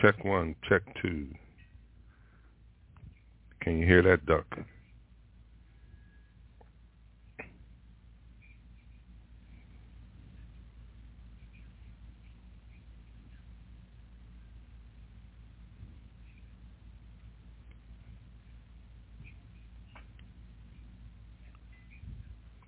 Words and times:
Check 0.00 0.24
one, 0.24 0.54
check 0.68 0.82
two. 1.02 1.26
Can 3.60 3.78
you 3.80 3.86
hear 3.86 4.00
that 4.02 4.26
duck? 4.26 4.46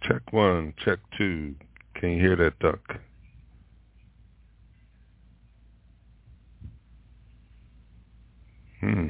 Check 0.02 0.32
one, 0.32 0.74
check 0.84 0.98
two. 1.16 1.54
Can 1.94 2.10
you 2.12 2.20
hear 2.20 2.36
that 2.36 2.58
duck? 2.58 2.80
Hmm. 8.80 9.08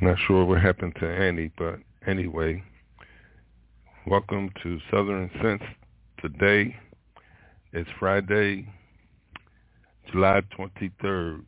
Not 0.00 0.16
sure 0.28 0.44
what 0.44 0.60
happened 0.62 0.94
to 1.00 1.06
Annie, 1.06 1.50
but 1.58 1.80
anyway, 2.06 2.62
welcome 4.06 4.50
to 4.62 4.78
Southern 4.88 5.28
Sense. 5.42 5.62
Today 6.22 6.76
is 7.72 7.88
Friday, 7.98 8.68
July 10.12 10.42
23rd. 10.56 11.42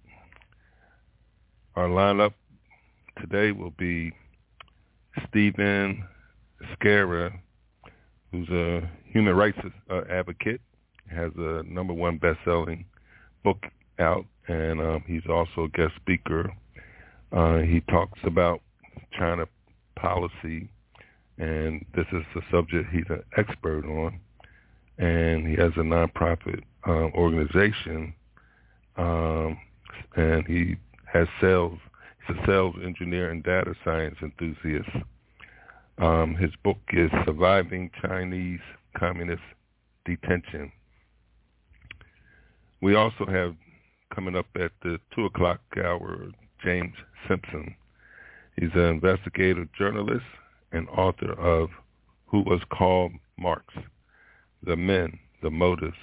Our 1.77 1.89
lineup 1.89 2.35
today 3.21 3.53
will 3.53 3.75
be 3.79 4.11
Steven 5.29 6.03
Schaerer, 6.83 7.33
who's 8.33 8.49
a 8.49 8.91
human 9.05 9.37
rights 9.37 9.59
uh, 9.89 10.01
advocate, 10.11 10.61
has 11.09 11.31
a 11.39 11.63
number 11.63 11.93
one 11.93 12.19
best-selling 12.19 12.87
book 13.45 13.63
out, 14.01 14.27
and 14.49 14.81
um, 14.81 15.05
he's 15.07 15.27
also 15.29 15.65
a 15.65 15.69
guest 15.69 15.95
speaker. 15.97 16.53
Uh, 17.33 17.59
he 17.59 17.81
talks 17.91 18.19
about 18.25 18.61
China 19.19 19.47
policy, 19.97 20.69
and 21.39 21.85
this 21.95 22.07
is 22.13 22.23
a 22.37 22.41
subject 22.51 22.89
he's 22.93 23.05
an 23.09 23.23
expert 23.37 23.85
on. 23.85 24.21
And 24.99 25.47
he 25.47 25.55
has 25.57 25.73
a 25.77 25.81
nonprofit 25.81 26.63
uh, 26.87 27.11
organization, 27.15 28.15
um, 28.97 29.59
and 30.17 30.47
he 30.47 30.77
has 31.05 31.29
sales. 31.41 31.79
He's 32.27 32.37
a 32.37 32.47
sales 32.47 32.77
engineer 32.83 33.31
and 33.31 33.43
data 33.43 33.75
science 33.85 34.17
enthusiast. 34.23 34.89
Um, 35.99 36.35
his 36.35 36.51
book 36.63 36.79
is 36.93 37.11
Surviving 37.25 37.91
Chinese 38.03 38.61
Communist 38.97 39.43
Detention. 40.07 40.73
We 42.81 42.95
also 42.95 43.27
have 43.27 43.55
coming 44.15 44.37
up 44.37 44.47
at 44.57 44.73
the 44.83 44.99
2 45.15 45.27
o'clock 45.27 45.61
hour, 45.77 46.29
James 46.63 46.95
Simpson. 47.29 47.75
He's 48.59 48.71
an 48.75 48.81
investigative 48.81 49.69
journalist 49.73 50.25
and 50.73 50.89
author 50.89 51.33
of 51.33 51.71
Who 52.27 52.43
Was 52.43 52.61
Karl 52.73 53.11
Marx, 53.39 53.75
The 54.63 54.77
Men, 54.77 55.19
the 55.43 55.51
Motives, 55.51 55.97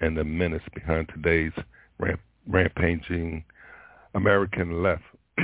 and 0.00 0.16
the 0.16 0.24
Menace 0.24 0.62
Behind 0.74 1.08
Today's 1.08 1.52
ramp- 1.98 2.20
Rampaging 2.46 3.44
American 4.14 4.82
Left. 4.82 5.02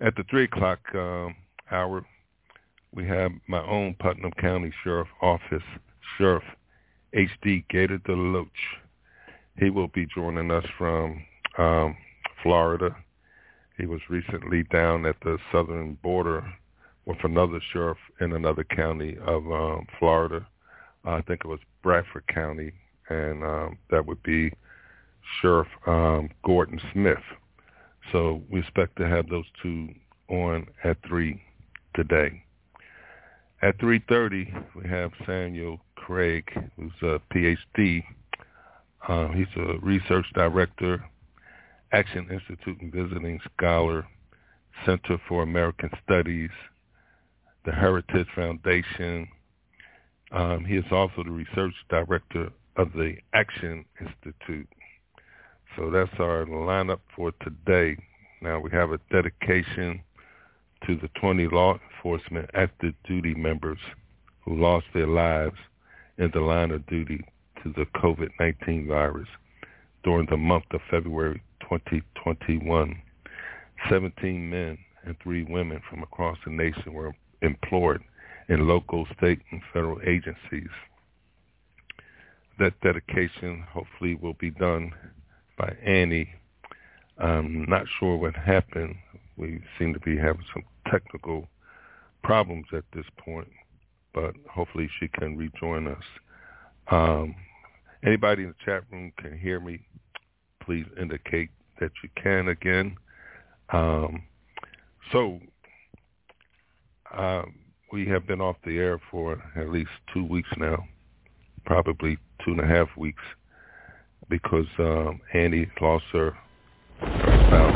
at 0.00 0.16
the 0.16 0.24
3 0.28 0.44
o'clock 0.44 0.80
um, 0.94 1.34
hour, 1.70 2.04
we 2.94 3.06
have 3.06 3.32
my 3.46 3.64
own 3.64 3.94
Putnam 3.98 4.32
County 4.32 4.72
Sheriff 4.82 5.08
Office 5.22 5.62
Sheriff 6.18 6.44
H.D. 7.14 7.64
Gator 7.70 7.98
DeLoach. 7.98 8.48
He 9.58 9.70
will 9.70 9.88
be 9.88 10.06
joining 10.14 10.50
us 10.50 10.64
from 10.78 11.24
um, 11.58 11.96
Florida. 12.42 12.96
He 13.78 13.86
was 13.86 14.00
recently 14.08 14.64
down 14.64 15.06
at 15.06 15.16
the 15.22 15.38
southern 15.50 15.94
border 16.02 16.44
with 17.04 17.18
another 17.24 17.60
sheriff 17.72 17.98
in 18.20 18.32
another 18.32 18.64
county 18.64 19.16
of 19.26 19.44
um, 19.50 19.86
Florida. 19.98 20.46
I 21.04 21.20
think 21.22 21.40
it 21.44 21.48
was 21.48 21.58
Bradford 21.82 22.26
County, 22.28 22.72
and 23.08 23.42
um, 23.42 23.78
that 23.90 24.06
would 24.06 24.22
be 24.22 24.52
Sheriff 25.40 25.68
um, 25.86 26.30
Gordon 26.44 26.80
Smith. 26.92 27.22
So 28.12 28.42
we 28.50 28.60
expect 28.60 28.96
to 28.96 29.08
have 29.08 29.28
those 29.28 29.44
two 29.62 29.88
on 30.28 30.66
at 30.84 30.96
3 31.06 31.40
today. 31.94 32.42
At 33.62 33.78
3.30, 33.78 34.64
we 34.74 34.88
have 34.88 35.12
Samuel 35.26 35.80
Gregg, 35.94 36.50
who's 36.76 36.92
a 37.02 37.20
PhD. 37.32 38.02
Uh, 39.08 39.28
he's 39.28 39.46
a 39.56 39.78
research 39.80 40.26
director, 40.34 41.04
Acton 41.92 42.28
Institute 42.30 42.80
and 42.80 42.92
visiting 42.92 43.40
scholar, 43.56 44.06
Center 44.86 45.18
for 45.28 45.42
American 45.42 45.90
Studies, 46.04 46.50
the 47.64 47.72
Heritage 47.72 48.28
Foundation. 48.34 49.28
Um, 50.30 50.64
he 50.64 50.76
is 50.76 50.84
also 50.90 51.24
the 51.24 51.30
research 51.30 51.74
director 51.90 52.50
of 52.76 52.92
the 52.92 53.16
Acton 53.34 53.84
Institute. 54.00 54.68
So 55.76 55.90
that's 55.90 56.12
our 56.18 56.44
lineup 56.46 57.00
for 57.16 57.32
today. 57.42 57.96
Now 58.40 58.60
we 58.60 58.70
have 58.70 58.92
a 58.92 59.00
dedication 59.10 60.00
to 60.86 60.96
the 60.96 61.08
20 61.20 61.48
law 61.48 61.78
enforcement 61.96 62.50
active 62.54 62.94
duty 63.04 63.34
members 63.34 63.78
who 64.44 64.56
lost 64.56 64.86
their 64.94 65.06
lives 65.06 65.56
in 66.18 66.30
the 66.32 66.40
line 66.40 66.70
of 66.70 66.86
duty 66.86 67.24
to 67.62 67.72
the 67.76 67.86
COVID-19 67.98 68.86
virus 68.88 69.28
during 70.04 70.26
the 70.30 70.36
month 70.36 70.64
of 70.72 70.80
February 70.90 71.42
2021. 71.60 73.02
17 73.88 74.50
men 74.50 74.78
and 75.04 75.16
three 75.22 75.44
women 75.44 75.80
from 75.88 76.02
across 76.02 76.38
the 76.44 76.50
nation 76.50 76.92
were 76.92 77.14
employed 77.42 78.00
in 78.48 78.66
local, 78.68 79.06
state, 79.16 79.40
and 79.50 79.60
federal 79.72 80.00
agencies. 80.02 80.70
That 82.58 82.78
dedication 82.80 83.64
hopefully 83.70 84.14
will 84.14 84.34
be 84.34 84.50
done 84.50 84.92
by 85.58 85.74
Annie. 85.84 86.28
I'm 87.18 87.64
not 87.68 87.86
sure 87.98 88.16
what 88.16 88.34
happened. 88.34 88.96
We 89.36 89.62
seem 89.78 89.94
to 89.94 90.00
be 90.00 90.16
having 90.16 90.44
some 90.52 90.64
technical 90.90 91.48
problems 92.22 92.66
at 92.72 92.84
this 92.94 93.06
point, 93.16 93.48
but 94.14 94.34
hopefully 94.48 94.88
she 95.00 95.08
can 95.08 95.36
rejoin 95.36 95.88
us. 95.88 96.04
Um, 96.90 97.34
anybody 98.04 98.42
in 98.42 98.48
the 98.48 98.54
chat 98.64 98.82
room 98.90 99.12
can 99.18 99.38
hear 99.38 99.60
me. 99.60 99.80
Please 100.64 100.86
indicate 101.00 101.50
that 101.80 101.90
you 102.02 102.08
can 102.20 102.48
again. 102.48 102.96
Um, 103.72 104.22
so 105.10 105.40
uh, 107.12 107.42
we 107.92 108.06
have 108.06 108.26
been 108.26 108.40
off 108.40 108.56
the 108.64 108.78
air 108.78 109.00
for 109.10 109.42
at 109.56 109.68
least 109.70 109.90
two 110.12 110.24
weeks 110.24 110.48
now, 110.56 110.84
probably 111.64 112.16
two 112.44 112.52
and 112.52 112.60
a 112.60 112.66
half 112.66 112.88
weeks, 112.96 113.22
because 114.28 114.66
um, 114.78 115.20
Annie 115.34 115.68
lost 115.80 116.04
her, 116.12 116.36
her 117.00 117.46
spouse, 117.48 117.74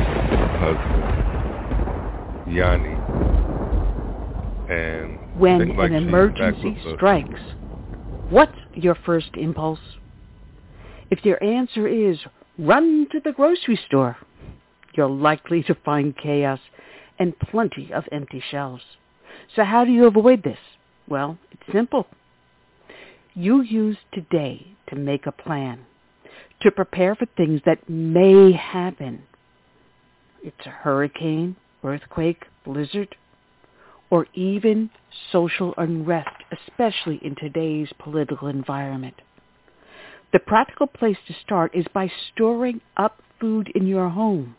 husband, 0.60 2.54
Yanni, 2.54 2.96
and 4.72 5.18
when 5.38 5.76
like 5.76 5.90
an 5.90 6.08
emergency 6.08 6.78
strikes, 6.94 7.40
what's 8.30 8.56
your 8.74 8.96
first 9.04 9.30
impulse? 9.34 9.80
If 11.10 11.24
your 11.24 11.42
answer 11.42 11.86
is 11.86 12.18
run 12.58 13.06
to 13.12 13.20
the 13.20 13.32
grocery 13.32 13.78
store, 13.86 14.16
you're 14.94 15.08
likely 15.08 15.62
to 15.64 15.74
find 15.84 16.16
chaos 16.16 16.60
and 17.18 17.38
plenty 17.38 17.92
of 17.92 18.04
empty 18.10 18.42
shelves. 18.50 18.82
So 19.54 19.64
how 19.64 19.84
do 19.84 19.92
you 19.92 20.06
avoid 20.06 20.42
this? 20.42 20.58
Well, 21.08 21.38
it's 21.52 21.72
simple. 21.72 22.06
You 23.34 23.62
use 23.62 23.98
today 24.12 24.66
to 24.88 24.96
make 24.96 25.26
a 25.26 25.32
plan, 25.32 25.80
to 26.62 26.70
prepare 26.70 27.14
for 27.14 27.26
things 27.36 27.60
that 27.66 27.88
may 27.88 28.52
happen. 28.52 29.22
It's 30.42 30.66
a 30.66 30.70
hurricane, 30.70 31.54
earthquake, 31.84 32.44
blizzard, 32.64 33.14
or 34.10 34.26
even 34.34 34.90
social 35.30 35.74
unrest, 35.76 36.36
especially 36.52 37.20
in 37.22 37.34
today's 37.36 37.88
political 37.98 38.48
environment. 38.48 39.14
The 40.32 40.38
practical 40.38 40.86
place 40.86 41.16
to 41.26 41.34
start 41.44 41.74
is 41.74 41.86
by 41.92 42.10
storing 42.32 42.80
up 42.96 43.22
food 43.40 43.70
in 43.74 43.86
your 43.86 44.08
home. 44.08 44.56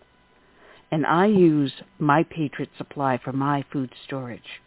And 0.92 1.06
I 1.06 1.25
use 1.25 1.74
My 2.00 2.24
Patriot 2.24 2.69
Supply 2.78 3.19
for 3.22 3.34
my 3.34 3.66
food 3.72 3.92
storage. 4.06 4.62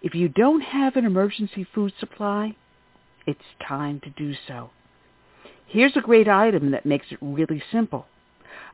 If 0.00 0.14
you 0.14 0.28
don't 0.28 0.60
have 0.60 0.96
an 0.96 1.04
emergency 1.04 1.66
food 1.74 1.92
supply, 1.98 2.54
it's 3.26 3.40
time 3.66 4.00
to 4.00 4.10
do 4.10 4.34
so. 4.46 4.70
Here's 5.66 5.96
a 5.96 6.00
great 6.00 6.28
item 6.28 6.70
that 6.70 6.86
makes 6.86 7.06
it 7.10 7.18
really 7.20 7.62
simple. 7.72 8.06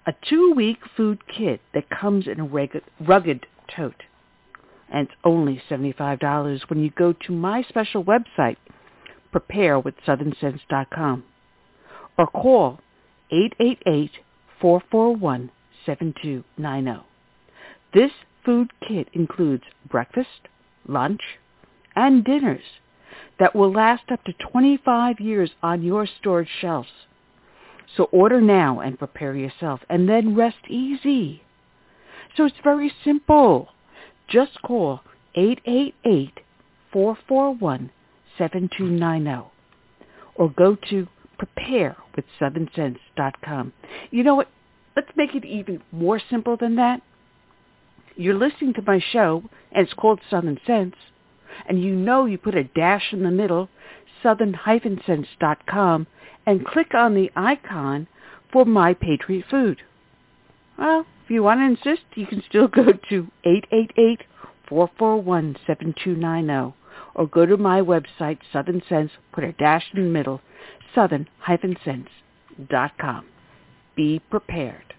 A 0.07 0.13
two-week 0.29 0.79
food 0.97 1.27
kit 1.27 1.61
that 1.73 1.89
comes 1.89 2.27
in 2.27 2.41
a 2.41 2.71
rugged 3.01 3.47
tote 3.75 4.03
and 4.95 5.09
it's 5.09 5.17
only 5.25 5.63
$75 5.69 6.71
when 6.71 6.81
you 6.81 6.91
go 6.91 7.13
to 7.13 7.33
my 7.33 7.63
special 7.69 8.05
website, 8.05 8.57
preparewithsouthernsense.com, 9.35 11.25
or 12.17 12.27
call 12.29 12.79
888-441-7290. 14.63 17.03
This 17.93 18.13
food 18.45 18.71
kit 18.87 19.09
includes 19.13 19.65
breakfast, 19.91 20.29
lunch, 20.87 21.23
and 21.97 22.25
dinners 22.25 22.63
that 23.39 23.55
will 23.55 23.73
last 23.73 24.11
up 24.11 24.25
to 24.25 24.33
25 24.33 25.21
years 25.21 25.51
on 25.63 25.83
your 25.83 26.07
storage 26.21 26.49
shelves. 26.61 26.89
So 27.97 28.05
order 28.05 28.41
now 28.41 28.81
and 28.81 28.99
prepare 28.99 29.37
yourself 29.37 29.81
and 29.89 30.09
then 30.09 30.35
rest 30.35 30.57
easy. 30.69 31.43
So 32.37 32.45
it's 32.45 32.57
very 32.63 32.93
simple. 33.05 33.69
Just 34.29 34.61
call 34.63 35.01
888-441-7290 38.39 39.47
or 40.37 40.51
go 40.51 40.77
to 40.91 41.09
preparewithsouthernsense.com. 41.41 43.73
You 44.11 44.23
know 44.23 44.35
what? 44.37 44.49
Let's 44.97 45.11
make 45.17 45.35
it 45.35 45.45
even 45.45 45.83
more 45.91 46.21
simple 46.31 46.57
than 46.57 46.77
that. 46.77 47.03
You're 48.17 48.39
listening 48.39 48.75
to 48.75 48.83
my 48.83 49.01
show, 49.13 49.43
and 49.73 49.85
it's 49.85 49.93
called 49.95 50.21
Southern 50.31 50.61
Sense, 50.65 50.95
and 51.69 51.83
you 51.83 51.97
know 51.97 52.27
you 52.27 52.39
put 52.39 52.55
a 52.55 52.63
dash 52.63 53.13
in 53.13 53.25
the 53.25 53.33
middle, 53.33 53.69
southern-sense.com, 54.23 56.07
and 56.47 56.65
click 56.65 56.95
on 56.95 57.15
the 57.15 57.33
icon 57.35 58.07
for 58.53 58.65
My 58.65 58.95
Patriot 58.95 59.47
Food. 59.51 59.83
Well, 60.79 61.07
if 61.25 61.31
you 61.31 61.43
want 61.43 61.59
to 61.59 61.65
insist, 61.65 62.05
you 62.15 62.27
can 62.27 62.41
still 62.49 62.69
go 62.69 62.93
to 63.09 63.27
888-441-7290 64.71 66.75
or 67.15 67.27
go 67.27 67.47
to 67.47 67.57
my 67.57 67.81
website, 67.81 68.39
Southern 68.53 68.83
Sense, 68.89 69.11
put 69.33 69.45
a 69.45 69.53
dash 69.53 69.85
in 69.95 70.05
the 70.05 70.11
middle, 70.11 70.43
southern-sense.com. 70.95 73.27
Be 73.97 74.21
prepared. 74.31 74.95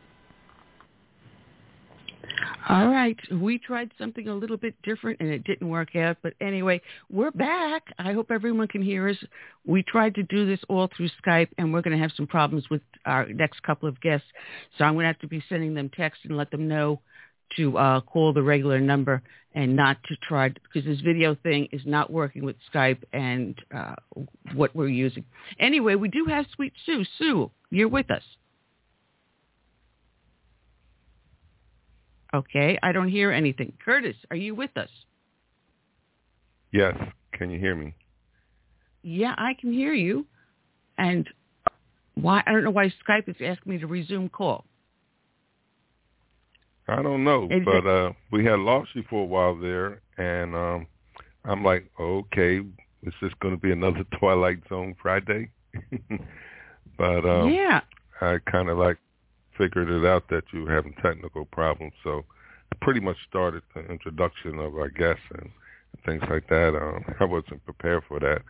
All 2.68 2.88
right. 2.88 3.18
We 3.32 3.60
tried 3.60 3.92
something 3.98 4.28
a 4.28 4.34
little 4.34 4.58
bit 4.58 4.74
different 4.82 5.20
and 5.20 5.30
it 5.30 5.44
didn't 5.44 5.70
work 5.70 5.96
out. 5.96 6.18
But 6.24 6.34
anyway, 6.42 6.82
we're 7.12 7.32
back. 7.32 7.84
I 8.00 8.14
hope 8.14 8.32
everyone 8.32 8.68
can 8.68 8.82
hear 8.82 9.08
us. 9.08 9.18
We 9.66 9.84
tried 9.84 10.16
to 10.16 10.24
do 10.24 10.48
this 10.48 10.60
all 10.68 10.90
through 10.96 11.10
Skype 11.24 11.50
and 11.60 11.72
we're 11.72 11.84
going 11.84 11.96
to 11.96 12.02
have 12.02 12.12
some 12.18 12.26
problems 12.26 12.68
with 12.72 12.82
our 13.06 13.28
next 13.28 13.62
couple 13.62 13.88
of 13.88 14.02
guests. 14.02 14.26
So 14.78 14.84
I'm 14.84 14.96
going 14.96 15.04
to 15.04 15.08
have 15.08 15.20
to 15.20 15.28
be 15.28 15.44
sending 15.48 15.76
them 15.76 15.92
text 15.96 16.22
and 16.24 16.36
let 16.36 16.50
them 16.50 16.68
know 16.68 17.02
to 17.58 17.78
uh, 17.78 18.02
call 18.02 18.34
the 18.34 18.42
regular 18.42 18.80
number 18.80 19.22
and 19.54 19.76
not 19.76 19.98
to 20.04 20.16
try 20.18 20.50
because 20.50 20.86
this 20.86 21.00
video 21.02 21.36
thing 21.36 21.68
is 21.72 21.82
not 21.86 22.12
working 22.12 22.44
with 22.44 22.56
Skype 22.74 23.02
and 23.14 23.58
uh, 23.76 23.96
what 24.54 24.76
we're 24.76 24.90
using. 24.90 25.24
Anyway, 25.60 25.96
we 25.96 26.10
do 26.10 26.26
have 26.26 26.46
Sweet 26.56 26.74
Sue. 26.86 27.06
Sue, 27.18 27.52
you're 27.72 27.88
with 27.88 28.12
us. 28.12 28.24
Okay, 32.34 32.78
I 32.84 32.92
don't 32.92 33.08
hear 33.08 33.32
anything. 33.32 33.72
Curtis, 33.84 34.16
are 34.30 34.36
you 34.36 34.54
with 34.56 34.76
us? 34.76 34.90
Yes. 36.74 36.96
Can 37.32 37.50
you 37.50 37.60
hear 37.60 37.76
me? 37.76 37.94
Yeah, 39.04 39.36
I 39.38 39.54
can 39.60 39.72
hear 39.72 39.94
you. 39.94 40.26
And 40.98 41.30
why 42.16 42.44
I 42.46 42.52
don't 42.52 42.64
know 42.64 42.72
why 42.72 42.92
Skype 43.08 43.28
is 43.28 43.36
asking 43.42 43.74
me 43.74 43.78
to 43.80 43.88
resume 43.88 44.30
call. 44.30 44.66
I 46.88 47.02
don't 47.02 47.24
know, 47.24 47.50
but 47.64 47.88
uh 47.88 48.14
we 48.32 48.46
had 48.46 48.60
lost 48.60 48.90
you 48.94 49.04
for 49.10 49.24
a 49.24 49.26
while 49.26 49.56
there, 49.56 50.02
and 50.18 50.56
um 50.56 50.88
I'm 51.44 51.64
like, 51.64 51.90
okay, 52.00 52.60
is 53.04 53.14
this 53.22 53.32
going 53.40 53.56
to 53.56 53.62
be 53.62 53.72
another 53.72 54.04
Twilight 54.20 54.60
Zone 54.70 54.96
Friday? 55.02 55.50
but 56.98 57.26
um 57.26 57.50
yeah, 57.50 57.82
I 58.22 58.38
kind 58.52 58.70
of 58.70 58.78
like 58.78 58.98
figured 59.58 59.90
it 59.90 60.06
out 60.06 60.28
that 60.30 60.44
you 60.52 60.64
were 60.64 60.74
having 60.74 60.94
technical 61.02 61.46
problems, 61.46 61.94
so 62.04 62.24
I 62.72 62.76
pretty 62.82 63.00
much 63.00 63.18
started 63.28 63.64
the 63.74 63.86
introduction 63.86 64.60
of 64.60 64.76
our 64.76 64.90
guests 64.90 65.24
and 65.38 65.50
things 66.06 66.24
like 66.30 66.48
that. 66.50 66.76
Um, 66.76 67.04
I 67.20 67.26
wasn't 67.26 67.66
prepared 67.66 68.04
for 68.08 68.20
that. 68.20 68.42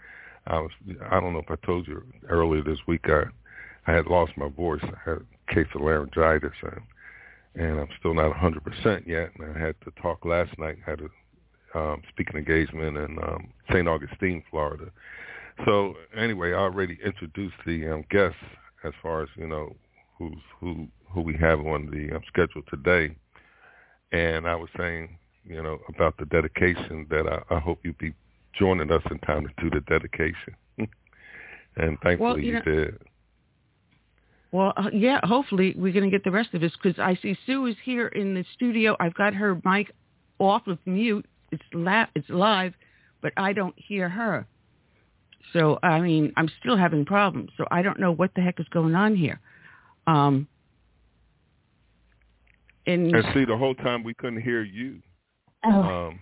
I 0.47 0.59
was 0.59 0.71
I 1.09 1.19
don't 1.19 1.33
know 1.33 1.39
if 1.39 1.49
I 1.49 1.65
told 1.65 1.87
you 1.87 2.03
earlier 2.29 2.63
this 2.63 2.79
week 2.87 3.05
I 3.05 3.23
I 3.87 3.93
had 3.93 4.07
lost 4.07 4.33
my 4.37 4.49
voice. 4.49 4.81
I 4.83 5.09
had 5.09 5.19
a 5.19 5.53
case 5.53 5.67
of 5.73 5.81
laryngitis 5.81 6.51
and 6.63 6.81
and 7.55 7.79
I'm 7.79 7.87
still 7.99 8.13
not 8.13 8.33
100% 8.33 9.07
yet. 9.07 9.31
And 9.37 9.55
I 9.55 9.59
had 9.59 9.75
to 9.85 9.91
talk 10.01 10.25
last 10.25 10.57
night. 10.59 10.77
I 10.85 10.89
had 10.89 11.01
a 11.01 11.09
um, 11.77 12.01
speaking 12.09 12.37
engagement 12.37 12.97
in 12.97 13.17
um, 13.19 13.49
St. 13.69 13.87
Augustine, 13.87 14.43
Florida. 14.49 14.85
So 15.65 15.95
anyway, 16.15 16.51
I 16.51 16.57
already 16.57 16.97
introduced 17.03 17.55
the 17.65 17.87
um, 17.87 18.05
guests 18.09 18.37
as 18.83 18.93
far 19.01 19.23
as 19.23 19.29
you 19.35 19.47
know 19.47 19.75
who's 20.17 20.37
who 20.59 20.87
who 21.09 21.21
we 21.21 21.35
have 21.37 21.59
on 21.59 21.89
the 21.91 22.15
um, 22.15 22.21
schedule 22.27 22.61
today. 22.69 23.15
And 24.11 24.47
I 24.47 24.55
was 24.55 24.69
saying, 24.77 25.17
you 25.45 25.61
know, 25.61 25.79
about 25.89 26.17
the 26.17 26.25
dedication 26.25 27.07
that 27.09 27.25
I, 27.27 27.55
I 27.55 27.59
hope 27.59 27.79
you 27.83 27.93
be 27.93 28.13
joining 28.57 28.91
us 28.91 29.03
in 29.09 29.19
time 29.19 29.47
to 29.47 29.63
do 29.63 29.69
the 29.69 29.81
dedication. 29.81 30.55
and 30.77 31.97
thankfully 32.01 32.19
well, 32.19 32.39
you, 32.39 32.47
you 32.47 32.53
know, 32.53 32.61
did. 32.61 32.99
Well, 34.55 34.71
uh, 34.77 34.89
yeah, 34.93 35.19
hopefully 35.21 35.73
we're 35.75 35.91
going 35.91 36.09
to 36.09 36.09
get 36.09 36.23
the 36.23 36.31
rest 36.31 36.53
of 36.53 36.61
this 36.61 36.71
because 36.81 36.97
I 36.97 37.19
see 37.21 37.37
Sue 37.45 37.65
is 37.65 37.75
here 37.83 38.07
in 38.07 38.35
the 38.35 38.45
studio. 38.53 38.95
I've 39.01 39.13
got 39.13 39.33
her 39.33 39.59
mic 39.65 39.91
off 40.39 40.65
of 40.67 40.77
mute. 40.85 41.25
It's 41.51 41.61
la- 41.73 42.05
it's 42.15 42.29
live, 42.29 42.73
but 43.21 43.33
I 43.35 43.51
don't 43.51 43.75
hear 43.75 44.07
her. 44.07 44.47
So, 45.51 45.77
I 45.83 45.99
mean, 45.99 46.31
I'm 46.37 46.49
still 46.61 46.77
having 46.77 47.03
problems. 47.03 47.49
So 47.57 47.65
I 47.69 47.81
don't 47.81 47.99
know 47.99 48.13
what 48.13 48.31
the 48.33 48.41
heck 48.41 48.61
is 48.61 48.65
going 48.69 48.95
on 48.95 49.17
here. 49.17 49.41
Um, 50.07 50.47
and, 52.87 53.13
and 53.13 53.25
see, 53.33 53.43
the 53.43 53.57
whole 53.57 53.75
time 53.75 54.05
we 54.05 54.13
couldn't 54.13 54.41
hear 54.41 54.63
you. 54.63 55.01
Oh. 55.65 55.81
Um, 55.81 56.19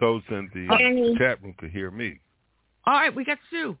those 0.00 0.22
in 0.30 0.50
the 0.52 1.14
chat 1.16 1.40
room 1.40 1.54
could 1.56 1.70
hear 1.70 1.92
me. 1.92 2.18
All 2.88 2.94
right, 2.94 3.14
we 3.14 3.24
got 3.24 3.38
Sue. 3.52 3.78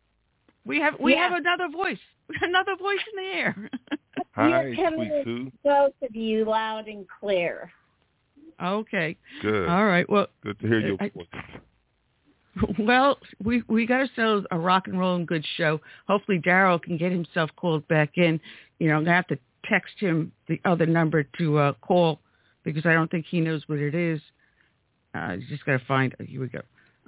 We 0.64 0.80
have 0.80 0.94
we 1.00 1.14
yeah. 1.14 1.28
have 1.28 1.32
another 1.38 1.68
voice. 1.68 1.98
Another 2.40 2.76
voice 2.76 2.98
in 3.12 3.24
the 3.24 3.30
air. 3.36 3.70
Hi, 4.32 4.66
You're 4.66 4.76
coming 4.76 5.10
sweet 5.22 5.24
Sue. 5.24 5.52
Both 5.64 5.92
of 6.02 6.16
you 6.16 6.44
loud 6.44 6.86
and 6.86 7.04
clear. 7.20 7.70
Okay. 8.62 9.16
Good. 9.42 9.68
All 9.68 9.84
right. 9.84 10.08
Well, 10.08 10.28
good 10.42 10.58
to 10.60 10.66
hear 10.66 10.80
your 10.80 10.96
I, 11.00 11.10
voice. 11.10 11.26
Well, 12.78 13.18
we 13.42 13.62
we 13.66 13.86
got 13.86 14.00
ourselves 14.00 14.46
a 14.50 14.58
rock 14.58 14.86
and 14.86 15.00
roll 15.00 15.16
and 15.16 15.26
good 15.26 15.44
show. 15.56 15.80
Hopefully, 16.06 16.38
Daryl 16.38 16.80
can 16.80 16.98
get 16.98 17.10
himself 17.10 17.48
called 17.56 17.88
back 17.88 18.18
in. 18.18 18.38
You 18.78 18.88
know, 18.88 18.96
I'm 18.96 19.04
gonna 19.04 19.16
have 19.16 19.26
to 19.28 19.38
text 19.64 19.94
him 19.98 20.32
the 20.48 20.60
other 20.66 20.84
number 20.84 21.22
to 21.38 21.56
uh, 21.56 21.72
call 21.80 22.20
because 22.62 22.84
I 22.84 22.92
don't 22.92 23.10
think 23.10 23.24
he 23.26 23.40
knows 23.40 23.62
what 23.68 23.78
it 23.78 23.94
is. 23.94 24.20
Uh, 25.14 25.36
you 25.38 25.46
just 25.48 25.64
got 25.64 25.78
to 25.78 25.84
find. 25.86 26.14
Here 26.26 26.40
we 26.40 26.48
go. 26.48 26.60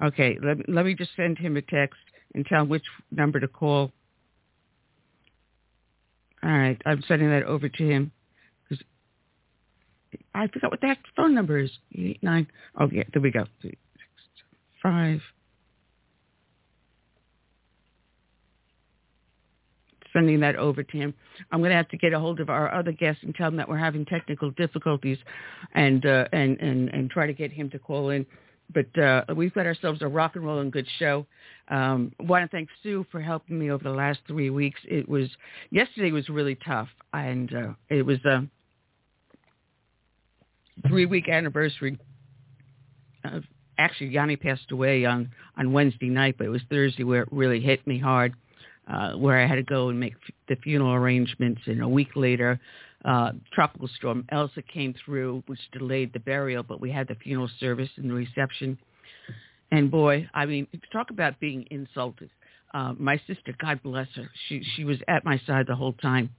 Okay, 0.03 0.39
let 0.43 0.59
me, 0.59 0.65
let 0.67 0.87
me 0.87 0.95
just 0.95 1.11
send 1.15 1.37
him 1.37 1.59
a 1.59 1.63
text 1.63 2.01
and 2.35 2.45
tell 2.47 2.63
him 2.63 2.69
which 2.69 2.85
number 3.11 3.41
to 3.41 3.49
call. 3.49 3.93
All 6.43 6.51
right, 6.51 6.81
I'm 6.85 7.03
sending 7.09 7.31
that 7.31 7.45
over 7.45 7.69
to 7.69 7.89
him 7.89 8.13
because 8.69 8.85
I 10.35 10.47
forgot 10.49 10.71
what 10.71 10.81
that 10.83 10.99
phone 11.17 11.35
number 11.35 11.59
is. 11.59 11.71
Eight 11.97 12.23
nine. 12.23 12.47
Oh 12.79 12.89
yeah, 12.93 13.05
there 13.13 13.23
we 13.23 13.31
go. 13.31 13.47
Three, 13.61 13.71
six, 13.71 14.09
five. 14.83 15.21
Sending 20.13 20.41
that 20.41 20.55
over 20.57 20.83
to 20.85 20.97
him. 20.97 21.15
I'm 21.51 21.59
going 21.59 21.71
to 21.71 21.77
have 21.77 21.89
to 21.89 21.97
get 21.97 22.13
a 22.13 22.21
hold 22.21 22.39
of 22.39 22.49
our 22.49 22.73
other 22.73 22.93
guests 22.93 23.25
and 23.25 23.35
tell 23.35 23.49
them 23.49 23.57
that 23.57 23.69
we're 23.69 23.79
having 23.79 24.05
technical 24.05 24.51
difficulties, 24.53 25.19
and 25.73 26.05
uh, 26.05 26.27
and 26.33 26.61
and 26.61 26.89
and 26.91 27.11
try 27.11 27.27
to 27.27 27.33
get 27.33 27.51
him 27.51 27.71
to 27.71 27.79
call 27.79 28.11
in 28.11 28.27
but 28.73 28.99
uh, 28.99 29.25
we've 29.35 29.53
got 29.55 29.67
ourselves 29.67 30.03
a 30.03 30.09
rock 30.09 30.37
and 30.37 30.45
roll 30.45 30.61
and 30.61 30.73
good 30.73 30.87
show. 30.99 31.27
Um, 31.69 32.13
want 32.21 32.49
to 32.49 32.55
thank 32.55 32.69
Sue 32.83 33.07
for 33.11 33.21
helping 33.21 33.59
me 33.59 33.71
over 33.71 33.85
the 33.85 33.91
last 33.91 34.21
three 34.27 34.51
weeks. 34.51 34.81
It 34.85 35.09
was 35.09 35.29
yesterday 35.71 36.11
was 36.13 36.29
really 36.29 36.57
tough, 36.57 36.89
and 37.13 37.55
uh, 37.55 37.73
it 37.89 38.05
was 38.05 38.19
a 38.25 38.47
three 40.89 41.07
week 41.07 41.29
anniversary. 41.29 41.99
Of, 43.25 43.45
actually, 43.79 44.09
Yanni 44.09 44.37
passed 44.37 44.71
away 44.71 45.05
on 45.05 45.31
on 45.57 45.73
Wednesday 45.73 46.09
night, 46.09 46.37
but 46.39 46.47
it 46.47 46.51
was 46.51 46.63
Thursday 46.71 47.05
where 47.05 47.23
it 47.23 47.29
really 47.33 47.61
hit 47.61 47.87
me 47.87 47.99
hard. 47.99 48.35
Uh, 48.87 49.13
where 49.13 49.41
I 49.41 49.47
had 49.47 49.55
to 49.55 49.63
go 49.63 49.89
and 49.89 49.99
make 49.99 50.13
f- 50.13 50.35
the 50.47 50.57
funeral 50.57 50.93
arrangements, 50.93 51.63
and 51.65 51.83
a 51.83 51.89
week 51.89 52.11
later, 52.17 52.61
uh, 53.05 53.33
tropical 53.53 53.89
storm 53.97 54.25
Elsa 54.31 54.63
came 54.63 54.95
through, 55.05 55.43
which 55.47 55.61
delayed 55.73 56.13
the 56.13 56.21
burial, 56.21 56.63
but 56.63 56.81
we 56.81 56.91
had 56.91 57.09
the 57.09 57.15
funeral 57.15 57.51
service 57.61 57.91
and 57.97 58.09
the 58.09 58.15
reception. 58.15 58.79
And 59.71 59.91
boy, 59.91 60.29
I 60.33 60.47
mean, 60.47 60.67
talk 60.93 61.11
about 61.11 61.41
being 61.41 61.67
insulted. 61.71 62.31
Uh, 62.73 62.95
my 62.99 63.19
sister, 63.27 63.55
God 63.59 63.83
bless 63.83 64.09
her, 64.17 64.31
she 64.49 64.63
she 64.75 64.85
was 64.85 64.99
at 65.07 65.25
my 65.25 65.41
side 65.47 65.67
the 65.69 65.77
whole 65.77 65.93
time. 65.93 66.31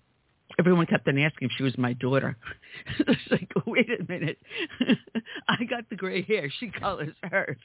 Everyone 0.60 0.86
kept 0.86 1.08
on 1.08 1.18
asking 1.18 1.50
if 1.50 1.52
she 1.58 1.64
was 1.64 1.78
my 1.78 1.94
daughter. 1.94 2.38
it's 3.00 3.22
like, 3.32 3.52
wait 3.66 3.90
a 3.90 4.12
minute, 4.12 4.38
I 5.48 5.64
got 5.70 5.90
the 5.90 5.96
gray 5.96 6.24
hair. 6.24 6.52
She 6.60 6.70
colors 6.70 7.14
hers. 7.24 7.58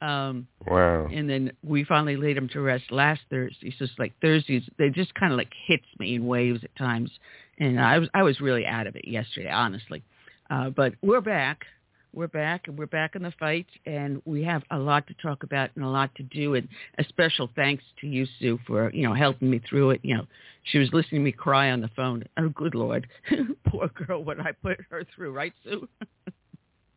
Um, 0.00 0.48
wow. 0.66 1.06
And 1.06 1.28
then 1.28 1.52
we 1.62 1.84
finally 1.84 2.16
laid 2.16 2.36
him 2.36 2.48
to 2.50 2.60
rest 2.60 2.90
last 2.90 3.20
Thursday. 3.30 3.72
So 3.78 3.84
it's 3.84 3.94
like 3.98 4.12
Thursdays, 4.20 4.62
they 4.78 4.90
just 4.90 5.14
kind 5.14 5.32
of 5.32 5.38
like 5.38 5.52
hits 5.66 5.86
me 5.98 6.16
in 6.16 6.26
waves 6.26 6.64
at 6.64 6.74
times 6.76 7.10
and 7.58 7.80
I 7.80 7.98
was 7.98 8.08
I 8.14 8.22
was 8.22 8.40
really 8.40 8.66
out 8.66 8.86
of 8.86 8.96
it 8.96 9.06
yesterday, 9.06 9.50
honestly. 9.50 10.02
Uh, 10.50 10.70
but 10.70 10.94
we're 11.02 11.20
back. 11.20 11.64
We're 12.12 12.28
back, 12.28 12.68
and 12.68 12.78
we're 12.78 12.86
back 12.86 13.16
in 13.16 13.24
the 13.24 13.32
fight, 13.40 13.66
and 13.86 14.22
we 14.24 14.44
have 14.44 14.62
a 14.70 14.78
lot 14.78 15.04
to 15.08 15.14
talk 15.14 15.42
about 15.42 15.70
and 15.74 15.84
a 15.84 15.88
lot 15.88 16.14
to 16.14 16.22
do. 16.22 16.54
And 16.54 16.68
a 16.96 17.04
special 17.04 17.50
thanks 17.56 17.82
to 18.00 18.06
you, 18.06 18.24
Sue, 18.38 18.58
for 18.66 18.90
you 18.92 19.02
know 19.02 19.14
helping 19.14 19.50
me 19.50 19.60
through 19.68 19.90
it. 19.90 20.00
You 20.04 20.18
know, 20.18 20.26
she 20.64 20.78
was 20.78 20.88
listening 20.92 21.22
to 21.22 21.24
me 21.24 21.32
cry 21.32 21.70
on 21.70 21.80
the 21.80 21.90
phone. 21.96 22.24
Oh, 22.36 22.50
good 22.50 22.74
lord, 22.74 23.08
poor 23.66 23.88
girl, 23.88 24.22
what 24.22 24.38
I 24.38 24.52
put 24.52 24.78
her 24.90 25.04
through, 25.14 25.32
right, 25.32 25.52
Sue? 25.64 25.88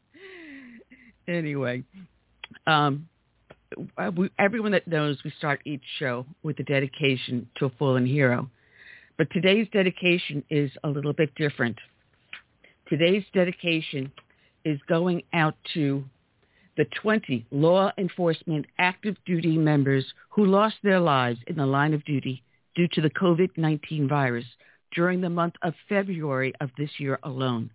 anyway, 1.28 1.84
um, 2.68 3.08
uh, 3.98 4.12
everyone 4.38 4.72
that 4.74 4.88
knows 4.88 5.18
we 5.24 5.34
start 5.38 5.62
each 5.66 5.84
show 5.98 6.26
with 6.44 6.60
a 6.60 6.64
dedication 6.64 7.50
to 7.58 7.66
a 7.66 7.70
fallen 7.80 8.06
hero. 8.06 8.50
But 9.18 9.32
today's 9.32 9.68
dedication 9.72 10.44
is 10.50 10.72
a 10.84 10.90
little 10.90 11.14
bit 11.14 11.34
different. 11.36 11.78
Today's 12.88 13.24
dedication 13.34 14.12
is 14.64 14.80
going 14.88 15.24
out 15.34 15.56
to 15.74 16.04
the 16.78 16.86
20 17.02 17.46
law 17.50 17.92
enforcement 17.98 18.68
active 18.78 19.16
duty 19.26 19.58
members 19.58 20.06
who 20.30 20.46
lost 20.46 20.76
their 20.84 21.00
lives 21.00 21.40
in 21.48 21.56
the 21.56 21.66
line 21.66 21.96
of 21.96 22.06
duty 22.06 22.44
due 22.76 22.88
to 22.90 23.02
the 23.02 23.10
COVID-19 23.10 24.08
virus 24.08 24.46
during 24.94 25.22
the 25.22 25.30
month 25.30 25.56
of 25.64 25.74
February 25.90 26.54
of 26.62 26.70
this 26.78 26.92
year 27.00 27.18
alone. 27.24 27.72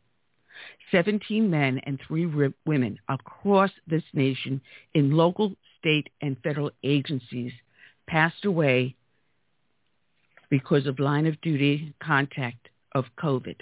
17 0.93 1.51
men 1.51 1.81
and 1.85 1.99
three 2.07 2.53
women 2.65 2.99
across 3.09 3.71
this 3.89 4.05
nation 4.13 4.61
in 4.95 5.11
local, 5.11 5.57
state, 5.81 6.09
and 6.21 6.37
federal 6.45 6.71
agencies 6.85 7.53
passed 8.07 8.45
away 8.45 8.95
because 10.53 10.87
of 10.87 10.99
line 10.99 11.25
of 11.25 11.41
duty 11.41 11.95
contact 12.03 12.69
of 12.95 13.07
COVID. 13.19 13.57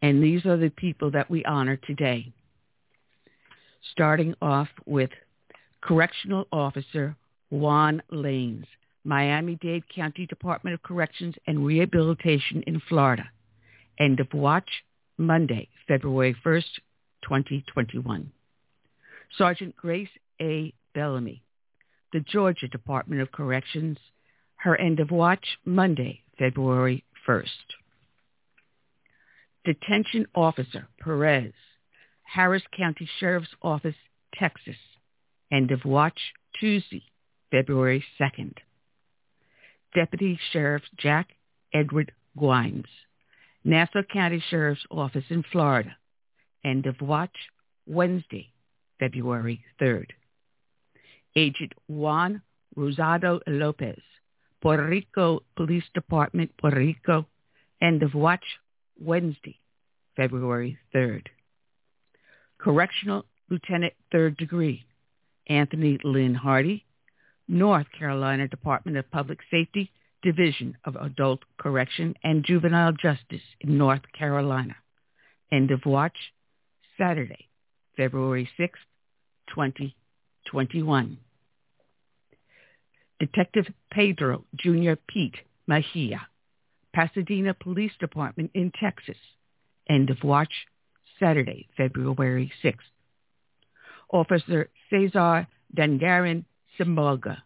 And 0.00 0.22
these 0.22 0.46
are 0.46 0.56
the 0.56 0.70
people 0.70 1.10
that 1.10 1.28
we 1.28 1.44
honor 1.44 1.74
today. 1.74 2.32
Starting 3.90 4.32
off 4.40 4.68
with 4.84 5.10
Correctional 5.80 6.46
Officer 6.52 7.16
Juan 7.50 8.00
Lanes, 8.12 8.66
Miami-Dade 9.02 9.82
County 9.92 10.24
Department 10.24 10.74
of 10.74 10.84
Corrections 10.84 11.34
and 11.48 11.66
Rehabilitation 11.66 12.62
in 12.68 12.80
Florida. 12.88 13.28
End 13.98 14.20
of 14.20 14.32
watch 14.32 14.70
Monday, 15.18 15.68
February 15.88 16.36
1st, 16.44 16.78
2021. 17.24 18.30
Sergeant 19.36 19.74
Grace 19.74 20.08
A. 20.40 20.72
Bellamy, 20.94 21.42
the 22.16 22.20
Georgia 22.20 22.66
Department 22.66 23.20
of 23.20 23.30
Corrections, 23.30 23.98
her 24.54 24.74
end 24.74 25.00
of 25.00 25.10
watch 25.10 25.58
Monday, 25.66 26.22
February 26.38 27.04
1st. 27.28 27.44
Detention 29.66 30.26
Officer 30.34 30.88
Perez, 30.98 31.52
Harris 32.22 32.62
County 32.74 33.06
Sheriff's 33.20 33.54
Office, 33.60 33.96
Texas, 34.34 34.78
end 35.52 35.70
of 35.70 35.84
watch 35.84 36.18
Tuesday, 36.58 37.02
February 37.50 38.02
2nd. 38.18 38.54
Deputy 39.94 40.40
Sheriff 40.54 40.84
Jack 40.96 41.28
Edward 41.74 42.12
Gwines, 42.34 42.88
Nassau 43.62 44.00
County 44.10 44.42
Sheriff's 44.48 44.86
Office 44.90 45.26
in 45.28 45.44
Florida. 45.52 45.94
End 46.64 46.86
of 46.86 47.02
watch 47.02 47.36
Wednesday, 47.86 48.48
February 48.98 49.62
3rd. 49.78 50.12
Agent 51.36 51.74
Juan 51.86 52.40
Rosado 52.76 53.40
Lopez, 53.46 54.00
Puerto 54.62 54.84
Rico 54.84 55.42
Police 55.54 55.84
Department, 55.94 56.50
Puerto 56.58 56.78
Rico. 56.78 57.26
End 57.80 58.02
of 58.02 58.14
watch 58.14 58.44
Wednesday, 58.98 59.60
February 60.16 60.78
3rd. 60.94 61.26
Correctional 62.58 63.26
Lieutenant 63.50 63.92
Third 64.10 64.36
Degree, 64.38 64.86
Anthony 65.46 65.98
Lynn 66.02 66.34
Hardy, 66.34 66.86
North 67.46 67.86
Carolina 67.96 68.48
Department 68.48 68.96
of 68.96 69.10
Public 69.10 69.38
Safety, 69.50 69.92
Division 70.22 70.76
of 70.84 70.96
Adult 70.96 71.40
Correction 71.58 72.14
and 72.24 72.44
Juvenile 72.44 72.92
Justice 72.92 73.42
in 73.60 73.78
North 73.78 74.02
Carolina. 74.18 74.74
End 75.52 75.70
of 75.70 75.84
watch, 75.86 76.16
Saturday, 76.98 77.48
February 77.96 78.48
6th, 78.58 78.70
2021. 79.50 81.18
Detective 83.18 83.66
Pedro 83.90 84.44
Jr. 84.56 84.94
Pete 85.08 85.36
Mejia, 85.66 86.26
Pasadena 86.94 87.54
Police 87.54 87.92
Department 87.98 88.50
in 88.54 88.72
Texas. 88.78 89.16
End 89.88 90.10
of 90.10 90.22
watch, 90.22 90.52
Saturday, 91.18 91.68
February 91.76 92.52
6th. 92.62 92.76
Officer 94.12 94.70
Cesar 94.90 95.46
Dangarin 95.76 96.44
Simboga, 96.78 97.42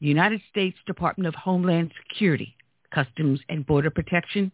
United 0.00 0.40
States 0.50 0.76
Department 0.86 1.28
of 1.28 1.34
Homeland 1.34 1.92
Security, 2.08 2.56
Customs 2.92 3.40
and 3.48 3.66
Border 3.66 3.90
Protection, 3.90 4.50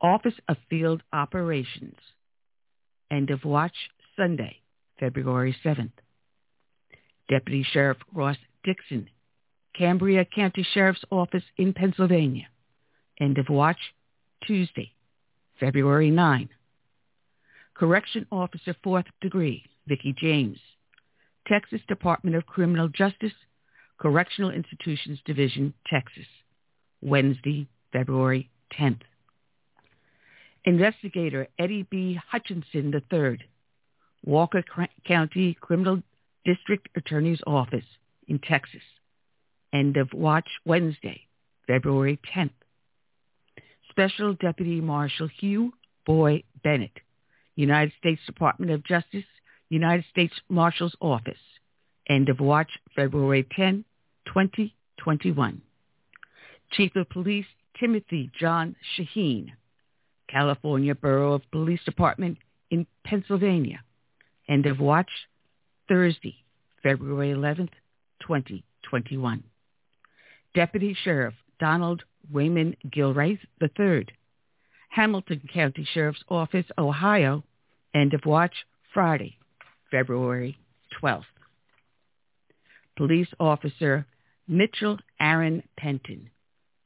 Office 0.00 0.34
of 0.48 0.56
Field 0.68 1.02
Operations. 1.12 1.96
End 3.10 3.30
of 3.30 3.44
watch 3.44 3.90
Sunday, 4.16 4.60
February 4.98 5.56
7th. 5.64 5.92
Deputy 7.28 7.64
Sheriff 7.72 7.98
Ross 8.12 8.36
Dixon, 8.64 9.08
Cambria 9.76 10.24
County 10.24 10.66
Sheriff's 10.74 11.04
Office 11.10 11.44
in 11.56 11.72
Pennsylvania. 11.72 12.46
End 13.20 13.38
of 13.38 13.48
watch 13.48 13.78
Tuesday, 14.46 14.92
February 15.58 16.10
9. 16.10 16.48
Correction 17.74 18.26
Officer 18.30 18.76
4th 18.84 19.06
Degree, 19.20 19.64
Vicki 19.86 20.14
James, 20.16 20.58
Texas 21.46 21.80
Department 21.88 22.36
of 22.36 22.46
Criminal 22.46 22.88
Justice, 22.88 23.32
Correctional 23.98 24.50
Institutions 24.50 25.18
Division, 25.24 25.72
Texas, 25.88 26.26
Wednesday, 27.00 27.66
February 27.92 28.50
10th. 28.78 29.00
Investigator 30.64 31.48
Eddie 31.58 31.86
B. 31.90 32.18
Hutchinson 32.30 32.92
III, 33.12 33.38
Walker 34.24 34.62
County 35.06 35.56
Criminal 35.60 36.02
District 36.44 36.88
Attorney's 36.96 37.40
Office 37.46 37.84
in 38.28 38.38
Texas. 38.38 38.82
End 39.72 39.96
of 39.96 40.12
watch 40.12 40.48
Wednesday, 40.64 41.22
February 41.66 42.18
10th. 42.34 42.50
Special 43.90 44.34
Deputy 44.34 44.80
Marshal 44.80 45.28
Hugh 45.28 45.72
Boy 46.04 46.42
Bennett, 46.62 46.98
United 47.56 47.92
States 47.98 48.20
Department 48.26 48.72
of 48.72 48.84
Justice, 48.84 49.24
United 49.68 50.04
States 50.10 50.34
Marshal's 50.48 50.96
Office. 51.00 51.34
End 52.08 52.28
of 52.28 52.40
watch 52.40 52.70
February 52.96 53.46
10, 53.54 53.84
2021. 54.26 55.62
Chief 56.72 56.94
of 56.96 57.08
Police 57.10 57.46
Timothy 57.78 58.30
John 58.38 58.76
Shaheen, 58.96 59.52
California 60.28 60.94
Borough 60.94 61.34
of 61.34 61.50
Police 61.50 61.82
Department 61.84 62.38
in 62.70 62.86
Pennsylvania. 63.04 63.82
End 64.48 64.66
of 64.66 64.80
watch 64.80 65.10
Thursday, 65.88 66.36
February 66.82 67.32
11th, 67.32 67.72
2021. 68.22 69.44
Deputy 70.54 70.96
Sheriff 71.02 71.34
Donald 71.58 72.02
Raymond 72.30 72.76
Gilraith 72.90 73.40
III, 73.60 74.06
Hamilton 74.90 75.48
County 75.52 75.86
Sheriff's 75.92 76.22
Office, 76.28 76.66
Ohio. 76.76 77.42
End 77.94 78.14
of 78.14 78.24
watch 78.24 78.54
Friday, 78.92 79.36
February 79.90 80.58
12th. 81.00 81.24
Police 82.96 83.28
Officer 83.40 84.06
Mitchell 84.48 84.98
Aaron 85.20 85.62
Penton, 85.78 86.30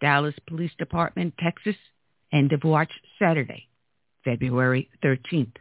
Dallas 0.00 0.34
Police 0.46 0.72
Department, 0.78 1.34
Texas, 1.38 1.76
end 2.32 2.52
of 2.52 2.62
watch 2.64 2.90
Saturday, 3.18 3.68
February 4.24 4.88
13th. 5.02 5.56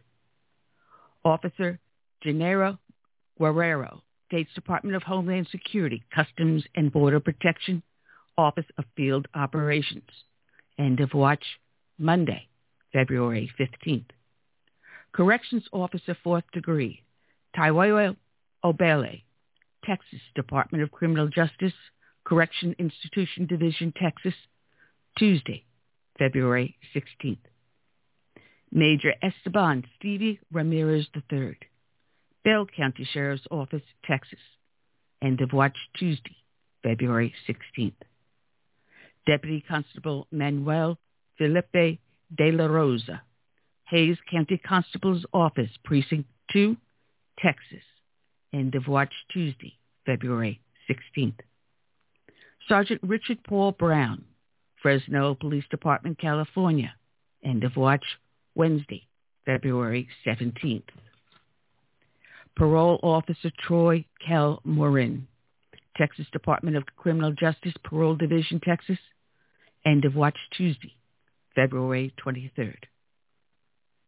Officer 1.24 1.80
Gennaro 2.22 2.78
Guerrero, 3.40 4.02
States 4.28 4.54
Department 4.54 4.96
of 4.96 5.04
Homeland 5.04 5.48
Security, 5.52 6.04
Customs 6.14 6.64
and 6.76 6.92
Border 6.92 7.20
Protection, 7.20 7.82
Office 8.38 8.66
of 8.78 8.86
Field 8.96 9.28
Operations, 9.34 10.10
end 10.78 11.00
of 11.00 11.14
watch 11.14 11.44
Monday, 11.98 12.48
February 12.92 13.52
15th. 13.60 14.10
Corrections 15.14 15.64
Officer, 15.72 16.18
4th 16.26 16.44
Degree, 16.52 17.04
Taiwo 17.58 18.16
Obele, 18.64 19.24
Texas 19.86 20.20
Department 20.36 20.84
of 20.84 20.92
Criminal 20.92 21.28
Justice, 21.28 21.74
Correction 22.26 22.76
Institution 22.80 23.46
Division, 23.46 23.94
Texas, 23.96 24.34
Tuesday, 25.18 25.64
February 26.18 26.76
16th. 26.94 27.38
Major 28.72 29.14
Esteban 29.22 29.86
Stevie 29.98 30.40
Ramirez 30.52 31.08
III, 31.32 31.58
Bell 32.44 32.66
County 32.66 33.08
Sheriff's 33.12 33.48
Office, 33.50 33.84
Texas. 34.04 34.40
End 35.22 35.40
of 35.40 35.54
watch 35.54 35.78
Tuesday, 35.98 36.36
February 36.84 37.34
16th. 37.48 37.94
Deputy 39.26 39.64
Constable 39.68 40.28
Manuel 40.32 40.98
Felipe 41.38 42.00
de 42.36 42.52
la 42.52 42.66
Rosa, 42.66 43.22
Hays 43.86 44.18
County 44.30 44.58
Constable's 44.58 45.26
Office, 45.34 45.72
Precinct 45.84 46.28
2, 46.52 46.76
Texas. 47.40 47.84
End 48.54 48.76
of 48.76 48.88
watch 48.88 49.14
Tuesday, 49.32 49.78
February 50.06 50.62
16th. 50.90 51.40
Sergeant 52.68 53.02
Richard 53.04 53.44
Paul 53.44 53.74
Brown, 53.74 54.24
Fresno 54.82 55.36
Police 55.36 55.66
Department, 55.70 56.20
California. 56.20 56.94
End 57.44 57.64
of 57.64 57.76
watch 57.76 58.04
Wednesday, 58.56 59.08
February 59.46 60.08
17th. 60.26 60.84
Parole 62.56 63.00
Officer 63.04 63.52
Troy 63.60 64.06
Kel 64.26 64.62
Morin, 64.64 65.28
Texas 65.98 66.26
Department 66.32 66.78
of 66.78 66.84
Criminal 66.96 67.32
Justice, 67.32 67.74
Parole 67.84 68.16
Division, 68.16 68.60
Texas. 68.64 68.98
End 69.86 70.04
of 70.04 70.16
watch 70.16 70.38
Tuesday, 70.58 70.96
February 71.54 72.14
23rd. 72.26 72.76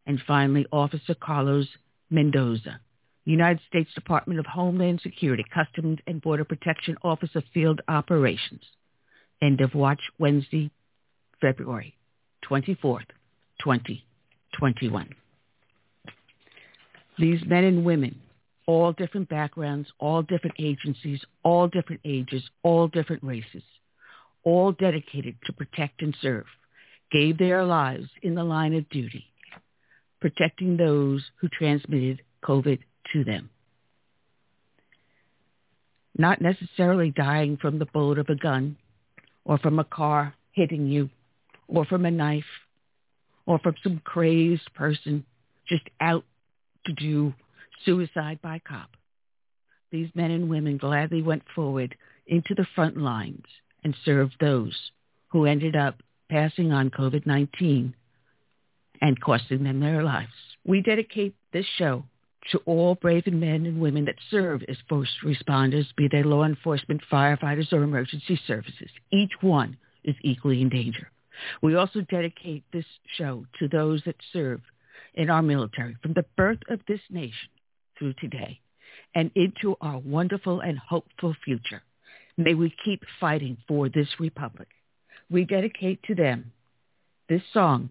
And 0.07 0.19
finally, 0.25 0.65
Officer 0.71 1.13
Carlos 1.13 1.67
Mendoza, 2.09 2.79
United 3.25 3.59
States 3.67 3.93
Department 3.93 4.39
of 4.39 4.45
Homeland 4.45 5.01
Security, 5.03 5.45
Customs 5.53 5.99
and 6.07 6.21
Border 6.21 6.45
Protection 6.45 6.97
Office 7.03 7.29
of 7.35 7.43
Field 7.53 7.81
Operations. 7.87 8.61
End 9.41 9.61
of 9.61 9.75
watch 9.75 10.01
Wednesday, 10.17 10.71
February 11.41 11.95
24th, 12.49 13.05
2021. 13.61 15.09
These 17.19 17.41
men 17.45 17.63
and 17.65 17.83
women, 17.85 18.19
all 18.65 18.93
different 18.93 19.29
backgrounds, 19.29 19.89
all 19.99 20.21
different 20.21 20.55
agencies, 20.59 21.19
all 21.43 21.67
different 21.67 22.01
ages, 22.05 22.43
all 22.63 22.87
different 22.87 23.23
races, 23.23 23.63
all 24.47 24.71
dedicated 24.71 25.35
to 25.45 25.51
protect 25.51 26.01
and 26.01 26.15
serve, 26.21 26.45
gave 27.11 27.37
their 27.37 27.65
lives 27.65 28.07
in 28.23 28.33
the 28.33 28.45
line 28.45 28.73
of 28.73 28.87
duty, 28.87 29.25
protecting 30.21 30.77
those 30.77 31.21
who 31.41 31.49
transmitted 31.49 32.21
COVID 32.45 32.79
to 33.11 33.25
them. 33.25 33.49
Not 36.17 36.41
necessarily 36.41 37.11
dying 37.11 37.57
from 37.57 37.77
the 37.77 37.87
bullet 37.87 38.19
of 38.19 38.29
a 38.29 38.35
gun 38.35 38.77
or 39.43 39.57
from 39.57 39.79
a 39.79 39.83
car 39.83 40.33
hitting 40.53 40.87
you 40.87 41.09
or 41.67 41.83
from 41.83 42.05
a 42.05 42.11
knife 42.11 42.45
or 43.45 43.59
from 43.59 43.75
some 43.83 44.01
crazed 44.05 44.73
person 44.73 45.25
just 45.67 45.83
out 45.99 46.23
to 46.85 46.93
do 46.93 47.33
suicide 47.83 48.39
by 48.41 48.61
cop. 48.65 48.91
These 49.91 50.09
men 50.15 50.31
and 50.31 50.49
women 50.49 50.77
gladly 50.77 51.21
went 51.21 51.43
forward 51.53 51.97
into 52.25 52.55
the 52.55 52.65
front 52.75 52.95
lines 52.95 53.43
and 53.83 53.95
served 54.05 54.35
those 54.39 54.91
who 55.29 55.45
ended 55.45 55.75
up 55.75 55.95
passing 56.29 56.71
on 56.71 56.89
COVID-19 56.89 57.93
and 59.01 59.21
costing 59.21 59.63
them 59.63 59.79
their 59.79 60.03
lives. 60.03 60.31
We 60.65 60.81
dedicate 60.81 61.35
this 61.53 61.65
show 61.77 62.03
to 62.51 62.59
all 62.65 62.95
brave 62.95 63.27
men 63.27 63.65
and 63.65 63.81
women 63.81 64.05
that 64.05 64.15
serve 64.29 64.63
as 64.67 64.77
first 64.89 65.11
responders, 65.23 65.85
be 65.95 66.07
they 66.09 66.23
law 66.23 66.43
enforcement, 66.43 67.01
firefighters, 67.11 67.73
or 67.73 67.83
emergency 67.83 68.39
services. 68.47 68.89
Each 69.11 69.33
one 69.41 69.77
is 70.03 70.15
equally 70.21 70.61
in 70.61 70.69
danger. 70.69 71.11
We 71.61 71.75
also 71.75 72.01
dedicate 72.01 72.63
this 72.71 72.85
show 73.17 73.45
to 73.59 73.67
those 73.67 74.01
that 74.05 74.15
serve 74.33 74.61
in 75.13 75.29
our 75.29 75.41
military 75.41 75.97
from 76.01 76.13
the 76.13 76.25
birth 76.35 76.59
of 76.69 76.79
this 76.87 77.01
nation 77.09 77.49
through 77.97 78.13
today 78.13 78.59
and 79.13 79.31
into 79.35 79.75
our 79.81 79.99
wonderful 79.99 80.61
and 80.61 80.77
hopeful 80.77 81.35
future. 81.43 81.81
May 82.37 82.53
we 82.53 82.73
keep 82.85 83.03
fighting 83.19 83.57
for 83.67 83.89
this 83.89 84.07
republic. 84.19 84.67
We 85.29 85.43
dedicate 85.43 86.01
to 86.03 86.15
them 86.15 86.51
this 87.27 87.41
song 87.51 87.89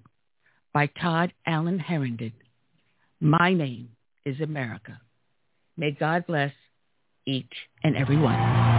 by 0.72 0.86
Todd 0.86 1.32
Allen 1.46 1.78
Herrington, 1.78 2.32
My 3.20 3.52
Name 3.52 3.90
is 4.24 4.40
America. 4.40 5.00
May 5.76 5.90
God 5.90 6.26
bless 6.26 6.52
each 7.26 7.52
and 7.82 7.96
every 7.96 8.16
one. 8.16 8.75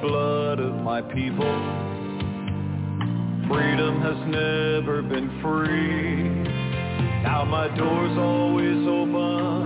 Blood 0.00 0.60
of 0.60 0.74
my 0.76 1.00
people. 1.02 1.54
Freedom 3.48 4.00
has 4.00 4.16
never 4.26 5.02
been 5.02 5.28
free. 5.42 6.28
Now 7.22 7.44
my 7.44 7.68
door's 7.76 8.18
always 8.18 8.86
open 8.86 9.64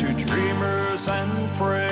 to 0.00 0.24
dreamers 0.24 1.00
and 1.06 1.58
friends. 1.58 1.89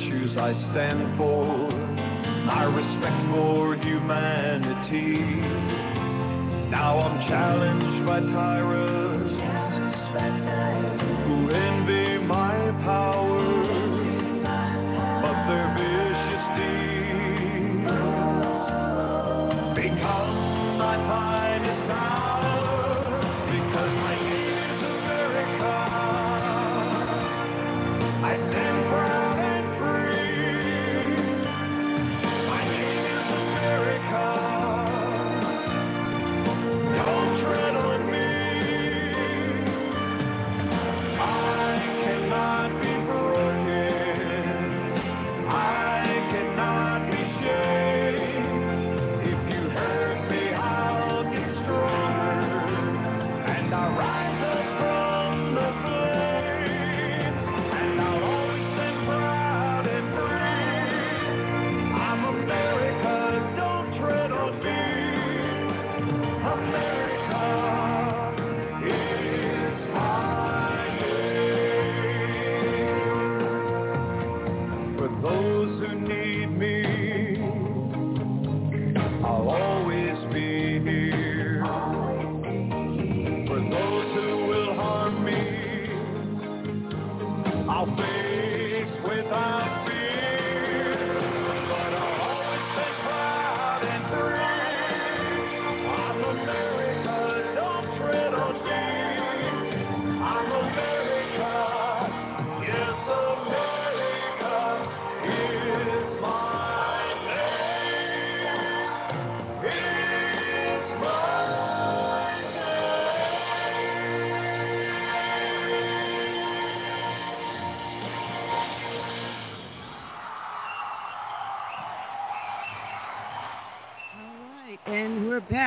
Virtues 0.00 0.36
I 0.36 0.52
stand 0.72 1.18
for. 1.18 1.70
My 2.46 2.64
respect 2.64 3.20
for 3.30 3.76
humanity. 3.76 5.18
Now 6.70 6.98
I'm 7.00 7.28
challenged 7.28 8.06
by 8.06 8.20
tyrants 8.20 9.34
who 11.26 11.50
envy 11.50 11.99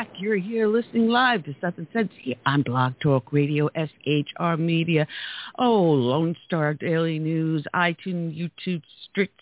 back. 0.04 0.16
You're 0.20 0.38
here 0.38 0.68
listening 0.68 1.08
live 1.08 1.46
to 1.46 1.56
Southern 1.62 1.88
Sense 1.94 2.12
here 2.20 2.36
on 2.46 2.63
Blog 2.63 2.94
Talk 3.02 3.32
Radio, 3.32 3.70
SHR 3.70 4.60
Media, 4.60 5.08
oh, 5.60 5.82
Lone 5.82 6.36
Star 6.46 6.74
Daily 6.74 7.20
News, 7.20 7.66
iTunes, 7.74 8.38
YouTube, 8.38 8.82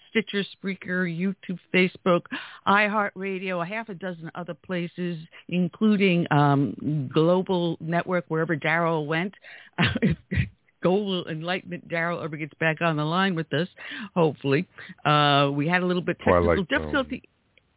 Stitcher, 0.10 0.43
Spreaker, 0.56 1.08
YouTube, 1.08 1.58
Facebook, 1.74 2.21
iHeartRadio, 2.67 3.63
a 3.63 3.65
half 3.65 3.89
a 3.89 3.95
dozen 3.95 4.30
other 4.36 4.54
places, 4.54 5.17
including 5.50 6.28
um, 6.32 7.10
Global 7.12 7.78
Network, 7.80 8.26
wherever 8.28 8.56
Daryl 8.56 9.08
went. 9.08 9.34
Global 10.84 11.28
Enlightenment 11.28 11.88
Daryl 11.88 12.24
ever 12.24 12.38
gets 12.38 12.54
back 12.60 12.82
on 12.82 12.97
the 12.97 13.06
line 13.06 13.36
with 13.36 13.52
us, 13.54 13.67
hopefully. 14.15 14.67
Uh, 15.06 15.50
we 15.54 15.67
had 15.67 15.84
a 15.84 15.86
little 15.86 16.02
bit 16.02 16.17
technical 16.19 16.43
Twilight 16.43 16.58
Zone. 16.58 16.67
difficulty. 16.69 17.24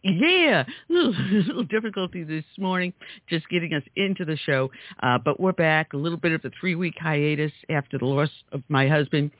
Yeah, 0.05 0.65
little 0.91 1.65
difficulty 1.65 2.25
this 2.25 2.45
morning 2.59 2.93
just 3.31 3.49
getting 3.49 3.73
us 3.73 3.83
into 3.97 4.27
the 4.27 4.37
show, 4.37 4.71
uh, 5.03 5.17
but 5.17 5.41
we're 5.41 5.53
back. 5.53 5.95
A 5.95 5.97
little 5.97 6.19
bit 6.19 6.33
of 6.33 6.45
a 6.45 6.51
three-week 6.61 6.97
hiatus 7.01 7.53
after 7.71 7.97
the 7.97 8.05
loss 8.05 8.29
of 8.53 8.63
my 8.69 8.87
husband, 8.87 9.31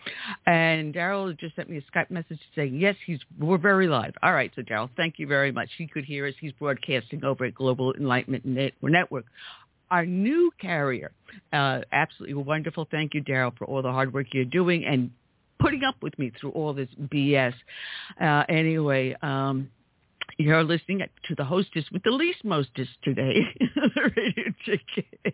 and 0.47 0.95
Daryl 0.95 1.39
just 1.39 1.55
sent 1.55 1.69
me 1.69 1.77
a 1.77 1.83
Skype 1.95 2.11
message 2.11 2.39
saying, 2.57 2.77
"Yes, 2.81 2.97
he's 3.05 3.19
we're 3.39 3.59
very 3.59 3.89
live." 3.89 4.15
All 4.23 4.33
right, 4.33 4.51
so 4.57 4.63
Daryl, 4.63 4.89
thank 4.97 5.19
you 5.19 5.27
very 5.27 5.53
much. 5.53 5.69
He 5.77 5.87
could 5.87 6.07
hear 6.07 6.27
us. 6.27 6.35
He's 6.41 6.53
broadcasting 6.53 7.23
over 7.27 7.45
at 7.45 7.55
Global 7.55 7.93
Enlightenment 7.93 8.47
Network. 8.47 9.27
Our 9.91 10.07
new 10.07 10.51
carrier, 10.59 11.13
uh, 11.53 11.83
absolutely 11.93 12.43
wonderful. 12.43 12.89
Thank 12.91 13.13
you, 13.13 13.23
Daryl, 13.23 13.55
for 13.59 13.67
all 13.67 13.83
the 13.83 13.93
hard 13.93 14.15
work 14.15 14.29
you're 14.33 14.47
doing 14.47 14.87
and 14.87 15.11
putting 15.59 15.85
up 15.85 15.97
with 16.01 16.19
me 16.19 16.33
through 16.41 16.53
all 16.53 16.73
this 16.73 16.89
BS. 17.13 17.53
Uh, 18.19 18.45
anyway, 18.49 19.15
um, 19.21 19.69
you're 20.39 20.65
listening 20.65 21.01
to 21.29 21.35
the 21.35 21.45
hostess 21.45 21.85
with 21.93 22.03
the 22.03 22.11
least 22.11 22.45
mostest 22.45 22.91
today, 23.03 23.41
the 23.61 24.11
Radio 24.17 24.45
Chick 24.65 24.81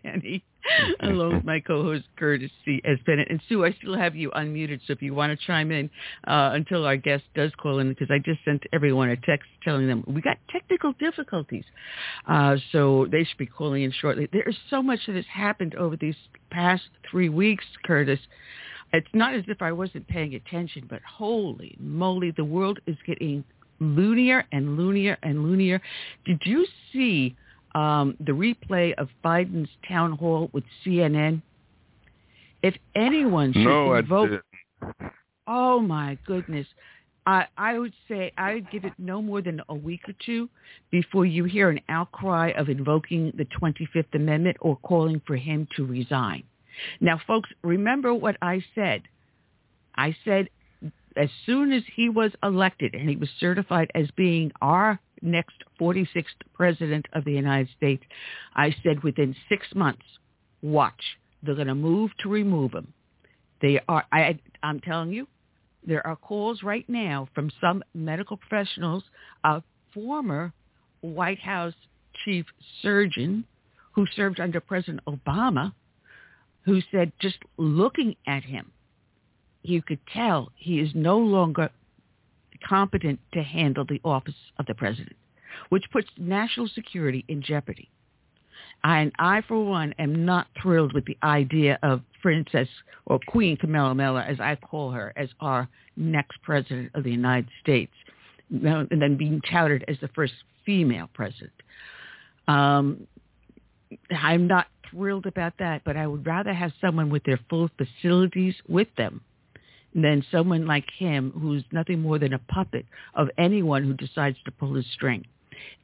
Annie, 0.03 0.43
along 0.99 1.35
with 1.35 1.43
my 1.45 1.59
co-host 1.59 2.05
Curtis 2.17 2.51
C. 2.65 2.81
S. 2.85 2.97
Bennett. 3.05 3.29
And 3.29 3.41
Sue, 3.47 3.65
I 3.65 3.71
still 3.73 3.97
have 3.97 4.15
you 4.15 4.29
unmuted, 4.31 4.79
so 4.85 4.93
if 4.93 5.01
you 5.01 5.13
want 5.13 5.37
to 5.37 5.45
chime 5.45 5.71
in 5.71 5.89
uh, 6.27 6.51
until 6.53 6.85
our 6.85 6.97
guest 6.97 7.23
does 7.35 7.51
call 7.57 7.79
in, 7.79 7.89
because 7.89 8.09
I 8.11 8.19
just 8.19 8.43
sent 8.45 8.63
everyone 8.73 9.09
a 9.09 9.17
text 9.17 9.49
telling 9.63 9.87
them 9.87 10.03
we 10.07 10.21
got 10.21 10.37
technical 10.49 10.93
difficulties. 10.93 11.65
Uh, 12.27 12.57
so 12.71 13.07
they 13.11 13.23
should 13.23 13.37
be 13.37 13.45
calling 13.47 13.83
in 13.83 13.91
shortly. 13.91 14.27
There 14.31 14.47
is 14.47 14.57
so 14.69 14.81
much 14.83 14.99
that 15.07 15.15
has 15.15 15.25
happened 15.31 15.75
over 15.75 15.97
these 15.97 16.15
past 16.51 16.83
three 17.09 17.29
weeks, 17.29 17.65
Curtis. 17.83 18.19
It's 18.93 19.07
not 19.13 19.33
as 19.33 19.43
if 19.47 19.61
I 19.61 19.71
wasn't 19.71 20.07
paying 20.07 20.35
attention, 20.35 20.85
but 20.89 21.01
holy 21.01 21.75
moly, 21.79 22.31
the 22.31 22.43
world 22.43 22.79
is 22.85 22.97
getting 23.05 23.43
loonier 23.81 24.45
and 24.53 24.77
loonier 24.77 25.17
and 25.23 25.43
loonier. 25.43 25.81
Did 26.25 26.41
you 26.45 26.65
see 26.93 27.35
um, 27.75 28.15
the 28.19 28.31
replay 28.31 28.93
of 28.93 29.09
Biden's 29.25 29.69
town 29.87 30.13
hall 30.13 30.49
with 30.53 30.63
CNN? 30.85 31.41
If 32.63 32.75
anyone 32.95 33.51
should 33.53 33.63
No, 33.63 33.95
invoke, 33.95 34.43
oh 35.47 35.79
my 35.79 36.17
goodness, 36.25 36.67
I, 37.25 37.45
I 37.57 37.77
would 37.77 37.93
say 38.07 38.31
I 38.37 38.55
would 38.55 38.71
give 38.71 38.85
it 38.85 38.93
no 38.97 39.21
more 39.21 39.41
than 39.41 39.61
a 39.67 39.75
week 39.75 40.01
or 40.07 40.13
two 40.25 40.47
before 40.91 41.25
you 41.25 41.43
hear 41.43 41.69
an 41.69 41.81
outcry 41.89 42.51
of 42.55 42.69
invoking 42.69 43.33
the 43.35 43.45
25th 43.45 44.13
Amendment 44.13 44.57
or 44.61 44.77
calling 44.77 45.21
for 45.25 45.35
him 45.35 45.67
to 45.75 45.85
resign. 45.85 46.43
Now, 46.99 47.19
folks, 47.27 47.49
remember 47.63 48.13
what 48.13 48.37
I 48.41 48.63
said. 48.75 49.03
I 49.95 50.15
said 50.23 50.49
as 51.17 51.29
soon 51.45 51.71
as 51.71 51.83
he 51.95 52.09
was 52.09 52.31
elected 52.43 52.93
and 52.93 53.09
he 53.09 53.15
was 53.15 53.29
certified 53.39 53.91
as 53.95 54.09
being 54.11 54.51
our 54.61 54.99
next 55.21 55.55
46th 55.79 56.25
president 56.53 57.05
of 57.13 57.25
the 57.25 57.33
United 57.33 57.69
States, 57.75 58.03
I 58.55 58.75
said 58.83 59.03
within 59.03 59.35
six 59.49 59.67
months, 59.75 60.05
watch, 60.61 61.01
they're 61.43 61.55
going 61.55 61.67
to 61.67 61.75
move 61.75 62.11
to 62.19 62.29
remove 62.29 62.73
him. 62.73 62.93
They 63.61 63.79
are, 63.87 64.05
I, 64.11 64.39
I'm 64.63 64.79
telling 64.79 65.11
you, 65.11 65.27
there 65.85 66.05
are 66.05 66.15
calls 66.15 66.63
right 66.63 66.87
now 66.87 67.27
from 67.33 67.51
some 67.59 67.83
medical 67.93 68.37
professionals, 68.37 69.03
a 69.43 69.61
former 69.93 70.53
White 71.01 71.39
House 71.39 71.73
chief 72.23 72.45
surgeon 72.81 73.45
who 73.93 74.05
served 74.15 74.39
under 74.39 74.59
President 74.59 75.01
Obama, 75.07 75.73
who 76.63 76.81
said 76.91 77.11
just 77.19 77.37
looking 77.57 78.15
at 78.27 78.43
him, 78.43 78.71
you 79.63 79.81
could 79.81 79.99
tell 80.13 80.51
he 80.55 80.79
is 80.79 80.89
no 80.93 81.17
longer 81.17 81.69
competent 82.67 83.19
to 83.33 83.43
handle 83.43 83.85
the 83.85 84.01
office 84.03 84.35
of 84.57 84.65
the 84.65 84.75
president, 84.75 85.15
which 85.69 85.89
puts 85.91 86.07
national 86.17 86.67
security 86.67 87.25
in 87.27 87.41
jeopardy. 87.41 87.89
And 88.83 89.11
I, 89.19 89.41
for 89.47 89.63
one, 89.63 89.93
am 89.99 90.25
not 90.25 90.47
thrilled 90.59 90.93
with 90.93 91.05
the 91.05 91.17
idea 91.23 91.77
of 91.83 92.01
Princess 92.21 92.67
or 93.05 93.19
Queen 93.27 93.55
Camilla 93.57 93.93
Miller, 93.93 94.21
as 94.21 94.39
I 94.39 94.55
call 94.55 94.91
her, 94.91 95.13
as 95.15 95.29
our 95.39 95.67
next 95.95 96.41
president 96.41 96.91
of 96.95 97.03
the 97.03 97.11
United 97.11 97.49
States, 97.61 97.93
and 98.49 98.87
then 98.89 99.17
being 99.17 99.41
touted 99.51 99.85
as 99.87 99.97
the 100.01 100.07
first 100.09 100.33
female 100.65 101.09
president. 101.13 101.51
Um, 102.47 103.05
I'm 104.09 104.47
not 104.47 104.67
thrilled 104.89 105.27
about 105.27 105.53
that, 105.59 105.83
but 105.83 105.95
I 105.95 106.07
would 106.07 106.25
rather 106.25 106.53
have 106.53 106.71
someone 106.81 107.09
with 107.09 107.23
their 107.23 107.39
full 107.49 107.69
facilities 107.77 108.55
with 108.67 108.87
them 108.97 109.21
than 109.93 110.23
someone 110.31 110.65
like 110.65 110.85
him 110.97 111.31
who's 111.39 111.63
nothing 111.71 112.01
more 112.01 112.19
than 112.19 112.33
a 112.33 112.39
puppet 112.39 112.85
of 113.13 113.29
anyone 113.37 113.83
who 113.83 113.93
decides 113.93 114.37
to 114.45 114.51
pull 114.51 114.75
his 114.75 114.85
string, 114.93 115.25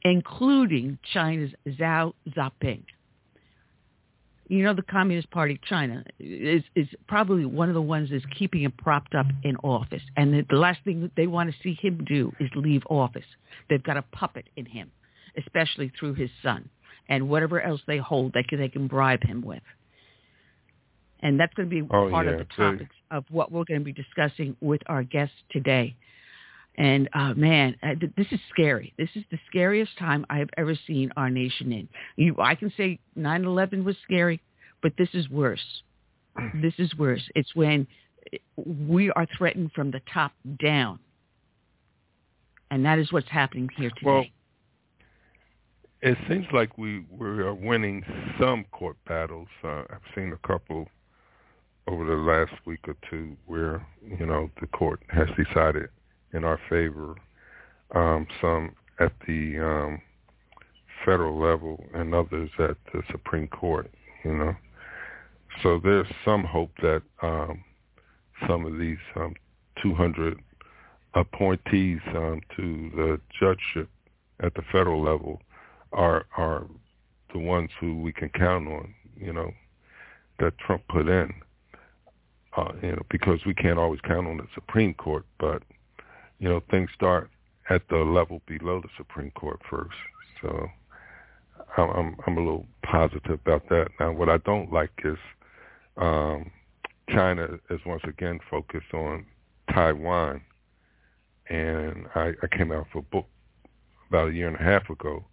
including 0.02 0.98
China's 1.12 1.50
Xi 1.66 2.12
Jinping. 2.30 2.84
You 4.48 4.62
know, 4.64 4.72
the 4.72 4.82
Communist 4.82 5.30
Party 5.30 5.60
China 5.68 6.04
is, 6.18 6.62
is 6.74 6.88
probably 7.06 7.44
one 7.44 7.68
of 7.68 7.74
the 7.74 7.82
ones 7.82 8.08
that's 8.10 8.24
keeping 8.38 8.62
him 8.62 8.72
propped 8.72 9.14
up 9.14 9.26
in 9.44 9.56
office. 9.56 10.00
And 10.16 10.32
the, 10.48 10.56
last 10.56 10.78
thing 10.84 11.02
that 11.02 11.12
they 11.16 11.26
want 11.26 11.50
to 11.50 11.56
see 11.62 11.76
him 11.78 12.02
do 12.08 12.32
is 12.40 12.48
leave 12.54 12.82
office. 12.88 13.26
They've 13.68 13.82
got 13.82 13.98
a 13.98 14.02
puppet 14.02 14.48
in 14.56 14.64
him, 14.64 14.90
especially 15.36 15.92
through 15.98 16.14
his 16.14 16.30
son 16.42 16.70
and 17.08 17.28
whatever 17.28 17.60
else 17.60 17.80
they 17.86 17.98
hold 17.98 18.34
can, 18.48 18.58
they 18.58 18.68
can 18.68 18.86
bribe 18.86 19.22
him 19.22 19.42
with. 19.42 19.62
And 21.20 21.38
that's 21.38 21.52
going 21.54 21.68
to 21.68 21.74
be 21.74 21.82
Oh, 21.90 22.10
part 22.10 22.26
yeah, 22.26 22.32
of 22.32 22.38
the 22.38 22.44
topics 22.44 22.94
of 23.10 23.24
what 23.30 23.50
we're 23.50 23.64
going 23.64 23.80
to 23.80 23.84
be 23.84 23.92
discussing 23.92 24.56
with 24.60 24.80
our 24.86 25.02
guests 25.02 25.34
today. 25.50 25.96
And 26.76 27.08
uh, 27.12 27.34
man, 27.34 27.74
uh, 27.82 27.96
th- 27.98 28.12
this 28.16 28.28
is 28.30 28.38
scary. 28.50 28.94
This 28.96 29.08
is 29.16 29.24
the 29.32 29.38
scariest 29.48 29.98
time 29.98 30.24
I 30.30 30.38
have 30.38 30.50
ever 30.56 30.76
seen 30.86 31.10
our 31.16 31.28
nation 31.28 31.72
in. 31.72 31.88
You, 32.16 32.36
I 32.38 32.54
can 32.54 32.72
say 32.76 33.00
9/11 33.18 33.82
was 33.82 33.96
scary, 34.04 34.40
but 34.80 34.92
this 34.96 35.08
is 35.12 35.28
worse. 35.28 35.82
This 36.62 36.74
is 36.78 36.96
worse. 36.96 37.28
It's 37.34 37.52
when 37.56 37.88
we 38.64 39.10
are 39.10 39.26
threatened 39.36 39.72
from 39.72 39.90
the 39.90 40.00
top 40.14 40.32
down, 40.62 41.00
and 42.70 42.84
that 42.84 43.00
is 43.00 43.12
what's 43.12 43.28
happening 43.28 43.68
here 43.76 43.90
today. 43.90 44.06
Well, 44.06 44.24
it 46.00 46.16
seems 46.28 46.46
like 46.52 46.78
we 46.78 47.04
we 47.10 47.26
are 47.26 47.54
winning 47.54 48.04
some 48.40 48.64
court 48.70 48.96
battles. 49.08 49.48
Uh, 49.64 49.82
I've 49.90 50.06
seen 50.14 50.32
a 50.32 50.46
couple 50.46 50.86
over 51.88 52.04
the 52.04 52.22
last 52.22 52.52
week 52.66 52.80
or 52.86 52.96
two 53.10 53.36
where 53.46 53.84
you 54.06 54.26
know 54.26 54.50
the 54.60 54.66
court 54.68 55.00
has 55.08 55.28
decided 55.36 55.88
in 56.32 56.44
our 56.44 56.60
favor. 56.68 57.14
Um, 57.94 58.26
some 58.40 58.74
at 59.00 59.12
the 59.26 59.58
um, 59.58 60.00
federal 61.04 61.40
level 61.40 61.82
and 61.94 62.14
others 62.14 62.50
at 62.58 62.76
the 62.92 63.02
Supreme 63.10 63.48
Court. 63.48 63.90
You 64.24 64.34
know, 64.34 64.56
so 65.62 65.80
there's 65.82 66.06
some 66.24 66.44
hope 66.44 66.70
that 66.82 67.02
um, 67.22 67.64
some 68.46 68.66
of 68.66 68.78
these 68.78 68.98
um, 69.16 69.34
200 69.82 70.38
appointees 71.14 72.00
um, 72.14 72.40
to 72.56 72.90
the 72.94 73.20
judgeship 73.40 73.88
at 74.40 74.54
the 74.54 74.62
federal 74.70 75.02
level 75.02 75.40
are 75.92 76.26
are 76.36 76.66
the 77.32 77.38
ones 77.38 77.70
who 77.80 78.00
we 78.00 78.12
can 78.12 78.28
count 78.30 78.68
on, 78.68 78.94
you 79.16 79.32
know, 79.32 79.50
that 80.38 80.56
Trump 80.58 80.82
put 80.88 81.08
in. 81.08 81.32
Uh, 82.58 82.72
you 82.82 82.92
know, 82.92 83.02
because 83.10 83.38
we 83.46 83.54
can't 83.54 83.78
always 83.78 84.00
count 84.00 84.26
on 84.26 84.38
the 84.38 84.46
Supreme 84.54 84.94
Court, 84.94 85.24
but 85.38 85.62
you 86.38 86.48
know, 86.48 86.60
things 86.70 86.90
start 86.94 87.30
at 87.70 87.82
the 87.88 87.98
level 87.98 88.40
below 88.46 88.80
the 88.80 88.88
Supreme 88.96 89.30
Court 89.32 89.60
first. 89.70 89.94
So 90.42 90.66
I'm 91.76 92.16
I'm 92.26 92.36
a 92.36 92.40
little 92.40 92.66
positive 92.82 93.40
about 93.46 93.68
that. 93.68 93.88
Now, 94.00 94.12
what 94.12 94.28
I 94.28 94.38
don't 94.38 94.72
like 94.72 94.90
is 95.04 95.18
um, 95.96 96.50
China 97.10 97.48
is 97.70 97.80
once 97.86 98.02
again 98.08 98.40
focused 98.50 98.92
on 98.92 99.24
Taiwan, 99.72 100.40
and 101.48 102.06
I, 102.14 102.32
I 102.42 102.56
came 102.56 102.72
out 102.72 102.86
with 102.94 103.04
a 103.04 103.08
book 103.08 103.26
about 104.08 104.28
a 104.28 104.32
year 104.32 104.48
and 104.48 104.56
a 104.56 104.62
half 104.62 104.88
ago 104.90 105.24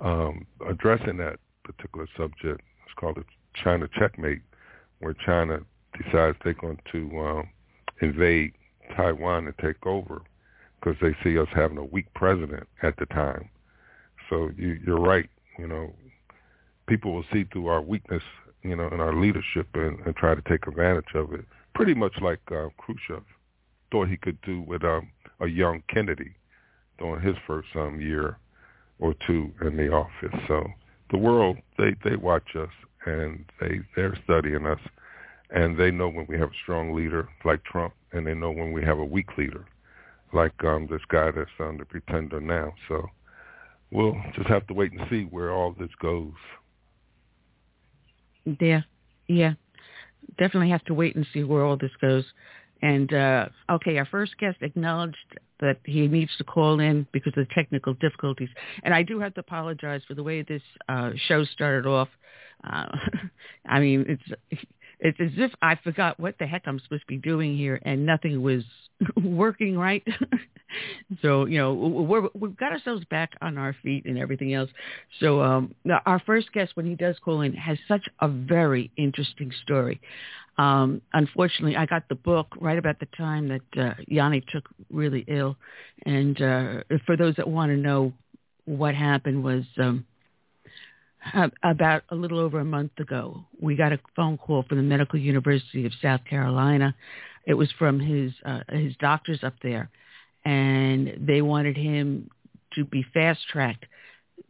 um, 0.00 0.46
addressing 0.68 1.16
that 1.18 1.38
particular 1.64 2.06
subject. 2.16 2.60
It's 2.84 2.94
called 2.98 3.16
the 3.16 3.24
China 3.62 3.88
Checkmate, 3.98 4.42
where 4.98 5.14
China 5.24 5.60
decides 6.02 6.36
they're 6.44 6.54
going 6.54 6.78
to 6.92 7.18
um, 7.18 7.48
invade 8.00 8.52
Taiwan 8.96 9.46
and 9.46 9.58
take 9.58 9.86
over 9.86 10.22
because 10.80 10.96
they 11.00 11.16
see 11.22 11.38
us 11.38 11.48
having 11.54 11.78
a 11.78 11.84
weak 11.84 12.12
president 12.14 12.66
at 12.82 12.96
the 12.98 13.06
time. 13.06 13.48
So 14.28 14.50
you, 14.56 14.78
you're 14.86 15.00
right. 15.00 15.28
You 15.58 15.68
know, 15.68 15.92
people 16.86 17.14
will 17.14 17.24
see 17.32 17.44
through 17.44 17.68
our 17.68 17.80
weakness, 17.80 18.22
you 18.62 18.76
know, 18.76 18.88
in 18.88 19.00
our 19.00 19.14
leadership 19.14 19.68
and, 19.74 19.98
and 20.00 20.14
try 20.16 20.34
to 20.34 20.42
take 20.42 20.66
advantage 20.66 21.14
of 21.14 21.32
it. 21.32 21.44
Pretty 21.74 21.94
much 21.94 22.14
like 22.20 22.40
uh, 22.50 22.68
Khrushchev 22.78 23.22
thought 23.90 24.08
he 24.08 24.16
could 24.16 24.40
do 24.42 24.60
with 24.62 24.84
um, 24.84 25.08
a 25.40 25.46
young 25.46 25.82
Kennedy 25.88 26.34
during 26.98 27.22
his 27.22 27.36
first 27.46 27.68
um, 27.76 28.00
year 28.00 28.38
or 28.98 29.14
two 29.26 29.52
in 29.62 29.76
the 29.76 29.90
office. 29.92 30.38
So 30.48 30.66
the 31.10 31.18
world, 31.18 31.56
they, 31.78 31.94
they 32.04 32.16
watch 32.16 32.56
us 32.56 32.70
and 33.06 33.44
they, 33.60 33.80
they're 33.96 34.16
studying 34.24 34.66
us 34.66 34.80
and 35.50 35.78
they 35.78 35.90
know 35.90 36.08
when 36.08 36.26
we 36.28 36.38
have 36.38 36.48
a 36.48 36.60
strong 36.62 36.94
leader 36.94 37.28
like 37.44 37.62
Trump 37.64 37.94
and 38.12 38.26
they 38.26 38.34
know 38.34 38.50
when 38.50 38.72
we 38.72 38.82
have 38.84 38.98
a 38.98 39.04
weak 39.04 39.36
leader 39.36 39.66
like 40.34 40.52
um, 40.64 40.86
this 40.90 41.00
guy 41.08 41.30
that's 41.30 41.48
on 41.60 41.78
the 41.78 41.84
pretender 41.84 42.40
now. 42.40 42.74
So 42.88 43.06
we'll 43.90 44.16
just 44.34 44.48
have 44.48 44.66
to 44.66 44.74
wait 44.74 44.92
and 44.92 45.06
see 45.08 45.22
where 45.22 45.52
all 45.52 45.74
this 45.78 45.90
goes. 46.02 46.32
Yeah, 48.60 48.82
yeah, 49.26 49.54
definitely 50.38 50.70
have 50.70 50.84
to 50.86 50.94
wait 50.94 51.16
and 51.16 51.26
see 51.32 51.44
where 51.44 51.64
all 51.64 51.78
this 51.78 51.92
goes. 52.00 52.24
And 52.82 53.12
uh, 53.14 53.48
okay, 53.70 53.96
our 53.96 54.04
first 54.04 54.36
guest 54.38 54.58
acknowledged 54.60 55.16
that 55.60 55.78
he 55.84 56.06
needs 56.08 56.32
to 56.36 56.44
call 56.44 56.80
in 56.80 57.06
because 57.12 57.32
of 57.36 57.46
the 57.46 57.54
technical 57.54 57.94
difficulties. 57.94 58.50
And 58.82 58.92
I 58.92 59.02
do 59.02 59.20
have 59.20 59.32
to 59.34 59.40
apologize 59.40 60.02
for 60.06 60.14
the 60.14 60.22
way 60.22 60.42
this 60.42 60.60
uh, 60.88 61.12
show 61.28 61.44
started 61.44 61.88
off. 61.88 62.08
Uh, 62.62 62.86
I 63.66 63.80
mean, 63.80 64.04
it's 64.06 64.62
it's 65.00 65.18
as 65.20 65.30
if 65.36 65.52
I 65.62 65.76
forgot 65.76 66.18
what 66.18 66.36
the 66.38 66.46
heck 66.46 66.62
I'm 66.66 66.78
supposed 66.80 67.02
to 67.02 67.06
be 67.06 67.16
doing 67.16 67.56
here, 67.56 67.80
and 67.82 68.06
nothing 68.06 68.42
was 68.42 68.64
working 69.22 69.76
right. 69.76 70.06
so 71.22 71.46
you 71.46 71.58
know 71.58 71.74
we're, 71.74 72.28
we've 72.34 72.56
got 72.56 72.72
ourselves 72.72 73.04
back 73.10 73.32
on 73.40 73.58
our 73.58 73.74
feet 73.82 74.06
and 74.06 74.18
everything 74.18 74.54
else. 74.54 74.70
So 75.20 75.42
um, 75.42 75.74
our 76.06 76.20
first 76.20 76.52
guest, 76.52 76.72
when 76.74 76.86
he 76.86 76.94
does 76.94 77.16
call 77.24 77.42
in, 77.42 77.54
has 77.54 77.78
such 77.88 78.08
a 78.20 78.28
very 78.28 78.90
interesting 78.96 79.52
story. 79.62 80.00
Um, 80.56 81.02
unfortunately, 81.12 81.76
I 81.76 81.86
got 81.86 82.08
the 82.08 82.14
book 82.14 82.46
right 82.60 82.78
about 82.78 83.00
the 83.00 83.08
time 83.16 83.48
that 83.48 83.80
uh, 83.80 83.94
Yanni 84.06 84.42
took 84.52 84.68
really 84.90 85.24
ill, 85.26 85.56
and 86.06 86.40
uh, 86.40 86.82
for 87.06 87.16
those 87.16 87.34
that 87.36 87.48
want 87.48 87.70
to 87.70 87.76
know 87.76 88.12
what 88.64 88.94
happened 88.94 89.42
was. 89.42 89.64
Um, 89.78 90.06
about 91.62 92.02
a 92.10 92.14
little 92.14 92.38
over 92.38 92.60
a 92.60 92.64
month 92.64 92.92
ago, 92.98 93.44
we 93.60 93.76
got 93.76 93.92
a 93.92 93.98
phone 94.16 94.38
call 94.38 94.62
from 94.64 94.78
the 94.78 94.82
Medical 94.82 95.18
University 95.18 95.86
of 95.86 95.92
South 96.02 96.24
Carolina. 96.28 96.94
It 97.46 97.54
was 97.54 97.70
from 97.78 98.00
his 98.00 98.32
uh, 98.44 98.60
his 98.70 98.94
doctors 98.96 99.40
up 99.42 99.54
there, 99.62 99.90
and 100.44 101.14
they 101.26 101.42
wanted 101.42 101.76
him 101.76 102.30
to 102.74 102.84
be 102.84 103.04
fast 103.14 103.40
tracked. 103.50 103.86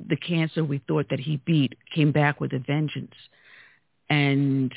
The 0.07 0.17
cancer 0.17 0.65
we 0.65 0.81
thought 0.87 1.07
that 1.11 1.21
he 1.21 1.37
beat 1.45 1.75
came 1.95 2.13
back 2.13 2.41
with 2.41 2.53
a 2.53 2.59
vengeance, 2.59 3.15
and 4.09 4.73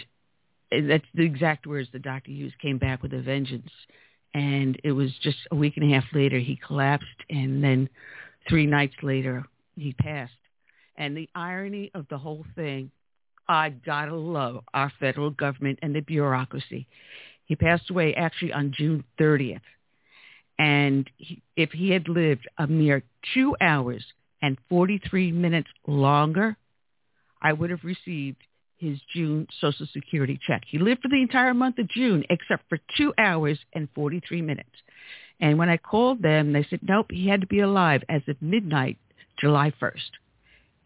that's 0.71 1.05
the 1.13 1.23
exact 1.23 1.65
words 1.65 1.89
the 1.91 1.99
doctor 1.99 2.31
used. 2.31 2.59
Came 2.59 2.77
back 2.77 3.01
with 3.01 3.13
a 3.13 3.21
vengeance, 3.21 3.71
and 4.33 4.79
it 4.83 4.91
was 4.91 5.11
just 5.21 5.37
a 5.51 5.55
week 5.55 5.77
and 5.77 5.91
a 5.91 5.95
half 5.95 6.05
later 6.13 6.39
he 6.39 6.59
collapsed, 6.65 7.05
and 7.29 7.63
then 7.63 7.89
three 8.49 8.65
nights 8.65 8.95
later 9.01 9.45
he 9.75 9.93
passed 9.93 10.33
and 10.97 11.15
the 11.15 11.29
irony 11.35 11.91
of 11.93 12.07
the 12.09 12.17
whole 12.17 12.45
thing, 12.55 12.91
I 13.47 13.69
gotta 13.69 14.15
love 14.15 14.63
our 14.73 14.91
federal 14.99 15.29
government 15.29 15.79
and 15.81 15.95
the 15.95 16.01
bureaucracy. 16.01 16.87
He 17.45 17.55
passed 17.55 17.89
away 17.89 18.13
actually 18.13 18.53
on 18.53 18.73
June 18.75 19.03
30th. 19.19 19.61
And 20.59 21.09
he, 21.17 21.41
if 21.55 21.71
he 21.71 21.91
had 21.91 22.09
lived 22.09 22.47
a 22.57 22.67
mere 22.67 23.03
two 23.33 23.55
hours 23.61 24.03
and 24.41 24.57
43 24.69 25.31
minutes 25.31 25.69
longer, 25.85 26.57
I 27.41 27.53
would 27.53 27.69
have 27.69 27.83
received 27.83 28.37
his 28.77 28.99
June 29.13 29.47
Social 29.59 29.87
Security 29.91 30.39
check. 30.45 30.63
He 30.67 30.77
lived 30.77 31.01
for 31.01 31.09
the 31.09 31.21
entire 31.21 31.53
month 31.53 31.79
of 31.79 31.87
June 31.87 32.23
except 32.29 32.67
for 32.69 32.79
two 32.97 33.13
hours 33.17 33.59
and 33.73 33.87
43 33.95 34.41
minutes. 34.41 34.69
And 35.39 35.57
when 35.57 35.69
I 35.69 35.77
called 35.77 36.21
them, 36.21 36.53
they 36.53 36.65
said, 36.69 36.79
nope, 36.81 37.07
he 37.11 37.27
had 37.27 37.41
to 37.41 37.47
be 37.47 37.59
alive 37.59 38.03
as 38.09 38.21
of 38.27 38.41
midnight, 38.41 38.97
July 39.39 39.71
1st. 39.81 40.09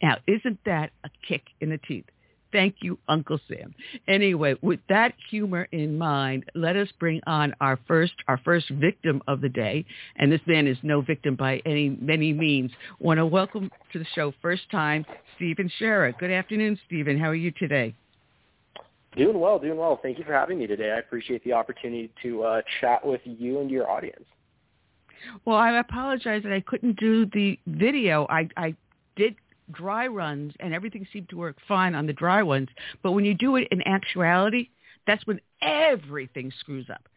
Now, 0.02 0.18
isn't 0.28 0.60
that 0.66 0.92
a 1.04 1.10
kick 1.28 1.44
in 1.60 1.70
the 1.70 1.78
teeth? 1.78 2.06
Thank 2.52 2.76
you, 2.82 3.00
Uncle 3.08 3.40
Sam. 3.48 3.74
Anyway, 4.08 4.56
with 4.62 4.82
that 4.90 5.14
humor 5.30 5.68
in 5.72 5.98
mind, 5.98 6.46
let 6.54 6.76
us 6.76 6.90
bring 7.00 7.22
on 7.26 7.56
our 7.62 7.80
first 7.88 8.14
our 8.28 8.40
first 8.44 8.70
victim 8.72 9.22
of 9.28 9.40
the 9.40 9.48
day. 9.48 9.86
And 10.18 10.32
this 10.32 10.42
man 10.46 10.68
is 10.68 10.78
no 10.84 11.02
victim 11.02 11.36
by 11.36 11.62
any 11.66 11.98
many 12.02 12.34
means. 12.34 12.72
Want 13.00 13.20
to 13.20 13.26
welcome 13.26 13.72
to 13.94 14.00
the 14.00 14.06
show 14.16 14.34
first 14.42 14.64
time 14.70 15.06
Steven 15.38 15.72
Schaerer. 15.78 16.14
Good 16.20 16.32
afternoon, 16.32 16.78
Steven. 16.88 17.18
How 17.18 17.28
are 17.28 17.36
you 17.36 17.52
today? 17.52 17.96
Doing 19.16 19.40
well, 19.40 19.60
doing 19.60 19.78
well. 19.78 20.00
Thank 20.02 20.18
you 20.20 20.24
for 20.24 20.34
having 20.34 20.58
me 20.58 20.68
today. 20.68 20.92
I 20.92 21.00
appreciate 21.00 21.44
the 21.44 21.54
opportunity 21.54 22.12
to 22.24 22.44
uh, 22.44 22.62
chat 22.80 23.06
with 23.06 23.22
you 23.26 23.60
and 23.60 23.70
your 23.70 23.90
audience. 23.90 24.24
Well, 25.46 25.58
I 25.58 25.78
apologize 25.80 26.44
that 26.44 26.54
I 26.54 26.62
couldn't 26.62 26.98
do 27.00 27.26
the 27.28 27.60
video. 27.68 28.26
I, 28.30 28.50
I 28.58 28.76
did 29.16 29.36
dry 29.72 30.08
runs 30.08 30.54
and 30.60 30.74
everything 30.74 31.08
seemed 31.12 31.30
to 31.30 31.38
work 31.38 31.58
fine 31.68 31.96
on 31.96 32.08
the 32.08 32.14
dry 32.14 32.44
ones. 32.44 32.70
But 33.04 33.14
when 33.14 33.26
you 33.26 33.34
do 33.34 33.56
it 33.56 33.68
in 33.72 33.82
actuality, 33.88 34.70
that's 35.08 35.26
when 35.26 35.40
everything 35.62 36.52
screws 36.60 36.88
up. 36.90 37.08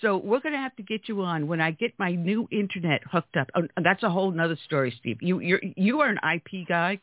So 0.00 0.16
we're 0.16 0.40
going 0.40 0.54
to 0.54 0.58
have 0.58 0.76
to 0.76 0.82
get 0.82 1.08
you 1.08 1.22
on 1.22 1.46
when 1.46 1.60
I 1.60 1.72
get 1.72 1.92
my 1.98 2.12
new 2.12 2.48
internet 2.50 3.02
hooked 3.10 3.36
up. 3.36 3.48
Oh, 3.54 3.62
that's 3.82 4.02
a 4.02 4.10
whole 4.10 4.30
nother 4.30 4.58
story, 4.64 4.94
Steve. 4.98 5.18
You 5.20 5.40
you're 5.40 5.60
you 5.62 6.00
are 6.00 6.08
an 6.08 6.18
IP 6.18 6.66
guy. 6.66 7.00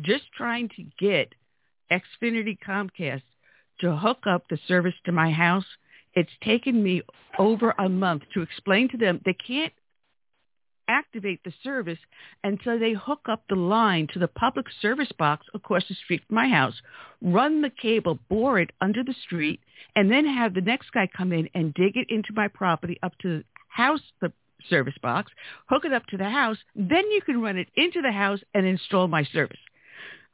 Just 0.00 0.24
trying 0.36 0.68
to 0.70 0.84
get 0.98 1.34
Xfinity 1.90 2.58
Comcast 2.66 3.22
to 3.80 3.96
hook 3.96 4.26
up 4.26 4.48
the 4.48 4.58
service 4.66 4.94
to 5.04 5.12
my 5.12 5.30
house. 5.30 5.64
It's 6.14 6.30
taken 6.42 6.82
me 6.82 7.02
over 7.38 7.74
a 7.78 7.88
month 7.88 8.22
to 8.34 8.42
explain 8.42 8.88
to 8.90 8.96
them 8.96 9.20
they 9.24 9.34
can't 9.34 9.72
activate 10.88 11.42
the 11.44 11.52
service 11.62 11.98
and 12.42 12.58
so 12.64 12.78
they 12.78 12.92
hook 12.92 13.26
up 13.28 13.44
the 13.48 13.54
line 13.54 14.06
to 14.12 14.18
the 14.18 14.28
public 14.28 14.66
service 14.80 15.12
box 15.18 15.46
across 15.54 15.82
the 15.88 15.94
street 15.94 16.22
from 16.26 16.36
my 16.36 16.48
house, 16.48 16.74
run 17.22 17.62
the 17.62 17.70
cable, 17.70 18.18
bore 18.28 18.58
it 18.58 18.70
under 18.80 19.02
the 19.02 19.14
street, 19.24 19.60
and 19.96 20.10
then 20.10 20.26
have 20.26 20.54
the 20.54 20.60
next 20.60 20.90
guy 20.92 21.08
come 21.16 21.32
in 21.32 21.48
and 21.54 21.74
dig 21.74 21.96
it 21.96 22.06
into 22.10 22.32
my 22.34 22.48
property 22.48 22.98
up 23.02 23.16
to 23.18 23.38
the 23.38 23.44
house, 23.68 24.00
the 24.20 24.32
service 24.68 24.94
box, 25.02 25.30
hook 25.68 25.84
it 25.84 25.92
up 25.92 26.06
to 26.06 26.16
the 26.16 26.28
house, 26.28 26.58
then 26.74 27.10
you 27.10 27.20
can 27.20 27.40
run 27.40 27.56
it 27.56 27.68
into 27.76 28.00
the 28.00 28.12
house 28.12 28.40
and 28.54 28.66
install 28.66 29.08
my 29.08 29.24
service. 29.24 29.58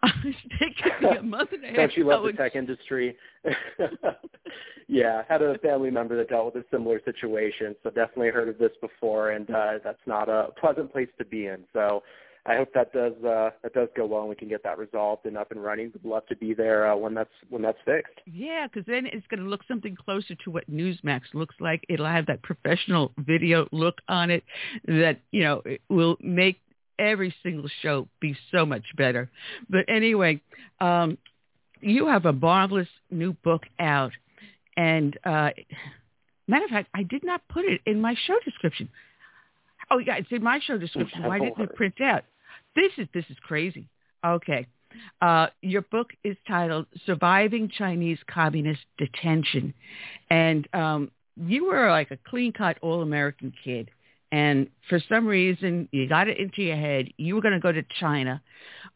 it 0.25 0.75
could 0.83 1.11
be 1.11 1.17
a 1.17 1.23
month 1.23 1.53
and 1.53 1.65
a 1.65 1.69
half. 1.69 1.77
Don't 1.77 1.97
you 1.97 2.05
love 2.07 2.25
the 2.25 2.33
tech 2.33 2.57
industry? 2.57 3.17
yeah, 4.89 5.23
had 5.29 5.43
a 5.43 5.59
family 5.59 5.91
member 5.91 6.17
that 6.17 6.29
dealt 6.29 6.55
with 6.55 6.65
a 6.65 6.67
similar 6.71 7.01
situation, 7.05 7.77
so 7.83 7.91
definitely 7.91 8.29
heard 8.29 8.49
of 8.49 8.59
this 8.59 8.73
before, 8.81 9.31
and 9.31 9.51
uh, 9.51 9.73
that's 9.85 10.01
not 10.07 10.29
a 10.29 10.49
pleasant 10.59 10.91
place 10.93 11.09
to 11.19 11.25
be 11.25 11.47
in. 11.47 11.65
So 11.73 12.03
I 12.47 12.57
hope 12.57 12.73
that 12.75 12.93
does 12.93 13.13
uh, 13.23 13.51
that 13.63 13.75
does 13.75 13.89
go 13.95 14.07
well, 14.07 14.21
and 14.21 14.31
we 14.31 14.37
can 14.37 14.49
get 14.49 14.63
that 14.65 14.79
resolved 14.79 15.27
and 15.27 15.37
up 15.37 15.51
and 15.51 15.63
running. 15.63 15.93
We'd 15.93 16.11
love 16.11 16.27
to 16.29 16.37
be 16.37 16.55
there 16.55 16.91
uh, 16.91 16.97
when 16.97 17.15
that's 17.15 17.31
when 17.51 17.61
that's 17.61 17.79
fixed. 17.85 18.15
Yeah, 18.25 18.67
because 18.67 18.87
then 18.87 19.07
it's 19.07 19.27
going 19.27 19.43
to 19.43 19.49
look 19.49 19.61
something 19.69 19.95
closer 19.95 20.35
to 20.35 20.51
what 20.51 20.71
Newsmax 20.71 21.23
looks 21.35 21.55
like. 21.61 21.85
It'll 21.89 22.07
have 22.07 22.27
that 22.27 22.43
professional 22.43 23.13
video 23.19 23.69
look 23.73 23.99
on 24.09 24.31
it 24.31 24.43
that 24.87 25.21
you 25.31 25.43
know 25.43 25.63
it 25.67 25.83
will 25.91 26.17
make 26.21 26.61
every 27.01 27.35
single 27.43 27.71
show 27.83 28.07
be 28.21 28.37
so 28.53 28.65
much 28.67 28.85
better. 28.97 29.31
But 29.69 29.87
anyway, 29.89 30.41
um, 30.81 31.19
you 31.81 32.07
have 32.07 32.27
a 32.27 32.33
marvelous 32.33 32.89
new 33.11 33.33
book 33.33 33.63
out. 33.79 34.13
And 34.77 35.19
uh, 35.25 35.51
matter 36.47 36.65
of 36.67 36.71
fact, 36.71 36.91
I 36.95 37.03
did 37.03 37.25
not 37.25 37.41
put 37.49 37.65
it 37.65 37.81
in 37.87 38.01
my 38.01 38.15
show 38.27 38.39
description. 38.45 38.89
Oh 39.91 39.99
yeah, 39.99 40.17
it's 40.17 40.31
in 40.31 40.43
my 40.43 40.61
show 40.61 40.79
description. 40.79 41.25
Why 41.25 41.39
didn't 41.39 41.61
it 41.61 41.75
print 41.75 42.01
out? 42.01 42.25
This 42.77 42.93
is 42.99 43.09
this 43.13 43.25
is 43.29 43.37
crazy. 43.43 43.89
Okay. 44.25 44.67
Uh, 45.21 45.47
your 45.63 45.83
book 45.83 46.11
is 46.25 46.37
titled 46.47 46.87
"Surviving 47.07 47.69
Chinese 47.69 48.19
Communist 48.27 48.83
Detention," 48.99 49.73
and 50.31 50.69
um, 50.73 51.11
you 51.37 51.67
were 51.67 51.91
like 51.91 52.11
a 52.11 52.19
clean-cut, 52.29 52.79
all-American 52.83 53.53
kid. 53.65 53.91
And 54.33 54.69
for 54.89 55.01
some 55.09 55.27
reason, 55.27 55.89
you 55.91 56.09
got 56.09 56.29
it 56.29 56.39
into 56.39 56.63
your 56.63 56.77
head 56.77 57.09
you 57.17 57.35
were 57.35 57.41
going 57.41 57.55
to 57.55 57.61
go 57.61 57.73
to 57.73 57.83
China, 57.99 58.41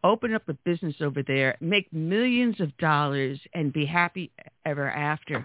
open 0.04 0.34
up 0.34 0.48
a 0.48 0.54
business 0.54 0.96
over 1.00 1.22
there, 1.22 1.56
make 1.60 1.92
millions 1.92 2.60
of 2.60 2.76
dollars, 2.78 3.40
and 3.52 3.72
be 3.72 3.84
happy 3.84 4.30
ever 4.64 4.88
after. 4.88 5.44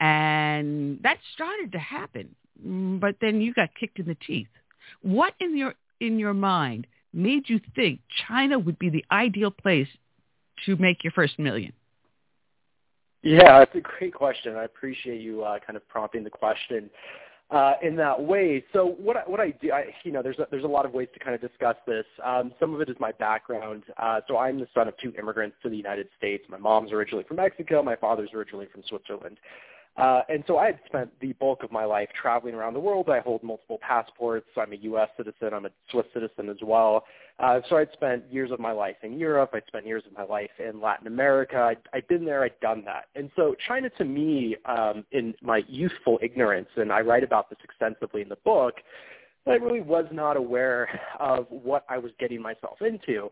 And 0.00 0.98
that 1.02 1.18
started 1.34 1.72
to 1.72 1.78
happen, 1.78 2.34
mm, 2.66 2.98
but 2.98 3.16
then 3.20 3.40
you 3.40 3.52
got 3.52 3.68
kicked 3.78 3.98
in 3.98 4.06
the 4.06 4.16
teeth. 4.26 4.48
What 5.02 5.34
in 5.40 5.56
your 5.56 5.74
in 6.00 6.18
your 6.18 6.34
mind 6.34 6.86
made 7.12 7.48
you 7.48 7.60
think 7.76 8.00
China 8.26 8.58
would 8.58 8.78
be 8.78 8.88
the 8.88 9.04
ideal 9.12 9.50
place 9.50 9.88
to 10.66 10.76
make 10.76 11.04
your 11.04 11.12
first 11.12 11.38
million? 11.38 11.72
Yeah, 13.22 13.60
that's 13.60 13.74
a 13.76 13.80
great 13.80 14.12
question. 14.12 14.56
I 14.56 14.64
appreciate 14.64 15.20
you 15.20 15.44
uh, 15.44 15.58
kind 15.64 15.76
of 15.76 15.86
prompting 15.88 16.24
the 16.24 16.30
question 16.30 16.90
uh, 17.52 17.74
in 17.82 17.94
that 17.96 18.20
way. 18.20 18.64
So 18.72 18.96
what 18.98 19.16
I, 19.18 19.20
what 19.26 19.38
I 19.38 19.50
do, 19.50 19.72
I, 19.72 19.84
you 20.04 20.10
know, 20.10 20.22
there's 20.22 20.38
a, 20.38 20.46
there's 20.50 20.64
a 20.64 20.68
lot 20.68 20.86
of 20.86 20.92
ways 20.92 21.08
to 21.12 21.20
kind 21.20 21.34
of 21.34 21.40
discuss 21.40 21.76
this. 21.86 22.06
Um, 22.24 22.52
some 22.58 22.74
of 22.74 22.80
it 22.80 22.88
is 22.88 22.96
my 22.98 23.12
background. 23.12 23.84
Uh, 23.98 24.20
so 24.26 24.38
I'm 24.38 24.58
the 24.58 24.68
son 24.74 24.88
of 24.88 24.94
two 24.96 25.12
immigrants 25.18 25.56
to 25.62 25.68
the 25.68 25.76
United 25.76 26.08
States. 26.16 26.44
My 26.48 26.56
mom's 26.56 26.92
originally 26.92 27.24
from 27.24 27.36
Mexico. 27.36 27.82
My 27.82 27.96
father's 27.96 28.30
originally 28.34 28.66
from 28.72 28.82
Switzerland. 28.88 29.36
Uh, 29.96 30.22
and 30.30 30.42
so 30.46 30.56
I 30.56 30.66
had 30.66 30.80
spent 30.86 31.10
the 31.20 31.34
bulk 31.34 31.62
of 31.62 31.70
my 31.70 31.84
life 31.84 32.08
traveling 32.20 32.54
around 32.54 32.72
the 32.72 32.80
world. 32.80 33.10
I 33.10 33.20
hold 33.20 33.42
multiple 33.42 33.78
passports. 33.82 34.46
I'm 34.56 34.72
a 34.72 34.76
U.S. 34.76 35.08
citizen. 35.18 35.50
I'm 35.52 35.66
a 35.66 35.70
Swiss 35.90 36.06
citizen 36.14 36.48
as 36.48 36.56
well. 36.62 37.04
Uh, 37.38 37.60
so 37.68 37.76
I'd 37.76 37.92
spent 37.92 38.24
years 38.30 38.50
of 38.50 38.58
my 38.58 38.72
life 38.72 38.96
in 39.02 39.18
Europe. 39.18 39.50
I'd 39.52 39.66
spent 39.66 39.86
years 39.86 40.04
of 40.06 40.12
my 40.16 40.24
life 40.24 40.50
in 40.58 40.80
Latin 40.80 41.06
America. 41.06 41.58
I'd, 41.58 41.78
I'd 41.92 42.08
been 42.08 42.24
there. 42.24 42.42
I'd 42.42 42.58
done 42.60 42.84
that. 42.86 43.06
And 43.14 43.30
so 43.36 43.54
China 43.68 43.90
to 43.98 44.04
me, 44.04 44.56
um, 44.64 45.04
in 45.12 45.34
my 45.42 45.62
youthful 45.68 46.18
ignorance, 46.22 46.68
and 46.76 46.90
I 46.90 47.00
write 47.00 47.24
about 47.24 47.50
this 47.50 47.58
extensively 47.62 48.22
in 48.22 48.28
the 48.30 48.36
book, 48.36 48.76
I 49.44 49.54
really 49.54 49.80
was 49.80 50.04
not 50.12 50.36
aware 50.36 50.88
of 51.18 51.46
what 51.50 51.84
I 51.88 51.98
was 51.98 52.12
getting 52.20 52.40
myself 52.40 52.80
into. 52.80 53.28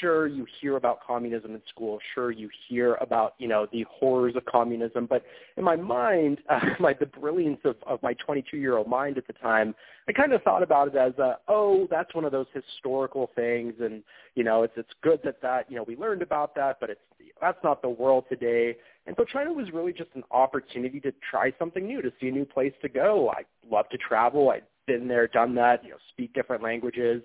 Sure, 0.00 0.26
you 0.26 0.44
hear 0.60 0.76
about 0.76 0.98
communism 1.06 1.54
in 1.54 1.62
school. 1.68 2.00
Sure, 2.14 2.32
you 2.32 2.48
hear 2.68 2.94
about 2.94 3.34
you 3.38 3.46
know 3.46 3.68
the 3.70 3.86
horrors 3.88 4.34
of 4.34 4.44
communism. 4.44 5.06
But 5.06 5.24
in 5.56 5.62
my 5.62 5.76
mind, 5.76 6.38
uh, 6.50 6.60
my 6.80 6.94
the 6.94 7.06
brilliance 7.06 7.60
of, 7.64 7.76
of 7.86 8.02
my 8.02 8.14
22-year-old 8.28 8.88
mind 8.88 9.18
at 9.18 9.26
the 9.28 9.34
time, 9.34 9.74
I 10.08 10.12
kind 10.12 10.32
of 10.32 10.42
thought 10.42 10.64
about 10.64 10.88
it 10.88 10.96
as 10.96 11.16
a, 11.18 11.38
oh, 11.46 11.86
that's 11.90 12.12
one 12.12 12.24
of 12.24 12.32
those 12.32 12.46
historical 12.52 13.30
things, 13.36 13.74
and 13.80 14.02
you 14.34 14.42
know 14.42 14.64
it's 14.64 14.74
it's 14.76 14.92
good 15.02 15.20
that 15.22 15.40
that 15.42 15.70
you 15.70 15.76
know 15.76 15.84
we 15.84 15.96
learned 15.96 16.22
about 16.22 16.56
that, 16.56 16.78
but 16.80 16.90
it's 16.90 17.00
that's 17.40 17.62
not 17.62 17.82
the 17.82 17.88
world 17.88 18.24
today. 18.28 18.76
And 19.06 19.16
so 19.16 19.24
China 19.24 19.52
was 19.52 19.70
really 19.72 19.92
just 19.92 20.10
an 20.14 20.22
opportunity 20.30 21.00
to 21.00 21.12
try 21.28 21.52
something 21.58 21.86
new, 21.86 22.02
to 22.02 22.12
see 22.20 22.28
a 22.28 22.32
new 22.32 22.44
place 22.44 22.72
to 22.82 22.88
go. 22.88 23.30
I 23.30 23.42
love 23.68 23.88
to 23.90 23.98
travel. 23.98 24.50
I 24.50 24.60
been 24.86 25.08
there, 25.08 25.26
done 25.28 25.54
that, 25.56 25.84
you 25.84 25.90
know, 25.90 25.96
speak 26.12 26.32
different 26.34 26.62
languages. 26.62 27.22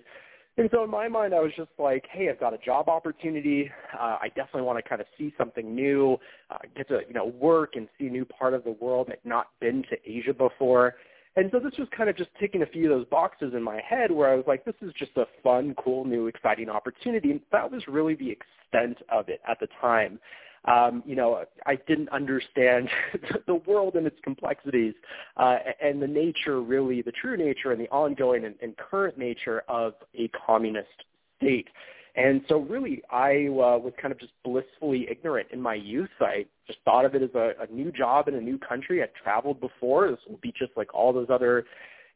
And 0.56 0.68
so 0.72 0.82
in 0.82 0.90
my 0.90 1.06
mind, 1.06 1.34
I 1.34 1.40
was 1.40 1.52
just 1.56 1.70
like, 1.78 2.04
hey, 2.10 2.28
I've 2.28 2.40
got 2.40 2.52
a 2.52 2.58
job 2.58 2.88
opportunity. 2.88 3.70
Uh, 3.94 4.18
I 4.20 4.28
definitely 4.34 4.62
want 4.62 4.82
to 4.82 4.88
kind 4.88 5.00
of 5.00 5.06
see 5.16 5.32
something 5.38 5.72
new, 5.72 6.18
uh, 6.50 6.58
get 6.76 6.88
to, 6.88 7.02
you 7.06 7.14
know, 7.14 7.26
work 7.26 7.74
and 7.76 7.88
see 7.96 8.08
a 8.08 8.10
new 8.10 8.24
part 8.24 8.54
of 8.54 8.64
the 8.64 8.72
world. 8.72 9.08
I've 9.10 9.24
not 9.24 9.50
been 9.60 9.84
to 9.84 9.96
Asia 10.04 10.34
before. 10.34 10.96
And 11.36 11.48
so 11.52 11.60
this 11.60 11.78
was 11.78 11.86
kind 11.96 12.10
of 12.10 12.16
just 12.16 12.30
ticking 12.40 12.62
a 12.62 12.66
few 12.66 12.90
of 12.90 12.98
those 12.98 13.06
boxes 13.08 13.52
in 13.54 13.62
my 13.62 13.80
head 13.88 14.10
where 14.10 14.28
I 14.28 14.34
was 14.34 14.44
like, 14.48 14.64
this 14.64 14.74
is 14.82 14.92
just 14.98 15.12
a 15.16 15.26
fun, 15.44 15.76
cool, 15.78 16.04
new, 16.04 16.26
exciting 16.26 16.68
opportunity. 16.68 17.30
And 17.30 17.40
that 17.52 17.70
was 17.70 17.86
really 17.86 18.16
the 18.16 18.28
extent 18.28 18.98
of 19.12 19.28
it 19.28 19.40
at 19.48 19.60
the 19.60 19.68
time 19.80 20.18
um, 20.64 21.02
you 21.06 21.16
know, 21.16 21.44
I 21.66 21.76
didn't 21.86 22.08
understand 22.10 22.88
the 23.46 23.54
world 23.54 23.94
and 23.94 24.06
its 24.06 24.18
complexities 24.22 24.94
uh, 25.36 25.58
and 25.82 26.02
the 26.02 26.06
nature, 26.06 26.60
really, 26.60 27.02
the 27.02 27.12
true 27.12 27.36
nature 27.36 27.72
and 27.72 27.80
the 27.80 27.88
ongoing 27.88 28.44
and, 28.44 28.54
and 28.60 28.76
current 28.76 29.18
nature 29.18 29.62
of 29.68 29.94
a 30.14 30.28
communist 30.46 30.88
state. 31.36 31.68
And 32.16 32.42
so 32.48 32.58
really, 32.58 33.00
I 33.10 33.46
uh, 33.46 33.78
was 33.78 33.92
kind 34.00 34.10
of 34.10 34.18
just 34.18 34.32
blissfully 34.44 35.06
ignorant 35.08 35.48
in 35.52 35.60
my 35.60 35.74
youth. 35.74 36.10
I 36.20 36.46
just 36.66 36.80
thought 36.84 37.04
of 37.04 37.14
it 37.14 37.22
as 37.22 37.30
a, 37.34 37.52
a 37.60 37.72
new 37.72 37.92
job 37.92 38.26
in 38.26 38.34
a 38.34 38.40
new 38.40 38.58
country. 38.58 39.02
I'd 39.02 39.14
traveled 39.22 39.60
before. 39.60 40.10
This 40.10 40.18
will 40.28 40.40
be 40.42 40.52
just 40.58 40.72
like 40.76 40.92
all 40.92 41.12
those 41.12 41.28
other 41.30 41.64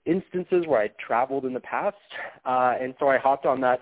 instances 0.04 0.64
where 0.66 0.80
I'd 0.80 0.98
traveled 0.98 1.44
in 1.44 1.54
the 1.54 1.60
past. 1.60 1.96
Uh, 2.44 2.74
and 2.80 2.94
so 2.98 3.08
I 3.08 3.18
hopped 3.18 3.46
on 3.46 3.60
that 3.60 3.78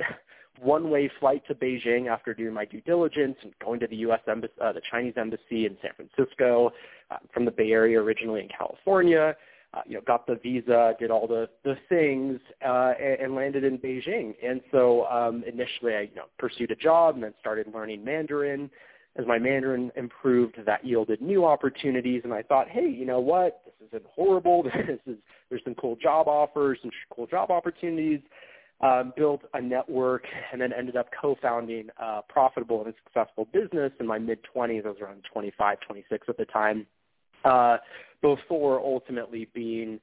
one-way 0.60 1.10
flight 1.20 1.42
to 1.48 1.54
Beijing 1.54 2.08
after 2.08 2.34
doing 2.34 2.54
my 2.54 2.64
due 2.64 2.80
diligence 2.82 3.36
and 3.42 3.52
going 3.62 3.80
to 3.80 3.86
the 3.86 3.96
U.S. 3.96 4.20
Embassy, 4.28 4.52
uh, 4.62 4.72
the 4.72 4.82
Chinese 4.90 5.14
embassy 5.16 5.66
in 5.66 5.76
San 5.82 5.92
Francisco, 5.96 6.70
uh, 7.10 7.16
from 7.32 7.44
the 7.44 7.50
Bay 7.50 7.70
Area 7.70 8.00
originally 8.00 8.40
in 8.40 8.48
California. 8.48 9.36
Uh, 9.72 9.82
you 9.86 9.94
know, 9.94 10.00
got 10.04 10.26
the 10.26 10.34
visa, 10.42 10.94
did 10.98 11.12
all 11.12 11.28
the 11.28 11.48
the 11.64 11.76
things, 11.88 12.40
uh, 12.66 12.92
and, 13.00 13.20
and 13.20 13.34
landed 13.34 13.62
in 13.62 13.78
Beijing. 13.78 14.34
And 14.44 14.60
so 14.72 15.06
um, 15.06 15.44
initially, 15.46 15.94
I 15.94 16.00
you 16.02 16.16
know 16.16 16.24
pursued 16.38 16.72
a 16.72 16.76
job 16.76 17.14
and 17.14 17.22
then 17.22 17.34
started 17.40 17.68
learning 17.72 18.04
Mandarin. 18.04 18.70
As 19.16 19.26
my 19.26 19.38
Mandarin 19.38 19.90
improved, 19.96 20.56
that 20.64 20.84
yielded 20.84 21.20
new 21.20 21.44
opportunities, 21.44 22.22
and 22.24 22.32
I 22.32 22.42
thought, 22.42 22.68
hey, 22.68 22.88
you 22.88 23.04
know 23.04 23.18
what? 23.18 23.62
This 23.64 23.88
isn't 23.88 24.06
horrible. 24.06 24.64
This 24.86 24.98
is 25.06 25.16
there's 25.48 25.62
some 25.64 25.74
cool 25.74 25.96
job 25.96 26.28
offers, 26.28 26.78
some 26.82 26.90
cool 27.14 27.26
job 27.26 27.50
opportunities 27.50 28.20
um, 28.80 29.12
built 29.16 29.42
a 29.54 29.60
network, 29.60 30.24
and 30.52 30.60
then 30.60 30.72
ended 30.72 30.96
up 30.96 31.08
co-founding 31.20 31.88
a 31.98 32.20
profitable 32.28 32.84
and 32.84 32.94
successful 33.04 33.46
business 33.52 33.92
in 34.00 34.06
my 34.06 34.18
mid-20s. 34.18 34.86
I 34.86 34.88
was 34.88 34.98
around 35.02 35.24
25, 35.32 35.80
26 35.80 36.26
at 36.28 36.36
the 36.36 36.46
time, 36.46 36.86
uh, 37.44 37.76
before 38.22 38.80
ultimately 38.80 39.48
being 39.54 40.00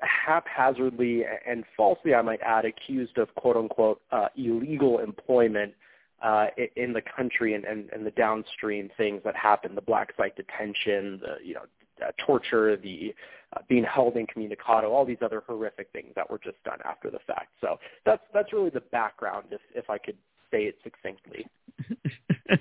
haphazardly 0.00 1.24
and 1.46 1.64
falsely, 1.76 2.14
I 2.14 2.22
might 2.22 2.40
add, 2.40 2.64
accused 2.64 3.18
of 3.18 3.34
quote-unquote 3.34 4.00
uh, 4.10 4.28
illegal 4.36 4.98
employment 4.98 5.74
uh, 6.22 6.46
in 6.76 6.92
the 6.92 7.02
country 7.02 7.54
and, 7.54 7.64
and, 7.64 7.90
and 7.90 8.06
the 8.06 8.10
downstream 8.10 8.90
things 8.96 9.20
that 9.24 9.36
happen, 9.36 9.74
the 9.74 9.82
black 9.82 10.14
site 10.16 10.34
detention, 10.36 11.20
the 11.20 11.36
you 11.44 11.54
know 11.54 11.64
uh, 12.02 12.10
torture, 12.24 12.76
the 12.76 13.14
uh, 13.54 13.60
being 13.68 13.84
held 13.84 14.16
incommunicado, 14.16 14.90
all 14.90 15.04
these 15.04 15.18
other 15.22 15.42
horrific 15.46 15.88
things 15.92 16.12
that 16.16 16.28
were 16.30 16.40
just 16.42 16.62
done 16.64 16.78
after 16.84 17.10
the 17.10 17.20
fact. 17.26 17.50
So 17.60 17.78
that's 18.04 18.22
that's 18.32 18.52
really 18.52 18.70
the 18.70 18.80
background, 18.80 19.46
if 19.50 19.60
if 19.74 19.88
I 19.90 19.98
could 19.98 20.16
say 20.50 20.64
it 20.64 20.76
succinctly. 20.82 21.46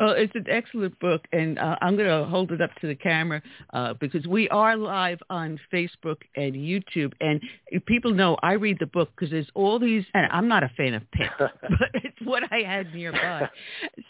well, 0.00 0.12
it's 0.12 0.34
an 0.34 0.46
excellent 0.48 0.98
book, 1.00 1.26
and 1.32 1.58
uh, 1.58 1.76
I'm 1.80 1.96
going 1.96 2.08
to 2.08 2.28
hold 2.28 2.52
it 2.52 2.60
up 2.60 2.70
to 2.80 2.86
the 2.86 2.94
camera 2.94 3.42
uh, 3.72 3.94
because 3.94 4.26
we 4.26 4.48
are 4.50 4.76
live 4.76 5.18
on 5.30 5.58
Facebook 5.72 6.18
and 6.36 6.54
YouTube, 6.54 7.12
and 7.20 7.40
people 7.86 8.12
know 8.12 8.36
I 8.42 8.52
read 8.52 8.78
the 8.80 8.86
book 8.86 9.10
because 9.14 9.30
there's 9.30 9.50
all 9.54 9.78
these, 9.78 10.04
and 10.14 10.26
I'm 10.30 10.48
not 10.48 10.62
a 10.62 10.70
fan 10.76 10.94
of 10.94 11.02
pen, 11.12 11.30
but 11.38 11.90
it's 11.94 12.18
what 12.24 12.44
I 12.50 12.58
had 12.58 12.94
nearby. 12.94 13.48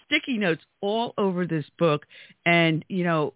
Sticky 0.06 0.38
notes 0.38 0.62
all 0.80 1.14
over 1.18 1.46
this 1.46 1.64
book, 1.78 2.06
and 2.46 2.84
you 2.88 3.04
know, 3.04 3.34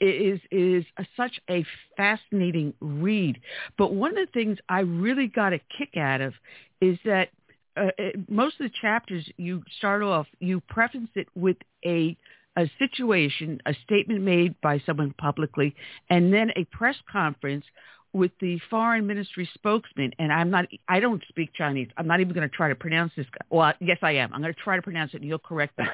is 0.00 0.40
is 0.50 0.84
a, 0.98 1.06
such 1.16 1.40
a 1.50 1.64
fascinating 1.96 2.74
read. 2.80 3.40
But 3.76 3.94
one 3.94 4.16
of 4.16 4.26
the 4.26 4.32
things 4.32 4.58
I 4.68 4.80
really 4.80 5.26
got 5.26 5.52
a 5.52 5.60
kick 5.76 5.96
out 5.96 6.20
of 6.20 6.34
is 6.80 6.98
that 7.04 7.28
uh, 7.76 7.86
uh, 7.98 8.10
most 8.28 8.60
of 8.60 8.70
the 8.70 8.76
chapters 8.80 9.28
you 9.36 9.62
start 9.78 10.02
off, 10.02 10.26
you 10.40 10.60
preface 10.60 11.08
it 11.14 11.28
with 11.34 11.56
a 11.84 12.16
a 12.56 12.70
situation, 12.78 13.60
a 13.66 13.74
statement 13.84 14.20
made 14.22 14.60
by 14.60 14.82
someone 14.84 15.14
publicly, 15.16 15.76
and 16.10 16.32
then 16.32 16.50
a 16.56 16.64
press 16.64 16.96
conference 17.10 17.64
with 18.12 18.32
the 18.40 18.58
foreign 18.68 19.06
ministry 19.06 19.48
spokesman. 19.54 20.10
And 20.18 20.32
I'm 20.32 20.50
not, 20.50 20.64
I 20.88 20.98
don't 20.98 21.22
speak 21.28 21.52
Chinese. 21.54 21.88
I'm 21.96 22.08
not 22.08 22.20
even 22.20 22.34
going 22.34 22.48
to 22.48 22.54
try 22.54 22.68
to 22.68 22.74
pronounce 22.74 23.12
this. 23.16 23.26
Well, 23.48 23.74
yes, 23.80 23.98
I 24.02 24.12
am. 24.12 24.32
I'm 24.32 24.40
going 24.40 24.52
to 24.52 24.60
try 24.60 24.74
to 24.74 24.82
pronounce 24.82 25.14
it, 25.14 25.18
and 25.18 25.26
you'll 25.28 25.38
correct 25.38 25.78
me. 25.78 25.84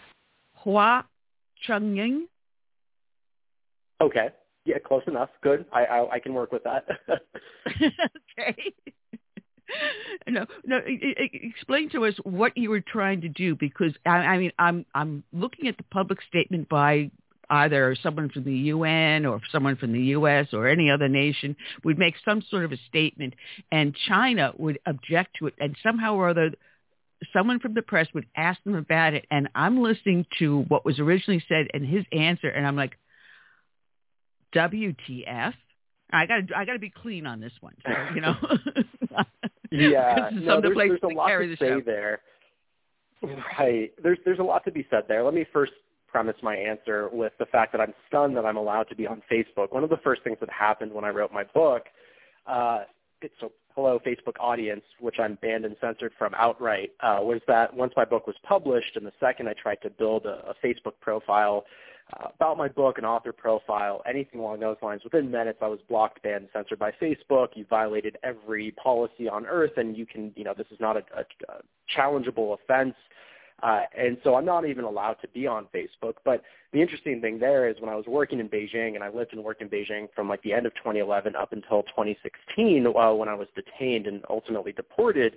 Hua 0.62 1.04
Chunying 1.66 2.26
Okay. 4.04 4.28
Yeah, 4.66 4.78
close 4.84 5.02
enough. 5.06 5.30
Good. 5.42 5.64
I 5.72 5.84
I, 5.84 6.10
I 6.12 6.18
can 6.18 6.34
work 6.34 6.52
with 6.52 6.62
that. 6.64 6.86
okay. 8.38 8.74
no, 10.28 10.46
no. 10.64 10.80
Explain 10.86 11.90
to 11.90 12.04
us 12.04 12.14
what 12.22 12.56
you 12.56 12.70
were 12.70 12.82
trying 12.82 13.22
to 13.22 13.28
do, 13.28 13.56
because 13.56 13.92
I, 14.04 14.10
I 14.10 14.38
mean, 14.38 14.52
I'm 14.58 14.84
I'm 14.94 15.24
looking 15.32 15.68
at 15.68 15.78
the 15.78 15.84
public 15.84 16.20
statement 16.28 16.68
by 16.68 17.10
either 17.50 17.96
someone 18.02 18.28
from 18.28 18.44
the 18.44 18.56
UN 18.56 19.26
or 19.26 19.40
someone 19.50 19.76
from 19.76 19.92
the 19.92 20.00
U.S. 20.00 20.48
or 20.52 20.66
any 20.68 20.90
other 20.90 21.08
nation 21.08 21.56
would 21.82 21.98
make 21.98 22.14
some 22.24 22.42
sort 22.50 22.64
of 22.64 22.72
a 22.72 22.78
statement, 22.88 23.34
and 23.72 23.96
China 24.08 24.52
would 24.58 24.78
object 24.86 25.36
to 25.38 25.46
it, 25.46 25.54
and 25.58 25.76
somehow 25.82 26.14
or 26.14 26.28
other, 26.28 26.52
someone 27.32 27.60
from 27.60 27.74
the 27.74 27.82
press 27.82 28.08
would 28.14 28.26
ask 28.36 28.62
them 28.64 28.74
about 28.74 29.14
it, 29.14 29.26
and 29.30 29.48
I'm 29.54 29.82
listening 29.82 30.26
to 30.38 30.62
what 30.68 30.84
was 30.84 30.98
originally 30.98 31.42
said 31.48 31.68
and 31.72 31.86
his 31.86 32.04
answer, 32.12 32.48
and 32.48 32.66
I'm 32.66 32.76
like, 32.76 32.98
WTF? 34.54 35.54
I 36.12 36.26
got 36.26 36.48
to 36.48 36.56
I 36.56 36.64
got 36.64 36.74
to 36.74 36.78
be 36.78 36.90
clean 36.90 37.26
on 37.26 37.40
this 37.40 37.52
one. 37.60 37.74
So, 37.84 37.92
you 38.14 38.20
know. 38.20 38.34
yeah, 39.70 40.30
no, 40.32 40.60
there's, 40.60 40.76
there's 40.76 41.00
a 41.02 41.06
lot 41.08 41.28
to 41.28 41.56
say 41.58 41.68
show. 41.68 41.82
there. 41.84 42.20
Right. 43.58 43.92
There's 44.02 44.18
there's 44.24 44.38
a 44.38 44.42
lot 44.42 44.64
to 44.64 44.72
be 44.72 44.86
said 44.90 45.04
there. 45.08 45.24
Let 45.24 45.34
me 45.34 45.46
first 45.52 45.72
premise 46.08 46.36
my 46.42 46.54
answer 46.54 47.08
with 47.12 47.32
the 47.38 47.46
fact 47.46 47.72
that 47.72 47.80
I'm 47.80 47.92
stunned 48.06 48.36
that 48.36 48.44
I'm 48.44 48.56
allowed 48.56 48.84
to 48.84 48.94
be 48.94 49.06
on 49.06 49.22
Facebook. 49.30 49.72
One 49.72 49.82
of 49.82 49.90
the 49.90 49.96
first 50.04 50.22
things 50.22 50.36
that 50.40 50.50
happened 50.50 50.92
when 50.92 51.04
I 51.04 51.08
wrote 51.08 51.32
my 51.32 51.42
book, 51.42 51.86
uh, 52.46 52.82
it's 53.20 53.34
so 53.40 53.50
hello 53.74 53.98
Facebook 54.06 54.34
audience, 54.38 54.84
which 55.00 55.16
I'm 55.18 55.36
banned 55.42 55.64
and 55.64 55.74
censored 55.80 56.12
from 56.16 56.32
outright, 56.36 56.92
uh, 57.00 57.18
was 57.20 57.40
that 57.48 57.74
once 57.74 57.92
my 57.96 58.04
book 58.04 58.28
was 58.28 58.36
published, 58.44 58.94
and 58.94 59.04
the 59.04 59.12
second 59.18 59.48
I 59.48 59.54
tried 59.54 59.82
to 59.82 59.90
build 59.90 60.26
a, 60.26 60.50
a 60.50 60.54
Facebook 60.64 60.92
profile 61.00 61.64
about 62.12 62.58
my 62.58 62.68
book, 62.68 62.98
an 62.98 63.04
author 63.04 63.32
profile, 63.32 64.02
anything 64.06 64.40
along 64.40 64.60
those 64.60 64.76
lines, 64.82 65.02
within 65.04 65.30
minutes 65.30 65.58
I 65.62 65.68
was 65.68 65.80
blocked, 65.88 66.22
banned, 66.22 66.48
censored 66.52 66.78
by 66.78 66.92
Facebook. 66.92 67.48
You 67.54 67.64
violated 67.68 68.18
every 68.22 68.72
policy 68.72 69.28
on 69.28 69.46
earth, 69.46 69.72
and 69.76 69.96
you 69.96 70.06
can, 70.06 70.32
you 70.36 70.44
know, 70.44 70.54
this 70.56 70.66
is 70.70 70.78
not 70.80 70.96
a, 70.96 71.04
a, 71.16 71.22
a 71.48 71.62
challengeable 71.96 72.54
offense. 72.54 72.94
Uh, 73.62 73.82
and 73.96 74.18
so 74.22 74.34
I'm 74.34 74.44
not 74.44 74.66
even 74.66 74.84
allowed 74.84 75.14
to 75.22 75.28
be 75.28 75.46
on 75.46 75.66
Facebook. 75.74 76.14
But 76.24 76.42
the 76.72 76.82
interesting 76.82 77.20
thing 77.20 77.38
there 77.38 77.68
is 77.68 77.76
when 77.80 77.88
I 77.88 77.94
was 77.94 78.04
working 78.06 78.40
in 78.40 78.48
Beijing, 78.48 78.94
and 78.94 79.02
I 79.02 79.08
lived 79.08 79.32
and 79.32 79.42
worked 79.42 79.62
in 79.62 79.68
Beijing 79.68 80.08
from 80.14 80.28
like 80.28 80.42
the 80.42 80.52
end 80.52 80.66
of 80.66 80.74
2011 80.74 81.34
up 81.36 81.52
until 81.52 81.84
2016, 81.84 82.86
uh, 82.86 83.14
when 83.14 83.28
I 83.28 83.34
was 83.34 83.48
detained 83.54 84.06
and 84.06 84.22
ultimately 84.28 84.72
deported, 84.72 85.36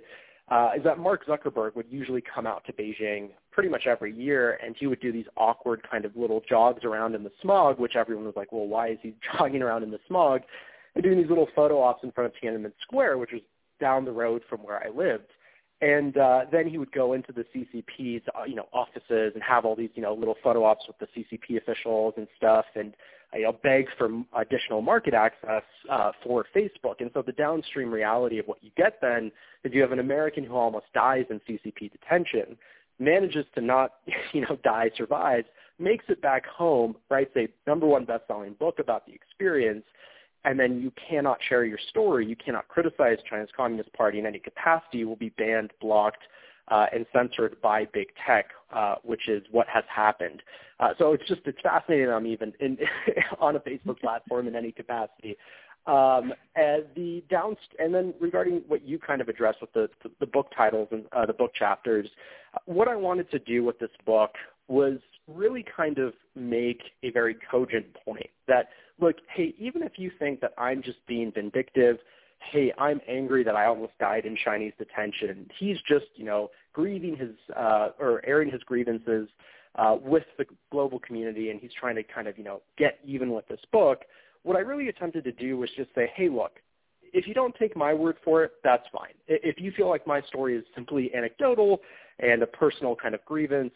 uh, 0.50 0.70
is 0.76 0.82
that 0.84 0.98
Mark 0.98 1.26
Zuckerberg 1.26 1.76
would 1.76 1.86
usually 1.90 2.22
come 2.22 2.46
out 2.46 2.64
to 2.66 2.72
Beijing 2.72 3.30
pretty 3.50 3.68
much 3.68 3.86
every 3.86 4.14
year, 4.14 4.58
and 4.64 4.74
he 4.78 4.86
would 4.86 5.00
do 5.00 5.12
these 5.12 5.26
awkward 5.36 5.82
kind 5.88 6.04
of 6.04 6.16
little 6.16 6.42
jogs 6.48 6.84
around 6.84 7.14
in 7.14 7.22
the 7.22 7.32
smog, 7.42 7.78
which 7.78 7.96
everyone 7.96 8.24
was 8.24 8.36
like, 8.36 8.50
well, 8.52 8.66
why 8.66 8.88
is 8.90 8.98
he 9.02 9.14
jogging 9.38 9.62
around 9.62 9.82
in 9.82 9.90
the 9.90 9.98
smog? 10.06 10.42
And 10.94 11.04
doing 11.04 11.18
these 11.18 11.28
little 11.28 11.48
photo 11.54 11.80
ops 11.82 12.02
in 12.02 12.12
front 12.12 12.32
of 12.32 12.40
Tiananmen 12.40 12.72
Square, 12.82 13.18
which 13.18 13.32
was 13.32 13.42
down 13.78 14.04
the 14.04 14.12
road 14.12 14.42
from 14.48 14.60
where 14.60 14.82
I 14.82 14.88
lived. 14.88 15.26
And 15.80 16.16
uh, 16.16 16.46
then 16.50 16.66
he 16.68 16.76
would 16.76 16.90
go 16.90 17.12
into 17.12 17.32
the 17.32 17.44
CCP's, 17.54 18.24
uh, 18.36 18.44
you 18.44 18.56
know, 18.56 18.66
offices 18.72 19.32
and 19.34 19.42
have 19.42 19.64
all 19.64 19.76
these, 19.76 19.90
you 19.94 20.02
know, 20.02 20.12
little 20.12 20.34
photo 20.42 20.64
ops 20.64 20.84
with 20.88 20.98
the 20.98 21.06
CCP 21.16 21.56
officials 21.56 22.14
and 22.16 22.26
stuff, 22.36 22.64
and 22.74 22.94
you 23.34 23.42
know, 23.42 23.56
beg 23.62 23.86
for 23.96 24.08
additional 24.36 24.80
market 24.80 25.14
access 25.14 25.62
uh, 25.90 26.12
for 26.24 26.46
Facebook. 26.56 27.00
And 27.00 27.10
so 27.12 27.22
the 27.22 27.32
downstream 27.32 27.92
reality 27.92 28.38
of 28.38 28.46
what 28.46 28.58
you 28.62 28.70
get 28.76 28.98
then 29.00 29.30
is 29.64 29.72
you 29.72 29.82
have 29.82 29.92
an 29.92 29.98
American 29.98 30.44
who 30.44 30.54
almost 30.54 30.86
dies 30.94 31.26
in 31.30 31.40
CCP 31.40 31.92
detention, 31.92 32.56
manages 32.98 33.44
to 33.54 33.60
not, 33.60 33.94
you 34.32 34.40
know, 34.42 34.58
die, 34.64 34.90
survives, 34.96 35.46
makes 35.78 36.04
it 36.08 36.20
back 36.22 36.46
home, 36.46 36.96
writes 37.10 37.30
a 37.36 37.48
number 37.66 37.86
one 37.86 38.04
best-selling 38.04 38.54
book 38.54 38.78
about 38.78 39.06
the 39.06 39.12
experience, 39.12 39.84
and 40.48 40.58
then 40.58 40.80
you 40.80 40.90
cannot 41.10 41.38
share 41.46 41.66
your 41.66 41.78
story. 41.90 42.26
You 42.26 42.34
cannot 42.34 42.68
criticize 42.68 43.18
China's 43.28 43.50
Communist 43.54 43.92
Party 43.92 44.18
in 44.18 44.24
any 44.24 44.38
capacity. 44.38 44.98
You 44.98 45.08
will 45.08 45.16
be 45.16 45.28
banned, 45.28 45.72
blocked, 45.78 46.22
uh, 46.68 46.86
and 46.90 47.04
censored 47.12 47.60
by 47.60 47.84
big 47.92 48.08
tech, 48.26 48.46
uh, 48.74 48.94
which 49.02 49.28
is 49.28 49.42
what 49.50 49.68
has 49.68 49.84
happened. 49.94 50.42
Uh, 50.80 50.94
so 50.98 51.12
it's 51.12 51.28
just 51.28 51.42
it's 51.44 51.60
fascinating. 51.62 52.08
I'm 52.08 52.26
even 52.26 52.54
in, 52.60 52.78
on 53.40 53.56
a 53.56 53.60
Facebook 53.60 54.00
platform 54.00 54.48
in 54.48 54.56
any 54.56 54.72
capacity. 54.72 55.36
Um, 55.86 56.32
and 56.56 56.84
the 56.96 57.22
down 57.28 57.54
and 57.78 57.94
then 57.94 58.14
regarding 58.18 58.62
what 58.68 58.82
you 58.86 58.98
kind 58.98 59.20
of 59.20 59.28
addressed 59.28 59.60
with 59.60 59.72
the 59.74 59.90
the, 60.02 60.10
the 60.20 60.26
book 60.26 60.46
titles 60.56 60.88
and 60.92 61.04
uh, 61.12 61.26
the 61.26 61.34
book 61.34 61.52
chapters, 61.54 62.08
what 62.64 62.88
I 62.88 62.96
wanted 62.96 63.30
to 63.32 63.38
do 63.38 63.64
with 63.64 63.78
this 63.78 63.90
book 64.06 64.30
was 64.66 64.96
really 65.28 65.64
kind 65.76 65.98
of 65.98 66.14
make 66.34 66.80
a 67.02 67.10
very 67.10 67.36
cogent 67.50 67.86
point 68.04 68.30
that 68.46 68.68
look, 69.00 69.16
hey, 69.34 69.54
even 69.58 69.82
if 69.82 69.92
you 69.96 70.10
think 70.18 70.40
that 70.40 70.52
I'm 70.58 70.82
just 70.82 70.98
being 71.06 71.30
vindictive, 71.32 71.98
hey, 72.50 72.72
I'm 72.78 73.00
angry 73.08 73.44
that 73.44 73.54
I 73.54 73.66
almost 73.66 73.92
died 73.98 74.24
in 74.24 74.36
Chinese 74.36 74.72
detention. 74.78 75.48
He's 75.58 75.76
just, 75.88 76.06
you 76.16 76.24
know, 76.24 76.50
grieving 76.72 77.16
his 77.16 77.30
uh, 77.56 77.90
or 77.98 78.24
airing 78.26 78.50
his 78.50 78.62
grievances 78.62 79.28
uh, 79.74 79.96
with 80.00 80.24
the 80.38 80.46
global 80.72 80.98
community, 80.98 81.50
and 81.50 81.60
he's 81.60 81.72
trying 81.78 81.96
to 81.96 82.02
kind 82.02 82.26
of, 82.26 82.38
you 82.38 82.44
know, 82.44 82.62
get 82.76 82.98
even 83.04 83.32
with 83.32 83.46
this 83.48 83.60
book. 83.72 84.02
What 84.42 84.56
I 84.56 84.60
really 84.60 84.88
attempted 84.88 85.24
to 85.24 85.32
do 85.32 85.56
was 85.56 85.68
just 85.76 85.90
say, 85.94 86.10
hey, 86.14 86.28
look, 86.28 86.52
if 87.12 87.26
you 87.26 87.34
don't 87.34 87.54
take 87.56 87.76
my 87.76 87.92
word 87.94 88.16
for 88.24 88.44
it, 88.44 88.52
that's 88.62 88.84
fine. 88.92 89.14
If 89.26 89.60
you 89.60 89.72
feel 89.72 89.88
like 89.88 90.06
my 90.06 90.20
story 90.22 90.56
is 90.56 90.64
simply 90.74 91.10
anecdotal 91.14 91.80
and 92.18 92.42
a 92.42 92.46
personal 92.46 92.96
kind 92.96 93.14
of 93.14 93.24
grievance, 93.24 93.72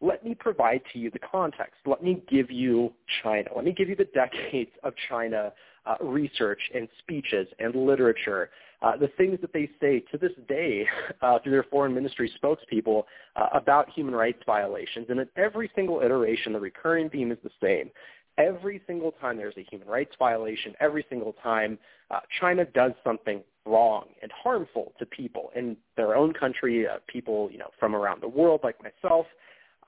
let 0.00 0.24
me 0.24 0.34
provide 0.34 0.82
to 0.92 0.98
you 0.98 1.10
the 1.10 1.18
context. 1.18 1.76
Let 1.86 2.02
me 2.02 2.22
give 2.28 2.50
you 2.50 2.92
China. 3.22 3.50
Let 3.54 3.64
me 3.64 3.72
give 3.72 3.88
you 3.88 3.96
the 3.96 4.08
decades 4.14 4.70
of 4.82 4.92
China 5.08 5.52
uh, 5.86 5.96
research 6.00 6.60
and 6.74 6.88
speeches 6.98 7.46
and 7.58 7.74
literature, 7.74 8.50
uh, 8.82 8.96
the 8.96 9.08
things 9.16 9.38
that 9.40 9.52
they 9.52 9.68
say 9.80 10.00
to 10.10 10.18
this 10.18 10.32
day 10.48 10.86
uh, 11.22 11.38
through 11.40 11.52
their 11.52 11.64
foreign 11.64 11.94
ministry 11.94 12.32
spokespeople 12.42 13.04
uh, 13.36 13.48
about 13.52 13.90
human 13.90 14.14
rights 14.14 14.42
violations. 14.46 15.06
And 15.08 15.20
at 15.20 15.28
every 15.36 15.70
single 15.74 16.00
iteration, 16.00 16.52
the 16.52 16.60
recurring 16.60 17.10
theme 17.10 17.32
is 17.32 17.38
the 17.42 17.50
same. 17.62 17.90
Every 18.36 18.82
single 18.86 19.12
time 19.12 19.36
there's 19.36 19.56
a 19.56 19.66
human 19.70 19.86
rights 19.86 20.14
violation, 20.18 20.74
every 20.80 21.06
single 21.08 21.34
time 21.42 21.78
uh, 22.10 22.20
China 22.40 22.64
does 22.64 22.92
something 23.04 23.42
wrong 23.64 24.06
and 24.22 24.30
harmful 24.32 24.92
to 24.98 25.06
people 25.06 25.50
in 25.54 25.76
their 25.96 26.16
own 26.16 26.32
country, 26.32 26.86
uh, 26.86 26.96
people 27.06 27.48
you 27.52 27.58
know 27.58 27.70
from 27.78 27.94
around 27.94 28.22
the 28.22 28.28
world 28.28 28.60
like 28.64 28.76
myself, 28.82 29.26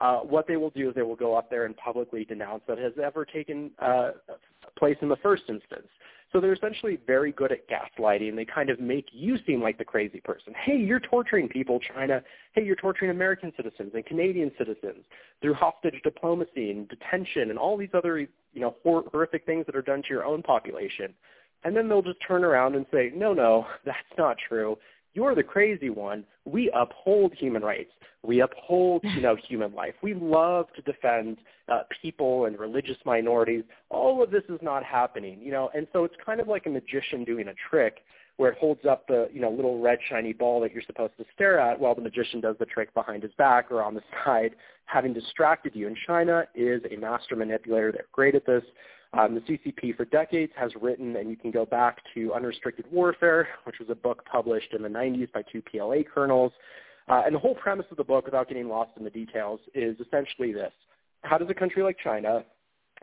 uh, 0.01 0.19
what 0.19 0.47
they 0.47 0.57
will 0.57 0.69
do 0.71 0.89
is 0.89 0.95
they 0.95 1.01
will 1.01 1.15
go 1.15 1.35
up 1.35 1.49
there 1.49 1.65
and 1.65 1.75
publicly 1.77 2.25
denounce 2.25 2.61
that 2.67 2.77
has 2.77 2.93
ever 3.03 3.25
taken 3.25 3.71
uh, 3.79 4.11
place 4.77 4.97
in 5.01 5.09
the 5.09 5.15
first 5.17 5.43
instance. 5.49 5.87
So 6.33 6.41
they're 6.41 6.53
essentially 6.53 6.99
very 7.07 7.31
good 7.31 7.53
at 7.53 7.69
gaslighting. 7.69 8.35
They 8.35 8.43
kind 8.43 8.69
of 8.69 8.81
make 8.81 9.05
you 9.13 9.37
seem 9.47 9.61
like 9.61 9.77
the 9.77 9.85
crazy 9.85 10.19
person. 10.19 10.53
Hey, 10.61 10.75
you're 10.75 10.99
torturing 10.99 11.47
people, 11.47 11.79
China. 11.79 12.21
Hey, 12.53 12.65
you're 12.65 12.75
torturing 12.75 13.11
American 13.11 13.53
citizens 13.55 13.91
and 13.93 14.05
Canadian 14.05 14.51
citizens 14.57 15.05
through 15.41 15.53
hostage 15.53 15.95
diplomacy 16.03 16.71
and 16.71 16.87
detention 16.89 17.49
and 17.49 17.57
all 17.57 17.77
these 17.77 17.89
other, 17.93 18.19
you 18.19 18.27
know, 18.55 18.75
horrific 18.83 19.45
things 19.45 19.65
that 19.67 19.75
are 19.75 19.81
done 19.81 20.01
to 20.01 20.09
your 20.09 20.25
own 20.25 20.43
population. 20.43 21.13
And 21.63 21.75
then 21.75 21.87
they'll 21.87 22.01
just 22.01 22.19
turn 22.27 22.43
around 22.43 22.75
and 22.75 22.85
say, 22.91 23.11
no, 23.15 23.33
no, 23.33 23.65
that's 23.85 23.97
not 24.17 24.37
true 24.49 24.77
you're 25.17 25.33
the 25.33 25.41
crazy 25.41 25.89
one. 25.89 26.23
We 26.45 26.69
uphold 26.75 27.33
human 27.33 27.63
rights. 27.63 27.89
We 28.21 28.41
uphold, 28.41 29.01
you 29.03 29.19
know, 29.19 29.35
human 29.35 29.73
life. 29.73 29.95
We 30.03 30.13
love 30.13 30.67
to 30.75 30.81
defend 30.83 31.37
uh, 31.67 31.81
people 32.03 32.45
and 32.45 32.59
religious 32.59 32.97
minorities. 33.03 33.63
All 33.89 34.21
of 34.21 34.29
this 34.29 34.43
is 34.47 34.59
not 34.61 34.83
happening, 34.83 35.39
you 35.41 35.51
know, 35.51 35.71
and 35.73 35.87
so 35.91 36.03
it's 36.03 36.13
kind 36.23 36.39
of 36.39 36.47
like 36.47 36.67
a 36.67 36.69
magician 36.69 37.23
doing 37.23 37.47
a 37.47 37.55
trick 37.67 38.03
where 38.37 38.51
it 38.51 38.57
holds 38.59 38.85
up 38.85 39.07
the, 39.07 39.27
you 39.33 39.41
know, 39.41 39.49
little 39.49 39.79
red 39.79 39.97
shiny 40.09 40.31
ball 40.31 40.61
that 40.61 40.71
you're 40.71 40.83
supposed 40.83 41.17
to 41.17 41.25
stare 41.33 41.59
at 41.59 41.79
while 41.79 41.95
the 41.95 42.01
magician 42.01 42.39
does 42.39 42.55
the 42.59 42.65
trick 42.65 42.93
behind 42.93 43.23
his 43.23 43.31
back 43.37 43.71
or 43.71 43.83
on 43.83 43.93
the 43.93 44.01
side, 44.25 44.55
having 44.85 45.13
distracted 45.13 45.75
you. 45.75 45.87
And 45.87 45.97
China 46.05 46.45
is 46.55 46.81
a 46.91 46.97
master 46.97 47.35
manipulator. 47.35 47.91
They're 47.91 48.05
great 48.11 48.35
at 48.35 48.45
this. 48.45 48.63
Um, 49.13 49.35
the 49.35 49.41
CCP 49.41 49.95
for 49.95 50.05
decades 50.05 50.51
has 50.55 50.71
written, 50.79 51.15
and 51.15 51.29
you 51.29 51.37
can 51.37 51.49
go 51.49 51.65
back 51.65 51.99
to 52.13 52.33
Unrestricted 52.33 52.85
Warfare, 52.91 53.47
which 53.63 53.79
was 53.79 53.89
a 53.89 53.95
book 53.95 54.23
published 54.29 54.73
in 54.73 54.83
the 54.83 54.89
90s 54.89 55.31
by 55.31 55.43
two 55.51 55.61
PLA 55.61 56.03
colonels. 56.13 56.51
Uh, 57.07 57.23
and 57.25 57.33
the 57.33 57.39
whole 57.39 57.55
premise 57.55 57.85
of 57.89 57.97
the 57.97 58.03
book, 58.03 58.25
without 58.25 58.49
getting 58.49 58.67
lost 58.67 58.91
in 58.97 59.03
the 59.03 59.09
details, 59.09 59.61
is 59.73 59.97
essentially 60.05 60.51
this. 60.51 60.73
How 61.23 61.37
does 61.37 61.49
a 61.49 61.53
country 61.53 61.81
like 61.81 61.97
China 62.03 62.43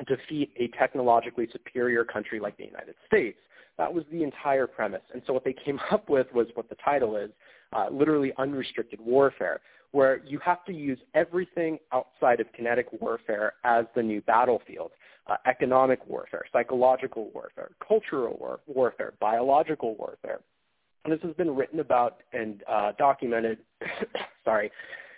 defeat 0.06 0.52
a 0.58 0.68
technologically 0.78 1.48
superior 1.50 2.04
country 2.04 2.38
like 2.38 2.56
the 2.58 2.66
United 2.66 2.94
States? 3.06 3.38
That 3.78 3.92
was 3.92 4.04
the 4.12 4.22
entire 4.22 4.66
premise. 4.66 5.02
And 5.12 5.22
so 5.26 5.32
what 5.32 5.44
they 5.44 5.54
came 5.64 5.80
up 5.90 6.08
with 6.08 6.26
was 6.34 6.46
what 6.54 6.68
the 6.68 6.76
title 6.76 7.16
is, 7.16 7.30
uh, 7.72 7.86
literally 7.90 8.32
unrestricted 8.38 9.00
warfare, 9.00 9.60
where 9.92 10.22
you 10.24 10.38
have 10.40 10.64
to 10.64 10.72
use 10.72 10.98
everything 11.14 11.78
outside 11.92 12.40
of 12.40 12.52
kinetic 12.52 12.86
warfare 13.00 13.54
as 13.64 13.84
the 13.94 14.02
new 14.02 14.20
battlefield 14.22 14.90
uh, 15.26 15.36
economic 15.46 16.06
warfare, 16.06 16.42
psychological 16.52 17.30
warfare, 17.32 17.70
cultural 17.86 18.36
war- 18.38 18.60
warfare, 18.66 19.14
biological 19.20 19.94
warfare. 19.96 20.40
And 21.04 21.12
this 21.12 21.20
has 21.22 21.34
been 21.34 21.54
written 21.54 21.80
about 21.80 22.22
and 22.32 22.62
uh, 22.68 22.92
documented, 22.98 23.58
sorry, 24.44 24.70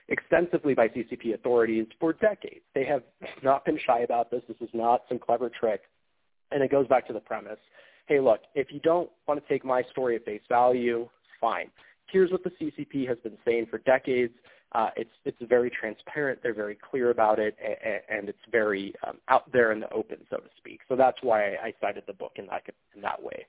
extensively 0.09 0.75
by 0.75 0.89
CCP 0.89 1.35
authorities 1.35 1.87
for 1.99 2.13
decades. 2.13 2.61
They 2.75 2.85
have 2.85 3.03
not 3.43 3.65
been 3.65 3.79
shy 3.87 4.01
about 4.01 4.31
this. 4.31 4.43
This 4.49 4.57
is 4.61 4.71
not 4.73 5.03
some 5.09 5.19
clever 5.19 5.51
trick. 5.51 5.83
And 6.53 6.63
it 6.63 6.71
goes 6.71 6.87
back 6.87 7.07
to 7.09 7.13
the 7.13 7.21
premise. 7.21 7.59
Hey, 8.07 8.21
look, 8.21 8.41
if 8.55 8.69
you 8.71 8.81
don't 8.81 9.11
want 9.27 9.43
to 9.43 9.49
take 9.53 9.65
my 9.65 9.83
story 9.91 10.17
at 10.17 10.25
face 10.25 10.43
value, 10.49 11.09
fine. 11.41 11.71
Here's 12.07 12.31
what 12.31 12.45
the 12.45 12.51
CCP 12.51 13.09
has 13.09 13.19
been 13.19 13.37
saying 13.45 13.67
for 13.71 13.79
decades 13.79 14.33
uh, 14.73 14.91
it's 14.97 15.11
it's 15.25 15.39
very 15.49 15.71
transparent. 15.71 16.41
They're 16.43 16.55
very 16.55 16.77
clear 16.91 17.11
about 17.11 17.39
it, 17.39 17.57
and, 17.65 18.19
and 18.19 18.29
it's 18.29 18.39
very 18.51 18.95
um, 19.07 19.17
out 19.29 19.51
there 19.53 19.73
in 19.73 19.81
the 19.81 19.91
open, 19.93 20.19
so 20.29 20.37
to 20.37 20.49
speak. 20.59 20.81
So 20.89 20.97
that's 20.97 21.19
why 21.23 21.55
I 21.55 21.73
cited 21.81 22.05
the 22.07 22.13
book 22.13 22.33
in 22.37 22.47
that 22.49 22.63
in 22.95 23.01
that 23.01 23.23
way. 23.23 23.47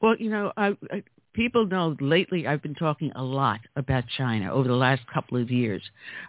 Well, 0.00 0.16
you 0.18 0.30
know, 0.30 0.52
I, 0.56 0.76
I, 0.90 1.02
people 1.34 1.66
know 1.66 1.94
lately 2.00 2.46
I've 2.46 2.62
been 2.62 2.74
talking 2.74 3.12
a 3.14 3.22
lot 3.22 3.60
about 3.76 4.04
China 4.18 4.52
over 4.52 4.66
the 4.66 4.74
last 4.74 5.02
couple 5.12 5.40
of 5.40 5.50
years. 5.50 5.82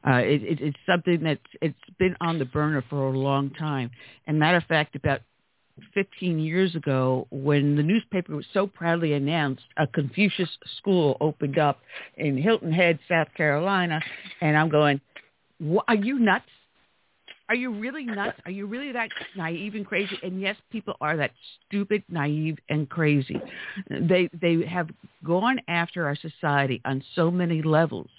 Uh, 0.08 0.18
it, 0.18 0.44
it, 0.44 0.62
it's 0.62 0.78
something 0.86 1.24
that 1.24 1.40
it's 1.62 1.76
been 1.98 2.16
on 2.22 2.38
the 2.38 2.46
burner 2.46 2.84
for 2.90 3.08
a 3.08 3.18
long 3.18 3.50
time. 3.52 3.92
And 4.28 4.38
matter 4.38 4.58
of 4.58 4.64
fact, 4.66 4.96
about 4.96 5.22
15 5.94 6.40
years 6.40 6.76
ago 6.76 7.28
when 7.32 7.76
the 7.76 7.84
newspaper 7.84 8.36
was 8.36 8.46
so 8.54 8.68
proudly 8.68 9.14
announced 9.14 9.64
a 9.78 9.88
Confucius 9.88 10.50
school 10.78 11.18
opened 11.20 11.58
up 11.58 11.80
in 12.18 12.38
Hilton 12.38 12.72
Head, 12.72 13.00
South 13.10 13.28
Carolina, 13.36 14.02
and 14.42 14.58
I'm 14.58 14.70
going, 14.70 15.02
are 15.88 15.96
you 15.96 16.20
nuts? 16.20 16.46
Are 17.48 17.56
you 17.56 17.72
really 17.80 18.06
nuts? 18.06 18.40
Are 18.46 18.52
you 18.52 18.66
really 18.66 18.92
that 18.94 19.10
naive 19.36 19.76
and 19.76 19.86
crazy? 19.86 20.18
And 20.24 20.42
yes, 20.42 20.56
people 20.72 20.96
are 21.00 21.16
that 21.18 21.32
stupid, 21.68 22.04
naive, 22.10 22.58
and 22.70 22.90
crazy. 22.90 23.40
They 23.90 24.30
they 24.42 24.66
have 24.66 24.90
gone 25.24 25.60
after 25.68 26.08
our 26.08 26.16
society 26.16 26.82
on 26.86 27.04
so 27.14 27.30
many 27.30 27.62
levels. 27.62 28.10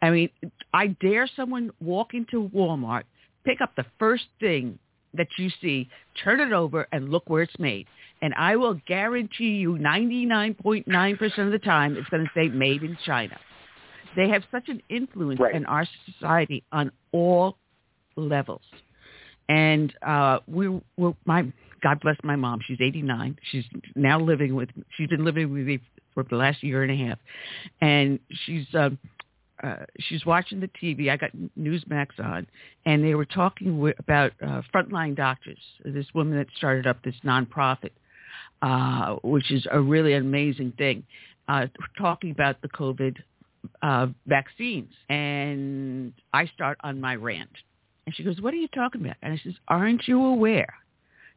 I 0.00 0.10
mean, 0.10 0.30
I 0.72 0.88
dare 1.00 1.28
someone 1.36 1.70
walk 1.80 2.14
into 2.14 2.48
Walmart, 2.48 3.04
pick 3.44 3.60
up 3.60 3.76
the 3.76 3.84
first 3.98 4.24
thing 4.40 4.78
that 5.14 5.28
you 5.38 5.50
see, 5.60 5.88
turn 6.22 6.40
it 6.40 6.52
over, 6.52 6.86
and 6.92 7.10
look 7.10 7.28
where 7.28 7.42
it's 7.42 7.58
made. 7.58 7.86
And 8.22 8.34
I 8.34 8.56
will 8.56 8.80
guarantee 8.86 9.56
you 9.56 9.74
99.9% 9.74 11.38
of 11.38 11.52
the 11.52 11.58
time 11.58 11.96
it's 11.96 12.08
going 12.08 12.24
to 12.24 12.30
say 12.34 12.48
made 12.48 12.82
in 12.82 12.96
China. 13.04 13.38
They 14.16 14.28
have 14.28 14.42
such 14.50 14.68
an 14.68 14.82
influence 14.88 15.40
right. 15.40 15.54
in 15.54 15.66
our 15.66 15.86
society 16.06 16.62
on 16.72 16.92
all 17.12 17.56
levels. 18.16 18.62
And 19.48 19.92
uh, 20.06 20.38
we 20.46 20.68
were, 20.96 21.14
my, 21.24 21.52
God 21.82 22.00
bless 22.00 22.16
my 22.22 22.36
mom. 22.36 22.60
She's 22.66 22.78
89. 22.80 23.36
She's 23.50 23.64
now 23.96 24.20
living 24.20 24.54
with, 24.54 24.68
she's 24.96 25.08
been 25.08 25.24
living 25.24 25.52
with 25.52 25.66
me 25.66 25.80
for 26.14 26.22
the 26.22 26.36
last 26.36 26.62
year 26.62 26.82
and 26.82 26.92
a 26.92 27.06
half. 27.08 27.18
And 27.80 28.20
she's, 28.46 28.66
um, 28.74 28.98
uh, 29.62 29.76
she's 30.00 30.26
watching 30.26 30.60
the 30.60 30.68
TV. 30.68 31.10
I 31.10 31.16
got 31.16 31.30
Newsmax 31.58 32.08
on, 32.18 32.46
and 32.84 33.04
they 33.04 33.14
were 33.14 33.24
talking 33.24 33.76
w- 33.76 33.94
about 33.98 34.32
uh, 34.42 34.62
frontline 34.74 35.16
doctors. 35.16 35.58
This 35.84 36.06
woman 36.14 36.36
that 36.36 36.48
started 36.56 36.86
up 36.86 37.02
this 37.02 37.14
nonprofit, 37.24 37.90
uh, 38.62 39.16
which 39.22 39.50
is 39.50 39.66
a 39.70 39.80
really 39.80 40.14
amazing 40.14 40.72
thing, 40.78 41.04
uh, 41.48 41.66
talking 41.96 42.32
about 42.32 42.60
the 42.62 42.68
COVID 42.68 43.16
uh, 43.82 44.08
vaccines. 44.26 44.92
And 45.08 46.12
I 46.32 46.46
start 46.46 46.78
on 46.82 47.00
my 47.00 47.14
rant, 47.14 47.50
and 48.06 48.14
she 48.16 48.24
goes, 48.24 48.40
"What 48.40 48.52
are 48.54 48.58
you 48.58 48.68
talking 48.68 49.00
about?" 49.02 49.16
And 49.22 49.32
I 49.32 49.40
says, 49.44 49.54
"Aren't 49.68 50.08
you 50.08 50.24
aware?" 50.24 50.74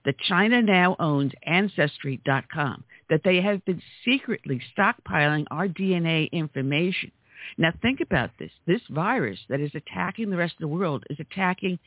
that 0.05 0.19
China 0.19 0.61
now 0.61 0.95
owns 0.99 1.31
Ancestry.com, 1.47 2.83
that 3.09 3.21
they 3.23 3.41
have 3.41 3.65
been 3.65 3.81
secretly 4.05 4.61
stockpiling 4.77 5.45
our 5.49 5.67
DNA 5.67 6.31
information 6.31 7.11
now 7.57 7.71
think 7.81 8.01
about 8.01 8.31
this. 8.39 8.51
This 8.65 8.81
virus 8.89 9.39
that 9.49 9.59
is 9.59 9.71
attacking 9.75 10.29
the 10.29 10.37
rest 10.37 10.53
of 10.53 10.61
the 10.61 10.67
world 10.67 11.03
is 11.09 11.19
attacking 11.19 11.79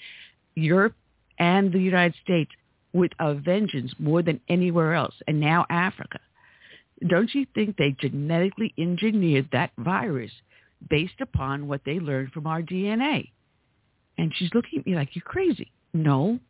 Europe 0.55 0.95
and 1.39 1.73
the 1.73 1.81
United 1.81 2.15
States 2.23 2.51
with 2.93 3.13
a 3.19 3.35
vengeance 3.35 3.93
more 3.99 4.23
than 4.23 4.41
anywhere 4.49 4.95
else, 4.95 5.15
and 5.27 5.41
now 5.41 5.67
Africa. 5.71 6.21
Don't 7.07 7.33
you 7.35 7.47
think 7.55 7.77
they 7.77 7.95
genetically 8.01 8.75
engineered 8.77 9.49
that 9.53 9.71
virus 9.79 10.33
based 10.89 11.21
upon 11.21 11.69
what 11.69 11.83
they 11.85 12.01
learned 12.01 12.33
from 12.33 12.47
our 12.47 12.63
DNA? 12.63 13.31
And 14.17 14.33
she's 14.35 14.51
looking 14.53 14.81
at 14.81 14.87
me 14.87 14.97
like, 14.97 15.15
you're 15.15 15.23
crazy. 15.23 15.71
No. 15.95 16.41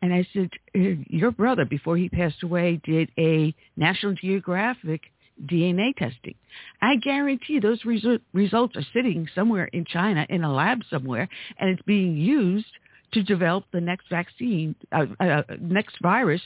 And 0.00 0.12
I 0.12 0.26
said, 0.32 0.50
your 0.74 1.30
brother, 1.30 1.64
before 1.64 1.96
he 1.96 2.08
passed 2.08 2.42
away, 2.42 2.80
did 2.82 3.10
a 3.18 3.54
National 3.76 4.14
Geographic 4.14 5.11
DNA 5.46 5.94
testing. 5.96 6.34
I 6.80 6.96
guarantee 6.96 7.58
those 7.58 7.82
resu- 7.82 8.20
results 8.32 8.76
are 8.76 8.86
sitting 8.92 9.28
somewhere 9.34 9.66
in 9.66 9.84
China 9.84 10.26
in 10.28 10.44
a 10.44 10.52
lab 10.52 10.82
somewhere, 10.90 11.28
and 11.58 11.70
it's 11.70 11.82
being 11.82 12.16
used 12.16 12.66
to 13.12 13.22
develop 13.22 13.64
the 13.72 13.80
next 13.80 14.08
vaccine, 14.08 14.74
uh, 14.92 15.06
uh, 15.20 15.42
next 15.60 15.96
virus 16.00 16.42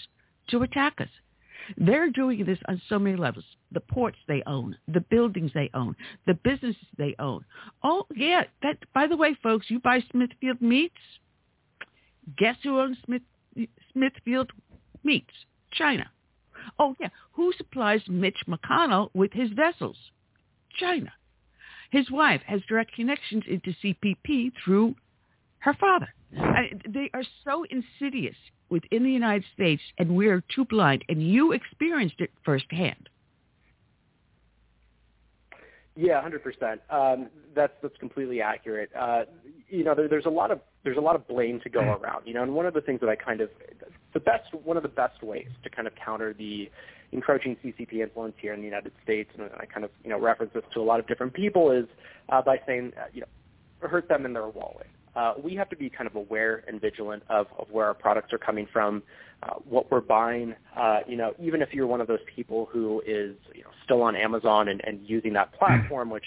to 0.48 0.62
attack 0.62 1.00
us. 1.00 1.08
They're 1.76 2.10
doing 2.10 2.44
this 2.44 2.58
on 2.68 2.80
so 2.88 2.98
many 2.98 3.16
levels. 3.16 3.44
The 3.72 3.80
ports 3.80 4.18
they 4.28 4.42
own, 4.46 4.76
the 4.86 5.00
buildings 5.00 5.50
they 5.52 5.70
own, 5.74 5.96
the 6.26 6.34
businesses 6.34 6.86
they 6.96 7.16
own. 7.18 7.44
Oh, 7.82 8.06
yeah. 8.14 8.44
That, 8.62 8.78
by 8.94 9.06
the 9.06 9.16
way, 9.16 9.36
folks, 9.42 9.66
you 9.68 9.80
buy 9.80 10.02
Smithfield 10.12 10.60
Meats. 10.60 10.94
Guess 12.36 12.56
who 12.62 12.78
owns 12.78 12.96
Smith, 13.04 13.22
Smithfield 13.92 14.52
Meats? 15.02 15.32
China. 15.72 16.08
Oh, 16.78 16.94
yeah. 17.00 17.08
Who 17.32 17.52
supplies 17.56 18.00
Mitch 18.08 18.38
McConnell 18.48 19.10
with 19.14 19.32
his 19.32 19.50
vessels? 19.50 19.96
China. 20.78 21.12
His 21.90 22.10
wife 22.10 22.42
has 22.46 22.60
direct 22.68 22.92
connections 22.94 23.44
into 23.48 23.74
CPP 23.82 24.52
through 24.64 24.94
her 25.58 25.74
father. 25.74 26.08
I, 26.38 26.70
they 26.88 27.10
are 27.14 27.22
so 27.44 27.64
insidious 27.70 28.36
within 28.68 29.04
the 29.04 29.10
United 29.10 29.44
States, 29.54 29.82
and 29.98 30.16
we're 30.16 30.42
too 30.54 30.64
blind. 30.64 31.04
And 31.08 31.22
you 31.22 31.52
experienced 31.52 32.20
it 32.20 32.30
firsthand. 32.44 33.08
Yeah, 35.96 36.20
hundred 36.20 36.42
um, 36.42 36.52
percent. 36.52 36.80
That's 37.54 37.72
that's 37.82 37.96
completely 37.98 38.42
accurate. 38.42 38.90
Uh, 38.94 39.22
you 39.68 39.82
know, 39.82 39.94
there, 39.94 40.08
there's 40.08 40.26
a 40.26 40.30
lot 40.30 40.50
of 40.50 40.60
there's 40.84 40.98
a 40.98 41.00
lot 41.00 41.16
of 41.16 41.26
blame 41.26 41.60
to 41.60 41.70
go 41.70 41.80
mm. 41.80 42.00
around. 42.00 42.26
You 42.26 42.34
know, 42.34 42.42
and 42.42 42.54
one 42.54 42.66
of 42.66 42.74
the 42.74 42.80
things 42.80 43.00
that 43.00 43.08
I 43.08 43.16
kind 43.16 43.40
of 43.40 43.48
the 44.12 44.20
best 44.20 44.52
one 44.64 44.76
of 44.76 44.82
the 44.82 44.88
best 44.88 45.22
ways 45.22 45.48
to 45.64 45.70
kind 45.70 45.88
of 45.88 45.94
counter 45.96 46.34
the 46.34 46.70
encroaching 47.12 47.56
CCP 47.64 48.00
influence 48.02 48.34
here 48.40 48.52
in 48.52 48.60
the 48.60 48.66
United 48.66 48.92
States, 49.02 49.30
and 49.38 49.50
I 49.58 49.66
kind 49.66 49.84
of 49.84 49.90
you 50.04 50.10
know 50.10 50.20
reference 50.20 50.52
this 50.54 50.64
to 50.74 50.80
a 50.80 50.84
lot 50.84 51.00
of 51.00 51.06
different 51.06 51.34
people, 51.34 51.70
is 51.70 51.86
uh, 52.28 52.42
by 52.42 52.58
saying 52.66 52.92
uh, 52.98 53.06
you 53.12 53.22
know 53.22 53.88
hurt 53.88 54.08
them 54.08 54.24
in 54.26 54.32
their 54.32 54.48
wallet. 54.48 54.86
Uh, 55.14 55.32
we 55.42 55.54
have 55.54 55.68
to 55.70 55.76
be 55.76 55.88
kind 55.88 56.06
of 56.06 56.14
aware 56.14 56.62
and 56.68 56.78
vigilant 56.78 57.22
of, 57.30 57.46
of 57.58 57.70
where 57.70 57.86
our 57.86 57.94
products 57.94 58.34
are 58.34 58.38
coming 58.38 58.66
from, 58.70 59.02
uh, 59.42 59.54
what 59.68 59.90
we're 59.90 60.00
buying. 60.00 60.54
Uh, 60.76 61.00
you 61.06 61.16
know, 61.16 61.34
even 61.40 61.62
if 61.62 61.72
you're 61.72 61.86
one 61.86 62.00
of 62.00 62.06
those 62.06 62.20
people 62.34 62.68
who 62.72 63.02
is 63.06 63.34
you 63.54 63.62
know 63.62 63.70
still 63.84 64.02
on 64.02 64.16
Amazon 64.16 64.68
and, 64.68 64.80
and 64.84 65.00
using 65.06 65.32
that 65.34 65.52
platform, 65.58 66.10
which 66.10 66.24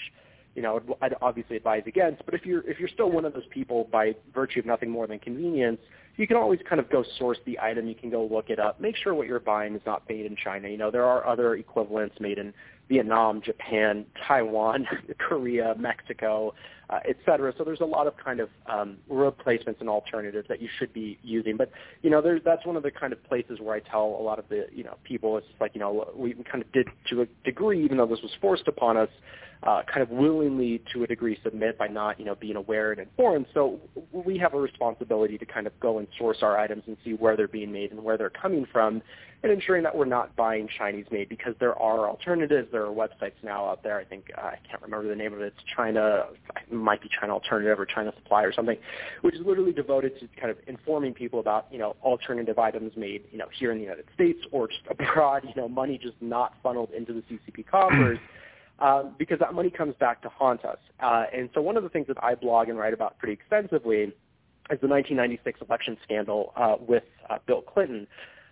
you 0.54 0.62
know 0.62 0.80
I'd 1.02 1.14
obviously 1.20 1.56
advise 1.56 1.82
against. 1.86 2.24
But 2.24 2.34
if 2.34 2.46
you're 2.46 2.68
if 2.68 2.78
you're 2.78 2.88
still 2.88 3.10
one 3.10 3.24
of 3.24 3.32
those 3.32 3.46
people 3.50 3.88
by 3.90 4.14
virtue 4.34 4.60
of 4.60 4.66
nothing 4.66 4.90
more 4.90 5.06
than 5.06 5.18
convenience, 5.18 5.80
you 6.16 6.26
can 6.26 6.36
always 6.36 6.60
kind 6.68 6.80
of 6.80 6.90
go 6.90 7.04
source 7.18 7.38
the 7.46 7.58
item. 7.60 7.86
You 7.86 7.94
can 7.94 8.10
go 8.10 8.24
look 8.24 8.50
it 8.50 8.58
up. 8.58 8.80
Make 8.80 8.96
sure 8.96 9.14
what 9.14 9.26
you're 9.26 9.40
buying 9.40 9.74
is 9.74 9.82
not 9.86 10.08
made 10.08 10.26
in 10.26 10.36
China. 10.36 10.68
You 10.68 10.76
know, 10.76 10.90
there 10.90 11.04
are 11.04 11.26
other 11.26 11.54
equivalents 11.54 12.16
made 12.20 12.38
in 12.38 12.52
Vietnam, 12.90 13.40
Japan, 13.40 14.04
Taiwan, 14.26 14.84
Korea, 15.18 15.74
Mexico, 15.78 16.52
uh, 16.90 16.98
et 17.08 17.16
cetera. 17.24 17.54
So 17.56 17.62
there's 17.62 17.80
a 17.80 17.84
lot 17.86 18.08
of 18.08 18.16
kind 18.16 18.40
of 18.40 18.48
um, 18.66 18.96
replacements 19.08 19.80
and 19.80 19.88
alternatives 19.88 20.48
that 20.48 20.60
you 20.60 20.68
should 20.78 20.92
be 20.92 21.18
using. 21.22 21.56
But 21.56 21.70
you 22.02 22.10
know, 22.10 22.20
there's 22.20 22.42
that's 22.44 22.66
one 22.66 22.76
of 22.76 22.82
the 22.82 22.90
kind 22.90 23.12
of 23.12 23.22
places 23.24 23.60
where 23.60 23.76
I 23.76 23.80
tell 23.80 24.04
a 24.04 24.22
lot 24.22 24.40
of 24.40 24.48
the 24.48 24.66
you 24.72 24.82
know 24.82 24.96
people 25.04 25.38
it's 25.38 25.46
like 25.60 25.74
you 25.74 25.80
know 25.80 26.10
we, 26.16 26.34
we 26.34 26.42
kind 26.42 26.62
of 26.62 26.70
did 26.72 26.88
to 27.10 27.22
a 27.22 27.26
degree, 27.44 27.84
even 27.84 27.96
though 27.96 28.06
this 28.06 28.20
was 28.22 28.32
forced 28.40 28.66
upon 28.66 28.96
us, 28.96 29.08
uh, 29.62 29.82
kind 29.82 30.02
of 30.02 30.10
willingly 30.10 30.82
to 30.92 31.04
a 31.04 31.06
degree 31.06 31.38
submit 31.44 31.78
by 31.78 31.86
not 31.86 32.18
you 32.18 32.26
know 32.26 32.34
being 32.34 32.56
aware 32.56 32.90
and 32.90 33.00
informed. 33.00 33.46
So 33.54 33.78
we 34.12 34.36
have 34.38 34.54
a 34.54 34.60
responsibility 34.60 35.38
to 35.38 35.46
kind 35.46 35.68
of 35.68 35.78
go 35.78 35.98
and 35.98 36.08
source 36.18 36.38
our 36.42 36.58
items 36.58 36.82
and 36.88 36.96
see 37.04 37.12
where 37.12 37.36
they're 37.36 37.46
being 37.46 37.70
made 37.70 37.92
and 37.92 38.02
where 38.02 38.18
they're 38.18 38.30
coming 38.30 38.66
from 38.72 39.00
and 39.42 39.50
ensuring 39.50 39.82
that 39.84 39.96
we're 39.96 40.04
not 40.04 40.36
buying 40.36 40.68
Chinese 40.68 41.06
made 41.10 41.28
because 41.28 41.54
there 41.60 41.74
are 41.78 42.08
alternatives. 42.08 42.68
There 42.70 42.84
are 42.84 42.92
websites 42.92 43.32
now 43.42 43.66
out 43.66 43.82
there. 43.82 43.98
I 43.98 44.04
think 44.04 44.30
uh, 44.36 44.42
I 44.42 44.58
can't 44.68 44.82
remember 44.82 45.08
the 45.08 45.14
name 45.14 45.32
of 45.32 45.40
it. 45.40 45.54
It's 45.56 45.64
China, 45.74 46.26
it 46.56 46.72
might 46.72 47.00
be 47.00 47.08
China 47.08 47.32
Alternative 47.32 47.78
or 47.80 47.86
China 47.86 48.12
Supply 48.16 48.44
or 48.44 48.52
something, 48.52 48.76
which 49.22 49.34
is 49.34 49.40
literally 49.46 49.72
devoted 49.72 50.18
to 50.20 50.28
kind 50.38 50.50
of 50.50 50.58
informing 50.66 51.14
people 51.14 51.40
about 51.40 51.68
you 51.70 51.78
know 51.78 51.96
alternative 52.02 52.58
items 52.58 52.92
made 52.96 53.24
you 53.32 53.38
know 53.38 53.46
here 53.58 53.72
in 53.72 53.78
the 53.78 53.84
United 53.84 54.06
States 54.14 54.40
or 54.52 54.68
just 54.68 54.82
abroad. 54.90 55.44
You 55.44 55.54
know, 55.60 55.68
money 55.68 55.98
just 55.98 56.20
not 56.20 56.54
funneled 56.62 56.90
into 56.90 57.12
the 57.12 57.22
CCP 57.22 57.66
coffers. 57.66 58.18
Um, 58.80 59.14
because 59.18 59.38
that 59.40 59.52
money 59.52 59.68
comes 59.68 59.94
back 60.00 60.22
to 60.22 60.30
haunt 60.30 60.64
us. 60.64 60.78
Uh, 61.00 61.24
and 61.34 61.50
so 61.52 61.60
one 61.60 61.76
of 61.76 61.82
the 61.82 61.90
things 61.90 62.06
that 62.06 62.16
I 62.24 62.34
blog 62.34 62.70
and 62.70 62.78
write 62.78 62.94
about 62.94 63.18
pretty 63.18 63.34
extensively 63.34 64.04
is 64.70 64.80
the 64.80 64.88
1996 64.88 65.60
election 65.68 65.98
scandal 66.02 66.54
uh, 66.56 66.76
with 66.80 67.02
uh, 67.28 67.36
Bill 67.46 67.60
Clinton, 67.60 68.06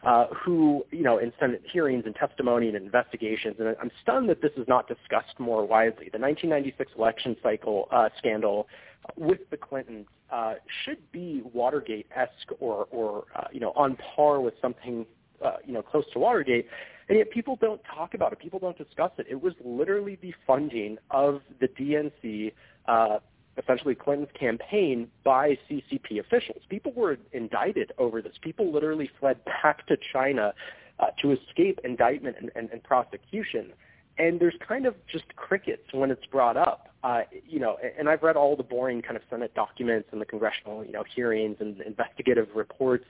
uh, 0.05 0.27
who, 0.29 0.85
you 0.91 1.03
know, 1.03 1.19
in 1.19 1.33
Senate 1.41 1.63
hearings 1.71 2.05
and 2.07 2.15
testimony 2.15 2.69
and 2.69 2.77
investigations, 2.77 3.57
and 3.59 3.77
I'm 3.81 3.91
stunned 4.03 4.29
that 4.29 4.41
this 4.41 4.53
is 4.57 4.67
not 4.69 4.87
discussed 4.87 5.39
more 5.39 5.67
widely. 5.67 6.09
The 6.13 6.19
1996 6.19 6.93
election 6.97 7.37
cycle 7.43 7.89
uh, 7.91 8.09
scandal 8.19 8.69
with 9.17 9.41
the 9.51 9.57
Clintons 9.57 10.07
uh, 10.31 10.55
should 10.85 10.99
be 11.13 11.43
Watergate-esque 11.53 12.53
or, 12.61 12.87
or 12.91 13.25
uh, 13.35 13.45
you 13.53 13.61
know, 13.61 13.73
on 13.75 13.97
par 14.15 14.41
with 14.41 14.55
something, 14.61 15.07
uh, 15.45 15.57
you 15.65 15.73
know, 15.73 15.83
close 15.83 16.05
to 16.13 16.19
Watergate. 16.19 16.67
And 17.09 17.17
yet 17.17 17.31
people 17.31 17.57
don't 17.57 17.81
talk 17.85 18.15
about 18.15 18.33
it. 18.33 18.39
People 18.39 18.59
don't 18.59 18.77
discuss 18.77 19.13
it. 19.19 19.27
It 19.31 19.41
was 19.41 19.55
literally 19.65 20.19
the 20.21 20.35
funding 20.47 20.99
of 21.11 21.41
the 21.61 21.69
DNC 21.69 22.53
uh, 22.87 23.19
essentially 23.59 23.95
Clinton's 23.95 24.31
campaign 24.39 25.11
by 25.25 25.59
CCP 25.69 26.21
officials. 26.21 26.63
People 26.69 26.93
were 26.93 27.19
indicted 27.33 27.93
over 27.99 28.23
this. 28.23 28.35
People 28.41 28.73
literally 28.73 29.11
fled 29.19 29.45
back 29.45 29.87
to 29.89 29.97
China 30.13 30.55
uh, 31.01 31.07
to 31.23 31.33
escape 31.33 31.81
indictment 31.85 32.37
and, 32.41 32.51
and, 32.55 32.71
and 32.71 32.83
prosecution. 32.83 33.73
And 34.19 34.41
there's 34.41 34.57
kind 34.67 34.87
of 34.87 34.95
just 35.07 35.25
crickets 35.37 35.83
when 35.93 36.11
it's 36.11 36.27
brought 36.27 36.57
up. 36.57 36.89
Uh, 37.05 37.21
you 37.47 37.61
know, 37.61 37.79
and 37.97 38.09
I've 38.09 38.25
read 38.25 38.37
all 38.37 38.57
the 38.57 38.65
boring 38.65 39.03
kind 39.03 39.17
of 39.17 39.23
Senate 39.31 39.55
documents 39.55 40.09
and 40.11 40.21
the 40.21 40.27
congressional, 40.27 40.85
you 40.85 40.91
know, 40.91 41.05
hearings 41.15 41.57
and 41.61 41.81
investigative 41.83 42.49
reports. 42.57 43.05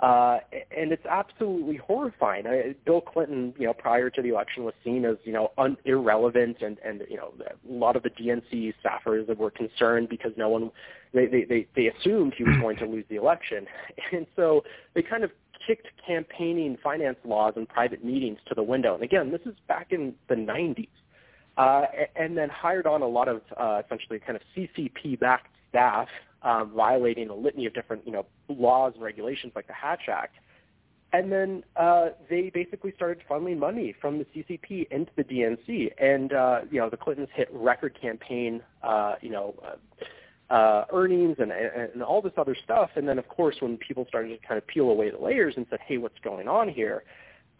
Uh, 0.00 0.38
and 0.52 0.92
it's 0.92 1.04
absolutely 1.06 1.76
horrifying. 1.76 2.46
I, 2.46 2.74
Bill 2.86 3.00
Clinton, 3.00 3.52
you 3.58 3.66
know, 3.66 3.72
prior 3.72 4.10
to 4.10 4.22
the 4.22 4.28
election 4.28 4.62
was 4.62 4.74
seen 4.84 5.04
as, 5.04 5.16
you 5.24 5.32
know, 5.32 5.50
un- 5.58 5.76
irrelevant 5.84 6.58
and, 6.60 6.78
and, 6.84 7.02
you 7.10 7.16
know, 7.16 7.32
a 7.40 7.72
lot 7.72 7.96
of 7.96 8.04
the 8.04 8.10
DNC 8.10 8.74
staffers 8.84 9.34
were 9.36 9.50
concerned 9.50 10.08
because 10.08 10.30
no 10.36 10.48
one, 10.50 10.70
they, 11.12 11.26
they, 11.26 11.44
they, 11.44 11.66
they 11.74 11.88
assumed 11.88 12.34
he 12.38 12.44
was 12.44 12.56
going 12.60 12.76
to 12.76 12.86
lose 12.86 13.04
the 13.08 13.16
election. 13.16 13.66
And 14.12 14.26
so 14.36 14.62
they 14.94 15.02
kind 15.02 15.24
of 15.24 15.32
kicked 15.66 15.88
campaigning 16.06 16.78
finance 16.82 17.18
laws 17.24 17.54
and 17.56 17.68
private 17.68 18.04
meetings 18.04 18.38
to 18.48 18.54
the 18.54 18.62
window. 18.62 18.94
And 18.94 19.02
again, 19.02 19.32
this 19.32 19.40
is 19.46 19.54
back 19.66 19.88
in 19.90 20.14
the 20.28 20.36
90s. 20.36 20.88
Uh, 21.56 21.86
and 22.14 22.38
then 22.38 22.48
hired 22.48 22.86
on 22.86 23.02
a 23.02 23.06
lot 23.06 23.26
of 23.26 23.42
uh, 23.56 23.82
essentially 23.84 24.20
kind 24.20 24.36
of 24.36 24.42
CCP-backed 24.56 25.50
staff 25.70 26.06
um, 26.42 26.72
violating 26.74 27.28
a 27.30 27.34
litany 27.34 27.66
of 27.66 27.74
different, 27.74 28.06
you 28.06 28.12
know, 28.12 28.26
laws 28.48 28.92
and 28.94 29.02
regulations 29.02 29.52
like 29.56 29.66
the 29.66 29.72
Hatch 29.72 30.08
Act. 30.08 30.36
And 31.12 31.32
then 31.32 31.64
uh, 31.76 32.10
they 32.28 32.50
basically 32.50 32.92
started 32.94 33.24
funneling 33.28 33.58
money 33.58 33.94
from 33.98 34.18
the 34.18 34.26
CCP 34.26 34.90
into 34.90 35.10
the 35.16 35.24
DNC, 35.24 35.92
and 35.98 36.34
uh, 36.34 36.60
you 36.70 36.78
know 36.78 36.90
the 36.90 36.98
Clintons 36.98 37.30
hit 37.34 37.48
record 37.50 37.98
campaign, 37.98 38.60
uh, 38.82 39.14
you 39.22 39.30
know, 39.30 39.54
uh, 39.64 40.04
uh, 40.50 40.84
earnings 40.92 41.36
and, 41.38 41.50
and 41.50 42.02
all 42.02 42.22
this 42.22 42.32
other 42.36 42.56
stuff. 42.64 42.90
And 42.96 43.08
then 43.08 43.18
of 43.18 43.28
course 43.28 43.56
when 43.60 43.76
people 43.78 44.06
started 44.08 44.40
to 44.40 44.46
kind 44.46 44.58
of 44.58 44.66
peel 44.66 44.90
away 44.90 45.10
the 45.10 45.18
layers 45.18 45.54
and 45.56 45.66
said, 45.70 45.80
hey, 45.86 45.98
what's 45.98 46.18
going 46.22 46.48
on 46.48 46.68
here? 46.68 47.04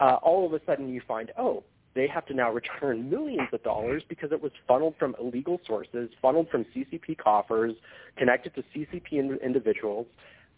Uh, 0.01 0.16
all 0.22 0.47
of 0.47 0.53
a 0.53 0.61
sudden 0.64 0.89
you 0.89 1.03
find, 1.07 1.33
oh, 1.39 1.64
they 1.95 2.07
have 2.07 2.26
to 2.26 2.34
now 2.34 2.53
return 2.53 3.11
millions 3.11 3.49
of 3.53 3.62
dollars 3.62 4.03
because 4.09 4.32
it 4.32 4.43
was 4.43 4.53
funneled 4.66 4.95
from 4.99 5.16
illegal 5.20 5.61
sources, 5.66 6.11
funneled 6.20 6.49
from 6.51 6.64
CCP 6.66 7.18
coffers, 7.18 7.74
connected 8.16 8.55
to 8.55 8.62
CCP 8.74 9.12
in- 9.12 9.39
individuals. 9.43 10.07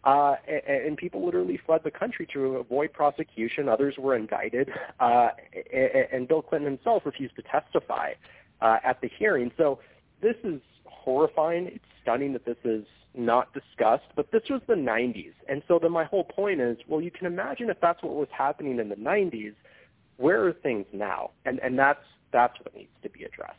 Uh, 0.03 0.37
and, 0.49 0.87
and 0.87 0.97
people 0.97 1.25
literally 1.25 1.59
fled 1.65 1.83
the 1.85 1.91
country 1.91 2.27
to 2.33 2.57
avoid 2.57 2.93
prosecution. 2.93 3.69
Others 3.69 3.97
were 3.99 4.17
indicted, 4.17 4.71
uh, 4.99 5.31
and 6.13 6.27
Bill 6.27 6.43
Clinton 6.43 6.71
himself 6.73 7.05
refused 7.05 7.37
to 7.37 7.43
testify 7.43 8.15
uh, 8.61 8.79
at 8.83 9.01
the 9.03 9.11
hearing. 9.19 9.51
So 9.59 9.79
this 10.23 10.37
is 10.43 10.61
horrifying. 10.85 11.67
It's 11.67 11.85
stunning 12.03 12.33
that 12.33 12.47
this 12.47 12.57
is 12.65 12.87
not 13.15 13.53
discussed, 13.53 14.07
but 14.15 14.31
this 14.31 14.43
was 14.49 14.63
the 14.67 14.75
90s. 14.75 15.33
And 15.49 15.63
so 15.69 15.79
then 15.79 15.93
my 15.93 16.05
whole 16.05 16.25
point 16.25 16.61
is, 16.61 16.79
well, 16.89 17.01
you 17.01 17.11
can 17.11 17.27
imagine 17.27 17.69
if 17.69 17.79
that's 17.81 18.03
what 18.03 18.15
was 18.15 18.29
happening 18.31 18.79
in 18.79 18.89
the 18.89 18.97
90s– 18.97 19.55
where 20.21 20.47
are 20.47 20.53
things 20.53 20.87
now? 20.93 21.31
And 21.45 21.59
and 21.61 21.79
that's 21.79 22.05
that's 22.33 22.59
what 22.61 22.75
needs 22.75 22.91
to 23.03 23.11
be 23.11 23.25
addressed. 23.25 23.57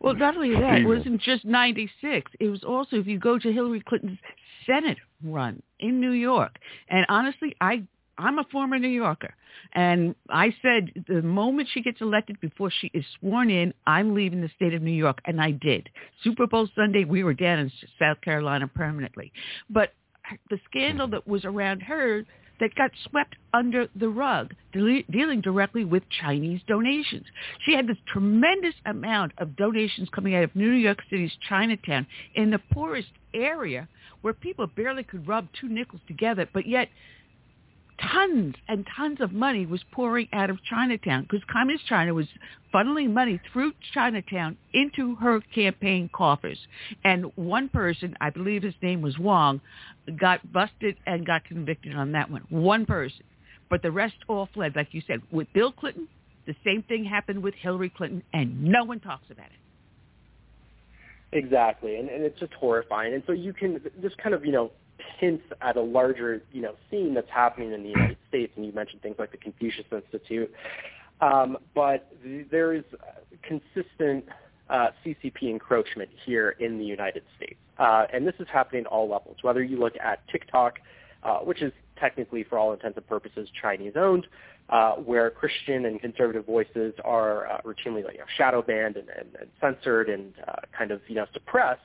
Well, 0.00 0.14
not 0.14 0.34
only 0.34 0.54
that, 0.54 0.78
it 0.78 0.86
wasn't 0.86 1.20
just 1.20 1.44
96. 1.44 2.32
It 2.40 2.48
was 2.48 2.64
also, 2.64 2.96
if 2.96 3.06
you 3.06 3.18
go 3.18 3.38
to 3.38 3.52
Hillary 3.52 3.82
Clinton's 3.86 4.18
Senate 4.64 4.96
run 5.22 5.62
in 5.78 6.00
New 6.00 6.12
York. 6.12 6.56
And 6.88 7.04
honestly, 7.10 7.54
I, 7.60 7.82
I'm 8.16 8.38
a 8.38 8.44
former 8.50 8.78
New 8.78 8.88
Yorker. 8.88 9.34
And 9.74 10.14
I 10.30 10.54
said 10.62 11.04
the 11.06 11.20
moment 11.20 11.68
she 11.70 11.82
gets 11.82 12.00
elected, 12.00 12.40
before 12.40 12.70
she 12.70 12.90
is 12.94 13.04
sworn 13.18 13.50
in, 13.50 13.74
I'm 13.86 14.14
leaving 14.14 14.40
the 14.40 14.50
state 14.56 14.72
of 14.72 14.80
New 14.80 14.90
York. 14.90 15.20
And 15.26 15.38
I 15.38 15.50
did. 15.50 15.90
Super 16.24 16.46
Bowl 16.46 16.66
Sunday, 16.74 17.04
we 17.04 17.22
were 17.22 17.34
down 17.34 17.58
in 17.58 17.72
South 17.98 18.22
Carolina 18.22 18.68
permanently. 18.68 19.32
But 19.68 19.92
the 20.48 20.58
scandal 20.64 21.08
that 21.08 21.26
was 21.28 21.44
around 21.44 21.82
her 21.82 22.24
that 22.60 22.74
got 22.74 22.90
swept 23.08 23.34
under 23.52 23.88
the 23.96 24.08
rug, 24.08 24.54
de- 24.72 25.04
dealing 25.10 25.40
directly 25.40 25.84
with 25.84 26.02
Chinese 26.20 26.60
donations. 26.66 27.26
She 27.64 27.74
had 27.74 27.86
this 27.86 27.96
tremendous 28.12 28.74
amount 28.86 29.32
of 29.38 29.56
donations 29.56 30.08
coming 30.14 30.34
out 30.34 30.44
of 30.44 30.54
New 30.54 30.70
York 30.70 30.98
City's 31.08 31.32
Chinatown 31.48 32.06
in 32.34 32.50
the 32.50 32.60
poorest 32.72 33.08
area 33.34 33.88
where 34.22 34.34
people 34.34 34.66
barely 34.66 35.02
could 35.02 35.26
rub 35.26 35.48
two 35.58 35.68
nickels 35.68 36.02
together, 36.06 36.46
but 36.52 36.66
yet 36.66 36.88
tons 38.00 38.54
and 38.68 38.86
tons 38.96 39.20
of 39.20 39.32
money 39.32 39.66
was 39.66 39.82
pouring 39.92 40.28
out 40.32 40.50
of 40.50 40.62
Chinatown 40.64 41.22
because 41.22 41.40
Communist 41.50 41.86
China 41.86 42.14
was 42.14 42.26
funneling 42.72 43.12
money 43.12 43.40
through 43.52 43.72
Chinatown 43.92 44.56
into 44.72 45.16
her 45.16 45.40
campaign 45.54 46.08
coffers. 46.12 46.58
And 47.04 47.26
one 47.36 47.68
person, 47.68 48.16
I 48.20 48.30
believe 48.30 48.62
his 48.62 48.74
name 48.82 49.02
was 49.02 49.18
Wong, 49.18 49.60
got 50.18 50.52
busted 50.52 50.96
and 51.06 51.26
got 51.26 51.44
convicted 51.44 51.94
on 51.94 52.12
that 52.12 52.30
one. 52.30 52.44
One 52.48 52.86
person. 52.86 53.24
But 53.68 53.82
the 53.82 53.90
rest 53.90 54.16
all 54.28 54.48
fled, 54.52 54.74
like 54.76 54.88
you 54.92 55.02
said. 55.06 55.20
With 55.30 55.52
Bill 55.52 55.72
Clinton, 55.72 56.08
the 56.46 56.54
same 56.64 56.82
thing 56.82 57.04
happened 57.04 57.42
with 57.42 57.54
Hillary 57.54 57.90
Clinton, 57.90 58.22
and 58.32 58.64
no 58.64 58.84
one 58.84 59.00
talks 59.00 59.30
about 59.30 59.46
it. 59.46 59.52
Exactly, 61.32 61.96
and, 61.96 62.08
and 62.08 62.24
it's 62.24 62.40
just 62.40 62.52
horrifying. 62.54 63.14
And 63.14 63.22
so 63.26 63.32
you 63.32 63.52
can 63.52 63.80
just 64.02 64.18
kind 64.18 64.34
of, 64.34 64.44
you 64.44 64.50
know, 64.50 64.72
hints 65.18 65.44
at 65.60 65.76
a 65.76 65.80
larger, 65.80 66.42
you 66.52 66.62
know, 66.62 66.74
scene 66.90 67.14
that's 67.14 67.30
happening 67.30 67.72
in 67.72 67.82
the 67.82 67.88
United 67.88 68.18
States. 68.28 68.52
And 68.56 68.64
you 68.64 68.72
mentioned 68.72 69.02
things 69.02 69.16
like 69.18 69.30
the 69.30 69.38
Confucius 69.38 69.86
Institute, 69.92 70.52
um, 71.20 71.58
but 71.74 72.12
there 72.50 72.72
is 72.74 72.84
consistent 73.42 74.24
uh, 74.68 74.88
CCP 75.04 75.50
encroachment 75.50 76.08
here 76.24 76.50
in 76.60 76.78
the 76.78 76.84
United 76.84 77.24
States, 77.36 77.58
uh, 77.78 78.06
and 78.12 78.26
this 78.26 78.34
is 78.38 78.46
happening 78.52 78.82
at 78.82 78.86
all 78.86 79.08
levels. 79.08 79.36
Whether 79.42 79.62
you 79.62 79.78
look 79.78 79.94
at 80.02 80.26
TikTok, 80.28 80.78
uh, 81.22 81.38
which 81.38 81.60
is 81.60 81.72
technically, 81.98 82.44
for 82.44 82.58
all 82.58 82.72
intents 82.72 82.96
and 82.96 83.06
purposes, 83.06 83.48
Chinese-owned, 83.60 84.26
uh, 84.70 84.92
where 84.94 85.30
Christian 85.30 85.84
and 85.84 86.00
conservative 86.00 86.46
voices 86.46 86.94
are 87.04 87.46
uh, 87.46 87.60
routinely 87.62 88.02
you 88.12 88.18
know, 88.18 88.24
shadow 88.36 88.62
banned 88.62 88.96
and, 88.96 89.08
and, 89.08 89.28
and 89.40 89.50
censored 89.60 90.08
and 90.08 90.32
uh, 90.46 90.60
kind 90.76 90.90
of 90.90 91.00
you 91.08 91.16
know 91.16 91.26
suppressed. 91.32 91.80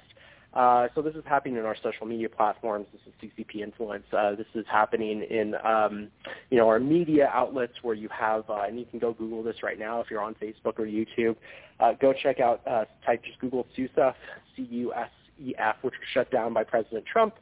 Uh, 0.55 0.87
so 0.95 1.01
this 1.01 1.15
is 1.15 1.23
happening 1.25 1.57
in 1.57 1.65
our 1.65 1.75
social 1.83 2.05
media 2.05 2.29
platforms. 2.29 2.87
This 2.93 3.01
is 3.05 3.31
CCP 3.37 3.61
influence. 3.61 4.05
Uh, 4.13 4.35
this 4.35 4.47
is 4.53 4.65
happening 4.71 5.23
in, 5.23 5.53
um, 5.65 6.07
you 6.49 6.57
know, 6.57 6.67
our 6.69 6.79
media 6.79 7.29
outlets 7.33 7.73
where 7.81 7.95
you 7.95 8.07
have, 8.09 8.49
uh, 8.49 8.61
and 8.61 8.79
you 8.79 8.85
can 8.85 8.99
go 8.99 9.13
Google 9.13 9.43
this 9.43 9.63
right 9.63 9.77
now 9.77 9.99
if 9.99 10.09
you're 10.09 10.21
on 10.21 10.33
Facebook 10.35 10.79
or 10.79 10.85
YouTube. 10.85 11.35
Uh, 11.81 11.91
go 11.93 12.13
check 12.13 12.39
out, 12.39 12.61
uh, 12.65 12.85
type 13.05 13.21
just 13.25 13.37
Google 13.39 13.67
CUSEF, 13.77 14.13
C-U-S-E-F, 14.55 15.75
which 15.81 15.93
was 15.93 16.07
shut 16.13 16.31
down 16.31 16.53
by 16.53 16.63
President 16.63 17.05
Trump. 17.05 17.35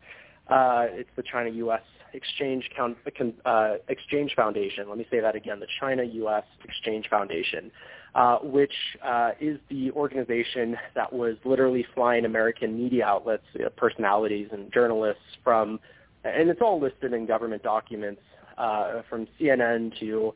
Uh, 0.48 0.86
it's 0.90 1.10
the 1.16 1.24
China-U.S. 1.24 1.82
Exchange, 2.14 2.70
Count, 2.76 2.98
uh, 3.46 3.76
Exchange 3.88 4.34
Foundation. 4.36 4.88
Let 4.90 4.98
me 4.98 5.08
say 5.10 5.20
that 5.20 5.36
again, 5.36 5.60
the 5.60 5.68
China-U.S. 5.80 6.44
Exchange 6.64 7.08
Foundation 7.10 7.72
uh, 8.16 8.38
which 8.40 8.74
uh, 9.04 9.32
is 9.40 9.60
the 9.70 9.92
organization 9.92 10.78
that 10.96 11.12
was 11.12 11.36
literally 11.46 11.86
flying 11.96 12.26
American 12.26 12.78
media 12.78 13.06
outlets, 13.06 13.44
uh, 13.56 13.70
personalities 13.70 14.50
and 14.52 14.72
journalists 14.72 15.24
from, 15.44 15.80
and 16.24 16.50
it's 16.50 16.62
all 16.62 16.80
listed 16.80 17.14
in 17.14 17.26
government 17.26 17.64
documents, 17.64 18.22
uh, 18.58 19.02
from 19.10 19.28
CNN 19.40 19.98
to, 20.00 20.34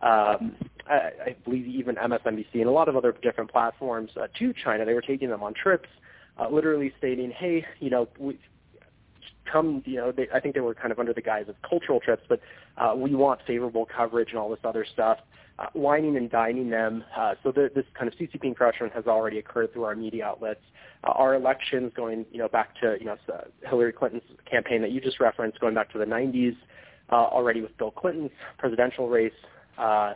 um, 0.00 0.56
I, 0.88 1.10
I 1.26 1.36
believe 1.44 1.66
even 1.66 1.96
MSNBC 1.96 2.54
and 2.54 2.66
a 2.66 2.70
lot 2.70 2.88
of 2.88 2.96
other 2.96 3.14
different 3.22 3.50
platforms 3.50 4.10
uh, 4.18 4.28
to 4.38 4.54
China. 4.64 4.86
They 4.86 4.94
were 4.94 5.02
taking 5.02 5.28
them 5.28 5.42
on 5.42 5.52
trips, 5.52 5.88
uh, 6.40 6.48
literally 6.48 6.94
stating, 6.96 7.30
hey, 7.30 7.66
you 7.78 7.90
know, 7.90 8.08
we, 8.18 8.38
come, 9.50 9.82
you 9.86 9.96
know, 9.96 10.12
they, 10.12 10.28
I 10.32 10.40
think 10.40 10.54
they 10.54 10.60
were 10.60 10.74
kind 10.74 10.92
of 10.92 10.98
under 10.98 11.12
the 11.12 11.22
guise 11.22 11.48
of 11.48 11.56
cultural 11.68 12.00
trips, 12.00 12.22
but 12.28 12.40
uh, 12.76 12.94
we 12.96 13.14
want 13.14 13.40
favorable 13.46 13.86
coverage 13.86 14.30
and 14.30 14.38
all 14.38 14.50
this 14.50 14.60
other 14.64 14.84
stuff 14.92 15.18
uh, 15.58 15.66
wining 15.74 16.16
and 16.16 16.30
dining 16.30 16.70
them. 16.70 17.04
Uh, 17.16 17.34
so 17.42 17.50
the, 17.50 17.70
this 17.74 17.84
kind 17.94 18.12
of 18.12 18.18
CCP 18.18 18.44
encroachment 18.44 18.92
has 18.92 19.06
already 19.06 19.38
occurred 19.38 19.72
through 19.72 19.84
our 19.84 19.94
media 19.94 20.24
outlets. 20.24 20.60
Uh, 21.04 21.10
our 21.10 21.34
elections 21.34 21.92
going, 21.94 22.24
you 22.32 22.38
know, 22.38 22.48
back 22.48 22.74
to 22.80 22.96
you 22.98 23.06
know 23.06 23.16
Hillary 23.68 23.92
Clinton's 23.92 24.22
campaign 24.50 24.82
that 24.82 24.90
you 24.90 25.00
just 25.00 25.20
referenced, 25.20 25.60
going 25.60 25.74
back 25.74 25.90
to 25.92 25.98
the 25.98 26.04
90s, 26.04 26.56
uh, 27.10 27.14
already 27.14 27.60
with 27.60 27.76
Bill 27.78 27.90
Clinton's 27.90 28.30
presidential 28.58 29.08
race. 29.08 29.32
Uh, 29.76 30.14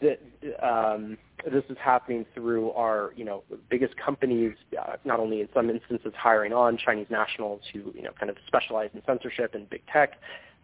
the, 0.00 0.18
um, 0.66 1.18
this 1.50 1.64
is 1.68 1.76
happening 1.82 2.26
through 2.34 2.70
our, 2.72 3.12
you 3.16 3.24
know, 3.24 3.42
biggest 3.70 3.96
companies, 3.96 4.54
uh, 4.78 4.96
not 5.04 5.20
only 5.20 5.40
in 5.40 5.48
some 5.54 5.70
instances 5.70 6.12
hiring 6.16 6.52
on 6.52 6.76
Chinese 6.76 7.06
nationals 7.10 7.62
who, 7.72 7.92
you 7.94 8.02
know, 8.02 8.10
kind 8.18 8.30
of 8.30 8.36
specialize 8.46 8.90
in 8.94 9.02
censorship 9.06 9.54
and 9.54 9.68
big 9.70 9.82
tech, 9.92 10.14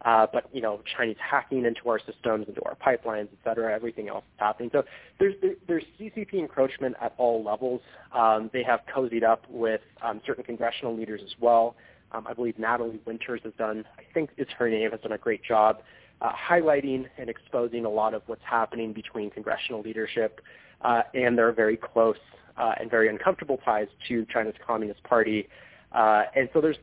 uh, 0.05 0.27
but 0.31 0.47
you 0.53 0.61
know, 0.61 0.81
Chinese 0.95 1.17
hacking 1.19 1.65
into 1.65 1.89
our 1.89 1.99
systems, 1.99 2.47
into 2.47 2.61
our 2.63 2.75
pipelines, 2.75 3.29
et 3.31 3.37
cetera, 3.43 3.73
everything 3.73 4.09
else 4.09 4.23
is 4.35 4.39
happening. 4.39 4.69
So 4.71 4.83
there's 5.19 5.33
there's 5.67 5.83
CCP 5.99 6.35
encroachment 6.35 6.95
at 7.01 7.13
all 7.17 7.43
levels. 7.43 7.81
Um, 8.13 8.51
they 8.53 8.63
have 8.63 8.81
cozied 8.93 9.23
up 9.23 9.43
with 9.49 9.81
um, 10.03 10.21
certain 10.25 10.43
congressional 10.43 10.95
leaders 10.95 11.21
as 11.23 11.33
well. 11.39 11.75
Um, 12.11 12.27
I 12.27 12.33
believe 12.33 12.57
Natalie 12.57 13.01
Winters 13.05 13.41
has 13.43 13.53
done, 13.57 13.83
I 13.97 14.03
think 14.13 14.29
it's 14.37 14.51
her 14.53 14.69
name, 14.69 14.91
has 14.91 15.01
done 15.01 15.11
a 15.11 15.17
great 15.17 15.43
job 15.43 15.81
uh, 16.21 16.31
highlighting 16.31 17.05
and 17.17 17.29
exposing 17.29 17.85
a 17.85 17.89
lot 17.89 18.13
of 18.13 18.21
what's 18.27 18.43
happening 18.43 18.93
between 18.93 19.29
congressional 19.29 19.81
leadership 19.81 20.41
uh, 20.81 21.01
and 21.13 21.37
their 21.37 21.51
very 21.51 21.77
close 21.77 22.17
uh, 22.57 22.73
and 22.79 22.89
very 22.89 23.07
uncomfortable 23.07 23.57
ties 23.63 23.87
to 24.07 24.25
China's 24.31 24.55
Communist 24.65 25.01
Party. 25.03 25.47
Uh, 25.91 26.23
and 26.35 26.49
so 26.53 26.61
there's 26.61 26.77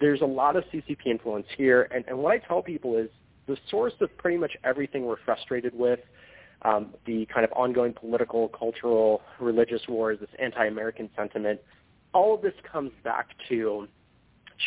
there's 0.00 0.20
a 0.20 0.26
lot 0.26 0.56
of 0.56 0.64
CCP 0.64 1.06
influence 1.06 1.46
here. 1.56 1.88
And, 1.94 2.04
and 2.06 2.18
what 2.18 2.32
I 2.32 2.38
tell 2.38 2.62
people 2.62 2.98
is 2.98 3.08
the 3.46 3.56
source 3.70 3.94
of 4.00 4.14
pretty 4.18 4.36
much 4.36 4.52
everything 4.62 5.06
we're 5.06 5.16
frustrated 5.24 5.74
with, 5.74 6.00
um, 6.62 6.94
the 7.06 7.26
kind 7.32 7.44
of 7.44 7.52
ongoing 7.52 7.94
political, 7.94 8.48
cultural, 8.48 9.22
religious 9.40 9.80
wars, 9.88 10.18
this 10.20 10.28
anti-American 10.38 11.08
sentiment, 11.16 11.60
all 12.12 12.34
of 12.34 12.42
this 12.42 12.52
comes 12.70 12.90
back 13.04 13.28
to 13.48 13.88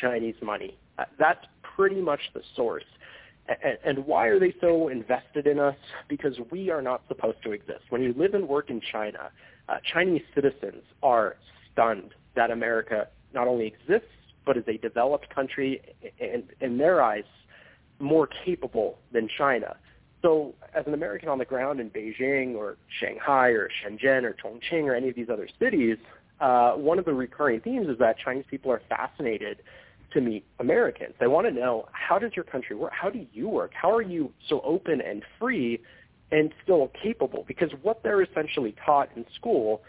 Chinese 0.01 0.35
money. 0.41 0.77
Uh, 0.97 1.05
that's 1.17 1.45
pretty 1.75 2.01
much 2.01 2.19
the 2.33 2.41
source. 2.55 2.83
And, 3.83 4.05
why 4.05 4.27
are 4.27 4.39
they 4.39 4.53
so 4.61 4.89
invested 4.89 5.47
in 5.47 5.59
us? 5.59 5.75
Because 6.07 6.39
we 6.51 6.69
are 6.69 6.81
not 6.81 7.01
supposed 7.07 7.41
to 7.43 7.51
exist. 7.51 7.81
When 7.89 8.03
you 8.03 8.13
live 8.17 8.33
and 8.33 8.47
work 8.47 8.69
in 8.69 8.79
China, 8.79 9.31
uh, 9.67 9.77
Chinese 9.91 10.21
citizens 10.35 10.83
are 11.01 11.35
stunned 11.71 12.13
that 12.35 12.51
America 12.51 13.07
not 13.33 13.47
only 13.47 13.67
exists, 13.67 14.09
but 14.45 14.57
is 14.57 14.63
a 14.67 14.77
developed 14.77 15.33
country, 15.33 15.81
and 16.19 16.43
in 16.61 16.77
their 16.77 17.01
eyes, 17.01 17.23
more 17.99 18.27
capable 18.45 18.99
than 19.11 19.27
China. 19.37 19.75
So 20.21 20.53
as 20.73 20.85
an 20.85 20.93
American 20.93 21.29
on 21.29 21.37
the 21.37 21.45
ground 21.45 21.79
in 21.79 21.89
Beijing 21.89 22.55
or 22.55 22.77
Shanghai 22.99 23.49
or 23.49 23.69
Shenzhen 23.69 24.23
or 24.23 24.35
Chongqing 24.43 24.83
or 24.83 24.95
any 24.95 25.09
of 25.09 25.15
these 25.15 25.29
other 25.29 25.47
cities, 25.59 25.97
uh, 26.39 26.73
one 26.73 26.99
of 26.99 27.05
the 27.05 27.13
recurring 27.13 27.61
themes 27.61 27.87
is 27.87 27.97
that 27.99 28.17
Chinese 28.17 28.45
people 28.49 28.71
are 28.71 28.81
fascinated 28.89 29.61
to 30.11 30.21
meet 30.21 30.45
Americans. 30.59 31.13
They 31.19 31.27
want 31.27 31.47
to 31.47 31.51
know 31.51 31.87
how 31.91 32.19
does 32.19 32.31
your 32.35 32.45
country 32.45 32.75
work? 32.75 32.91
How 32.93 33.09
do 33.09 33.25
you 33.33 33.47
work? 33.47 33.71
How 33.73 33.93
are 33.93 34.01
you 34.01 34.31
so 34.47 34.61
open 34.61 35.01
and 35.01 35.23
free 35.39 35.81
and 36.31 36.51
still 36.63 36.91
capable? 37.01 37.43
Because 37.47 37.71
what 37.81 38.03
they're 38.03 38.21
essentially 38.21 38.75
taught 38.85 39.09
in 39.15 39.25
school 39.35 39.81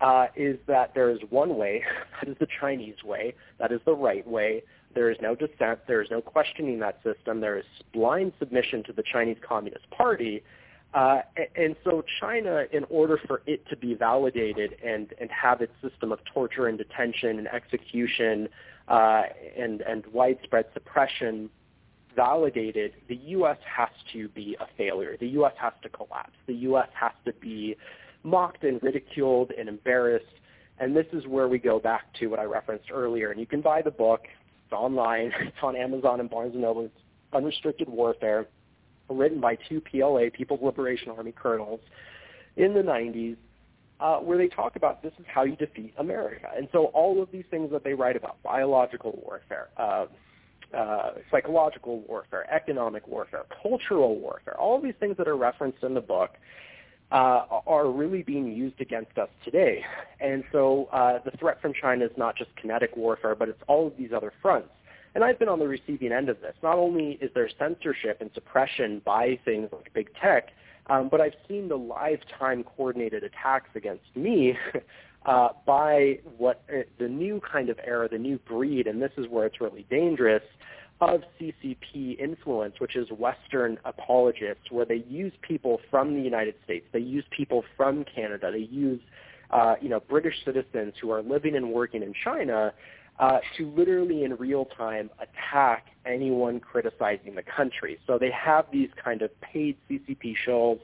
uh, 0.00 0.26
is 0.36 0.58
that 0.66 0.94
there 0.94 1.10
is 1.10 1.18
one 1.30 1.56
way, 1.56 1.82
that 2.20 2.30
is 2.30 2.36
the 2.38 2.48
Chinese 2.60 3.02
way, 3.04 3.34
that 3.58 3.72
is 3.72 3.80
the 3.84 3.94
right 3.94 4.26
way. 4.26 4.62
There 4.94 5.10
is 5.10 5.16
no 5.20 5.34
dissent. 5.34 5.80
There 5.88 6.00
is 6.02 6.10
no 6.10 6.20
questioning 6.20 6.78
that 6.78 7.00
system. 7.02 7.40
There 7.40 7.58
is 7.58 7.64
blind 7.92 8.32
submission 8.38 8.84
to 8.84 8.92
the 8.92 9.02
Chinese 9.02 9.38
Communist 9.46 9.90
Party. 9.90 10.44
Uh, 10.92 11.22
and 11.56 11.74
so 11.82 12.04
China, 12.20 12.64
in 12.70 12.84
order 12.88 13.18
for 13.26 13.42
it 13.46 13.66
to 13.68 13.76
be 13.76 13.94
validated 13.94 14.76
and, 14.84 15.12
and 15.20 15.28
have 15.30 15.60
its 15.60 15.72
system 15.82 16.12
of 16.12 16.20
torture 16.32 16.68
and 16.68 16.78
detention 16.78 17.38
and 17.38 17.48
execution 17.48 18.48
uh, 18.88 19.22
and, 19.56 19.80
and 19.82 20.04
widespread 20.12 20.66
suppression 20.74 21.50
validated, 22.14 22.94
the 23.08 23.16
U.S. 23.16 23.58
has 23.64 23.88
to 24.12 24.28
be 24.28 24.56
a 24.60 24.66
failure. 24.76 25.16
The 25.18 25.28
U.S. 25.28 25.52
has 25.60 25.72
to 25.82 25.88
collapse. 25.88 26.36
The 26.46 26.54
U.S. 26.54 26.88
has 26.94 27.12
to 27.24 27.32
be 27.34 27.76
mocked 28.22 28.64
and 28.64 28.82
ridiculed 28.82 29.52
and 29.58 29.68
embarrassed. 29.68 30.26
And 30.78 30.96
this 30.96 31.06
is 31.12 31.26
where 31.26 31.48
we 31.48 31.58
go 31.58 31.78
back 31.78 32.02
to 32.20 32.26
what 32.26 32.38
I 32.38 32.44
referenced 32.44 32.90
earlier. 32.92 33.30
And 33.30 33.40
you 33.40 33.46
can 33.46 33.60
buy 33.60 33.82
the 33.82 33.90
book. 33.90 34.22
It's 34.64 34.72
online. 34.72 35.32
It's 35.40 35.56
on 35.62 35.76
Amazon 35.76 36.20
and 36.20 36.30
Barnes 36.30 36.54
& 36.54 36.56
Noble. 36.56 36.86
It's 36.86 36.94
Unrestricted 37.32 37.88
Warfare 37.88 38.46
written 39.10 39.40
by 39.40 39.56
two 39.68 39.80
PLA, 39.80 40.30
People's 40.32 40.62
Liberation 40.62 41.10
Army 41.10 41.32
colonels, 41.32 41.80
in 42.56 42.72
the 42.74 42.80
90s, 42.80 43.36
uh, 44.00 44.16
where 44.18 44.38
they 44.38 44.48
talk 44.48 44.76
about 44.76 45.02
this 45.02 45.12
is 45.18 45.24
how 45.26 45.44
you 45.44 45.56
defeat 45.56 45.94
America. 45.98 46.48
And 46.56 46.68
so 46.72 46.86
all 46.86 47.22
of 47.22 47.30
these 47.30 47.44
things 47.50 47.70
that 47.72 47.84
they 47.84 47.94
write 47.94 48.16
about, 48.16 48.42
biological 48.42 49.20
warfare, 49.24 49.68
uh, 49.76 50.06
uh, 50.76 51.10
psychological 51.30 52.00
warfare, 52.08 52.52
economic 52.52 53.06
warfare, 53.06 53.44
cultural 53.62 54.18
warfare, 54.18 54.58
all 54.58 54.76
of 54.76 54.82
these 54.82 54.94
things 54.98 55.16
that 55.16 55.28
are 55.28 55.36
referenced 55.36 55.82
in 55.82 55.94
the 55.94 56.00
book 56.00 56.30
uh, 57.12 57.44
are 57.66 57.88
really 57.88 58.22
being 58.22 58.52
used 58.52 58.80
against 58.80 59.16
us 59.18 59.28
today. 59.44 59.84
And 60.20 60.42
so 60.50 60.88
uh, 60.92 61.18
the 61.24 61.30
threat 61.38 61.60
from 61.60 61.72
China 61.80 62.04
is 62.04 62.10
not 62.16 62.36
just 62.36 62.54
kinetic 62.56 62.96
warfare, 62.96 63.34
but 63.34 63.48
it's 63.48 63.62
all 63.68 63.86
of 63.86 63.96
these 63.96 64.10
other 64.12 64.32
fronts. 64.42 64.70
And 65.14 65.22
I've 65.22 65.38
been 65.38 65.48
on 65.48 65.60
the 65.60 65.68
receiving 65.68 66.10
end 66.10 66.28
of 66.28 66.40
this. 66.40 66.54
Not 66.62 66.76
only 66.76 67.18
is 67.20 67.30
there 67.34 67.48
censorship 67.56 68.20
and 68.20 68.30
suppression 68.34 69.00
by 69.04 69.38
things 69.44 69.68
like 69.70 69.92
big 69.94 70.08
tech, 70.20 70.48
um, 70.88 71.08
but 71.08 71.20
I've 71.20 71.34
seen 71.48 71.68
the 71.68 71.76
live-time 71.76 72.64
coordinated 72.64 73.24
attacks 73.24 73.70
against 73.74 74.04
me 74.14 74.56
uh, 75.26 75.48
by 75.66 76.18
what 76.36 76.62
uh, 76.68 76.80
the 76.98 77.08
new 77.08 77.40
kind 77.40 77.68
of 77.68 77.78
era, 77.84 78.08
the 78.08 78.18
new 78.18 78.38
breed, 78.38 78.86
and 78.86 79.00
this 79.00 79.12
is 79.16 79.26
where 79.28 79.46
it's 79.46 79.60
really 79.60 79.86
dangerous, 79.90 80.42
of 81.00 81.22
CCP 81.40 82.18
influence, 82.18 82.76
which 82.78 82.96
is 82.96 83.08
Western 83.10 83.78
apologists, 83.84 84.70
where 84.70 84.84
they 84.84 85.04
use 85.08 85.32
people 85.42 85.80
from 85.90 86.14
the 86.14 86.22
United 86.22 86.54
States, 86.64 86.86
they 86.92 87.00
use 87.00 87.24
people 87.30 87.64
from 87.76 88.04
Canada, 88.04 88.50
they 88.52 88.58
use 88.58 89.00
uh, 89.50 89.74
you 89.80 89.88
know 89.88 90.00
British 90.00 90.34
citizens 90.44 90.94
who 91.00 91.10
are 91.10 91.22
living 91.22 91.56
and 91.56 91.72
working 91.72 92.02
in 92.02 92.14
China 92.24 92.72
uh, 93.18 93.38
to 93.56 93.70
literally 93.76 94.24
in 94.24 94.34
real 94.36 94.64
time 94.64 95.10
attack 95.20 95.86
anyone 96.04 96.60
criticizing 96.60 97.34
the 97.34 97.42
country. 97.42 97.98
So 98.06 98.18
they 98.18 98.30
have 98.30 98.66
these 98.72 98.90
kind 99.02 99.22
of 99.22 99.30
paid 99.40 99.76
CCP 99.88 100.34
shows 100.44 100.78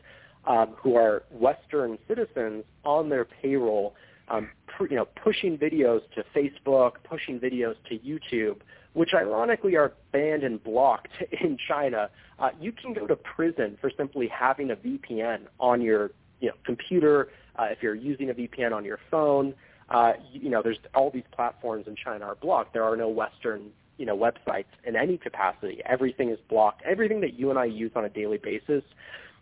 um, 0.46 0.74
who 0.76 0.96
are 0.96 1.24
Western 1.30 1.98
citizens 2.08 2.64
on 2.84 3.08
their 3.08 3.24
payroll, 3.24 3.94
um, 4.28 4.48
pr- 4.66 4.86
you 4.86 4.96
know, 4.96 5.06
pushing 5.22 5.58
videos 5.58 6.00
to 6.14 6.24
Facebook, 6.34 6.92
pushing 7.04 7.38
videos 7.38 7.74
to 7.88 7.98
YouTube, 7.98 8.60
which 8.92 9.10
ironically 9.12 9.76
are 9.76 9.92
banned 10.12 10.44
and 10.44 10.62
blocked 10.62 11.12
in 11.42 11.58
China. 11.68 12.08
Uh, 12.38 12.50
you 12.60 12.72
can 12.72 12.94
go 12.94 13.06
to 13.06 13.16
prison 13.16 13.76
for 13.80 13.90
simply 13.96 14.28
having 14.28 14.70
a 14.70 14.76
VPN 14.76 15.40
on 15.58 15.82
your 15.82 16.10
you 16.40 16.48
know, 16.48 16.54
computer, 16.64 17.28
uh, 17.56 17.64
if 17.64 17.82
you're 17.82 17.94
using 17.94 18.30
a 18.30 18.34
VPN 18.34 18.72
on 18.72 18.84
your 18.84 18.98
phone 19.10 19.52
uh, 19.90 20.12
you 20.32 20.50
know, 20.50 20.62
there's 20.62 20.78
all 20.94 21.10
these 21.10 21.24
platforms 21.32 21.86
in 21.86 21.96
China 21.96 22.24
are 22.26 22.36
blocked. 22.36 22.72
There 22.72 22.84
are 22.84 22.96
no 22.96 23.08
Western, 23.08 23.70
you 23.98 24.06
know, 24.06 24.16
websites 24.16 24.66
in 24.84 24.96
any 24.96 25.18
capacity. 25.18 25.80
Everything 25.84 26.30
is 26.30 26.38
blocked. 26.48 26.82
Everything 26.82 27.20
that 27.22 27.34
you 27.34 27.50
and 27.50 27.58
I 27.58 27.64
use 27.64 27.92
on 27.96 28.04
a 28.04 28.08
daily 28.08 28.38
basis 28.38 28.84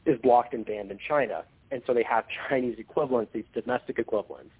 is 0.06 0.18
blocked 0.22 0.54
and 0.54 0.64
banned 0.64 0.90
in 0.90 0.98
China. 1.06 1.44
And 1.70 1.82
so 1.86 1.92
they 1.92 2.02
have 2.02 2.24
Chinese 2.48 2.76
equivalents, 2.78 3.32
these 3.34 3.44
domestic 3.52 3.98
equivalents. 3.98 4.50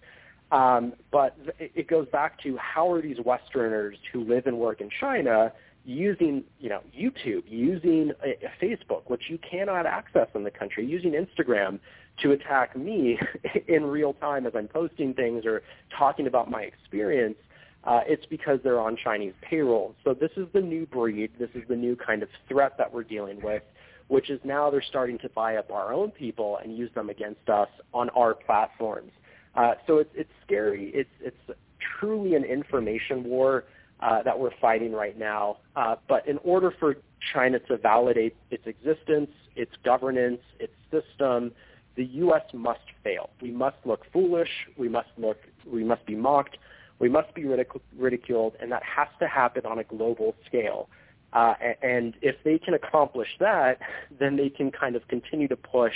Um, 0.51 0.95
but 1.11 1.37
it 1.59 1.89
goes 1.89 2.09
back 2.09 2.41
to 2.43 2.57
how 2.57 2.91
are 2.91 3.03
these 3.03 3.19
Westerners 3.23 3.97
who 4.13 4.25
live 4.25 4.47
and 4.47 4.59
work 4.59 4.81
in 4.81 4.89
China 5.01 5.53
using, 5.85 6.45
you 6.59 6.71
know, 6.71 6.81
YouTube, 6.99 7.43
using 7.47 8.13
a 8.23 8.65
Facebook, 8.65 9.03
which 9.09 9.25
you 9.29 9.39
cannot 9.39 9.85
access 9.87 10.29
in 10.35 10.45
the 10.45 10.51
country, 10.51 10.87
using 10.87 11.13
Instagram 11.13 11.81
to 12.23 12.33
attack 12.33 12.77
me 12.77 13.19
in 13.69 13.85
real 13.85 14.15
time 14.15 14.47
as 14.47 14.53
I'm 14.55 14.69
posting 14.69 15.15
things 15.15 15.45
or 15.47 15.63
talking 15.97 16.27
about 16.27 16.51
my 16.51 16.63
experience, 16.63 17.37
uh, 17.85 18.01
it's 18.07 18.27
because 18.27 18.59
they're 18.63 18.81
on 18.81 18.97
Chinese 18.97 19.35
payroll. 19.41 19.95
So 20.05 20.15
this 20.15 20.31
is 20.37 20.47
the 20.53 20.61
new 20.61 20.87
breed. 20.87 21.31
This 21.39 21.51
is 21.55 21.63
the 21.69 21.77
new 21.77 21.97
kind 21.97 22.23
of 22.23 22.29
threat 22.49 22.77
that 22.79 22.93
we're 22.93 23.05
dealing 23.05 23.41
with, 23.43 23.63
which 24.09 24.31
is 24.31 24.41
now 24.45 24.71
they're 24.71 24.83
starting 24.83 25.19
to 25.19 25.29
buy 25.31 25.57
up 25.57 25.71
our 25.71 25.93
own 25.93 26.11
people 26.11 26.59
and 26.63 26.77
use 26.77 26.91
them 26.95 27.09
against 27.09 27.49
us 27.49 27.69
on 27.95 28.11
our 28.11 28.35
platforms. 28.35 29.13
Uh, 29.55 29.75
so 29.87 29.99
it's, 29.99 30.11
it's 30.15 30.31
scary. 30.45 30.91
It's, 30.95 31.11
it's 31.21 31.59
truly 31.99 32.35
an 32.35 32.45
information 32.45 33.25
war 33.25 33.65
uh, 34.01 34.23
that 34.23 34.39
we're 34.39 34.57
fighting 34.61 34.93
right 34.93 35.19
now. 35.19 35.59
Uh, 35.75 35.97
but 36.09 36.27
in 36.29 36.39
order 36.39 36.73
for 36.79 36.97
China 37.33 37.59
to 37.61 37.77
validate 37.77 38.37
its 38.51 38.67
existence, 38.67 39.31
its 39.57 39.73
governance, 39.85 40.41
its 40.61 40.73
system, 40.91 41.53
the 41.99 42.05
U.S. 42.05 42.43
must 42.55 42.81
fail. 43.03 43.29
We 43.43 43.51
must 43.51 43.77
look 43.85 44.07
foolish. 44.13 44.49
We 44.79 44.89
must 44.89 45.09
look. 45.19 45.39
We 45.67 45.83
must 45.83 46.07
be 46.07 46.15
mocked. 46.15 46.57
We 47.01 47.09
must 47.09 47.35
be 47.35 47.43
ridic- 47.43 47.81
ridiculed, 47.99 48.55
and 48.61 48.71
that 48.71 48.85
has 48.85 49.09
to 49.19 49.27
happen 49.27 49.67
on 49.67 49.81
a 49.81 49.85
global 49.85 50.37
scale. 50.47 50.89
Uh, 51.33 51.55
and 51.83 52.15
if 52.23 52.37
they 52.45 52.57
can 52.57 52.75
accomplish 52.75 53.29
that, 53.41 53.81
then 54.19 54.37
they 54.37 54.49
can 54.49 54.71
kind 54.71 54.95
of 54.95 55.07
continue 55.09 55.49
to 55.49 55.57
push 55.57 55.95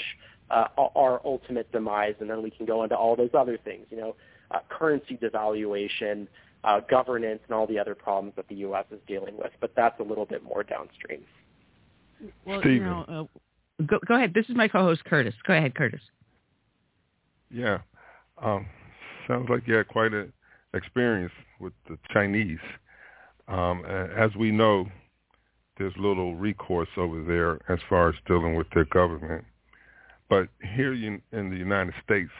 uh, 0.50 0.66
our 0.76 1.20
ultimate 1.24 1.70
demise, 1.70 2.14
and 2.20 2.28
then 2.28 2.42
we 2.42 2.50
can 2.50 2.66
go 2.66 2.82
into 2.82 2.96
all 2.96 3.14
those 3.14 3.30
other 3.32 3.56
things, 3.56 3.86
you 3.88 3.96
know, 3.96 4.16
uh, 4.50 4.58
currency 4.68 5.16
devaluation, 5.16 6.26
uh, 6.64 6.80
governance, 6.80 7.40
and 7.46 7.54
all 7.54 7.66
the 7.66 7.78
other 7.78 7.94
problems 7.94 8.34
that 8.34 8.48
the 8.48 8.56
U.S. 8.56 8.84
is 8.90 8.98
dealing 9.06 9.36
with. 9.38 9.52
But 9.60 9.72
that's 9.76 9.98
a 10.00 10.02
little 10.02 10.26
bit 10.26 10.42
more 10.42 10.64
downstream. 10.64 11.22
Well, 12.44 12.60
Steven. 12.60 12.74
you 12.74 12.84
know, 12.84 13.04
uh, 13.08 13.38
Go, 13.86 13.98
go 14.06 14.14
ahead. 14.14 14.34
This 14.34 14.48
is 14.48 14.56
my 14.56 14.68
co-host 14.68 15.04
Curtis. 15.04 15.34
Go 15.46 15.54
ahead, 15.54 15.74
Curtis. 15.74 16.00
Yeah, 17.50 17.78
um, 18.42 18.66
sounds 19.28 19.48
like 19.48 19.66
you 19.66 19.74
had 19.74 19.88
quite 19.88 20.12
an 20.12 20.32
experience 20.74 21.32
with 21.60 21.72
the 21.88 21.98
Chinese. 22.12 22.58
Um, 23.48 23.84
as 23.84 24.34
we 24.36 24.50
know, 24.50 24.86
there's 25.78 25.92
little 25.98 26.36
recourse 26.36 26.88
over 26.96 27.22
there 27.22 27.60
as 27.72 27.78
far 27.88 28.08
as 28.08 28.14
dealing 28.26 28.54
with 28.54 28.68
their 28.74 28.84
government. 28.86 29.44
But 30.28 30.48
here 30.74 30.94
in 30.94 31.20
the 31.32 31.56
United 31.56 31.94
States, 32.04 32.30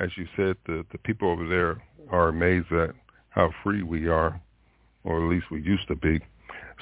as 0.00 0.10
you 0.16 0.26
said, 0.36 0.56
the, 0.66 0.84
the 0.90 0.98
people 0.98 1.30
over 1.30 1.46
there 1.46 1.80
are 2.10 2.28
amazed 2.28 2.72
at 2.72 2.90
how 3.30 3.52
free 3.62 3.82
we 3.82 4.08
are, 4.08 4.40
or 5.04 5.22
at 5.22 5.30
least 5.30 5.46
we 5.50 5.62
used 5.62 5.86
to 5.88 5.94
be. 5.94 6.20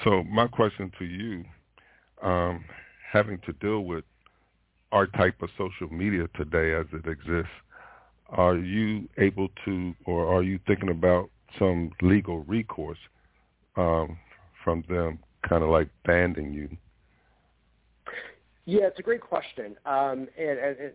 So 0.04 0.22
my 0.24 0.46
question 0.46 0.90
to 0.98 1.04
you, 1.04 1.44
um, 2.22 2.64
having 3.12 3.38
to 3.46 3.52
deal 3.54 3.80
with 3.80 4.04
our 4.90 5.06
type 5.06 5.42
of 5.42 5.50
social 5.58 5.88
media 5.90 6.26
today 6.34 6.74
as 6.74 6.86
it 6.92 7.08
exists, 7.08 7.52
are 8.30 8.56
you 8.56 9.08
able 9.18 9.48
to, 9.64 9.94
or 10.06 10.34
are 10.34 10.42
you 10.42 10.58
thinking 10.66 10.88
about 10.88 11.28
some 11.58 11.90
legal 12.00 12.44
recourse 12.44 12.98
um, 13.76 14.16
from 14.64 14.82
them, 14.88 15.18
kind 15.46 15.62
of 15.62 15.68
like 15.68 15.88
banding 16.06 16.52
you? 16.52 16.68
Yeah, 18.64 18.84
it's 18.84 18.98
a 18.98 19.02
great 19.02 19.20
question, 19.20 19.76
um, 19.84 20.28
and, 20.38 20.58
and, 20.58 20.78
and 20.78 20.92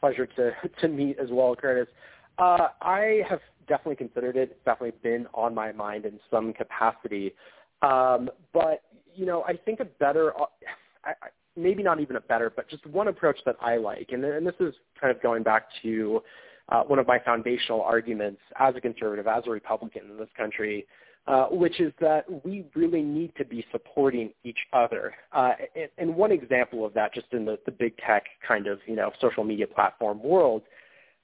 pleasure 0.00 0.26
to 0.26 0.52
to 0.80 0.88
meet 0.88 1.18
as 1.18 1.28
well, 1.30 1.54
Curtis. 1.54 1.92
Uh, 2.38 2.68
I 2.80 3.22
have 3.28 3.40
definitely 3.68 3.96
considered 3.96 4.36
it. 4.36 4.50
It's 4.50 4.64
definitely 4.64 4.98
been 5.02 5.26
on 5.34 5.54
my 5.54 5.70
mind 5.72 6.06
in 6.06 6.18
some 6.30 6.52
capacity. 6.52 7.34
Um, 7.82 8.30
but 8.52 8.82
you 9.14 9.26
know, 9.26 9.44
I 9.44 9.52
think 9.52 9.80
a 9.80 9.84
better, 9.84 10.32
I, 11.04 11.12
maybe 11.56 11.82
not 11.82 12.00
even 12.00 12.16
a 12.16 12.20
better, 12.20 12.52
but 12.54 12.68
just 12.68 12.86
one 12.86 13.08
approach 13.08 13.38
that 13.46 13.56
I 13.60 13.76
like, 13.76 14.10
and, 14.12 14.24
and 14.24 14.46
this 14.46 14.54
is 14.60 14.74
kind 15.00 15.14
of 15.14 15.22
going 15.22 15.42
back 15.42 15.66
to 15.82 16.20
uh, 16.68 16.82
one 16.82 16.98
of 16.98 17.06
my 17.06 17.18
foundational 17.18 17.82
arguments 17.82 18.40
as 18.58 18.74
a 18.76 18.80
conservative, 18.80 19.26
as 19.26 19.44
a 19.46 19.50
Republican 19.50 20.02
in 20.10 20.16
this 20.16 20.28
country, 20.36 20.86
uh, 21.26 21.46
which 21.46 21.80
is 21.80 21.92
that 22.00 22.24
we 22.44 22.66
really 22.74 23.02
need 23.02 23.32
to 23.36 23.44
be 23.44 23.64
supporting 23.72 24.30
each 24.44 24.58
other. 24.72 25.14
Uh, 25.32 25.52
and, 25.74 25.88
and 25.98 26.16
one 26.16 26.32
example 26.32 26.84
of 26.84 26.92
that, 26.94 27.14
just 27.14 27.26
in 27.32 27.44
the, 27.44 27.58
the 27.66 27.72
big 27.72 27.96
tech 27.98 28.24
kind 28.46 28.66
of 28.66 28.78
you 28.86 28.96
know 28.96 29.10
social 29.20 29.44
media 29.44 29.66
platform 29.66 30.22
world, 30.22 30.62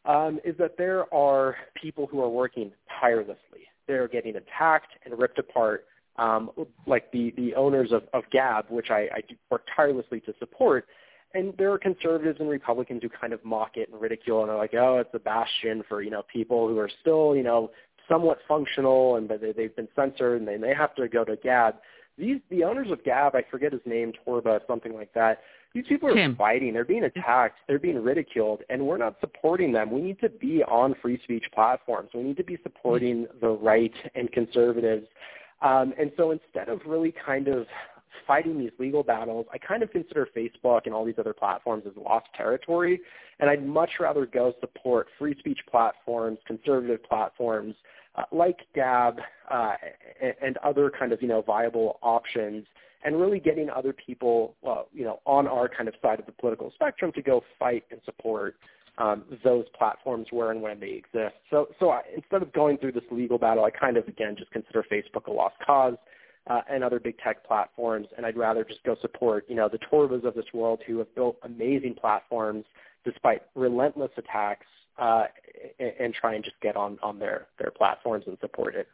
um, 0.04 0.40
is 0.44 0.56
that 0.58 0.76
there 0.78 1.12
are 1.12 1.56
people 1.80 2.06
who 2.06 2.22
are 2.22 2.30
working 2.30 2.70
tirelessly. 3.00 3.68
They're 3.86 4.08
getting 4.08 4.36
attacked 4.36 4.92
and 5.04 5.18
ripped 5.18 5.38
apart, 5.38 5.84
um, 6.16 6.50
like 6.86 7.10
the 7.12 7.32
the 7.36 7.54
owners 7.54 7.92
of, 7.92 8.04
of 8.12 8.24
Gab, 8.30 8.66
which 8.68 8.90
I, 8.90 9.08
I 9.12 9.20
work 9.50 9.66
tirelessly 9.74 10.20
to 10.20 10.34
support. 10.38 10.86
And 11.32 11.54
there 11.58 11.72
are 11.72 11.78
conservatives 11.78 12.40
and 12.40 12.48
Republicans 12.48 13.02
who 13.04 13.08
kind 13.08 13.32
of 13.32 13.44
mock 13.44 13.76
it 13.76 13.88
and 13.88 14.00
ridicule, 14.00 14.40
and 14.40 14.50
they're 14.50 14.56
like, 14.56 14.74
"Oh, 14.74 14.98
it's 14.98 15.14
a 15.14 15.18
bastion 15.18 15.84
for 15.88 16.02
you 16.02 16.10
know 16.10 16.22
people 16.32 16.68
who 16.68 16.78
are 16.78 16.90
still 17.00 17.36
you 17.36 17.42
know 17.42 17.70
somewhat 18.10 18.38
functional 18.48 19.16
and 19.16 19.28
they, 19.28 19.52
they've 19.52 19.76
been 19.76 19.88
censored 19.94 20.40
and 20.40 20.48
they, 20.48 20.56
they 20.56 20.74
have 20.74 20.94
to 20.96 21.08
go 21.08 21.24
to 21.24 21.36
Gab. 21.36 21.76
These 22.18 22.40
the 22.50 22.64
owners 22.64 22.90
of 22.90 23.02
Gab, 23.04 23.34
I 23.34 23.44
forget 23.50 23.72
his 23.72 23.80
name, 23.86 24.12
Torba, 24.26 24.60
something 24.66 24.92
like 24.92 25.14
that. 25.14 25.40
These 25.72 25.84
people 25.88 26.10
are 26.10 26.14
Tim. 26.14 26.34
fighting. 26.34 26.72
They're 26.72 26.84
being 26.84 27.04
attacked. 27.04 27.58
They're 27.68 27.78
being 27.78 28.02
ridiculed, 28.02 28.62
and 28.68 28.84
we're 28.84 28.98
not 28.98 29.16
supporting 29.20 29.72
them. 29.72 29.90
We 29.92 30.02
need 30.02 30.20
to 30.20 30.28
be 30.28 30.64
on 30.64 30.96
free 31.00 31.20
speech 31.22 31.44
platforms. 31.54 32.10
We 32.12 32.24
need 32.24 32.36
to 32.38 32.44
be 32.44 32.58
supporting 32.64 33.28
the 33.40 33.50
right 33.50 33.92
and 34.16 34.30
conservatives. 34.32 35.06
Um, 35.62 35.92
and 35.98 36.10
so 36.16 36.30
instead 36.30 36.68
of 36.68 36.80
really 36.86 37.14
kind 37.24 37.48
of 37.48 37.66
fighting 38.26 38.58
these 38.58 38.70
legal 38.78 39.02
battles, 39.02 39.46
I 39.52 39.58
kind 39.58 39.82
of 39.82 39.90
consider 39.90 40.28
Facebook 40.36 40.82
and 40.84 40.94
all 40.94 41.04
these 41.04 41.18
other 41.18 41.34
platforms 41.34 41.84
as 41.86 41.92
lost 41.96 42.26
territory. 42.36 43.00
And 43.38 43.50
I'd 43.50 43.66
much 43.66 43.90
rather 44.00 44.26
go 44.26 44.54
support 44.60 45.08
free 45.18 45.36
speech 45.38 45.58
platforms, 45.70 46.38
conservative 46.46 47.02
platforms, 47.02 47.74
uh, 48.16 48.24
like 48.32 48.58
Gab 48.74 49.20
uh, 49.50 49.74
and, 50.42 50.56
other 50.58 50.90
kind 50.90 51.12
of 51.12 51.22
you 51.22 51.28
know 51.28 51.42
viable 51.42 51.98
options, 52.02 52.66
and 53.04 53.20
really 53.20 53.38
getting 53.38 53.70
other 53.70 53.92
people 53.92 54.56
you 54.92 55.04
know 55.04 55.20
on 55.26 55.46
our 55.46 55.68
kind 55.68 55.88
of 55.88 55.94
side 56.02 56.18
of 56.18 56.26
the 56.26 56.32
political 56.32 56.72
spectrum 56.74 57.12
to 57.14 57.22
go 57.22 57.42
fight 57.58 57.84
and 57.90 58.00
support 58.04 58.56
um, 58.98 59.24
those 59.44 59.64
platforms 59.76 60.26
where 60.30 60.50
and 60.50 60.60
when 60.62 60.80
they 60.80 60.90
exist. 60.90 61.36
So 61.50 61.68
so 61.78 61.90
I, 61.90 62.02
instead 62.14 62.42
of 62.42 62.52
going 62.52 62.78
through 62.78 62.92
this 62.92 63.04
legal 63.10 63.38
battle, 63.38 63.64
I 63.64 63.70
kind 63.70 63.96
of 63.96 64.06
again 64.08 64.36
just 64.38 64.50
consider 64.50 64.84
Facebook 64.90 65.26
a 65.26 65.32
lost 65.32 65.56
cause. 65.64 65.94
Uh, 66.46 66.62
and 66.70 66.82
other 66.82 66.98
big 66.98 67.18
tech 67.18 67.46
platforms, 67.46 68.08
and 68.16 68.24
I'd 68.24 68.36
rather 68.36 68.64
just 68.64 68.82
go 68.82 68.96
support, 69.02 69.44
you 69.46 69.54
know, 69.54 69.68
the 69.68 69.78
Torbas 69.78 70.24
of 70.24 70.34
this 70.34 70.46
world 70.54 70.80
who 70.86 70.96
have 70.98 71.14
built 71.14 71.36
amazing 71.42 71.94
platforms 71.94 72.64
despite 73.04 73.42
relentless 73.54 74.10
attacks 74.16 74.66
uh, 74.98 75.24
and, 75.78 75.92
and 76.00 76.14
try 76.14 76.34
and 76.34 76.42
just 76.42 76.58
get 76.60 76.76
on 76.76 76.98
on 77.02 77.18
their 77.18 77.46
their 77.58 77.70
platforms 77.70 78.24
and 78.26 78.38
support 78.40 78.74
it. 78.74 78.88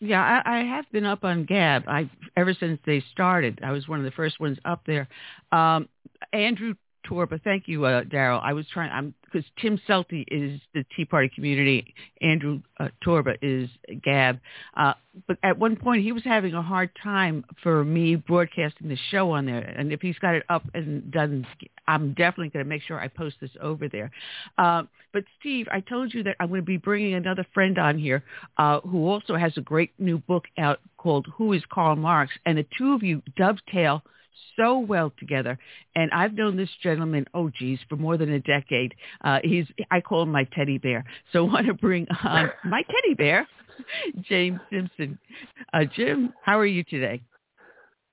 Yeah, 0.00 0.22
I, 0.22 0.60
I 0.60 0.64
have 0.64 0.90
been 0.92 1.04
up 1.04 1.24
on 1.24 1.44
Gab. 1.44 1.84
I 1.86 2.08
ever 2.36 2.54
since 2.54 2.80
they 2.86 3.04
started. 3.12 3.60
I 3.62 3.70
was 3.70 3.86
one 3.86 3.98
of 3.98 4.04
the 4.04 4.10
first 4.12 4.40
ones 4.40 4.58
up 4.64 4.82
there. 4.86 5.08
Um, 5.52 5.88
Andrew 6.32 6.74
Torba, 7.08 7.40
thank 7.42 7.66
you, 7.66 7.84
uh, 7.84 8.04
Daryl. 8.04 8.40
I 8.42 8.52
was 8.52 8.66
trying. 8.72 8.90
I'm 8.90 9.14
because 9.24 9.48
Tim 9.60 9.80
Selty 9.88 10.24
is 10.28 10.60
the 10.74 10.84
Tea 10.96 11.04
Party 11.04 11.30
community. 11.32 11.94
Andrew 12.20 12.60
uh, 12.78 12.88
Torba 13.04 13.36
is 13.40 13.68
Gab. 14.02 14.40
Uh, 14.76 14.94
but 15.26 15.38
at 15.42 15.58
one 15.58 15.76
point, 15.76 16.02
he 16.02 16.12
was 16.12 16.24
having 16.24 16.54
a 16.54 16.62
hard 16.62 16.90
time 17.02 17.44
for 17.62 17.84
me 17.84 18.16
broadcasting 18.16 18.88
the 18.88 18.98
show 19.10 19.30
on 19.32 19.46
there. 19.46 19.60
And 19.60 19.92
if 19.92 20.00
he's 20.00 20.18
got 20.18 20.34
it 20.34 20.44
up 20.48 20.64
and 20.74 21.10
done, 21.10 21.46
I'm 21.86 22.12
definitely 22.14 22.48
going 22.48 22.64
to 22.64 22.68
make 22.68 22.82
sure 22.82 22.98
I 22.98 23.08
post 23.08 23.36
this 23.40 23.50
over 23.60 23.88
there. 23.88 24.10
Uh, 24.58 24.82
but 25.12 25.24
Steve, 25.38 25.66
I 25.70 25.80
told 25.80 26.12
you 26.12 26.22
that 26.24 26.36
I'm 26.40 26.48
going 26.48 26.60
to 26.60 26.66
be 26.66 26.76
bringing 26.76 27.14
another 27.14 27.46
friend 27.54 27.78
on 27.78 27.98
here 27.98 28.24
uh, 28.58 28.80
who 28.80 29.08
also 29.08 29.36
has 29.36 29.52
a 29.56 29.60
great 29.60 29.92
new 29.98 30.18
book 30.18 30.44
out 30.58 30.80
called 30.96 31.26
Who 31.36 31.52
is 31.52 31.62
Karl 31.72 31.96
Marx? 31.96 32.32
And 32.46 32.58
the 32.58 32.66
two 32.76 32.94
of 32.94 33.02
you 33.02 33.22
dovetail– 33.36 34.02
so 34.56 34.78
well 34.78 35.12
together. 35.18 35.58
And 35.94 36.10
I've 36.12 36.34
known 36.34 36.56
this 36.56 36.70
gentleman, 36.82 37.26
oh 37.34 37.50
geez, 37.50 37.78
for 37.88 37.96
more 37.96 38.16
than 38.16 38.32
a 38.32 38.40
decade. 38.40 38.94
Uh, 39.22 39.38
he's, 39.42 39.66
I 39.90 40.00
call 40.00 40.22
him 40.22 40.30
my 40.30 40.44
teddy 40.54 40.78
bear. 40.78 41.04
So 41.32 41.46
I 41.46 41.52
want 41.52 41.66
to 41.66 41.74
bring 41.74 42.06
on 42.24 42.50
my 42.64 42.82
teddy 42.82 43.14
bear, 43.14 43.46
James 44.28 44.60
Simpson. 44.70 45.18
Uh, 45.72 45.84
Jim, 45.96 46.32
how 46.42 46.58
are 46.58 46.66
you 46.66 46.84
today? 46.84 47.22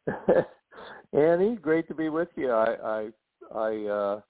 Annie, 1.13 1.55
great 1.55 1.87
to 1.87 1.95
be 1.95 2.09
with 2.09 2.29
you. 2.35 2.51
I, 2.51 2.75
I, 2.83 3.09
I, 3.55 3.85
uh, 3.85 4.21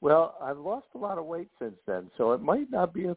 well, 0.00 0.36
I've 0.42 0.58
lost 0.58 0.86
a 0.94 0.98
lot 0.98 1.18
of 1.18 1.26
weight 1.26 1.48
since 1.58 1.76
then, 1.86 2.10
so 2.16 2.32
it 2.32 2.42
might 2.42 2.70
not 2.70 2.92
be 2.92 3.04
a, 3.06 3.16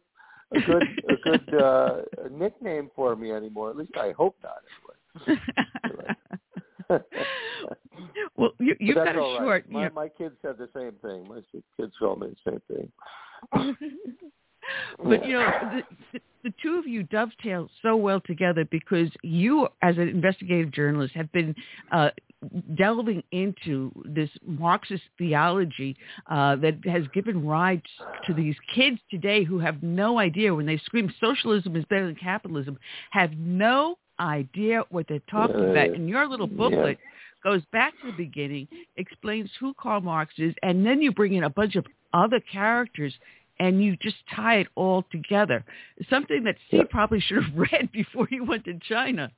a 0.54 0.60
good, 0.60 0.82
a 1.08 1.16
good 1.24 1.54
uh, 1.62 1.96
nickname 2.30 2.90
for 2.94 3.16
me 3.16 3.32
anymore. 3.32 3.70
At 3.70 3.76
least 3.76 3.96
I 3.96 4.12
hope 4.12 4.36
not. 4.42 5.38
Anyway. 5.84 7.02
Well, 8.36 8.50
you, 8.58 8.76
you've 8.80 8.96
got 8.96 9.16
a 9.16 9.18
right. 9.18 9.38
short. 9.38 9.70
My, 9.70 9.84
you 9.84 9.90
my 9.94 10.08
kids 10.08 10.34
said 10.42 10.56
the 10.58 10.68
same 10.74 10.92
thing. 11.02 11.28
My 11.28 11.40
kids 11.80 11.94
told 11.98 12.20
me 12.20 12.28
the 12.44 12.50
same 12.50 12.62
thing. 12.76 13.76
but 15.04 15.26
you 15.26 15.32
know, 15.34 15.46
the, 15.72 15.82
the, 16.12 16.20
the 16.44 16.54
two 16.62 16.78
of 16.78 16.86
you 16.86 17.02
dovetail 17.04 17.68
so 17.82 17.96
well 17.96 18.20
together 18.20 18.64
because 18.70 19.08
you, 19.22 19.68
as 19.82 19.96
an 19.96 20.08
investigative 20.08 20.72
journalist, 20.72 21.14
have 21.14 21.30
been 21.32 21.54
uh, 21.92 22.10
delving 22.76 23.22
into 23.32 23.90
this 24.04 24.30
Marxist 24.46 25.02
theology 25.18 25.96
uh, 26.30 26.56
that 26.56 26.78
has 26.84 27.04
given 27.14 27.46
rise 27.46 27.80
to 28.26 28.34
these 28.34 28.54
kids 28.74 28.98
today 29.10 29.44
who 29.44 29.58
have 29.58 29.82
no 29.82 30.18
idea 30.18 30.54
when 30.54 30.66
they 30.66 30.78
scream 30.78 31.12
socialism 31.20 31.76
is 31.76 31.84
better 31.86 32.06
than 32.06 32.16
capitalism, 32.16 32.78
have 33.10 33.32
no 33.36 33.98
idea 34.20 34.82
what 34.90 35.06
they're 35.08 35.20
talking 35.30 35.56
uh, 35.56 35.70
about. 35.70 35.90
And 35.90 36.08
your 36.08 36.28
little 36.28 36.46
booklet 36.46 36.98
yeah. 37.00 37.10
Goes 37.46 37.62
back 37.72 37.92
to 38.00 38.08
the 38.08 38.16
beginning, 38.16 38.66
explains 38.96 39.48
who 39.60 39.72
Karl 39.74 40.00
Marx 40.00 40.34
is, 40.36 40.52
and 40.64 40.84
then 40.84 41.00
you 41.00 41.12
bring 41.12 41.34
in 41.34 41.44
a 41.44 41.50
bunch 41.50 41.76
of 41.76 41.86
other 42.12 42.40
characters 42.40 43.14
and 43.60 43.82
you 43.82 43.96
just 44.02 44.16
tie 44.34 44.56
it 44.56 44.66
all 44.74 45.04
together. 45.12 45.64
Something 46.10 46.42
that 46.44 46.56
yeah. 46.70 46.82
probably 46.90 47.20
should 47.20 47.42
have 47.44 47.54
read 47.72 47.90
before 47.92 48.26
he 48.26 48.40
went 48.40 48.64
to 48.64 48.78
China. 48.88 49.30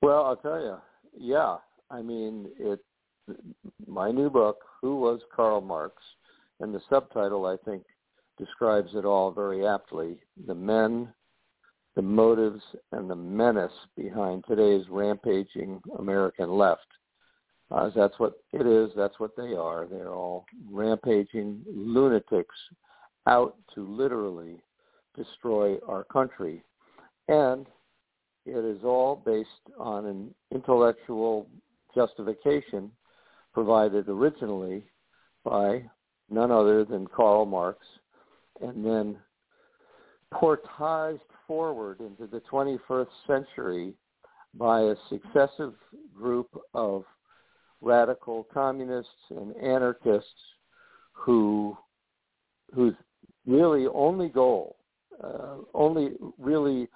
Well, 0.00 0.24
I'll 0.24 0.36
tell 0.36 0.60
you, 0.60 0.76
yeah. 1.18 1.56
I 1.90 2.00
mean, 2.00 2.48
it. 2.58 2.80
My 3.86 4.10
new 4.10 4.30
book, 4.30 4.58
"Who 4.80 4.96
Was 5.00 5.20
Karl 5.34 5.60
Marx," 5.60 5.96
and 6.60 6.74
the 6.74 6.80
subtitle, 6.88 7.46
I 7.46 7.56
think, 7.64 7.84
describes 8.38 8.94
it 8.94 9.04
all 9.04 9.30
very 9.30 9.66
aptly. 9.66 10.16
The 10.46 10.54
men 10.54 11.12
the 12.00 12.06
motives 12.06 12.62
and 12.92 13.10
the 13.10 13.14
menace 13.14 13.70
behind 13.94 14.42
today's 14.48 14.86
rampaging 14.88 15.78
American 15.98 16.50
left. 16.50 16.86
Uh, 17.70 17.90
that's 17.94 18.18
what 18.18 18.38
it 18.54 18.66
is. 18.66 18.90
That's 18.96 19.20
what 19.20 19.36
they 19.36 19.52
are. 19.52 19.86
They're 19.86 20.14
all 20.14 20.46
rampaging 20.72 21.60
lunatics 21.68 22.54
out 23.26 23.54
to 23.74 23.86
literally 23.86 24.62
destroy 25.14 25.76
our 25.86 26.04
country. 26.04 26.64
And 27.28 27.66
it 28.46 28.64
is 28.64 28.82
all 28.82 29.22
based 29.26 29.50
on 29.78 30.06
an 30.06 30.34
intellectual 30.54 31.48
justification 31.94 32.90
provided 33.52 34.08
originally 34.08 34.86
by 35.44 35.84
none 36.30 36.50
other 36.50 36.86
than 36.86 37.06
Karl 37.08 37.44
Marx 37.44 37.84
and 38.62 38.82
then 38.82 39.18
portaged 40.32 41.20
forward 41.50 41.98
into 41.98 42.28
the 42.28 42.40
21st 42.42 43.08
century 43.26 43.92
by 44.54 44.82
a 44.82 44.94
successive 45.08 45.74
group 46.16 46.46
of 46.74 47.02
radical 47.80 48.46
communists 48.54 49.10
and 49.30 49.56
anarchists 49.56 50.30
who 51.10 51.76
whose 52.72 52.94
really 53.48 53.88
only 53.92 54.28
goal, 54.28 54.76
uh, 55.24 55.56
only 55.74 56.10
really 56.38 56.86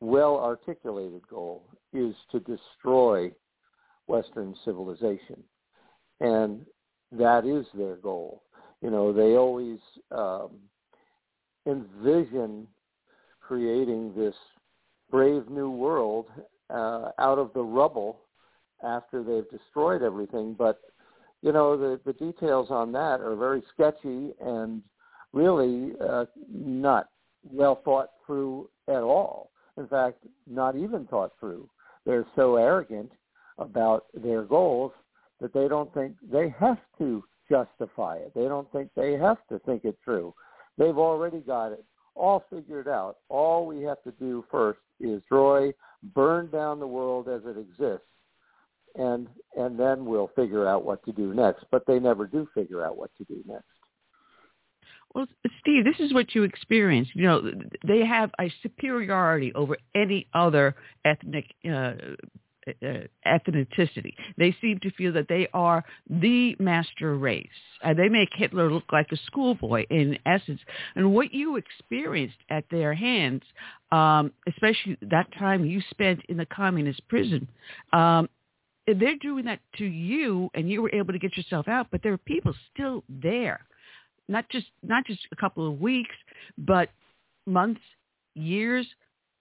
well 0.00 0.38
articulated 0.38 1.22
goal 1.28 1.64
is 1.92 2.16
to 2.32 2.40
destroy 2.40 3.30
Western 4.08 4.56
civilization. 4.64 5.40
And 6.18 6.66
that 7.12 7.46
is 7.46 7.64
their 7.74 7.94
goal. 7.94 8.42
You 8.82 8.90
know, 8.90 9.12
they 9.12 9.36
always 9.36 9.78
um, 10.10 10.50
envision 11.64 12.66
creating 13.46 14.12
this 14.16 14.34
brave 15.10 15.48
new 15.48 15.70
world 15.70 16.26
uh, 16.70 17.10
out 17.18 17.38
of 17.38 17.52
the 17.54 17.62
rubble 17.62 18.20
after 18.82 19.22
they've 19.22 19.48
destroyed 19.50 20.02
everything. 20.02 20.54
But 20.58 20.80
you 21.42 21.52
know 21.52 21.76
the 21.76 22.00
the 22.04 22.12
details 22.14 22.68
on 22.70 22.92
that 22.92 23.20
are 23.20 23.36
very 23.36 23.62
sketchy 23.72 24.32
and 24.40 24.82
really 25.32 25.92
uh, 26.00 26.24
not 26.52 27.08
well 27.50 27.80
thought 27.84 28.10
through 28.26 28.68
at 28.88 29.02
all. 29.02 29.50
In 29.76 29.86
fact, 29.88 30.24
not 30.46 30.76
even 30.76 31.06
thought 31.06 31.32
through 31.38 31.68
they're 32.06 32.26
so 32.36 32.56
arrogant 32.56 33.10
about 33.58 34.06
their 34.14 34.42
goals 34.42 34.92
that 35.40 35.52
they 35.52 35.68
don't 35.68 35.92
think 35.94 36.14
they 36.30 36.54
have 36.58 36.78
to 36.98 37.24
justify 37.50 38.16
it. 38.16 38.32
They 38.34 38.44
don't 38.44 38.70
think 38.72 38.90
they 38.96 39.12
have 39.12 39.38
to 39.48 39.58
think 39.60 39.84
it 39.84 39.96
through. 40.04 40.34
They've 40.78 40.98
already 40.98 41.40
got 41.40 41.72
it 41.72 41.84
all 42.14 42.44
figured 42.50 42.88
out. 42.88 43.18
All 43.28 43.66
we 43.66 43.82
have 43.82 44.02
to 44.04 44.12
do 44.12 44.44
first 44.50 44.80
is 45.00 45.22
Roy 45.30 45.72
burn 46.14 46.50
down 46.50 46.80
the 46.80 46.86
world 46.86 47.28
as 47.28 47.42
it 47.44 47.58
exists, 47.58 48.06
and 48.96 49.28
and 49.56 49.78
then 49.78 50.04
we'll 50.04 50.30
figure 50.36 50.68
out 50.68 50.84
what 50.84 51.04
to 51.04 51.12
do 51.12 51.34
next. 51.34 51.64
But 51.70 51.86
they 51.86 51.98
never 51.98 52.26
do 52.26 52.48
figure 52.54 52.84
out 52.84 52.96
what 52.96 53.10
to 53.18 53.24
do 53.24 53.42
next. 53.46 53.64
Well, 55.14 55.26
Steve, 55.60 55.84
this 55.84 56.00
is 56.00 56.12
what 56.12 56.34
you 56.34 56.42
experience. 56.42 57.08
You 57.14 57.22
know, 57.22 57.52
they 57.86 58.04
have 58.04 58.30
a 58.40 58.52
superiority 58.62 59.52
over 59.54 59.76
any 59.94 60.26
other 60.34 60.74
ethnic 61.04 61.54
uh, 61.64 61.92
ethnicity. 63.26 64.14
They 64.36 64.56
seem 64.60 64.80
to 64.80 64.90
feel 64.92 65.12
that 65.12 65.28
they 65.28 65.48
are 65.52 65.84
the 66.08 66.56
master 66.58 67.16
race. 67.16 67.48
And 67.82 67.98
they 67.98 68.08
make 68.08 68.30
Hitler 68.34 68.70
look 68.70 68.92
like 68.92 69.08
a 69.12 69.16
schoolboy 69.26 69.84
in 69.90 70.18
essence. 70.26 70.60
And 70.94 71.12
what 71.14 71.32
you 71.32 71.56
experienced 71.56 72.38
at 72.50 72.64
their 72.70 72.94
hands, 72.94 73.42
um, 73.92 74.32
especially 74.48 74.96
that 75.02 75.26
time 75.38 75.64
you 75.64 75.82
spent 75.90 76.20
in 76.28 76.36
the 76.36 76.46
communist 76.46 77.06
prison, 77.08 77.48
um, 77.92 78.28
they're 78.86 79.16
doing 79.16 79.46
that 79.46 79.60
to 79.78 79.84
you 79.84 80.50
and 80.54 80.70
you 80.70 80.82
were 80.82 80.94
able 80.94 81.12
to 81.12 81.18
get 81.18 81.36
yourself 81.36 81.68
out, 81.68 81.88
but 81.90 82.02
there 82.02 82.12
are 82.12 82.18
people 82.18 82.54
still 82.72 83.02
there. 83.08 83.60
Not 84.28 84.48
just 84.50 84.66
not 84.82 85.04
just 85.06 85.20
a 85.32 85.36
couple 85.36 85.68
of 85.68 85.80
weeks, 85.80 86.14
but 86.56 86.88
months, 87.46 87.80
years, 88.34 88.86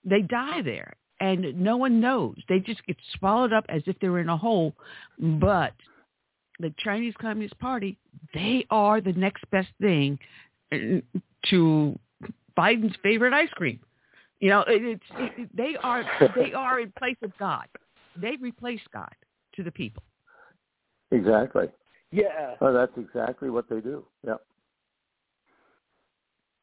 they 0.03 0.21
die 0.21 0.61
there 0.61 0.93
and 1.19 1.59
no 1.59 1.77
one 1.77 1.99
knows. 1.99 2.35
They 2.49 2.59
just 2.59 2.85
get 2.85 2.97
swallowed 3.17 3.53
up 3.53 3.65
as 3.69 3.81
if 3.85 3.97
they're 3.99 4.19
in 4.19 4.29
a 4.29 4.37
hole. 4.37 4.73
But 5.19 5.73
the 6.59 6.73
Chinese 6.77 7.13
Communist 7.19 7.57
Party, 7.59 7.97
they 8.33 8.65
are 8.69 9.01
the 9.01 9.13
next 9.13 9.49
best 9.51 9.69
thing 9.79 10.19
uh, 10.71 10.77
to 11.49 11.99
Biden's 12.57 12.95
favorite 13.01 13.33
ice 13.33 13.49
cream. 13.51 13.79
You 14.39 14.49
know, 14.49 14.65
it's 14.67 15.03
it, 15.17 15.49
they 15.55 15.75
are 15.81 16.03
they 16.35 16.53
are 16.55 16.81
in 16.81 16.91
place 16.97 17.17
of 17.23 17.31
God. 17.37 17.65
They 18.21 18.35
replace 18.41 18.81
God 18.91 19.13
to 19.55 19.63
the 19.63 19.71
people. 19.71 20.03
Exactly. 21.11 21.67
Yeah. 22.11 22.55
Oh, 22.61 22.73
that's 22.73 22.91
exactly 22.97 23.49
what 23.49 23.69
they 23.69 23.79
do. 23.79 24.05
Yeah. 24.25 24.35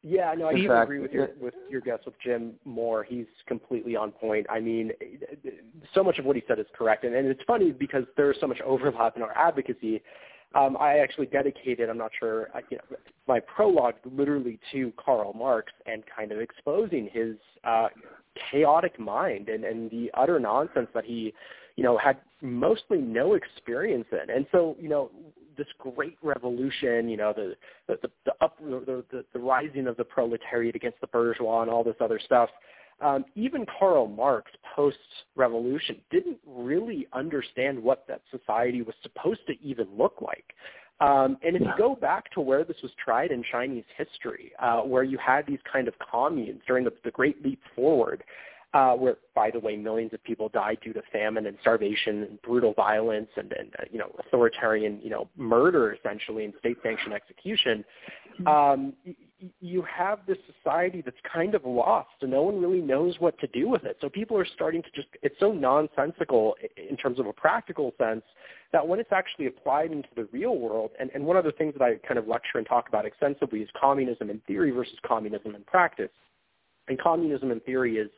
Yeah, 0.03 0.35
no, 0.37 0.49
I 0.49 0.55
do 0.55 0.73
agree 0.73 0.99
with 0.99 1.13
your 1.13 1.29
with 1.41 1.55
your 1.69 1.83
guest 1.83 2.07
with 2.07 2.15
Jim 2.25 2.55
Moore. 2.65 3.05
He's 3.05 3.27
completely 3.47 3.97
on 3.97 4.13
point. 4.13 4.47
I 4.49 4.59
mean, 4.59 4.93
so 5.95 6.03
much 6.03 6.19
of 6.19 6.25
what 6.25 6.37
he 6.37 6.43
said 6.49 6.59
is 6.59 6.67
correct, 6.75 7.05
and, 7.05 7.15
and 7.15 7.29
it's 7.29 7.43
funny 7.47 7.71
because 7.71 8.05
there's 8.17 8.37
so 8.41 8.47
much 8.47 8.61
overlap 8.63 9.17
in 9.17 9.23
our 9.23 9.37
advocacy. 9.37 10.03
Um, 10.55 10.77
I 10.81 10.99
actually 10.99 11.27
dedicated, 11.27 11.89
I'm 11.89 11.99
not 11.99 12.11
sure, 12.19 12.49
you 12.71 12.79
know, 12.79 12.97
my 13.29 13.39
prologue 13.39 13.95
literally 14.05 14.59
to 14.73 14.93
Karl 14.97 15.33
Marx 15.33 15.73
and 15.87 16.03
kind 16.17 16.33
of 16.33 16.41
exposing 16.41 17.09
his 17.13 17.37
uh, 17.63 17.87
chaotic 18.51 18.99
mind 18.99 19.49
and, 19.49 19.65
and 19.65 19.89
the 19.93 20.11
utter 20.15 20.41
nonsense 20.41 20.89
that 20.93 21.05
he, 21.05 21.33
you 21.77 21.85
know, 21.85 21.97
had 21.97 22.17
mostly 22.43 22.99
no 22.99 23.35
experience 23.35 24.07
in. 24.11 24.29
And 24.35 24.45
so, 24.51 24.77
you 24.81 24.89
know, 24.89 25.13
this 25.61 25.69
great 25.79 26.17
revolution, 26.23 27.09
you 27.09 27.19
know, 27.19 27.35
the 27.35 27.55
the 27.87 27.99
the, 28.03 28.11
the 28.25 28.33
up 28.45 28.59
the, 28.59 29.05
the 29.11 29.25
the 29.35 29.39
rising 29.39 29.87
of 29.87 29.97
the 29.99 30.05
proletariat 30.05 30.75
against 30.75 30.99
the 31.03 31.07
bourgeois 31.09 31.61
and 31.61 31.71
all 31.71 31.85
this 31.85 31.97
other 32.01 32.19
stuff. 32.25 32.49
Um, 33.03 33.25
even 33.35 33.65
Karl 33.79 34.07
Marx, 34.09 34.51
post-revolution, 34.77 35.97
didn't 36.11 36.39
really 36.47 37.07
understand 37.15 37.83
what 37.83 38.05
that 38.09 38.21
society 38.31 38.83
was 38.83 38.95
supposed 39.03 39.41
to 39.47 39.55
even 39.63 39.87
look 39.97 40.17
like. 40.21 40.55
Um, 41.01 41.39
and 41.43 41.57
if 41.57 41.63
you 41.63 41.73
go 41.79 41.95
back 41.95 42.31
to 42.33 42.43
where 42.43 42.63
this 42.63 42.77
was 42.83 42.93
tried 43.03 43.31
in 43.31 43.43
Chinese 43.51 43.85
history, 43.97 44.53
uh, 44.59 44.81
where 44.81 45.03
you 45.03 45.17
had 45.17 45.47
these 45.47 45.61
kind 45.71 45.89
of 45.89 45.95
communes 46.11 46.61
during 46.67 46.85
the, 46.85 46.93
the 47.03 47.11
Great 47.11 47.43
Leap 47.43 47.61
Forward, 47.75 48.23
uh, 48.73 48.95
where, 48.95 49.17
by 49.35 49.51
the 49.51 49.59
way, 49.59 49.77
millions 49.77 50.13
of 50.13 50.23
people 50.23 50.49
died 50.49 50.79
due 50.83 50.93
to 50.93 51.03
famine 51.13 51.47
and 51.47 51.57
starvation 51.61 52.23
and 52.23 52.43
brutal 52.43 52.73
violence 52.73 53.29
and, 53.37 53.53
and 53.53 53.75
uh, 53.79 53.85
you 53.91 53.99
know, 53.99 54.11
authoritarian, 54.21 55.01
you 55.03 55.11
know, 55.11 55.29
murder 55.37 55.93
essentially 55.93 56.45
and 56.45 56.55
state-sanctioned 56.61 57.13
execution. 57.13 57.85
Mm-hmm. 58.41 58.47
Um, 58.47 58.93
y- 59.05 59.17
you 59.61 59.83
have 59.83 60.21
this 60.27 60.37
society 60.55 61.03
that's 61.05 61.17
kind 61.33 61.55
of 61.55 61.65
lost 61.65 62.11
and 62.21 62.31
no 62.31 62.43
one 62.43 62.61
really 62.61 62.83
knows 62.83 63.17
what 63.19 63.39
to 63.41 63.47
do 63.49 63.69
with 63.69 63.85
it. 63.85 63.97
So 64.01 64.09
people 64.09 64.37
are 64.37 64.47
starting 64.55 64.83
to 64.83 64.91
just, 64.95 65.09
it's 65.23 65.35
so 65.41 65.51
nonsensical 65.51 66.55
in 66.77 66.97
terms 66.97 67.19
of 67.19 67.27
a 67.27 67.33
practical 67.33 67.93
sense 67.99 68.23
that 68.73 68.87
when 68.87 69.01
it's 69.01 69.13
actually 69.13 69.47
applied 69.47 69.91
into 69.91 70.09
the 70.15 70.29
real 70.31 70.57
world, 70.59 70.91
and, 71.01 71.11
and 71.15 71.25
one 71.25 71.37
of 71.37 71.45
the 71.45 71.53
things 71.53 71.75
that 71.77 71.83
I 71.83 71.95
kind 72.07 72.19
of 72.19 72.29
lecture 72.29 72.59
and 72.59 72.67
talk 72.67 72.89
about 72.89 73.05
extensively 73.05 73.61
is 73.61 73.69
communism 73.81 74.31
in 74.31 74.41
theory 74.47 74.71
versus 74.71 74.99
communism 75.05 75.57
in 75.57 75.65
practice. 75.65 76.11
And 76.87 77.01
communism 77.01 77.51
in 77.51 77.61
theory 77.61 77.97
is 77.97 78.11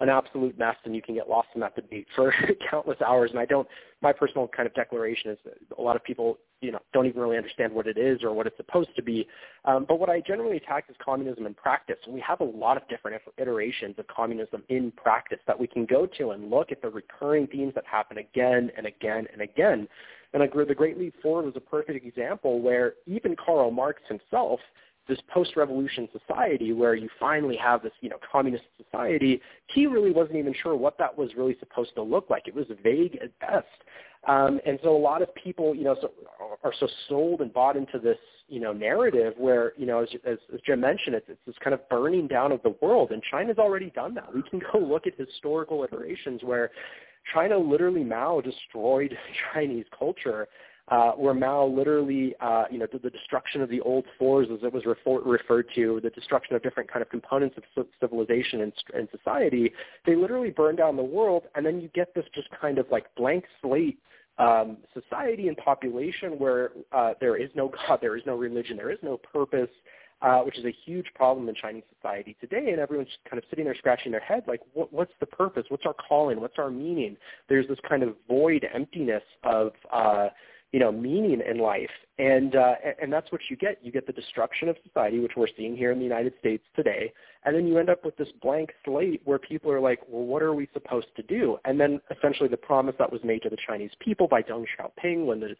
an 0.00 0.08
absolute 0.08 0.58
mess 0.58 0.76
and 0.84 0.94
you 0.94 1.02
can 1.02 1.14
get 1.14 1.28
lost 1.28 1.48
in 1.54 1.60
that 1.60 1.76
debate 1.76 2.06
for 2.16 2.34
countless 2.70 3.00
hours. 3.06 3.30
And 3.30 3.38
I 3.38 3.44
don't, 3.44 3.68
my 4.02 4.12
personal 4.12 4.48
kind 4.48 4.66
of 4.66 4.74
declaration 4.74 5.30
is 5.30 5.38
that 5.44 5.54
a 5.78 5.82
lot 5.82 5.94
of 5.94 6.02
people, 6.02 6.38
you 6.62 6.72
know, 6.72 6.78
don't 6.94 7.06
even 7.06 7.20
really 7.20 7.36
understand 7.36 7.72
what 7.72 7.86
it 7.86 7.98
is 7.98 8.22
or 8.22 8.32
what 8.32 8.46
it's 8.46 8.56
supposed 8.56 8.90
to 8.96 9.02
be. 9.02 9.26
Um, 9.66 9.84
but 9.86 10.00
what 10.00 10.08
I 10.08 10.20
generally 10.20 10.56
attack 10.56 10.86
is 10.88 10.96
communism 11.04 11.44
in 11.46 11.52
practice. 11.52 11.96
And 12.06 12.14
we 12.14 12.20
have 12.20 12.40
a 12.40 12.44
lot 12.44 12.78
of 12.78 12.88
different 12.88 13.20
iterations 13.36 13.94
of 13.98 14.06
communism 14.08 14.62
in 14.70 14.90
practice 14.92 15.40
that 15.46 15.58
we 15.58 15.66
can 15.66 15.84
go 15.84 16.06
to 16.18 16.30
and 16.30 16.50
look 16.50 16.72
at 16.72 16.80
the 16.80 16.88
recurring 16.88 17.46
themes 17.46 17.74
that 17.74 17.84
happen 17.84 18.18
again 18.18 18.70
and 18.76 18.86
again 18.86 19.26
and 19.32 19.42
again. 19.42 19.86
And 20.32 20.42
I, 20.42 20.46
grew 20.46 20.64
the 20.64 20.74
Great 20.74 20.98
Leap 20.98 21.14
Forward 21.20 21.44
was 21.44 21.56
a 21.56 21.60
perfect 21.60 22.06
example 22.06 22.60
where 22.60 22.94
even 23.06 23.36
Karl 23.36 23.70
Marx 23.70 24.00
himself– 24.08 24.60
this 25.10 25.18
post-revolution 25.28 26.08
society 26.12 26.72
where 26.72 26.94
you 26.94 27.08
finally 27.18 27.56
have 27.56 27.82
this, 27.82 27.92
you 28.00 28.08
know, 28.08 28.16
communist 28.30 28.64
society, 28.82 29.40
he 29.66 29.86
really 29.86 30.12
wasn't 30.12 30.36
even 30.36 30.54
sure 30.62 30.74
what 30.74 30.96
that 30.98 31.16
was 31.16 31.30
really 31.36 31.56
supposed 31.60 31.94
to 31.96 32.02
look 32.02 32.30
like. 32.30 32.48
It 32.48 32.54
was 32.54 32.66
vague 32.82 33.18
at 33.22 33.38
best. 33.40 33.66
Um, 34.26 34.60
and 34.66 34.78
so 34.82 34.96
a 34.96 34.98
lot 34.98 35.22
of 35.22 35.34
people, 35.34 35.74
you 35.74 35.84
know, 35.84 35.96
so, 36.00 36.10
are 36.62 36.72
so 36.78 36.88
sold 37.08 37.40
and 37.40 37.52
bought 37.52 37.76
into 37.76 37.98
this, 37.98 38.18
you 38.48 38.60
know, 38.60 38.72
narrative 38.72 39.34
where, 39.36 39.72
you 39.76 39.86
know, 39.86 40.02
as, 40.02 40.08
as, 40.26 40.38
as 40.54 40.60
Jim 40.66 40.80
mentioned, 40.80 41.14
it's, 41.14 41.26
it's 41.28 41.40
this 41.46 41.56
kind 41.62 41.74
of 41.74 41.88
burning 41.88 42.28
down 42.28 42.52
of 42.52 42.62
the 42.62 42.74
world. 42.80 43.10
And 43.12 43.22
China's 43.30 43.58
already 43.58 43.90
done 43.90 44.14
that. 44.14 44.34
We 44.34 44.42
can 44.48 44.60
go 44.72 44.78
look 44.78 45.06
at 45.06 45.14
historical 45.18 45.84
iterations 45.84 46.42
where 46.42 46.70
China 47.34 47.58
literally 47.58 48.04
Mao 48.04 48.40
destroyed 48.40 49.16
Chinese 49.54 49.86
culture 49.98 50.48
uh, 50.90 51.12
where 51.12 51.34
Mao 51.34 51.66
literally, 51.66 52.34
uh, 52.40 52.64
you 52.70 52.78
know, 52.78 52.86
the 52.92 53.10
destruction 53.10 53.62
of 53.62 53.68
the 53.68 53.80
old 53.80 54.04
fours, 54.18 54.48
as 54.52 54.58
it 54.64 54.72
was 54.72 54.84
refer- 54.84 55.22
referred 55.22 55.66
to, 55.76 56.00
the 56.02 56.10
destruction 56.10 56.56
of 56.56 56.62
different 56.62 56.90
kind 56.90 57.00
of 57.00 57.08
components 57.08 57.56
of 57.76 57.86
civilization 58.00 58.62
and, 58.62 58.72
and 58.94 59.08
society. 59.16 59.72
They 60.04 60.16
literally 60.16 60.50
burn 60.50 60.74
down 60.76 60.96
the 60.96 61.02
world, 61.02 61.44
and 61.54 61.64
then 61.64 61.80
you 61.80 61.88
get 61.94 62.12
this 62.14 62.24
just 62.34 62.48
kind 62.60 62.78
of 62.78 62.86
like 62.90 63.06
blank 63.14 63.44
slate 63.62 63.98
um, 64.38 64.78
society 64.94 65.48
and 65.48 65.56
population 65.56 66.38
where 66.38 66.70
uh, 66.92 67.12
there 67.20 67.36
is 67.36 67.50
no 67.54 67.68
God, 67.68 67.98
there 68.00 68.16
is 68.16 68.22
no 68.26 68.36
religion, 68.36 68.76
there 68.76 68.90
is 68.90 68.98
no 69.02 69.18
purpose, 69.18 69.68
uh, 70.22 70.40
which 70.40 70.58
is 70.58 70.64
a 70.64 70.74
huge 70.84 71.06
problem 71.14 71.48
in 71.48 71.54
Chinese 71.54 71.84
society 71.94 72.36
today. 72.40 72.70
And 72.70 72.80
everyone's 72.80 73.08
kind 73.28 73.38
of 73.38 73.44
sitting 73.48 73.64
there 73.64 73.76
scratching 73.76 74.10
their 74.10 74.20
head, 74.20 74.42
like, 74.48 74.60
what, 74.72 74.92
what's 74.92 75.12
the 75.20 75.26
purpose? 75.26 75.64
What's 75.68 75.86
our 75.86 75.94
calling? 75.94 76.40
What's 76.40 76.58
our 76.58 76.70
meaning? 76.70 77.16
There's 77.48 77.68
this 77.68 77.78
kind 77.88 78.02
of 78.02 78.16
void, 78.28 78.66
emptiness 78.74 79.22
of 79.44 79.72
uh, 79.92 80.28
you 80.72 80.78
know, 80.78 80.92
meaning 80.92 81.40
in 81.48 81.58
life. 81.58 81.90
And, 82.18 82.54
uh, 82.54 82.74
and 83.00 83.12
that's 83.12 83.32
what 83.32 83.40
you 83.50 83.56
get. 83.56 83.78
You 83.82 83.90
get 83.90 84.06
the 84.06 84.12
destruction 84.12 84.68
of 84.68 84.76
society, 84.86 85.18
which 85.18 85.32
we're 85.36 85.48
seeing 85.56 85.76
here 85.76 85.90
in 85.90 85.98
the 85.98 86.04
United 86.04 86.34
States 86.38 86.62
today. 86.76 87.12
And 87.44 87.56
then 87.56 87.66
you 87.66 87.78
end 87.78 87.88
up 87.88 88.04
with 88.04 88.16
this 88.16 88.28
blank 88.42 88.70
slate 88.84 89.22
where 89.24 89.38
people 89.38 89.72
are 89.72 89.80
like, 89.80 90.00
well, 90.08 90.24
what 90.24 90.42
are 90.42 90.54
we 90.54 90.68
supposed 90.72 91.08
to 91.16 91.22
do? 91.22 91.58
And 91.64 91.80
then 91.80 92.00
essentially 92.16 92.48
the 92.48 92.56
promise 92.56 92.94
that 92.98 93.10
was 93.10 93.20
made 93.24 93.42
to 93.42 93.48
the 93.48 93.56
Chinese 93.66 93.90
people 93.98 94.28
by 94.28 94.42
Deng 94.42 94.66
Xiaoping 94.78 95.26
when 95.26 95.40
the 95.40 95.56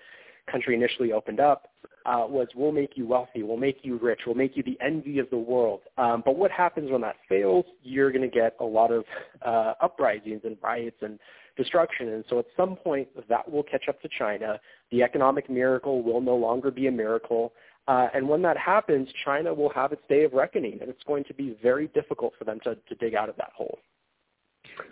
country 0.51 0.75
initially 0.75 1.13
opened 1.13 1.41
up 1.41 1.69
uh, 2.07 2.25
was 2.29 2.49
we'll 2.55 2.73
make 2.73 2.97
you 2.97 3.07
wealthy, 3.07 3.43
we'll 3.43 3.57
make 3.57 3.79
you 3.83 3.99
rich, 3.99 4.21
we'll 4.27 4.35
make 4.35 4.57
you 4.57 4.63
the 4.63 4.79
envy 4.81 5.19
of 5.19 5.29
the 5.31 5.39
world. 5.39 5.81
Um, 5.99 6.23
but 6.25 6.37
what 6.37 6.51
happens 6.51 6.91
when 6.91 7.01
that 7.03 7.17
fails? 7.29 7.65
You're 7.83 8.11
going 8.11 8.29
to 8.29 8.29
get 8.29 8.57
a 8.61 8.65
lot 8.65 8.91
of 8.91 9.05
uh, 9.45 9.75
uprisings 9.81 10.43
and 10.45 10.57
riots 10.63 10.97
and 11.03 11.19
destruction. 11.57 12.09
And 12.09 12.25
so 12.29 12.39
at 12.39 12.47
some 12.57 12.77
point 12.77 13.09
that 13.29 13.51
will 13.51 13.63
catch 13.63 13.89
up 13.89 14.01
to 14.03 14.09
China. 14.19 14.61
The 14.91 15.03
economic 15.03 15.49
miracle 15.51 16.03
will 16.03 16.21
no 16.21 16.37
longer 16.37 16.71
be 16.71 16.87
a 16.87 16.93
miracle. 16.93 17.53
Uh, 17.89 18.09
and 18.15 18.29
when 18.29 18.43
that 18.43 18.57
happens, 18.57 19.09
China 19.25 19.53
will 19.53 19.71
have 19.71 19.93
its 19.93 20.03
day 20.09 20.25
of 20.25 20.33
reckoning, 20.33 20.79
and 20.81 20.91
it's 20.91 21.03
going 21.05 21.25
to 21.25 21.35
be 21.35 21.57
very 21.63 21.89
difficult 21.89 22.33
for 22.39 22.45
them 22.45 22.61
to, 22.63 22.77
to 22.89 22.95
dig 22.97 23.15
out 23.15 23.29
of 23.29 23.37
that 23.37 23.51
hole. 23.57 23.79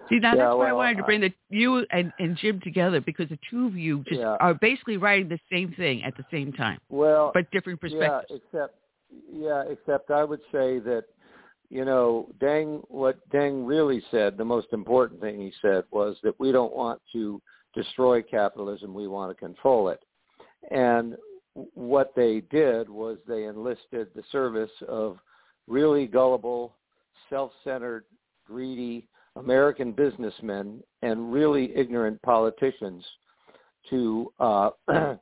See, 0.08 0.18
now 0.18 0.34
that's 0.34 0.56
why 0.56 0.70
I 0.70 0.72
wanted 0.72 0.96
to 0.96 1.02
bring 1.04 1.20
the 1.20 1.32
you 1.50 1.84
and, 1.90 2.12
and 2.18 2.36
Jim 2.36 2.60
together 2.60 3.00
because 3.00 3.28
the 3.28 3.38
two 3.50 3.66
of 3.66 3.76
you 3.76 4.02
just 4.08 4.20
yeah. 4.20 4.36
are 4.40 4.54
basically 4.54 4.96
writing 4.96 5.28
the 5.28 5.38
same 5.50 5.72
thing 5.72 6.02
at 6.02 6.16
the 6.16 6.24
same 6.30 6.52
time. 6.52 6.78
Well, 6.88 7.30
but 7.34 7.50
different 7.50 7.80
perspectives. 7.80 8.24
Yeah, 8.30 8.36
except 8.36 8.74
yeah, 9.32 9.64
except 9.68 10.10
I 10.10 10.24
would 10.24 10.40
say 10.50 10.78
that 10.80 11.04
you 11.70 11.84
know, 11.84 12.28
Deng, 12.40 12.82
what 12.88 13.28
Deng 13.30 13.66
really 13.66 14.02
said, 14.10 14.36
the 14.36 14.44
most 14.44 14.68
important 14.72 15.20
thing 15.20 15.38
he 15.38 15.52
said 15.60 15.84
was 15.90 16.16
that 16.22 16.38
we 16.40 16.50
don't 16.50 16.74
want 16.74 17.00
to 17.12 17.42
destroy 17.74 18.22
capitalism, 18.22 18.94
we 18.94 19.06
want 19.06 19.30
to 19.30 19.34
control 19.34 19.88
it. 19.88 20.00
And 20.70 21.16
what 21.74 22.12
they 22.16 22.42
did 22.50 22.88
was 22.88 23.18
they 23.26 23.44
enlisted 23.44 24.08
the 24.14 24.22
service 24.32 24.70
of 24.86 25.18
really 25.66 26.06
gullible, 26.06 26.74
self-centered, 27.28 28.04
greedy 28.46 29.06
American 29.36 29.92
businessmen 29.92 30.82
and 31.02 31.32
really 31.32 31.76
ignorant 31.76 32.20
politicians 32.22 33.04
to 33.90 34.32
uh, 34.40 34.70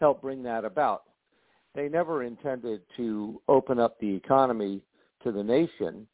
help 0.00 0.22
bring 0.22 0.42
that 0.44 0.64
about. 0.64 1.02
They 1.74 1.88
never 1.88 2.22
intended 2.22 2.80
to 2.96 3.40
open 3.48 3.78
up 3.78 3.98
the 3.98 4.14
economy 4.14 4.82
to 5.22 5.32
the 5.32 5.42
nation. 5.42 6.06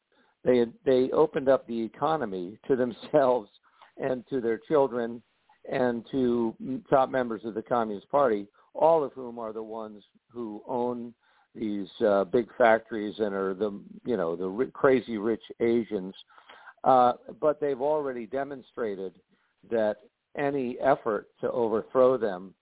They 0.45 0.67
they 0.85 1.11
opened 1.11 1.49
up 1.49 1.67
the 1.67 1.83
economy 1.83 2.59
to 2.67 2.77
themselves 2.77 3.51
and 3.97 4.25
to 4.29 4.41
their 4.41 4.59
children 4.59 5.23
and 5.71 6.05
to 6.11 6.55
top 6.91 7.11
members 7.11 7.43
of 7.45 7.55
the 7.55 7.63
Communist 7.63 8.11
Party, 8.11 8.47
all 8.75 9.03
of 9.03 9.13
whom 9.13 9.39
are 9.39 9.53
the 9.53 9.63
ones 9.63 10.03
who 10.31 10.63
own 10.69 11.15
these 11.55 11.89
uh, 12.07 12.25
big 12.25 12.49
factories 12.59 13.15
and 13.19 13.35
are 13.35 13.55
the 13.55 13.81
you 14.05 14.17
know 14.17 14.37
the 14.37 14.49
r- 14.49 14.71
crazy 14.73 15.19
rich 15.19 15.43
Asians. 15.61 16.15
Uh, 16.83 17.15
but 17.41 17.61
they've 17.61 17.81
already 17.81 18.27
demonstrated 18.27 19.15
that 19.71 19.97
any 20.37 20.77
effort 20.81 21.29
to 21.41 21.51
overthrow 21.51 22.19
them, 22.19 22.53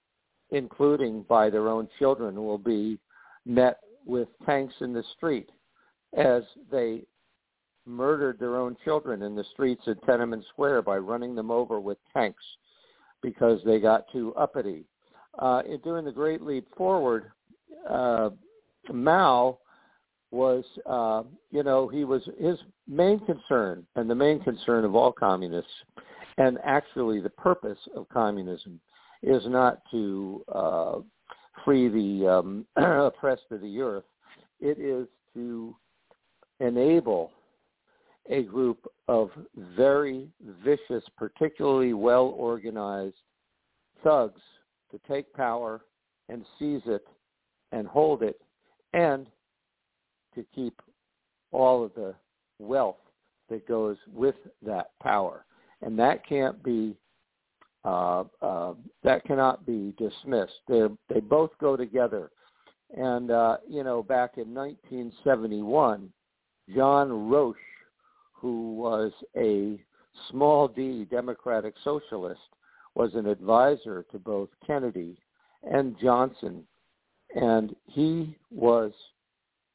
including 0.51 1.25
by 1.29 1.51
their 1.51 1.69
own 1.69 1.89
children, 1.99 2.37
will 2.37 2.59
be 2.59 2.99
met 3.45 3.79
with 4.07 4.29
tanks 4.47 4.75
in 4.81 4.93
the 4.93 5.03
street 5.17 5.51
as 6.17 6.43
they 6.71 7.03
murdered 7.87 8.39
their 8.39 8.57
own 8.57 8.77
children 8.85 9.23
in 9.23 9.35
the 9.35 9.45
streets 9.53 9.83
at 9.87 10.03
Tiananmen 10.03 10.43
Square 10.49 10.83
by 10.83 10.99
running 10.99 11.35
them 11.35 11.51
over 11.51 11.81
with 11.81 11.99
tanks 12.13 12.43
because 13.23 13.61
they 13.65 13.81
got 13.81 14.05
too 14.13 14.35
uppity. 14.37 14.85
Uh, 15.39 15.63
during 15.83 16.05
the 16.05 16.13
Great 16.13 16.43
Leap 16.43 16.67
Forward, 16.77 17.33
uh, 17.89 18.31
Mao 18.93 19.59
was, 20.31 20.65
uh, 20.87 21.23
you 21.51 21.63
know, 21.63 21.89
he 21.89 22.05
was 22.05 22.23
his 22.39 22.59
main 22.89 23.19
concern 23.27 23.87
and 23.97 24.09
the 24.09 24.15
main 24.15 24.41
concern 24.41 24.85
of 24.85 24.95
all 24.95 25.13
communists, 25.13 25.71
and 26.39 26.59
actually 26.65 27.21
the 27.21 27.31
purpose 27.31 27.79
of 27.97 28.09
communism 28.09 28.81
is 29.23 29.43
not 29.47 29.81
to 29.91 30.45
uh, 30.55 30.95
free 31.65 31.89
the 31.89 32.29
um, 32.29 32.67
oppressed 32.77 33.43
of 33.51 33.61
the 33.61 33.81
earth. 33.81 34.05
It 34.61 34.79
is 34.79 35.07
to 35.35 35.77
enable 36.63 37.33
a 38.31 38.43
group 38.43 38.87
of 39.09 39.31
very 39.77 40.29
vicious, 40.65 41.05
particularly 41.17 41.93
well 41.93 42.35
organized 42.37 43.17
thugs 44.05 44.41
to 44.91 45.01
take 45.09 45.33
power 45.35 45.83
and 46.29 46.45
seize 46.59 46.83
it 46.87 47.07
and 47.73 47.87
hold 47.87 48.23
it 48.23 48.41
and 48.93 49.27
to 50.35 50.45
keep 50.55 50.81
all 51.51 51.85
of 51.85 51.93
the 51.95 52.15
wealth 52.59 52.97
that 53.51 53.67
goes 53.67 53.97
with 54.13 54.37
that 54.65 54.91
power. 55.03 55.45
And 55.83 55.99
that 55.99 56.27
can't 56.27 56.63
be 56.63 56.97
uh, 57.85 58.23
uh, 58.41 58.75
that 59.03 59.25
cannot 59.25 59.67
be 59.67 59.93
dismissed. 59.99 60.61
They 60.69 60.83
they 61.09 61.21
both 61.21 61.51
go 61.61 61.77
together. 61.77 62.31
And 62.97 63.33
uh, 63.33 63.57
you 63.69 63.83
know, 63.83 64.03
back 64.03 64.35
in 64.37 64.55
1971, 64.55 66.13
John 66.75 67.29
Roche, 67.29 67.57
who 68.33 68.75
was 68.75 69.13
a 69.37 69.79
small 70.31 70.69
d 70.69 71.07
Democratic 71.11 71.75
socialist, 71.83 72.41
was 72.95 73.15
an 73.15 73.27
advisor 73.27 74.05
to 74.13 74.19
both 74.19 74.49
Kennedy 74.67 75.19
and 75.63 75.97
Johnson, 76.01 76.65
and 77.35 77.75
he 77.87 78.37
was 78.51 78.93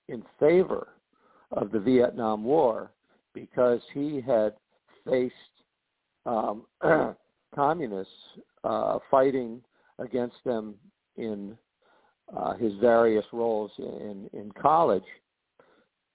in 0.07 0.23
favor 0.39 0.89
of 1.51 1.71
the 1.71 1.79
Vietnam 1.79 2.43
War 2.43 2.91
because 3.33 3.81
he 3.93 4.21
had 4.21 4.53
faced 5.05 5.33
um, 6.25 6.63
communists 7.55 8.13
uh, 8.63 8.99
fighting 9.09 9.61
against 9.99 10.37
them 10.45 10.75
in 11.15 11.57
uh, 12.35 12.53
his 12.55 12.73
various 12.81 13.25
roles 13.31 13.71
in, 13.77 14.29
in 14.33 14.51
college. 14.59 15.03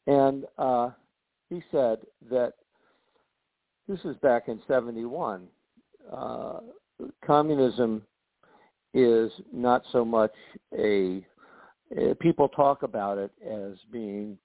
And 0.06 0.44
uh, 0.58 0.90
he 1.48 1.62
said 1.70 1.98
that 2.30 2.54
this 3.88 4.00
is 4.04 4.16
back 4.16 4.48
in 4.48 4.60
71. 4.66 5.46
Uh, 6.12 6.60
communism 7.24 8.02
is 8.94 9.30
not 9.52 9.82
so 9.92 10.04
much 10.04 10.32
a, 10.76 11.24
a, 11.96 12.14
people 12.16 12.48
talk 12.48 12.82
about 12.82 13.18
it 13.18 13.32
as 13.46 13.76
being 13.90 14.36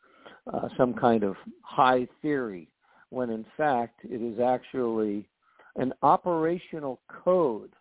uh, 0.53 0.69
some 0.77 0.93
kind 0.93 1.23
of 1.23 1.35
high 1.61 2.07
theory 2.21 2.69
when 3.09 3.29
in 3.29 3.45
fact 3.55 3.99
it 4.03 4.21
is 4.21 4.39
actually 4.39 5.27
an 5.75 5.93
operational 6.01 6.99
code 7.23 7.71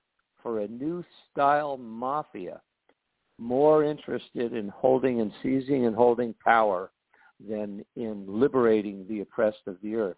for 0.42 0.60
a 0.60 0.68
new 0.68 1.04
style 1.30 1.76
mafia 1.76 2.60
more 3.38 3.84
interested 3.84 4.52
in 4.52 4.68
holding 4.68 5.20
and 5.20 5.32
seizing 5.42 5.86
and 5.86 5.94
holding 5.94 6.34
power 6.44 6.90
than 7.41 7.84
in 7.97 8.24
liberating 8.26 9.07
the 9.09 9.20
oppressed 9.20 9.66
of 9.66 9.76
the 9.82 9.95
earth. 9.95 10.16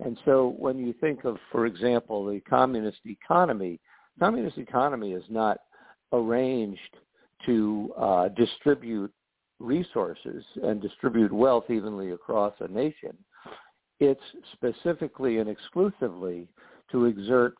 And 0.00 0.18
so 0.24 0.54
when 0.58 0.78
you 0.78 0.94
think 1.00 1.24
of, 1.24 1.38
for 1.50 1.66
example, 1.66 2.26
the 2.26 2.40
communist 2.40 2.98
economy, 3.06 3.80
communist 4.18 4.58
economy 4.58 5.12
is 5.12 5.24
not 5.28 5.58
arranged 6.12 6.80
to 7.46 7.92
uh, 7.98 8.28
distribute 8.28 9.12
resources 9.58 10.44
and 10.62 10.82
distribute 10.82 11.32
wealth 11.32 11.70
evenly 11.70 12.12
across 12.12 12.52
a 12.60 12.68
nation. 12.68 13.16
It's 14.00 14.20
specifically 14.52 15.38
and 15.38 15.48
exclusively 15.48 16.48
to 16.92 17.06
exert 17.06 17.54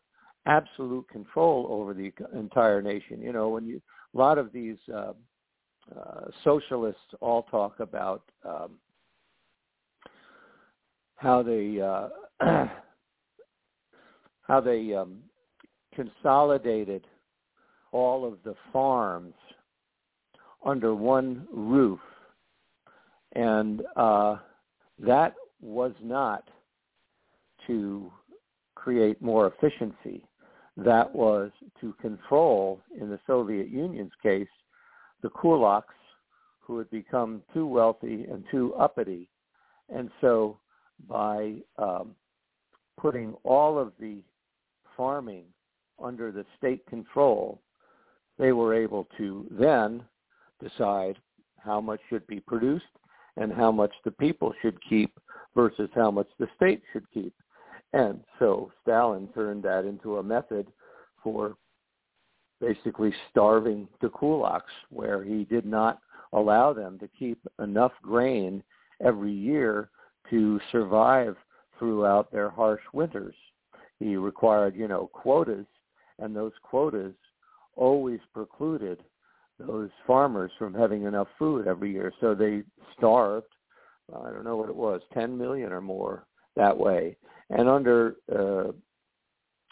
absolute 0.45 1.09
control 1.09 1.67
over 1.71 1.95
the 1.95 2.13
entire 2.35 2.83
nation. 2.83 3.21
You 3.21 3.33
know, 3.33 3.49
when 3.49 3.67
you 3.67 3.81
a 4.15 4.19
lot 4.19 4.39
of 4.39 4.53
these 4.53 4.77
uh, 4.95 5.13
uh, 5.95 6.27
socialists 6.45 7.01
all 7.21 7.43
talk 7.45 7.81
about 7.81 8.23
um, 8.45 8.79
how 11.17 11.43
they 11.43 11.81
uh, 11.81 12.09
how 14.43 14.61
they 14.61 14.95
um, 14.95 15.19
consolidated 15.95 17.07
all 17.93 18.27
of 18.27 18.39
the 18.45 18.55
farms 18.73 19.35
under 20.65 20.95
one 20.95 21.47
roof, 21.53 22.01
and 23.35 23.83
uh, 23.97 24.37
that 24.99 25.35
was 25.61 25.93
not 26.03 26.49
to 27.67 28.11
create 28.75 29.21
more 29.21 29.47
efficiency. 29.47 30.25
That 30.77 31.13
was 31.15 31.51
to 31.81 31.95
control, 31.95 32.81
in 33.01 33.09
the 33.09 33.19
Soviet 33.27 33.69
Union's 33.69 34.13
case, 34.23 34.49
the 35.23 35.31
kulaks 35.31 35.85
who 36.61 36.79
had 36.79 36.91
become 36.91 37.43
too 37.55 37.67
wealthy 37.67 38.27
and 38.31 38.45
too 38.51 38.75
uppity. 38.75 39.29
And 39.89 40.11
so 40.21 40.59
by 41.09 41.55
um, 41.79 42.15
putting 42.99 43.35
all 43.45 43.79
of 43.79 43.93
the 44.01 44.23
farming 44.97 45.45
under 46.03 46.33
the 46.33 46.45
state 46.59 46.85
control, 46.87 47.61
they 48.39 48.53
were 48.53 48.75
able 48.75 49.07
to 49.17 49.47
then 49.51 50.03
decide 50.63 51.17
how 51.59 51.81
much 51.81 52.01
should 52.09 52.27
be 52.27 52.41
produced 52.41 52.85
and 53.37 53.53
how 53.53 53.71
much 53.71 53.93
the 54.05 54.11
people 54.11 54.53
should 54.63 54.79
keep 54.89 55.19
versus 55.55 55.91
how 55.95 56.11
much 56.11 56.29
the 56.39 56.49
state 56.57 56.83
should 56.93 57.11
keep. 57.13 57.35
And 57.93 58.21
so 58.39 58.73
Stalin 58.83 59.29
turned 59.35 59.63
that 59.65 59.85
into 59.85 60.19
a 60.19 60.23
method 60.23 60.67
for 61.23 61.57
basically 62.61 63.13
starving 63.31 63.89
the 64.01 64.09
kulaks, 64.09 64.63
where 64.91 65.23
he 65.23 65.45
did 65.45 65.67
not 65.67 65.99
allow 66.33 66.73
them 66.73 66.99
to 66.99 67.09
keep 67.19 67.39
enough 67.63 67.93
grain 68.03 68.63
every 69.05 69.33
year 69.33 69.91
to 70.31 70.61
survive 70.73 71.37
throughout 71.79 72.31
their 72.33 72.51
harsh 72.51 72.83
winters. 72.93 73.35
He 73.99 74.17
required, 74.17 74.75
you 74.77 74.89
know, 74.89 75.11
quotas, 75.13 75.67
and 76.19 76.35
those 76.35 76.53
quotas 76.63 77.15
always 77.75 78.21
precluded 78.33 79.03
those 79.59 79.91
farmers 80.07 80.51
from 80.59 80.75
having 80.75 81.05
enough 81.05 81.29
food 81.39 81.67
every 81.67 81.93
year. 81.93 82.13
So 82.21 82.35
they 82.35 82.63
starved, 82.97 83.47
I 84.15 84.31
don't 84.31 84.45
know 84.45 84.57
what 84.57 84.69
it 84.69 84.77
was, 84.77 85.01
10 85.15 85.37
million 85.37 85.73
or 85.73 85.81
more 85.81 86.27
that 86.57 86.77
way. 86.77 87.17
And 87.51 87.69
under 87.69 88.17
uh, 88.35 88.73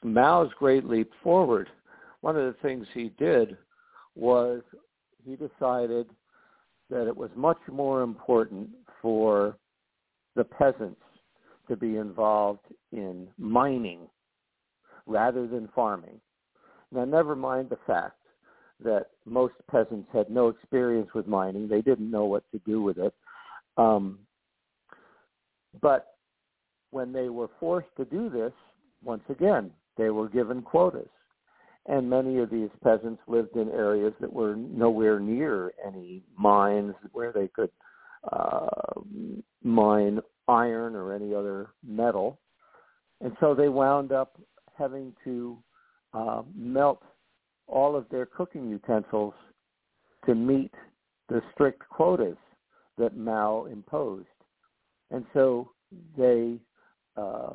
Mao's 0.02 0.52
Great 0.58 0.84
Leap 0.84 1.10
Forward, 1.22 1.68
one 2.20 2.36
of 2.36 2.44
the 2.44 2.56
things 2.62 2.86
he 2.94 3.10
did 3.18 3.56
was 4.14 4.62
he 5.24 5.36
decided 5.36 6.06
that 6.90 7.06
it 7.06 7.16
was 7.16 7.30
much 7.34 7.58
more 7.70 8.02
important 8.02 8.68
for 9.02 9.56
the 10.34 10.44
peasants 10.44 11.00
to 11.68 11.76
be 11.76 11.96
involved 11.96 12.66
in 12.92 13.28
mining 13.38 14.08
rather 15.06 15.46
than 15.46 15.68
farming. 15.74 16.20
Now, 16.92 17.04
never 17.04 17.34
mind 17.34 17.70
the 17.70 17.78
fact 17.86 18.18
that 18.82 19.06
most 19.24 19.54
peasants 19.70 20.08
had 20.12 20.30
no 20.30 20.48
experience 20.48 21.08
with 21.14 21.26
mining; 21.26 21.68
they 21.68 21.80
didn't 21.82 22.10
know 22.10 22.24
what 22.24 22.44
to 22.52 22.58
do 22.60 22.82
with 22.82 22.98
it. 22.98 23.14
Um, 23.76 24.20
but 25.80 26.14
when 26.90 27.12
they 27.12 27.28
were 27.28 27.50
forced 27.58 27.88
to 27.96 28.04
do 28.04 28.30
this, 28.30 28.52
once 29.02 29.24
again, 29.28 29.70
they 29.96 30.10
were 30.10 30.28
given 30.28 30.62
quotas. 30.62 31.08
And 31.86 32.08
many 32.08 32.38
of 32.38 32.50
these 32.50 32.70
peasants 32.82 33.20
lived 33.26 33.56
in 33.56 33.70
areas 33.70 34.14
that 34.20 34.32
were 34.32 34.56
nowhere 34.56 35.20
near 35.20 35.72
any 35.86 36.22
mines 36.36 36.94
where 37.12 37.32
they 37.32 37.48
could 37.48 37.70
uh, 38.32 38.66
mine 39.64 40.20
iron 40.46 40.94
or 40.94 41.12
any 41.12 41.34
other 41.34 41.70
metal. 41.86 42.38
And 43.20 43.32
so 43.40 43.54
they 43.54 43.68
wound 43.68 44.12
up 44.12 44.38
having 44.78 45.14
to 45.24 45.58
uh, 46.12 46.42
melt 46.54 47.02
all 47.66 47.96
of 47.96 48.08
their 48.10 48.26
cooking 48.26 48.68
utensils 48.68 49.34
to 50.26 50.34
meet 50.34 50.72
the 51.28 51.40
strict 51.52 51.82
quotas 51.88 52.36
that 52.98 53.16
Mao 53.16 53.66
imposed. 53.66 54.26
And 55.10 55.24
so 55.32 55.70
they 56.16 56.58
uh, 57.16 57.54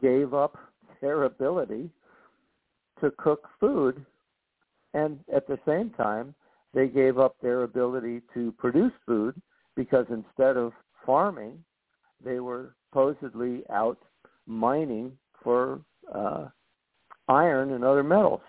gave 0.00 0.34
up 0.34 0.56
their 1.00 1.24
ability 1.24 1.90
to 3.00 3.10
cook 3.18 3.48
food, 3.60 4.04
and 4.94 5.20
at 5.34 5.46
the 5.46 5.58
same 5.66 5.90
time, 5.90 6.34
they 6.72 6.88
gave 6.88 7.18
up 7.18 7.36
their 7.42 7.62
ability 7.62 8.22
to 8.34 8.52
produce 8.52 8.92
food 9.04 9.40
because 9.74 10.06
instead 10.10 10.56
of 10.56 10.72
farming, 11.06 11.64
they 12.22 12.40
were 12.40 12.74
supposedly 12.90 13.62
out 13.70 13.98
mining 14.46 15.12
for 15.42 15.80
uh, 16.12 16.46
iron 17.28 17.72
and 17.72 17.84
other 17.84 18.02
metals. 18.02 18.40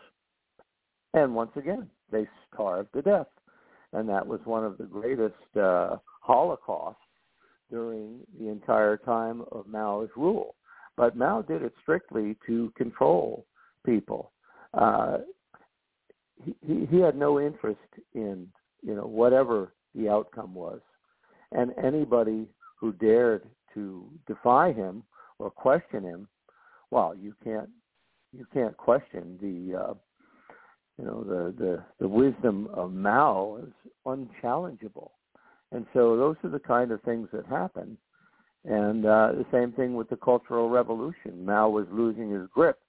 And 1.14 1.34
once 1.34 1.52
again, 1.56 1.90
they 2.12 2.28
starved 2.52 2.94
to 2.94 3.02
death. 3.02 3.28
And 3.94 4.08
that 4.10 4.26
was 4.26 4.40
one 4.44 4.66
of 4.66 4.78
the 4.78 4.84
greatest 4.84 5.58
uh, 5.60 5.98
holocausts 6.22 7.00
during 7.70 8.20
the 8.40 8.50
entire 8.50 8.98
time 8.98 9.44
of 9.52 9.68
Mao's 9.68 10.10
rule. 10.16 10.56
But 10.96 11.16
Mao 11.16 11.42
did 11.42 11.62
it 11.62 11.74
strictly 11.82 12.36
to 12.48 12.72
control 12.76 13.46
people. 13.86 14.32
Uh, 14.74 15.20
he, 16.44 16.88
he 16.90 17.00
had 17.00 17.16
no 17.16 17.40
interest 17.40 17.80
in, 18.14 18.48
you 18.82 18.96
know, 18.96 19.06
whatever 19.06 19.74
the 19.96 20.10
outcome 20.10 20.54
was. 20.54 20.80
And 21.52 21.74
anybody 21.82 22.48
who 22.80 22.94
dared 22.94 23.44
to 23.74 24.10
defy 24.28 24.74
him 24.74 25.04
or 25.40 25.50
question 25.50 26.04
him, 26.04 26.28
well, 26.92 27.16
you 27.16 27.34
can't 27.44 27.70
you 28.34 28.46
can't 28.54 28.76
question 28.76 29.38
the 29.42 29.78
uh, 29.78 29.94
you 30.98 31.06
know 31.06 31.24
the, 31.24 31.54
the 31.58 31.84
the 32.00 32.08
wisdom 32.08 32.68
of 32.74 32.92
Mao 32.92 33.60
is 33.64 33.74
unchallengeable. 34.06 35.12
And 35.72 35.86
so 35.94 36.16
those 36.16 36.36
are 36.44 36.50
the 36.50 36.60
kind 36.60 36.92
of 36.92 37.02
things 37.04 37.28
that 37.34 37.46
happen. 37.46 37.98
And 38.64 39.06
uh, 39.06 39.34
the 39.34 39.46
same 39.52 39.72
thing 39.74 39.96
with 39.96 40.10
the 40.10 40.16
Cultural 40.18 40.70
Revolution. 40.70 41.46
Mao 41.46 41.70
was 41.70 41.88
losing 41.92 42.32
his 42.32 42.48
grip, 42.54 42.80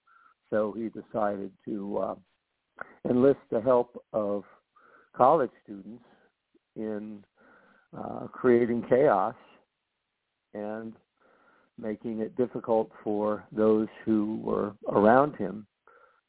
so 0.51 0.74
he 0.76 0.89
decided 0.89 1.52
to 1.64 1.98
uh, 1.98 2.14
enlist 3.09 3.40
the 3.51 3.60
help 3.60 4.02
of 4.12 4.44
college 5.16 5.51
students 5.64 6.05
in 6.76 7.22
uh, 7.97 8.27
creating 8.28 8.85
chaos 8.89 9.35
and 10.55 10.94
making 11.81 12.20
it 12.20 12.36
difficult 12.36 12.90
for 13.05 13.44
those 13.52 13.89
who 14.05 14.40
were 14.43 14.73
around 14.89 15.36
him 15.36 15.66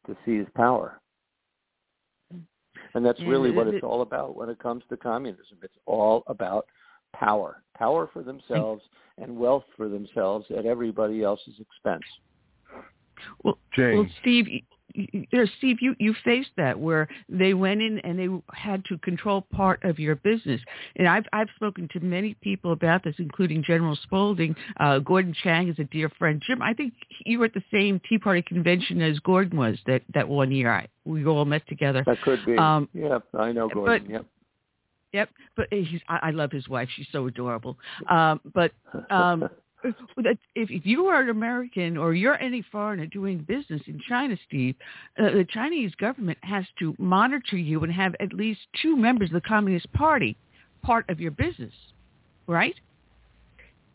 to 0.05 0.15
seize 0.25 0.45
power. 0.55 0.99
And 2.93 3.05
that's 3.05 3.21
really 3.21 3.51
what 3.51 3.67
it's 3.67 3.83
all 3.83 4.01
about 4.01 4.35
when 4.35 4.49
it 4.49 4.59
comes 4.59 4.83
to 4.89 4.97
communism. 4.97 5.57
It's 5.61 5.77
all 5.85 6.23
about 6.27 6.65
power, 7.13 7.63
power 7.77 8.09
for 8.11 8.23
themselves 8.23 8.81
and 9.17 9.37
wealth 9.37 9.65
for 9.75 9.89
themselves 9.89 10.45
at 10.55 10.65
everybody 10.65 11.23
else's 11.23 11.55
expense. 11.59 12.03
Well, 13.43 13.57
James. 13.75 14.07
well 14.07 14.09
Steve, 14.21 14.63
you 14.93 15.25
know, 15.31 15.45
Steve, 15.57 15.77
you, 15.81 15.95
you 15.99 16.13
faced 16.23 16.51
that 16.57 16.79
where 16.79 17.07
they 17.27 17.53
went 17.53 17.81
in 17.81 17.99
and 17.99 18.19
they 18.19 18.27
had 18.53 18.83
to 18.85 18.97
control 18.99 19.45
part 19.53 19.83
of 19.83 19.99
your 19.99 20.15
business. 20.15 20.61
And 20.95 21.07
I've, 21.07 21.25
I've 21.33 21.49
spoken 21.55 21.87
to 21.93 21.99
many 21.99 22.35
people 22.35 22.71
about 22.71 23.03
this, 23.03 23.15
including 23.19 23.63
General 23.63 23.97
Spalding. 24.03 24.55
Uh, 24.79 24.99
Gordon 24.99 25.33
Chang 25.43 25.69
is 25.69 25.79
a 25.79 25.83
dear 25.85 26.09
friend. 26.17 26.41
Jim, 26.45 26.61
I 26.61 26.73
think 26.73 26.93
you 27.25 27.39
were 27.39 27.45
at 27.45 27.53
the 27.53 27.63
same 27.71 28.01
Tea 28.07 28.17
Party 28.17 28.41
convention 28.41 29.01
as 29.01 29.19
Gordon 29.19 29.57
was 29.57 29.77
that, 29.87 30.01
that 30.13 30.27
one 30.27 30.51
year. 30.51 30.71
I, 30.71 30.87
we 31.05 31.25
all 31.25 31.45
met 31.45 31.67
together. 31.67 32.03
That 32.05 32.21
could 32.21 32.45
be. 32.45 32.57
Um, 32.57 32.89
yeah, 32.93 33.19
I 33.37 33.51
know 33.51 33.69
Gordon. 33.69 34.05
But, 34.05 34.11
yep. 34.11 34.25
Yep, 35.11 35.29
but 35.57 35.67
he's, 35.71 36.01
I, 36.07 36.19
I 36.23 36.29
love 36.31 36.51
his 36.51 36.69
wife. 36.69 36.87
She's 36.95 37.07
so 37.11 37.25
adorable. 37.25 37.79
Um, 38.07 38.39
but 38.53 38.71
um, 39.09 39.49
if 40.55 40.85
you 40.85 41.05
are 41.05 41.21
an 41.21 41.29
American 41.29 41.97
or 41.97 42.13
you're 42.13 42.39
any 42.41 42.63
foreigner 42.71 43.05
doing 43.05 43.39
business 43.39 43.81
in 43.87 43.99
China, 44.07 44.37
Steve, 44.47 44.75
uh, 45.17 45.31
the 45.31 45.45
Chinese 45.49 45.93
government 45.95 46.37
has 46.41 46.65
to 46.79 46.95
monitor 46.97 47.57
you 47.57 47.83
and 47.83 47.91
have 47.91 48.15
at 48.19 48.33
least 48.33 48.59
two 48.81 48.95
members 48.95 49.29
of 49.29 49.33
the 49.33 49.41
Communist 49.41 49.91
Party 49.93 50.37
part 50.81 51.09
of 51.09 51.19
your 51.19 51.31
business, 51.31 51.73
right? 52.47 52.75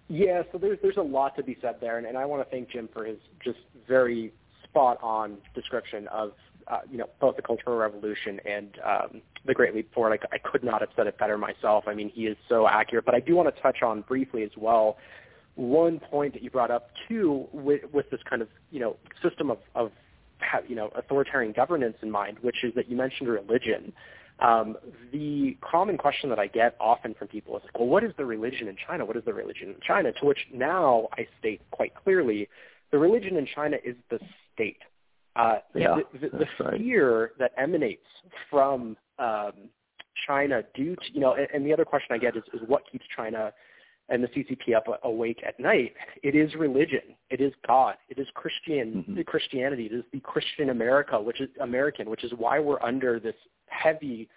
Yeah, 0.09 0.43
so 0.53 0.59
there's 0.59 0.79
there's 0.83 0.99
a 0.99 1.03
lot 1.03 1.35
to 1.37 1.43
be 1.43 1.57
said 1.63 1.77
there, 1.81 1.97
and, 1.97 2.07
and 2.07 2.19
I 2.19 2.27
want 2.27 2.45
to 2.45 2.51
thank 2.51 2.71
Jim 2.71 2.89
for 2.93 3.05
his 3.05 3.17
just 3.43 3.59
very 3.89 4.33
spot 4.63 4.99
on 5.03 5.39
description 5.55 6.07
of 6.09 6.33
uh, 6.69 6.81
you 6.91 6.99
know 6.99 7.09
both 7.21 7.37
the 7.37 7.43
Cultural 7.43 7.77
Revolution 7.77 8.39
and 8.45 8.69
um, 8.85 9.23
the 9.47 9.55
Great 9.55 9.75
Leap 9.75 9.93
Forward. 9.95 10.19
I, 10.31 10.37
I 10.37 10.39
could 10.39 10.63
not 10.63 10.83
have 10.83 10.91
said 10.95 11.07
it 11.07 11.19
better 11.19 11.39
myself. 11.39 11.85
I 11.87 11.95
mean, 11.95 12.11
he 12.11 12.27
is 12.27 12.37
so 12.51 12.69
accurate. 12.69 13.07
But 13.07 13.15
I 13.15 13.21
do 13.21 13.35
want 13.35 13.55
to 13.55 13.63
touch 13.63 13.83
on 13.83 14.03
briefly 14.03 14.43
as 14.43 14.51
well 14.59 14.99
one 15.57 16.01
point 16.01 16.33
that 16.33 16.43
you 16.43 16.51
brought 16.51 16.71
up 16.71 16.91
too 17.09 17.47
with, 17.53 17.83
with 17.93 18.11
this 18.11 18.21
kind 18.29 18.43
of 18.43 18.49
you 18.71 18.81
know 18.81 18.97
system 19.23 19.51
of, 19.51 19.59
of 19.75 19.91
you 20.69 20.75
know 20.75 20.91
authoritarian 20.97 21.53
governance 21.53 21.97
in 22.03 22.11
mind, 22.11 22.39
which 22.43 22.65
is 22.65 22.73
that 22.75 22.89
you 22.89 22.97
mentioned 22.97 23.29
religion. 23.29 23.93
Um, 24.41 24.77
the 25.13 25.57
common 25.61 25.97
question 25.97 26.29
that 26.31 26.41
I 26.41 26.49
get 26.49 26.75
often 26.81 27.15
from 27.15 27.29
people 27.29 27.57
is 27.57 27.63
like, 27.63 27.79
well, 27.79 27.87
what 27.87 28.03
is 28.03 28.13
the 28.17 28.25
religion 28.25 28.67
in 28.67 28.77
China? 28.85 29.05
What 29.05 29.17
is 29.17 29.25
the 29.25 29.33
religion 29.33 29.69
in 29.69 29.77
China? 29.87 30.13
To 30.13 30.27
which 30.27 30.39
now 30.53 31.09
I 31.13 31.29
state 31.39 31.61
quite 31.71 31.95
clearly, 31.95 32.49
the 32.91 32.99
religion 32.99 33.37
in 33.37 33.47
China 33.55 33.77
is 33.85 33.95
the 34.11 34.19
state. 34.53 34.79
Uh, 35.37 35.59
yeah, 35.75 35.99
the, 36.13 36.19
the, 36.19 36.39
the 36.39 36.65
right. 36.65 36.81
fear 36.81 37.33
that 37.39 37.53
emanates 37.57 38.07
from 38.51 38.97
um, 39.19 39.53
China 40.27 40.63
due 40.75 40.97
to, 40.97 41.03
you 41.13 41.21
know, 41.21 41.35
and, 41.35 41.49
and 41.53 41.67
the 41.67 41.73
other 41.73 41.85
question 41.85 42.15
I 42.15 42.19
get 42.19 42.37
is, 42.37 42.43
is 42.53 42.61
what 42.67 42.83
keeps 42.91 43.05
China 43.17 43.53
and 44.09 44.23
the 44.23 44.29
CCP 44.29 44.77
up 44.77 44.85
awake 45.03 45.43
at 45.47 45.59
night. 45.59 45.95
It 46.23 46.35
is 46.35 46.55
religion. 46.55 47.01
It 47.31 47.41
is 47.41 47.53
God. 47.67 47.95
It 48.09 48.19
is 48.19 48.27
Christian 48.35 49.05
mm-hmm. 49.09 49.23
Christianity. 49.23 49.87
It 49.87 49.95
is 49.95 50.05
the 50.13 50.21
Christian 50.21 50.71
America, 50.71 51.21
which 51.21 51.41
is 51.41 51.49
American, 51.61 52.11
which 52.11 52.25
is 52.25 52.33
why 52.37 52.59
we're 52.59 52.83
under 52.83 53.19
this 53.19 53.35
heavy 53.67 54.29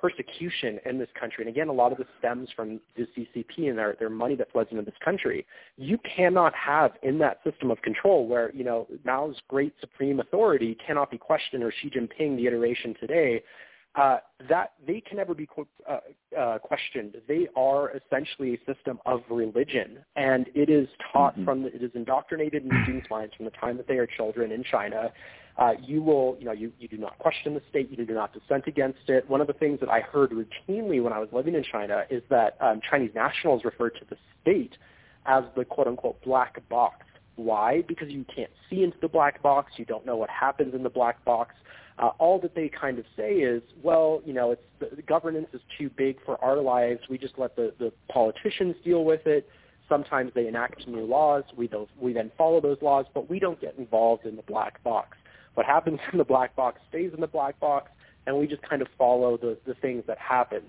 persecution 0.00 0.78
in 0.86 0.98
this 0.98 1.08
country. 1.18 1.44
And 1.44 1.48
again, 1.48 1.68
a 1.68 1.72
lot 1.72 1.92
of 1.92 1.98
this 1.98 2.06
stems 2.18 2.48
from 2.54 2.80
the 2.96 3.06
CCP 3.16 3.68
and 3.68 3.78
their, 3.78 3.96
their 3.98 4.10
money 4.10 4.36
that 4.36 4.50
flows 4.52 4.66
into 4.70 4.84
this 4.84 4.94
country. 5.04 5.44
You 5.76 5.98
cannot 6.16 6.54
have 6.54 6.92
in 7.02 7.18
that 7.18 7.40
system 7.44 7.70
of 7.70 7.80
control 7.82 8.26
where, 8.26 8.54
you 8.54 8.64
know, 8.64 8.86
Mao's 9.04 9.36
great 9.48 9.74
supreme 9.80 10.20
authority 10.20 10.76
cannot 10.86 11.10
be 11.10 11.18
questioned 11.18 11.64
or 11.64 11.72
Xi 11.72 11.90
Jinping, 11.90 12.36
the 12.36 12.46
iteration 12.46 12.94
today, 13.00 13.42
uh, 13.94 14.18
that 14.48 14.74
they 14.86 15.00
can 15.00 15.16
never 15.16 15.34
be 15.34 15.48
uh, 15.88 15.98
uh, 16.38 16.58
questioned. 16.58 17.16
They 17.26 17.48
are 17.56 17.90
essentially 17.96 18.54
a 18.54 18.72
system 18.72 18.98
of 19.06 19.22
religion, 19.30 19.98
and 20.16 20.46
it 20.54 20.70
is 20.70 20.88
taught 21.12 21.34
mm-hmm. 21.34 21.44
from 21.44 21.62
the, 21.62 21.74
it 21.74 21.82
is 21.82 21.90
indoctrinated 21.94 22.64
in 22.64 22.70
students' 22.84 23.08
minds 23.10 23.34
from 23.34 23.44
the 23.46 23.50
time 23.52 23.76
that 23.76 23.88
they 23.88 23.96
are 23.98 24.06
children 24.06 24.52
in 24.52 24.62
China. 24.62 25.12
Uh, 25.56 25.72
you 25.82 26.00
will, 26.00 26.36
you 26.38 26.44
know, 26.44 26.52
you, 26.52 26.72
you 26.78 26.86
do 26.86 26.96
not 26.96 27.18
question 27.18 27.52
the 27.54 27.62
state, 27.68 27.90
you 27.90 28.06
do 28.06 28.14
not 28.14 28.32
dissent 28.32 28.68
against 28.68 29.08
it. 29.08 29.28
One 29.28 29.40
of 29.40 29.48
the 29.48 29.52
things 29.54 29.80
that 29.80 29.88
I 29.88 30.00
heard 30.00 30.30
routinely 30.30 31.02
when 31.02 31.12
I 31.12 31.18
was 31.18 31.28
living 31.32 31.54
in 31.54 31.64
China 31.64 32.04
is 32.08 32.22
that 32.30 32.56
um, 32.60 32.80
Chinese 32.88 33.10
nationals 33.12 33.64
refer 33.64 33.90
to 33.90 34.04
the 34.08 34.16
state 34.40 34.76
as 35.26 35.42
the 35.56 35.64
quote-unquote 35.64 36.22
black 36.22 36.66
box. 36.68 37.04
Why? 37.34 37.82
Because 37.88 38.08
you 38.08 38.24
can't 38.32 38.50
see 38.70 38.84
into 38.84 38.98
the 39.00 39.08
black 39.08 39.42
box. 39.42 39.72
You 39.76 39.84
don't 39.84 40.06
know 40.06 40.16
what 40.16 40.30
happens 40.30 40.74
in 40.74 40.84
the 40.84 40.90
black 40.90 41.24
box. 41.24 41.56
Uh, 41.98 42.10
all 42.18 42.38
that 42.38 42.54
they 42.54 42.68
kind 42.68 42.98
of 42.98 43.04
say 43.16 43.34
is, 43.34 43.62
well, 43.82 44.22
you 44.24 44.32
know, 44.32 44.52
it's 44.52 44.62
the, 44.78 44.94
the 44.94 45.02
governance 45.02 45.48
is 45.52 45.60
too 45.76 45.90
big 45.90 46.16
for 46.24 46.42
our 46.42 46.60
lives. 46.60 47.00
We 47.10 47.18
just 47.18 47.38
let 47.38 47.56
the, 47.56 47.72
the 47.78 47.92
politicians 48.08 48.76
deal 48.84 49.04
with 49.04 49.26
it. 49.26 49.48
Sometimes 49.88 50.30
they 50.34 50.46
enact 50.46 50.86
new 50.86 51.04
laws. 51.04 51.42
We, 51.56 51.66
those, 51.66 51.88
we 52.00 52.12
then 52.12 52.30
follow 52.38 52.60
those 52.60 52.78
laws, 52.82 53.06
but 53.14 53.28
we 53.28 53.40
don't 53.40 53.60
get 53.60 53.74
involved 53.78 54.26
in 54.26 54.36
the 54.36 54.42
black 54.42 54.82
box. 54.84 55.16
What 55.54 55.66
happens 55.66 55.98
in 56.12 56.18
the 56.18 56.24
black 56.24 56.54
box 56.54 56.80
stays 56.88 57.10
in 57.12 57.20
the 57.20 57.26
black 57.26 57.58
box, 57.58 57.90
and 58.26 58.38
we 58.38 58.46
just 58.46 58.62
kind 58.62 58.80
of 58.80 58.88
follow 58.96 59.36
the, 59.36 59.58
the 59.66 59.74
things 59.74 60.04
that 60.06 60.18
happen. 60.18 60.62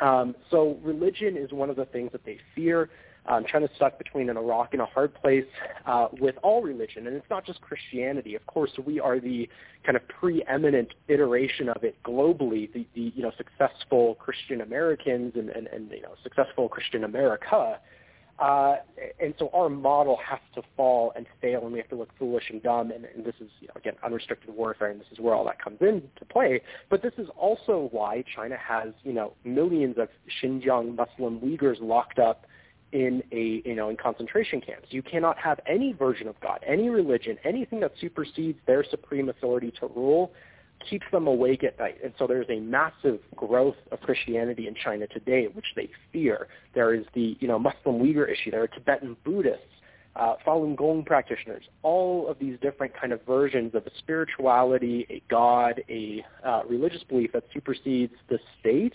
Um, 0.00 0.34
so 0.50 0.78
religion 0.82 1.36
is 1.36 1.50
one 1.50 1.70
of 1.70 1.76
the 1.76 1.86
things 1.86 2.12
that 2.12 2.24
they 2.24 2.38
fear. 2.54 2.90
Um, 3.28 3.44
China's 3.50 3.70
stuck 3.76 3.98
between 3.98 4.30
a 4.30 4.34
rock 4.34 4.70
and 4.72 4.80
a 4.80 4.86
hard 4.86 5.14
place 5.14 5.44
uh, 5.86 6.08
with 6.18 6.36
all 6.42 6.62
religion, 6.62 7.06
and 7.06 7.14
it's 7.14 7.28
not 7.28 7.44
just 7.44 7.60
Christianity. 7.60 8.34
Of 8.34 8.46
course, 8.46 8.70
we 8.86 8.98
are 9.00 9.20
the 9.20 9.48
kind 9.84 9.96
of 9.96 10.08
preeminent 10.08 10.94
iteration 11.08 11.68
of 11.68 11.84
it 11.84 11.96
globally. 12.04 12.72
The, 12.72 12.86
the 12.94 13.12
you 13.14 13.22
know 13.22 13.32
successful 13.36 14.14
Christian 14.14 14.62
Americans 14.62 15.32
and, 15.36 15.50
and, 15.50 15.66
and 15.66 15.90
you 15.90 16.02
know 16.02 16.14
successful 16.22 16.68
Christian 16.68 17.04
America. 17.04 17.78
Uh, 18.38 18.76
and 19.20 19.34
so 19.36 19.50
our 19.52 19.68
model 19.68 20.16
has 20.24 20.38
to 20.54 20.62
fall 20.76 21.12
and 21.16 21.26
fail, 21.42 21.64
and 21.64 21.72
we 21.72 21.80
have 21.80 21.88
to 21.88 21.96
look 21.96 22.10
foolish 22.18 22.44
and 22.50 22.62
dumb. 22.62 22.92
And, 22.92 23.04
and 23.04 23.24
this 23.24 23.34
is, 23.40 23.50
you 23.60 23.66
know, 23.66 23.74
again, 23.74 23.94
unrestricted 24.04 24.54
warfare, 24.54 24.90
and 24.90 25.00
this 25.00 25.08
is 25.10 25.18
where 25.18 25.34
all 25.34 25.44
that 25.46 25.60
comes 25.60 25.78
into 25.80 26.24
play. 26.30 26.62
But 26.88 27.02
this 27.02 27.14
is 27.18 27.26
also 27.36 27.88
why 27.90 28.22
China 28.36 28.56
has, 28.56 28.90
you 29.02 29.12
know, 29.12 29.32
millions 29.44 29.96
of 29.98 30.08
Xinjiang 30.40 30.94
Muslim 30.94 31.40
Uyghurs 31.40 31.80
locked 31.80 32.20
up 32.20 32.46
in 32.92 33.22
a, 33.32 33.62
you 33.68 33.74
know, 33.74 33.88
in 33.90 33.96
concentration 33.96 34.60
camps. 34.60 34.88
You 34.90 35.02
cannot 35.02 35.38
have 35.38 35.60
any 35.66 35.92
version 35.92 36.28
of 36.28 36.38
God, 36.40 36.60
any 36.66 36.88
religion, 36.88 37.36
anything 37.44 37.80
that 37.80 37.92
supersedes 38.00 38.58
their 38.66 38.84
supreme 38.88 39.28
authority 39.28 39.72
to 39.80 39.86
rule 39.88 40.32
keeps 40.88 41.06
them 41.10 41.26
awake 41.26 41.64
at 41.64 41.78
night. 41.78 41.98
And 42.02 42.12
so 42.18 42.26
there's 42.26 42.48
a 42.48 42.60
massive 42.60 43.20
growth 43.36 43.76
of 43.90 44.00
Christianity 44.00 44.66
in 44.66 44.74
China 44.74 45.06
today, 45.06 45.46
which 45.52 45.66
they 45.76 45.90
fear. 46.12 46.48
There 46.74 46.94
is 46.94 47.04
the 47.14 47.36
you 47.40 47.48
know 47.48 47.58
Muslim 47.58 48.00
Uyghur 48.00 48.30
issue. 48.30 48.50
There 48.50 48.62
are 48.62 48.68
Tibetan 48.68 49.16
Buddhists, 49.24 49.64
uh, 50.16 50.34
Falun 50.46 50.76
Gong 50.76 51.04
practitioners. 51.04 51.64
All 51.82 52.28
of 52.28 52.38
these 52.38 52.58
different 52.60 52.92
kind 52.98 53.12
of 53.12 53.24
versions 53.24 53.74
of 53.74 53.86
a 53.86 53.90
spirituality, 53.98 55.06
a 55.10 55.22
god, 55.30 55.82
a 55.88 56.24
uh, 56.44 56.62
religious 56.68 57.02
belief 57.04 57.32
that 57.32 57.44
supersedes 57.52 58.14
the 58.28 58.38
state. 58.60 58.94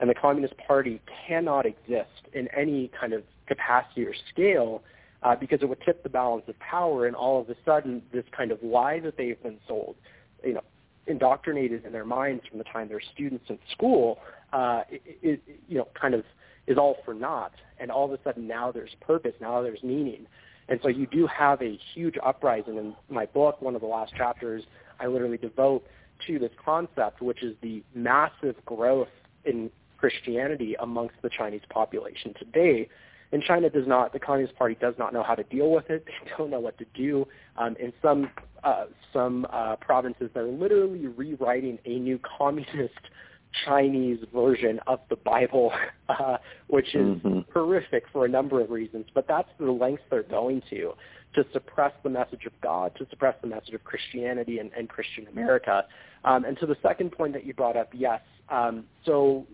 And 0.00 0.08
the 0.08 0.14
Communist 0.14 0.54
Party 0.58 1.00
cannot 1.26 1.66
exist 1.66 2.28
in 2.32 2.48
any 2.56 2.90
kind 2.98 3.12
of 3.12 3.22
capacity 3.46 4.04
or 4.04 4.14
scale 4.32 4.82
uh, 5.22 5.34
because 5.34 5.60
it 5.62 5.68
would 5.68 5.80
tip 5.84 6.02
the 6.02 6.08
balance 6.08 6.44
of 6.48 6.58
power, 6.60 7.06
and 7.06 7.16
all 7.16 7.40
of 7.40 7.50
a 7.50 7.56
sudden, 7.64 8.02
this 8.12 8.24
kind 8.36 8.52
of 8.52 8.62
lie 8.62 9.00
that 9.00 9.16
they've 9.16 9.42
been 9.42 9.58
sold, 9.66 9.96
you 10.44 10.54
know, 10.54 10.62
indoctrinated 11.08 11.84
in 11.84 11.92
their 11.92 12.04
minds 12.04 12.44
from 12.48 12.58
the 12.58 12.64
time 12.64 12.88
they're 12.88 13.00
students 13.14 13.44
in 13.48 13.58
school, 13.72 14.18
uh, 14.52 14.82
it, 14.90 15.42
you 15.68 15.78
know, 15.78 15.88
kind 16.00 16.14
of 16.14 16.22
is 16.66 16.78
all 16.78 16.96
for 17.04 17.14
naught. 17.14 17.52
And 17.80 17.90
all 17.90 18.04
of 18.04 18.12
a 18.12 18.22
sudden 18.22 18.46
now 18.46 18.70
there's 18.70 18.94
purpose, 19.00 19.32
now 19.40 19.62
there's 19.62 19.82
meaning. 19.82 20.26
And 20.68 20.78
so 20.82 20.88
you 20.88 21.06
do 21.06 21.26
have 21.26 21.62
a 21.62 21.78
huge 21.94 22.16
uprising. 22.24 22.76
In 22.76 22.94
my 23.08 23.26
book, 23.26 23.60
one 23.62 23.74
of 23.74 23.80
the 23.80 23.86
last 23.86 24.14
chapters, 24.14 24.64
I 25.00 25.06
literally 25.06 25.38
devote 25.38 25.84
to 26.26 26.38
this 26.38 26.50
concept, 26.62 27.22
which 27.22 27.42
is 27.42 27.56
the 27.62 27.82
massive 27.94 28.56
growth 28.66 29.08
in 29.44 29.70
Christianity 29.98 30.76
amongst 30.80 31.16
the 31.22 31.30
Chinese 31.30 31.62
population 31.68 32.34
today. 32.38 32.88
And 33.30 33.42
China 33.42 33.68
does 33.68 33.86
not, 33.86 34.12
the 34.12 34.18
Communist 34.18 34.56
Party 34.56 34.76
does 34.80 34.94
not 34.98 35.12
know 35.12 35.22
how 35.22 35.34
to 35.34 35.42
deal 35.44 35.70
with 35.70 35.90
it. 35.90 36.04
They 36.24 36.30
don't 36.36 36.50
know 36.50 36.60
what 36.60 36.78
to 36.78 36.86
do. 36.94 37.26
Um, 37.56 37.76
in 37.78 37.92
some 38.00 38.30
uh, 38.64 38.86
some 39.12 39.46
uh, 39.52 39.76
provinces 39.76 40.30
they're 40.34 40.44
literally 40.44 41.06
rewriting 41.06 41.78
a 41.84 41.98
new 41.98 42.18
communist 42.38 42.94
Chinese 43.64 44.18
version 44.34 44.80
of 44.86 45.00
the 45.08 45.16
Bible, 45.16 45.72
uh, 46.08 46.38
which 46.66 46.94
is 46.94 47.18
mm-hmm. 47.18 47.40
horrific 47.52 48.04
for 48.12 48.24
a 48.24 48.28
number 48.28 48.60
of 48.60 48.70
reasons. 48.70 49.06
But 49.14 49.26
that's 49.28 49.48
the 49.58 49.70
lengths 49.70 50.02
they're 50.10 50.22
going 50.22 50.62
to 50.70 50.92
to 51.34 51.44
suppress 51.52 51.92
the 52.02 52.10
message 52.10 52.46
of 52.46 52.52
God, 52.62 52.92
to 52.96 53.06
suppress 53.10 53.36
the 53.42 53.48
message 53.48 53.74
of 53.74 53.84
Christianity 53.84 54.58
and, 54.58 54.70
and 54.76 54.88
Christian 54.88 55.26
America. 55.28 55.84
Um, 56.24 56.44
and 56.44 56.58
to 56.58 56.66
the 56.66 56.76
second 56.82 57.12
point 57.12 57.34
that 57.34 57.44
you 57.44 57.52
brought 57.52 57.76
up, 57.76 57.90
yes. 57.92 58.20
Um, 58.48 58.84
so 59.04 59.46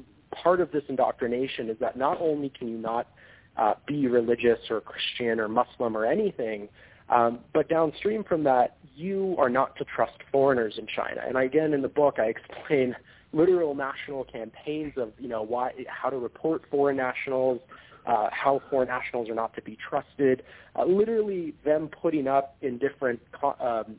part 0.42 0.60
of 0.60 0.70
this 0.72 0.82
indoctrination 0.88 1.68
is 1.68 1.76
that 1.80 1.96
not 1.96 2.20
only 2.20 2.50
can 2.50 2.68
you 2.68 2.78
not 2.78 3.08
uh, 3.56 3.74
be 3.86 4.06
religious 4.06 4.58
or 4.70 4.80
Christian 4.80 5.38
or 5.40 5.48
Muslim 5.48 5.96
or 5.96 6.04
anything, 6.04 6.68
um, 7.08 7.40
but 7.52 7.68
downstream 7.68 8.24
from 8.24 8.44
that, 8.44 8.76
you 8.96 9.34
are 9.38 9.50
not 9.50 9.76
to 9.76 9.84
trust 9.84 10.16
foreigners 10.32 10.74
in 10.78 10.86
China. 10.86 11.20
And 11.26 11.36
again, 11.36 11.74
in 11.74 11.82
the 11.82 11.88
book, 11.88 12.16
I 12.18 12.26
explain 12.26 12.96
literal 13.32 13.74
national 13.74 14.24
campaigns 14.24 14.94
of 14.96 15.12
you 15.18 15.28
know 15.28 15.42
why 15.42 15.72
how 15.88 16.08
to 16.08 16.16
report 16.16 16.62
foreign 16.70 16.96
nationals, 16.96 17.60
uh, 18.06 18.28
how 18.32 18.62
foreign 18.70 18.88
nationals 18.88 19.28
are 19.28 19.34
not 19.34 19.54
to 19.54 19.62
be 19.62 19.76
trusted. 19.88 20.42
Uh, 20.76 20.84
literally, 20.84 21.54
them 21.64 21.88
putting 21.88 22.26
up 22.26 22.56
in 22.62 22.78
different 22.78 23.20
co- 23.32 23.56
um, 23.60 23.96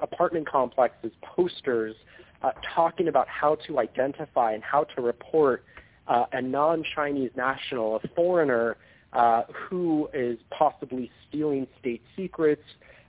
apartment 0.00 0.48
complexes 0.48 1.12
posters 1.22 1.94
uh, 2.42 2.52
talking 2.74 3.08
about 3.08 3.28
how 3.28 3.56
to 3.66 3.78
identify 3.78 4.52
and 4.52 4.62
how 4.62 4.84
to 4.84 5.02
report 5.02 5.64
uh, 6.06 6.24
a 6.32 6.40
non-Chinese 6.40 7.30
national, 7.36 7.96
a 7.96 8.08
foreigner 8.14 8.76
uh, 9.12 9.42
who 9.52 10.08
is 10.12 10.38
possibly 10.50 11.10
stealing 11.28 11.66
state 11.80 12.02
secrets. 12.16 12.62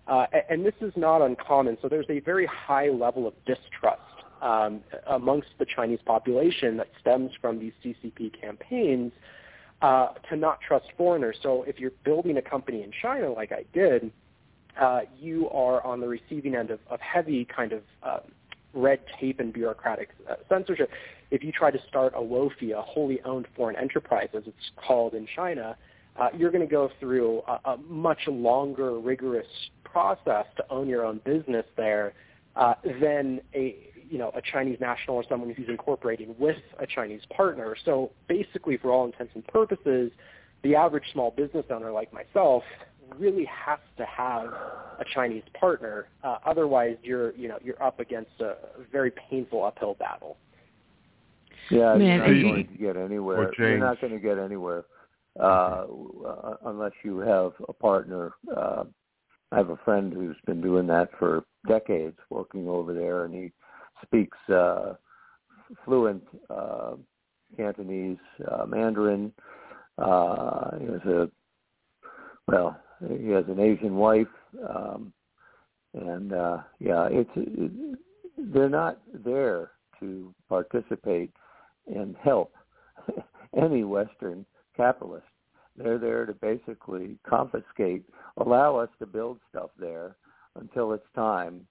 Uh, 0.08 0.26
and 0.50 0.66
this 0.66 0.74
is 0.82 0.92
not 0.96 1.22
uncommon. 1.22 1.78
So 1.82 1.88
there's 1.88 2.10
a 2.10 2.20
very 2.20 2.48
high 2.48 2.90
level 2.90 3.28
of 3.28 3.34
distrust 3.46 4.02
um, 4.42 4.82
amongst 5.08 5.50
the 5.60 5.66
Chinese 5.66 6.00
population 6.06 6.78
that 6.78 6.88
stems 7.00 7.32
from 7.40 7.60
these 7.60 7.74
CCP 7.84 8.40
campaigns 8.40 9.12
uh, 9.82 10.10
to 10.30 10.36
not 10.36 10.62
trust 10.62 10.88
foreigners. 10.98 11.38
So 11.42 11.64
if 11.64 11.80
you're 11.80 11.92
building 12.04 12.38
a 12.38 12.42
company 12.42 12.84
in 12.84 12.92
China 13.02 13.32
like 13.32 13.52
I 13.52 13.66
did, 13.74 14.12
uh, 14.80 15.02
you 15.20 15.50
are 15.50 15.86
on 15.86 16.00
the 16.00 16.08
receiving 16.08 16.56
end 16.56 16.72
of, 16.72 16.80
of 16.90 17.00
heavy 17.02 17.46
kind 17.46 17.74
of 17.74 17.84
uh, 18.02 18.20
red 18.74 19.00
tape 19.20 19.40
and 19.40 19.52
bureaucratic 19.54 20.10
uh, 20.30 20.36
censorship. 20.48 20.90
If 21.32 21.44
you 21.44 21.52
try 21.52 21.72
to 21.72 21.80
start 21.88 22.14
a 22.16 22.22
WFOE, 22.22 22.78
a 22.78 22.82
wholly 22.82 23.22
owned 23.24 23.48
foreign 23.56 23.76
enterprise, 23.76 24.30
as 24.36 24.44
it's 24.46 24.72
called 24.76 25.14
in 25.14 25.28
China, 25.36 25.78
uh, 26.20 26.30
you're 26.38 26.52
going 26.52 26.66
to 26.66 26.72
go 26.72 26.90
through 27.00 27.42
a, 27.48 27.72
a, 27.72 27.78
much 27.88 28.28
longer, 28.28 29.00
rigorous 29.00 29.48
process 29.84 30.46
to 30.58 30.64
own 30.70 30.88
your 30.88 31.06
own 31.06 31.22
business 31.24 31.66
there 31.78 32.14
uh, 32.56 32.74
than 33.02 33.42
a 33.54 33.76
you 34.10 34.18
know 34.18 34.32
a 34.36 34.42
Chinese 34.42 34.80
national 34.82 35.16
or 35.18 35.24
someone 35.30 35.54
who's 35.54 35.70
incorporating 35.70 36.36
with 36.40 36.58
a 36.80 36.88
Chinese 36.88 37.22
partner. 37.36 37.76
So 37.86 38.12
basically, 38.28 38.78
for 38.78 38.92
all 38.92 39.06
intents 39.06 39.34
and 39.36 39.46
purposes, 39.48 40.12
the 40.64 40.76
average 40.76 41.06
small 41.14 41.32
business 41.32 41.66
owner 41.70 41.92
like 41.92 42.12
myself 42.12 42.64
really 43.18 43.46
has 43.46 43.80
to 43.98 44.06
have 44.06 44.46
a 44.46 45.06
Chinese 45.14 45.44
partner. 45.60 46.08
Uh, 46.24 46.38
otherwise, 46.46 46.98
you're 47.04 47.36
you 47.36 47.48
know 47.48 47.58
you're 47.64 47.82
up 47.82 48.00
against 48.00 48.32
a 48.40 48.56
very 48.92 49.12
painful 49.30 49.64
uphill 49.64 49.96
battle. 49.96 50.38
Yeah, 51.70 51.96
you're 51.96 52.18
not 52.18 52.26
going 52.26 52.68
to 52.68 52.78
get 52.78 52.98
anywhere. 52.98 53.52
You're 53.58 53.78
not 53.78 54.02
going 54.02 54.14
to 54.14 54.20
get 54.20 54.38
anywhere 54.40 54.86
uh, 55.40 55.86
unless 56.66 56.94
you 57.04 57.20
have 57.20 57.54
a 57.68 57.74
partner. 57.74 58.32
Uh, 58.56 58.86
I 59.52 59.58
have 59.58 59.70
a 59.70 59.78
friend 59.78 60.14
who's 60.14 60.38
been 60.46 60.62
doing 60.62 60.88
that 60.88 61.10
for 61.18 61.44
decades, 61.68 62.18
working 62.30 62.68
over 62.68 62.94
there, 62.94 63.26
and 63.26 63.34
he 63.34 63.52
speaks 64.04 64.38
uh, 64.50 64.94
fluent 65.86 66.24
uh, 66.50 66.94
Cantonese, 67.58 68.18
uh, 68.52 68.66
Mandarin. 68.66 69.32
Uh, 69.98 70.78
he 70.78 70.86
has 70.86 71.02
a 71.06 71.30
well, 72.48 72.80
he 73.08 73.30
has 73.30 73.46
an 73.48 73.60
Asian 73.60 73.96
wife, 73.96 74.28
um, 74.68 75.14
and 75.94 76.34
uh, 76.34 76.58
yeah, 76.80 77.08
it's 77.10 77.30
it, 77.36 77.98
they're 78.38 78.70
not 78.70 79.00
there 79.14 79.72
to 80.00 80.34
participate 80.48 81.32
and 81.88 82.16
help 82.22 82.54
any 83.58 83.84
Western 83.84 84.46
capitalist. 84.76 85.26
They're 85.78 85.98
there 85.98 86.26
to 86.26 86.34
basically 86.34 87.18
confiscate, 87.28 88.04
allow 88.38 88.76
us 88.76 88.90
to 89.00 89.06
build 89.06 89.40
stuff 89.50 89.70
there 89.80 90.16
until 90.56 90.92
it's 90.94 91.06
time, 91.16 91.66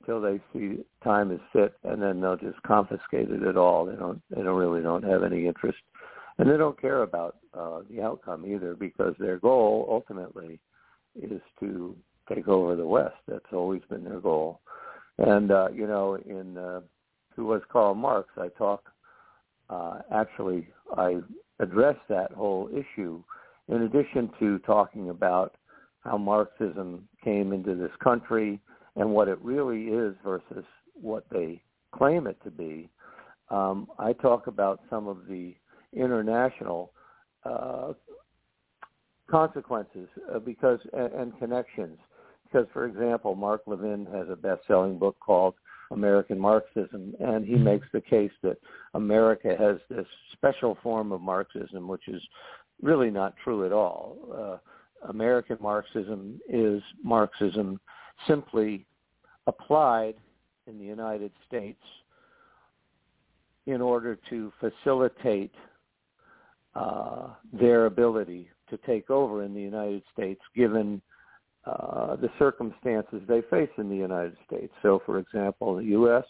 until 0.00 0.20
they 0.20 0.40
see 0.52 0.84
time 1.04 1.30
is 1.30 1.40
fit, 1.52 1.74
and 1.84 2.02
then 2.02 2.20
they'll 2.20 2.36
just 2.36 2.60
confiscate 2.64 3.30
it 3.30 3.42
at 3.42 3.56
all. 3.56 3.84
They 3.84 3.94
don't, 3.94 4.20
they 4.30 4.42
don't 4.42 4.58
really 4.58 4.82
don't 4.82 5.04
have 5.04 5.22
any 5.22 5.46
interest, 5.46 5.78
and 6.38 6.50
they 6.50 6.56
don't 6.56 6.80
care 6.80 7.02
about 7.02 7.36
uh, 7.54 7.80
the 7.88 8.02
outcome 8.02 8.44
either, 8.46 8.74
because 8.74 9.14
their 9.18 9.38
goal 9.38 9.86
ultimately 9.88 10.58
is 11.20 11.40
to 11.60 11.96
take 12.32 12.48
over 12.48 12.76
the 12.76 12.86
West. 12.86 13.16
That's 13.26 13.52
always 13.52 13.82
been 13.88 14.04
their 14.04 14.20
goal. 14.20 14.60
And 15.18 15.50
uh, 15.50 15.68
you 15.72 15.86
know, 15.86 16.14
in 16.14 16.56
uh, 16.56 16.80
who 17.34 17.46
was 17.46 17.62
Karl 17.70 17.94
Marx, 17.94 18.28
I 18.36 18.48
talk. 18.48 18.84
Uh, 19.70 20.00
actually, 20.12 20.68
I 20.96 21.20
address 21.58 21.96
that 22.08 22.32
whole 22.32 22.68
issue 22.72 23.22
in 23.68 23.82
addition 23.82 24.30
to 24.38 24.58
talking 24.60 25.10
about 25.10 25.54
how 26.00 26.18
Marxism 26.18 27.08
came 27.22 27.52
into 27.52 27.74
this 27.74 27.92
country 28.02 28.60
and 28.96 29.10
what 29.10 29.28
it 29.28 29.38
really 29.40 29.84
is 29.84 30.14
versus 30.24 30.64
what 30.94 31.24
they 31.30 31.62
claim 31.94 32.26
it 32.26 32.36
to 32.44 32.50
be, 32.50 32.88
um, 33.50 33.88
I 33.98 34.12
talk 34.12 34.46
about 34.46 34.80
some 34.90 35.06
of 35.06 35.26
the 35.28 35.54
international 35.92 36.92
uh, 37.44 37.92
consequences 39.32 40.08
uh, 40.32 40.38
because 40.38 40.78
and, 40.92 41.12
and 41.12 41.38
connections. 41.38 41.98
Because, 42.44 42.68
for 42.74 42.84
example, 42.84 43.34
Mark 43.34 43.62
Levin 43.66 44.06
has 44.12 44.28
a 44.28 44.36
best-selling 44.36 44.98
book 44.98 45.16
called 45.20 45.54
American 45.90 46.38
Marxism, 46.38 47.14
and 47.18 47.46
he 47.46 47.56
makes 47.56 47.86
the 47.94 48.00
case 48.00 48.30
that 48.42 48.58
America 48.92 49.56
has 49.58 49.78
this 49.88 50.06
special 50.32 50.76
form 50.82 51.12
of 51.12 51.22
Marxism, 51.22 51.88
which 51.88 52.08
is 52.08 52.22
really 52.82 53.10
not 53.10 53.34
true 53.42 53.64
at 53.64 53.72
all. 53.72 54.18
Uh, 54.36 55.08
American 55.08 55.56
Marxism 55.62 56.38
is 56.46 56.82
Marxism 57.02 57.80
simply 58.28 58.84
applied 59.46 60.14
in 60.66 60.78
the 60.78 60.84
United 60.84 61.32
States 61.48 61.82
in 63.66 63.80
order 63.80 64.18
to 64.28 64.52
facilitate 64.60 65.54
uh, 66.74 67.28
their 67.52 67.86
ability 67.86 68.50
to 68.72 68.78
take 68.86 69.10
over 69.10 69.44
in 69.44 69.54
the 69.54 69.60
United 69.60 70.02
States 70.12 70.40
given 70.56 71.00
uh, 71.66 72.16
the 72.16 72.30
circumstances 72.38 73.20
they 73.28 73.42
face 73.50 73.70
in 73.78 73.88
the 73.88 73.96
United 73.96 74.36
States. 74.46 74.72
So, 74.82 75.00
for 75.06 75.18
example, 75.18 75.78
in 75.78 75.84
the 75.84 75.90
U.S., 75.92 76.24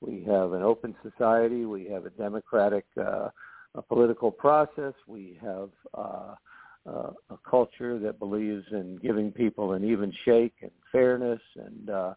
we 0.00 0.22
have 0.28 0.52
an 0.52 0.62
open 0.62 0.94
society, 1.02 1.64
we 1.64 1.86
have 1.86 2.04
a 2.04 2.10
democratic 2.10 2.84
uh, 3.00 3.28
a 3.76 3.82
political 3.82 4.30
process, 4.30 4.94
we 5.06 5.38
have 5.42 5.68
uh, 5.94 6.34
uh, 6.86 7.10
a 7.30 7.38
culture 7.48 7.98
that 7.98 8.18
believes 8.18 8.64
in 8.72 8.98
giving 9.02 9.30
people 9.30 9.72
an 9.72 9.84
even 9.84 10.12
shake 10.24 10.54
and 10.62 10.70
fairness, 10.90 11.40
and 11.56 11.90
uh, 11.90 12.14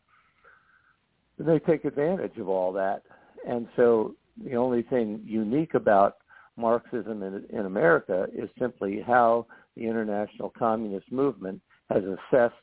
they 1.37 1.59
take 1.59 1.85
advantage 1.85 2.37
of 2.37 2.47
all 2.47 2.71
that. 2.71 3.03
And 3.47 3.67
so 3.75 4.15
the 4.43 4.55
only 4.55 4.83
thing 4.83 5.21
unique 5.25 5.73
about 5.73 6.17
Marxism 6.59 7.23
in, 7.23 7.45
in 7.49 7.65
America 7.65 8.27
is 8.33 8.49
simply 8.59 9.01
how 9.01 9.47
the 9.75 9.85
international 9.85 10.49
communist 10.49 11.11
movement 11.11 11.61
has 11.89 12.03
assessed 12.03 12.55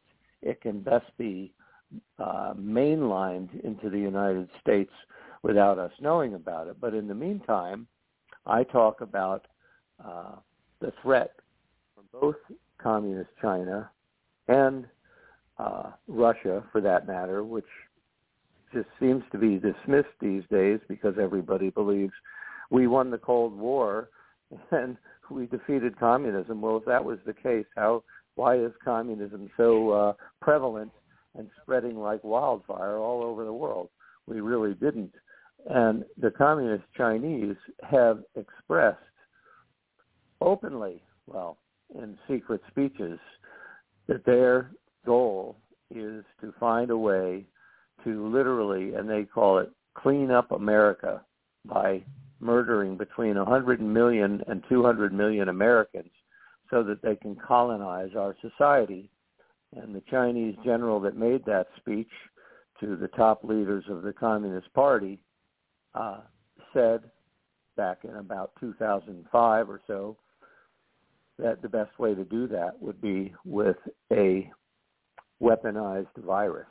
it 0.43 0.61
can 0.61 0.81
best 0.81 1.07
be 1.19 1.53
uh, 2.19 2.55
mainlined 2.55 3.65
into 3.65 3.91
the 3.91 3.99
United 3.99 4.49
States 4.61 4.93
without 5.43 5.79
us 5.79 5.93
knowing 6.01 6.35
about 6.35 6.69
it. 6.69 6.77
But 6.81 6.95
in 6.95 7.09
the 7.09 7.15
meantime, 7.15 7.87
I 8.45 8.65
talk 8.65 9.01
about 9.01 9.47
uh, 10.05 10.37
the 10.81 10.93
threat 11.03 11.33
from 11.95 12.05
both 12.13 12.37
communist 12.79 13.31
China 13.41 13.91
and 14.49 14.87
uh, 15.59 15.91
Russia, 16.07 16.63
for 16.71 16.81
that 16.83 17.07
matter, 17.07 17.43
which 17.43 17.65
just 18.73 18.89
seems 19.01 19.25
to 19.33 19.39
be 19.39 19.59
dismissed 19.59 20.09
these 20.21 20.43
days 20.51 20.81
because 20.89 21.15
everybody 21.21 21.71
believes 21.71 22.13
we 22.71 22.87
won 22.87 23.11
the 23.11 23.19
Cold 23.19 23.57
War 23.57 24.11
and 24.71 24.97
we 25.31 25.47
defeated 25.47 25.99
communism. 25.99 26.61
Well, 26.61 26.77
if 26.77 26.85
that 26.87 27.05
was 27.05 27.19
the 27.27 27.35
case, 27.35 27.67
how 27.77 28.03
why 28.37 28.59
is 28.59 28.73
communism 28.85 29.51
so 29.57 29.91
uh, 29.91 30.13
prevalent 30.43 30.93
and 31.37 31.49
spreading 31.63 31.97
like 31.97 32.23
wildfire 32.23 32.99
all 32.99 33.23
over 33.23 33.45
the 33.45 33.53
world? 33.53 33.89
We 34.27 34.41
really 34.41 34.75
didn't. 34.75 35.15
And 35.69 36.05
the 36.21 36.31
communist 36.31 36.85
Chinese 36.97 37.57
have 37.83 38.21
expressed 38.37 38.99
openly, 40.41 41.03
well, 41.27 41.57
in 41.95 42.17
secret 42.29 42.61
speeches, 42.71 43.19
that 44.07 44.25
their 44.25 44.71
goal 45.05 45.57
is 45.91 46.25
to 46.41 46.53
find 46.61 46.91
a 46.91 46.97
way 46.97 47.45
to 48.05 48.29
literally, 48.29 48.95
and 48.95 49.09
they 49.09 49.25
call 49.25 49.59
it 49.59 49.71
clean 49.95 50.31
up 50.31 50.53
America 50.53 51.23
by 51.65 52.03
murdering 52.47 52.97
between 52.97 53.37
100 53.37 53.81
million 53.81 54.43
and 54.47 54.63
200 54.69 55.13
million 55.13 55.49
Americans 55.49 56.11
so 56.71 56.83
that 56.85 57.03
they 57.03 57.17
can 57.17 57.37
colonize 57.37 58.11
our 58.17 58.35
society. 58.41 59.11
And 59.75 59.95
the 59.95 60.03
Chinese 60.11 60.55
general 60.65 61.01
that 61.01 61.17
made 61.17 61.45
that 61.45 61.67
speech 61.77 62.11
to 62.81 62.97
the 62.97 63.09
top 63.09 63.43
leaders 63.43 63.85
of 63.91 64.03
the 64.03 64.13
Communist 64.13 64.73
Party 64.73 65.19
uh, 65.95 66.21
said 66.73 67.01
back 67.77 67.99
in 68.05 68.17
about 68.17 68.53
2005 68.61 69.69
or 69.69 69.81
so 69.87 70.17
that 71.39 71.61
the 71.61 71.69
best 71.69 71.99
way 71.99 72.15
to 72.15 72.25
do 72.25 72.47
that 72.49 72.81
would 72.81 73.01
be 73.01 73.35
with 73.45 73.77
a 74.13 74.51
weaponized 75.43 76.17
virus. 76.25 76.67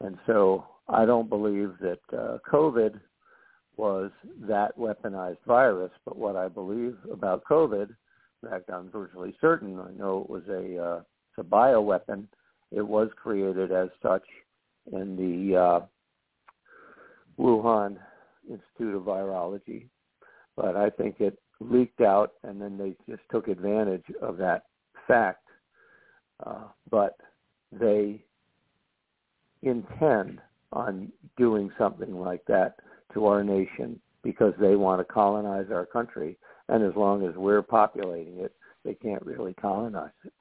And 0.00 0.18
so 0.26 0.66
I 0.88 1.04
don't 1.04 1.28
believe 1.28 1.72
that 1.80 2.00
uh, 2.12 2.38
COVID 2.52 3.00
was 3.76 4.10
that 4.40 4.76
weaponized 4.78 5.38
virus, 5.46 5.90
but 6.04 6.16
what 6.16 6.36
I 6.36 6.48
believe 6.48 6.96
about 7.10 7.44
COVID, 7.44 7.88
in 8.42 8.48
fact, 8.48 8.70
I'm 8.70 8.90
virtually 8.90 9.34
certain, 9.40 9.78
I 9.78 9.92
know 9.92 10.20
it 10.20 10.30
was 10.30 10.42
a, 10.48 10.82
uh, 10.82 10.96
it's 10.98 11.38
a 11.38 11.42
bioweapon. 11.42 12.26
It 12.70 12.86
was 12.86 13.08
created 13.16 13.72
as 13.72 13.88
such 14.02 14.24
in 14.92 15.16
the 15.16 15.56
uh, 15.56 15.80
Wuhan 17.38 17.96
Institute 18.48 18.94
of 18.94 19.02
Virology, 19.02 19.86
but 20.56 20.76
I 20.76 20.90
think 20.90 21.20
it 21.20 21.38
leaked 21.60 22.00
out 22.00 22.32
and 22.42 22.60
then 22.60 22.76
they 22.76 22.94
just 23.08 23.22
took 23.30 23.48
advantage 23.48 24.04
of 24.20 24.36
that 24.38 24.64
fact. 25.06 25.46
Uh, 26.44 26.64
but 26.90 27.16
they 27.70 28.22
intend 29.62 30.40
on 30.72 31.12
doing 31.36 31.70
something 31.78 32.18
like 32.18 32.44
that 32.46 32.74
to 33.14 33.26
our 33.26 33.44
nation 33.44 34.00
because 34.22 34.54
they 34.60 34.76
want 34.76 35.00
to 35.00 35.12
colonize 35.12 35.66
our 35.72 35.86
country. 35.86 36.38
And 36.68 36.84
as 36.84 36.94
long 36.96 37.26
as 37.26 37.34
we're 37.36 37.62
populating 37.62 38.38
it, 38.38 38.54
they 38.84 38.94
can't 38.94 39.24
really 39.24 39.54
colonize 39.54 40.10
it. 40.24 40.32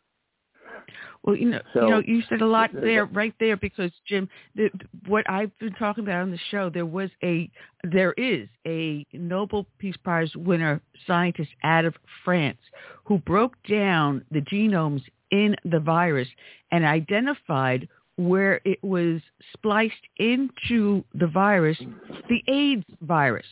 Well, 1.23 1.35
you 1.35 1.49
know, 1.49 1.61
so, 1.73 1.83
you 1.83 1.89
know, 1.89 2.01
you 2.05 2.23
said 2.29 2.41
a 2.41 2.45
lot 2.47 2.71
there, 2.73 3.05
right 3.05 3.33
there, 3.39 3.55
because 3.55 3.91
Jim, 4.07 4.27
the, 4.55 4.69
what 5.05 5.29
I've 5.29 5.55
been 5.59 5.73
talking 5.73 6.03
about 6.03 6.21
on 6.21 6.31
the 6.31 6.39
show, 6.49 6.69
there 6.69 6.85
was 6.85 7.09
a, 7.23 7.49
there 7.83 8.13
is 8.13 8.47
a 8.65 9.05
Nobel 9.13 9.67
Peace 9.77 9.97
Prize 10.03 10.31
winner 10.35 10.81
scientist 11.05 11.51
out 11.63 11.85
of 11.85 11.93
France 12.23 12.57
who 13.03 13.19
broke 13.19 13.55
down 13.69 14.25
the 14.31 14.41
genomes 14.41 15.03
in 15.29 15.55
the 15.65 15.79
virus 15.79 16.27
and 16.71 16.85
identified 16.85 17.87
where 18.17 18.61
it 18.65 18.83
was 18.83 19.21
spliced 19.53 19.93
into 20.17 21.03
the 21.13 21.27
virus, 21.27 21.77
the 22.29 22.43
AIDS 22.47 22.85
virus. 23.01 23.45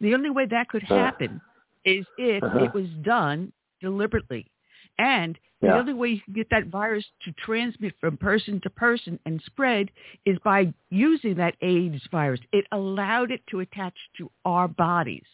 The 0.00 0.14
only 0.14 0.30
way 0.30 0.46
that 0.46 0.68
could 0.68 0.82
happen 0.82 1.40
is 1.84 2.04
if 2.18 2.42
uh-huh. 2.42 2.64
it 2.64 2.74
was 2.74 2.88
done 3.02 3.52
deliberately. 3.80 4.50
And 4.98 5.38
yeah. 5.62 5.72
the 5.72 5.78
only 5.78 5.92
way 5.94 6.08
you 6.08 6.20
can 6.20 6.34
get 6.34 6.48
that 6.50 6.66
virus 6.66 7.04
to 7.24 7.32
transmit 7.32 7.94
from 8.00 8.16
person 8.16 8.60
to 8.62 8.70
person 8.70 9.18
and 9.26 9.40
spread 9.46 9.90
is 10.24 10.38
by 10.44 10.72
using 10.90 11.36
that 11.36 11.54
AIDS 11.62 12.02
virus. 12.10 12.40
It 12.52 12.66
allowed 12.72 13.30
it 13.30 13.42
to 13.50 13.60
attach 13.60 13.94
to 14.18 14.30
our 14.44 14.68
bodies. 14.68 15.24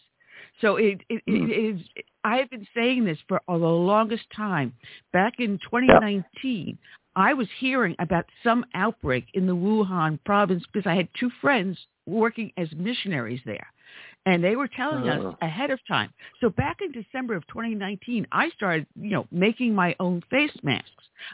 So 0.61 0.75
it, 0.77 1.01
it, 1.09 1.23
mm. 1.27 1.49
it 1.49 1.75
is. 1.75 1.81
I 2.23 2.37
have 2.37 2.49
been 2.49 2.67
saying 2.75 3.05
this 3.05 3.17
for 3.27 3.41
the 3.47 3.53
longest 3.53 4.25
time. 4.35 4.73
Back 5.11 5.35
in 5.39 5.57
2019, 5.59 6.23
yeah. 6.41 6.73
I 7.15 7.33
was 7.33 7.47
hearing 7.59 7.95
about 7.99 8.25
some 8.43 8.65
outbreak 8.73 9.25
in 9.33 9.45
the 9.45 9.55
Wuhan 9.55 10.19
province 10.25 10.63
because 10.71 10.89
I 10.89 10.95
had 10.95 11.07
two 11.19 11.29
friends 11.41 11.77
working 12.05 12.51
as 12.57 12.67
missionaries 12.75 13.41
there. 13.45 13.67
And 14.25 14.43
they 14.43 14.55
were 14.55 14.69
telling 14.69 15.09
uh. 15.09 15.13
us 15.13 15.25
uh-huh. 15.25 15.35
ahead 15.41 15.69
of 15.69 15.79
time. 15.87 16.11
So 16.41 16.49
back 16.49 16.77
in 16.81 16.91
December 16.91 17.35
of 17.35 17.45
2019, 17.47 18.25
I 18.31 18.49
started, 18.51 18.87
you 18.99 19.11
know, 19.11 19.27
making 19.31 19.75
my 19.75 19.95
own 19.99 20.21
face 20.29 20.55
masks. 20.63 20.89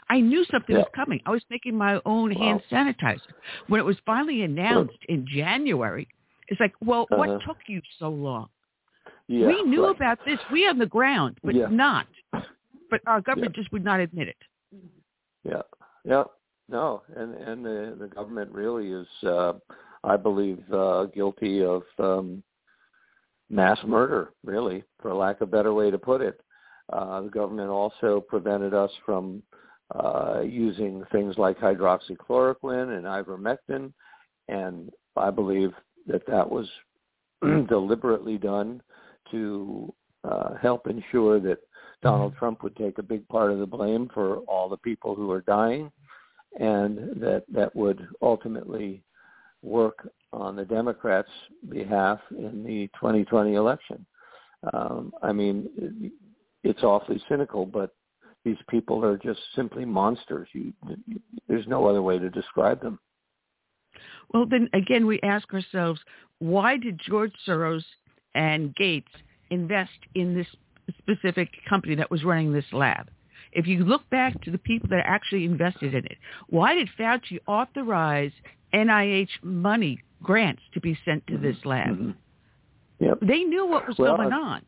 I 0.08 0.20
knew 0.20 0.44
something 0.50 0.74
yeah. 0.74 0.82
was 0.82 0.90
coming. 0.94 1.20
I 1.24 1.30
was 1.30 1.42
making 1.50 1.76
my 1.76 2.00
own 2.04 2.34
wow. 2.34 2.40
hand 2.44 2.62
sanitizer. 2.70 3.20
When 3.68 3.80
it 3.80 3.84
was 3.84 3.96
finally 4.04 4.42
announced 4.42 4.98
in 5.08 5.26
January, 5.26 6.08
it's 6.48 6.60
like, 6.60 6.74
well, 6.80 7.06
uh-huh. 7.10 7.16
what 7.16 7.40
took 7.46 7.58
you 7.68 7.80
so 7.98 8.08
long? 8.10 8.48
Yeah, 9.28 9.46
we 9.46 9.62
knew 9.62 9.86
right. 9.86 9.94
about 9.94 10.18
this. 10.26 10.38
We 10.50 10.66
on 10.66 10.78
the 10.78 10.86
ground, 10.86 11.38
but 11.44 11.54
yeah. 11.54 11.66
not. 11.70 12.06
But 12.32 13.00
our 13.06 13.20
government 13.20 13.54
just 13.54 13.70
would 13.70 13.84
not 13.84 14.00
admit 14.00 14.26
it. 14.26 14.36
Yeah, 15.44 15.62
yeah, 16.04 16.24
no, 16.68 17.02
and 17.16 17.34
and 17.34 17.64
the 17.64 17.96
the 17.98 18.08
government 18.08 18.50
really 18.52 18.92
is, 18.92 19.06
uh, 19.24 19.54
I 20.04 20.16
believe, 20.16 20.62
uh, 20.72 21.06
guilty 21.06 21.64
of 21.64 21.82
um, 21.98 22.42
mass 23.48 23.78
murder, 23.86 24.32
really, 24.44 24.84
for 25.00 25.14
lack 25.14 25.40
of 25.40 25.48
a 25.48 25.50
better 25.50 25.74
way 25.74 25.90
to 25.90 25.98
put 25.98 26.20
it. 26.20 26.40
Uh, 26.92 27.22
the 27.22 27.28
government 27.28 27.70
also 27.70 28.20
prevented 28.20 28.74
us 28.74 28.90
from 29.04 29.42
uh, 29.94 30.40
using 30.40 31.04
things 31.10 31.36
like 31.38 31.58
hydroxychloroquine 31.58 32.96
and 32.96 33.04
ivermectin, 33.04 33.92
and 34.48 34.90
I 35.16 35.30
believe 35.30 35.72
that 36.06 36.26
that 36.26 36.48
was 36.48 36.68
deliberately 37.68 38.38
done 38.38 38.82
to 39.30 39.92
uh, 40.24 40.54
help 40.60 40.86
ensure 40.86 41.40
that 41.40 41.58
Donald 42.02 42.34
Trump 42.36 42.62
would 42.62 42.76
take 42.76 42.98
a 42.98 43.02
big 43.02 43.26
part 43.28 43.50
of 43.52 43.58
the 43.58 43.66
blame 43.66 44.08
for 44.12 44.38
all 44.40 44.68
the 44.68 44.76
people 44.76 45.14
who 45.14 45.30
are 45.30 45.42
dying, 45.42 45.90
and 46.58 47.20
that 47.20 47.44
that 47.52 47.74
would 47.76 48.06
ultimately 48.22 49.02
work 49.62 50.08
on 50.32 50.56
the 50.56 50.64
Democrats' 50.64 51.28
behalf 51.68 52.18
in 52.30 52.64
the 52.64 52.88
2020 52.98 53.54
election. 53.54 54.06
Um, 54.72 55.12
I 55.22 55.32
mean, 55.32 56.12
it's 56.64 56.82
awfully 56.82 57.22
cynical, 57.28 57.66
but 57.66 57.94
these 58.44 58.56
people 58.68 59.04
are 59.04 59.18
just 59.18 59.40
simply 59.54 59.84
monsters. 59.84 60.48
You, 60.52 60.72
there's 61.48 61.66
no 61.66 61.86
other 61.86 62.02
way 62.02 62.18
to 62.18 62.30
describe 62.30 62.80
them. 62.80 62.98
Well, 64.32 64.46
then 64.46 64.68
again, 64.72 65.06
we 65.06 65.20
ask 65.22 65.52
ourselves, 65.52 66.00
why 66.38 66.76
did 66.76 67.00
George 67.06 67.32
Soros 67.46 67.84
and 68.34 68.74
Gates 68.76 69.10
invest 69.50 69.90
in 70.14 70.34
this 70.34 70.46
specific 70.98 71.50
company 71.68 71.94
that 71.96 72.10
was 72.10 72.24
running 72.24 72.52
this 72.52 72.64
lab. 72.72 73.10
If 73.52 73.66
you 73.66 73.84
look 73.84 74.08
back 74.10 74.40
to 74.42 74.50
the 74.50 74.58
people 74.58 74.88
that 74.90 75.02
actually 75.04 75.44
invested 75.44 75.94
in 75.94 76.04
it, 76.04 76.18
why 76.48 76.74
did 76.74 76.88
Fauci 76.98 77.38
authorize 77.46 78.32
NIH 78.72 79.30
money 79.42 80.02
grants 80.22 80.62
to 80.74 80.80
be 80.80 80.96
sent 81.04 81.26
to 81.26 81.38
this 81.38 81.56
lab? 81.64 81.88
Mm-hmm. 81.88 82.10
Yep. 83.00 83.18
They 83.22 83.40
knew 83.40 83.66
what 83.66 83.88
was 83.88 83.98
well, 83.98 84.16
going 84.16 84.32
I, 84.32 84.36
on. 84.36 84.62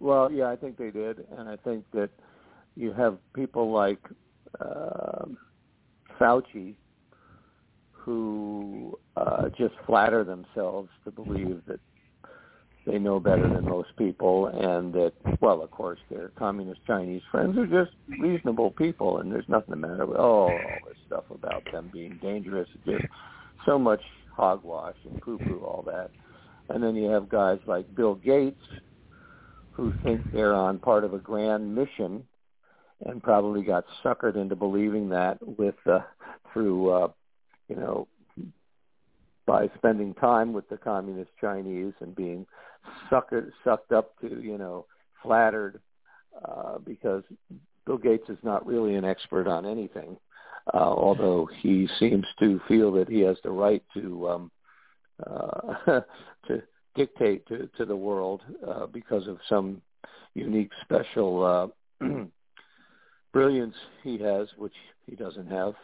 Well, 0.00 0.32
yeah, 0.32 0.46
I 0.48 0.56
think 0.56 0.78
they 0.78 0.90
did, 0.90 1.26
and 1.36 1.48
I 1.48 1.56
think 1.56 1.84
that 1.92 2.10
you 2.74 2.92
have 2.92 3.18
people 3.34 3.70
like 3.70 4.00
uh, 4.58 5.26
Fauci 6.18 6.74
who 7.92 8.98
uh, 9.16 9.50
just 9.50 9.74
flatter 9.86 10.24
themselves 10.24 10.88
to 11.04 11.10
believe 11.10 11.60
that 11.66 11.80
they 12.90 12.98
know 12.98 13.20
better 13.20 13.48
than 13.48 13.64
most 13.64 13.96
people, 13.96 14.46
and 14.46 14.92
that, 14.94 15.12
well, 15.40 15.62
of 15.62 15.70
course, 15.70 15.98
their 16.10 16.28
communist 16.36 16.80
Chinese 16.86 17.22
friends 17.30 17.56
are 17.56 17.66
just 17.66 17.96
reasonable 18.18 18.70
people, 18.72 19.18
and 19.18 19.30
there's 19.30 19.48
nothing 19.48 19.70
the 19.70 19.76
matter 19.76 20.06
with 20.06 20.18
oh, 20.18 20.22
all 20.22 20.58
this 20.86 20.96
stuff 21.06 21.24
about 21.30 21.62
them 21.72 21.90
being 21.92 22.18
dangerous. 22.20 22.68
Just 22.84 23.04
so 23.64 23.78
much 23.78 24.00
hogwash 24.34 24.96
and 25.04 25.20
poo-poo, 25.20 25.60
all 25.60 25.82
that. 25.86 26.10
And 26.68 26.82
then 26.82 26.96
you 26.96 27.10
have 27.10 27.28
guys 27.28 27.58
like 27.66 27.94
Bill 27.94 28.14
Gates, 28.14 28.62
who 29.72 29.92
think 30.02 30.20
they're 30.32 30.54
on 30.54 30.78
part 30.78 31.04
of 31.04 31.14
a 31.14 31.18
grand 31.18 31.74
mission, 31.74 32.24
and 33.04 33.22
probably 33.22 33.62
got 33.62 33.84
suckered 34.04 34.36
into 34.36 34.56
believing 34.56 35.08
that 35.10 35.38
with 35.40 35.76
uh, 35.86 36.00
through 36.52 36.90
uh, 36.90 37.08
you 37.68 37.76
know 37.76 38.08
by 39.46 39.68
spending 39.76 40.14
time 40.14 40.52
with 40.52 40.68
the 40.68 40.76
communist 40.76 41.30
Chinese 41.40 41.92
and 42.00 42.14
being 42.14 42.46
sucked 43.08 43.34
sucked 43.64 43.92
up 43.92 44.18
to 44.20 44.40
you 44.40 44.58
know 44.58 44.86
flattered 45.22 45.80
uh, 46.44 46.78
because 46.78 47.22
Bill 47.86 47.98
Gates 47.98 48.28
is 48.28 48.38
not 48.42 48.66
really 48.66 48.94
an 48.94 49.04
expert 49.04 49.46
on 49.46 49.66
anything, 49.66 50.16
uh, 50.72 50.78
although 50.78 51.48
he 51.60 51.88
seems 51.98 52.26
to 52.38 52.60
feel 52.68 52.92
that 52.92 53.08
he 53.08 53.20
has 53.20 53.36
the 53.42 53.50
right 53.50 53.82
to 53.94 54.28
um, 54.28 54.50
uh, 55.26 55.74
to 56.46 56.62
dictate 56.94 57.46
to, 57.46 57.68
to 57.76 57.84
the 57.84 57.96
world 57.96 58.42
uh, 58.66 58.86
because 58.86 59.26
of 59.26 59.38
some 59.48 59.80
unique 60.34 60.70
special 60.82 61.72
uh, 62.00 62.06
brilliance 63.32 63.74
he 64.02 64.18
has, 64.18 64.48
which 64.56 64.74
he 65.06 65.16
doesn't 65.16 65.46
have. 65.48 65.74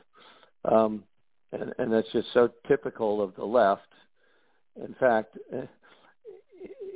Um, 0.65 1.05
and, 1.53 1.73
and 1.79 1.93
that's 1.93 2.11
just 2.13 2.29
so 2.33 2.51
typical 2.67 3.23
of 3.23 3.35
the 3.37 3.45
left. 3.45 3.83
In 4.85 4.95
fact, 4.95 5.39
uh, 5.57 5.63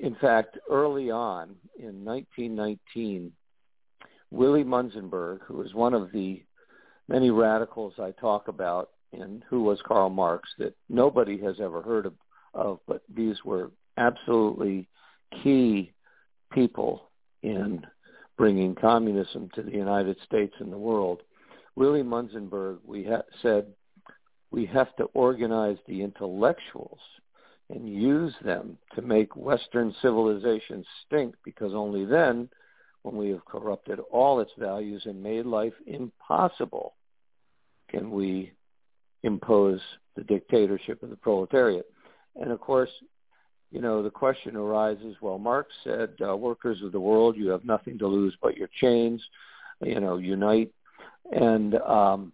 in 0.01 0.14
fact, 0.16 0.59
early 0.70 1.10
on 1.10 1.55
in 1.78 2.05
1919, 2.05 3.32
Willie 4.31 4.64
Munzenberg, 4.64 5.40
who 5.44 5.59
was 5.59 5.74
one 5.74 5.93
of 5.93 6.10
the 6.12 6.43
many 7.09 7.31
radicals 7.31 7.94
I 7.98 8.12
talk 8.12 8.48
about, 8.48 8.90
and 9.12 9.43
who 9.48 9.62
was 9.62 9.81
Karl 9.85 10.09
Marx, 10.09 10.48
that 10.59 10.74
nobody 10.89 11.39
has 11.43 11.56
ever 11.60 11.82
heard 11.82 12.06
of, 12.06 12.14
of 12.55 12.78
but 12.86 13.02
these 13.14 13.36
were 13.44 13.70
absolutely 13.97 14.89
key 15.43 15.93
people 16.52 17.10
in 17.43 17.85
bringing 18.39 18.74
communism 18.74 19.51
to 19.55 19.62
the 19.62 19.72
United 19.72 20.16
States 20.24 20.55
and 20.60 20.72
the 20.72 20.78
world. 20.78 21.20
Willie 21.77 22.02
Munzenberg, 22.02 22.78
we 22.86 23.05
ha- 23.05 23.22
said 23.43 23.66
we 24.51 24.64
have 24.66 24.94
to 24.97 25.05
organize 25.12 25.77
the 25.86 26.02
intellectuals 26.02 27.01
and 27.70 27.88
use 27.88 28.34
them 28.44 28.76
to 28.94 29.02
make 29.02 29.36
Western 29.36 29.94
civilization 30.02 30.84
stink 31.06 31.34
because 31.44 31.72
only 31.74 32.05
then, 32.05 32.48
when 33.02 33.16
we 33.16 33.30
have 33.30 33.44
corrupted 33.44 33.98
all 34.10 34.40
its 34.40 34.51
values 34.59 35.02
and 35.06 35.22
made 35.22 35.47
life 35.47 35.72
impossible, 35.86 36.94
can 37.88 38.10
we 38.10 38.52
impose 39.22 39.80
the 40.16 40.24
dictatorship 40.24 41.02
of 41.02 41.10
the 41.10 41.16
proletariat. 41.16 41.86
And 42.36 42.51
of 42.51 42.60
course, 42.60 42.90
you 43.70 43.80
know, 43.80 44.02
the 44.02 44.10
question 44.10 44.56
arises, 44.56 45.16
well, 45.20 45.38
Marx 45.38 45.72
said, 45.84 46.10
uh, 46.26 46.36
workers 46.36 46.82
of 46.82 46.92
the 46.92 47.01
world, 47.01 47.36
you 47.36 47.48
have 47.48 47.64
nothing 47.64 47.98
to 47.98 48.06
lose 48.06 48.34
but 48.42 48.56
your 48.56 48.68
chains, 48.80 49.22
you 49.80 50.01
know, 50.01 50.16
unite. 50.16 50.72
And, 51.32 51.76
um, 51.76 52.32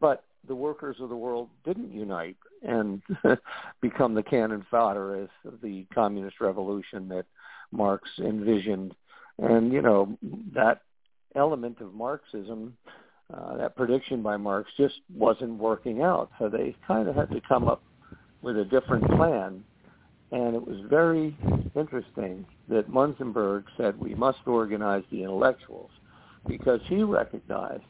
but 0.00 0.24
the 0.46 0.54
workers 0.54 0.96
of 1.00 1.08
the 1.08 1.16
world 1.16 1.48
didn't 1.64 1.92
unite 1.92 2.36
and 2.64 3.02
become 3.80 4.14
the 4.14 4.22
cannon 4.22 4.64
fodder 4.70 5.22
as 5.22 5.28
the 5.62 5.86
communist 5.94 6.40
revolution 6.40 7.08
that 7.08 7.26
Marx 7.70 8.08
envisioned. 8.18 8.94
And, 9.38 9.72
you 9.72 9.82
know, 9.82 10.16
that 10.54 10.82
element 11.34 11.80
of 11.80 11.94
Marxism, 11.94 12.76
uh, 13.32 13.56
that 13.56 13.76
prediction 13.76 14.22
by 14.22 14.36
Marx 14.36 14.70
just 14.76 14.94
wasn't 15.14 15.58
working 15.58 16.02
out. 16.02 16.30
So 16.38 16.48
they 16.48 16.76
kind 16.86 17.08
of 17.08 17.16
had 17.16 17.30
to 17.30 17.40
come 17.46 17.68
up 17.68 17.82
with 18.42 18.58
a 18.58 18.64
different 18.64 19.04
plan. 19.16 19.64
And 20.30 20.54
it 20.54 20.66
was 20.66 20.78
very 20.88 21.36
interesting 21.76 22.44
that 22.68 22.90
Munzenberg 22.90 23.64
said 23.76 23.98
we 23.98 24.14
must 24.14 24.46
organize 24.46 25.04
the 25.10 25.22
intellectuals 25.22 25.90
because 26.46 26.80
he 26.86 27.02
recognized 27.02 27.84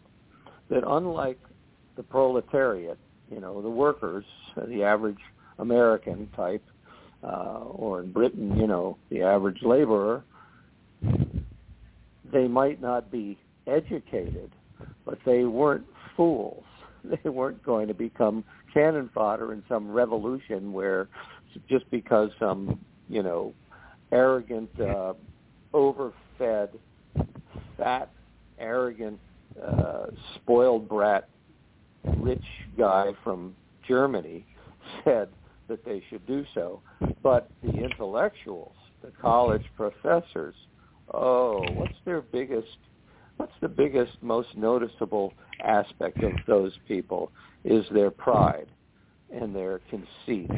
that 0.71 0.83
unlike 0.87 1.39
the 1.97 2.03
proletariat, 2.03 2.99
you 3.35 3.41
know, 3.41 3.61
the 3.61 3.69
workers, 3.69 4.25
the 4.69 4.85
average 4.85 5.19
American 5.59 6.29
type, 6.37 6.63
uh, 7.25 7.65
or 7.65 8.01
in 8.01 8.13
Britain, 8.13 8.57
you 8.57 8.67
know, 8.67 8.97
the 9.11 9.23
average 9.23 9.59
laborer, 9.63 10.23
they 12.33 12.47
might 12.47 12.81
not 12.81 13.11
be 13.11 13.37
educated, 13.67 14.51
but 15.05 15.19
they 15.27 15.45
weren't 15.45 15.87
fools. 16.17 16.65
They 17.23 17.29
weren't 17.29 17.63
going 17.63 17.87
to 17.89 17.93
become 17.93 18.45
cannon 18.73 19.11
fodder 19.15 19.53
in 19.53 19.63
some 19.69 19.91
revolution 19.91 20.73
where 20.73 21.07
just 21.69 21.85
because 21.91 22.31
some, 22.39 22.81
you 23.11 23.23
know, 23.23 23.53
arrogant, 24.11 24.71
uh, 24.81 25.13
overfed, 25.75 26.71
fat, 27.77 28.11
arrogant, 28.59 29.21
uh, 29.63 30.07
spoiled 30.37 30.89
brat 30.89 31.29
rich 32.19 32.45
guy 32.77 33.13
from 33.23 33.55
Germany 33.87 34.47
said 35.05 35.29
that 35.69 35.85
they 35.85 36.03
should 36.11 36.27
do 36.27 36.45
so. 36.55 36.81
But 37.23 37.51
the 37.63 37.73
intellectuals, 37.73 38.75
the 39.03 39.13
college 39.21 39.65
professors, 39.77 40.55
oh, 41.13 41.65
what's 41.73 41.95
their 42.05 42.21
biggest, 42.21 42.77
what's 43.37 43.53
the 43.61 43.69
biggest, 43.69 44.13
most 44.23 44.49
noticeable 44.57 45.33
aspect 45.63 46.23
of 46.23 46.33
those 46.47 46.73
people 46.87 47.31
is 47.65 47.85
their 47.93 48.11
pride 48.11 48.67
and 49.33 49.55
their 49.55 49.81
conceit 49.91 50.51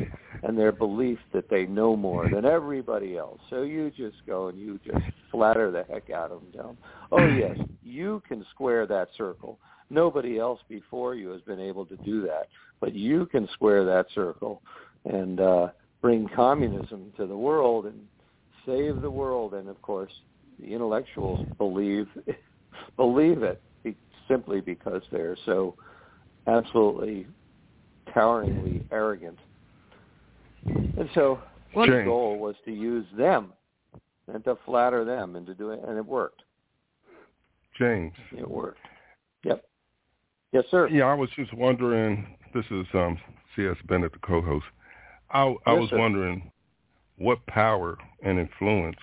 and 0.42 0.58
their 0.58 0.72
belief 0.72 1.18
that 1.32 1.48
they 1.48 1.64
know 1.64 1.96
more 1.96 2.28
than 2.28 2.44
everybody 2.44 3.16
else. 3.16 3.40
So 3.48 3.62
you 3.62 3.90
just 3.96 4.16
go 4.26 4.48
and 4.48 4.58
you 4.58 4.78
just 4.84 5.04
flatter 5.30 5.70
the 5.70 5.84
heck 5.90 6.10
out 6.10 6.30
of 6.30 6.40
them. 6.40 6.50
Down. 6.50 6.76
Oh 7.12 7.26
yes, 7.26 7.56
you 7.82 8.22
can 8.28 8.44
square 8.50 8.86
that 8.86 9.08
circle. 9.16 9.58
Nobody 9.90 10.38
else 10.38 10.60
before 10.68 11.14
you 11.14 11.30
has 11.30 11.40
been 11.42 11.60
able 11.60 11.86
to 11.86 11.96
do 11.98 12.22
that, 12.22 12.48
but 12.80 12.92
you 12.92 13.26
can 13.26 13.48
square 13.52 13.84
that 13.84 14.06
circle 14.14 14.62
and 15.04 15.40
uh, 15.40 15.68
bring 16.02 16.28
communism 16.34 17.12
to 17.16 17.26
the 17.26 17.36
world 17.36 17.86
and 17.86 18.00
save 18.64 19.00
the 19.00 19.10
world. 19.10 19.54
And 19.54 19.68
of 19.68 19.80
course, 19.82 20.12
the 20.58 20.72
intellectuals 20.72 21.46
believe 21.58 22.08
believe 22.96 23.42
it 23.42 23.62
simply 24.28 24.60
because 24.60 25.02
they're 25.12 25.36
so 25.46 25.74
absolutely 26.46 27.26
toweringly 28.12 28.84
arrogant. 28.90 29.38
And 30.64 31.08
so 31.14 31.38
the 31.74 32.02
goal 32.04 32.38
was 32.38 32.56
to 32.64 32.72
use 32.72 33.06
them 33.16 33.52
and 34.32 34.42
to 34.44 34.56
flatter 34.64 35.04
them 35.04 35.36
into 35.36 35.54
doing 35.54 35.80
and 35.86 35.96
it 35.96 36.06
worked. 36.06 36.42
James. 37.78 38.14
It 38.32 38.48
worked. 38.48 38.78
Yes, 40.56 40.64
sir. 40.70 40.88
Yeah, 40.88 41.04
I 41.04 41.12
was 41.12 41.28
just 41.36 41.52
wondering. 41.52 42.26
This 42.54 42.64
is 42.70 42.86
um, 42.94 43.18
C.S. 43.54 43.76
Bennett, 43.86 44.12
the 44.12 44.18
co-host. 44.20 44.64
I, 45.30 45.42
I 45.42 45.74
yes, 45.74 45.80
was 45.82 45.90
sir. 45.90 45.98
wondering 45.98 46.50
what 47.18 47.44
power 47.46 47.98
and 48.22 48.38
influence 48.38 48.96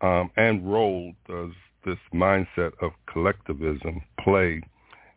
um, 0.00 0.32
and 0.36 0.68
role 0.68 1.12
does 1.28 1.52
this 1.86 1.98
mindset 2.12 2.72
of 2.82 2.90
collectivism 3.06 4.02
play 4.18 4.60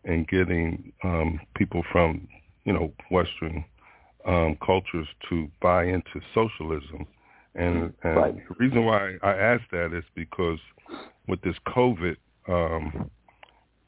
in 0.03 0.27
getting 0.30 0.93
um, 1.03 1.39
people 1.56 1.84
from, 1.91 2.27
you 2.65 2.73
know, 2.73 2.93
Western 3.10 3.65
um, 4.27 4.56
cultures 4.64 5.07
to 5.30 5.49
buy 5.60 5.85
into 5.85 6.22
socialism? 6.35 7.07
And, 7.56 7.91
and 8.03 8.15
Right. 8.15 8.35
the 8.47 8.56
reason 8.60 8.85
why 8.85 9.15
I 9.23 9.34
ask 9.34 9.64
that 9.72 9.91
is 9.91 10.03
because 10.14 10.60
with 11.27 11.41
this 11.41 11.56
COVID 11.65 12.15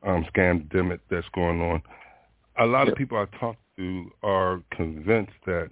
um, 0.04 0.26
scamdemic 0.34 1.00
that's 1.10 1.28
going 1.34 1.62
on, 1.62 1.82
a 2.60 2.66
lot 2.66 2.88
Yep. 2.88 2.94
of 2.94 2.98
people 2.98 3.18
I 3.18 3.38
talk 3.38 3.56
to 3.78 4.12
are 4.24 4.62
convinced 4.72 5.34
that 5.46 5.70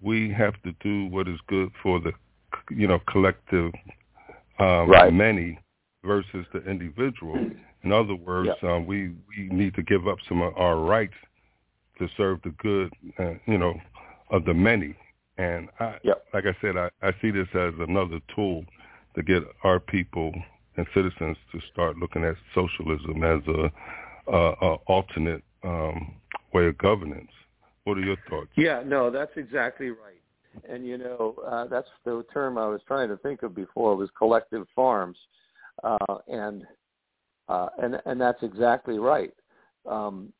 we 0.00 0.30
have 0.32 0.60
to 0.62 0.72
do 0.80 1.06
what 1.06 1.28
is 1.28 1.38
good 1.46 1.70
for 1.82 2.00
the, 2.00 2.12
you 2.70 2.86
know, 2.86 2.98
collective 3.10 3.72
um, 4.58 4.88
right. 4.90 5.12
many 5.12 5.58
versus 6.04 6.46
the 6.52 6.62
individual. 6.68 7.36
In 7.82 7.92
other 7.92 8.14
words, 8.14 8.50
um, 8.62 8.86
we 8.86 9.12
we 9.28 9.48
need 9.48 9.74
to 9.74 9.82
give 9.82 10.06
up 10.08 10.18
some 10.28 10.42
of 10.42 10.56
our 10.56 10.76
rights 10.76 11.14
to 11.98 12.08
serve 12.16 12.40
the 12.42 12.50
good, 12.50 12.92
uh, 13.18 13.34
you 13.46 13.58
know, 13.58 13.74
of 14.30 14.44
the 14.44 14.54
many. 14.54 14.96
And 15.38 15.68
I, 15.80 15.98
yep. 16.02 16.24
like 16.34 16.44
I 16.46 16.56
said, 16.60 16.76
I, 16.76 16.90
I 17.02 17.12
see 17.20 17.30
this 17.30 17.48
as 17.54 17.74
another 17.78 18.20
tool 18.34 18.64
to 19.14 19.22
get 19.22 19.42
our 19.64 19.80
people 19.80 20.32
and 20.76 20.86
citizens 20.94 21.36
to 21.52 21.60
start 21.72 21.96
looking 21.98 22.24
at 22.24 22.34
socialism 22.54 23.22
as 23.24 23.40
a, 23.46 24.32
a, 24.32 24.38
a 24.38 24.74
alternate 24.86 25.42
um, 25.64 26.14
way 26.52 26.66
of 26.66 26.78
governance. 26.78 27.30
What 27.84 27.98
are 27.98 28.02
your 28.02 28.16
thoughts? 28.28 28.50
Yeah, 28.56 28.82
no, 28.84 29.10
that's 29.10 29.32
exactly 29.36 29.90
right. 29.90 30.22
And 30.68 30.86
you 30.86 30.98
know, 30.98 31.34
uh, 31.46 31.66
that's 31.66 31.88
the 32.04 32.24
term 32.32 32.58
I 32.58 32.66
was 32.66 32.80
trying 32.86 33.08
to 33.08 33.16
think 33.18 33.42
of 33.42 33.54
before 33.54 33.96
was 33.96 34.10
collective 34.16 34.66
farms, 34.74 35.16
uh, 35.82 36.18
and 36.28 36.64
uh, 37.48 37.68
and 37.82 38.00
and 38.04 38.20
that's 38.20 38.42
exactly 38.42 38.98
right. 38.98 39.32
Um, 39.88 40.32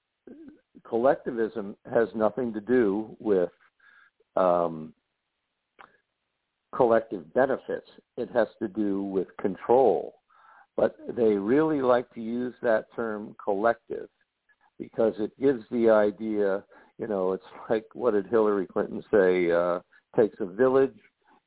collectivism 0.84 1.76
has 1.90 2.08
nothing 2.14 2.52
to 2.52 2.60
do 2.60 3.16
with 3.18 3.50
um, 4.36 4.92
collective 6.74 7.32
benefits. 7.34 7.88
It 8.16 8.30
has 8.32 8.48
to 8.60 8.68
do 8.68 9.02
with 9.02 9.28
control. 9.40 10.21
But 10.76 10.96
they 11.16 11.34
really 11.34 11.82
like 11.82 12.12
to 12.14 12.20
use 12.20 12.54
that 12.62 12.86
term 12.96 13.36
collective 13.42 14.08
because 14.78 15.14
it 15.18 15.38
gives 15.40 15.62
the 15.70 15.90
idea, 15.90 16.64
you 16.98 17.06
know, 17.06 17.32
it's 17.32 17.44
like 17.70 17.84
what 17.94 18.12
did 18.14 18.26
Hillary 18.26 18.66
Clinton 18.66 19.02
say? 19.10 19.50
Uh, 19.50 19.80
takes 20.16 20.36
a 20.40 20.46
village, 20.46 20.96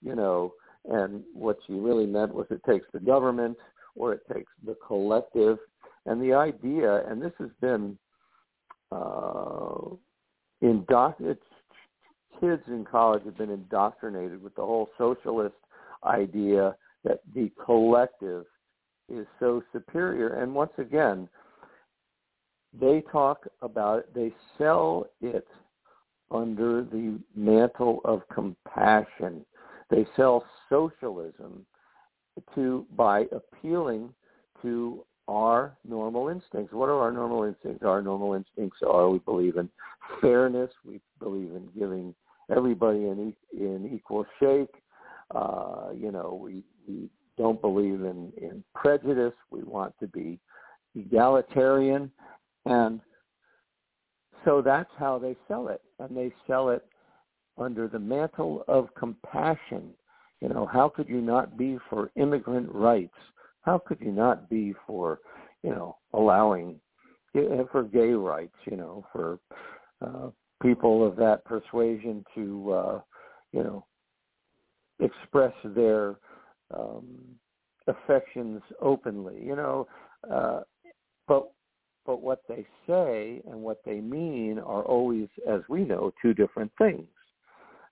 you 0.02 0.16
know, 0.16 0.54
and 0.86 1.24
what 1.34 1.58
she 1.66 1.74
really 1.74 2.06
meant 2.06 2.34
was 2.34 2.48
it 2.50 2.62
takes 2.68 2.86
the 2.94 3.00
government 3.00 3.58
or 3.96 4.14
it 4.14 4.22
takes 4.32 4.52
the 4.66 4.76
collective. 4.86 5.58
And 6.06 6.22
the 6.22 6.34
idea, 6.34 7.08
and 7.08 7.22
this 7.22 7.34
has 7.40 7.50
been 7.62 7.98
uh, 8.92 9.90
indoctrinated, 10.62 11.42
kids 12.40 12.62
in 12.68 12.86
college 12.86 13.24
have 13.26 13.38
been 13.38 13.50
indoctrinated 13.50 14.42
with 14.42 14.56
the 14.56 14.62
whole 14.62 14.90
socialist 14.98 15.56
idea 16.04 16.76
that 17.04 17.22
the 17.34 17.52
collective 17.64 18.46
is 19.10 19.26
so 19.40 19.64
superior. 19.72 20.42
And 20.42 20.54
once 20.54 20.74
again, 20.78 21.30
they 22.80 23.04
talk 23.12 23.48
about 23.62 24.00
it, 24.00 24.14
they 24.14 24.34
sell 24.58 25.08
it 25.22 25.48
under 26.32 26.84
the 26.84 27.20
mantle 27.36 28.02
of 28.04 28.22
compassion. 28.34 29.46
They 29.90 30.06
sell 30.16 30.44
socialism 30.70 31.66
to 32.56 32.86
by 32.98 33.26
appealing 33.32 34.14
to 34.62 35.06
our 35.28 35.76
normal 35.88 36.30
instincts. 36.30 36.74
What 36.74 36.90
are 36.90 37.00
our 37.00 37.12
normal 37.12 37.44
instincts? 37.44 37.84
Our 37.84 38.02
normal 38.02 38.34
instincts 38.34 38.80
are 38.86 39.10
we 39.10 39.20
believe 39.20 39.58
in 39.58 39.70
fairness, 40.22 40.72
we 40.86 41.00
believe 41.20 41.52
in 41.52 41.68
giving 41.78 42.14
everybody 42.56 43.06
an, 43.06 43.34
in 43.54 43.90
equal 43.94 44.26
shake. 44.40 44.74
Uh, 45.34 45.90
you 45.96 46.12
know, 46.12 46.40
we, 46.42 46.64
we 46.88 47.10
don't 47.38 47.62
believe 47.62 48.02
in, 48.02 48.32
in 48.38 48.64
prejudice. 48.74 49.34
We 49.52 49.64
want 49.64 49.94
to 50.00 50.08
be 50.08 50.40
egalitarian. 50.96 52.12
And 52.66 53.02
so 54.44 54.62
that's 54.62 54.90
how 54.98 55.20
they 55.20 55.36
sell 55.48 55.68
it. 55.68 55.82
And 56.00 56.16
they 56.16 56.32
sell 56.48 56.70
it 56.70 56.86
under 57.58 57.88
the 57.88 58.00
mantle 58.00 58.64
of 58.68 58.94
compassion. 58.96 59.92
You 60.42 60.50
know, 60.50 60.66
how 60.66 60.90
could 60.90 61.10
you 61.10 61.22
not 61.22 61.58
be 61.58 61.78
for 61.90 62.12
immigrant 62.16 62.72
rights? 62.72 63.16
How 63.62 63.80
could 63.80 64.00
you 64.00 64.12
not 64.12 64.50
be 64.50 64.74
for, 64.86 65.20
you 65.64 65.72
know, 65.72 65.98
allowing 66.14 66.80
for 67.72 67.84
gay 67.84 68.12
rights, 68.12 68.56
you 68.70 68.78
know, 68.78 69.06
for 69.12 69.40
uh, 70.06 70.30
people 70.62 71.06
of 71.06 71.16
that 71.18 71.44
persuasion 71.46 72.24
to, 72.36 72.72
uh, 72.72 73.02
you 73.52 73.64
know, 73.64 73.86
express 75.00 75.54
their 75.64 76.16
um, 76.74 77.06
affections 77.88 78.62
openly, 78.82 79.42
you 79.44 79.56
know. 79.56 79.88
Uh, 80.30 80.62
but 81.28 81.50
but 82.06 82.22
what 82.22 82.42
they 82.48 82.66
say 82.88 83.42
and 83.50 83.60
what 83.62 83.82
they 83.86 84.00
mean 84.00 84.60
are 84.60 84.84
always, 84.84 85.28
as 85.50 85.62
we 85.68 85.84
know, 85.84 86.14
two 86.22 86.34
different 86.34 86.72
things. 86.78 87.08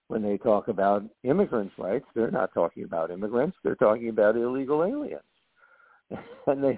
When 0.07 0.21
they 0.21 0.37
talk 0.37 0.67
about 0.67 1.03
immigrants' 1.23 1.73
rights, 1.77 2.05
they're 2.13 2.29
not 2.29 2.53
talking 2.53 2.83
about 2.83 3.09
immigrants; 3.09 3.57
they're 3.63 3.75
talking 3.75 4.09
about 4.09 4.35
illegal 4.35 4.83
aliens, 4.83 5.21
and 6.47 6.63
they 6.63 6.77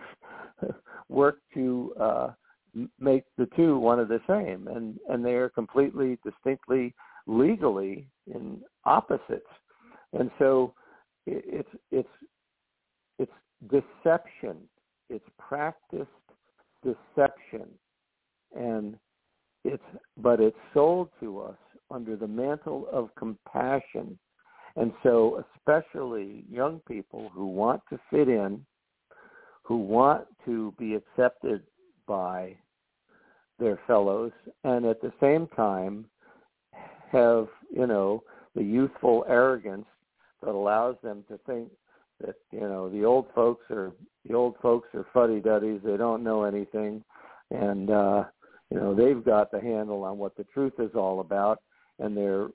work 1.09 1.39
to 1.53 1.93
uh, 1.99 2.29
make 2.99 3.23
the 3.37 3.47
two 3.55 3.77
one 3.77 3.99
of 3.99 4.07
the 4.07 4.21
same, 4.27 4.67
and 4.67 4.99
and 5.09 5.25
they 5.25 5.33
are 5.33 5.49
completely, 5.49 6.17
distinctly, 6.23 6.93
legally 7.27 8.07
in 8.33 8.61
opposites, 8.85 9.49
and 10.13 10.29
so 10.39 10.73
it's 11.25 11.69
it's 11.91 12.09
it's 13.19 13.31
deception. 13.69 14.57
It's 15.09 15.25
practiced 15.37 16.09
deception, 16.83 17.67
and 18.55 18.97
it's 19.63 19.83
but 20.17 20.39
it's 20.39 20.57
sold 20.73 21.09
to 21.19 21.41
us 21.41 21.57
under 21.91 22.15
the 22.15 22.27
mantle 22.27 22.87
of 22.91 23.13
compassion, 23.15 24.17
and 24.75 24.91
so 25.03 25.43
especially 25.55 26.45
young 26.49 26.81
people 26.87 27.29
who 27.33 27.47
want 27.47 27.81
to 27.89 27.99
fit 28.09 28.27
in, 28.27 28.65
who 29.63 29.77
want 29.77 30.25
to 30.45 30.73
be 30.77 30.95
accepted 30.95 31.63
by 32.07 32.55
their 33.59 33.79
fellows, 33.87 34.31
and 34.63 34.85
at 34.85 35.01
the 35.01 35.13
same 35.21 35.47
time 35.55 36.05
have 37.11 37.47
you 37.71 37.87
know 37.87 38.23
the 38.55 38.63
youthful 38.63 39.25
arrogance 39.27 39.85
that 40.45 40.53
allows 40.53 40.95
them 41.03 41.23
to 41.27 41.37
think 41.45 41.69
that 42.21 42.35
you 42.51 42.61
know 42.61 42.89
the 42.89 43.03
old 43.03 43.25
folks 43.33 43.65
are 43.69 43.91
the 44.27 44.33
old 44.33 44.55
folks 44.61 44.87
are 44.93 45.05
fuddy 45.13 45.39
duddies 45.39 45.81
they 45.83 45.97
don't 45.97 46.23
know 46.23 46.43
anything 46.43 47.03
and 47.51 47.89
uh 47.89 48.23
you 48.71 48.77
know 48.77 48.95
they've 48.95 49.25
got 49.25 49.51
the 49.51 49.59
handle 49.59 50.03
on 50.03 50.17
what 50.17 50.35
the 50.37 50.45
truth 50.45 50.73
is 50.79 50.91
all 50.95 51.19
about 51.19 51.59
and 51.99 52.15
their 52.15 52.47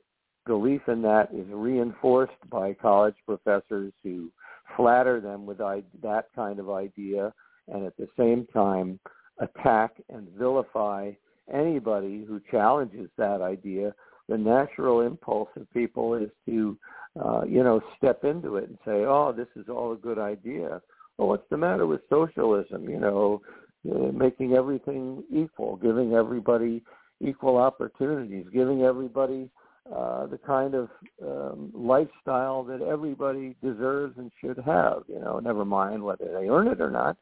belief 0.46 0.80
in 0.88 1.02
that 1.02 1.28
is 1.34 1.46
reinforced 1.50 2.32
by 2.50 2.72
college 2.72 3.14
professors 3.26 3.92
who 4.02 4.30
flatter 4.76 5.20
them 5.20 5.44
with 5.44 5.58
that 5.58 6.24
kind 6.34 6.58
of 6.58 6.70
idea 6.70 7.32
and 7.68 7.84
at 7.84 7.96
the 7.96 8.08
same 8.18 8.46
time 8.52 8.98
attack 9.40 9.92
and 10.08 10.28
vilify 10.38 11.10
anybody 11.52 12.24
who 12.26 12.40
challenges 12.50 13.10
that 13.18 13.40
idea 13.42 13.94
the 14.30 14.38
natural 14.38 15.02
impulse 15.02 15.50
of 15.56 15.70
people 15.72 16.14
is 16.14 16.30
to 16.46 16.78
uh, 17.18 17.42
you 17.46 17.64
know, 17.64 17.80
step 17.98 18.24
into 18.24 18.56
it 18.56 18.68
and 18.68 18.78
say, 18.84 19.04
"Oh, 19.04 19.32
this 19.36 19.48
is 19.56 19.68
all 19.68 19.92
a 19.92 19.96
good 19.96 20.18
idea." 20.18 20.80
Well, 21.18 21.28
what's 21.28 21.48
the 21.50 21.56
matter 21.56 21.86
with 21.86 22.02
socialism? 22.08 22.88
You 22.88 23.00
know, 23.00 23.42
uh, 23.90 24.12
making 24.12 24.54
everything 24.54 25.24
equal, 25.32 25.76
giving 25.76 26.14
everybody 26.14 26.82
equal 27.20 27.56
opportunities, 27.56 28.46
giving 28.52 28.82
everybody 28.82 29.50
uh, 29.92 30.26
the 30.26 30.38
kind 30.38 30.74
of 30.74 30.88
um, 31.20 31.72
lifestyle 31.74 32.62
that 32.64 32.80
everybody 32.80 33.56
deserves 33.62 34.16
and 34.16 34.30
should 34.40 34.58
have. 34.58 35.02
You 35.08 35.18
know, 35.18 35.40
never 35.40 35.64
mind 35.64 36.02
whether 36.02 36.26
they 36.26 36.48
earn 36.48 36.68
it 36.68 36.80
or 36.80 36.90
not. 36.90 37.16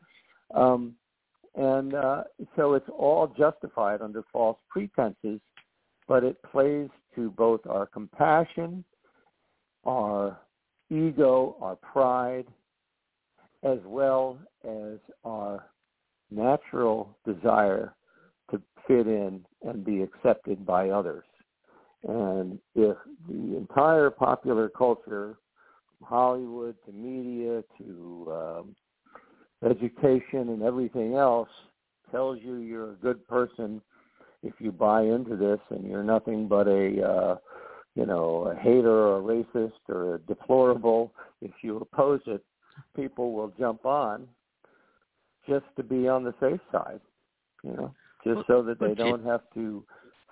Um, 0.55 0.95
and 1.55 1.95
uh, 1.95 2.25
so 2.57 2.75
it's 2.75 2.89
all 2.91 3.27
justified 3.39 4.03
under 4.03 4.23
false 4.31 4.59
pretenses, 4.69 5.41
but 6.07 6.25
it 6.25 6.37
plays 6.43 6.91
to 7.15 7.31
both 7.31 7.67
our 7.67 7.87
compassion 7.87 8.85
our 9.89 10.39
ego, 10.91 11.57
our 11.61 11.77
pride, 11.77 12.47
as 13.63 13.79
well 13.85 14.39
as 14.65 14.99
our 15.25 15.71
natural 16.31 17.17
desire 17.27 17.95
to 18.51 18.61
fit 18.87 19.07
in 19.07 19.45
and 19.63 19.85
be 19.85 20.03
accepted 20.03 20.65
by 20.65 20.91
others. 20.91 21.25
And 22.05 22.59
if 22.75 22.97
the 23.29 23.57
entire 23.57 24.11
popular 24.11 24.69
culture, 24.69 25.39
Hollywood 26.03 26.77
to 26.87 26.93
media 26.93 27.65
to 27.79 28.33
um, 28.33 28.77
education 29.69 30.51
and 30.51 30.63
everything 30.63 31.15
else, 31.15 31.49
tells 32.13 32.39
you 32.41 32.57
you're 32.57 32.93
a 32.93 32.97
good 32.97 33.27
person 33.27 33.83
if 34.43 34.55
you 34.59 34.73
buy 34.73 35.03
into 35.03 35.37
this 35.37 35.61
and 35.71 35.89
you're 35.89 36.05
nothing 36.05 36.49
but 36.49 36.67
a 36.69 37.03
uh, 37.03 37.37
you 37.99 38.07
know, 38.07 38.53
a 38.53 38.55
hater 38.55 38.93
or 38.93 39.19
a 39.19 39.21
racist 39.21 39.73
or 39.89 40.15
a 40.15 40.19
deplorable, 40.21 41.13
if 41.43 41.51
you 41.63 41.79
oppose 41.79 42.21
it, 42.27 42.45
people 42.95 43.33
will 43.33 43.53
jump 43.59 43.85
on 43.85 44.29
just 45.49 45.65
to 45.77 45.83
be 45.83 46.07
on 46.07 46.23
the 46.23 46.33
safe 46.41 46.61
side, 46.71 47.01
you 47.65 47.73
know, 47.73 47.93
just 48.25 48.47
so 48.47 48.63
that 48.63 48.79
they 48.79 48.95
don't 48.95 49.25
have 49.25 49.41
to 49.55 49.83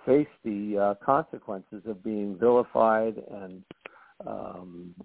face 0.05 0.27
the 0.45 0.77
uh, 0.77 1.05
consequences 1.05 1.81
of 1.87 2.01
being 2.03 2.37
vilified 2.39 3.21
and 3.31 3.63
um, 4.25 4.95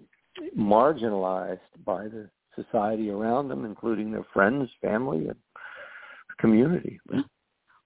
marginalized 0.57 1.59
by 1.85 2.03
the 2.05 2.29
society 2.55 3.09
around 3.09 3.49
them, 3.49 3.65
including 3.65 4.09
their 4.09 4.25
friends, 4.31 4.69
family, 4.81 5.27
and 5.27 5.35
community. 6.39 6.97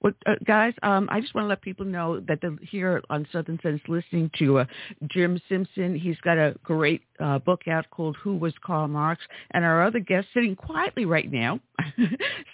Well, 0.02 0.14
uh, 0.26 0.36
guys, 0.46 0.74
um, 0.84 1.08
I 1.12 1.22
just 1.22 1.34
want 1.34 1.46
to 1.46 1.50
let 1.50 1.62
people 1.62 1.86
know 1.86 2.20
that 2.28 2.40
they're 2.42 2.56
here 2.62 3.02
on 3.10 3.28
Southern 3.32 3.60
Sense 3.64 3.82
listening 3.88 4.30
to 4.38 4.60
uh, 4.60 4.66
Jim 5.08 5.42
Simpson. 5.50 5.98
He's 5.98 6.20
got 6.22 6.38
a 6.38 6.56
great 6.64 7.02
uh, 7.20 7.40
book 7.40 7.68
out 7.68 7.90
called 7.90 8.16
Who 8.22 8.38
Was 8.38 8.54
Karl 8.64 8.88
Marx? 8.88 9.24
And 9.52 9.66
our 9.66 9.84
other 9.84 10.00
guest 10.00 10.28
sitting 10.34 10.56
quietly 10.56 11.06
right 11.06 11.32
now, 11.32 11.60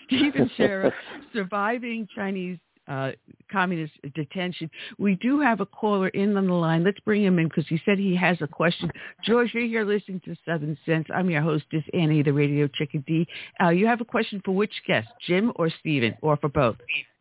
Steven 0.07 0.49
Schaerer, 0.55 0.93
Surviving 1.33 2.07
Chinese 2.15 2.59
uh, 2.87 3.11
communist 3.51 3.93
detention. 4.13 4.69
We 4.97 5.15
do 5.15 5.39
have 5.39 5.61
a 5.61 5.65
caller 5.65 6.09
in 6.09 6.35
on 6.37 6.47
the 6.47 6.53
line. 6.53 6.83
Let's 6.83 6.99
bring 7.01 7.23
him 7.23 7.39
in 7.39 7.47
because 7.47 7.67
he 7.67 7.79
said 7.85 7.97
he 7.97 8.15
has 8.15 8.37
a 8.41 8.47
question. 8.47 8.91
George, 9.23 9.53
you're 9.53 9.65
here 9.65 9.85
listening 9.85 10.21
to 10.25 10.35
Southern 10.45 10.77
Sense. 10.85 11.07
I'm 11.13 11.29
your 11.29 11.41
hostess, 11.41 11.83
Annie, 11.93 12.23
the 12.23 12.33
radio 12.33 12.67
chickadee. 12.67 13.27
Uh, 13.61 13.69
you 13.69 13.87
have 13.87 14.01
a 14.01 14.05
question 14.05 14.41
for 14.43 14.53
which 14.53 14.73
guest, 14.87 15.07
Jim 15.25 15.51
or 15.55 15.69
Steven, 15.79 16.15
or 16.21 16.37
for 16.37 16.49
both? 16.49 16.75
Uh, 16.79 17.12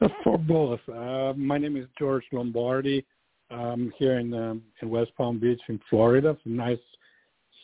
for 0.24 0.38
both. 0.38 0.80
Uh, 0.88 1.32
my 1.36 1.58
name 1.58 1.76
is 1.76 1.86
George 1.98 2.24
Lombardi. 2.32 3.04
I'm 3.50 3.92
here 3.98 4.18
in 4.18 4.32
um, 4.34 4.62
in 4.82 4.90
West 4.90 5.10
Palm 5.16 5.38
Beach 5.38 5.60
in 5.68 5.80
Florida. 5.88 6.30
It's 6.30 6.40
a 6.44 6.48
nice 6.48 6.78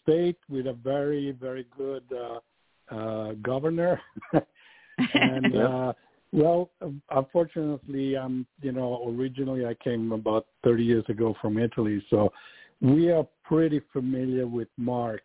state 0.03 0.39
with 0.49 0.67
a 0.67 0.73
very 0.73 1.33
very 1.33 1.67
good 1.77 2.05
uh, 2.13 2.95
uh, 2.95 3.33
governor. 3.43 4.01
and 5.15 5.57
uh, 5.57 5.93
well, 6.33 6.71
unfortunately, 7.11 8.17
um, 8.17 8.47
you 8.61 8.73
know, 8.73 9.15
originally 9.17 9.67
I 9.67 9.75
came 9.75 10.11
about 10.11 10.47
30 10.65 10.83
years 10.83 11.05
ago 11.09 11.37
from 11.41 11.59
Italy, 11.59 12.05
so 12.11 12.33
we 12.81 13.11
are 13.13 13.27
pretty 13.45 13.81
familiar 13.93 14.47
with 14.47 14.69
Marx. 14.77 15.23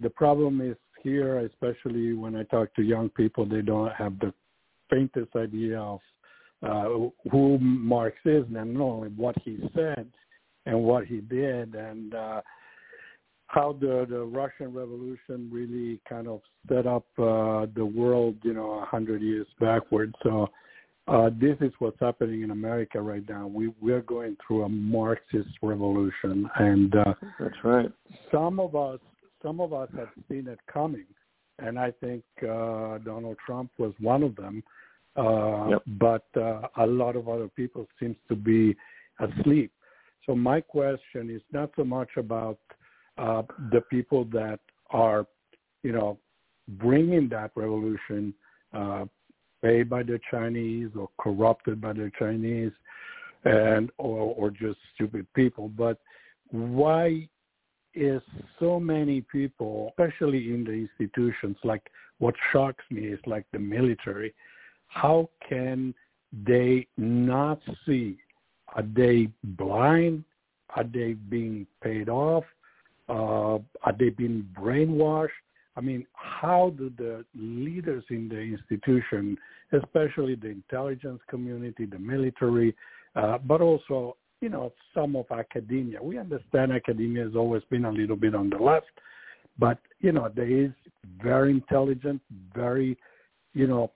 The 0.00 0.08
problem 0.08 0.62
is 0.62 0.76
here, 1.02 1.40
especially 1.40 2.14
when 2.14 2.36
I 2.36 2.44
talk 2.44 2.74
to 2.76 2.82
young 2.82 3.10
people, 3.10 3.44
they 3.44 3.60
don't 3.60 3.92
have 3.92 4.18
the 4.18 4.32
faintest 4.88 5.36
idea 5.36 5.78
of 5.78 6.00
uh, 6.62 6.88
who 7.30 7.58
Marx 7.58 8.16
is 8.24 8.44
and 8.54 8.74
not 8.74 8.82
only 8.82 9.08
what 9.10 9.36
he 9.44 9.58
said 9.74 10.06
and 10.66 10.82
what 10.82 11.06
he 11.06 11.20
did 11.20 11.74
and 11.74 12.14
uh, 12.14 12.40
how 13.46 13.76
the 13.80 14.06
the 14.08 14.24
Russian 14.24 14.72
Revolution 14.72 15.50
really 15.52 16.00
kind 16.08 16.28
of 16.28 16.40
set 16.68 16.86
up 16.86 17.06
uh, 17.18 17.66
the 17.74 17.84
world, 17.84 18.36
you 18.42 18.52
know, 18.52 18.74
a 18.74 18.84
hundred 18.84 19.22
years 19.22 19.46
backward. 19.58 20.14
So 20.22 20.48
uh, 21.08 21.30
this 21.40 21.56
is 21.60 21.72
what's 21.80 21.98
happening 21.98 22.42
in 22.42 22.52
America 22.52 23.00
right 23.00 23.26
now. 23.28 23.48
We 23.48 23.72
we're 23.80 24.02
going 24.02 24.36
through 24.46 24.64
a 24.64 24.68
Marxist 24.68 25.50
revolution, 25.62 26.48
and 26.56 26.94
uh, 26.94 27.14
that's 27.40 27.56
right. 27.64 27.90
Some 28.30 28.60
of 28.60 28.76
us 28.76 29.00
some 29.42 29.60
of 29.60 29.72
us 29.72 29.88
have 29.96 30.10
seen 30.28 30.46
it 30.46 30.60
coming, 30.72 31.06
and 31.58 31.78
I 31.78 31.90
think 32.00 32.22
uh, 32.42 32.98
Donald 32.98 33.38
Trump 33.44 33.70
was 33.78 33.92
one 33.98 34.22
of 34.22 34.36
them. 34.36 34.62
Uh, 34.62 34.68
yep. 35.16 35.82
But 35.98 36.26
uh, 36.36 36.68
a 36.76 36.86
lot 36.86 37.16
of 37.16 37.28
other 37.28 37.48
people 37.48 37.86
seems 37.98 38.16
to 38.28 38.36
be 38.36 38.76
asleep. 39.18 39.72
So 40.26 40.34
my 40.34 40.60
question 40.60 41.30
is 41.30 41.42
not 41.52 41.70
so 41.76 41.84
much 41.84 42.10
about 42.16 42.58
uh, 43.18 43.42
the 43.72 43.80
people 43.90 44.24
that 44.26 44.60
are, 44.90 45.26
you 45.82 45.92
know, 45.92 46.18
bringing 46.68 47.28
that 47.30 47.50
revolution, 47.56 48.32
uh, 48.72 49.04
paid 49.62 49.90
by 49.90 50.02
the 50.02 50.18
Chinese 50.30 50.90
or 50.96 51.08
corrupted 51.20 51.80
by 51.80 51.92
the 51.92 52.10
Chinese, 52.18 52.72
and 53.44 53.90
or, 53.98 54.34
or 54.36 54.50
just 54.50 54.78
stupid 54.94 55.26
people. 55.34 55.68
But 55.68 55.98
why 56.50 57.28
is 57.94 58.22
so 58.58 58.78
many 58.78 59.20
people, 59.22 59.92
especially 59.98 60.54
in 60.54 60.64
the 60.64 60.72
institutions, 60.72 61.56
like 61.64 61.82
what 62.18 62.34
shocks 62.52 62.84
me 62.90 63.06
is 63.06 63.18
like 63.26 63.44
the 63.52 63.58
military 63.58 64.32
how 64.90 65.28
can 65.48 65.94
they 66.46 66.86
not 66.96 67.60
see? 67.86 68.18
Are 68.74 68.82
they 68.82 69.28
blind? 69.42 70.24
Are 70.76 70.84
they 70.84 71.14
being 71.14 71.66
paid 71.82 72.08
off? 72.08 72.44
Uh, 73.08 73.58
are 73.82 73.96
they 73.98 74.10
being 74.10 74.46
brainwashed? 74.56 75.28
I 75.76 75.80
mean, 75.80 76.06
how 76.12 76.74
do 76.76 76.92
the 76.96 77.24
leaders 77.34 78.04
in 78.10 78.28
the 78.28 78.38
institution, 78.38 79.38
especially 79.72 80.34
the 80.34 80.48
intelligence 80.48 81.20
community, 81.28 81.86
the 81.86 81.98
military, 81.98 82.74
uh, 83.16 83.38
but 83.38 83.60
also, 83.60 84.16
you 84.40 84.48
know, 84.48 84.72
some 84.94 85.16
of 85.16 85.26
academia. 85.30 86.02
We 86.02 86.18
understand 86.18 86.72
academia 86.72 87.24
has 87.24 87.36
always 87.36 87.62
been 87.70 87.84
a 87.84 87.92
little 87.92 88.16
bit 88.16 88.34
on 88.34 88.50
the 88.50 88.58
left, 88.58 88.90
but, 89.58 89.78
you 90.00 90.12
know, 90.12 90.30
there 90.34 90.50
is 90.50 90.70
very 91.22 91.52
intelligent, 91.52 92.20
very, 92.54 92.96
you 93.54 93.66
know, 93.66 93.90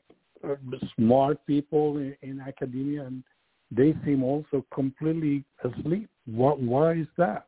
smart 0.96 1.44
people 1.46 1.98
in, 1.98 2.16
in 2.22 2.40
academia, 2.40 3.04
and 3.04 3.22
they 3.70 3.94
seem 4.04 4.22
also 4.22 4.64
completely 4.72 5.44
asleep. 5.64 6.08
What? 6.26 6.60
Why 6.60 6.92
is 6.94 7.06
that? 7.18 7.46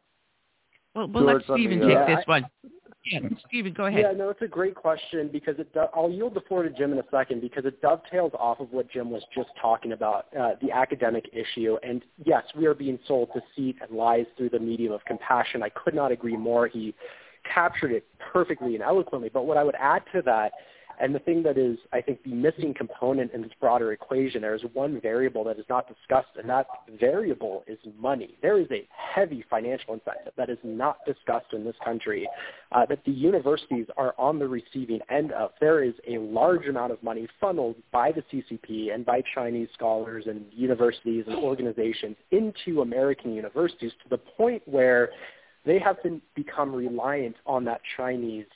Well, 0.95 1.09
we'll 1.09 1.25
let 1.25 1.45
Steven 1.45 1.81
take 1.81 1.97
uh, 1.97 2.07
this 2.07 2.27
one. 2.27 2.47
Yeah, 3.05 3.21
Steven, 3.47 3.73
go 3.73 3.87
ahead. 3.87 4.01
Yeah, 4.01 4.13
no, 4.13 4.31
it's 4.31 4.43
a 4.43 4.49
great 4.49 4.75
question 4.75 5.29
because 5.33 5.55
it. 5.59 5.73
Do, 5.73 5.85
I'll 5.95 6.11
yield 6.11 6.35
the 6.35 6.41
floor 6.41 6.65
to 6.65 6.71
Jim 6.71 6.93
in 6.93 6.99
a 6.99 7.05
second 7.11 7.41
because 7.41 7.65
it 7.65 7.81
dovetails 7.81 8.33
off 8.37 8.59
of 8.59 8.73
what 8.73 8.91
Jim 8.91 9.11
was 9.11 9.23
just 9.35 9.51
talking 9.61 9.93
about, 9.93 10.27
uh, 10.39 10.53
the 10.61 10.73
academic 10.73 11.27
issue. 11.33 11.77
And 11.85 12.03
yes, 12.25 12.43
we 12.57 12.67
are 12.67 12.75
being 12.75 12.99
sold 13.07 13.29
deceit 13.33 13.77
and 13.81 13.97
lies 13.97 14.27
through 14.37 14.51
the 14.51 14.59
medium 14.59 14.93
of 14.93 15.05
compassion. 15.05 15.63
I 15.63 15.69
could 15.69 15.95
not 15.95 16.11
agree 16.11 16.37
more. 16.37 16.67
He 16.67 16.95
captured 17.55 17.93
it 17.93 18.07
perfectly 18.33 18.75
and 18.75 18.83
eloquently. 18.83 19.29
But 19.33 19.47
what 19.47 19.57
I 19.57 19.63
would 19.63 19.77
add 19.77 20.03
to 20.13 20.23
that 20.23 20.53
and 21.01 21.15
the 21.15 21.19
thing 21.19 21.43
that 21.43 21.59
is, 21.59 21.79
I 21.93 22.01
think, 22.01 22.23
the 22.23 22.33
missing 22.33 22.73
component 22.75 23.33
in 23.33 23.43
this 23.43 23.51
broader 23.61 23.93
equation, 23.93 24.43
there 24.43 24.55
is 24.55 24.63
one 24.73 25.01
variable 25.01 25.45
that 25.45 25.59
is 25.59 25.65
not 25.69 25.87
discussed, 25.89 26.37
and 26.39 26.49
that 26.49 26.67
variable 26.99 27.65
is 27.67 27.79
money. 27.99 28.37
There 28.43 28.59
is 28.59 28.67
a 28.71 28.87
heavy 28.91 29.45
financial 29.51 29.95
incentive 29.95 30.33
that 30.37 30.49
is 30.49 30.59
not 30.63 30.99
discussed 31.07 31.53
in 31.53 31.65
this 31.65 31.77
country 31.85 32.29
uh, 32.73 32.87
that 32.87 33.05
the 33.05 33.13
universities 33.13 33.87
are 33.97 34.15
on 34.19 34.39
the 34.39 34.49
receiving 34.49 35.01
end 35.11 35.33
of. 35.33 35.51
There 35.61 35.83
is 35.83 35.95
a 36.09 36.19
large 36.19 36.67
amount 36.67 36.93
of 36.93 37.03
money 37.03 37.29
funneled 37.41 37.77
by 37.93 38.13
the 38.13 38.23
CCP 38.33 38.95
and 38.95 39.05
by 39.05 39.23
Chinese 39.35 39.69
scholars 39.75 40.25
and 40.27 40.47
universities 40.53 41.25
and 41.27 41.37
organizations 41.37 42.17
into 42.31 42.81
American 42.81 43.35
universities 43.35 43.93
to 44.03 44.09
the 44.09 44.19
point 44.19 44.63
where 44.67 45.11
they 45.67 45.79
have 45.79 46.03
been 46.03 46.23
become 46.35 46.75
reliant 46.75 47.37
on 47.45 47.65
that 47.65 47.81
Chinese 47.97 48.47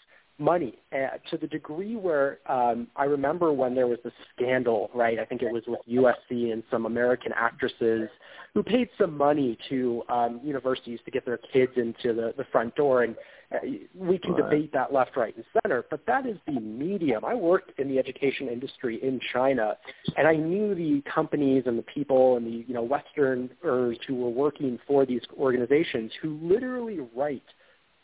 money 0.41 0.75
uh, 0.93 1.19
to 1.31 1.37
the 1.37 1.47
degree 1.47 1.97
where 1.97 2.39
um, 2.47 2.89
I 2.97 3.05
remember 3.05 3.53
when 3.53 3.75
there 3.75 3.87
was 3.87 3.99
this 4.03 4.13
scandal, 4.35 4.91
right? 4.95 5.19
I 5.19 5.25
think 5.25 5.43
it 5.43 5.53
was 5.53 5.63
with 5.67 5.81
USC 5.89 6.53
and 6.53 6.63
some 6.71 6.87
American 6.87 7.33
actresses 7.37 8.09
who 8.55 8.63
paid 8.63 8.89
some 8.99 9.17
money 9.17 9.57
to 9.69 10.03
um, 10.09 10.41
universities 10.43 10.99
to 11.05 11.11
get 11.11 11.25
their 11.25 11.39
kids 11.53 11.73
into 11.77 12.15
the, 12.15 12.35
the 12.37 12.45
front 12.51 12.75
door. 12.75 13.03
And 13.05 13.15
uh, 13.53 13.59
we 13.95 14.19
can 14.19 14.33
right. 14.33 14.45
debate 14.45 14.73
that 14.73 14.93
left, 14.93 15.17
right, 15.17 15.35
and 15.35 15.45
center, 15.63 15.85
but 15.91 16.07
that 16.07 16.27
is 16.27 16.37
the 16.47 16.61
medium. 16.61 17.25
I 17.25 17.35
worked 17.35 17.79
in 17.79 17.89
the 17.89 17.99
education 17.99 18.49
industry 18.49 19.01
in 19.03 19.21
China, 19.33 19.77
and 20.17 20.27
I 20.29 20.37
knew 20.37 20.75
the 20.75 21.03
companies 21.13 21.65
and 21.67 21.77
the 21.77 21.83
people 21.83 22.37
and 22.37 22.47
the 22.47 22.65
you 22.67 22.75
know 22.75 22.83
Westerners 22.83 23.99
who 24.07 24.15
were 24.15 24.31
working 24.31 24.79
for 24.87 25.05
these 25.05 25.23
organizations 25.37 26.13
who 26.23 26.39
literally 26.43 27.01
write 27.15 27.43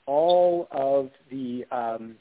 all 0.06 0.68
of 0.72 1.10
the 1.30 1.64
um, 1.70 2.16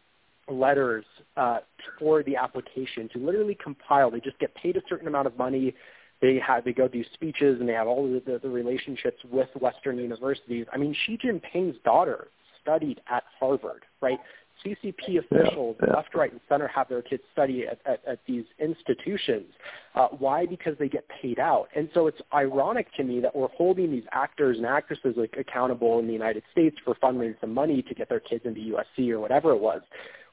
letters 0.49 1.05
uh, 1.37 1.59
for 1.99 2.23
the 2.23 2.35
application 2.35 3.09
to 3.13 3.19
literally 3.19 3.57
compile. 3.61 4.11
They 4.11 4.19
just 4.19 4.39
get 4.39 4.53
paid 4.55 4.77
a 4.77 4.81
certain 4.87 5.07
amount 5.07 5.27
of 5.27 5.37
money. 5.37 5.73
They 6.21 6.39
have 6.45 6.63
they 6.63 6.73
go 6.73 6.87
do 6.87 7.03
speeches 7.13 7.59
and 7.59 7.67
they 7.67 7.73
have 7.73 7.87
all 7.87 8.03
the, 8.03 8.21
the, 8.25 8.39
the 8.39 8.49
relationships 8.49 9.17
with 9.29 9.49
Western 9.59 9.97
universities. 9.97 10.65
I 10.71 10.77
mean, 10.77 10.95
Xi 11.05 11.17
Jinping's 11.17 11.77
daughter 11.83 12.27
studied 12.61 13.01
at 13.09 13.23
Harvard, 13.39 13.83
right? 14.01 14.19
CCP 14.65 15.19
officials, 15.19 15.75
yeah, 15.79 15.87
yeah. 15.89 15.95
left, 15.95 16.15
right, 16.15 16.31
and 16.31 16.39
center, 16.49 16.67
have 16.67 16.87
their 16.89 17.01
kids 17.01 17.21
study 17.33 17.65
at, 17.67 17.79
at, 17.85 18.01
at 18.07 18.19
these 18.25 18.45
institutions. 18.59 19.45
Uh, 19.93 20.07
why? 20.17 20.45
Because 20.45 20.75
they 20.79 20.87
get 20.87 21.05
paid 21.21 21.39
out. 21.39 21.67
And 21.75 21.89
so 21.93 22.07
it's 22.07 22.19
ironic 22.33 22.87
to 22.95 23.03
me 23.03 23.19
that 23.19 23.35
we're 23.35 23.49
holding 23.49 23.91
these 23.91 24.05
actors 24.11 24.57
and 24.57 24.65
actresses 24.65 25.15
like 25.17 25.35
accountable 25.37 25.99
in 25.99 26.07
the 26.07 26.13
United 26.13 26.43
States 26.51 26.77
for 26.83 26.95
funding 26.95 27.35
some 27.41 27.53
money 27.53 27.81
to 27.83 27.93
get 27.93 28.09
their 28.09 28.21
kids 28.21 28.45
into 28.45 28.61
USC 28.61 29.09
or 29.09 29.19
whatever 29.19 29.51
it 29.51 29.59
was 29.59 29.81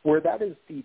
where 0.03 0.21
that 0.21 0.43
is 0.43 0.55
the 0.69 0.85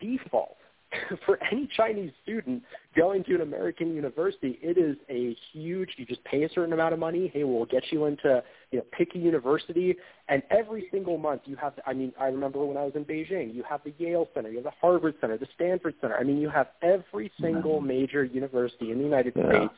default 0.00 0.56
for 1.26 1.38
any 1.50 1.68
Chinese 1.76 2.12
student 2.22 2.62
going 2.96 3.24
to 3.24 3.34
an 3.34 3.40
American 3.40 3.94
university, 3.94 4.58
it 4.62 4.78
is 4.78 4.96
a 5.10 5.36
huge. 5.52 5.90
You 5.96 6.06
just 6.06 6.22
pay 6.24 6.44
a 6.44 6.48
certain 6.48 6.72
amount 6.72 6.92
of 6.92 7.00
money. 7.00 7.30
Hey, 7.32 7.44
we'll 7.44 7.66
get 7.66 7.84
you 7.90 8.04
into 8.06 8.42
you 8.70 8.78
know 8.78 8.84
pick 8.92 9.14
a 9.14 9.18
university, 9.18 9.96
and 10.28 10.42
every 10.50 10.86
single 10.90 11.18
month 11.18 11.42
you 11.46 11.56
have. 11.56 11.74
I 11.86 11.92
mean, 11.92 12.12
I 12.18 12.26
remember 12.26 12.64
when 12.64 12.76
I 12.76 12.84
was 12.84 12.92
in 12.94 13.04
Beijing, 13.04 13.54
you 13.54 13.64
have 13.68 13.80
the 13.84 13.92
Yale 13.98 14.28
Center, 14.34 14.50
you 14.50 14.56
have 14.56 14.64
the 14.64 14.72
Harvard 14.80 15.14
Center, 15.20 15.38
the 15.38 15.48
Stanford 15.54 15.94
Center. 16.00 16.16
I 16.16 16.22
mean, 16.22 16.38
you 16.38 16.50
have 16.50 16.68
every 16.82 17.30
single 17.40 17.78
mm-hmm. 17.78 17.88
major 17.88 18.24
university 18.24 18.90
in 18.90 18.98
the 18.98 19.04
United 19.04 19.34
yeah. 19.36 19.48
States 19.48 19.74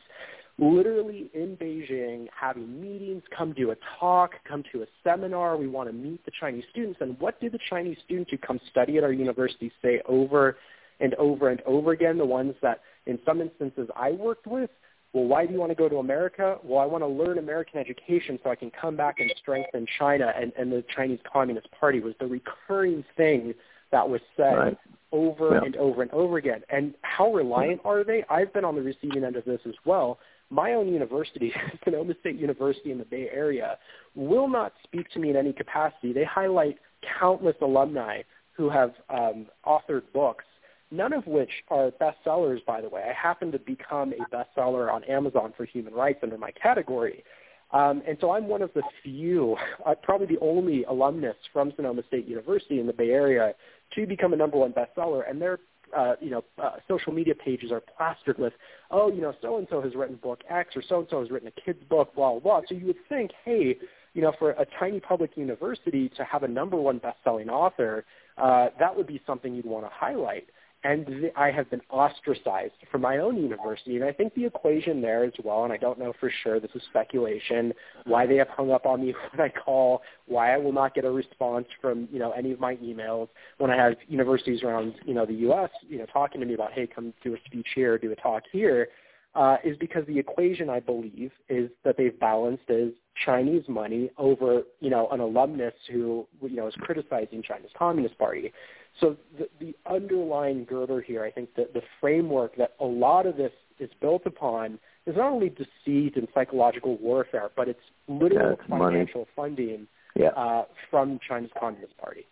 literally 0.59 1.29
in 1.33 1.55
Beijing 1.57 2.27
having 2.35 2.81
meetings, 2.81 3.23
come 3.35 3.53
do 3.53 3.71
a 3.71 3.75
talk, 3.99 4.31
come 4.47 4.63
to 4.71 4.81
a 4.81 4.85
seminar. 5.03 5.55
We 5.57 5.67
want 5.67 5.89
to 5.89 5.93
meet 5.93 6.23
the 6.25 6.31
Chinese 6.39 6.63
students. 6.71 6.99
And 7.01 7.19
what 7.19 7.39
do 7.39 7.49
the 7.49 7.59
Chinese 7.69 7.97
students 8.03 8.31
who 8.31 8.37
come 8.37 8.59
study 8.71 8.97
at 8.97 9.03
our 9.03 9.11
university 9.11 9.71
say 9.81 10.01
over 10.07 10.57
and 10.99 11.13
over 11.15 11.49
and 11.49 11.61
over 11.61 11.91
again? 11.91 12.17
The 12.17 12.25
ones 12.25 12.55
that 12.61 12.81
in 13.05 13.19
some 13.25 13.39
instances 13.39 13.87
I 13.95 14.11
worked 14.11 14.47
with, 14.47 14.71
well, 15.13 15.25
why 15.25 15.45
do 15.45 15.53
you 15.53 15.59
want 15.59 15.71
to 15.71 15.75
go 15.75 15.87
to 15.87 15.97
America? 15.97 16.57
Well, 16.63 16.79
I 16.79 16.85
want 16.85 17.03
to 17.03 17.07
learn 17.07 17.37
American 17.37 17.79
education 17.79 18.39
so 18.43 18.49
I 18.49 18.55
can 18.55 18.71
come 18.71 18.95
back 18.95 19.19
and 19.19 19.31
strengthen 19.39 19.85
China 19.99 20.33
and, 20.35 20.51
and 20.57 20.71
the 20.71 20.83
Chinese 20.95 21.19
Communist 21.31 21.67
Party 21.71 21.99
was 21.99 22.13
the 22.19 22.27
recurring 22.27 23.05
thing 23.15 23.53
that 23.91 24.09
was 24.09 24.21
said 24.35 24.57
right. 24.57 24.77
over 25.11 25.51
yeah. 25.53 25.61
and 25.65 25.75
over 25.77 26.01
and 26.01 26.11
over 26.11 26.37
again. 26.37 26.61
And 26.69 26.93
how 27.03 27.31
reliant 27.31 27.81
are 27.85 28.03
they? 28.03 28.25
I've 28.29 28.51
been 28.53 28.65
on 28.65 28.75
the 28.75 28.81
receiving 28.81 29.23
end 29.23 29.35
of 29.35 29.45
this 29.45 29.61
as 29.65 29.75
well 29.85 30.19
my 30.49 30.73
own 30.73 30.87
university, 30.87 31.53
Sonoma 31.83 32.13
State 32.19 32.37
University 32.37 32.91
in 32.91 32.97
the 32.97 33.05
Bay 33.05 33.29
Area, 33.31 33.77
will 34.15 34.47
not 34.47 34.73
speak 34.83 35.09
to 35.11 35.19
me 35.19 35.29
in 35.29 35.35
any 35.35 35.53
capacity. 35.53 36.13
They 36.13 36.23
highlight 36.23 36.77
countless 37.19 37.55
alumni 37.61 38.21
who 38.53 38.69
have 38.69 38.93
um, 39.09 39.47
authored 39.65 40.03
books, 40.13 40.45
none 40.89 41.13
of 41.13 41.27
which 41.27 41.51
are 41.69 41.91
bestsellers, 41.91 42.65
by 42.65 42.81
the 42.81 42.89
way. 42.89 43.03
I 43.07 43.13
happen 43.13 43.51
to 43.51 43.59
become 43.59 44.13
a 44.13 44.35
bestseller 44.35 44.91
on 44.91 45.03
Amazon 45.03 45.53
for 45.55 45.65
human 45.65 45.93
rights 45.93 46.19
under 46.23 46.37
my 46.37 46.51
category. 46.51 47.23
Um, 47.71 48.01
and 48.07 48.17
so 48.21 48.31
I'm 48.31 48.47
one 48.47 48.61
of 48.61 48.71
the 48.73 48.81
few, 49.03 49.57
uh, 49.85 49.93
probably 50.01 50.27
the 50.27 50.39
only 50.39 50.85
alumnus 50.85 51.35
from 51.51 51.73
Sonoma 51.75 52.01
State 52.07 52.25
University 52.25 52.79
in 52.79 52.87
the 52.87 52.93
Bay 52.93 53.09
Area 53.09 53.53
to 53.95 54.07
become 54.07 54.33
a 54.33 54.37
number 54.37 54.57
one 54.57 54.73
bestseller. 54.73 55.29
And 55.29 55.41
they're 55.41 55.59
uh, 55.95 56.15
you 56.19 56.29
know, 56.29 56.43
uh, 56.61 56.71
social 56.87 57.13
media 57.13 57.35
pages 57.35 57.71
are 57.71 57.81
plastered 57.81 58.37
with, 58.37 58.53
oh, 58.91 59.11
you 59.11 59.21
know, 59.21 59.33
so 59.41 59.57
and 59.57 59.67
so 59.69 59.81
has 59.81 59.95
written 59.95 60.15
book 60.15 60.41
X 60.49 60.75
or 60.75 60.83
so 60.87 60.99
and 60.99 61.07
so 61.09 61.19
has 61.19 61.31
written 61.31 61.47
a 61.47 61.61
kid's 61.61 61.83
book, 61.83 62.13
blah 62.15 62.31
blah 62.31 62.39
blah. 62.39 62.61
So 62.67 62.75
you 62.75 62.87
would 62.87 63.07
think, 63.09 63.31
hey, 63.45 63.77
you 64.13 64.21
know, 64.21 64.33
for 64.39 64.51
a 64.51 64.65
tiny 64.79 64.99
public 64.99 65.37
university 65.37 66.09
to 66.17 66.23
have 66.23 66.43
a 66.43 66.47
number 66.47 66.77
one 66.77 66.97
best-selling 66.97 67.49
author, 67.49 68.05
uh, 68.37 68.69
that 68.79 68.95
would 68.95 69.07
be 69.07 69.21
something 69.27 69.53
you'd 69.53 69.65
want 69.65 69.85
to 69.85 69.91
highlight 69.93 70.47
and 70.87 71.31
I 71.35 71.51
have 71.51 71.69
been 71.69 71.81
ostracized 71.89 72.73
from 72.89 73.01
my 73.01 73.17
own 73.17 73.35
university. 73.35 73.97
And 73.97 74.05
I 74.05 74.13
think 74.13 74.33
the 74.35 74.45
equation 74.45 75.01
there 75.01 75.25
as 75.25 75.33
well, 75.43 75.65
and 75.65 75.73
I 75.73 75.77
don't 75.77 75.99
know 75.99 76.13
for 76.17 76.31
sure, 76.43 76.61
this 76.61 76.71
is 76.75 76.81
speculation, 76.89 77.73
why 78.05 78.25
they 78.25 78.37
have 78.37 78.47
hung 78.47 78.71
up 78.71 78.85
on 78.85 79.01
me 79.01 79.13
when 79.33 79.45
I 79.45 79.53
call, 79.53 80.01
why 80.27 80.53
I 80.53 80.57
will 80.57 80.71
not 80.71 80.95
get 80.95 81.03
a 81.03 81.11
response 81.11 81.67
from, 81.81 82.07
you 82.09 82.19
know, 82.19 82.31
any 82.31 82.53
of 82.53 82.61
my 82.61 82.77
emails 82.77 83.27
when 83.57 83.69
I 83.69 83.75
have 83.75 83.95
universities 84.07 84.63
around, 84.63 84.93
you 85.05 85.13
know, 85.13 85.25
the 85.25 85.33
U.S., 85.33 85.69
you 85.89 85.97
know, 85.97 86.05
talking 86.05 86.39
to 86.39 86.47
me 86.47 86.53
about, 86.53 86.71
hey, 86.71 86.87
come 86.87 87.13
do 87.21 87.33
a 87.33 87.37
speech 87.45 87.67
here, 87.75 87.97
do 87.97 88.13
a 88.13 88.15
talk 88.15 88.43
here, 88.53 88.87
uh, 89.35 89.57
is 89.65 89.75
because 89.77 90.05
the 90.07 90.17
equation, 90.17 90.69
I 90.69 90.79
believe, 90.79 91.31
is 91.49 91.69
that 91.83 91.97
they've 91.97 92.17
balanced 92.17 92.63
is 92.69 92.93
Chinese 93.25 93.63
money 93.67 94.09
over, 94.17 94.63
you 94.79 94.89
know, 94.89 95.09
an 95.09 95.19
alumnus 95.19 95.73
who, 95.91 96.27
you 96.41 96.55
know, 96.55 96.67
is 96.67 96.73
criticizing 96.79 97.43
China's 97.43 97.71
Communist 97.77 98.17
Party. 98.17 98.53
So 98.99 99.15
the, 99.37 99.47
the 99.59 99.75
underlying 99.89 100.65
girder 100.65 101.01
here, 101.01 101.23
I 101.23 101.31
think 101.31 101.53
that 101.55 101.73
the 101.73 101.81
framework 102.01 102.55
that 102.57 102.73
a 102.79 102.85
lot 102.85 103.25
of 103.25 103.37
this 103.37 103.51
is 103.79 103.89
built 104.01 104.23
upon 104.25 104.79
is 105.05 105.15
not 105.15 105.31
only 105.31 105.49
deceit 105.49 106.15
and 106.15 106.27
psychological 106.33 106.97
warfare, 106.97 107.49
but 107.55 107.67
it's 107.67 107.79
literal 108.07 108.57
yeah, 108.59 108.77
financial 108.77 109.27
money. 109.37 109.55
funding 109.55 109.87
yeah. 110.15 110.29
uh, 110.29 110.65
from 110.89 111.19
China's 111.27 111.51
Communist 111.59 111.95
Party. 111.97 112.25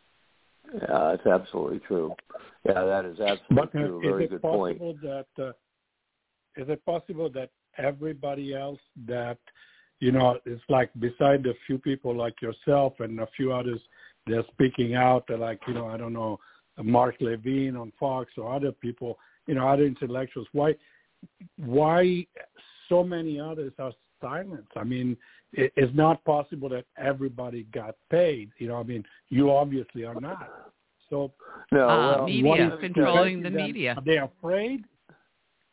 Yeah, 0.74 1.16
that's 1.16 1.28
absolutely 1.28 1.80
true. 1.80 2.16
Yeah, 2.66 2.84
that 2.86 3.06
is 3.06 3.20
absolutely 3.20 3.56
but, 3.56 3.68
uh, 3.68 3.88
true. 3.88 4.02
Very 4.02 4.28
good 4.28 4.42
point. 4.42 4.80
That, 5.02 5.28
uh, 5.38 5.50
is 6.58 6.68
it 6.70 6.84
possible 6.86 7.30
that 7.32 7.50
everybody 7.78 8.56
else 8.56 8.80
that 9.06 9.38
you 10.00 10.12
know 10.12 10.40
it's 10.46 10.62
like 10.70 10.90
beside 11.00 11.46
a 11.46 11.54
few 11.68 11.78
people 11.78 12.16
like 12.16 12.42
yourself 12.42 12.94
and 13.00 13.20
a 13.20 13.28
few 13.36 13.52
others 13.52 13.80
they're 14.28 14.46
speaking 14.54 14.96
out 14.96 15.30
like 15.38 15.60
you 15.68 15.74
know 15.74 15.88
I 15.88 15.98
don't 15.98 16.14
know 16.14 16.40
Mark 16.84 17.16
Levin 17.20 17.76
on 17.76 17.92
Fox 18.00 18.32
or 18.38 18.54
other 18.54 18.72
people, 18.72 19.18
you 19.48 19.56
know, 19.56 19.68
other 19.68 19.86
intellectuals. 19.86 20.48
Why, 20.52 20.76
why 21.58 22.26
so 22.90 23.04
many 23.04 23.40
others 23.40 23.74
are 23.80 23.94
silent? 24.22 24.68
I 24.76 24.84
mean, 24.84 25.18
it, 25.54 25.72
it's 25.76 25.96
not 25.96 26.24
possible 26.26 26.70
that 26.70 26.86
everybody 26.98 27.64
got 27.74 27.96
paid. 28.10 28.52
You 28.58 28.68
know, 28.68 28.76
I 28.76 28.84
mean, 28.84 29.04
you 29.30 29.52
obviously 29.52 30.04
are 30.04 30.20
not. 30.20 30.50
So, 31.10 31.32
no, 31.72 31.88
uh, 31.88 32.18
well, 32.18 32.26
media 32.26 32.78
controlling 32.80 33.44
the 33.44 33.50
media. 33.50 33.94
Are 33.98 34.04
they 34.04 34.18
afraid? 34.18 34.86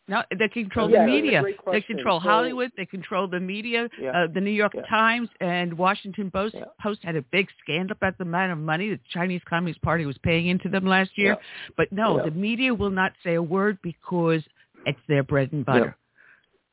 No, 0.09 0.23
they 0.37 0.49
control 0.49 0.91
yeah, 0.91 1.07
the 1.07 1.11
media. 1.11 1.43
They 1.71 1.81
control 1.81 2.21
so, 2.21 2.29
Hollywood. 2.29 2.73
They 2.77 2.87
control 2.87 3.29
the 3.29 3.39
media. 3.39 3.89
Yeah. 4.01 4.11
Uh, 4.11 4.27
the 4.33 4.41
New 4.41 4.51
York 4.51 4.73
yeah. 4.75 4.83
Times 4.83 5.29
and 5.41 5.73
Washington 5.79 6.31
Post 6.31 6.57
yeah. 6.57 6.65
Post 6.83 7.01
had 7.05 7.15
a 7.15 7.23
big 7.31 7.47
scandal 7.63 7.97
about 7.97 8.19
the 8.19 8.25
amount 8.25 8.51
of 8.51 8.59
money 8.59 8.91
the 8.91 8.99
Chinese 9.13 9.43
Communist 9.49 9.81
Party 9.83 10.05
was 10.05 10.19
paying 10.25 10.49
into 10.49 10.69
them 10.69 10.87
last 10.87 11.11
year. 11.15 11.37
But 11.77 11.93
no, 11.93 12.23
the 12.25 12.33
media 12.33 12.75
will 12.75 12.91
not 12.91 13.13
say 13.25 13.35
a 13.35 13.43
word 13.43 13.79
because 13.83 14.43
it's 14.87 14.99
their 15.07 15.23
bread 15.23 15.53
and 15.53 15.65
butter. 15.65 15.97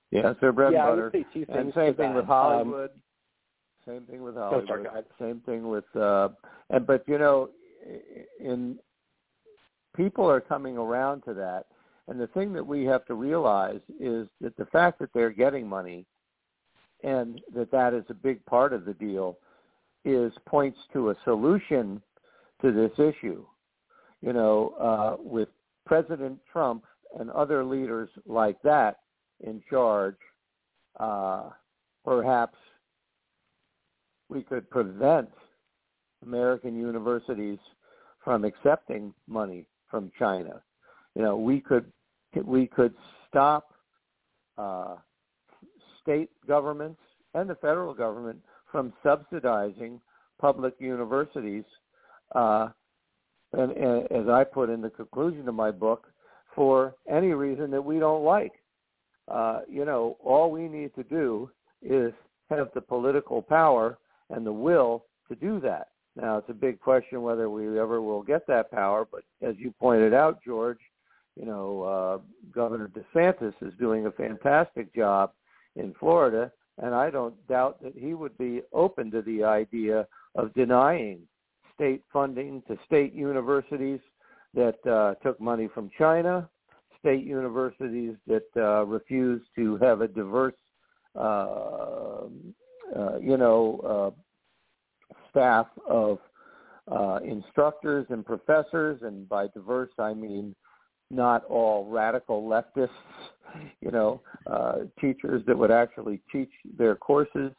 Yeah, 0.09 0.31
it's 0.31 0.41
their 0.41 0.51
bread 0.51 0.73
yeah, 0.73 0.89
and 0.89 0.95
butter. 0.95 1.25
and 1.49 1.73
same 1.75 1.93
thing 1.93 2.09
that. 2.09 2.15
with 2.15 2.25
Hollywood. 2.25 2.89
Um, 2.89 3.01
same 3.87 4.01
thing 4.05 4.23
with 4.23 4.35
Hollywood. 4.35 4.67
sorry, 4.67 4.85
same 5.19 5.41
thing 5.45 5.69
with 5.69 5.85
uh 5.95 6.29
and 6.71 6.85
but 6.87 7.03
you 7.07 7.19
know 7.19 7.49
in 8.39 8.79
people 9.95 10.29
are 10.29 10.41
coming 10.41 10.77
around 10.77 11.21
to 11.21 11.33
that 11.35 11.65
and 12.09 12.19
the 12.19 12.27
thing 12.27 12.51
that 12.53 12.65
we 12.65 12.85
have 12.85 13.05
to 13.05 13.13
realize 13.13 13.81
is 13.99 14.27
that 14.41 14.57
the 14.57 14.65
fact 14.65 14.97
that 14.99 15.09
they're 15.13 15.29
getting 15.29 15.67
money 15.67 16.05
and 17.03 17.39
that 17.53 17.71
that 17.71 17.93
is 17.93 18.03
a 18.09 18.15
big 18.15 18.43
part 18.45 18.73
of 18.73 18.83
the 18.83 18.95
deal 18.95 19.37
is 20.03 20.33
points 20.47 20.79
to 20.91 21.11
a 21.11 21.15
solution 21.23 22.01
to 22.61 22.71
this 22.71 22.91
issue. 22.97 23.45
You 24.21 24.33
know, 24.33 24.73
uh, 24.79 25.21
with 25.23 25.49
President 25.85 26.39
Trump 26.51 26.83
and 27.19 27.29
other 27.29 27.63
leaders 27.63 28.09
like 28.25 28.59
that 28.63 28.97
in 29.41 29.61
charge, 29.69 30.17
uh, 30.99 31.49
perhaps 32.03 32.57
we 34.29 34.41
could 34.41 34.67
prevent 34.71 35.29
American 36.25 36.75
universities 36.75 37.59
from 38.23 38.45
accepting 38.45 39.13
money 39.27 39.67
from 39.91 40.11
China. 40.17 40.61
You 41.15 41.21
know, 41.21 41.37
we 41.37 41.59
could 41.59 41.91
we 42.45 42.67
could 42.67 42.93
stop 43.27 43.73
uh, 44.57 44.95
state 46.01 46.29
governments 46.47 46.99
and 47.33 47.49
the 47.49 47.55
federal 47.55 47.93
government 47.93 48.39
from 48.71 48.93
subsidizing 49.03 49.99
public 50.39 50.75
universities, 50.79 51.63
uh, 52.35 52.69
and, 53.53 53.71
and 53.71 54.11
as 54.11 54.27
I 54.29 54.43
put 54.43 54.69
in 54.69 54.81
the 54.81 54.89
conclusion 54.89 55.47
of 55.47 55.55
my 55.55 55.71
book, 55.71 56.07
for 56.55 56.95
any 57.09 57.33
reason 57.33 57.71
that 57.71 57.81
we 57.81 57.99
don't 57.99 58.23
like. 58.23 58.53
Uh, 59.27 59.61
you 59.69 59.85
know, 59.85 60.17
all 60.23 60.51
we 60.51 60.67
need 60.67 60.93
to 60.95 61.03
do 61.03 61.49
is 61.81 62.11
have 62.49 62.69
the 62.73 62.81
political 62.81 63.41
power 63.41 63.97
and 64.29 64.45
the 64.45 64.51
will 64.51 65.05
to 65.27 65.35
do 65.35 65.59
that. 65.59 65.89
Now, 66.15 66.37
it's 66.37 66.49
a 66.49 66.53
big 66.53 66.79
question 66.79 67.21
whether 67.21 67.49
we 67.49 67.79
ever 67.79 68.01
will 68.01 68.23
get 68.23 68.47
that 68.47 68.71
power, 68.71 69.07
but 69.09 69.23
as 69.41 69.55
you 69.57 69.73
pointed 69.79 70.13
out, 70.13 70.43
George, 70.43 70.79
you 71.39 71.45
know, 71.45 71.83
uh, 71.83 72.17
Governor 72.53 72.89
DeSantis 72.89 73.53
is 73.61 73.73
doing 73.79 74.05
a 74.05 74.11
fantastic 74.11 74.93
job 74.93 75.31
in 75.75 75.93
Florida, 75.99 76.51
and 76.81 76.93
I 76.93 77.09
don't 77.09 77.35
doubt 77.47 77.81
that 77.81 77.93
he 77.95 78.13
would 78.13 78.37
be 78.37 78.61
open 78.73 79.09
to 79.11 79.21
the 79.21 79.43
idea 79.43 80.05
of 80.35 80.53
denying 80.53 81.21
state 81.73 82.03
funding 82.11 82.61
to 82.67 82.77
state 82.85 83.13
universities 83.13 84.01
that 84.53 84.85
uh, 84.85 85.15
took 85.23 85.39
money 85.39 85.69
from 85.73 85.89
China, 85.97 86.49
state 86.99 87.25
universities 87.25 88.15
that 88.27 88.47
uh, 88.57 88.85
refused 88.85 89.45
to 89.55 89.77
have 89.77 90.01
a 90.01 90.07
diverse, 90.07 90.53
uh, 91.15 92.25
uh, 92.97 93.17
you 93.21 93.37
know, 93.37 94.13
uh, 95.07 95.15
staff 95.29 95.67
of 95.87 96.19
uh, 96.91 97.19
instructors 97.23 98.07
and 98.09 98.25
professors, 98.25 98.99
and 99.03 99.29
by 99.29 99.47
diverse 99.47 99.91
I 99.99 100.13
mean 100.13 100.55
not 101.11 101.45
all 101.45 101.89
radical 101.89 102.43
leftists, 102.43 102.89
you 103.81 103.91
know, 103.91 104.21
uh, 104.47 104.79
teachers 104.99 105.43
that 105.47 105.57
would 105.57 105.71
actually 105.71 106.21
teach 106.31 106.51
their 106.77 106.95
courses, 106.95 107.51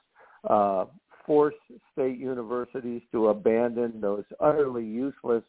uh, 0.48 0.84
force 1.26 1.54
state 1.92 2.18
universities 2.18 3.02
to 3.12 3.28
abandon 3.28 4.00
those 4.00 4.24
utterly 4.40 4.84
useless 4.84 5.44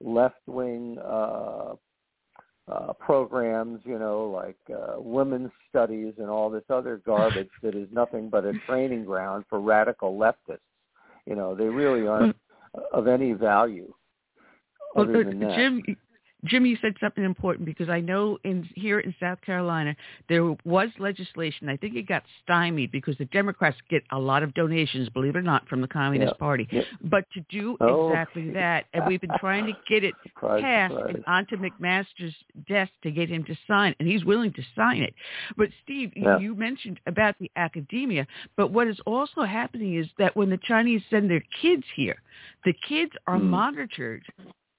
left-wing 0.00 0.98
uh, 1.04 1.74
uh, 2.68 2.92
programs, 2.94 3.80
you 3.84 3.98
know, 3.98 4.28
like 4.28 4.56
uh, 4.74 5.00
women's 5.00 5.52
studies 5.68 6.14
and 6.18 6.28
all 6.28 6.50
this 6.50 6.64
other 6.68 7.00
garbage 7.06 7.50
that 7.62 7.74
is 7.74 7.88
nothing 7.92 8.28
but 8.28 8.44
a 8.44 8.52
training 8.66 9.04
ground 9.04 9.44
for 9.48 9.60
radical 9.60 10.18
leftists. 10.18 10.58
You 11.26 11.36
know, 11.36 11.54
they 11.54 11.66
really 11.66 12.06
aren't 12.06 12.36
of 12.92 13.06
any 13.06 13.32
value. 13.32 13.92
Well, 14.94 15.04
other 15.04 15.24
than 15.24 15.40
that. 15.40 15.56
Jim, 15.56 15.82
Jimmy, 16.46 16.70
you 16.70 16.78
said 16.80 16.94
something 17.00 17.24
important 17.24 17.66
because 17.66 17.88
I 17.88 18.00
know 18.00 18.38
in 18.44 18.68
here 18.74 19.00
in 19.00 19.14
South 19.20 19.40
Carolina 19.40 19.96
there 20.28 20.56
was 20.64 20.88
legislation. 20.98 21.68
I 21.68 21.76
think 21.76 21.96
it 21.96 22.06
got 22.08 22.22
stymied 22.42 22.92
because 22.92 23.16
the 23.18 23.24
Democrats 23.26 23.76
get 23.90 24.02
a 24.12 24.18
lot 24.18 24.42
of 24.42 24.54
donations, 24.54 25.08
believe 25.08 25.34
it 25.34 25.38
or 25.38 25.42
not, 25.42 25.66
from 25.68 25.80
the 25.80 25.88
Communist 25.88 26.30
yep. 26.30 26.38
Party. 26.38 26.68
Yep. 26.70 26.84
But 27.04 27.24
to 27.34 27.40
do 27.50 27.76
oh. 27.80 28.08
exactly 28.08 28.50
that, 28.52 28.86
and 28.92 29.06
we've 29.06 29.20
been 29.20 29.30
trying 29.38 29.66
to 29.66 29.72
get 29.88 30.04
it 30.04 30.14
surprise, 30.22 30.62
passed 30.62 30.94
surprise. 30.94 31.14
and 31.14 31.24
onto 31.26 31.56
McMaster's 31.56 32.34
desk 32.68 32.92
to 33.02 33.10
get 33.10 33.28
him 33.28 33.44
to 33.44 33.56
sign, 33.66 33.94
and 33.98 34.08
he's 34.08 34.24
willing 34.24 34.52
to 34.52 34.62
sign 34.74 35.02
it. 35.02 35.14
But 35.56 35.68
Steve, 35.84 36.12
yeah. 36.16 36.38
you 36.38 36.54
mentioned 36.54 37.00
about 37.06 37.36
the 37.38 37.50
academia, 37.56 38.26
but 38.56 38.70
what 38.70 38.88
is 38.88 38.98
also 39.06 39.42
happening 39.42 39.96
is 39.96 40.06
that 40.18 40.36
when 40.36 40.50
the 40.50 40.58
Chinese 40.58 41.02
send 41.10 41.30
their 41.30 41.42
kids 41.60 41.84
here, 41.94 42.16
the 42.64 42.74
kids 42.88 43.12
are 43.26 43.38
mm. 43.38 43.44
monitored 43.44 44.22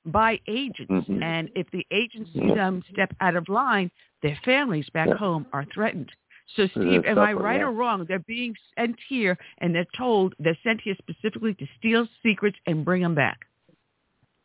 by 0.08 0.40
agents, 0.48 0.92
mm-hmm. 0.92 1.22
and 1.22 1.50
if 1.56 1.70
the 1.72 1.86
agents 1.92 2.30
see 2.34 2.48
them 2.54 2.84
step 2.92 3.16
out 3.22 3.36
of 3.36 3.48
line, 3.50 3.92
their 4.24 4.38
families 4.44 4.88
back 4.94 5.08
yeah. 5.08 5.18
home 5.18 5.46
are 5.54 5.66
threatened. 5.74 6.12
So, 6.56 6.68
Steve, 6.68 7.04
am 7.06 7.20
I 7.20 7.34
right 7.34 7.60
yeah. 7.60 7.66
or 7.66 7.72
wrong? 7.72 8.06
They're 8.08 8.20
being 8.20 8.56
sent 8.78 8.96
here, 9.10 9.38
and 9.58 9.76
they're 9.76 9.86
told 9.98 10.34
they're 10.40 10.58
sent 10.64 10.82
here 10.82 10.96
specifically 10.98 11.54
to 11.56 11.66
steal 11.78 12.08
secrets 12.24 12.58
and 12.66 12.86
bring 12.86 13.02
them 13.02 13.16
back. 13.16 13.40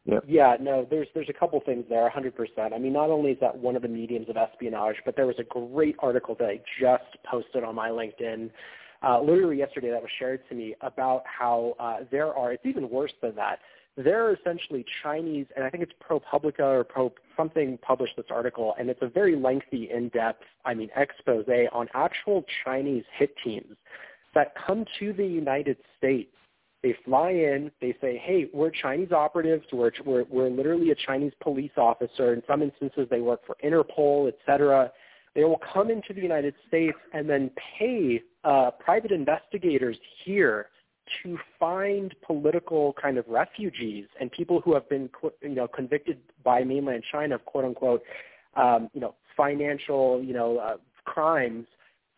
Yep. 0.06 0.24
Yeah, 0.26 0.56
no, 0.60 0.84
there's 0.90 1.06
there's 1.14 1.28
a 1.28 1.32
couple 1.32 1.60
things 1.64 1.84
there, 1.88 2.10
100%. 2.10 2.72
I 2.72 2.78
mean, 2.78 2.92
not 2.92 3.10
only 3.10 3.30
is 3.30 3.38
that 3.40 3.56
one 3.56 3.76
of 3.76 3.82
the 3.82 3.88
mediums 3.88 4.28
of 4.28 4.36
espionage, 4.36 4.96
but 5.04 5.14
there 5.14 5.28
was 5.28 5.36
a 5.38 5.44
great 5.44 5.94
article 6.00 6.34
that 6.40 6.48
I 6.48 6.60
just 6.80 7.04
posted 7.24 7.62
on 7.62 7.76
my 7.76 7.88
LinkedIn 7.88 8.50
uh, 9.02 9.20
literally 9.20 9.58
yesterday 9.58 9.90
that 9.90 10.00
was 10.00 10.10
shared 10.18 10.40
to 10.48 10.54
me 10.54 10.74
about 10.80 11.22
how 11.26 11.74
uh, 11.78 11.98
there 12.10 12.32
are, 12.34 12.52
it's 12.52 12.64
even 12.64 12.88
worse 12.88 13.12
than 13.20 13.34
that, 13.34 13.58
there 13.96 14.26
are 14.26 14.34
essentially 14.34 14.84
Chinese, 15.02 15.46
and 15.54 15.64
I 15.64 15.70
think 15.70 15.82
it's 15.82 15.92
ProPublica 16.02 16.60
or 16.60 16.84
Pro 16.84 17.12
something 17.36 17.78
published 17.82 18.16
this 18.16 18.26
article, 18.30 18.74
and 18.78 18.88
it's 18.88 19.02
a 19.02 19.08
very 19.08 19.36
lengthy, 19.36 19.90
in-depth, 19.90 20.44
I 20.64 20.74
mean, 20.74 20.88
expose 20.96 21.44
on 21.72 21.88
actual 21.94 22.44
Chinese 22.64 23.04
hit 23.18 23.34
teams 23.44 23.76
that 24.34 24.54
come 24.66 24.86
to 24.98 25.12
the 25.12 25.26
United 25.26 25.76
States. 25.98 26.34
They 26.82 26.96
fly 27.04 27.30
in, 27.30 27.70
they 27.80 27.94
say, 28.00 28.16
hey, 28.16 28.48
we're 28.52 28.70
Chinese 28.70 29.12
operatives, 29.12 29.64
we're, 29.72 29.92
we're, 30.04 30.24
we're 30.24 30.50
literally 30.50 30.90
a 30.90 30.94
Chinese 30.94 31.32
police 31.40 31.70
officer. 31.76 32.32
In 32.32 32.42
some 32.46 32.62
instances, 32.62 33.06
they 33.10 33.20
work 33.20 33.40
for 33.46 33.56
Interpol, 33.62 34.26
et 34.28 34.38
cetera. 34.46 34.90
They 35.34 35.44
will 35.44 35.60
come 35.72 35.90
into 35.90 36.12
the 36.12 36.20
United 36.20 36.54
States 36.66 36.96
and 37.12 37.28
then 37.28 37.50
pay 37.78 38.22
uh, 38.44 38.70
private 38.80 39.12
investigators 39.12 39.96
here 40.24 40.68
to 41.22 41.38
find 41.58 42.14
political 42.26 42.94
kind 43.00 43.18
of 43.18 43.24
refugees 43.28 44.06
and 44.20 44.30
people 44.30 44.60
who 44.60 44.74
have 44.74 44.88
been, 44.88 45.08
you 45.42 45.54
know, 45.54 45.68
convicted 45.68 46.18
by 46.44 46.64
mainland 46.64 47.04
China 47.10 47.36
of 47.36 47.44
quote 47.44 47.64
unquote, 47.64 48.02
um, 48.56 48.88
you 48.92 49.00
know, 49.00 49.14
financial, 49.36 50.22
you 50.22 50.34
know, 50.34 50.58
uh, 50.58 50.76
crimes. 51.04 51.66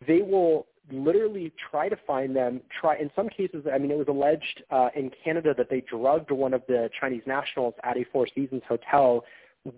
They 0.07 0.23
will 0.23 0.67
literally 0.93 1.53
try 1.71 1.89
to 1.89 1.97
find 2.07 2.35
them. 2.35 2.61
Try 2.81 2.97
in 2.99 3.11
some 3.17 3.29
cases. 3.29 3.65
I 3.73 3.79
mean, 3.79 3.91
it 3.91 3.99
was 3.99 4.09
alleged 4.09 4.63
uh, 4.71 4.89
in 4.95 5.11
Canada 5.23 5.55
that 5.57 5.71
they 5.71 5.83
drugged 5.83 6.31
one 6.31 6.55
of 6.55 6.63
the 6.69 6.91
Chinese 7.01 7.23
nationals 7.27 7.75
at 7.85 7.97
a 7.97 8.05
Four 8.13 8.27
Seasons 8.35 8.63
hotel, 8.69 9.25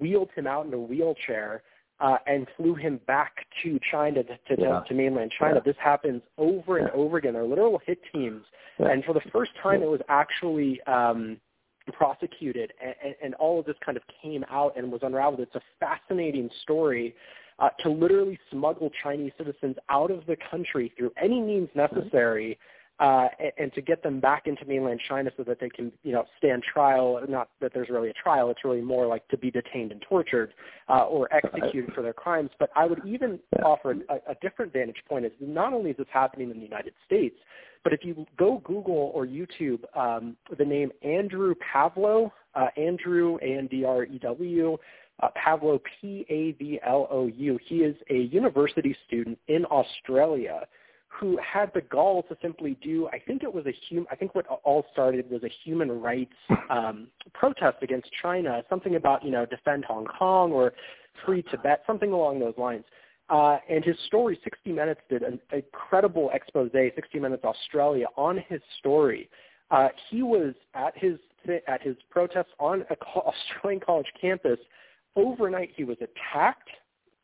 wheeled 0.00 0.30
him 0.34 0.46
out 0.46 0.66
in 0.66 0.74
a 0.74 0.78
wheelchair, 0.78 1.62
uh, 2.00 2.18
and 2.26 2.46
flew 2.56 2.74
him 2.74 3.00
back 3.06 3.46
to 3.62 3.78
China 3.90 4.22
to, 4.22 4.56
to, 4.56 4.62
yeah. 4.62 4.80
to 4.86 4.94
mainland 4.94 5.32
China. 5.38 5.56
Yeah. 5.56 5.72
This 5.72 5.76
happens 5.82 6.22
over 6.38 6.78
and 6.78 6.90
over 6.90 7.16
again. 7.16 7.32
They're 7.34 7.44
literal 7.44 7.80
hit 7.86 7.98
teams, 8.12 8.44
and 8.78 9.04
for 9.04 9.14
the 9.14 9.22
first 9.32 9.52
time, 9.62 9.82
it 9.82 9.88
was 9.88 10.00
actually 10.08 10.80
um, 10.82 11.38
prosecuted, 11.92 12.72
and, 12.82 13.14
and 13.22 13.34
all 13.34 13.58
of 13.58 13.66
this 13.66 13.76
kind 13.84 13.96
of 13.96 14.02
came 14.22 14.44
out 14.50 14.76
and 14.76 14.90
was 14.92 15.00
unraveled. 15.02 15.40
It's 15.40 15.54
a 15.54 15.62
fascinating 15.80 16.50
story. 16.62 17.14
Uh, 17.58 17.70
to 17.80 17.88
literally 17.88 18.38
smuggle 18.50 18.90
Chinese 19.02 19.32
citizens 19.38 19.76
out 19.88 20.10
of 20.10 20.26
the 20.26 20.36
country 20.50 20.92
through 20.98 21.10
any 21.16 21.40
means 21.40 21.70
necessary 21.74 22.58
uh, 22.98 23.28
and, 23.38 23.52
and 23.58 23.74
to 23.74 23.82
get 23.82 24.02
them 24.02 24.20
back 24.20 24.46
into 24.46 24.64
mainland 24.64 25.00
China 25.06 25.30
so 25.36 25.42
that 25.44 25.60
they 25.60 25.68
can, 25.68 25.92
you 26.02 26.12
know, 26.12 26.24
stand 26.38 26.62
trial. 26.62 27.20
Not 27.28 27.48
that 27.60 27.72
there's 27.74 27.88
really 27.90 28.10
a 28.10 28.14
trial; 28.14 28.50
it's 28.50 28.64
really 28.64 28.80
more 28.80 29.06
like 29.06 29.26
to 29.28 29.36
be 29.36 29.50
detained 29.50 29.92
and 29.92 30.00
tortured 30.02 30.52
uh, 30.88 31.04
or 31.04 31.28
executed 31.32 31.92
for 31.94 32.02
their 32.02 32.14
crimes. 32.14 32.50
But 32.58 32.70
I 32.74 32.86
would 32.86 33.02
even 33.06 33.38
offer 33.62 33.92
a, 33.92 34.14
a 34.30 34.34
different 34.40 34.72
vantage 34.72 35.02
point: 35.08 35.26
is 35.26 35.32
not 35.40 35.72
only 35.72 35.90
is 35.90 35.96
this 35.98 36.06
happening 36.10 36.50
in 36.50 36.56
the 36.56 36.64
United 36.64 36.94
States, 37.04 37.36
but 37.84 37.92
if 37.92 38.02
you 38.02 38.26
go 38.38 38.62
Google 38.64 39.12
or 39.14 39.26
YouTube 39.26 39.84
um, 39.94 40.36
the 40.56 40.64
name 40.64 40.90
Andrew 41.02 41.54
Pavlou, 41.54 42.30
uh, 42.54 42.68
Andrew 42.76 43.38
A 43.42 43.58
N 43.58 43.66
D 43.66 43.84
R 43.84 44.04
E 44.04 44.18
W. 44.22 44.78
Uh, 45.18 45.28
Pavlou, 45.34 45.80
P-A-V-L-O-U. 45.98 47.58
He 47.66 47.76
is 47.76 47.96
a 48.10 48.18
university 48.18 48.94
student 49.06 49.38
in 49.48 49.64
Australia 49.64 50.66
who 51.18 51.38
had 51.38 51.70
the 51.74 51.80
gall 51.80 52.22
to 52.24 52.36
simply 52.42 52.76
do 52.82 53.08
I 53.12 53.18
think 53.18 53.42
it 53.42 53.52
was 53.52 53.64
a 53.66 53.74
hum 53.88 54.06
I 54.10 54.16
think 54.16 54.34
what 54.34 54.46
all 54.46 54.84
started 54.92 55.30
was 55.30 55.42
a 55.42 55.50
human 55.64 55.90
rights 56.00 56.34
um, 56.70 57.08
protest 57.32 57.78
against 57.82 58.08
China, 58.22 58.62
something 58.68 58.96
about 58.96 59.24
you 59.24 59.30
know 59.30 59.46
defend 59.46 59.84
Hong 59.84 60.06
Kong 60.06 60.52
or 60.52 60.72
free 61.24 61.42
Tibet, 61.50 61.82
something 61.86 62.12
along 62.12 62.40
those 62.40 62.54
lines. 62.58 62.84
Uh, 63.28 63.58
and 63.68 63.84
his 63.84 63.96
story, 64.06 64.38
60 64.44 64.70
Minutes 64.70 65.00
did 65.10 65.22
an 65.22 65.40
incredible 65.52 66.30
expose, 66.32 66.70
60 66.72 67.18
Minutes 67.18 67.42
Australia, 67.44 68.06
on 68.16 68.40
his 68.48 68.60
story. 68.78 69.28
Uh, 69.72 69.88
he 70.10 70.22
was 70.22 70.54
at 70.74 70.96
his 70.96 71.18
at 71.68 71.80
his 71.82 71.96
protest 72.10 72.48
on 72.58 72.84
a 72.90 72.96
Australian 73.18 73.80
college 73.80 74.06
campus. 74.20 74.58
Overnight, 75.16 75.70
he 75.76 75.84
was 75.84 75.96
attacked 75.96 76.68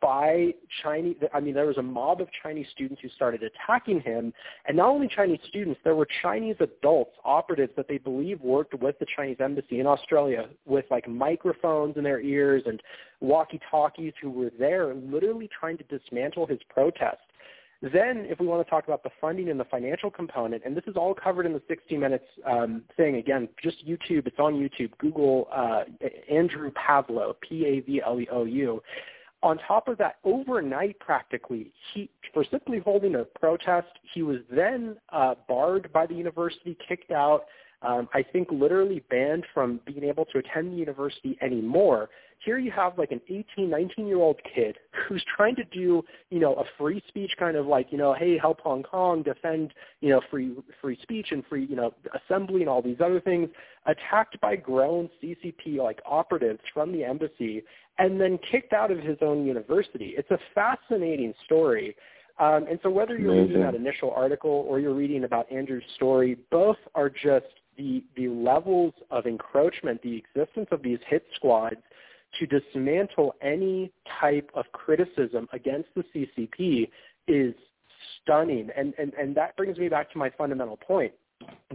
by 0.02 0.52
Chinese, 0.82 1.16
I 1.32 1.38
mean, 1.38 1.54
there 1.54 1.66
was 1.66 1.78
a 1.78 1.82
mob 1.82 2.20
of 2.20 2.28
Chinese 2.42 2.66
students 2.72 3.00
who 3.00 3.08
started 3.10 3.42
attacking 3.44 4.00
him. 4.00 4.34
And 4.66 4.76
not 4.76 4.88
only 4.88 5.08
Chinese 5.08 5.38
students, 5.48 5.80
there 5.84 5.94
were 5.94 6.08
Chinese 6.22 6.56
adults, 6.58 7.12
operatives 7.24 7.72
that 7.76 7.86
they 7.88 7.98
believe 7.98 8.40
worked 8.40 8.74
with 8.74 8.98
the 8.98 9.06
Chinese 9.16 9.36
embassy 9.38 9.78
in 9.78 9.86
Australia 9.86 10.48
with 10.66 10.84
like 10.90 11.08
microphones 11.08 11.96
in 11.96 12.02
their 12.02 12.20
ears 12.20 12.64
and 12.66 12.82
walkie-talkies 13.20 14.12
who 14.20 14.30
were 14.30 14.50
there 14.58 14.92
literally 14.92 15.48
trying 15.58 15.78
to 15.78 15.84
dismantle 15.84 16.46
his 16.46 16.58
protest. 16.68 17.18
Then, 17.80 18.26
if 18.28 18.38
we 18.38 18.46
want 18.46 18.64
to 18.64 18.70
talk 18.70 18.84
about 18.84 19.02
the 19.02 19.10
funding 19.20 19.48
and 19.48 19.58
the 19.58 19.64
financial 19.64 20.08
component, 20.08 20.62
and 20.64 20.76
this 20.76 20.84
is 20.86 20.94
all 20.96 21.14
covered 21.14 21.46
in 21.46 21.52
the 21.52 21.62
60 21.66 21.96
Minutes 21.96 22.24
um, 22.48 22.82
thing, 22.96 23.16
again, 23.16 23.48
just 23.60 23.84
YouTube, 23.86 24.26
it's 24.26 24.38
on 24.38 24.54
YouTube. 24.54 24.90
Google 24.98 25.48
uh, 25.52 25.82
Andrew 26.32 26.70
Pavlou, 26.72 27.34
P-A-V-L-E-O-U 27.40 28.82
on 29.42 29.58
top 29.58 29.88
of 29.88 29.98
that, 29.98 30.16
overnight 30.24 30.98
practically, 31.00 31.72
he, 31.92 32.08
for 32.32 32.44
simply 32.50 32.78
holding 32.78 33.16
a 33.16 33.24
protest, 33.24 33.88
he 34.14 34.22
was 34.22 34.38
then 34.50 34.96
uh, 35.10 35.34
barred 35.48 35.92
by 35.92 36.06
the 36.06 36.14
university, 36.14 36.76
kicked 36.86 37.10
out, 37.10 37.44
um, 37.82 38.08
I 38.14 38.22
think 38.22 38.48
literally 38.52 39.02
banned 39.10 39.44
from 39.52 39.80
being 39.84 40.04
able 40.04 40.24
to 40.26 40.38
attend 40.38 40.72
the 40.72 40.76
university 40.76 41.36
anymore. 41.42 42.08
Here 42.44 42.58
you 42.58 42.72
have 42.72 42.98
like 42.98 43.12
an 43.12 43.20
18, 43.28 43.70
19 43.70 44.06
year 44.06 44.18
old 44.18 44.40
kid 44.54 44.76
who's 45.08 45.24
trying 45.36 45.54
to 45.56 45.64
do, 45.64 46.02
you 46.30 46.40
know, 46.40 46.54
a 46.54 46.64
free 46.76 47.02
speech 47.06 47.32
kind 47.38 47.56
of 47.56 47.66
like, 47.66 47.88
you 47.90 47.98
know, 47.98 48.14
hey, 48.14 48.36
help 48.36 48.60
Hong 48.60 48.82
Kong, 48.82 49.22
defend, 49.22 49.72
you 50.00 50.08
know, 50.08 50.20
free 50.30 50.56
free 50.80 50.98
speech 51.02 51.28
and 51.30 51.44
free, 51.46 51.66
you 51.66 51.76
know, 51.76 51.94
assembly 52.14 52.60
and 52.60 52.68
all 52.68 52.82
these 52.82 53.00
other 53.04 53.20
things, 53.20 53.48
attacked 53.86 54.40
by 54.40 54.56
grown 54.56 55.08
CCP 55.22 55.78
like 55.78 56.00
operatives 56.04 56.60
from 56.74 56.92
the 56.92 57.04
embassy 57.04 57.62
and 57.98 58.20
then 58.20 58.38
kicked 58.50 58.72
out 58.72 58.90
of 58.90 58.98
his 58.98 59.18
own 59.20 59.46
university. 59.46 60.14
It's 60.16 60.30
a 60.30 60.38
fascinating 60.54 61.34
story. 61.44 61.94
Um, 62.40 62.66
and 62.68 62.78
so 62.82 62.90
whether 62.90 63.16
you're 63.16 63.32
Amazing. 63.32 63.60
reading 63.60 63.62
that 63.62 63.74
initial 63.74 64.10
article 64.10 64.64
or 64.68 64.80
you're 64.80 64.94
reading 64.94 65.24
about 65.24 65.50
Andrew's 65.52 65.84
story, 65.94 66.38
both 66.50 66.78
are 66.94 67.10
just 67.10 67.46
the, 67.76 68.02
the 68.16 68.28
levels 68.28 68.94
of 69.10 69.26
encroachment, 69.26 70.02
the 70.02 70.16
existence 70.16 70.68
of 70.72 70.82
these 70.82 70.98
hit 71.08 71.24
squads 71.36 71.76
to 72.38 72.46
dismantle 72.46 73.34
any 73.42 73.92
type 74.20 74.50
of 74.54 74.64
criticism 74.72 75.48
against 75.52 75.88
the 75.94 76.04
CCP 76.14 76.88
is 77.28 77.54
stunning. 78.22 78.70
And, 78.76 78.94
and, 78.98 79.12
and 79.14 79.34
that 79.36 79.56
brings 79.56 79.78
me 79.78 79.88
back 79.88 80.10
to 80.12 80.18
my 80.18 80.30
fundamental 80.30 80.76
point. 80.76 81.12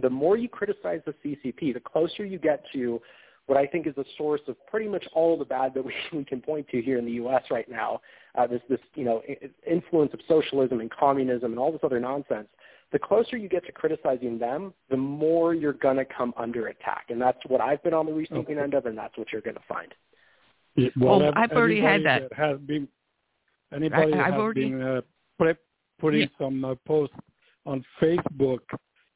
The 0.00 0.10
more 0.10 0.36
you 0.36 0.48
criticize 0.48 1.00
the 1.06 1.14
CCP, 1.24 1.74
the 1.74 1.80
closer 1.80 2.24
you 2.24 2.38
get 2.38 2.64
to 2.72 3.00
what 3.46 3.58
I 3.58 3.66
think 3.66 3.86
is 3.86 3.94
the 3.94 4.04
source 4.16 4.42
of 4.46 4.56
pretty 4.66 4.88
much 4.88 5.04
all 5.14 5.36
the 5.38 5.44
bad 5.44 5.74
that 5.74 5.84
we, 5.84 5.92
we 6.12 6.24
can 6.24 6.40
point 6.40 6.68
to 6.68 6.80
here 6.82 6.98
in 6.98 7.04
the 7.04 7.12
U.S. 7.12 7.42
right 7.50 7.68
now. 7.68 8.00
Uh, 8.36 8.46
this, 8.46 8.60
this, 8.68 8.80
you 8.94 9.04
know, 9.04 9.22
influence 9.68 10.12
of 10.14 10.20
socialism 10.28 10.80
and 10.80 10.90
communism 10.90 11.52
and 11.52 11.58
all 11.58 11.72
this 11.72 11.80
other 11.82 12.00
nonsense. 12.00 12.48
The 12.92 12.98
closer 12.98 13.36
you 13.36 13.48
get 13.48 13.66
to 13.66 13.72
criticizing 13.72 14.38
them, 14.38 14.72
the 14.88 14.96
more 14.96 15.54
you're 15.54 15.74
going 15.74 15.96
to 15.96 16.06
come 16.06 16.32
under 16.38 16.68
attack, 16.68 17.06
and 17.10 17.20
that's 17.20 17.38
what 17.46 17.60
I've 17.60 17.82
been 17.82 17.92
on 17.92 18.06
the 18.06 18.12
receiving 18.12 18.40
Okay. 18.40 18.58
end 18.58 18.72
of, 18.72 18.86
and 18.86 18.96
that's 18.96 19.16
what 19.18 19.30
you're 19.30 19.42
going 19.42 19.56
to 19.56 19.62
find. 19.68 19.92
Yeah, 20.78 20.90
Well, 20.96 21.22
ev- 21.22 21.34
I've 21.36 21.52
already 21.52 21.80
had 21.80 22.00
anybody 22.06 22.28
that. 22.30 22.36
Has 22.36 22.58
been 22.60 22.88
anybody 23.72 24.14
I- 24.14 24.18
I've 24.26 24.32
has 24.32 24.40
already- 24.40 24.70
been 24.70 24.82
uh, 24.82 25.00
pre- 25.38 25.54
putting 25.98 26.20
Yeah. 26.22 26.38
some 26.38 26.64
uh, 26.64 26.74
posts 26.86 27.16
on 27.66 27.84
Facebook. 28.00 28.60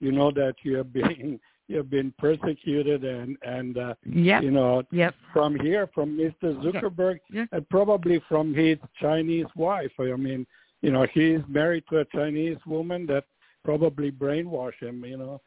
You 0.00 0.10
know 0.10 0.32
that 0.32 0.56
you 0.64 0.80
are 0.80 0.84
being 0.84 1.38
you've 1.68 1.88
been 1.88 2.12
persecuted 2.18 3.04
and 3.04 3.36
and 3.42 3.78
uh, 3.78 3.94
yep. 4.04 4.42
you 4.42 4.50
know 4.50 4.82
yep. 4.90 5.14
from 5.32 5.58
here 5.60 5.86
from 5.94 6.18
Mr. 6.18 6.60
Zuckerberg 6.62 7.20
yep. 7.30 7.48
and 7.52 7.68
probably 7.68 8.20
from 8.28 8.52
his 8.52 8.78
Chinese 9.00 9.46
wife. 9.54 9.92
I 10.00 10.16
mean, 10.16 10.44
you 10.80 10.90
know, 10.90 11.06
he's 11.14 11.40
married 11.48 11.84
to 11.90 11.98
a 12.00 12.04
Chinese 12.06 12.58
woman 12.66 13.06
that 13.06 13.24
probably 13.64 14.10
brainwashed 14.10 14.80
him. 14.80 15.04
You 15.04 15.18
know, 15.18 15.40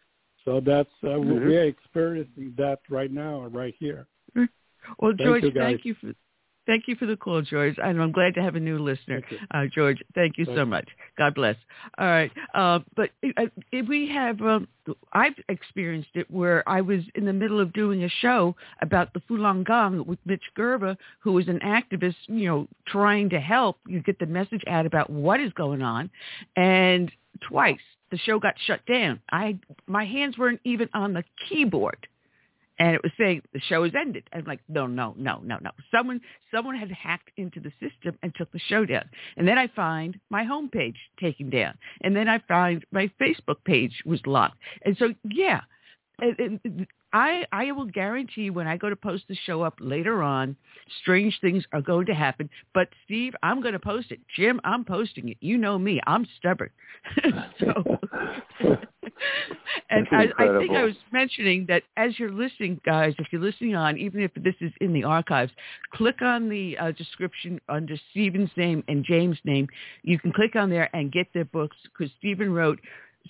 so 0.46 0.62
that's 0.62 0.90
uh, 1.04 1.08
mm-hmm. 1.08 1.48
we're 1.48 1.66
experiencing 1.66 2.54
that 2.58 2.80
right 2.90 3.12
now, 3.12 3.48
right 3.48 3.76
here. 3.78 4.08
Well, 5.00 5.14
thank 5.18 5.28
George, 5.28 5.44
you 5.44 5.52
thank 5.52 5.86
you 5.86 5.96
for 5.96 6.14
Thank 6.66 6.88
you 6.88 6.96
for 6.96 7.06
the 7.06 7.16
call, 7.16 7.42
George. 7.42 7.76
And 7.78 8.02
I'm 8.02 8.12
glad 8.12 8.34
to 8.36 8.42
have 8.42 8.56
a 8.56 8.60
new 8.60 8.80
listener. 8.80 9.22
Uh, 9.52 9.66
George, 9.74 10.02
thank 10.16 10.38
you 10.38 10.46
so 10.46 10.66
much. 10.66 10.88
God 11.18 11.36
bless. 11.36 11.56
All 11.98 12.08
right. 12.08 12.32
Uh, 12.54 12.80
but 12.96 13.12
uh, 13.38 13.46
we 13.88 14.10
have, 14.10 14.42
um, 14.42 14.68
I've 15.14 15.36
experienced 15.48 16.10
it 16.16 16.30
where 16.32 16.68
I 16.68 16.82
was 16.82 17.02
in 17.14 17.26
the 17.26 17.34
middle 17.34 17.60
of 17.60 17.72
doing 17.74 18.04
a 18.04 18.10
show 18.10 18.56
about 18.82 19.14
the 19.14 19.22
Falun 19.22 19.64
Gong 19.64 20.06
with 20.08 20.20
Mitch 20.26 20.44
Gerber, 20.56 20.98
who 21.20 21.34
was 21.34 21.48
an 21.48 21.60
activist, 21.60 22.16
you 22.26 22.48
know, 22.48 22.68
trying 22.88 23.30
to 23.30 23.40
help 23.40 23.78
you 23.88 24.02
get 24.02 24.18
the 24.18 24.26
message 24.26 24.64
out 24.68 24.86
about 24.86 25.10
what 25.10 25.40
is 25.40 25.54
going 25.54 25.84
on. 25.84 26.10
And 26.56 27.12
twice 27.48 27.78
the 28.10 28.18
show 28.18 28.40
got 28.40 28.56
shut 28.66 28.84
down. 28.88 29.20
I, 29.32 29.60
my 29.88 30.06
hands 30.06 30.38
weren't 30.38 30.62
even 30.64 30.90
on 30.94 31.14
the 31.14 31.24
keyboard 31.48 32.08
and 32.80 32.96
it 32.96 33.04
was 33.04 33.12
saying 33.18 33.42
the 33.54 33.62
show 33.62 33.84
is 33.84 33.94
ended. 34.00 34.24
I'm 34.34 34.46
like, 34.46 34.60
no, 34.68 34.88
no, 34.88 35.14
no, 35.18 35.40
no, 35.44 35.58
no. 35.62 35.72
Someone, 35.92 36.22
someone 36.54 36.76
had 36.76 36.92
hacked 36.92 37.32
into 37.38 37.60
the 37.60 37.72
system 37.80 38.18
and 38.22 38.34
took 38.36 38.52
the 38.52 38.60
show 38.60 38.86
down. 38.86 39.06
And 39.38 39.48
then 39.48 39.58
I 39.58 39.68
find 39.68 40.20
my 40.30 40.44
homepage 40.44 40.96
taken 41.20 41.50
down, 41.50 41.78
and 42.02 42.16
then 42.16 42.28
I 42.28 42.40
find 42.48 42.86
my 42.92 43.10
Facebook 43.22 43.64
page 43.66 44.04
was 44.06 44.20
locked. 44.26 44.58
And 44.84 44.98
so, 44.98 45.14
yeah, 45.24 45.62
and, 46.20 46.60
and 46.64 46.88
I, 47.14 47.46
I 47.52 47.72
will 47.72 47.86
guarantee 47.86 48.50
when 48.50 48.68
I 48.68 48.76
go 48.76 48.90
to 48.90 48.96
post 48.96 49.24
the 49.30 49.38
show 49.46 49.62
up 49.62 49.76
later 49.80 50.22
on, 50.22 50.56
strange 51.02 51.38
things 51.40 51.64
are 51.72 51.82
going 51.82 52.08
to 52.08 52.14
happen. 52.14 52.50
But 52.74 52.90
Steve, 53.06 53.34
I'm 53.42 53.62
going 53.62 53.74
to 53.74 53.80
post 53.80 54.12
it. 54.12 54.20
Jim, 54.36 54.60
I'm 54.64 54.84
posting 54.84 55.30
it. 55.30 55.38
You 55.40 55.58
know 55.58 55.80
me. 55.80 56.02
I'm 56.08 56.28
stubborn. 56.38 56.72
so, 57.60 58.00
and 59.90 60.08
I, 60.12 60.28
I 60.38 60.58
think 60.60 60.72
I 60.72 60.84
was 60.84 60.96
mentioning 61.14 61.66
that 61.70 61.84
as 61.96 62.20
you're 62.20 62.32
listening, 62.32 62.82
guys, 62.86 63.14
if 63.18 63.28
you're 63.32 63.42
listening 63.42 63.76
on, 63.76 63.98
even 63.98 64.22
if 64.22 64.32
this 64.36 64.56
is 64.60 64.74
in 64.82 64.92
the 64.92 65.06
archives, 65.06 65.54
click 65.94 66.22
on 66.22 66.50
the 66.50 66.78
uh, 66.78 66.92
description 66.92 67.62
under 67.70 67.96
Steven's 68.12 68.52
name 68.58 68.84
and 68.90 69.06
James' 69.06 69.38
name. 69.46 69.68
You 70.04 70.20
can 70.20 70.34
click 70.34 70.56
on 70.58 70.70
there 70.70 70.90
and 70.94 71.12
get 71.14 71.28
their 71.34 71.46
books 71.46 71.78
because 71.84 72.14
Steven 72.20 72.52
wrote 72.52 72.80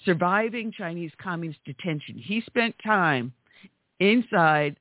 Surviving 0.03 0.71
Chinese 0.71 1.11
Communist 1.21 1.59
Detention. 1.65 2.17
He 2.17 2.41
spent 2.41 2.75
time 2.83 3.33
inside 3.99 4.75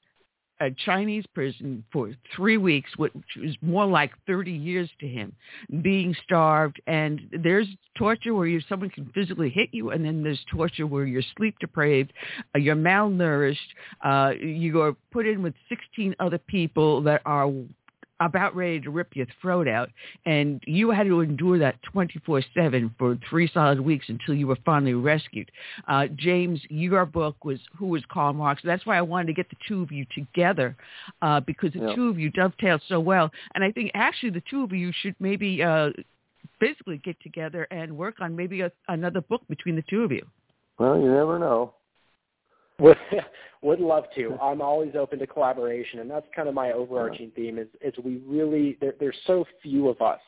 a 0.60 0.70
Chinese 0.84 1.24
prison 1.34 1.84
for 1.92 2.12
three 2.34 2.56
weeks, 2.56 2.90
which 2.96 3.12
was 3.40 3.56
more 3.60 3.86
like 3.86 4.12
30 4.26 4.52
years 4.52 4.88
to 5.00 5.08
him, 5.08 5.34
being 5.82 6.14
starved. 6.24 6.80
And 6.86 7.20
there's 7.42 7.66
torture 7.98 8.34
where 8.34 8.46
you, 8.46 8.60
someone 8.68 8.90
can 8.90 9.10
physically 9.14 9.50
hit 9.50 9.70
you, 9.72 9.90
and 9.90 10.04
then 10.04 10.22
there's 10.22 10.40
torture 10.50 10.86
where 10.86 11.06
you're 11.06 11.22
sleep 11.36 11.56
deprived, 11.60 12.12
uh, 12.54 12.58
you're 12.58 12.76
malnourished, 12.76 13.56
uh, 14.04 14.32
you 14.40 14.80
are 14.80 14.94
put 15.12 15.26
in 15.26 15.42
with 15.42 15.54
16 15.68 16.14
other 16.20 16.38
people 16.38 17.02
that 17.02 17.22
are 17.24 17.50
about 18.20 18.54
ready 18.54 18.80
to 18.80 18.90
rip 18.90 19.16
your 19.16 19.26
throat 19.40 19.66
out, 19.66 19.90
and 20.24 20.62
you 20.66 20.90
had 20.90 21.06
to 21.06 21.20
endure 21.20 21.58
that 21.58 21.80
24/7 21.82 22.94
for 22.98 23.16
three 23.28 23.48
solid 23.48 23.80
weeks 23.80 24.08
until 24.08 24.34
you 24.34 24.46
were 24.46 24.58
finally 24.64 24.94
rescued. 24.94 25.50
Uh, 25.88 26.06
James, 26.08 26.60
your 26.68 27.04
book 27.06 27.44
was 27.44 27.60
"Who 27.76 27.86
Was 27.86 28.04
Karl 28.06 28.32
Marx." 28.32 28.62
That's 28.62 28.86
why 28.86 28.96
I 28.96 29.02
wanted 29.02 29.26
to 29.28 29.32
get 29.32 29.50
the 29.50 29.56
two 29.66 29.82
of 29.82 29.90
you 29.90 30.06
together 30.14 30.76
uh, 31.22 31.40
because 31.40 31.72
the 31.72 31.92
two 31.94 32.08
of 32.08 32.18
you 32.18 32.30
dovetailed 32.30 32.82
so 32.88 33.00
well, 33.00 33.30
and 33.54 33.64
I 33.64 33.72
think 33.72 33.90
actually 33.94 34.30
the 34.30 34.42
two 34.48 34.62
of 34.62 34.72
you 34.72 34.92
should 34.92 35.16
maybe 35.18 35.62
uh, 35.62 35.90
physically 36.60 36.98
get 36.98 37.20
together 37.20 37.66
and 37.70 37.96
work 37.96 38.16
on 38.20 38.36
maybe 38.36 38.60
a, 38.60 38.70
another 38.88 39.20
book 39.20 39.42
between 39.48 39.76
the 39.76 39.84
two 39.88 40.02
of 40.02 40.12
you. 40.12 40.24
Well, 40.78 40.98
you 40.98 41.10
never 41.10 41.38
know. 41.38 41.74
Would 42.80 42.96
would 43.62 43.80
love 43.80 44.04
to. 44.16 44.36
I'm 44.42 44.60
always 44.60 44.94
open 44.98 45.18
to 45.20 45.26
collaboration, 45.26 46.00
and 46.00 46.10
that's 46.10 46.26
kind 46.34 46.48
of 46.48 46.54
my 46.54 46.72
overarching 46.72 47.30
theme. 47.34 47.58
Is 47.58 47.68
is 47.80 47.94
we 48.04 48.16
really 48.26 48.76
there, 48.80 48.94
there's 48.98 49.16
so 49.26 49.44
few 49.62 49.88
of 49.88 50.00
us 50.02 50.20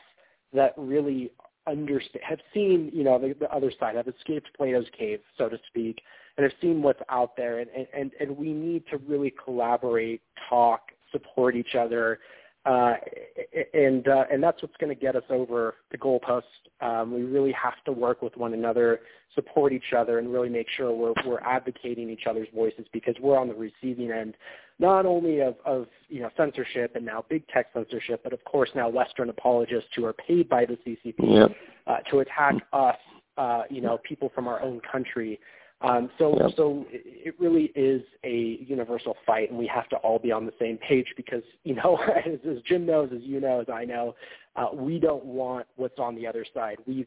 that 0.52 0.72
really 0.76 1.30
understand 1.66 2.24
have 2.26 2.38
seen 2.54 2.90
you 2.94 3.04
know 3.04 3.18
the, 3.18 3.34
the 3.38 3.52
other 3.52 3.72
side 3.78 3.96
have 3.96 4.08
escaped 4.08 4.48
Plato's 4.56 4.86
cave, 4.96 5.20
so 5.36 5.48
to 5.48 5.58
speak, 5.68 6.00
and 6.36 6.44
have 6.44 6.52
seen 6.60 6.82
what's 6.82 7.00
out 7.08 7.36
there, 7.36 7.58
and 7.58 7.68
and 7.92 8.12
and 8.20 8.36
we 8.36 8.52
need 8.52 8.84
to 8.90 8.98
really 8.98 9.34
collaborate, 9.44 10.22
talk, 10.48 10.92
support 11.10 11.56
each 11.56 11.74
other, 11.74 12.20
uh, 12.66 12.94
and 13.74 14.08
uh, 14.08 14.24
and 14.30 14.42
that's 14.42 14.60
what's 14.60 14.76
going 14.78 14.94
to 14.94 15.00
get 15.00 15.14
us 15.14 15.22
over 15.30 15.76
the 15.92 15.98
goalpost. 15.98 16.42
Um, 16.80 17.14
we 17.14 17.22
really 17.22 17.52
have 17.52 17.74
to 17.84 17.92
work 17.92 18.22
with 18.22 18.36
one 18.36 18.52
another, 18.54 19.00
support 19.34 19.72
each 19.72 19.92
other, 19.96 20.18
and 20.18 20.32
really 20.32 20.48
make 20.48 20.66
sure 20.76 20.92
we're 20.92 21.14
we're 21.24 21.40
advocating 21.40 22.10
each 22.10 22.26
other's 22.28 22.48
voices 22.54 22.84
because 22.92 23.14
we're 23.20 23.38
on 23.38 23.48
the 23.48 23.54
receiving 23.54 24.10
end, 24.10 24.34
not 24.80 25.06
only 25.06 25.40
of 25.40 25.54
of 25.64 25.86
you 26.08 26.20
know 26.20 26.30
censorship 26.36 26.96
and 26.96 27.06
now 27.06 27.24
big 27.30 27.46
tech 27.48 27.66
censorship, 27.72 28.20
but 28.24 28.32
of 28.32 28.44
course 28.44 28.70
now 28.74 28.88
Western 28.88 29.30
apologists 29.30 29.90
who 29.94 30.04
are 30.04 30.14
paid 30.14 30.48
by 30.48 30.66
the 30.66 30.76
CCP 30.84 31.14
yep. 31.20 31.52
uh, 31.86 31.98
to 32.10 32.18
attack 32.18 32.54
us, 32.72 32.96
uh, 33.38 33.62
you 33.70 33.80
know, 33.80 33.98
people 34.06 34.30
from 34.34 34.48
our 34.48 34.60
own 34.60 34.80
country. 34.90 35.38
Um, 35.82 36.10
so, 36.18 36.38
yep. 36.40 36.52
so 36.56 36.86
it 36.90 37.34
really 37.38 37.70
is 37.74 38.02
a 38.24 38.58
universal 38.66 39.14
fight, 39.26 39.50
and 39.50 39.58
we 39.58 39.66
have 39.66 39.88
to 39.90 39.96
all 39.96 40.18
be 40.18 40.32
on 40.32 40.46
the 40.46 40.52
same 40.58 40.78
page 40.78 41.06
because, 41.16 41.42
you 41.64 41.74
know, 41.74 41.96
as, 42.26 42.38
as 42.48 42.62
Jim 42.66 42.86
knows, 42.86 43.10
as 43.14 43.22
you 43.22 43.40
know, 43.40 43.60
as 43.60 43.68
I 43.68 43.84
know, 43.84 44.14
uh, 44.56 44.68
we 44.72 44.98
don't 44.98 45.24
want 45.24 45.66
what's 45.76 45.98
on 45.98 46.14
the 46.14 46.26
other 46.26 46.46
side. 46.54 46.78
We've 46.86 47.06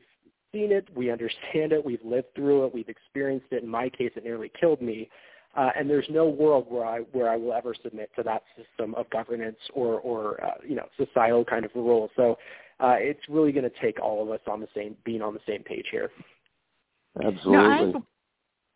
seen 0.52 0.72
it, 0.72 0.88
we 0.96 1.12
understand 1.12 1.72
it, 1.72 1.84
we've 1.84 2.04
lived 2.04 2.28
through 2.36 2.66
it, 2.66 2.74
we've 2.74 2.90
experienced 2.90 3.48
it. 3.52 3.64
In 3.64 3.70
my 3.70 3.90
case, 3.90 4.12
it 4.16 4.24
nearly 4.24 4.52
killed 4.60 4.82
me, 4.82 5.10
uh, 5.56 5.72
and 5.76 5.90
there's 5.90 6.08
no 6.10 6.28
world 6.28 6.66
where 6.70 6.86
I 6.86 7.00
where 7.12 7.30
I 7.30 7.36
will 7.36 7.54
ever 7.54 7.74
submit 7.82 8.12
to 8.18 8.24
that 8.24 8.44
system 8.56 8.94
of 8.96 9.10
governance 9.10 9.58
or 9.74 10.00
or 10.00 10.44
uh, 10.44 10.52
you 10.68 10.76
know 10.76 10.86
societal 10.98 11.44
kind 11.44 11.66
of 11.66 11.72
rule. 11.74 12.10
So, 12.16 12.38
uh, 12.80 12.96
it's 12.98 13.22
really 13.30 13.52
going 13.52 13.70
to 13.70 13.82
take 13.82 14.00
all 14.00 14.22
of 14.22 14.30
us 14.30 14.42
on 14.48 14.62
the 14.62 14.68
same 14.76 14.96
being 15.04 15.22
on 15.22 15.34
the 15.34 15.40
same 15.48 15.64
page 15.64 15.88
here. 15.92 16.12
Absolutely. 17.24 18.02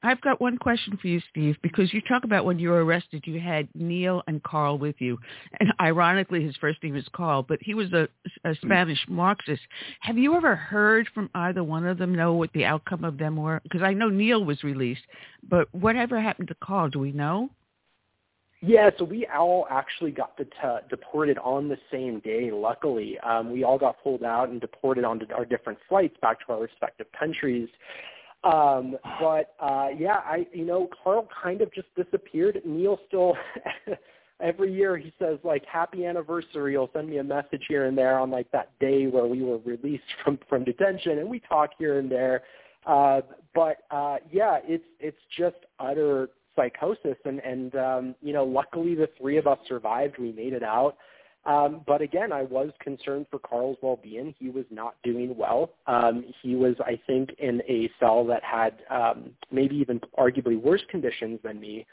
I've 0.03 0.19
got 0.21 0.41
one 0.41 0.57
question 0.57 0.97
for 1.01 1.07
you, 1.07 1.21
Steve, 1.31 1.55
because 1.63 1.93
you 1.93 2.01
talk 2.01 2.25
about 2.25 2.43
when 2.43 2.59
you 2.59 2.69
were 2.69 2.83
arrested, 2.83 3.23
you 3.25 3.39
had 3.39 3.69
Neil 3.73 4.21
and 4.27 4.43
Carl 4.43 4.77
with 4.77 4.95
you. 4.99 5.17
And 5.61 5.71
ironically, 5.79 6.43
his 6.43 6.57
first 6.57 6.83
name 6.83 6.97
is 6.97 7.05
Carl, 7.15 7.43
but 7.43 7.59
he 7.61 7.73
was 7.73 7.91
a, 7.93 8.09
a 8.43 8.53
Spanish 8.55 8.99
Marxist. 9.07 9.61
Have 10.01 10.17
you 10.17 10.35
ever 10.35 10.55
heard 10.55 11.07
from 11.13 11.29
either 11.33 11.63
one 11.63 11.87
of 11.87 11.97
them, 11.97 12.13
know 12.13 12.33
what 12.33 12.51
the 12.53 12.65
outcome 12.65 13.05
of 13.05 13.17
them 13.17 13.37
were? 13.37 13.61
Because 13.63 13.81
I 13.81 13.93
know 13.93 14.09
Neil 14.09 14.43
was 14.43 14.61
released, 14.63 15.03
but 15.49 15.73
whatever 15.73 16.19
happened 16.19 16.49
to 16.49 16.55
Carl? 16.55 16.89
Do 16.89 16.99
we 16.99 17.13
know? 17.13 17.49
Yeah, 18.65 18.91
so 18.97 19.03
we 19.03 19.27
all 19.27 19.67
actually 19.69 20.11
got 20.11 20.37
the 20.37 20.45
t- 20.45 20.87
deported 20.89 21.37
on 21.39 21.67
the 21.67 21.77
same 21.91 22.21
day. 22.21 22.49
Luckily, 22.49 23.19
um, 23.19 23.51
we 23.51 23.65
all 23.65 23.77
got 23.77 24.01
pulled 24.01 24.23
out 24.23 24.49
and 24.49 24.61
deported 24.61 25.03
onto 25.03 25.25
our 25.33 25.43
different 25.43 25.79
flights 25.89 26.15
back 26.21 26.45
to 26.45 26.53
our 26.53 26.61
respective 26.61 27.07
countries. 27.17 27.67
Um, 28.43 28.97
but 29.21 29.55
uh, 29.59 29.87
yeah, 29.97 30.21
I 30.25 30.47
you 30.51 30.65
know 30.65 30.89
Carl 31.03 31.27
kind 31.41 31.61
of 31.61 31.73
just 31.73 31.87
disappeared. 31.95 32.61
Neil 32.65 32.99
still 33.07 33.37
every 34.41 34.73
year 34.73 34.97
he 34.97 35.13
says 35.17 35.39
like 35.43 35.63
happy 35.65 36.05
anniversary. 36.05 36.73
He'll 36.73 36.89
send 36.93 37.09
me 37.09 37.17
a 37.17 37.23
message 37.23 37.63
here 37.67 37.85
and 37.85 37.97
there 37.97 38.19
on 38.19 38.29
like 38.29 38.51
that 38.51 38.77
day 38.79 39.07
where 39.07 39.25
we 39.25 39.41
were 39.43 39.59
released 39.59 40.03
from 40.23 40.37
from 40.49 40.63
detention, 40.63 41.19
and 41.19 41.29
we 41.29 41.39
talk 41.39 41.71
here 41.77 41.99
and 41.99 42.11
there. 42.11 42.43
Uh, 42.85 43.21
but 43.55 43.77
uh, 43.91 44.17
yeah, 44.31 44.59
it's 44.63 44.83
it's 44.99 45.17
just 45.37 45.57
utter 45.79 46.29
psychosis, 46.55 47.17
and 47.25 47.39
and 47.39 47.75
um, 47.75 48.15
you 48.21 48.33
know 48.33 48.43
luckily 48.43 48.95
the 48.95 49.09
three 49.17 49.37
of 49.37 49.47
us 49.47 49.59
survived. 49.67 50.17
We 50.19 50.31
made 50.31 50.53
it 50.53 50.63
out. 50.63 50.97
Um, 51.45 51.81
but 51.85 52.01
again, 52.01 52.31
I 52.31 52.43
was 52.43 52.69
concerned 52.79 53.25
for 53.29 53.37
Carl's 53.39 53.77
well-being. 53.81 54.33
He 54.39 54.49
was 54.49 54.65
not 54.69 54.95
doing 55.03 55.35
well. 55.37 55.71
Um, 55.87 56.25
he 56.41 56.55
was, 56.55 56.75
I 56.79 56.99
think, 57.05 57.31
in 57.37 57.61
a 57.67 57.89
cell 57.99 58.25
that 58.27 58.43
had 58.43 58.75
um, 58.89 59.31
maybe 59.51 59.75
even 59.75 59.99
arguably 60.17 60.61
worse 60.61 60.83
conditions 60.89 61.39
than 61.43 61.59
me. 61.59 61.85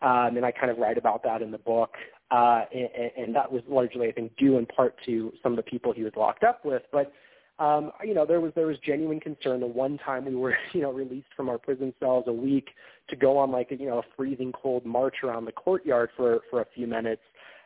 Um, 0.00 0.36
and 0.36 0.44
I 0.44 0.52
kind 0.52 0.70
of 0.70 0.78
write 0.78 0.96
about 0.96 1.22
that 1.24 1.42
in 1.42 1.50
the 1.50 1.58
book. 1.58 1.90
Uh, 2.30 2.62
and, 2.74 3.10
and 3.16 3.36
that 3.36 3.50
was 3.50 3.62
largely, 3.68 4.08
I 4.08 4.12
think, 4.12 4.34
due 4.36 4.56
in 4.56 4.64
part 4.66 4.94
to 5.04 5.32
some 5.42 5.52
of 5.52 5.56
the 5.56 5.62
people 5.62 5.92
he 5.92 6.02
was 6.02 6.12
locked 6.16 6.42
up 6.42 6.64
with. 6.64 6.82
But 6.90 7.12
um, 7.58 7.92
you 8.02 8.14
know, 8.14 8.26
there 8.26 8.40
was 8.40 8.52
there 8.56 8.66
was 8.66 8.76
genuine 8.84 9.20
concern. 9.20 9.60
The 9.60 9.66
one 9.66 9.98
time 9.98 10.24
we 10.24 10.34
were, 10.34 10.56
you 10.72 10.80
know, 10.80 10.92
released 10.92 11.28
from 11.36 11.48
our 11.48 11.58
prison 11.58 11.94
cells 12.00 12.24
a 12.26 12.32
week 12.32 12.70
to 13.10 13.16
go 13.16 13.38
on 13.38 13.52
like 13.52 13.70
a 13.70 13.76
you 13.76 13.86
know 13.86 13.98
a 13.98 14.02
freezing 14.16 14.52
cold 14.52 14.84
march 14.84 15.16
around 15.22 15.44
the 15.44 15.52
courtyard 15.52 16.10
for 16.16 16.40
for 16.50 16.62
a 16.62 16.66
few 16.74 16.86
minutes 16.86 17.22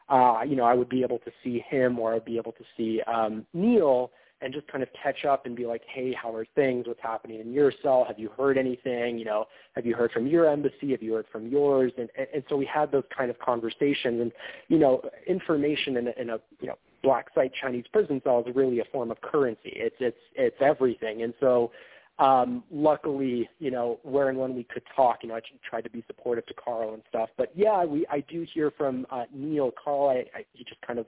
uh, 0.09 0.41
you 0.47 0.57
know, 0.57 0.65
I 0.65 0.75
would 0.75 0.89
be 0.89 1.03
able 1.03 1.19
to 1.21 1.31
see 1.43 1.65
him 1.69 1.99
or 1.99 2.15
I'd 2.15 2.25
be 2.25 2.37
able 2.37 2.53
to 2.53 2.65
see 2.77 3.01
um, 3.03 3.47
Neil, 3.53 4.11
and 4.41 4.55
just 4.55 4.69
kind 4.69 4.83
of 4.83 4.89
catch 5.03 5.25
up 5.25 5.47
and 5.47 5.57
be 5.57 5.67
like, 5.67 5.83
hey, 5.93 6.15
how 6.15 6.33
are 6.33 6.47
things? 6.55 6.87
What's 6.87 7.03
happening 7.03 7.41
in 7.41 7.53
your 7.53 7.73
cell? 7.83 8.05
Have 8.07 8.19
you 8.19 8.31
heard 8.39 8.57
anything? 8.57 9.19
You 9.19 9.25
know, 9.25 9.47
have 9.75 9.85
you 9.85 9.95
heard 9.95 10.13
from 10.13 10.27
your 10.27 10.49
embassy? 10.49 10.93
Have 10.93 11.03
you 11.03 11.15
heard 11.15 11.27
from 11.33 11.49
yours? 11.49 11.93
And 11.99 12.09
and, 12.17 12.27
and 12.33 12.45
so 12.49 12.57
we 12.57 12.65
had 12.67 12.93
those 12.93 13.05
kind 13.17 13.31
of 13.31 13.39
conversations, 13.41 14.21
and 14.21 14.33
you 14.69 14.79
know, 14.79 15.03
information 15.27 15.97
in 15.97 16.09
a, 16.09 16.13
in 16.21 16.31
a 16.31 16.39
you 16.61 16.69
know 16.69 16.79
black 17.03 17.27
site 17.35 17.53
Chinese 17.61 17.85
prison 17.93 18.21
cell 18.25 18.45
is 18.47 18.55
really 18.55 18.81
a 18.81 18.85
form 18.93 19.11
of 19.11 19.21
currency. 19.21 19.73
It's 19.75 19.97
it's 19.99 20.17
it's 20.37 20.57
everything, 20.61 21.23
and 21.23 21.35
so 21.41 21.73
um, 22.19 22.65
luckily, 22.71 23.49
you 23.59 23.71
know, 23.71 24.01
where 24.03 24.29
and 24.29 24.39
when 24.39 24.55
we 24.55 24.65
could 24.65 24.83
talk, 24.97 25.19
you 25.23 25.29
know, 25.29 25.37
I 25.37 25.41
tried 25.69 25.85
to 25.85 25.91
be 25.91 26.03
supportive 26.07 26.47
to 26.47 26.55
Carl 26.55 26.95
and 26.95 27.03
stuff. 27.09 27.29
But 27.37 27.53
yeah, 27.55 27.85
we 27.85 28.07
I 28.11 28.21
do 28.29 28.45
hear 28.53 28.73
from 28.77 29.07
uh, 29.11 29.25
Neil. 29.33 29.73
Carl, 29.83 30.09
I, 30.09 30.25
I 30.37 30.45
he 30.53 30.65
just 30.65 30.81
kind 30.87 30.99
of, 30.99 31.07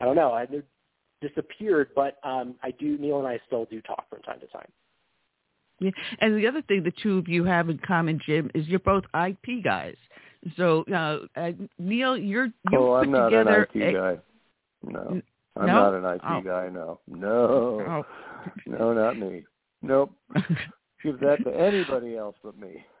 I 0.00 0.04
don't 0.04 0.16
know, 0.16 0.32
I 0.32 0.46
disappeared. 1.26 1.88
But 1.94 2.18
um, 2.22 2.56
I 2.62 2.70
do. 2.72 2.98
Neil 2.98 3.18
and 3.18 3.26
I 3.26 3.40
still 3.46 3.66
do 3.70 3.80
talk 3.80 4.08
from 4.10 4.20
time 4.22 4.40
to 4.40 4.46
time. 4.48 4.68
Yeah, 5.80 5.90
and 6.20 6.36
the 6.36 6.46
other 6.46 6.62
thing 6.62 6.82
the 6.82 6.92
two 7.02 7.18
of 7.18 7.28
you 7.28 7.44
have 7.44 7.70
in 7.70 7.78
common, 7.78 8.20
Jim, 8.24 8.50
is 8.54 8.66
you're 8.68 8.78
both 8.78 9.04
IP 9.14 9.64
guys. 9.64 9.96
So 10.56 10.84
uh, 10.92 11.40
uh, 11.40 11.52
Neil, 11.78 12.16
you're 12.16 12.46
you 12.46 12.78
oh, 12.78 12.98
put 12.98 13.04
I'm 13.04 13.10
not 13.10 13.30
together 13.30 13.68
an 13.74 13.80
IP 13.80 13.88
a, 13.88 13.92
guy. 13.92 14.18
No, 14.84 15.22
I'm 15.56 15.66
no? 15.66 15.72
not 15.90 15.94
an 15.94 16.14
IP 16.16 16.22
oh. 16.28 16.40
guy. 16.42 16.68
No, 16.68 17.00
no, 17.06 17.24
Oh. 17.88 18.04
no, 18.66 18.92
not 18.92 19.18
me. 19.18 19.44
Nope. 19.82 20.12
Give 21.02 21.18
that 21.20 21.42
to 21.44 21.50
anybody 21.50 22.16
else 22.16 22.36
but 22.42 22.56
me. 22.56 22.86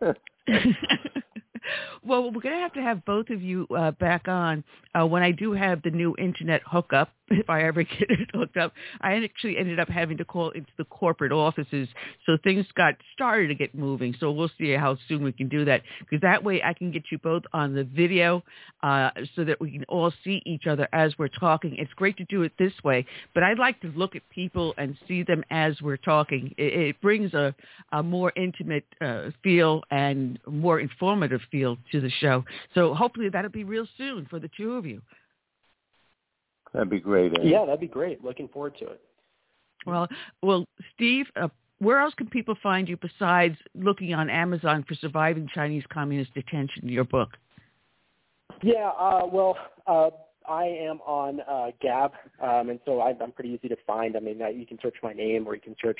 well, 2.02 2.32
we're 2.32 2.40
going 2.40 2.54
to 2.56 2.60
have 2.60 2.72
to 2.72 2.82
have 2.82 3.04
both 3.04 3.30
of 3.30 3.40
you 3.40 3.66
uh, 3.76 3.92
back 3.92 4.26
on 4.26 4.64
uh, 4.98 5.06
when 5.06 5.22
I 5.22 5.30
do 5.30 5.52
have 5.52 5.82
the 5.82 5.90
new 5.90 6.14
internet 6.18 6.62
hookup. 6.66 7.12
If 7.32 7.48
I 7.48 7.62
ever 7.62 7.82
get 7.98 8.10
it 8.10 8.30
hooked 8.34 8.56
up, 8.56 8.72
I 9.00 9.22
actually 9.22 9.56
ended 9.58 9.80
up 9.80 9.88
having 9.88 10.18
to 10.18 10.24
call 10.24 10.50
into 10.50 10.70
the 10.76 10.84
corporate 10.84 11.32
offices, 11.32 11.88
so 12.26 12.36
things 12.42 12.66
got 12.74 12.94
started 13.12 13.48
to 13.48 13.54
get 13.54 13.74
moving. 13.74 14.14
So 14.20 14.30
we'll 14.30 14.50
see 14.58 14.72
how 14.72 14.96
soon 15.08 15.24
we 15.24 15.32
can 15.32 15.48
do 15.48 15.64
that, 15.64 15.82
because 16.00 16.20
that 16.22 16.44
way 16.44 16.62
I 16.62 16.74
can 16.74 16.90
get 16.90 17.04
you 17.10 17.18
both 17.18 17.42
on 17.52 17.74
the 17.74 17.84
video, 17.84 18.42
uh, 18.82 19.10
so 19.34 19.44
that 19.44 19.60
we 19.60 19.70
can 19.70 19.84
all 19.84 20.12
see 20.24 20.42
each 20.44 20.66
other 20.66 20.88
as 20.92 21.16
we're 21.18 21.28
talking. 21.28 21.76
It's 21.76 21.92
great 21.94 22.16
to 22.18 22.24
do 22.24 22.42
it 22.42 22.52
this 22.58 22.72
way, 22.84 23.06
but 23.34 23.42
I'd 23.42 23.58
like 23.58 23.80
to 23.80 23.88
look 23.88 24.16
at 24.16 24.22
people 24.30 24.74
and 24.76 24.96
see 25.08 25.22
them 25.22 25.44
as 25.50 25.80
we're 25.80 25.96
talking. 25.96 26.54
It, 26.56 26.72
it 26.72 27.00
brings 27.00 27.34
a, 27.34 27.54
a 27.92 28.02
more 28.02 28.32
intimate 28.36 28.84
uh, 29.00 29.30
feel 29.42 29.82
and 29.90 30.38
more 30.46 30.80
informative 30.80 31.40
feel 31.50 31.76
to 31.92 32.00
the 32.00 32.10
show. 32.10 32.44
So 32.74 32.94
hopefully 32.94 33.28
that'll 33.28 33.50
be 33.50 33.64
real 33.64 33.86
soon 33.96 34.26
for 34.26 34.38
the 34.38 34.50
two 34.56 34.72
of 34.74 34.86
you. 34.86 35.02
That'd 36.72 36.90
be 36.90 37.00
great. 37.00 37.38
Annie. 37.38 37.50
Yeah, 37.50 37.64
that'd 37.64 37.80
be 37.80 37.86
great. 37.86 38.24
Looking 38.24 38.48
forward 38.48 38.76
to 38.78 38.86
it. 38.86 39.00
Well, 39.86 40.08
well, 40.42 40.64
Steve, 40.94 41.26
uh, 41.36 41.48
where 41.78 41.98
else 41.98 42.14
can 42.14 42.28
people 42.28 42.54
find 42.62 42.88
you 42.88 42.96
besides 42.96 43.56
looking 43.74 44.14
on 44.14 44.30
Amazon 44.30 44.84
for 44.86 44.94
surviving 44.94 45.48
Chinese 45.52 45.84
communist 45.92 46.32
detention? 46.34 46.88
Your 46.88 47.04
book. 47.04 47.30
Yeah, 48.62 48.90
uh, 48.98 49.22
well, 49.30 49.56
uh, 49.86 50.10
I 50.48 50.64
am 50.64 51.00
on 51.00 51.40
uh, 51.40 51.72
Gab, 51.80 52.12
um, 52.40 52.70
and 52.70 52.78
so 52.84 53.00
I, 53.00 53.12
I'm 53.20 53.32
pretty 53.32 53.50
easy 53.50 53.68
to 53.68 53.76
find. 53.86 54.16
I 54.16 54.20
mean, 54.20 54.40
uh, 54.40 54.48
you 54.48 54.66
can 54.66 54.78
search 54.80 54.94
my 55.02 55.12
name, 55.12 55.46
or 55.46 55.54
you 55.54 55.60
can 55.60 55.74
search 55.82 55.98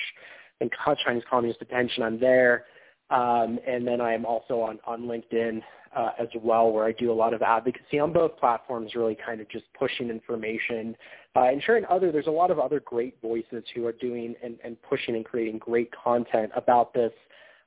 in 0.61 0.71
Chinese 1.05 1.25
Communist 1.29 1.59
Detention. 1.59 2.03
I'm 2.05 2.21
there, 2.21 2.67
um, 3.13 3.59
and 3.67 3.87
then 3.87 4.01
I 4.01 4.15
am 4.15 4.25
also 4.25 4.61
on 4.61 4.79
on 4.87 5.03
LinkedIn 5.03 5.63
uh, 5.95 6.11
as 6.19 6.29
well, 6.43 6.71
where 6.73 6.87
I 6.87 6.93
do 6.93 7.13
a 7.13 7.15
lot 7.15 7.35
of 7.35 7.43
advocacy 7.43 7.99
on 7.99 8.13
both 8.13 8.37
platforms, 8.39 8.95
really 8.95 9.17
kind 9.25 9.41
of 9.41 9.49
just 9.49 9.65
pushing 9.79 10.09
information 10.09 10.97
uh, 11.37 11.45
and 11.45 11.63
sharing 11.63 11.85
other. 11.87 12.11
There's 12.11 12.27
a 12.27 12.31
lot 12.31 12.51
of 12.51 12.59
other 12.59 12.81
great 12.81 13.21
voices 13.21 13.65
who 13.75 13.87
are 13.87 13.93
doing 13.93 14.35
and, 14.43 14.57
and 14.65 14.81
pushing 14.83 15.17
and 15.17 15.25
creating 15.25 15.59
great 15.59 15.91
content 15.93 16.51
about 16.57 16.95
this. 16.95 17.13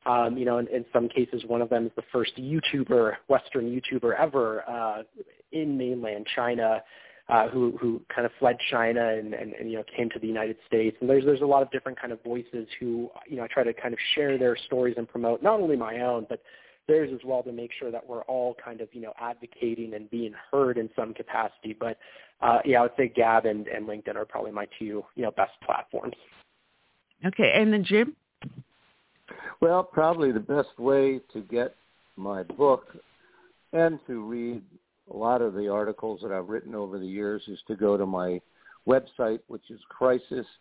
Um, 0.07 0.37
you 0.37 0.45
know, 0.45 0.59
in, 0.59 0.67
in 0.67 0.85
some 0.93 1.09
cases, 1.09 1.43
one 1.47 1.61
of 1.61 1.69
them 1.69 1.87
is 1.87 1.91
the 1.95 2.03
first 2.11 2.35
YouTuber, 2.37 3.13
Western 3.27 3.65
YouTuber 3.65 4.19
ever 4.19 4.67
uh, 4.69 5.03
in 5.51 5.77
mainland 5.77 6.27
China, 6.35 6.81
uh, 7.27 7.47
who 7.49 7.75
who 7.79 8.01
kind 8.13 8.25
of 8.25 8.31
fled 8.39 8.57
China 8.69 9.09
and, 9.09 9.33
and, 9.33 9.53
and 9.53 9.69
you 9.69 9.77
know 9.77 9.83
came 9.95 10.09
to 10.11 10.19
the 10.19 10.27
United 10.27 10.57
States. 10.67 10.95
And 11.01 11.09
there's 11.09 11.25
there's 11.25 11.41
a 11.41 11.45
lot 11.45 11.61
of 11.63 11.71
different 11.71 11.99
kind 11.99 12.13
of 12.13 12.23
voices 12.23 12.67
who 12.79 13.09
you 13.27 13.37
know 13.37 13.43
I 13.43 13.47
try 13.47 13.63
to 13.63 13.73
kind 13.73 13.93
of 13.93 13.99
share 14.13 14.37
their 14.37 14.55
stories 14.55 14.95
and 14.97 15.07
promote 15.07 15.41
not 15.41 15.59
only 15.59 15.75
my 15.75 16.01
own 16.01 16.27
but 16.29 16.41
theirs 16.87 17.09
as 17.13 17.21
well 17.25 17.41
to 17.41 17.51
make 17.51 17.71
sure 17.79 17.89
that 17.89 18.07
we're 18.07 18.21
all 18.23 18.55
kind 18.63 18.79
of 18.81 18.89
you 18.91 19.01
know 19.01 19.13
advocating 19.19 19.93
and 19.95 20.09
being 20.11 20.33
heard 20.51 20.77
in 20.77 20.89
some 20.95 21.13
capacity. 21.13 21.75
But 21.77 21.97
uh, 22.41 22.59
yeah, 22.63 22.79
I 22.79 22.81
would 22.83 22.91
say 22.97 23.07
Gab 23.07 23.45
and, 23.45 23.67
and 23.67 23.87
LinkedIn 23.87 24.15
are 24.15 24.25
probably 24.25 24.51
my 24.51 24.67
two 24.77 25.03
you 25.15 25.23
know 25.23 25.31
best 25.31 25.53
platforms. 25.65 26.15
Okay, 27.25 27.53
and 27.55 27.73
then 27.73 27.83
Jim. 27.83 28.15
Well, 29.61 29.83
probably 29.83 30.31
the 30.31 30.39
best 30.39 30.77
way 30.77 31.21
to 31.33 31.41
get 31.41 31.75
my 32.17 32.43
book 32.43 32.95
and 33.73 33.99
to 34.05 34.21
read 34.21 34.61
a 35.11 35.15
lot 35.15 35.41
of 35.41 35.53
the 35.53 35.67
articles 35.67 36.19
that 36.21 36.31
I've 36.31 36.49
written 36.49 36.75
over 36.75 36.97
the 36.99 37.05
years 37.05 37.43
is 37.47 37.59
to 37.67 37.75
go 37.75 37.97
to 37.97 38.05
my 38.05 38.41
website, 38.87 39.39
which 39.47 39.69
is 39.69 39.79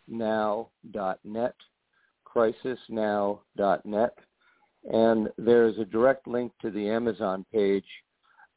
crisisnow.net, 0.09 1.55
crisisnow.net. 2.35 4.13
And 4.91 5.29
there's 5.37 5.79
a 5.79 5.85
direct 5.85 6.27
link 6.27 6.51
to 6.61 6.69
the 6.69 6.89
Amazon 6.89 7.45
page 7.51 7.85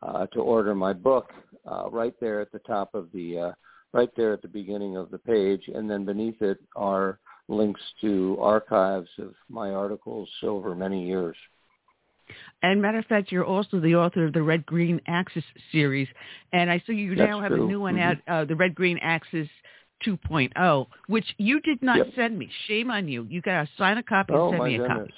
uh, 0.02 0.26
to 0.26 0.40
order 0.40 0.74
my 0.74 0.92
book 0.92 1.32
uh, 1.70 1.88
right 1.90 2.14
there 2.20 2.40
at 2.40 2.52
the 2.52 2.58
top 2.60 2.94
of 2.94 3.08
the, 3.12 3.38
uh, 3.38 3.52
right 3.92 4.10
there 4.16 4.32
at 4.32 4.42
the 4.42 4.48
beginning 4.48 4.96
of 4.96 5.10
the 5.10 5.18
page. 5.18 5.62
And 5.74 5.90
then 5.90 6.04
beneath 6.04 6.42
it 6.42 6.58
are 6.76 7.18
links 7.48 7.80
to 8.02 8.36
archives 8.40 9.08
of 9.18 9.34
my 9.48 9.70
articles 9.70 10.28
over 10.42 10.74
many 10.74 11.06
years. 11.06 11.36
And 12.62 12.82
matter 12.82 12.98
of 12.98 13.04
fact, 13.06 13.30
you're 13.30 13.44
also 13.44 13.78
the 13.78 13.94
author 13.94 14.24
of 14.26 14.32
the 14.32 14.42
Red 14.42 14.66
Green 14.66 15.00
Axis 15.06 15.44
series, 15.70 16.08
and 16.52 16.70
I 16.70 16.82
see 16.86 16.94
you 16.94 17.14
That's 17.14 17.28
now 17.28 17.40
have 17.40 17.52
true. 17.52 17.64
a 17.64 17.68
new 17.68 17.80
one 17.80 17.94
Mhm. 17.96 18.00
out, 18.00 18.16
uh, 18.26 18.44
the 18.44 18.56
Red 18.56 18.74
Green 18.74 18.98
Axis 18.98 19.48
2.0, 20.04 20.88
which 21.06 21.34
you 21.38 21.60
did 21.60 21.80
not 21.82 21.98
Yep. 21.98 22.14
send 22.14 22.38
me. 22.38 22.48
Shame 22.66 22.90
on 22.90 23.06
you. 23.08 23.24
You 23.30 23.40
got 23.40 23.66
to 23.66 23.72
sign 23.76 23.98
a 23.98 24.02
copy 24.02 24.34
Oh 24.34 24.44
and 24.44 24.50
send 24.52 24.58
my 24.58 24.68
me 24.68 24.74
a 24.74 24.78
goodness. 24.78 25.12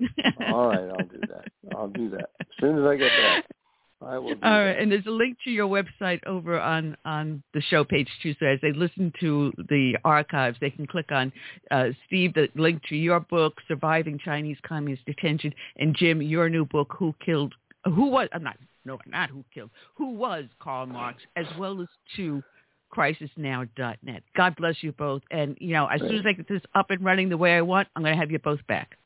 copy. 0.00 0.50
All 0.52 0.66
right, 0.68 0.88
I'll 0.90 1.06
do 1.06 1.24
that. 1.28 1.44
I'll 1.74 1.88
do 1.88 2.10
that. 2.10 2.30
As 2.40 2.46
soon 2.60 2.78
as 2.78 2.84
I 2.84 2.96
get 2.96 3.16
back, 3.16 3.44
I 4.02 4.18
will 4.18 4.30
All 4.30 4.34
right, 4.50 4.72
that. 4.72 4.78
and 4.80 4.92
there's 4.92 5.06
a 5.06 5.10
link 5.10 5.38
to 5.44 5.50
your 5.50 5.68
website 5.68 6.24
over 6.26 6.60
on 6.60 6.96
on 7.04 7.42
the 7.54 7.62
show 7.62 7.84
page 7.84 8.08
too. 8.22 8.34
So 8.38 8.46
as 8.46 8.58
they 8.60 8.72
listen 8.72 9.12
to 9.20 9.52
the 9.68 9.96
archives, 10.04 10.58
they 10.60 10.70
can 10.70 10.86
click 10.86 11.10
on 11.10 11.32
uh, 11.70 11.88
Steve, 12.06 12.34
the 12.34 12.48
link 12.54 12.82
to 12.88 12.96
your 12.96 13.20
book, 13.20 13.54
"Surviving 13.66 14.18
Chinese 14.18 14.58
Communist 14.66 15.04
Detention," 15.06 15.54
and 15.78 15.96
Jim, 15.96 16.20
your 16.20 16.48
new 16.48 16.66
book, 16.66 16.94
"Who 16.98 17.14
Killed." 17.24 17.54
Who 17.84 18.08
was? 18.10 18.28
I'm 18.32 18.42
not. 18.42 18.56
No, 18.84 18.98
not 19.06 19.30
who 19.30 19.44
killed. 19.52 19.70
Who 19.94 20.10
was 20.10 20.44
Karl 20.60 20.86
Marx, 20.86 21.22
as 21.36 21.46
well 21.58 21.80
as 21.80 21.88
to 22.16 22.42
crisisnow.net. 22.94 24.22
God 24.36 24.56
bless 24.56 24.82
you 24.82 24.92
both. 24.92 25.22
And 25.30 25.56
you 25.60 25.72
know, 25.72 25.86
as 25.86 26.00
soon 26.00 26.16
as 26.16 26.26
I 26.26 26.32
get 26.32 26.48
this 26.48 26.62
up 26.74 26.90
and 26.90 27.02
running 27.04 27.28
the 27.28 27.36
way 27.36 27.56
I 27.56 27.62
want, 27.62 27.88
I'm 27.96 28.02
going 28.02 28.14
to 28.14 28.20
have 28.20 28.30
you 28.30 28.38
both 28.38 28.64
back. 28.66 28.98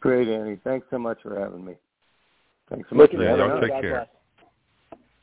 Great, 0.00 0.28
Annie. 0.28 0.58
Thanks 0.64 0.86
so 0.90 0.98
much 0.98 1.18
for 1.22 1.38
having 1.38 1.64
me. 1.64 1.74
Thanks 2.72 2.88
so 2.88 2.96
much 2.96 3.12
Looking 3.12 3.20
Yeah, 3.20 3.36
y'all 3.36 3.60
take 3.60 3.70
God 3.70 3.82
care. 3.82 4.06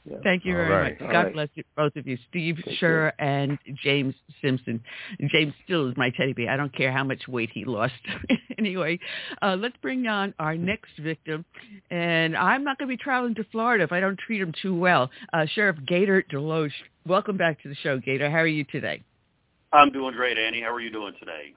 Yeah. 0.06 0.18
Thank 0.24 0.46
you 0.46 0.54
All 0.54 0.66
very 0.66 0.70
right. 0.70 1.00
much. 1.00 1.08
All 1.08 1.14
God 1.14 1.24
right. 1.26 1.34
bless 1.34 1.50
you, 1.56 1.64
both 1.76 1.96
of 1.96 2.08
you, 2.08 2.18
Steve 2.30 2.58
Take 2.64 2.80
Scher 2.80 3.12
and 3.20 3.58
James 3.84 4.16
Simpson. 4.42 4.82
James 5.30 5.54
still 5.66 5.90
is 5.90 5.98
my 5.98 6.10
teddy 6.12 6.34
bear. 6.34 6.50
I 6.50 6.58
don't 6.58 6.74
care 6.76 6.92
how 6.92 7.04
much 7.04 7.28
weight 7.28 7.50
he 7.54 7.66
lost. 7.66 7.94
anyway, 8.58 9.00
uh, 9.42 9.56
let's 9.60 9.76
bring 9.82 10.08
on 10.08 10.34
our 10.40 10.56
next 10.56 10.92
victim. 11.00 11.44
And 11.92 12.38
I'm 12.38 12.64
not 12.64 12.78
going 12.78 12.88
to 12.88 12.98
be 12.98 13.02
traveling 13.02 13.36
to 13.36 13.44
Florida 13.52 13.84
if 13.84 13.92
I 13.92 14.00
don't 14.00 14.18
treat 14.18 14.42
him 14.42 14.54
too 14.62 14.76
well. 14.78 15.10
Uh, 15.34 15.46
Sheriff 15.54 15.78
Gator 15.88 16.24
DeLoach, 16.32 16.72
welcome 17.06 17.38
back 17.38 17.62
to 17.64 17.70
the 17.70 17.76
show, 17.76 18.00
Gator. 18.00 18.30
How 18.30 18.38
are 18.38 18.48
you 18.48 18.64
today? 18.66 19.04
I'm 19.74 19.92
doing 19.92 20.16
great, 20.16 20.38
Annie. 20.38 20.62
How 20.62 20.74
are 20.74 20.82
you 20.82 20.92
doing 20.92 21.14
today? 21.20 21.54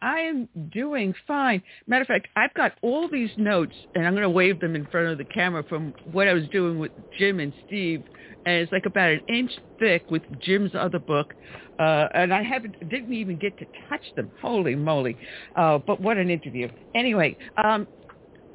I 0.00 0.20
am 0.20 0.48
doing 0.72 1.14
fine. 1.26 1.62
Matter 1.86 2.02
of 2.02 2.08
fact, 2.08 2.28
I've 2.36 2.54
got 2.54 2.72
all 2.82 3.08
these 3.08 3.30
notes, 3.36 3.74
and 3.94 4.06
I'm 4.06 4.12
going 4.12 4.22
to 4.22 4.30
wave 4.30 4.60
them 4.60 4.76
in 4.76 4.86
front 4.86 5.08
of 5.08 5.18
the 5.18 5.24
camera 5.24 5.64
from 5.68 5.92
what 6.12 6.28
I 6.28 6.34
was 6.34 6.46
doing 6.48 6.78
with 6.78 6.92
Jim 7.18 7.40
and 7.40 7.52
Steve, 7.66 8.04
and 8.46 8.54
it's 8.56 8.70
like 8.70 8.86
about 8.86 9.10
an 9.10 9.20
inch 9.28 9.50
thick 9.78 10.08
with 10.10 10.22
Jim's 10.40 10.70
other 10.74 11.00
book, 11.00 11.34
uh, 11.80 12.06
and 12.14 12.32
I 12.32 12.42
haven't 12.42 12.88
didn't 12.88 13.12
even 13.12 13.38
get 13.38 13.58
to 13.58 13.66
touch 13.88 14.02
them. 14.14 14.30
Holy 14.40 14.76
moly! 14.76 15.16
Uh, 15.56 15.78
but 15.78 16.00
what 16.00 16.16
an 16.16 16.30
interview. 16.30 16.68
Anyway, 16.94 17.36
um, 17.62 17.88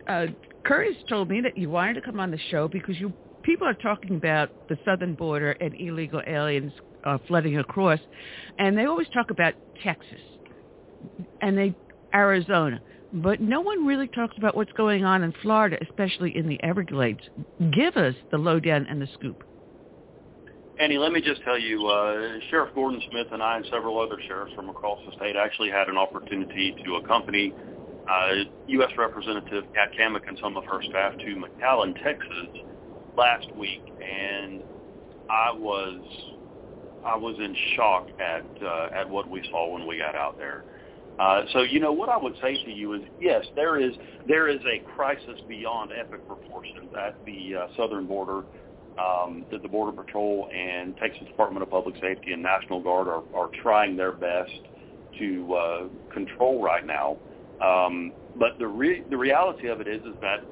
uh, 0.07 0.27
Curtis 0.63 0.95
told 1.09 1.29
me 1.29 1.41
that 1.41 1.57
you 1.57 1.69
wanted 1.69 1.95
to 1.95 2.01
come 2.01 2.21
on 2.21 2.31
the 2.31 2.39
show 2.51 2.69
because 2.69 2.97
you 2.99 3.11
people 3.43 3.67
are 3.67 3.73
talking 3.73 4.15
about 4.15 4.69
the 4.69 4.77
southern 4.85 5.13
border 5.13 5.51
and 5.51 5.75
illegal 5.75 6.21
aliens 6.25 6.71
uh, 7.03 7.17
flooding 7.27 7.57
across, 7.57 7.99
and 8.59 8.77
they 8.77 8.85
always 8.85 9.07
talk 9.13 9.29
about 9.29 9.53
Texas 9.83 10.21
and 11.41 11.57
they 11.57 11.75
Arizona. 12.13 12.81
But 13.13 13.41
no 13.41 13.61
one 13.61 13.85
really 13.85 14.07
talks 14.07 14.35
about 14.37 14.55
what's 14.55 14.71
going 14.73 15.05
on 15.05 15.23
in 15.23 15.33
Florida, 15.41 15.77
especially 15.87 16.35
in 16.35 16.47
the 16.47 16.61
Everglades. 16.63 17.21
Give 17.71 17.95
us 17.95 18.15
the 18.31 18.37
lowdown 18.37 18.87
and 18.89 19.01
the 19.01 19.07
scoop. 19.13 19.43
Annie, 20.79 20.97
let 20.97 21.11
me 21.11 21.21
just 21.21 21.43
tell 21.43 21.59
you, 21.59 21.85
uh, 21.85 22.39
Sheriff 22.49 22.73
Gordon 22.73 22.99
Smith 23.11 23.27
and 23.31 23.43
I 23.43 23.57
and 23.57 23.65
several 23.71 23.99
other 23.99 24.17
sheriffs 24.27 24.53
from 24.55 24.69
across 24.69 24.97
the 25.05 25.15
state 25.15 25.35
actually 25.35 25.69
had 25.69 25.87
an 25.87 25.97
opportunity 25.97 26.75
to 26.83 26.95
accompany 26.95 27.53
uh, 28.09 28.43
U.S. 28.67 28.89
Representative 28.97 29.65
Kat 29.75 29.91
Cammack 29.97 30.27
and 30.27 30.37
some 30.41 30.57
of 30.57 30.65
her 30.65 30.81
staff 30.89 31.15
to 31.17 31.35
McAllen, 31.35 31.93
Texas 32.03 32.63
last 33.15 33.47
week, 33.55 33.83
and 34.01 34.61
I 35.29 35.51
was 35.53 36.01
I 37.05 37.15
was 37.17 37.35
in 37.37 37.55
shock 37.75 38.07
at 38.19 38.45
uh, 38.63 38.89
at 38.95 39.07
what 39.09 39.29
we 39.29 39.43
saw 39.51 39.71
when 39.73 39.87
we 39.87 39.99
got 39.99 40.15
out 40.15 40.37
there. 40.37 40.63
Uh, 41.19 41.41
so 41.51 41.61
you 41.61 41.79
know 41.79 41.93
what 41.93 42.09
I 42.09 42.17
would 42.17 42.33
say 42.41 42.57
to 42.63 42.71
you 42.71 42.93
is 42.93 43.01
yes, 43.19 43.45
there 43.55 43.79
is 43.79 43.93
there 44.25 44.47
is 44.47 44.59
a 44.61 44.81
crisis 44.95 45.39
beyond 45.47 45.91
epic 45.97 46.25
proportions 46.27 46.91
at 46.99 47.17
the 47.25 47.55
uh, 47.55 47.67
southern 47.77 48.07
border 48.07 48.43
um, 48.97 49.45
that 49.51 49.61
the 49.61 49.67
Border 49.67 49.91
Patrol 49.91 50.47
and 50.55 50.95
Texas 50.97 51.27
Department 51.27 51.63
of 51.63 51.69
Public 51.69 51.95
Safety 52.01 52.33
and 52.33 52.41
National 52.41 52.81
Guard 52.81 53.07
are, 53.07 53.23
are 53.33 53.49
trying 53.61 53.95
their 53.95 54.11
best 54.11 54.51
to 55.19 55.53
uh, 55.53 55.87
control 56.11 56.61
right 56.61 56.85
now. 56.85 57.17
Um, 57.63 58.13
but 58.35 58.57
the 58.59 58.67
re- 58.67 59.03
the 59.09 59.17
reality 59.17 59.67
of 59.67 59.81
it 59.81 59.87
is 59.87 60.01
is 60.01 60.15
that 60.21 60.45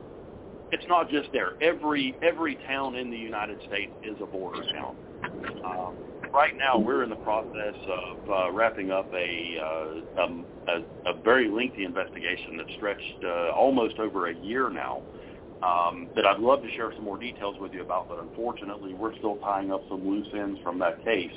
it's 0.71 0.85
not 0.88 1.09
just 1.09 1.29
there. 1.33 1.53
Every 1.61 2.17
every 2.21 2.57
town 2.67 2.95
in 2.95 3.09
the 3.09 3.17
United 3.17 3.59
States 3.65 3.91
is 4.03 4.17
a 4.21 4.25
border 4.25 4.61
town. 4.73 4.95
Um, 5.65 5.95
right 6.34 6.56
now, 6.58 6.78
we're 6.78 7.03
in 7.03 7.10
the 7.10 7.16
process 7.18 7.76
of 7.88 8.30
uh, 8.30 8.52
wrapping 8.52 8.91
up 8.91 9.12
a, 9.14 9.58
uh, 9.62 10.24
um, 10.24 10.45
a 10.68 11.10
a 11.10 11.22
very 11.24 11.49
lengthy 11.49 11.84
investigation 11.86 12.58
that 12.58 12.66
stretched 12.78 13.24
uh, 13.24 13.52
almost 13.52 13.99
over 13.99 14.30
a 14.30 14.36
year 14.36 14.70
now. 14.70 15.02
Um, 15.64 16.10
that 16.16 16.26
I'd 16.26 16.40
love 16.40 16.64
to 16.64 16.72
share 16.72 16.91
some 16.95 17.06
more 17.06 17.20
details 17.20 17.56
with 17.60 17.72
you 17.72 17.84
about, 17.84 18.10
but 18.10 18.18
unfortunately, 18.18 18.95
we're 18.95 19.16
still 19.18 19.38
tying 19.38 19.72
up 19.72 19.84
some 19.90 20.08
loose 20.08 20.28
ends 20.34 20.60
from 20.64 20.80
that 20.80 21.03
case. 21.06 21.32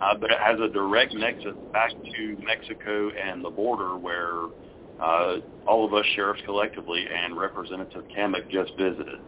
Uh, 0.00 0.16
but 0.18 0.32
it 0.32 0.38
has 0.40 0.58
a 0.58 0.68
direct 0.72 1.14
nexus 1.14 1.54
back 1.72 1.92
to 1.92 2.36
Mexico 2.44 3.10
and 3.10 3.44
the 3.44 3.50
border, 3.50 3.96
where 3.96 4.46
uh, 5.00 5.36
all 5.68 5.86
of 5.86 5.94
us 5.94 6.04
sheriffs 6.16 6.40
collectively 6.46 7.04
and 7.14 7.38
Representative 7.38 8.02
Cammack 8.16 8.50
just 8.50 8.72
visited. 8.76 9.20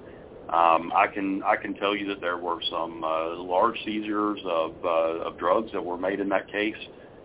Um, 0.48 0.92
I 0.94 1.06
can 1.12 1.42
I 1.44 1.56
can 1.56 1.74
tell 1.74 1.96
you 1.96 2.06
that 2.08 2.20
there 2.20 2.36
were 2.36 2.60
some 2.70 3.04
uh, 3.04 3.36
large 3.36 3.76
seizures 3.84 4.40
of 4.44 4.74
uh, 4.84 5.28
of 5.28 5.38
drugs 5.38 5.72
that 5.72 5.82
were 5.82 5.96
made 5.96 6.20
in 6.20 6.28
that 6.30 6.50
case, 6.50 6.76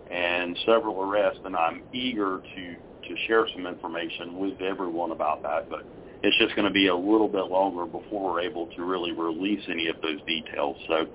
and 0.10 0.57
several 0.65 1.02
arrests. 1.02 1.41
And 1.44 1.56
I'm 1.56 1.84
eager 1.94 2.41
to 2.41 2.76
to 2.76 3.15
share 3.27 3.48
some 3.53 3.65
information 3.65 4.38
with 4.38 4.61
everyone 4.61 5.11
about 5.11 5.41
that. 5.44 5.69
But 5.69 5.85
it's 6.23 6.38
just 6.38 6.56
going 6.56 6.68
to 6.68 6.73
be 6.73 6.88
a 6.88 6.95
little 6.95 7.27
bit 7.27 7.45
longer 7.45 7.85
before 7.85 8.34
we're 8.34 8.41
able 8.41 8.68
to 8.76 8.84
really 8.84 9.11
release 9.11 9.64
any 9.69 9.88
of 9.88 10.02
those 10.02 10.19
details. 10.26 10.76
So, 10.88 11.06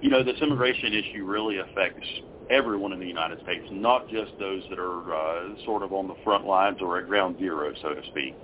you 0.00 0.10
know, 0.10 0.22
this 0.22 0.40
immigration 0.40 0.92
issue 0.94 1.24
really 1.24 1.58
affects 1.58 2.06
everyone 2.50 2.92
in 2.92 3.00
the 3.00 3.06
United 3.06 3.40
States, 3.42 3.64
not 3.70 4.08
just 4.08 4.32
those 4.38 4.62
that 4.70 4.78
are 4.78 5.14
uh, 5.14 5.64
sort 5.64 5.82
of 5.82 5.92
on 5.92 6.06
the 6.06 6.14
front 6.22 6.46
lines 6.46 6.78
or 6.80 6.98
at 6.98 7.08
ground 7.08 7.36
zero, 7.38 7.72
so 7.82 7.94
to 7.94 8.02
speak. 8.10 8.34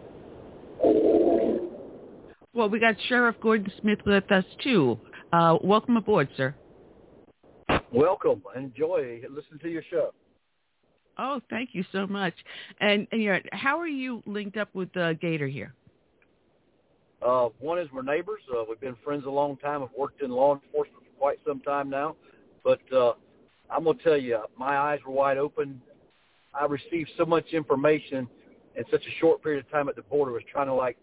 Well, 2.58 2.68
we 2.68 2.80
got 2.80 2.96
Sheriff 3.08 3.36
Gordon 3.40 3.70
Smith 3.80 4.00
with 4.04 4.32
us 4.32 4.44
too. 4.64 4.98
Uh, 5.32 5.58
welcome 5.62 5.96
aboard, 5.96 6.28
sir. 6.36 6.56
Welcome. 7.92 8.42
Enjoy. 8.56 9.20
Listen 9.30 9.60
to 9.62 9.68
your 9.68 9.84
show. 9.88 10.12
Oh, 11.18 11.40
thank 11.50 11.70
you 11.72 11.84
so 11.92 12.04
much. 12.08 12.34
And, 12.80 13.06
and 13.12 13.22
you 13.22 13.36
how 13.52 13.78
are 13.78 13.86
you 13.86 14.24
linked 14.26 14.56
up 14.56 14.74
with 14.74 14.88
uh, 14.96 15.12
Gator 15.12 15.46
here? 15.46 15.72
Uh, 17.24 17.50
one 17.60 17.78
is 17.78 17.86
we're 17.92 18.02
neighbors. 18.02 18.40
Uh, 18.52 18.64
we've 18.68 18.80
been 18.80 18.96
friends 19.04 19.22
a 19.24 19.30
long 19.30 19.56
time. 19.58 19.84
I've 19.84 19.96
worked 19.96 20.20
in 20.20 20.32
law 20.32 20.54
enforcement 20.54 21.04
for 21.04 21.16
quite 21.16 21.38
some 21.46 21.60
time 21.60 21.88
now. 21.88 22.16
But 22.64 22.80
uh, 22.92 23.12
I'm 23.70 23.84
going 23.84 23.98
to 23.98 24.02
tell 24.02 24.16
you, 24.16 24.40
my 24.58 24.76
eyes 24.76 24.98
were 25.06 25.12
wide 25.12 25.38
open. 25.38 25.80
I 26.60 26.64
received 26.64 27.10
so 27.16 27.24
much 27.24 27.52
information 27.52 28.26
in 28.74 28.82
such 28.90 29.02
a 29.06 29.20
short 29.20 29.44
period 29.44 29.64
of 29.64 29.70
time 29.70 29.88
at 29.88 29.94
the 29.94 30.02
border. 30.02 30.32
It 30.32 30.34
was 30.34 30.42
trying 30.50 30.66
to 30.66 30.74
like 30.74 30.96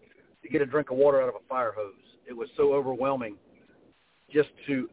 to 0.46 0.52
get 0.52 0.62
a 0.62 0.66
drink 0.66 0.90
of 0.90 0.96
water 0.96 1.20
out 1.20 1.28
of 1.28 1.34
a 1.34 1.48
fire 1.48 1.72
hose. 1.76 1.94
It 2.28 2.32
was 2.32 2.48
so 2.56 2.72
overwhelming 2.72 3.36
just 4.30 4.48
to 4.66 4.88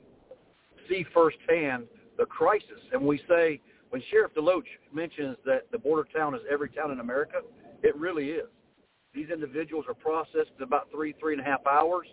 see 0.89 1.05
firsthand 1.13 1.85
the 2.17 2.25
crisis. 2.25 2.80
And 2.91 3.01
we 3.01 3.19
say 3.27 3.59
when 3.89 4.01
Sheriff 4.09 4.34
DeLoach 4.35 4.65
mentions 4.93 5.38
that 5.45 5.71
the 5.71 5.77
border 5.77 6.07
town 6.15 6.35
is 6.35 6.41
every 6.51 6.69
town 6.69 6.91
in 6.91 6.99
America, 6.99 7.38
it 7.84 7.95
really 7.95 8.30
is. 8.30 8.47
These 9.13 9.30
individuals 9.30 9.85
are 9.88 9.93
processed 9.93 10.51
in 10.57 10.63
about 10.63 10.88
three, 10.91 11.13
three 11.19 11.34
and 11.34 11.41
a 11.41 11.45
half 11.45 11.65
hours. 11.67 12.07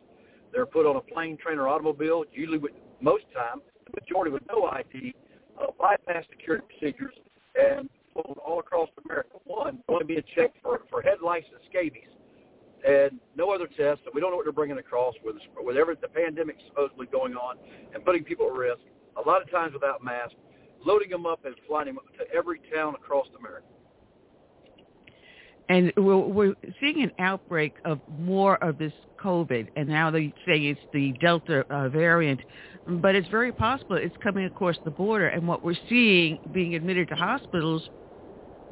They're 0.52 0.66
put 0.66 0.86
on 0.86 0.96
a 0.96 1.00
plane, 1.00 1.38
train, 1.38 1.58
or 1.58 1.68
automobile, 1.68 2.24
usually 2.32 2.58
with 2.58 2.72
most 3.00 3.24
time, 3.32 3.62
the 3.86 4.00
majority 4.00 4.30
with 4.30 4.42
no 4.50 4.64
ID, 4.66 5.14
uh, 5.58 5.66
bypass 5.78 6.24
security 6.30 6.66
procedures, 6.68 7.14
and 7.58 7.88
all 8.14 8.60
across 8.60 8.88
America. 9.06 9.38
One, 9.44 9.82
only 9.88 10.04
being 10.04 10.22
checked 10.34 10.58
for, 10.62 10.82
for 10.90 11.00
head 11.00 11.18
lice 11.24 11.44
and 11.50 11.60
scabies, 11.70 12.10
and 12.86 13.18
no 13.36 13.50
other 13.50 13.66
tests. 13.66 14.02
So 14.04 14.10
we 14.14 14.20
don't 14.20 14.30
know 14.30 14.36
what 14.36 14.44
they're 14.44 14.52
bringing 14.52 14.78
across 14.78 15.14
with 15.24 15.36
with 15.56 15.76
every 15.76 15.96
the 16.00 16.08
pandemic 16.08 16.56
supposedly 16.68 17.06
going 17.06 17.34
on 17.34 17.56
and 17.94 18.04
putting 18.04 18.24
people 18.24 18.46
at 18.46 18.52
risk. 18.52 18.80
A 19.22 19.28
lot 19.28 19.42
of 19.42 19.50
times 19.50 19.72
without 19.72 20.02
masks, 20.04 20.34
loading 20.84 21.10
them 21.10 21.26
up 21.26 21.44
and 21.44 21.54
flying 21.66 21.86
them 21.86 21.98
to 22.18 22.34
every 22.34 22.60
town 22.74 22.94
across 22.94 23.26
America. 23.38 23.66
And 25.68 25.92
we're, 25.96 26.18
we're 26.18 26.54
seeing 26.80 27.02
an 27.02 27.12
outbreak 27.20 27.74
of 27.84 28.00
more 28.18 28.56
of 28.62 28.76
this 28.76 28.92
COVID, 29.22 29.68
and 29.76 29.88
now 29.88 30.10
they 30.10 30.34
say 30.44 30.58
it's 30.58 30.80
the 30.92 31.12
Delta 31.20 31.64
uh, 31.70 31.88
variant 31.88 32.40
but 32.86 33.14
it's 33.14 33.28
very 33.28 33.52
possible 33.52 33.96
it's 33.96 34.16
coming 34.22 34.44
across 34.44 34.76
the 34.84 34.90
border. 34.90 35.28
And 35.28 35.46
what 35.46 35.62
we're 35.64 35.76
seeing 35.88 36.38
being 36.52 36.74
admitted 36.74 37.08
to 37.08 37.14
hospitals 37.14 37.88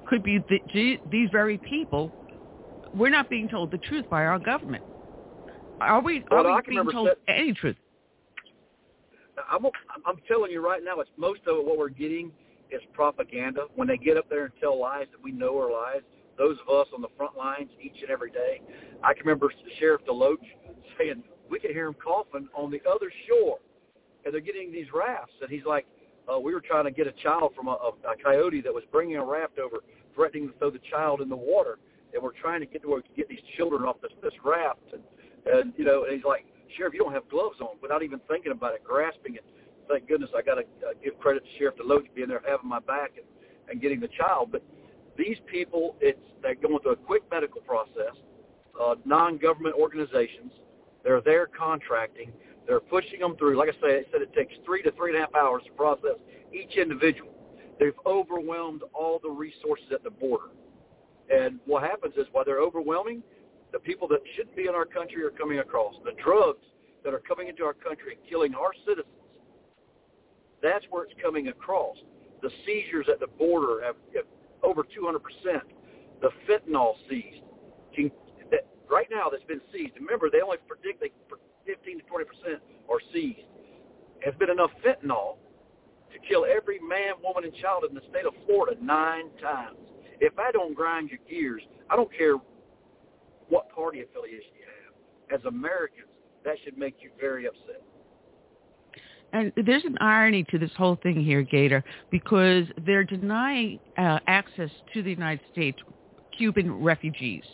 could 0.08 0.22
be 0.22 0.38
the, 0.48 0.98
these 1.10 1.28
very 1.30 1.58
people. 1.58 2.12
We're 2.94 3.10
not 3.10 3.28
being 3.28 3.48
told 3.48 3.70
the 3.70 3.78
truth 3.78 4.08
by 4.10 4.24
our 4.24 4.38
government. 4.38 4.84
Are 5.80 6.00
we? 6.00 6.24
Well, 6.30 6.46
are 6.46 6.56
we 6.56 6.62
being 6.74 6.90
told 6.90 7.08
set, 7.08 7.18
any 7.28 7.52
truth? 7.52 7.76
I'm, 9.50 9.64
I'm 10.06 10.16
telling 10.26 10.50
you 10.50 10.64
right 10.64 10.82
now, 10.82 11.00
it's 11.00 11.10
most 11.16 11.40
of 11.46 11.64
what 11.64 11.78
we're 11.78 11.88
getting 11.88 12.32
is 12.70 12.80
propaganda. 12.92 13.66
When 13.76 13.86
they 13.88 13.96
get 13.96 14.16
up 14.16 14.28
there 14.28 14.44
and 14.44 14.52
tell 14.60 14.78
lies 14.78 15.06
that 15.12 15.22
we 15.22 15.32
know 15.32 15.58
are 15.58 15.70
lies, 15.70 16.02
those 16.36 16.56
of 16.66 16.74
us 16.74 16.86
on 16.94 17.02
the 17.02 17.08
front 17.16 17.36
lines 17.36 17.70
each 17.82 18.00
and 18.00 18.10
every 18.10 18.30
day. 18.30 18.60
I 19.02 19.12
can 19.12 19.26
remember 19.26 19.52
Sheriff 19.78 20.02
DeLoach 20.08 20.36
saying 20.98 21.22
we 21.50 21.58
could 21.58 21.72
hear 21.72 21.88
him 21.88 21.94
coughing 22.02 22.48
on 22.56 22.70
the 22.70 22.80
other 22.88 23.10
shore 23.28 23.58
and 24.24 24.32
they're 24.32 24.40
getting 24.40 24.72
these 24.72 24.86
rafts. 24.94 25.32
And 25.40 25.50
he's 25.50 25.64
like, 25.64 25.86
uh, 26.32 26.38
we 26.38 26.54
were 26.54 26.60
trying 26.60 26.84
to 26.84 26.90
get 26.90 27.06
a 27.06 27.12
child 27.12 27.52
from 27.56 27.68
a, 27.68 27.72
a, 27.72 28.12
a 28.12 28.16
coyote 28.22 28.60
that 28.60 28.72
was 28.72 28.84
bringing 28.92 29.16
a 29.16 29.24
raft 29.24 29.58
over, 29.58 29.78
threatening 30.14 30.48
to 30.48 30.54
throw 30.58 30.70
the 30.70 30.80
child 30.90 31.20
in 31.20 31.28
the 31.28 31.36
water. 31.36 31.78
And 32.14 32.22
we're 32.22 32.32
trying 32.32 32.60
to 32.60 32.66
get 32.66 32.82
to 32.82 32.88
where 32.88 32.96
we 32.98 33.02
can 33.02 33.14
get 33.16 33.28
these 33.28 33.44
children 33.56 33.82
off 33.82 33.96
this, 34.00 34.12
this 34.22 34.32
raft. 34.44 34.80
And, 34.92 35.02
and, 35.46 35.72
you 35.76 35.84
know, 35.84 36.04
and 36.04 36.14
he's 36.14 36.24
like, 36.24 36.46
Sheriff, 36.76 36.94
you 36.94 37.00
don't 37.00 37.12
have 37.12 37.28
gloves 37.28 37.60
on, 37.60 37.76
without 37.80 38.02
even 38.02 38.20
thinking 38.28 38.52
about 38.52 38.74
it, 38.74 38.84
grasping 38.84 39.36
it. 39.36 39.44
Thank 39.88 40.06
goodness 40.08 40.30
I 40.36 40.42
got 40.42 40.56
to 40.56 40.62
uh, 40.86 40.92
give 41.02 41.18
credit 41.18 41.42
to 41.44 41.50
Sheriff 41.58 41.76
DeLoach 41.76 42.14
being 42.14 42.28
there, 42.28 42.42
having 42.46 42.68
my 42.68 42.80
back, 42.80 43.12
and, 43.16 43.26
and 43.70 43.80
getting 43.80 44.00
the 44.00 44.08
child. 44.08 44.50
But 44.52 44.62
these 45.16 45.38
people, 45.46 45.96
it's 46.00 46.20
they're 46.42 46.54
going 46.54 46.78
through 46.80 46.92
a 46.92 46.96
quick 46.96 47.22
medical 47.30 47.60
process. 47.62 48.14
Uh, 48.80 48.94
non-government 49.04 49.74
organizations, 49.74 50.52
they're 51.02 51.20
there 51.20 51.48
contracting, 51.48 52.30
they're 52.66 52.78
pushing 52.78 53.18
them 53.18 53.36
through. 53.36 53.56
Like 53.58 53.70
I 53.70 53.72
say, 53.80 53.96
I 53.98 54.02
said 54.12 54.22
it 54.22 54.32
takes 54.34 54.54
three 54.64 54.82
to 54.82 54.92
three 54.92 55.10
and 55.10 55.18
a 55.18 55.20
half 55.26 55.34
hours 55.34 55.62
to 55.66 55.72
process 55.72 56.16
each 56.52 56.76
individual. 56.76 57.32
They've 57.80 57.98
overwhelmed 58.06 58.82
all 58.94 59.18
the 59.20 59.30
resources 59.30 59.86
at 59.92 60.04
the 60.04 60.10
border. 60.10 60.50
And 61.30 61.58
what 61.66 61.82
happens 61.82 62.14
is 62.16 62.26
while 62.32 62.44
they're 62.44 62.60
overwhelming, 62.60 63.22
the 63.72 63.78
people 63.78 64.08
that 64.08 64.20
shouldn't 64.34 64.56
be 64.56 64.66
in 64.66 64.74
our 64.74 64.86
country 64.86 65.22
are 65.22 65.30
coming 65.30 65.58
across. 65.58 65.94
The 66.04 66.12
drugs 66.22 66.64
that 67.04 67.12
are 67.12 67.20
coming 67.20 67.48
into 67.48 67.64
our 67.64 67.74
country 67.74 68.16
and 68.16 68.28
killing 68.28 68.54
our 68.54 68.72
citizens, 68.86 69.12
that's 70.62 70.84
where 70.90 71.04
it's 71.04 71.14
coming 71.22 71.48
across. 71.48 71.96
The 72.42 72.50
seizures 72.64 73.06
at 73.12 73.20
the 73.20 73.26
border 73.26 73.84
have, 73.84 73.96
have 74.14 74.24
over 74.62 74.82
200%. 74.82 75.20
The 76.20 76.30
fentanyl 76.48 76.94
seized. 77.08 77.42
that 78.50 78.66
Right 78.90 79.06
now 79.10 79.28
that's 79.30 79.44
been 79.44 79.60
seized. 79.72 79.94
Remember, 80.00 80.30
they 80.30 80.40
only 80.40 80.58
predict 80.66 81.00
they 81.00 81.12
15 81.66 81.98
to 81.98 82.04
20 82.04 82.24
percent 82.24 82.62
are 82.88 82.98
seized. 83.12 83.46
There's 84.22 84.34
been 84.36 84.50
enough 84.50 84.70
fentanyl 84.84 85.36
to 86.12 86.18
kill 86.26 86.44
every 86.44 86.80
man, 86.80 87.14
woman, 87.22 87.44
and 87.44 87.54
child 87.54 87.84
in 87.88 87.94
the 87.94 88.00
state 88.10 88.24
of 88.26 88.32
Florida 88.46 88.76
nine 88.82 89.30
times. 89.40 89.76
If 90.20 90.38
I 90.38 90.50
don't 90.52 90.74
grind 90.74 91.10
your 91.10 91.20
gears, 91.28 91.62
I 91.90 91.96
don't 91.96 92.10
care 92.16 92.36
what 93.48 93.68
party 93.70 94.02
affiliation 94.02 94.50
you 94.58 94.66
have. 95.30 95.40
As 95.40 95.44
Americans, 95.46 96.08
that 96.44 96.56
should 96.64 96.78
make 96.78 96.96
you 97.00 97.10
very 97.20 97.46
upset. 97.46 97.82
And 99.32 99.52
there's 99.66 99.84
an 99.84 99.98
irony 100.00 100.44
to 100.50 100.58
this 100.58 100.70
whole 100.76 100.98
thing 101.02 101.22
here, 101.22 101.42
Gator, 101.42 101.84
because 102.10 102.64
they're 102.86 103.04
denying 103.04 103.78
uh, 103.98 104.20
access 104.26 104.70
to 104.94 105.02
the 105.02 105.10
United 105.10 105.40
States 105.52 105.78
Cuban 106.36 106.72
refugees. 106.82 107.44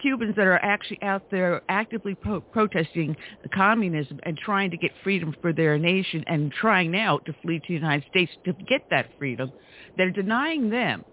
Cubans 0.00 0.34
that 0.36 0.46
are 0.46 0.62
actually 0.62 1.02
out 1.02 1.30
there 1.30 1.62
actively 1.68 2.14
pro- 2.14 2.40
protesting 2.40 3.16
communism 3.54 4.20
and 4.24 4.36
trying 4.36 4.70
to 4.70 4.76
get 4.76 4.90
freedom 5.02 5.34
for 5.40 5.52
their 5.52 5.78
nation 5.78 6.24
and 6.26 6.52
trying 6.52 6.90
now 6.90 7.18
to 7.18 7.34
flee 7.42 7.58
to 7.58 7.64
the 7.68 7.74
United 7.74 8.04
States 8.10 8.32
to 8.44 8.52
get 8.68 8.82
that 8.90 9.10
freedom. 9.18 9.52
They're 9.96 10.10
denying 10.10 10.70
them. 10.70 11.04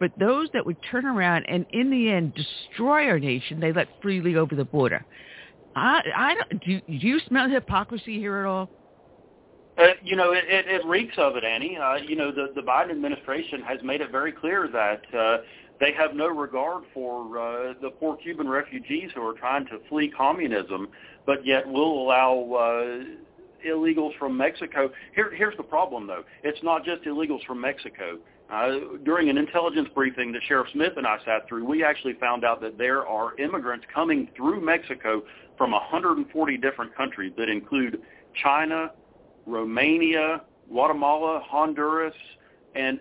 But 0.00 0.12
those 0.18 0.48
that 0.54 0.64
would 0.64 0.78
turn 0.90 1.04
around 1.04 1.44
and 1.44 1.66
in 1.70 1.90
the 1.90 2.10
end 2.10 2.34
destroy 2.34 3.06
our 3.06 3.20
nation, 3.20 3.60
they 3.60 3.72
let 3.72 3.86
freely 4.02 4.34
over 4.34 4.56
the 4.56 4.64
border. 4.64 5.04
I, 5.76 6.00
I 6.16 6.34
don't, 6.34 6.64
do, 6.64 6.80
do 6.80 7.06
you 7.06 7.20
smell 7.28 7.48
hypocrisy 7.48 8.18
here 8.18 8.38
at 8.38 8.46
all? 8.46 8.70
Uh, 9.78 9.88
you 10.02 10.16
know, 10.16 10.32
it, 10.32 10.44
it, 10.48 10.66
it 10.66 10.84
reeks 10.86 11.14
of 11.16 11.36
it, 11.36 11.44
Annie. 11.44 11.76
Uh, 11.76 11.96
you 11.96 12.16
know, 12.16 12.32
the, 12.32 12.48
the 12.54 12.62
Biden 12.62 12.90
administration 12.90 13.62
has 13.62 13.78
made 13.84 14.00
it 14.00 14.10
very 14.10 14.32
clear 14.32 14.68
that 14.72 15.02
uh, 15.16 15.38
they 15.78 15.92
have 15.92 16.14
no 16.14 16.28
regard 16.28 16.84
for 16.92 17.38
uh, 17.38 17.74
the 17.80 17.90
poor 17.90 18.16
Cuban 18.16 18.48
refugees 18.48 19.10
who 19.14 19.22
are 19.22 19.34
trying 19.34 19.66
to 19.66 19.78
flee 19.88 20.10
communism, 20.10 20.88
but 21.24 21.46
yet 21.46 21.66
will 21.66 22.02
allow 22.02 22.32
uh, 22.54 23.66
illegals 23.66 24.16
from 24.18 24.36
Mexico. 24.36 24.90
Here, 25.14 25.32
here's 25.34 25.56
the 25.56 25.62
problem, 25.62 26.06
though. 26.06 26.24
It's 26.42 26.62
not 26.62 26.84
just 26.84 27.04
illegals 27.04 27.44
from 27.46 27.60
Mexico. 27.60 28.18
Uh, 28.50 28.96
during 29.04 29.28
an 29.28 29.38
intelligence 29.38 29.88
briefing 29.94 30.32
that 30.32 30.42
Sheriff 30.48 30.66
Smith 30.72 30.94
and 30.96 31.06
I 31.06 31.18
sat 31.24 31.48
through, 31.48 31.64
we 31.64 31.84
actually 31.84 32.14
found 32.14 32.44
out 32.44 32.60
that 32.62 32.76
there 32.76 33.06
are 33.06 33.38
immigrants 33.38 33.86
coming 33.94 34.28
through 34.36 34.60
Mexico 34.60 35.22
from 35.56 35.70
140 35.70 36.56
different 36.56 36.94
countries 36.96 37.32
that 37.38 37.48
include 37.48 38.00
China, 38.42 38.90
Romania, 39.46 40.42
Guatemala, 40.68 41.42
Honduras, 41.44 42.14
and 42.74 42.98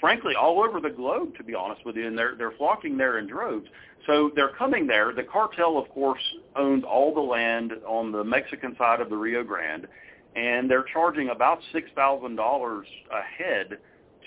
frankly 0.00 0.34
all 0.34 0.62
over 0.62 0.80
the 0.80 0.90
globe 0.90 1.34
to 1.36 1.44
be 1.44 1.54
honest 1.54 1.84
with 1.86 1.96
you 1.96 2.06
and 2.06 2.18
they're 2.18 2.34
they're 2.36 2.52
flocking 2.58 2.96
there 2.96 3.18
in 3.18 3.26
droves. 3.26 3.66
So 4.06 4.30
they're 4.34 4.54
coming 4.58 4.86
there. 4.86 5.14
The 5.14 5.22
cartel 5.22 5.78
of 5.78 5.88
course 5.90 6.20
owns 6.56 6.84
all 6.84 7.14
the 7.14 7.20
land 7.20 7.72
on 7.86 8.12
the 8.12 8.24
mexican 8.24 8.76
side 8.76 9.00
of 9.00 9.08
the 9.08 9.16
rio 9.16 9.42
grande 9.42 9.86
and 10.36 10.70
they're 10.70 10.84
charging 10.92 11.30
about 11.30 11.60
six 11.72 11.88
thousand 11.94 12.36
dollars 12.36 12.86
a 13.10 13.22
head 13.22 13.78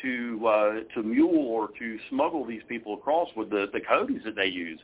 to 0.01 0.47
uh 0.47 0.73
to 0.93 1.03
mule 1.03 1.47
or 1.47 1.69
to 1.79 1.97
smuggle 2.09 2.45
these 2.45 2.61
people 2.67 2.93
across 2.93 3.29
with 3.35 3.49
the 3.49 3.67
the 3.73 3.79
codes 3.81 4.23
that 4.25 4.35
they 4.35 4.47
use 4.47 4.79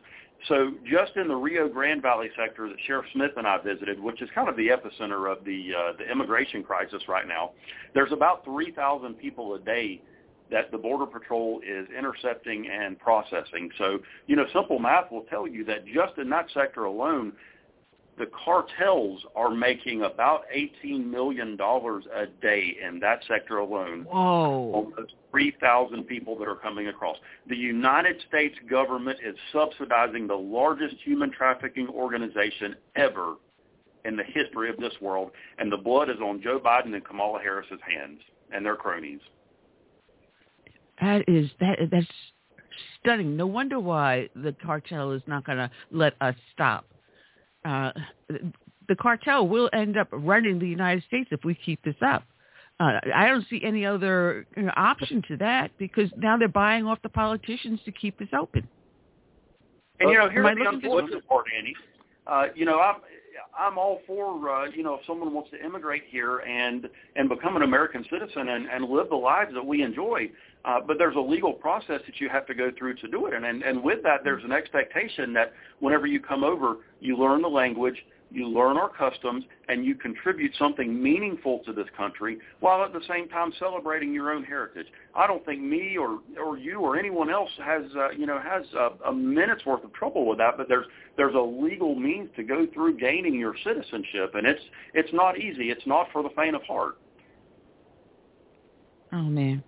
so 0.48 0.74
just 0.84 1.16
in 1.16 1.28
the 1.28 1.36
Rio 1.36 1.70
Grande 1.70 2.02
Valley 2.02 2.30
sector 2.38 2.68
that 2.68 2.78
Sheriff 2.86 3.06
Smith 3.14 3.32
and 3.38 3.48
I 3.48 3.60
visited, 3.60 4.00
which 4.00 4.22
is 4.22 4.30
kind 4.36 4.50
of 4.50 4.58
the 4.58 4.68
epicenter 4.68 5.32
of 5.32 5.46
the 5.46 5.72
uh, 5.74 5.94
the 5.98 6.10
immigration 6.12 6.64
crisis 6.64 7.02
right 7.08 7.28
now, 7.28 7.52
there's 7.94 8.12
about 8.12 8.44
3,000 8.44 9.14
people 9.14 9.56
a 9.56 9.60
day 9.60 10.02
that 10.52 10.70
the 10.72 10.78
Border 10.78 11.06
Patrol 11.06 11.62
is 11.66 11.88
intercepting 11.98 12.68
and 12.70 13.00
processing. 13.00 13.70
So, 13.78 14.00
you 14.28 14.36
know, 14.36 14.46
simple 14.54 14.80
math 14.80 15.12
will 15.12 15.24
tell 15.24 15.48
you 15.48 15.64
that 15.66 15.86
just 15.86 16.18
in 16.18 16.30
that 16.30 16.48
sector 16.54 16.86
alone, 16.86 17.34
the 18.18 18.28
cartels 18.46 19.22
are 19.36 19.50
making 19.50 20.04
about 20.04 20.44
$18 20.56 21.10
million 21.10 21.58
a 21.60 22.26
day 22.42 22.78
in 22.88 23.00
that 23.00 23.20
sector 23.28 23.58
alone. 23.58 24.06
Whoa. 24.10 24.94
On 24.98 25.08
3,000 25.32 26.04
people 26.04 26.38
that 26.38 26.48
are 26.48 26.56
coming 26.56 26.88
across. 26.90 27.18
The 27.50 27.56
United 27.56 28.22
States 28.28 28.56
government 28.70 29.18
is 29.26 29.36
subsidizing 29.52 30.28
the 30.28 30.36
largest 30.36 30.96
human 31.04 31.32
trafficking 31.32 31.88
organization 31.88 32.76
ever 32.96 33.36
in 34.06 34.16
the 34.16 34.24
history 34.24 34.70
of 34.70 34.78
this 34.78 34.94
world, 35.02 35.32
and 35.58 35.72
the 35.72 35.78
blood 35.78 36.10
is 36.10 36.18
on 36.22 36.42
Joe 36.42 36.60
Biden 36.60 36.94
and 36.94 37.04
Kamala 37.04 37.40
Harris's 37.40 37.80
hands 37.88 38.20
and 38.54 38.66
their 38.66 38.76
cronies. 38.76 39.22
That 41.02 41.24
is 41.28 41.50
that 41.60 41.80
that's 41.90 42.06
stunning. 43.00 43.36
No 43.36 43.48
wonder 43.48 43.80
why 43.80 44.30
the 44.36 44.56
cartel 44.64 45.12
is 45.12 45.22
not 45.26 45.46
going 45.46 45.58
to 45.58 45.72
let 45.92 46.14
us 46.22 46.36
stop. 46.54 46.86
Uh, 47.66 47.92
the 48.88 48.96
cartel 48.96 49.48
will 49.48 49.70
end 49.74 49.98
up 49.98 50.08
running 50.12 50.60
the 50.60 50.68
United 50.68 51.04
States 51.06 51.30
if 51.32 51.44
we 51.44 51.56
keep 51.56 51.82
this 51.84 51.96
up. 52.06 52.24
Uh, 52.80 53.00
I 53.16 53.28
don't 53.28 53.46
see 53.50 53.62
any 53.64 53.86
other 53.86 54.46
you 54.58 54.64
know, 54.64 54.74
option 54.76 55.22
to 55.28 55.38
that 55.38 55.72
because 55.78 56.10
now 56.18 56.38
they're 56.38 56.48
buying 56.48 56.86
off 56.86 57.00
the 57.04 57.10
politicians 57.10 57.80
to 57.86 57.92
keep 57.92 58.18
this 58.18 58.30
open. 58.38 58.68
And 60.00 60.10
you 60.10 60.18
know, 60.18 60.30
here's 60.30 60.58
the 60.58 60.70
unfortunate 60.70 61.28
part, 61.28 61.46
Annie. 61.58 61.76
Uh, 62.26 62.46
you 62.56 62.66
know, 62.66 62.80
I'm 62.80 62.96
I'm 63.58 63.78
all 63.78 64.02
for 64.08 64.50
uh, 64.50 64.66
you 64.72 64.84
know 64.84 64.96
if 64.96 65.02
someone 65.06 65.34
wants 65.34 65.52
to 65.52 65.64
immigrate 65.64 66.04
here 66.10 66.40
and 66.40 66.90
and 67.16 67.30
become 67.30 67.56
an 67.56 67.62
American 67.62 68.06
citizen 68.12 68.50
and, 68.50 68.68
and 68.68 68.90
live 68.90 69.10
the 69.10 69.16
lives 69.16 69.54
that 69.54 69.66
we 69.66 69.84
enjoy. 69.84 70.30
Uh, 70.66 70.80
but 70.86 70.98
there's 70.98 71.16
a 71.18 71.20
legal 71.20 71.52
process 71.52 72.00
that 72.06 72.20
you 72.20 72.30
have 72.30 72.46
to 72.46 72.54
go 72.54 72.72
through 72.78 72.96
to 72.96 73.08
do 73.10 73.26
it, 73.26 73.34
and, 73.34 73.46
and 73.46 73.64
and 73.64 73.84
with 73.84 74.02
that, 74.04 74.22
there's 74.24 74.44
an 74.46 74.54
expectation 74.54 75.34
that 75.34 75.52
whenever 75.80 76.08
you 76.08 76.22
come 76.22 76.44
over, 76.44 76.78
you 77.02 77.18
learn 77.18 77.42
the 77.42 77.50
language, 77.50 77.98
you 78.34 78.48
learn 78.48 78.78
our 78.78 78.90
customs, 78.90 79.44
and 79.70 79.86
you 79.86 79.94
contribute 79.94 80.52
something 80.58 81.02
meaningful 81.02 81.60
to 81.66 81.74
this 81.74 81.86
country 81.96 82.40
while 82.62 82.84
at 82.84 82.92
the 82.92 83.02
same 83.08 83.30
time 83.30 83.52
celebrating 83.60 84.14
your 84.14 84.32
own 84.32 84.44
heritage. 84.44 84.88
I 85.14 85.28
don't 85.28 85.46
think 85.46 85.62
me 85.62 85.98
or 85.98 86.20
or 86.42 86.58
you 86.58 86.80
or 86.80 86.98
anyone 86.98 87.30
else 87.30 87.52
has 87.64 87.84
uh, 87.96 88.10
you 88.12 88.26
know 88.26 88.40
has 88.40 88.64
a, 88.74 89.10
a 89.10 89.14
minute's 89.14 89.66
worth 89.66 89.84
of 89.84 89.94
trouble 89.94 90.26
with 90.26 90.40
that. 90.40 90.58
But 90.58 90.68
there's 90.68 90.86
there's 91.16 91.36
a 91.36 91.40
legal 91.40 91.94
means 91.94 92.30
to 92.38 92.44
go 92.44 92.66
through 92.74 92.98
gaining 92.98 93.36
your 93.36 93.56
citizenship, 93.64 94.34
and 94.34 94.48
it's 94.48 94.64
it's 94.94 95.14
not 95.14 95.38
easy. 95.38 95.70
It's 95.70 95.86
not 95.86 96.08
for 96.12 96.24
the 96.24 96.30
faint 96.36 96.56
of 96.56 96.64
heart. 96.64 96.98
Oh 99.12 99.22
man, 99.22 99.64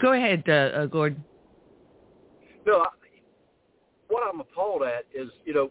go 0.00 0.12
ahead, 0.12 0.44
uh, 0.48 0.52
uh, 0.52 0.86
Gordon. 0.86 1.24
No, 2.66 2.80
I, 2.80 2.88
what 4.08 4.22
I'm 4.28 4.40
appalled 4.40 4.82
at 4.82 5.04
is 5.14 5.28
you 5.44 5.54
know 5.54 5.70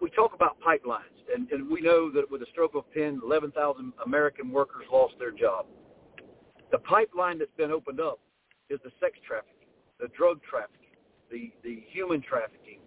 we 0.00 0.10
talk 0.10 0.34
about 0.34 0.56
pipelines, 0.60 1.16
and, 1.34 1.50
and 1.50 1.68
we 1.70 1.80
know 1.80 2.10
that 2.12 2.30
with 2.30 2.42
a 2.42 2.46
stroke 2.52 2.74
of 2.74 2.90
pen, 2.92 3.20
11,000 3.24 3.92
American 4.04 4.50
workers 4.50 4.84
lost 4.92 5.14
their 5.18 5.30
job. 5.30 5.66
The 6.70 6.78
pipeline 6.78 7.38
that's 7.38 7.54
been 7.56 7.70
opened 7.70 8.00
up 8.00 8.18
is 8.68 8.78
the 8.84 8.90
sex 9.00 9.18
trafficking, 9.26 9.68
the 10.00 10.08
drug 10.16 10.40
trafficking, 10.48 10.94
the, 11.30 11.52
the 11.62 11.84
human 11.90 12.20
trafficking 12.20 12.80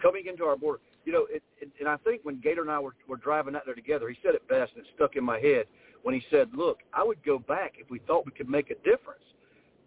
coming 0.00 0.26
into 0.26 0.44
our 0.44 0.56
border. 0.56 0.80
You 1.04 1.12
know, 1.12 1.26
it, 1.30 1.42
it, 1.60 1.70
and 1.80 1.88
I 1.88 1.96
think 1.98 2.20
when 2.24 2.40
Gator 2.40 2.62
and 2.62 2.70
I 2.70 2.78
were, 2.78 2.94
were 3.08 3.16
driving 3.16 3.56
out 3.56 3.62
there 3.64 3.74
together, 3.74 4.08
he 4.08 4.16
said 4.22 4.34
it 4.34 4.46
best, 4.48 4.72
and 4.76 4.84
it 4.84 4.90
stuck 4.94 5.16
in 5.16 5.24
my 5.24 5.38
head 5.38 5.64
when 6.02 6.14
he 6.14 6.22
said, 6.30 6.48
look, 6.54 6.78
I 6.92 7.02
would 7.02 7.22
go 7.24 7.38
back 7.38 7.74
if 7.78 7.90
we 7.90 7.98
thought 8.00 8.26
we 8.26 8.32
could 8.32 8.48
make 8.48 8.70
a 8.70 8.74
difference. 8.76 9.24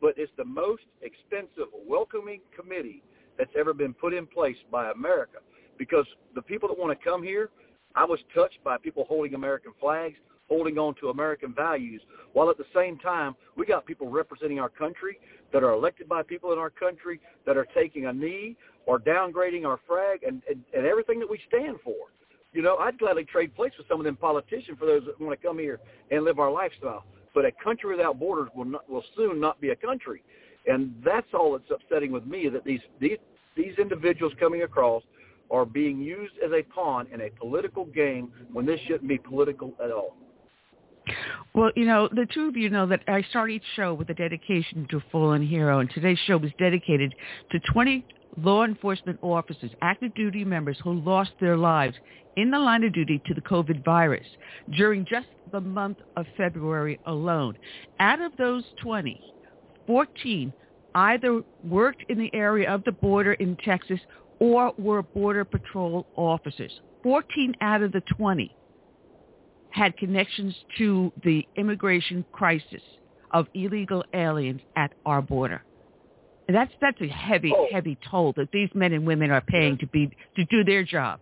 But 0.01 0.13
it's 0.17 0.31
the 0.37 0.45
most 0.45 0.83
expensive 1.01 1.71
welcoming 1.87 2.41
committee 2.57 3.03
that's 3.37 3.51
ever 3.57 3.73
been 3.73 3.93
put 3.93 4.13
in 4.13 4.25
place 4.25 4.57
by 4.71 4.91
America 4.91 5.39
because 5.77 6.05
the 6.35 6.41
people 6.41 6.69
that 6.69 6.77
want 6.77 6.97
to 6.97 7.03
come 7.03 7.23
here, 7.23 7.49
I 7.95 8.05
was 8.05 8.19
touched 8.33 8.63
by 8.63 8.77
people 8.77 9.05
holding 9.07 9.33
American 9.33 9.73
flags, 9.79 10.15
holding 10.47 10.77
on 10.77 10.93
to 11.01 11.09
American 11.09 11.53
values, 11.53 12.01
while 12.33 12.49
at 12.49 12.57
the 12.57 12.65
same 12.73 12.97
time 12.99 13.35
we 13.57 13.65
got 13.65 13.85
people 13.85 14.09
representing 14.09 14.59
our 14.59 14.69
country 14.69 15.19
that 15.51 15.63
are 15.63 15.71
elected 15.71 16.07
by 16.07 16.21
people 16.21 16.53
in 16.53 16.59
our 16.59 16.69
country 16.69 17.19
that 17.45 17.57
are 17.57 17.67
taking 17.75 18.05
a 18.05 18.13
knee 18.13 18.55
or 18.85 18.99
downgrading 18.99 19.65
our 19.65 19.79
flag 19.87 20.23
and, 20.23 20.41
and, 20.49 20.63
and 20.75 20.85
everything 20.85 21.19
that 21.19 21.29
we 21.29 21.39
stand 21.47 21.77
for. 21.83 21.95
You 22.55 22.61
know, 22.61 22.77
I'd 22.77 22.97
gladly 22.97 23.25
trade 23.25 23.53
places 23.53 23.79
with 23.79 23.87
some 23.89 23.99
of 23.99 24.05
them 24.05 24.15
politicians 24.15 24.77
for 24.79 24.85
those 24.85 25.03
that 25.05 25.19
want 25.19 25.39
to 25.39 25.45
come 25.45 25.59
here 25.59 25.79
and 26.09 26.23
live 26.23 26.39
our 26.39 26.49
lifestyle. 26.49 27.03
But 27.33 27.43
a 27.43 27.51
country 27.51 27.93
without 27.93 28.17
borders 28.17 28.47
will 28.55 28.63
not, 28.63 28.89
will 28.89 29.03
soon 29.17 29.41
not 29.41 29.59
be 29.59 29.71
a 29.71 29.75
country, 29.75 30.23
and 30.65 30.95
that's 31.03 31.27
all 31.33 31.51
that's 31.51 31.69
upsetting 31.69 32.13
with 32.13 32.25
me 32.25 32.47
that 32.47 32.63
these 32.63 32.79
these 33.01 33.17
these 33.57 33.73
individuals 33.77 34.31
coming 34.39 34.61
across 34.61 35.03
are 35.51 35.65
being 35.65 35.99
used 35.99 36.33
as 36.43 36.51
a 36.53 36.63
pawn 36.63 37.07
in 37.13 37.21
a 37.21 37.29
political 37.31 37.85
game 37.85 38.31
when 38.53 38.65
this 38.65 38.79
shouldn't 38.87 39.09
be 39.09 39.17
political 39.17 39.73
at 39.83 39.91
all. 39.91 40.15
Well, 41.53 41.71
you 41.75 41.85
know, 41.85 42.07
the 42.09 42.25
two 42.33 42.47
of 42.47 42.55
you 42.55 42.69
know 42.69 42.87
that 42.87 43.01
I 43.09 43.21
start 43.23 43.51
each 43.51 43.63
show 43.75 43.93
with 43.93 44.09
a 44.09 44.13
dedication 44.13 44.87
to 44.91 44.97
a 44.97 45.03
fallen 45.11 45.45
hero, 45.45 45.79
and 45.79 45.89
today's 45.89 46.19
show 46.25 46.37
was 46.37 46.51
dedicated 46.57 47.13
to 47.51 47.59
20 47.73 48.05
law 48.37 48.63
enforcement 48.63 49.19
officers, 49.21 49.71
active 49.81 50.13
duty 50.15 50.43
members 50.43 50.77
who 50.83 50.93
lost 50.93 51.31
their 51.39 51.57
lives 51.57 51.95
in 52.35 52.51
the 52.51 52.59
line 52.59 52.83
of 52.83 52.93
duty 52.93 53.21
to 53.25 53.33
the 53.33 53.41
COVID 53.41 53.83
virus 53.83 54.25
during 54.75 55.05
just 55.05 55.27
the 55.51 55.61
month 55.61 55.97
of 56.17 56.25
February 56.35 56.99
alone. 57.05 57.57
Out 57.99 58.21
of 58.21 58.35
those 58.37 58.63
20, 58.81 59.21
14 59.87 60.53
either 60.95 61.41
worked 61.63 62.03
in 62.09 62.17
the 62.17 62.33
area 62.33 62.69
of 62.73 62.83
the 62.83 62.91
border 62.91 63.33
in 63.33 63.55
Texas 63.57 63.99
or 64.39 64.73
were 64.77 65.01
Border 65.01 65.45
Patrol 65.45 66.05
officers. 66.15 66.71
14 67.03 67.53
out 67.61 67.81
of 67.81 67.91
the 67.91 68.01
20 68.17 68.55
had 69.69 69.95
connections 69.97 70.55
to 70.77 71.11
the 71.23 71.45
immigration 71.57 72.25
crisis 72.31 72.81
of 73.31 73.47
illegal 73.53 74.03
aliens 74.13 74.61
at 74.75 74.93
our 75.05 75.21
border. 75.21 75.63
That's 76.47 76.71
that's 76.79 76.99
a 77.01 77.07
heavy, 77.07 77.51
oh. 77.55 77.67
heavy 77.71 77.97
toll 78.09 78.33
that 78.37 78.51
these 78.51 78.69
men 78.73 78.93
and 78.93 79.05
women 79.05 79.31
are 79.31 79.41
paying 79.41 79.77
to 79.79 79.87
be 79.87 80.11
to 80.35 80.45
do 80.45 80.63
their 80.63 80.83
job. 80.83 81.21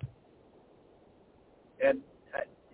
And 1.84 2.00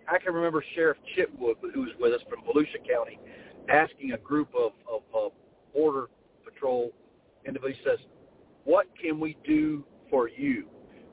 I 0.08 0.18
can 0.18 0.34
remember 0.34 0.64
Sheriff 0.74 0.98
Chitwood, 1.16 1.54
who 1.72 1.80
was 1.82 1.90
with 2.00 2.12
us 2.12 2.20
from 2.28 2.40
Volusia 2.40 2.78
County, 2.88 3.20
asking 3.68 4.12
a 4.12 4.18
group 4.18 4.48
of, 4.58 4.72
of, 4.92 5.02
of 5.14 5.32
border 5.72 6.08
patrol 6.44 6.90
individuals, 7.46 7.84
says, 7.84 7.98
"What 8.64 8.86
can 9.00 9.20
we 9.20 9.36
do 9.46 9.84
for 10.10 10.28
you. 10.28 10.66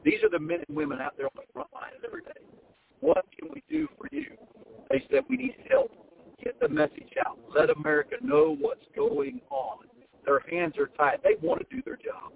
These 0.04 0.24
are 0.24 0.30
the 0.30 0.40
men 0.40 0.60
and 0.68 0.76
women 0.76 1.00
out 1.00 1.14
there 1.16 1.28
on 1.28 1.32
the 1.36 1.44
front 1.54 1.70
lines 1.74 2.02
every 2.06 2.22
day. 2.22 2.42
What 3.00 3.26
can 3.38 3.50
we 3.54 3.64
do 3.70 3.88
for 3.98 4.08
you? 4.12 4.26
They 4.90 5.04
said 5.12 5.22
we 5.30 5.38
need 5.38 5.56
help. 5.70 5.92
Get 6.44 6.60
the 6.60 6.70
message 6.70 7.14
out. 7.26 7.38
Let 7.56 7.70
America 7.70 8.16
know 8.22 8.58
what's 8.60 8.86
going 8.96 9.40
on. 9.50 9.86
Their 10.28 10.42
hands 10.52 10.76
are 10.78 10.92
tied. 10.98 11.20
They 11.24 11.36
want 11.42 11.62
to 11.62 11.76
do 11.76 11.82
their 11.84 11.96
job. 11.96 12.34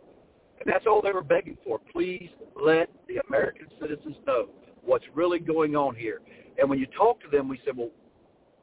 And 0.62 0.72
that's 0.72 0.86
all 0.88 1.02
they 1.02 1.12
were 1.12 1.22
begging 1.22 1.58
for. 1.64 1.78
Please 1.92 2.30
let 2.56 2.90
the 3.10 3.18
American 3.28 3.68
citizens 3.82 4.16
know 4.26 4.48
what's 4.82 5.04
really 5.14 5.40
going 5.40 5.76
on 5.76 5.94
here. 5.94 6.22
And 6.58 6.70
when 6.70 6.80
you 6.80 6.88
talk 6.98 7.22
to 7.22 7.28
them, 7.30 7.50
we 7.50 7.60
said, 7.66 7.76
well, 7.76 7.92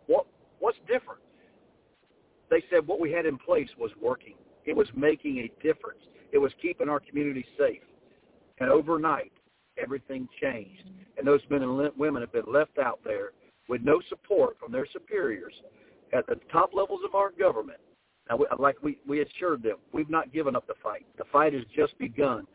what 0.06 0.26
what's 0.60 0.78
different? 0.88 1.20
They 2.50 2.64
said 2.70 2.86
what 2.86 3.00
we 3.00 3.12
had 3.12 3.26
in 3.26 3.36
place 3.36 3.68
was 3.78 3.90
working. 4.00 4.34
It 4.64 4.74
was 4.74 4.88
making 4.96 5.38
a 5.38 5.62
difference. 5.62 6.00
It 6.32 6.38
was 6.38 6.52
keeping 6.62 6.88
our 6.88 7.00
community 7.00 7.44
safe. 7.58 7.82
And 8.60 8.70
overnight, 8.70 9.32
everything 9.80 10.26
changed. 10.40 10.84
And 11.18 11.26
those 11.26 11.40
men 11.50 11.62
and 11.62 11.90
women 11.98 12.22
have 12.22 12.32
been 12.32 12.50
left 12.50 12.78
out 12.78 13.00
there 13.04 13.32
with 13.68 13.82
no 13.82 14.00
support 14.08 14.56
from 14.58 14.72
their 14.72 14.86
superiors 14.90 15.52
at 16.14 16.26
the 16.26 16.36
top 16.50 16.70
levels 16.72 17.00
of 17.06 17.14
our 17.14 17.30
government. 17.30 17.78
Now, 18.28 18.38
like 18.58 18.76
we, 18.82 18.98
we 19.06 19.22
assured 19.22 19.62
them, 19.62 19.76
we've 19.92 20.10
not 20.10 20.32
given 20.32 20.54
up 20.54 20.66
the 20.66 20.74
fight. 20.82 21.06
The 21.16 21.24
fight 21.32 21.54
has 21.54 21.62
just 21.74 21.98
begun. 21.98 22.46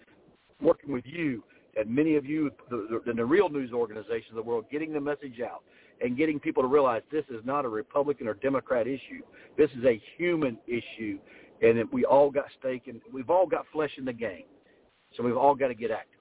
Working 0.61 0.93
with 0.93 1.05
you 1.05 1.43
and 1.75 1.89
many 1.89 2.15
of 2.15 2.25
you 2.25 2.51
the, 2.69 3.01
the, 3.05 3.13
the 3.13 3.25
real 3.25 3.49
news 3.49 3.71
organizations 3.73 4.29
of 4.29 4.35
the 4.35 4.43
world, 4.43 4.65
getting 4.71 4.93
the 4.93 5.01
message 5.01 5.41
out 5.43 5.63
and 6.01 6.17
getting 6.17 6.39
people 6.39 6.63
to 6.63 6.67
realize 6.67 7.01
this 7.11 7.25
is 7.29 7.43
not 7.43 7.65
a 7.65 7.67
Republican 7.67 8.27
or 8.27 8.35
Democrat 8.35 8.87
issue. 8.87 9.21
This 9.57 9.69
is 9.71 9.83
a 9.85 10.01
human 10.17 10.57
issue, 10.67 11.17
and 11.61 11.83
we 11.91 12.05
all 12.05 12.29
got 12.29 12.45
stake 12.59 12.83
and 12.87 13.01
we've 13.11 13.29
all 13.29 13.47
got 13.47 13.65
flesh 13.73 13.91
in 13.97 14.05
the 14.05 14.13
game. 14.13 14.43
So 15.17 15.23
we've 15.23 15.37
all 15.37 15.55
got 15.55 15.67
to 15.67 15.75
get 15.75 15.91
active 15.91 16.19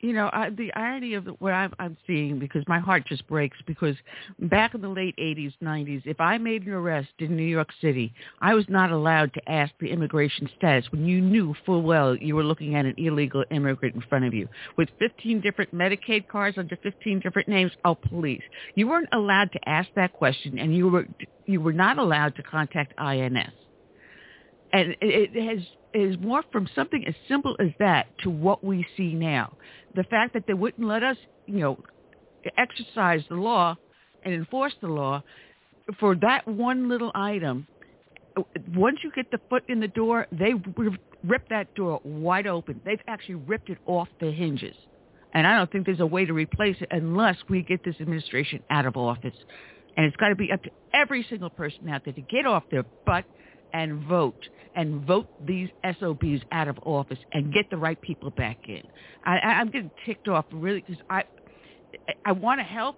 you 0.00 0.12
know, 0.12 0.28
I, 0.30 0.50
the 0.50 0.72
irony 0.74 1.14
of 1.14 1.26
what 1.38 1.52
I'm, 1.52 1.72
I'm 1.78 1.96
seeing, 2.06 2.38
because 2.38 2.62
my 2.68 2.78
heart 2.78 3.04
just 3.06 3.26
breaks, 3.26 3.56
because 3.66 3.96
back 4.38 4.74
in 4.74 4.82
the 4.82 4.88
late 4.88 5.16
80s, 5.16 5.54
90s, 5.62 6.02
if 6.04 6.20
I 6.20 6.36
made 6.36 6.66
an 6.66 6.72
arrest 6.72 7.08
in 7.18 7.34
New 7.34 7.42
York 7.42 7.70
City, 7.80 8.12
I 8.40 8.52
was 8.52 8.66
not 8.68 8.90
allowed 8.90 9.32
to 9.34 9.50
ask 9.50 9.72
the 9.80 9.90
immigration 9.90 10.50
status 10.58 10.90
when 10.92 11.06
you 11.06 11.22
knew 11.22 11.54
full 11.64 11.82
well 11.82 12.14
you 12.14 12.36
were 12.36 12.44
looking 12.44 12.74
at 12.74 12.84
an 12.84 12.94
illegal 12.98 13.44
immigrant 13.50 13.94
in 13.94 14.02
front 14.02 14.26
of 14.26 14.34
you. 14.34 14.48
With 14.76 14.90
15 14.98 15.40
different 15.40 15.74
Medicaid 15.74 16.28
cards 16.28 16.58
under 16.58 16.76
15 16.76 17.20
different 17.20 17.48
names, 17.48 17.72
oh, 17.84 17.94
please. 17.94 18.42
You 18.74 18.88
weren't 18.88 19.08
allowed 19.12 19.50
to 19.52 19.68
ask 19.68 19.88
that 19.96 20.12
question, 20.12 20.58
and 20.58 20.76
you 20.76 20.88
were, 20.88 21.06
you 21.46 21.62
were 21.62 21.72
not 21.72 21.98
allowed 21.98 22.36
to 22.36 22.42
contact 22.42 22.92
INS. 22.98 23.52
And 24.72 24.90
it, 25.00 25.30
it 25.34 25.56
has 25.56 25.66
is 25.96 26.16
morphed 26.16 26.52
from 26.52 26.68
something 26.74 27.04
as 27.06 27.14
simple 27.28 27.56
as 27.58 27.68
that 27.78 28.06
to 28.18 28.30
what 28.30 28.62
we 28.62 28.86
see 28.96 29.14
now 29.14 29.56
the 29.96 30.04
fact 30.04 30.34
that 30.34 30.44
they 30.46 30.54
wouldn't 30.54 30.86
let 30.86 31.02
us, 31.02 31.16
you 31.46 31.58
know, 31.58 31.78
exercise 32.56 33.22
the 33.28 33.34
law 33.34 33.76
and 34.24 34.32
enforce 34.34 34.74
the 34.80 34.88
law 34.88 35.22
for 35.98 36.14
that 36.16 36.46
one 36.46 36.88
little 36.88 37.10
item, 37.14 37.66
once 38.74 38.98
you 39.02 39.10
get 39.14 39.30
the 39.30 39.40
foot 39.48 39.64
in 39.68 39.80
the 39.80 39.88
door, 39.88 40.26
they 40.30 40.52
rip 41.24 41.48
that 41.48 41.74
door 41.74 42.00
wide 42.04 42.46
open. 42.46 42.80
They've 42.84 43.00
actually 43.08 43.36
ripped 43.36 43.70
it 43.70 43.78
off 43.86 44.08
the 44.20 44.30
hinges. 44.30 44.76
And 45.32 45.46
I 45.46 45.56
don't 45.56 45.70
think 45.70 45.86
there's 45.86 46.00
a 46.00 46.06
way 46.06 46.24
to 46.24 46.32
replace 46.32 46.76
it 46.80 46.88
unless 46.90 47.36
we 47.48 47.62
get 47.62 47.84
this 47.84 47.96
administration 48.00 48.62
out 48.70 48.86
of 48.86 48.96
office. 48.96 49.34
And 49.96 50.06
it's 50.06 50.16
got 50.16 50.28
to 50.28 50.34
be 50.34 50.52
up 50.52 50.62
to 50.64 50.70
every 50.92 51.24
single 51.28 51.50
person 51.50 51.88
out 51.88 52.04
there 52.04 52.14
to 52.14 52.20
get 52.20 52.46
off 52.46 52.64
their 52.70 52.84
butt 53.06 53.24
and 53.72 54.02
vote 54.04 54.48
and 54.74 55.06
vote 55.06 55.26
these 55.46 55.70
SOBs 56.00 56.42
out 56.52 56.68
of 56.68 56.78
office 56.84 57.18
and 57.32 57.52
get 57.52 57.70
the 57.70 57.76
right 57.76 58.00
people 58.02 58.30
back 58.30 58.58
in. 58.68 58.82
I, 59.24 59.38
I'm 59.38 59.70
getting 59.70 59.90
ticked 60.04 60.28
off 60.28 60.44
really 60.52 60.84
because 60.86 61.02
I, 61.08 61.24
I 62.24 62.32
want 62.32 62.60
to 62.60 62.64
help, 62.64 62.96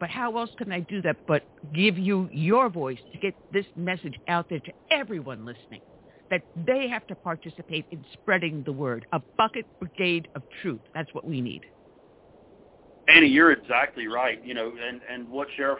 but 0.00 0.10
how 0.10 0.36
else 0.38 0.50
can 0.58 0.72
I 0.72 0.80
do 0.80 1.00
that 1.02 1.16
but 1.26 1.44
give 1.74 1.98
you 1.98 2.28
your 2.32 2.68
voice 2.68 2.98
to 3.12 3.18
get 3.18 3.34
this 3.52 3.66
message 3.76 4.18
out 4.28 4.48
there 4.48 4.60
to 4.60 4.72
everyone 4.90 5.46
listening? 5.46 5.82
That 6.30 6.42
they 6.56 6.88
have 6.88 7.06
to 7.08 7.14
participate 7.14 7.86
in 7.90 8.04
spreading 8.12 8.62
the 8.64 8.72
word. 8.72 9.06
A 9.12 9.20
bucket 9.36 9.66
brigade 9.80 10.28
of 10.34 10.42
truth. 10.62 10.80
That's 10.94 11.12
what 11.12 11.26
we 11.26 11.40
need. 11.40 11.62
Annie, 13.10 13.28
you're 13.28 13.52
exactly 13.52 14.06
right. 14.06 14.44
You 14.44 14.54
know, 14.54 14.72
and 14.82 15.00
and 15.10 15.28
what 15.28 15.48
Sheriff 15.56 15.78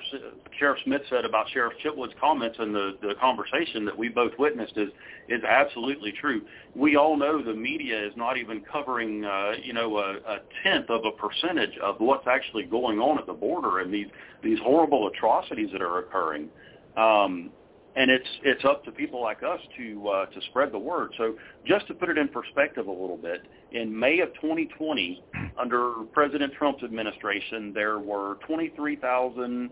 Sheriff 0.58 0.78
Smith 0.84 1.02
said 1.08 1.24
about 1.24 1.46
Sheriff 1.52 1.74
Chitwood's 1.84 2.14
comments 2.20 2.56
and 2.58 2.74
the 2.74 2.96
the 3.02 3.14
conversation 3.20 3.84
that 3.84 3.96
we 3.96 4.08
both 4.08 4.32
witnessed 4.38 4.76
is 4.76 4.88
is 5.28 5.42
absolutely 5.44 6.12
true. 6.12 6.42
We 6.74 6.96
all 6.96 7.16
know 7.16 7.42
the 7.42 7.54
media 7.54 8.04
is 8.04 8.12
not 8.16 8.36
even 8.36 8.62
covering, 8.62 9.24
uh, 9.24 9.52
you 9.62 9.72
know, 9.72 9.98
a, 9.98 10.16
a 10.16 10.38
tenth 10.62 10.90
of 10.90 11.04
a 11.04 11.12
percentage 11.12 11.76
of 11.82 11.96
what's 11.98 12.26
actually 12.26 12.64
going 12.64 12.98
on 12.98 13.18
at 13.18 13.26
the 13.26 13.32
border 13.32 13.78
and 13.78 13.92
these 13.92 14.08
these 14.42 14.58
horrible 14.60 15.08
atrocities 15.08 15.70
that 15.72 15.82
are 15.82 15.98
occurring. 15.98 16.48
Um, 16.96 17.50
and 17.96 18.10
it's 18.10 18.28
it's 18.44 18.64
up 18.64 18.84
to 18.84 18.92
people 18.92 19.20
like 19.20 19.42
us 19.42 19.58
to 19.76 20.08
uh, 20.08 20.26
to 20.26 20.40
spread 20.50 20.70
the 20.72 20.78
word. 20.78 21.12
So 21.18 21.34
just 21.66 21.88
to 21.88 21.94
put 21.94 22.08
it 22.08 22.18
in 22.18 22.28
perspective 22.28 22.86
a 22.86 22.90
little 22.90 23.16
bit, 23.16 23.42
in 23.72 23.98
May 23.98 24.20
of 24.20 24.32
2020, 24.34 25.24
under 25.60 26.04
President 26.12 26.52
Trump's 26.54 26.84
administration, 26.84 27.72
there 27.74 27.98
were 27.98 28.38
23,237 28.46 29.70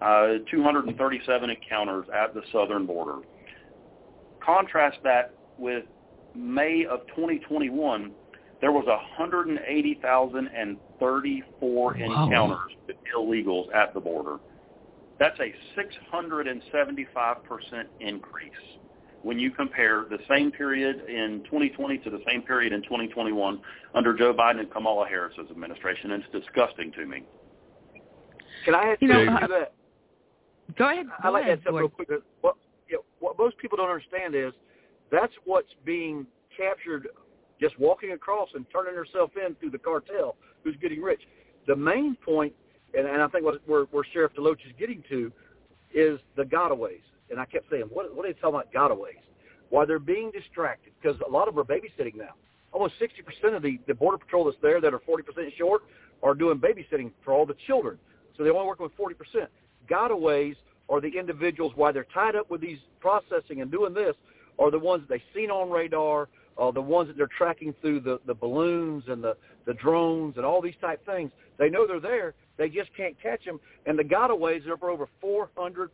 uh, 0.00 1.52
encounters 1.52 2.06
at 2.14 2.34
the 2.34 2.42
southern 2.52 2.84
border. 2.86 3.20
Contrast 4.44 4.98
that 5.04 5.34
with 5.58 5.84
May 6.34 6.84
of 6.86 7.06
2021, 7.08 8.12
there 8.60 8.72
was 8.72 8.84
180,034 8.86 11.82
wow. 11.82 11.94
encounters 11.94 12.72
with 12.86 12.96
illegals 13.16 13.74
at 13.74 13.94
the 13.94 14.00
border. 14.00 14.38
That's 15.20 15.38
a 15.38 15.54
675% 15.78 17.84
increase 18.00 18.52
when 19.22 19.38
you 19.38 19.50
compare 19.50 20.06
the 20.08 20.16
same 20.30 20.50
period 20.50 21.02
in 21.08 21.42
2020 21.44 21.98
to 21.98 22.10
the 22.10 22.20
same 22.26 22.40
period 22.40 22.72
in 22.72 22.82
2021 22.84 23.60
under 23.94 24.16
Joe 24.16 24.32
Biden 24.32 24.60
and 24.60 24.72
Kamala 24.72 25.06
Harris's 25.06 25.50
administration. 25.50 26.12
And 26.12 26.24
it's 26.24 26.32
disgusting 26.32 26.90
to 26.92 27.04
me. 27.04 27.22
Can 28.64 28.74
I 28.74 28.92
ask 28.92 29.02
you, 29.02 29.08
know, 29.08 29.26
uh, 29.26 29.46
that? 29.46 29.74
Go 30.78 30.90
ahead. 30.90 31.06
Go 31.06 31.12
I 31.22 31.28
like 31.28 31.44
ahead, 31.44 31.62
to 31.64 31.68
add 31.68 31.74
real 31.74 31.90
quick. 31.90 32.08
What, 32.40 32.56
you 32.88 32.96
know, 32.96 33.04
what 33.18 33.38
most 33.38 33.58
people 33.58 33.76
don't 33.76 33.90
understand 33.90 34.34
is 34.34 34.54
that's 35.12 35.34
what's 35.44 35.68
being 35.84 36.26
captured 36.56 37.08
just 37.60 37.78
walking 37.78 38.12
across 38.12 38.48
and 38.54 38.64
turning 38.72 38.94
herself 38.94 39.32
in 39.36 39.54
through 39.56 39.70
the 39.70 39.78
cartel 39.78 40.36
who's 40.64 40.76
getting 40.80 41.02
rich. 41.02 41.20
The 41.66 41.76
main 41.76 42.16
point 42.24 42.54
and, 42.96 43.06
and 43.06 43.22
I 43.22 43.28
think 43.28 43.44
what 43.44 43.60
where, 43.66 43.84
where 43.84 44.04
Sheriff 44.12 44.32
DeLoach 44.36 44.66
is 44.66 44.72
getting 44.78 45.02
to 45.08 45.32
is 45.92 46.20
the 46.36 46.44
gotaways. 46.44 47.02
And 47.30 47.38
I 47.38 47.44
kept 47.44 47.70
saying, 47.70 47.84
what, 47.90 48.14
what 48.14 48.26
are 48.26 48.32
they 48.32 48.38
talking 48.40 48.60
about 48.60 48.72
gotaways? 48.72 49.20
Why 49.68 49.84
they're 49.84 49.98
being 49.98 50.30
distracted 50.32 50.92
because 51.00 51.20
a 51.26 51.30
lot 51.30 51.48
of 51.48 51.54
them 51.54 51.62
are 51.62 51.64
babysitting 51.64 52.16
now. 52.16 52.34
Almost 52.72 52.94
60% 53.00 53.56
of 53.56 53.62
the, 53.62 53.78
the 53.86 53.94
border 53.94 54.18
patrol 54.18 54.44
that's 54.44 54.56
there 54.62 54.80
that 54.80 54.92
are 54.92 54.98
40% 54.98 55.22
short 55.56 55.82
are 56.22 56.34
doing 56.34 56.58
babysitting 56.58 57.10
for 57.24 57.32
all 57.32 57.46
the 57.46 57.56
children. 57.66 57.98
So 58.36 58.44
they're 58.44 58.54
only 58.54 58.66
working 58.66 58.84
with 58.84 58.96
40%. 58.96 59.46
Gotaways 59.88 60.56
are 60.88 61.00
the 61.00 61.08
individuals, 61.08 61.72
why 61.76 61.92
they're 61.92 62.06
tied 62.12 62.36
up 62.36 62.50
with 62.50 62.60
these 62.60 62.78
processing 63.00 63.60
and 63.60 63.70
doing 63.70 63.94
this, 63.94 64.14
are 64.58 64.70
the 64.70 64.78
ones 64.78 65.02
that 65.02 65.08
they've 65.08 65.34
seen 65.34 65.50
on 65.50 65.70
radar, 65.70 66.28
uh, 66.58 66.70
the 66.70 66.80
ones 66.80 67.08
that 67.08 67.16
they're 67.16 67.28
tracking 67.36 67.74
through 67.80 68.00
the, 68.00 68.20
the 68.26 68.34
balloons 68.34 69.04
and 69.08 69.22
the, 69.22 69.36
the 69.66 69.74
drones 69.74 70.36
and 70.36 70.44
all 70.44 70.60
these 70.60 70.74
type 70.80 71.04
things. 71.06 71.30
They 71.58 71.68
know 71.68 71.86
they're 71.86 72.00
there, 72.00 72.34
they 72.56 72.68
just 72.68 72.90
can't 72.96 73.16
catch 73.22 73.44
them. 73.44 73.60
And 73.86 73.98
the 73.98 74.04
gotaways 74.04 74.66
are 74.66 74.76
for 74.76 74.90
over 74.90 75.08
400%. 75.22 75.88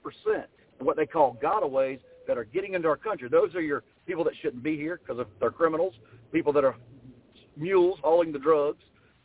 What 0.79 0.97
they 0.97 1.07
call 1.07 1.39
gotaways 1.43 2.01
that 2.27 2.37
are 2.37 2.45
getting 2.45 2.75
into 2.75 2.89
our 2.89 2.97
country. 2.97 3.29
Those 3.29 3.55
are 3.55 3.63
your 3.63 3.83
people 4.07 4.25
that 4.25 4.35
shouldn't 4.43 4.63
be 4.63 4.77
here 4.77 5.01
because 5.05 5.25
they're 5.41 5.51
criminals, 5.51 5.95
people 6.33 6.53
that 6.53 6.65
are 6.65 6.77
mules 7.57 7.99
hauling 8.03 8.33
the 8.33 8.39
drugs 8.39 8.83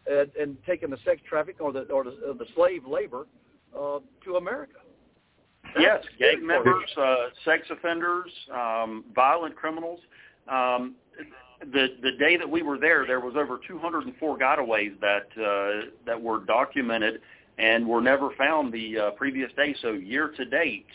and, 0.08 0.32
and 0.40 0.58
taking 0.66 0.90
the 0.90 0.98
sex 1.04 1.22
traffic 1.28 1.58
or 1.60 1.72
the, 1.72 1.82
or 1.84 2.04
the, 2.04 2.12
or 2.28 2.34
the 2.34 2.46
slave 2.56 2.86
labor 2.86 3.28
uh, 3.78 4.00
to 4.24 4.36
America. 4.36 4.78
Yes, 5.80 6.04
gang 6.20 6.46
members, 6.46 6.90
uh, 6.98 7.16
sex 7.46 7.64
offenders, 7.70 8.32
um, 8.54 9.06
violent 9.16 9.56
criminals. 9.56 10.00
Um, 10.52 10.96
the 11.72 11.88
the 12.02 12.12
day 12.20 12.38
that 12.38 12.50
we 12.50 12.62
were 12.62 12.78
there, 12.78 13.06
there 13.06 13.20
was 13.20 13.36
over 13.36 13.60
204 13.68 14.38
gotaways 14.38 15.00
that 15.00 15.28
uh, 15.42 15.90
that 16.06 16.22
were 16.22 16.40
documented 16.40 17.22
and 17.58 17.88
were 17.88 18.02
never 18.02 18.32
found 18.38 18.74
the 18.74 18.98
uh, 18.98 19.12
previous 19.12 19.52
day. 19.56 19.76
So 19.82 19.94
year 19.94 20.30
to 20.36 20.46
date, 20.46 20.88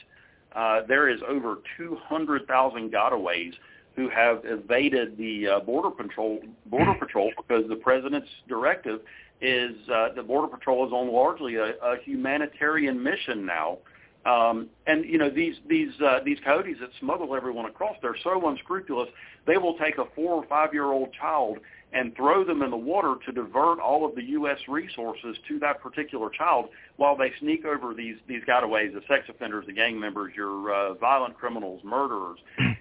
uh, 0.54 0.80
there 0.88 1.08
is 1.08 1.20
over 1.28 1.58
200,000 1.76 2.92
gotaways 2.92 3.52
who 3.94 4.08
have 4.10 4.40
evaded 4.44 5.16
the 5.16 5.46
uh, 5.46 5.60
border 5.60 5.90
patrol 5.90 6.40
border 6.66 6.94
patrol 6.98 7.30
because 7.36 7.64
the 7.68 7.76
president's 7.76 8.28
directive 8.48 9.00
is 9.40 9.72
uh, 9.92 10.08
the 10.14 10.22
border 10.22 10.48
patrol 10.48 10.86
is 10.86 10.92
on 10.92 11.12
largely 11.12 11.56
a, 11.56 11.74
a 11.82 11.96
humanitarian 12.04 13.02
mission 13.02 13.46
now 13.46 13.78
Um, 14.26 14.68
and 14.88 15.04
you 15.04 15.18
know 15.18 15.30
these 15.30 15.54
these 15.68 15.92
uh, 16.04 16.18
these 16.24 16.38
coyotes 16.44 16.78
that 16.80 16.90
smuggle 16.98 17.36
everyone 17.36 17.66
across, 17.66 17.96
they're 18.02 18.16
so 18.24 18.48
unscrupulous. 18.48 19.08
They 19.46 19.56
will 19.56 19.78
take 19.78 19.98
a 19.98 20.04
four 20.16 20.34
or 20.34 20.44
five 20.46 20.74
year 20.74 20.86
old 20.86 21.12
child 21.12 21.58
and 21.92 22.14
throw 22.16 22.44
them 22.44 22.62
in 22.62 22.70
the 22.70 22.76
water 22.76 23.14
to 23.24 23.32
divert 23.32 23.78
all 23.78 24.04
of 24.04 24.16
the 24.16 24.24
U.S. 24.24 24.58
resources 24.68 25.36
to 25.46 25.60
that 25.60 25.80
particular 25.80 26.28
child 26.28 26.66
while 26.96 27.16
they 27.16 27.32
sneak 27.38 27.64
over 27.64 27.94
these 27.94 28.16
these 28.26 28.42
gotaways, 28.48 28.92
the 28.92 29.02
sex 29.06 29.26
offenders, 29.28 29.64
the 29.66 29.72
gang 29.72 29.98
members, 29.98 30.32
your 30.34 30.74
uh, 30.74 30.94
violent 30.94 31.36
criminals, 31.38 31.80
murderers, 31.84 32.40
and, 32.58 32.74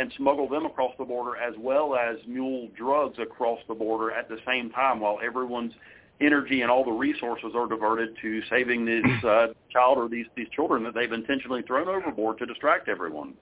and 0.00 0.12
smuggle 0.16 0.48
them 0.48 0.64
across 0.64 0.92
the 0.98 1.04
border 1.04 1.36
as 1.36 1.54
well 1.58 1.94
as 1.94 2.16
mule 2.26 2.68
drugs 2.74 3.18
across 3.18 3.58
the 3.68 3.74
border 3.74 4.12
at 4.12 4.30
the 4.30 4.38
same 4.46 4.70
time 4.70 5.00
while 5.00 5.18
everyone's 5.22 5.72
energy 6.20 6.62
and 6.62 6.70
all 6.70 6.84
the 6.84 6.90
resources 6.90 7.52
are 7.54 7.66
diverted 7.66 8.16
to 8.22 8.42
saving 8.48 8.84
this 8.84 9.04
uh, 9.24 9.48
child 9.70 9.98
or 9.98 10.08
these 10.08 10.26
these 10.36 10.48
children 10.54 10.82
that 10.84 10.94
they've 10.94 11.12
intentionally 11.12 11.62
thrown 11.62 11.88
overboard 11.88 12.38
to 12.38 12.46
distract 12.46 12.88
everyone. 12.88 13.34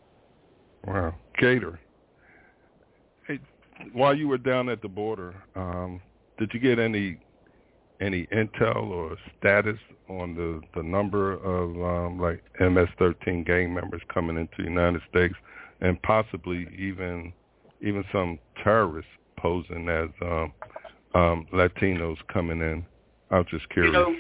Wow, 0.87 1.15
Gator. 1.39 1.81
Hey, 3.27 3.39
while 3.93 4.15
you 4.15 4.29
were 4.29 4.39
down 4.39 4.69
at 4.69 4.83
the 4.83 4.89
border, 4.89 5.35
um, 5.57 6.01
did 6.39 6.51
you 6.53 6.61
get 6.61 6.79
any 6.79 7.19
any 8.01 8.27
intel 8.27 8.89
or 8.91 9.17
status 9.39 9.79
on 10.09 10.35
the 10.35 10.61
the 10.75 10.83
number 10.83 11.35
of 11.35 11.71
um, 11.83 12.21
like 12.21 12.43
MS-13 12.61 13.47
gang 13.47 13.73
members 13.73 14.03
coming 14.13 14.37
into 14.37 14.55
the 14.59 14.65
United 14.65 15.01
States, 15.11 15.35
and 15.81 16.01
possibly 16.03 16.67
even 16.77 17.33
even 17.81 18.05
some 18.13 18.39
terrorists 18.63 19.11
posing 19.39 19.89
as 19.89 20.09
um, 20.23 20.53
um, 21.15 21.47
Latinos 21.53 22.17
coming 22.33 22.61
in? 22.61 22.85
I 23.31 23.39
was 23.39 23.47
just 23.51 23.69
curious. 23.71 23.93
You 23.93 23.99
know, 23.99 24.17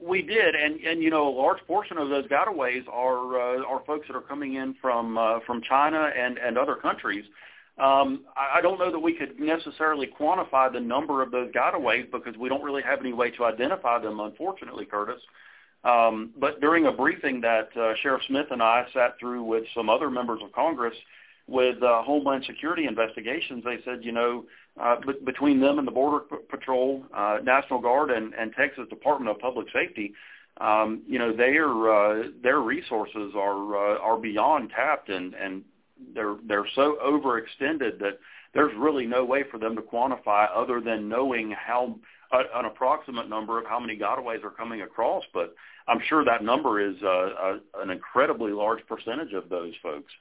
we 0.00 0.22
did, 0.22 0.54
and 0.54 0.80
and 0.80 1.02
you 1.02 1.10
know, 1.10 1.28
a 1.28 1.34
large 1.34 1.58
portion 1.66 1.98
of 1.98 2.08
those 2.08 2.26
gotaways 2.26 2.86
are 2.88 3.58
uh, 3.58 3.64
are 3.64 3.82
folks 3.86 4.06
that 4.08 4.16
are 4.16 4.22
coming 4.22 4.54
in 4.54 4.74
from 4.80 5.18
uh, 5.18 5.40
from 5.46 5.62
China 5.62 6.10
and 6.16 6.38
and 6.38 6.56
other 6.56 6.76
countries. 6.76 7.24
Um, 7.78 8.24
I, 8.36 8.58
I 8.58 8.60
don't 8.60 8.78
know 8.78 8.90
that 8.90 8.98
we 8.98 9.14
could 9.14 9.38
necessarily 9.38 10.06
quantify 10.06 10.72
the 10.72 10.80
number 10.80 11.22
of 11.22 11.30
those 11.30 11.52
gotaways 11.52 12.10
because 12.10 12.36
we 12.36 12.48
don't 12.48 12.62
really 12.62 12.82
have 12.82 13.00
any 13.00 13.12
way 13.12 13.30
to 13.32 13.44
identify 13.44 13.98
them, 13.98 14.20
unfortunately, 14.20 14.84
Curtis. 14.84 15.20
Um, 15.84 16.30
but 16.36 16.60
during 16.60 16.86
a 16.86 16.92
briefing 16.92 17.40
that 17.42 17.68
uh, 17.76 17.94
Sheriff 18.02 18.22
Smith 18.26 18.46
and 18.50 18.62
I 18.62 18.86
sat 18.92 19.18
through 19.20 19.44
with 19.44 19.64
some 19.74 19.88
other 19.88 20.10
members 20.10 20.40
of 20.42 20.52
Congress 20.52 20.94
with 21.46 21.82
uh, 21.82 22.02
Homeland 22.02 22.44
Security 22.46 22.86
investigations, 22.86 23.64
they 23.64 23.78
said, 23.84 24.04
you 24.04 24.12
know, 24.12 24.44
uh, 24.80 24.96
b- 25.06 25.14
between 25.24 25.60
them 25.60 25.78
and 25.78 25.86
the 25.86 25.92
Border 25.92 26.24
P- 26.30 26.36
Patrol, 26.48 27.04
uh, 27.14 27.38
National 27.42 27.80
Guard, 27.80 28.10
and, 28.10 28.34
and 28.34 28.52
Texas 28.54 28.88
Department 28.88 29.30
of 29.30 29.38
Public 29.40 29.66
Safety, 29.72 30.14
um, 30.60 31.02
you 31.06 31.18
know, 31.18 31.34
their 31.36 31.68
uh, 31.68 32.28
their 32.42 32.60
resources 32.60 33.32
are 33.36 33.76
uh, 33.76 33.98
are 33.98 34.18
beyond 34.18 34.70
tapped, 34.70 35.08
and 35.08 35.34
and 35.34 35.62
they're 36.14 36.36
they're 36.46 36.66
so 36.74 36.98
overextended 37.04 37.98
that 38.00 38.18
there's 38.54 38.72
really 38.76 39.06
no 39.06 39.24
way 39.24 39.44
for 39.50 39.58
them 39.58 39.76
to 39.76 39.82
quantify 39.82 40.48
other 40.54 40.80
than 40.80 41.08
knowing 41.08 41.52
how 41.52 41.96
uh, 42.32 42.42
an 42.54 42.64
approximate 42.64 43.28
number 43.28 43.58
of 43.58 43.66
how 43.66 43.78
many 43.78 43.96
gotaways 43.96 44.42
are 44.42 44.50
coming 44.50 44.82
across. 44.82 45.22
But 45.32 45.54
I'm 45.86 46.00
sure 46.08 46.24
that 46.24 46.42
number 46.42 46.80
is 46.80 46.96
uh, 47.02 47.08
a, 47.08 47.58
an 47.76 47.90
incredibly 47.90 48.52
large 48.52 48.84
percentage 48.86 49.32
of 49.34 49.48
those 49.48 49.74
folks. 49.82 50.12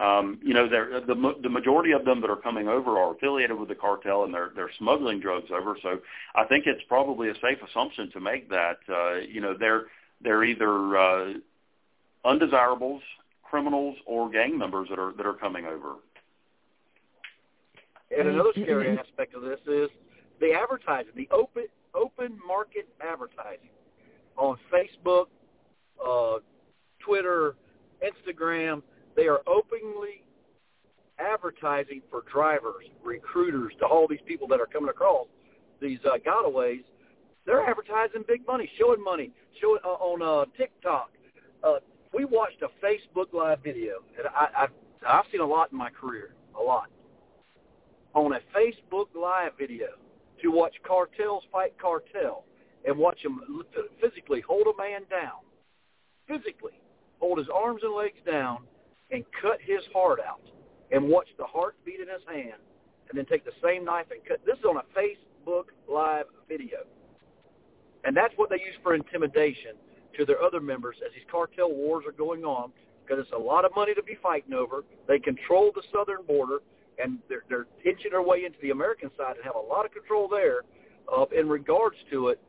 Um, 0.00 0.40
you 0.42 0.54
know, 0.54 0.66
the 0.66 1.34
the 1.42 1.48
majority 1.50 1.92
of 1.92 2.06
them 2.06 2.22
that 2.22 2.30
are 2.30 2.36
coming 2.36 2.68
over 2.68 2.96
are 2.98 3.12
affiliated 3.12 3.58
with 3.58 3.68
the 3.68 3.74
cartel, 3.74 4.24
and 4.24 4.32
they're 4.32 4.50
they're 4.56 4.70
smuggling 4.78 5.20
drugs 5.20 5.50
over. 5.52 5.76
So 5.82 6.00
I 6.34 6.44
think 6.44 6.64
it's 6.66 6.80
probably 6.88 7.28
a 7.28 7.34
safe 7.34 7.58
assumption 7.68 8.10
to 8.12 8.20
make 8.20 8.48
that 8.48 8.78
uh, 8.88 9.16
you 9.16 9.42
know 9.42 9.54
they're 9.58 9.84
they're 10.22 10.42
either 10.42 10.96
uh, 10.96 11.32
undesirables, 12.24 13.02
criminals, 13.42 13.96
or 14.06 14.30
gang 14.30 14.56
members 14.56 14.88
that 14.88 14.98
are 14.98 15.12
that 15.18 15.26
are 15.26 15.34
coming 15.34 15.66
over. 15.66 15.96
And 18.16 18.26
another 18.26 18.52
scary 18.52 18.96
aspect 18.96 19.34
of 19.34 19.42
this 19.42 19.60
is 19.66 19.90
the 20.40 20.54
advertising, 20.54 21.12
the 21.14 21.28
open 21.30 21.66
open 21.94 22.38
market 22.46 22.88
advertising 23.02 23.68
on 24.38 24.56
Facebook, 24.72 25.26
uh, 26.02 26.38
Twitter, 27.04 27.56
Instagram 28.02 28.82
they 29.16 29.26
are 29.26 29.40
openly 29.46 30.22
advertising 31.18 32.02
for 32.10 32.22
drivers, 32.32 32.86
recruiters, 33.02 33.72
to 33.78 33.86
all 33.86 34.06
these 34.08 34.20
people 34.26 34.48
that 34.48 34.60
are 34.60 34.66
coming 34.66 34.90
across 34.90 35.26
these 35.80 35.98
uh, 36.04 36.16
gotaways. 36.18 36.84
They're 37.46 37.68
advertising 37.68 38.24
big 38.26 38.46
money, 38.46 38.70
showing 38.78 39.02
money, 39.02 39.32
showing 39.60 39.80
uh, 39.84 39.88
on 39.88 40.22
uh, 40.22 40.44
TikTok. 40.56 41.10
Uh, 41.62 41.76
we 42.12 42.24
watched 42.24 42.62
a 42.62 42.68
Facebook 42.84 43.32
Live 43.32 43.62
video, 43.62 43.96
and 44.18 44.26
I, 44.28 44.64
I've, 44.64 44.70
I've 45.06 45.24
seen 45.30 45.40
a 45.40 45.46
lot 45.46 45.72
in 45.72 45.78
my 45.78 45.90
career, 45.90 46.34
a 46.58 46.62
lot. 46.62 46.90
On 48.14 48.32
a 48.32 48.40
Facebook 48.56 49.06
Live 49.14 49.52
video 49.58 49.88
to 50.42 50.50
watch 50.50 50.74
cartels 50.86 51.44
fight 51.52 51.74
cartel 51.80 52.44
and 52.86 52.96
watch 52.96 53.22
them 53.22 53.40
physically 54.00 54.42
hold 54.46 54.66
a 54.66 54.76
man 54.76 55.02
down, 55.10 55.40
physically 56.26 56.72
hold 57.20 57.38
his 57.38 57.48
arms 57.54 57.82
and 57.84 57.94
legs 57.94 58.18
down 58.26 58.58
and 59.10 59.24
cut 59.40 59.58
his 59.60 59.80
heart 59.92 60.20
out 60.26 60.42
and 60.90 61.08
watch 61.08 61.28
the 61.38 61.44
heart 61.44 61.76
beat 61.84 62.00
in 62.00 62.08
his 62.08 62.22
hand 62.28 62.60
and 63.08 63.18
then 63.18 63.26
take 63.26 63.44
the 63.44 63.52
same 63.62 63.84
knife 63.84 64.06
and 64.10 64.20
cut. 64.26 64.40
This 64.46 64.58
is 64.58 64.64
on 64.64 64.76
a 64.76 64.86
Facebook 64.96 65.64
Live 65.88 66.26
video. 66.48 66.78
And 68.04 68.16
that's 68.16 68.32
what 68.36 68.50
they 68.50 68.56
use 68.56 68.76
for 68.82 68.94
intimidation 68.94 69.72
to 70.16 70.24
their 70.24 70.42
other 70.42 70.60
members 70.60 70.96
as 71.04 71.12
these 71.12 71.24
cartel 71.30 71.72
wars 71.72 72.04
are 72.06 72.12
going 72.12 72.44
on 72.44 72.72
because 73.02 73.22
it's 73.22 73.34
a 73.34 73.38
lot 73.38 73.64
of 73.64 73.72
money 73.74 73.94
to 73.94 74.02
be 74.02 74.16
fighting 74.22 74.54
over. 74.54 74.84
They 75.08 75.18
control 75.18 75.72
the 75.74 75.82
southern 75.92 76.24
border 76.26 76.58
and 77.02 77.18
they're, 77.28 77.42
they're 77.48 77.66
inching 77.84 78.12
their 78.12 78.22
way 78.22 78.44
into 78.44 78.58
the 78.62 78.70
American 78.70 79.10
side 79.16 79.36
and 79.36 79.44
have 79.44 79.56
a 79.56 79.66
lot 79.66 79.84
of 79.84 79.92
control 79.92 80.28
there. 80.28 80.62
Uh, 81.12 81.24
in 81.36 81.48
regards 81.48 81.96
to 82.10 82.28
it, 82.28 82.40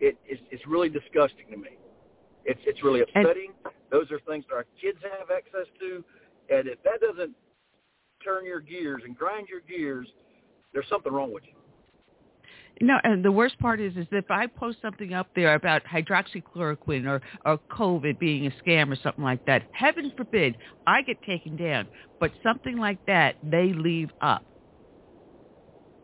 it 0.00 0.16
is 0.28 0.38
it's 0.50 0.66
really 0.66 0.88
disgusting 0.88 1.46
to 1.50 1.56
me. 1.56 1.78
It's 2.44 2.60
it's 2.66 2.82
really 2.82 3.00
upsetting. 3.00 3.52
And, 3.64 3.72
Those 3.90 4.10
are 4.10 4.20
things 4.20 4.44
that 4.48 4.54
our 4.54 4.66
kids 4.80 4.98
have 5.02 5.30
access 5.30 5.66
to, 5.80 6.04
and 6.50 6.68
if 6.68 6.82
that 6.82 7.00
doesn't 7.00 7.34
turn 8.24 8.44
your 8.44 8.60
gears 8.60 9.02
and 9.04 9.16
grind 9.16 9.48
your 9.48 9.60
gears, 9.60 10.08
there's 10.72 10.88
something 10.88 11.12
wrong 11.12 11.32
with 11.32 11.44
you. 11.44 11.52
No, 12.80 12.98
and 13.02 13.24
the 13.24 13.32
worst 13.32 13.58
part 13.58 13.80
is, 13.80 13.96
is 13.96 14.06
that 14.10 14.18
if 14.18 14.30
I 14.30 14.46
post 14.46 14.78
something 14.80 15.12
up 15.12 15.28
there 15.34 15.54
about 15.54 15.82
hydroxychloroquine 15.84 17.06
or, 17.06 17.20
or 17.44 17.58
COVID 17.70 18.20
being 18.20 18.46
a 18.46 18.50
scam 18.62 18.92
or 18.92 18.96
something 19.02 19.24
like 19.24 19.44
that, 19.46 19.64
heaven 19.72 20.12
forbid, 20.16 20.56
I 20.86 21.02
get 21.02 21.20
taken 21.22 21.56
down. 21.56 21.88
But 22.20 22.30
something 22.42 22.76
like 22.76 23.04
that, 23.06 23.36
they 23.42 23.72
leave 23.72 24.10
up. 24.20 24.44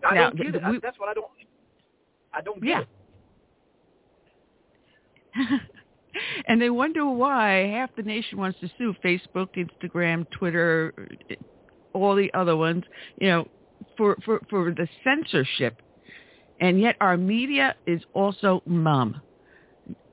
I 0.05 0.15
now, 0.15 0.31
don't 0.31 0.37
get 0.37 0.55
it. 0.55 0.63
We, 0.69 0.81
That's 0.81 0.99
what 0.99 1.09
I 1.09 1.15
don't. 1.15 1.27
I 2.33 2.41
don't 2.41 2.61
get 2.61 2.69
yeah. 2.69 2.83
it. 5.37 5.61
and 6.49 6.61
they 6.61 6.71
wonder 6.71 7.07
why 7.07 7.69
half 7.73 7.95
the 7.97 8.03
nation 8.03 8.39
wants 8.39 8.59
to 8.61 8.71
sue 8.79 8.95
Facebook, 9.05 9.49
Instagram, 9.57 10.29
Twitter, 10.31 10.93
all 11.93 12.15
the 12.15 12.33
other 12.35 12.57
ones, 12.57 12.85
you 13.21 13.29
know, 13.29 13.49
for, 13.97 14.17
for, 14.25 14.41
for 14.51 14.73
the 14.73 14.89
censorship. 15.03 15.81
And 16.61 16.81
yet 16.81 16.97
our 17.01 17.17
media 17.17 17.75
is 17.87 18.01
also 18.13 18.63
mum. 18.67 19.21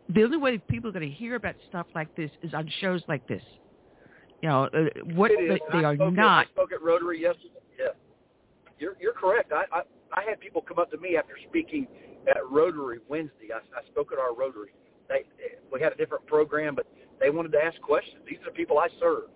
The 0.10 0.24
only 0.24 0.38
way 0.38 0.58
people 0.58 0.90
are 0.90 0.94
going 0.94 1.10
to 1.10 1.16
hear 1.16 1.36
about 1.36 1.56
stuff 1.70 1.88
like 1.96 2.14
this 2.16 2.32
is 2.42 2.54
on 2.54 2.70
shows 2.82 3.02
like 3.08 3.28
this. 3.28 3.44
You 4.42 4.50
know, 4.50 4.64
uh, 4.66 4.86
what 5.14 5.32
they, 5.38 5.60
they 5.72 5.84
are 5.84 5.96
spoke 5.96 6.14
not. 6.14 6.42
At, 6.42 6.48
I 6.48 6.52
spoke 6.52 6.72
at 6.74 6.82
Rotary 6.82 7.22
yesterday. 7.22 7.54
Yeah, 7.80 7.86
you're 8.80 8.98
you're 9.00 9.14
correct. 9.14 9.52
I, 9.54 9.66
I 9.72 9.82
I 10.14 10.24
had 10.28 10.40
people 10.40 10.62
come 10.68 10.80
up 10.80 10.90
to 10.92 10.98
me 10.98 11.16
after 11.16 11.36
speaking 11.48 11.88
at 12.28 12.38
Rotary 12.50 13.00
Wednesday. 13.08 13.50
I, 13.54 13.60
I 13.78 13.86
spoke 13.92 14.12
at 14.12 14.20
our 14.20 14.36
Rotary 14.36 14.74
they, 15.12 15.28
we 15.72 15.82
had 15.82 15.92
a 15.92 15.96
different 15.96 16.26
program, 16.26 16.76
but 16.76 16.88
they 17.20 17.30
wanted 17.30 17.52
to 17.52 17.60
ask 17.60 17.80
questions. 17.82 18.24
These 18.28 18.40
are 18.48 18.52
the 18.52 18.58
people 18.58 18.80
I 18.80 18.88
serve. 19.00 19.28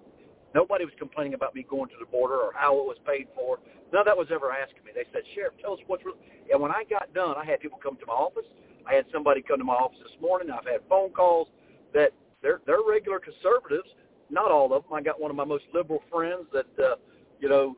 Nobody 0.56 0.86
was 0.86 0.94
complaining 0.98 1.34
about 1.34 1.54
me 1.54 1.68
going 1.68 1.90
to 1.90 2.00
the 2.00 2.08
border 2.08 2.36
or 2.36 2.56
how 2.56 2.80
it 2.80 2.88
was 2.88 2.98
paid 3.06 3.28
for. 3.36 3.60
None 3.92 4.02
of 4.02 4.08
that 4.08 4.16
was 4.16 4.32
ever 4.32 4.52
asking 4.56 4.88
me. 4.88 4.92
They 4.96 5.04
said, 5.12 5.28
Sheriff, 5.36 5.54
tell 5.62 5.74
us 5.74 5.84
what's 5.88 6.06
real. 6.06 6.16
And 6.50 6.62
when 6.62 6.72
I 6.72 6.88
got 6.90 7.14
done, 7.14 7.36
I 7.38 7.44
had 7.44 7.60
people 7.60 7.78
come 7.84 7.98
to 7.98 8.06
my 8.08 8.16
office. 8.16 8.48
I 8.88 8.94
had 8.96 9.06
somebody 9.12 9.42
come 9.42 9.60
to 9.60 9.68
my 9.68 9.76
office 9.76 10.00
this 10.00 10.16
morning. 10.22 10.50
I've 10.50 10.66
had 10.66 10.80
phone 10.88 11.12
calls 11.12 11.50
that 11.94 12.12
they're 12.42 12.62
they're 12.66 12.86
regular 12.88 13.20
conservatives. 13.20 13.90
Not 14.30 14.52
all 14.52 14.72
of 14.72 14.84
them. 14.84 14.94
I 14.94 15.02
got 15.02 15.20
one 15.20 15.30
of 15.30 15.38
my 15.38 15.44
most 15.44 15.66
liberal 15.74 16.02
friends 16.10 16.48
that 16.54 16.70
uh, 16.80 16.96
you 17.40 17.50
know 17.50 17.76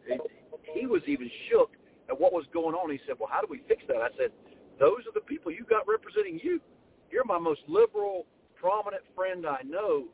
he 0.73 0.85
was 0.85 1.01
even 1.07 1.31
shook 1.49 1.71
at 2.09 2.19
what 2.19 2.33
was 2.33 2.45
going 2.53 2.75
on. 2.75 2.91
He 2.91 2.99
said, 3.07 3.15
"Well, 3.19 3.29
how 3.31 3.41
do 3.41 3.47
we 3.49 3.61
fix 3.67 3.83
that?" 3.87 3.97
I 4.03 4.09
said, 4.19 4.31
"Those 4.79 5.07
are 5.07 5.15
the 5.15 5.23
people 5.23 5.51
you 5.51 5.63
got 5.63 5.87
representing 5.87 6.39
you 6.43 6.59
you're 7.11 7.25
my 7.25 7.39
most 7.39 7.61
liberal, 7.67 8.25
prominent 8.55 9.03
friend 9.15 9.45
I 9.45 9.61
know. 9.63 10.05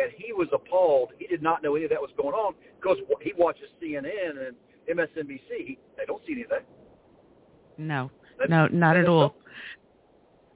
And 0.00 0.12
he 0.16 0.32
was 0.32 0.48
appalled. 0.52 1.10
He 1.18 1.26
did 1.26 1.42
not 1.42 1.62
know 1.62 1.74
any 1.74 1.84
of 1.84 1.90
that 1.90 2.00
was 2.00 2.10
going 2.16 2.34
on 2.34 2.54
because 2.80 2.98
he 3.22 3.32
watches 3.36 3.68
CNN 3.82 4.46
and 4.46 4.56
MSNBC. 4.98 5.78
They 5.96 6.06
don't 6.06 6.22
see 6.26 6.32
anything. 6.32 6.64
No, 7.76 8.10
no, 8.48 8.68
not 8.68 8.96
at 8.96 9.08
all. 9.08 9.34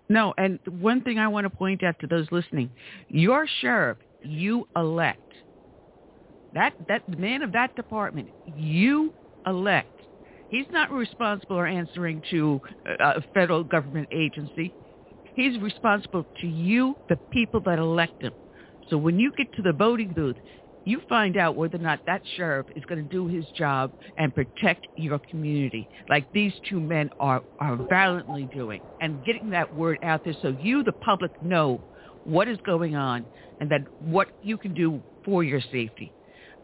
No, 0.08 0.34
and 0.38 0.60
one 0.68 1.00
thing 1.02 1.18
I 1.18 1.26
want 1.26 1.46
to 1.46 1.50
point 1.50 1.82
out 1.82 1.98
to 2.00 2.06
those 2.06 2.26
listening, 2.30 2.70
your 3.08 3.46
sheriff 3.60 3.98
you 4.22 4.68
elect. 4.76 5.20
That 6.54 6.74
that 6.88 7.18
man 7.18 7.42
of 7.42 7.52
that 7.52 7.74
department, 7.74 8.28
you 8.56 9.12
elect. 9.46 9.90
He's 10.48 10.66
not 10.70 10.92
responsible 10.92 11.56
or 11.56 11.66
answering 11.66 12.22
to 12.30 12.60
a 13.00 13.22
federal 13.34 13.64
government 13.64 14.08
agency. 14.12 14.72
He's 15.34 15.60
responsible 15.60 16.26
to 16.40 16.46
you, 16.46 16.96
the 17.08 17.18
people 17.32 17.60
that 17.66 17.78
elect 17.78 18.22
him. 18.22 18.32
So 18.88 18.96
when 18.96 19.18
you 19.18 19.32
get 19.36 19.52
to 19.54 19.62
the 19.62 19.72
voting 19.72 20.12
booth, 20.12 20.36
you 20.84 21.00
find 21.08 21.36
out 21.36 21.56
whether 21.56 21.76
or 21.76 21.80
not 21.80 22.00
that 22.06 22.22
sheriff 22.36 22.66
is 22.76 22.84
going 22.84 23.02
to 23.02 23.08
do 23.08 23.26
his 23.26 23.46
job 23.56 23.90
and 24.18 24.34
protect 24.34 24.86
your 24.96 25.18
community 25.30 25.88
like 26.10 26.26
these 26.32 26.52
two 26.68 26.78
men 26.78 27.08
are, 27.18 27.42
are 27.58 27.78
valiantly 27.88 28.48
doing 28.52 28.80
and 29.00 29.24
getting 29.24 29.50
that 29.50 29.74
word 29.74 29.98
out 30.02 30.22
there 30.24 30.36
so 30.42 30.54
you, 30.60 30.84
the 30.84 30.92
public, 30.92 31.30
know 31.42 31.80
what 32.24 32.48
is 32.48 32.58
going 32.66 32.94
on 32.94 33.24
and 33.60 33.70
that 33.70 33.80
what 33.98 34.28
you 34.42 34.58
can 34.58 34.74
do 34.74 35.02
for 35.24 35.42
your 35.42 35.60
safety. 35.72 36.12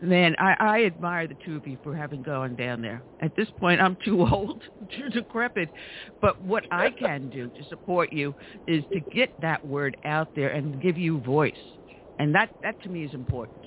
Man, 0.03 0.35
I, 0.39 0.57
I 0.59 0.85
admire 0.85 1.29
the 1.29 1.37
two 1.45 1.57
of 1.57 1.67
you 1.67 1.77
for 1.83 1.95
having 1.95 2.23
gone 2.23 2.57
down 2.57 2.81
there. 2.81 3.03
At 3.21 3.37
this 3.37 3.49
point, 3.59 3.83
I'm 3.83 3.99
too 4.03 4.27
old, 4.33 4.63
too 4.97 5.11
decrepit. 5.11 5.69
But 6.23 6.41
what 6.43 6.65
I 6.71 6.91
can 6.91 7.29
do 7.29 7.49
to 7.49 7.69
support 7.69 8.13
you 8.13 8.35
is 8.67 8.83
to 8.93 9.01
get 9.01 9.39
that 9.43 9.65
word 9.67 9.97
out 10.05 10.35
there 10.35 10.51
and 10.51 10.81
give 10.81 10.97
you 10.97 11.21
voice. 11.21 11.53
And 12.19 12.35
that, 12.35 12.51
that 12.63 12.83
to 12.83 12.89
me 12.89 13.05
is 13.05 13.13
important. 13.13 13.59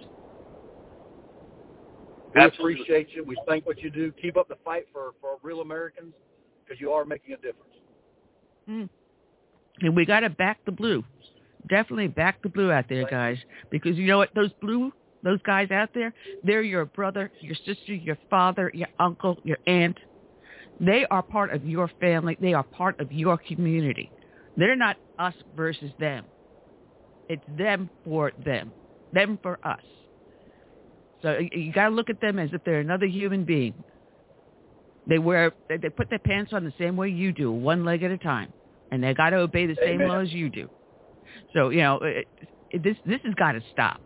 We 2.34 2.44
appreciate 2.44 3.10
you. 3.14 3.24
We 3.24 3.38
thank 3.48 3.68
what 3.68 3.80
you 3.82 3.92
do. 3.92 4.12
Keep 4.20 4.38
up 4.38 4.48
the 4.48 4.58
fight 4.66 4.88
for, 4.92 5.12
for 5.22 5.38
real 5.44 5.62
Americans 5.62 6.14
because 6.66 6.82
you 6.82 6.92
are 6.92 7.06
making 7.06 7.34
a 7.34 7.38
difference. 7.38 7.60
Mm. 8.68 8.90
And 9.82 9.96
we 9.96 10.06
got 10.06 10.22
to 10.22 10.30
back 10.30 10.60
the 10.66 10.72
blue. 10.72 11.04
Definitely 11.70 12.08
back 12.08 12.42
the 12.42 12.50
blue 12.50 12.72
out 12.72 12.86
there, 12.90 13.06
guys. 13.06 13.38
Because 13.70 13.98
you 13.98 14.08
know 14.08 14.18
what? 14.18 14.30
Those 14.34 14.52
blue 14.62 14.92
those 15.24 15.42
guys 15.44 15.72
out 15.72 15.90
there, 15.94 16.14
they're 16.44 16.62
your 16.62 16.86
brother, 16.86 17.32
your 17.40 17.56
sister, 17.66 17.94
your 17.94 18.18
father, 18.30 18.70
your 18.74 18.90
uncle, 19.00 19.38
your 19.44 19.58
aunt. 19.66 19.98
They 20.80 21.06
are 21.10 21.24
part 21.24 21.54
of 21.54 21.66
your 21.66 21.90
family. 22.00 22.38
They 22.40 22.54
are 22.54 22.64
part 22.64 23.00
of 23.00 23.12
your 23.12 23.38
community. 23.38 24.12
They're 24.58 24.76
not 24.76 24.98
us 25.18 25.34
versus 25.56 25.92
them. 26.00 26.26
It's 27.30 27.44
them 27.58 27.90
for 28.04 28.32
them, 28.44 28.72
them 29.14 29.40
for 29.42 29.60
us. 29.66 29.82
So 31.22 31.40
you 31.40 31.72
got 31.72 31.90
to 31.90 31.96
look 31.96 32.10
at 32.10 32.20
them 32.20 32.38
as 32.38 32.50
if 32.52 32.64
they're 32.66 32.82
another 32.82 33.06
human 33.06 33.46
being. 33.46 33.74
They 35.08 35.20
wear, 35.20 35.54
they 35.70 35.90
put 35.90 36.10
their 36.10 36.20
pants 36.20 36.52
on 36.54 36.66
the 36.66 36.74
same 36.78 36.98
way 36.98 37.10
you 37.10 37.32
do, 37.32 37.52
one 37.52 37.86
leg 37.86 38.04
at 38.04 38.12
a 38.12 38.18
time, 38.18 38.52
and 38.92 39.04
they 39.04 39.14
got 39.14 39.30
to 39.30 39.38
obey 39.38 39.66
the 39.66 39.76
same 39.76 40.02
Amen. 40.02 40.08
laws 40.08 40.28
you 40.32 40.50
do. 40.50 40.70
So 41.54 41.70
you 41.70 41.80
know, 41.80 42.00
it, 42.02 42.28
it, 42.72 42.84
this 42.84 42.98
this 43.06 43.20
has 43.24 43.34
got 43.36 43.54
to 43.54 43.62
stop 43.72 44.02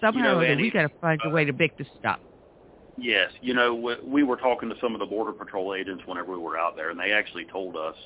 somehow 0.00 0.40
you 0.40 0.48
know, 0.48 0.56
we 0.56 0.70
got 0.70 0.82
to 0.82 0.90
find 1.00 1.20
a 1.24 1.30
way 1.30 1.44
to 1.44 1.52
make 1.52 1.76
this 1.76 1.88
stop. 1.98 2.20
Yes, 2.96 3.30
you 3.40 3.54
know, 3.54 3.74
we, 3.74 3.94
we 4.06 4.22
were 4.22 4.36
talking 4.36 4.68
to 4.68 4.76
some 4.80 4.94
of 4.94 5.00
the 5.00 5.06
border 5.06 5.32
patrol 5.32 5.74
agents 5.74 6.04
whenever 6.06 6.32
we 6.32 6.38
were 6.38 6.56
out 6.56 6.76
there, 6.76 6.90
and 6.90 6.98
they 6.98 7.12
actually 7.12 7.44
told 7.46 7.76
us 7.76 7.96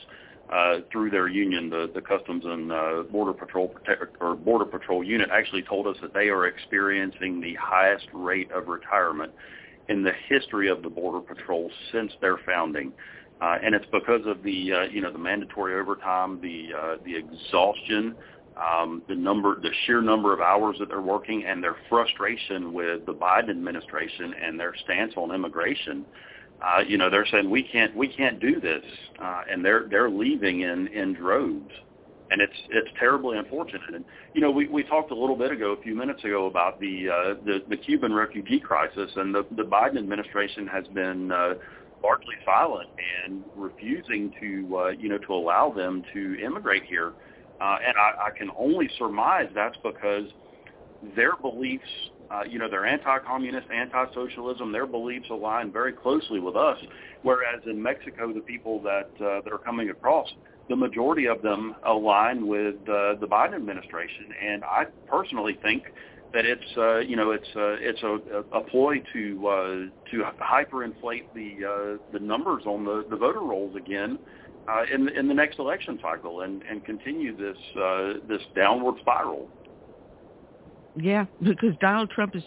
uh, 0.50 0.78
through 0.90 1.10
their 1.10 1.28
union, 1.28 1.68
the, 1.68 1.90
the 1.94 2.00
Customs 2.00 2.44
and 2.46 2.72
uh, 2.72 3.02
Border 3.10 3.34
Patrol 3.34 3.74
or 4.20 4.34
Border 4.34 4.64
Patrol 4.64 5.04
unit, 5.04 5.28
actually 5.30 5.62
told 5.62 5.86
us 5.86 5.96
that 6.00 6.14
they 6.14 6.28
are 6.28 6.46
experiencing 6.46 7.40
the 7.40 7.54
highest 7.54 8.06
rate 8.14 8.50
of 8.52 8.68
retirement 8.68 9.32
in 9.88 10.02
the 10.02 10.12
history 10.28 10.68
of 10.68 10.82
the 10.82 10.88
Border 10.88 11.20
Patrol 11.20 11.70
since 11.92 12.12
their 12.22 12.38
founding. 12.46 12.92
Uh, 13.40 13.58
and 13.62 13.74
it's 13.74 13.86
because 13.92 14.22
of 14.26 14.42
the 14.42 14.72
uh, 14.72 14.82
you 14.84 15.00
know 15.00 15.12
the 15.12 15.18
mandatory 15.18 15.78
overtime, 15.78 16.40
the 16.40 16.70
uh, 16.76 16.96
the 17.04 17.14
exhaustion 17.14 18.16
um, 18.58 19.02
the 19.08 19.14
number, 19.14 19.60
the 19.60 19.70
sheer 19.86 20.02
number 20.02 20.32
of 20.32 20.40
hours 20.40 20.76
that 20.80 20.88
they're 20.88 21.00
working, 21.00 21.44
and 21.46 21.62
their 21.62 21.76
frustration 21.88 22.72
with 22.72 23.06
the 23.06 23.14
Biden 23.14 23.50
administration 23.50 24.34
and 24.42 24.58
their 24.58 24.74
stance 24.84 25.12
on 25.16 25.32
immigration. 25.32 26.04
Uh, 26.60 26.80
you 26.86 26.98
know, 26.98 27.08
they're 27.08 27.26
saying 27.26 27.48
we 27.48 27.62
can't 27.62 27.94
we 27.94 28.08
can't 28.08 28.40
do 28.40 28.60
this, 28.60 28.82
uh, 29.22 29.42
and 29.50 29.64
they're 29.64 29.86
they're 29.88 30.10
leaving 30.10 30.62
in 30.62 30.88
in 30.88 31.14
droves, 31.14 31.70
and 32.30 32.40
it's 32.40 32.56
it's 32.70 32.88
terribly 32.98 33.38
unfortunate. 33.38 33.94
And 33.94 34.04
you 34.34 34.40
know, 34.40 34.50
we 34.50 34.66
we 34.66 34.82
talked 34.82 35.12
a 35.12 35.14
little 35.14 35.36
bit 35.36 35.52
ago, 35.52 35.76
a 35.78 35.82
few 35.82 35.94
minutes 35.94 36.24
ago, 36.24 36.46
about 36.46 36.80
the 36.80 37.08
uh, 37.08 37.34
the, 37.44 37.62
the 37.68 37.76
Cuban 37.76 38.12
refugee 38.12 38.58
crisis, 38.58 39.10
and 39.14 39.32
the 39.32 39.46
the 39.56 39.64
Biden 39.64 39.98
administration 39.98 40.66
has 40.66 40.86
been. 40.88 41.32
Uh, 41.32 41.54
largely 42.00 42.36
silent 42.44 42.88
and 43.24 43.42
refusing 43.56 44.32
to 44.40 44.78
uh, 44.78 44.88
you 44.90 45.08
know 45.08 45.18
to 45.18 45.34
allow 45.34 45.68
them 45.68 46.04
to 46.14 46.36
immigrate 46.40 46.84
here 46.84 47.08
uh, 47.08 47.12
and 47.60 47.96
I, 47.96 48.28
I 48.28 48.30
can 48.36 48.50
only 48.56 48.88
surmise 48.98 49.48
that's 49.54 49.76
because 49.82 50.24
their 51.16 51.36
beliefs, 51.36 51.84
uh, 52.30 52.42
you 52.48 52.58
know, 52.58 52.68
they're 52.68 52.86
anti-communist, 52.86 53.68
anti-socialism. 53.70 54.72
Their 54.72 54.86
beliefs 54.86 55.26
align 55.30 55.72
very 55.72 55.92
closely 55.92 56.40
with 56.40 56.56
us. 56.56 56.78
Whereas 57.22 57.62
in 57.66 57.82
Mexico, 57.82 58.32
the 58.32 58.40
people 58.40 58.80
that 58.82 59.10
uh, 59.20 59.40
that 59.42 59.52
are 59.52 59.58
coming 59.64 59.90
across, 59.90 60.28
the 60.68 60.76
majority 60.76 61.26
of 61.26 61.42
them 61.42 61.74
align 61.84 62.46
with 62.46 62.76
uh, 62.82 63.14
the 63.20 63.26
Biden 63.28 63.54
administration. 63.54 64.26
And 64.40 64.64
I 64.64 64.84
personally 65.08 65.58
think 65.62 65.84
that 66.32 66.44
it's 66.44 66.76
uh, 66.76 66.98
you 66.98 67.16
know 67.16 67.30
it's 67.30 67.48
uh, 67.56 67.76
it's 67.80 68.02
a, 68.02 68.56
a 68.56 68.60
ploy 68.62 69.02
to 69.12 69.48
uh, 69.48 70.10
to 70.10 70.24
hyperinflate 70.40 71.24
the 71.34 71.64
uh, 71.64 72.12
the 72.12 72.20
numbers 72.20 72.64
on 72.66 72.84
the, 72.84 73.04
the 73.10 73.16
voter 73.16 73.40
rolls 73.40 73.74
again 73.76 74.18
uh, 74.68 74.82
in 74.92 75.08
in 75.08 75.28
the 75.28 75.34
next 75.34 75.58
election 75.58 75.98
cycle 76.02 76.42
and 76.42 76.62
and 76.62 76.84
continue 76.84 77.36
this 77.36 77.56
uh, 77.80 78.12
this 78.28 78.42
downward 78.54 78.96
spiral. 79.00 79.48
Yeah, 80.96 81.26
because 81.40 81.74
Donald 81.80 82.10
Trump 82.10 82.34
is 82.34 82.42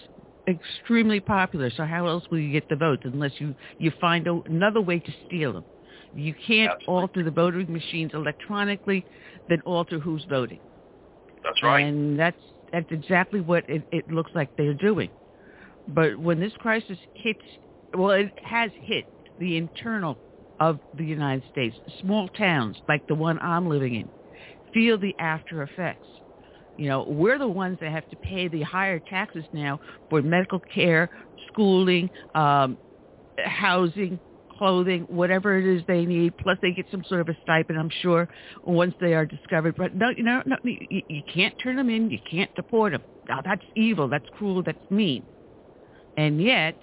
extremely 0.47 1.19
popular. 1.19 1.69
So 1.75 1.85
how 1.85 2.07
else 2.07 2.23
will 2.29 2.39
you 2.39 2.51
get 2.51 2.67
the 2.69 2.75
votes 2.75 3.03
unless 3.05 3.31
you 3.39 3.55
you 3.77 3.91
find 3.99 4.27
a, 4.27 4.39
another 4.45 4.81
way 4.81 4.99
to 4.99 5.11
steal 5.27 5.53
them? 5.53 5.65
You 6.13 6.33
can't 6.45 6.71
Absolutely. 6.71 7.01
alter 7.01 7.23
the 7.23 7.31
voting 7.31 7.71
machines 7.71 8.11
electronically, 8.13 9.05
then 9.47 9.61
alter 9.65 9.97
who's 9.97 10.25
voting. 10.29 10.59
That's 11.43 11.63
right. 11.63 11.85
And 11.85 12.19
that's 12.19 12.37
that's 12.71 12.91
exactly 12.91 13.41
what 13.41 13.63
it, 13.69 13.83
it 13.91 14.09
looks 14.09 14.31
like 14.35 14.49
they're 14.57 14.73
doing. 14.73 15.09
But 15.87 16.17
when 16.17 16.39
this 16.39 16.53
crisis 16.59 16.97
hits, 17.15 17.39
well, 17.95 18.11
it 18.11 18.31
has 18.43 18.71
hit 18.81 19.05
the 19.39 19.57
internal 19.57 20.17
of 20.61 20.79
the 20.97 21.03
United 21.03 21.43
States. 21.51 21.75
Small 22.01 22.29
towns 22.29 22.77
like 22.87 23.05
the 23.07 23.15
one 23.15 23.39
I'm 23.39 23.67
living 23.67 23.95
in 23.95 24.07
feel 24.73 24.97
the 24.97 25.13
after 25.19 25.63
effects. 25.63 26.07
You 26.77 26.87
know, 26.87 27.03
we're 27.03 27.37
the 27.37 27.47
ones 27.47 27.79
that 27.81 27.91
have 27.91 28.07
to 28.11 28.15
pay 28.17 28.47
the 28.47 28.61
higher 28.61 28.99
taxes 28.99 29.43
now 29.51 29.79
for 30.09 30.21
medical 30.21 30.59
care, 30.59 31.09
schooling, 31.51 32.09
um, 32.35 32.77
housing, 33.43 34.19
clothing, 34.57 35.01
whatever 35.09 35.57
it 35.57 35.65
is 35.65 35.83
they 35.87 36.05
need. 36.05 36.37
Plus, 36.37 36.57
they 36.61 36.71
get 36.71 36.85
some 36.91 37.03
sort 37.09 37.21
of 37.21 37.29
a 37.29 37.37
stipend, 37.41 37.79
I'm 37.79 37.89
sure, 38.01 38.29
once 38.63 38.93
they 39.01 39.15
are 39.15 39.25
discovered. 39.25 39.75
But 39.75 39.95
no, 39.95 40.09
you 40.15 40.23
know, 40.23 40.43
no, 40.45 40.57
you, 40.63 41.01
you 41.09 41.23
can't 41.33 41.55
turn 41.61 41.75
them 41.75 41.89
in. 41.89 42.11
You 42.11 42.19
can't 42.29 42.53
deport 42.55 42.93
them. 42.93 43.01
Now, 43.27 43.41
that's 43.43 43.63
evil. 43.75 44.07
That's 44.07 44.25
cruel. 44.37 44.63
That's 44.63 44.77
mean. 44.91 45.23
And 46.17 46.41
yet, 46.41 46.77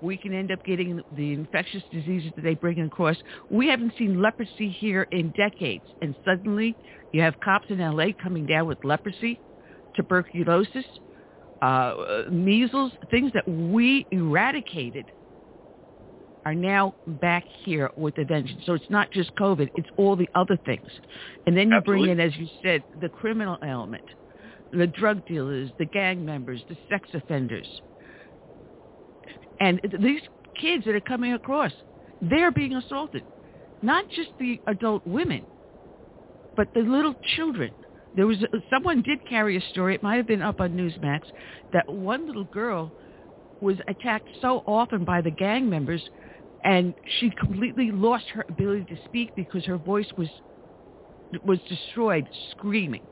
we 0.00 0.16
can 0.16 0.32
end 0.32 0.52
up 0.52 0.62
getting 0.64 1.00
the 1.12 1.32
infectious 1.32 1.82
diseases 1.90 2.32
that 2.36 2.42
they 2.42 2.54
bring 2.54 2.80
across. 2.80 3.16
We 3.50 3.68
haven't 3.68 3.92
seen 3.98 4.20
leprosy 4.22 4.70
here 4.70 5.06
in 5.10 5.32
decades, 5.36 5.84
and 6.02 6.14
suddenly 6.24 6.76
you 7.12 7.20
have 7.22 7.34
cops 7.40 7.66
in 7.70 7.80
L.A. 7.80 8.12
coming 8.12 8.46
down 8.46 8.66
with 8.66 8.78
leprosy, 8.84 9.40
tuberculosis, 9.96 10.84
uh, 11.62 12.24
measles, 12.30 12.92
things 13.10 13.32
that 13.34 13.48
we 13.48 14.06
eradicated 14.10 15.06
are 16.44 16.54
now 16.54 16.94
back 17.06 17.44
here 17.64 17.90
with 17.96 18.16
a 18.18 18.24
vengeance. 18.24 18.62
So 18.64 18.74
it's 18.74 18.88
not 18.88 19.10
just 19.10 19.34
COVID, 19.34 19.68
it's 19.74 19.88
all 19.96 20.16
the 20.16 20.28
other 20.34 20.58
things. 20.64 20.86
And 21.46 21.56
then 21.56 21.68
you 21.70 21.76
Absolutely. 21.76 22.06
bring 22.06 22.18
in, 22.18 22.20
as 22.20 22.36
you 22.38 22.46
said, 22.62 22.84
the 23.00 23.08
criminal 23.08 23.58
element, 23.62 24.04
the 24.72 24.86
drug 24.86 25.24
dealers, 25.26 25.70
the 25.78 25.86
gang 25.86 26.24
members, 26.24 26.62
the 26.68 26.76
sex 26.88 27.08
offenders. 27.12 27.68
And 29.60 29.80
these 30.00 30.20
kids 30.60 30.84
that 30.84 30.94
are 30.94 31.00
coming 31.00 31.32
across, 31.32 31.72
they're 32.20 32.52
being 32.52 32.74
assaulted. 32.74 33.24
Not 33.82 34.08
just 34.10 34.30
the 34.38 34.60
adult 34.66 35.06
women, 35.06 35.46
but 36.56 36.68
the 36.74 36.80
little 36.80 37.14
children. 37.36 37.72
There 38.16 38.26
was 38.26 38.38
uh, 38.42 38.58
someone 38.70 39.02
did 39.02 39.26
carry 39.28 39.56
a 39.56 39.60
story. 39.70 39.94
It 39.94 40.02
might 40.02 40.16
have 40.16 40.26
been 40.26 40.42
up 40.42 40.60
on 40.60 40.72
Newsmax 40.72 41.20
that 41.72 41.88
one 41.88 42.26
little 42.26 42.44
girl 42.44 42.92
was 43.60 43.76
attacked 43.86 44.28
so 44.40 44.62
often 44.66 45.04
by 45.04 45.20
the 45.20 45.30
gang 45.30 45.68
members, 45.68 46.02
and 46.64 46.94
she 47.18 47.30
completely 47.38 47.90
lost 47.92 48.24
her 48.32 48.44
ability 48.48 48.84
to 48.86 48.96
speak 49.04 49.34
because 49.36 49.64
her 49.66 49.78
voice 49.78 50.08
was 50.16 50.28
was 51.44 51.58
destroyed, 51.68 52.28
screaming. 52.52 53.06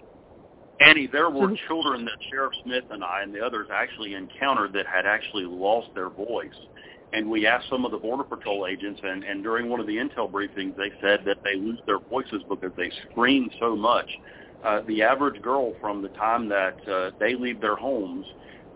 Annie, 0.80 1.06
there 1.06 1.30
were 1.30 1.54
children 1.68 2.04
that 2.04 2.18
Sheriff 2.30 2.52
Smith 2.62 2.84
and 2.90 3.02
I 3.02 3.22
and 3.22 3.34
the 3.34 3.40
others 3.40 3.68
actually 3.72 4.14
encountered 4.14 4.72
that 4.74 4.86
had 4.86 5.06
actually 5.06 5.44
lost 5.44 5.88
their 5.94 6.10
voice. 6.10 6.54
And 7.12 7.30
we 7.30 7.46
asked 7.46 7.68
some 7.70 7.84
of 7.86 7.92
the 7.92 7.98
Border 7.98 8.24
Patrol 8.24 8.66
agents, 8.66 9.00
and, 9.02 9.24
and 9.24 9.42
during 9.42 9.70
one 9.70 9.80
of 9.80 9.86
the 9.86 9.96
intel 9.96 10.30
briefings, 10.30 10.76
they 10.76 10.92
said 11.00 11.20
that 11.24 11.38
they 11.44 11.54
lose 11.56 11.80
their 11.86 11.98
voices 11.98 12.42
because 12.48 12.72
they 12.76 12.90
scream 13.10 13.48
so 13.58 13.74
much 13.74 14.10
uh, 14.64 14.82
the 14.86 15.02
average 15.02 15.40
girl 15.42 15.74
from 15.80 16.02
the 16.02 16.08
time 16.10 16.48
that 16.48 16.76
uh, 16.88 17.10
they 17.20 17.34
leave 17.34 17.60
their 17.60 17.76
homes 17.76 18.26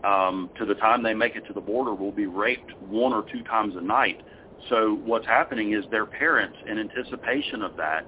um, 0.05 0.49
to 0.57 0.65
the 0.65 0.75
time 0.75 1.03
they 1.03 1.15
make 1.15 1.37
it 1.37 1.47
to 1.47 1.53
the 1.53 1.61
border 1.61 1.95
will 1.95 2.13
be 2.13 2.27
raped 2.27 2.71
one 2.89 3.13
or 3.13 3.25
two 3.31 3.43
times 3.43 3.75
a 3.77 3.81
night. 3.81 4.23
So 4.69 5.01
what's 5.05 5.27
happening 5.27 5.73
is 5.73 5.85
their 5.91 6.07
parents, 6.07 6.57
in 6.67 6.79
anticipation 6.79 7.63
of 7.63 7.77
that, 7.77 8.07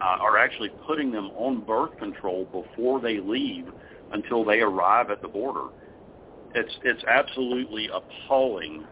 uh, 0.00 0.16
are 0.20 0.38
actually 0.38 0.70
putting 0.86 1.10
them 1.10 1.30
on 1.36 1.60
birth 1.64 1.96
control 1.98 2.46
before 2.46 3.00
they 3.00 3.18
leave 3.18 3.66
until 4.12 4.44
they 4.44 4.60
arrive 4.60 5.10
at 5.10 5.22
the 5.22 5.28
border. 5.28 5.68
It's 6.54 6.72
it's 6.84 7.02
absolutely 7.04 7.88
appalling 7.88 8.84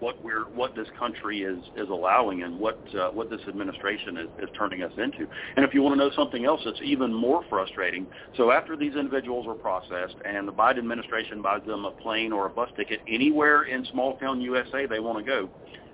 what 0.00 0.22
we're 0.22 0.44
what 0.50 0.74
this 0.74 0.86
country 0.98 1.42
is 1.42 1.58
is 1.76 1.88
allowing 1.88 2.42
and 2.42 2.58
what 2.58 2.78
uh, 2.94 3.10
what 3.10 3.30
this 3.30 3.40
administration 3.48 4.16
is, 4.16 4.28
is 4.38 4.48
turning 4.56 4.82
us 4.82 4.92
into. 4.96 5.26
And 5.56 5.64
if 5.64 5.74
you 5.74 5.82
want 5.82 5.98
to 5.98 5.98
know 5.98 6.10
something 6.14 6.44
else 6.44 6.60
that's 6.64 6.80
even 6.84 7.12
more 7.12 7.44
frustrating, 7.48 8.06
so 8.36 8.50
after 8.52 8.76
these 8.76 8.94
individuals 8.94 9.46
are 9.48 9.54
processed 9.54 10.16
and 10.24 10.46
the 10.46 10.52
Biden 10.52 10.78
administration 10.78 11.42
buys 11.42 11.62
them 11.66 11.84
a 11.84 11.90
plane 11.90 12.32
or 12.32 12.46
a 12.46 12.50
bus 12.50 12.70
ticket 12.76 13.00
anywhere 13.08 13.64
in 13.64 13.84
small 13.86 14.16
town 14.18 14.40
USA 14.40 14.86
they 14.86 15.00
want 15.00 15.18
to 15.18 15.24
go, 15.24 15.48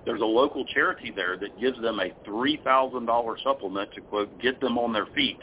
there's 0.05 0.21
a 0.21 0.25
local 0.25 0.65
charity 0.67 1.13
there 1.15 1.37
that 1.39 1.59
gives 1.59 1.81
them 1.81 1.99
a 2.01 2.11
$3,000 2.29 3.35
supplement 3.43 3.93
to 3.95 4.01
quote 4.03 4.39
get 4.41 4.61
them 4.61 4.79
on 4.79 4.93
their 4.93 5.07
feet. 5.15 5.39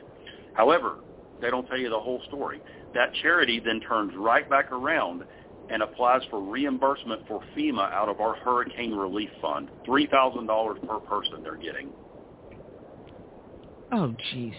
However, 0.54 0.96
they 1.42 1.50
don't 1.50 1.68
tell 1.68 1.78
you 1.78 1.90
the 1.90 2.00
whole 2.00 2.22
story. 2.28 2.62
That 2.94 3.14
charity 3.22 3.60
then 3.64 3.80
turns 3.82 4.14
right 4.16 4.48
back 4.50 4.72
around 4.72 5.24
and 5.70 5.82
applies 5.82 6.22
for 6.30 6.42
reimbursement 6.42 7.22
for 7.28 7.40
FEMA 7.58 7.92
out 7.92 8.10
of 8.10 8.20
our 8.20 8.36
hurricane 8.36 8.94
relief 8.94 9.30
fund. 9.42 9.70
$3,000 9.88 10.88
per 10.88 11.00
person 11.00 11.42
they're 11.44 11.56
getting. 11.56 11.90
Oh, 13.94 14.14
jeez. 14.34 14.54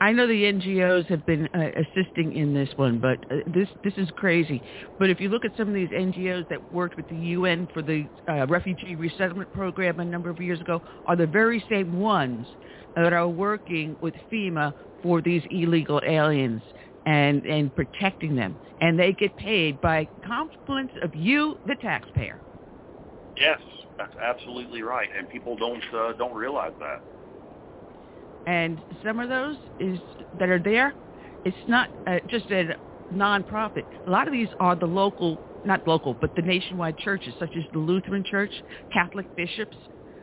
I 0.00 0.12
know 0.12 0.28
the 0.28 0.44
NGOs 0.44 1.06
have 1.06 1.26
been 1.26 1.48
uh, 1.54 1.70
assisting 1.76 2.32
in 2.32 2.54
this 2.54 2.68
one, 2.76 3.00
but 3.00 3.18
uh, 3.30 3.38
this 3.46 3.68
this 3.82 3.94
is 3.96 4.08
crazy. 4.16 4.62
But 4.98 5.10
if 5.10 5.20
you 5.20 5.28
look 5.28 5.44
at 5.44 5.52
some 5.56 5.68
of 5.68 5.74
these 5.74 5.90
NGOs 5.90 6.46
that 6.48 6.60
worked 6.70 6.96
with 6.96 7.08
the 7.08 7.16
UN 7.16 7.68
for 7.72 7.82
the 7.82 8.08
uh, 8.28 8.46
refugee 8.46 8.94
resettlement 8.94 9.52
program 9.52 9.98
a 9.98 10.04
number 10.04 10.30
of 10.30 10.38
years 10.40 10.60
ago, 10.60 10.80
are 11.06 11.16
the 11.16 11.26
very 11.26 11.64
same 11.68 11.98
ones 11.98 12.46
that 12.94 13.12
are 13.12 13.28
working 13.28 13.96
with 14.00 14.14
FEMA 14.32 14.72
for 15.02 15.20
these 15.20 15.42
illegal 15.50 16.00
aliens 16.06 16.62
and 17.04 17.44
and 17.44 17.74
protecting 17.74 18.36
them, 18.36 18.56
and 18.80 18.96
they 18.98 19.12
get 19.14 19.36
paid 19.36 19.80
by 19.80 20.08
compliments 20.24 20.94
of 21.02 21.14
you, 21.16 21.58
the 21.66 21.76
taxpayer. 21.80 22.40
Yes, 23.36 23.58
that's 23.96 24.14
absolutely 24.22 24.82
right, 24.82 25.08
and 25.16 25.28
people 25.28 25.56
don't 25.56 25.82
uh, 25.92 26.12
don't 26.12 26.34
realize 26.34 26.72
that. 26.78 27.02
And 28.48 28.82
some 29.04 29.20
of 29.20 29.28
those 29.28 29.58
is 29.78 30.00
that 30.38 30.48
are 30.48 30.58
there, 30.58 30.94
it's 31.44 31.56
not 31.66 31.90
uh, 32.06 32.20
just 32.30 32.50
a 32.50 32.78
nonprofit. 33.12 33.84
A 34.06 34.10
lot 34.10 34.26
of 34.26 34.32
these 34.32 34.48
are 34.58 34.74
the 34.74 34.86
local, 34.86 35.38
not 35.64 35.86
local, 35.86 36.16
but 36.18 36.30
the 36.34 36.40
nationwide 36.40 36.96
churches, 36.96 37.34
such 37.38 37.52
as 37.58 37.64
the 37.74 37.78
Lutheran 37.78 38.24
Church, 38.24 38.52
Catholic 38.90 39.26
bishops. 39.36 39.76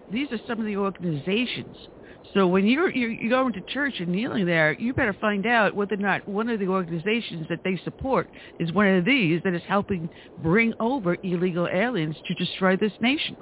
These 0.09 0.31
are 0.31 0.39
some 0.47 0.59
of 0.59 0.65
the 0.65 0.77
organizations 0.77 1.77
so 2.33 2.47
when 2.47 2.65
you're, 2.65 2.89
you're 2.89 3.11
you're 3.11 3.29
going 3.29 3.53
to 3.53 3.61
church 3.61 3.95
and 3.99 4.09
kneeling 4.09 4.45
there, 4.45 4.73
you 4.73 4.93
better 4.93 5.15
find 5.21 5.45
out 5.45 5.75
whether 5.75 5.95
or 5.95 5.97
not 5.97 6.27
one 6.27 6.49
of 6.49 6.59
the 6.59 6.67
organizations 6.67 7.47
that 7.49 7.59
they 7.63 7.79
support 7.83 8.29
is 8.59 8.73
one 8.73 8.87
of 8.87 9.05
these 9.05 9.41
that 9.43 9.53
is 9.53 9.61
helping 9.67 10.09
bring 10.37 10.73
over 10.79 11.17
illegal 11.23 11.67
aliens 11.67 12.17
to 12.27 12.33
destroy 12.35 12.75
this 12.77 12.93
nation. 12.99 13.37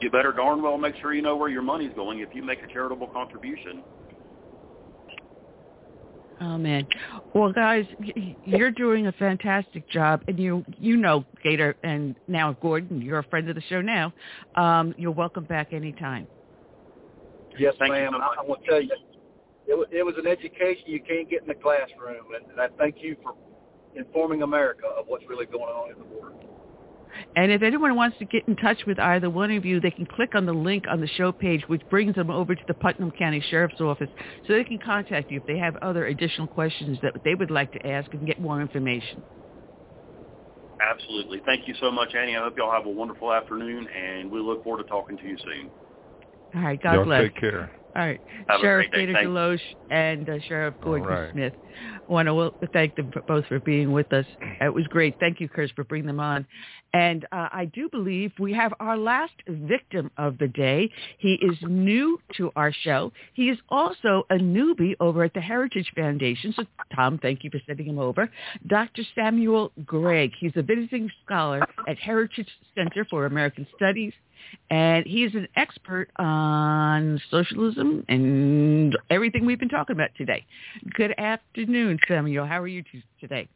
You 0.00 0.10
better 0.10 0.32
darn 0.32 0.62
well 0.62 0.76
make 0.76 0.94
sure 1.00 1.14
you 1.14 1.22
know 1.22 1.36
where 1.36 1.48
your 1.48 1.62
money's 1.62 1.92
going 1.94 2.20
if 2.20 2.28
you 2.34 2.42
make 2.42 2.62
a 2.62 2.66
charitable 2.72 3.08
contribution. 3.08 3.82
Oh 6.40 6.58
man. 6.58 6.86
Well, 7.34 7.50
guys, 7.52 7.86
you're 8.44 8.70
doing 8.70 9.06
a 9.06 9.12
fantastic 9.12 9.88
job, 9.88 10.22
and 10.28 10.38
you 10.38 10.64
you 10.78 10.96
know 10.96 11.24
Gator 11.42 11.76
and 11.82 12.14
now 12.28 12.52
Gordon, 12.60 13.00
you're 13.00 13.20
a 13.20 13.24
friend 13.24 13.48
of 13.48 13.54
the 13.54 13.62
show 13.70 13.80
now. 13.80 14.12
Um, 14.54 14.94
you're 14.98 15.12
welcome 15.12 15.44
back 15.44 15.72
anytime. 15.72 16.26
Yes, 17.58 17.74
thank 17.78 17.92
ma'am. 17.92 18.12
So 18.12 18.18
I, 18.18 18.42
I 18.42 18.44
want 18.44 18.62
to 18.64 18.70
tell 18.70 18.82
you, 18.82 18.90
it 19.66 19.74
was, 19.74 19.86
it 19.90 20.04
was 20.04 20.14
an 20.18 20.26
education 20.26 20.84
you 20.86 21.00
can't 21.00 21.28
get 21.30 21.40
in 21.40 21.48
the 21.48 21.54
classroom, 21.54 22.34
and, 22.36 22.50
and 22.50 22.60
I 22.60 22.68
thank 22.76 22.96
you 23.00 23.16
for 23.22 23.34
informing 23.94 24.42
America 24.42 24.86
of 24.86 25.06
what's 25.06 25.24
really 25.26 25.46
going 25.46 25.64
on 25.64 25.90
in 25.90 25.98
the 25.98 26.04
border. 26.04 26.34
And 27.34 27.52
if 27.52 27.62
anyone 27.62 27.96
wants 27.96 28.18
to 28.18 28.24
get 28.24 28.44
in 28.48 28.56
touch 28.56 28.78
with 28.86 28.98
either 28.98 29.30
one 29.30 29.50
of 29.50 29.64
you, 29.64 29.80
they 29.80 29.90
can 29.90 30.06
click 30.06 30.34
on 30.34 30.46
the 30.46 30.52
link 30.52 30.84
on 30.90 31.00
the 31.00 31.06
show 31.06 31.32
page, 31.32 31.62
which 31.66 31.82
brings 31.90 32.14
them 32.14 32.30
over 32.30 32.54
to 32.54 32.62
the 32.68 32.74
Putnam 32.74 33.10
County 33.12 33.42
Sheriff's 33.48 33.80
Office, 33.80 34.10
so 34.46 34.52
they 34.52 34.64
can 34.64 34.78
contact 34.78 35.30
you 35.30 35.38
if 35.38 35.46
they 35.46 35.58
have 35.58 35.76
other 35.82 36.06
additional 36.06 36.48
questions 36.48 36.98
that 37.02 37.14
they 37.24 37.34
would 37.34 37.50
like 37.50 37.70
to 37.72 37.86
ask 37.86 38.12
and 38.14 38.26
get 38.26 38.38
more 38.40 38.60
information. 38.60 39.22
Absolutely. 40.80 41.40
Thank 41.46 41.66
you 41.66 41.74
so 41.80 41.90
much, 41.90 42.14
Annie. 42.14 42.36
I 42.36 42.42
hope 42.42 42.54
y'all 42.56 42.72
have 42.72 42.86
a 42.86 42.90
wonderful 42.90 43.32
afternoon, 43.32 43.88
and 43.96 44.30
we 44.30 44.40
look 44.40 44.62
forward 44.62 44.82
to 44.82 44.88
talking 44.88 45.16
to 45.16 45.26
you 45.26 45.36
soon. 45.38 45.70
All 46.54 46.62
right. 46.62 46.80
God 46.80 46.94
Y'all 46.94 47.04
bless. 47.04 47.22
take 47.24 47.36
care. 47.36 47.70
All 47.96 48.02
right. 48.02 48.20
Have 48.48 48.60
Sheriff 48.60 48.88
a 48.88 48.90
great 48.90 49.12
Thanks. 49.12 49.26
DeLoach 49.26 49.60
and 49.90 50.28
uh, 50.28 50.38
Sheriff 50.46 50.74
Gordon 50.82 51.08
right. 51.08 51.32
Smith. 51.32 51.54
I 52.08 52.12
want 52.12 52.28
to 52.28 52.68
thank 52.74 52.94
them 52.94 53.10
both 53.26 53.46
for 53.46 53.58
being 53.60 53.90
with 53.90 54.12
us. 54.12 54.26
It 54.60 54.72
was 54.72 54.86
great. 54.88 55.14
Thank 55.18 55.40
you, 55.40 55.48
Chris, 55.48 55.70
for 55.74 55.82
bringing 55.84 56.06
them 56.06 56.20
on. 56.20 56.46
And 56.92 57.24
uh, 57.32 57.48
I 57.52 57.70
do 57.72 57.88
believe 57.88 58.32
we 58.38 58.52
have 58.52 58.74
our 58.80 58.98
last 58.98 59.32
victim 59.48 60.10
of 60.18 60.36
the 60.38 60.48
day. 60.48 60.90
He 61.18 61.34
is 61.34 61.56
new 61.62 62.20
to 62.36 62.50
our 62.54 62.72
show. 62.72 63.12
He 63.32 63.48
is 63.48 63.58
also 63.70 64.24
a 64.30 64.36
newbie 64.36 64.94
over 65.00 65.24
at 65.24 65.32
the 65.32 65.40
Heritage 65.40 65.90
Foundation. 65.96 66.52
So, 66.54 66.64
Tom, 66.94 67.18
thank 67.20 67.44
you 67.44 67.50
for 67.50 67.60
sending 67.66 67.86
him 67.86 67.98
over. 67.98 68.30
Dr. 68.66 69.02
Samuel 69.14 69.72
Gregg. 69.86 70.32
He's 70.38 70.52
a 70.56 70.62
visiting 70.62 71.10
scholar 71.24 71.66
at 71.88 71.98
Heritage 71.98 72.48
Center 72.74 73.06
for 73.08 73.24
American 73.26 73.66
Studies 73.74 74.12
and 74.70 75.06
he's 75.06 75.34
an 75.34 75.48
expert 75.56 76.10
on 76.16 77.20
socialism 77.30 78.04
and 78.08 78.96
everything 79.10 79.46
we've 79.46 79.60
been 79.60 79.68
talking 79.68 79.94
about 79.94 80.10
today. 80.16 80.44
Good 80.94 81.14
afternoon, 81.18 81.98
Samuel. 82.08 82.46
How 82.46 82.60
are 82.60 82.68
you 82.68 82.82
today? 83.20 83.48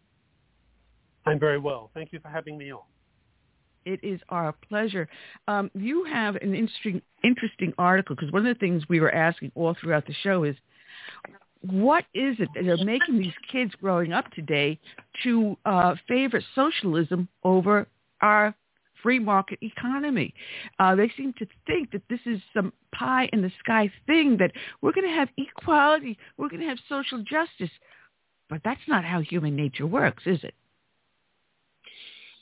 I'm 1.26 1.38
very 1.38 1.58
well. 1.58 1.90
Thank 1.94 2.12
you 2.12 2.20
for 2.20 2.28
having 2.28 2.56
me 2.56 2.72
on. 2.72 2.80
It 3.84 4.00
is 4.02 4.20
our 4.28 4.54
pleasure. 4.68 5.08
Um, 5.48 5.70
you 5.74 6.04
have 6.04 6.36
an 6.36 6.54
interesting, 6.54 7.00
interesting 7.24 7.72
article 7.78 8.14
because 8.14 8.32
one 8.32 8.46
of 8.46 8.54
the 8.54 8.58
things 8.58 8.82
we 8.88 9.00
were 9.00 9.12
asking 9.12 9.52
all 9.54 9.74
throughout 9.80 10.06
the 10.06 10.14
show 10.22 10.44
is, 10.44 10.54
what 11.62 12.04
is 12.14 12.36
it 12.38 12.48
that 12.54 12.66
are 12.66 12.84
making 12.84 13.18
these 13.18 13.34
kids 13.50 13.72
growing 13.80 14.12
up 14.12 14.30
today 14.32 14.78
to 15.22 15.56
uh, 15.66 15.94
favor 16.08 16.42
socialism 16.54 17.28
over 17.44 17.86
our 18.22 18.54
free 19.02 19.18
market 19.18 19.58
economy. 19.62 20.34
Uh, 20.78 20.94
they 20.94 21.10
seem 21.16 21.32
to 21.38 21.46
think 21.66 21.90
that 21.92 22.02
this 22.08 22.20
is 22.26 22.40
some 22.54 22.72
pie 22.94 23.28
in 23.32 23.42
the 23.42 23.52
sky 23.60 23.90
thing, 24.06 24.36
that 24.38 24.52
we're 24.82 24.92
going 24.92 25.06
to 25.06 25.14
have 25.14 25.28
equality, 25.36 26.18
we're 26.36 26.48
going 26.48 26.62
to 26.62 26.68
have 26.68 26.78
social 26.88 27.18
justice. 27.18 27.70
But 28.48 28.60
that's 28.64 28.80
not 28.88 29.04
how 29.04 29.20
human 29.20 29.54
nature 29.54 29.86
works, 29.86 30.24
is 30.26 30.42
it? 30.42 30.54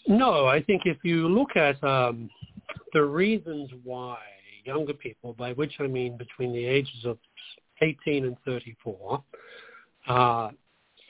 No, 0.07 0.47
I 0.47 0.63
think 0.63 0.83
if 0.87 0.97
you 1.03 1.29
look 1.29 1.55
at 1.57 1.83
um, 1.85 2.31
the 2.95 3.05
reasons 3.05 3.71
why 3.85 4.17
younger 4.65 4.95
people, 4.95 5.35
by 5.35 5.53
which 5.53 5.75
I 5.81 5.87
mean 5.87 6.17
between 6.17 6.53
the 6.53 6.65
ages 6.65 7.05
of 7.05 7.19
18 7.83 8.25
and 8.25 8.37
34, 8.45 9.23
uh, 10.09 10.51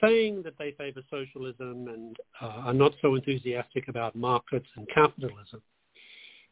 saying 0.01 0.43
that 0.43 0.57
they 0.57 0.71
favor 0.71 1.01
socialism 1.09 1.87
and 1.87 2.17
uh, 2.41 2.45
are 2.65 2.73
not 2.73 2.93
so 3.01 3.15
enthusiastic 3.15 3.87
about 3.87 4.15
markets 4.15 4.67
and 4.75 4.87
capitalism. 4.93 5.61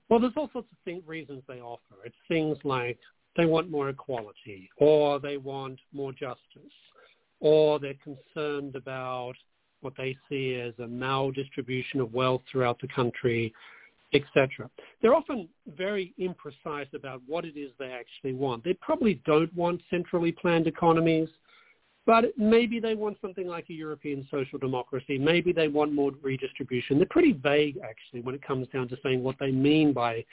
Well, 0.09 0.19
there's 0.19 0.33
all 0.37 0.49
sorts 0.53 0.69
of 0.71 1.07
reasons 1.07 1.43
they 1.47 1.59
offer. 1.59 1.95
It's 2.05 2.15
things 2.27 2.57
like 2.63 2.97
they 3.35 3.45
want 3.45 3.69
more 3.69 3.89
equality, 3.89 4.69
or 4.77 5.19
they 5.19 5.37
want 5.37 5.79
more 5.93 6.11
justice, 6.11 6.73
or 7.39 7.79
they're 7.79 7.93
concerned 8.03 8.75
about 8.75 9.35
what 9.81 9.93
they 9.97 10.17
see 10.29 10.55
as 10.55 10.73
a 10.79 10.87
maldistribution 10.87 11.99
of 11.99 12.13
wealth 12.13 12.41
throughout 12.51 12.79
the 12.81 12.87
country, 12.87 13.53
etc. 14.13 14.69
They're 15.01 15.13
often 15.13 15.47
very 15.75 16.13
imprecise 16.19 16.91
about 16.93 17.21
what 17.27 17.45
it 17.45 17.57
is 17.57 17.71
they 17.77 17.91
actually 17.91 18.33
want. 18.33 18.63
They 18.63 18.73
probably 18.73 19.21
don't 19.25 19.53
want 19.55 19.81
centrally 19.89 20.31
planned 20.31 20.67
economies. 20.67 21.29
But 22.07 22.25
maybe 22.37 22.79
they 22.79 22.95
want 22.95 23.17
something 23.21 23.47
like 23.47 23.69
a 23.69 23.73
European 23.73 24.25
social 24.31 24.57
democracy. 24.57 25.17
Maybe 25.17 25.51
they 25.51 25.67
want 25.67 25.91
more 25.91 26.13
redistribution. 26.23 26.97
They're 26.97 27.05
pretty 27.05 27.33
vague, 27.33 27.79
actually, 27.83 28.21
when 28.21 28.33
it 28.33 28.41
comes 28.41 28.69
down 28.69 28.87
to 28.87 28.97
saying 29.03 29.21
what 29.21 29.35
they 29.41 29.51
mean 29.51 29.91
by 29.91 30.23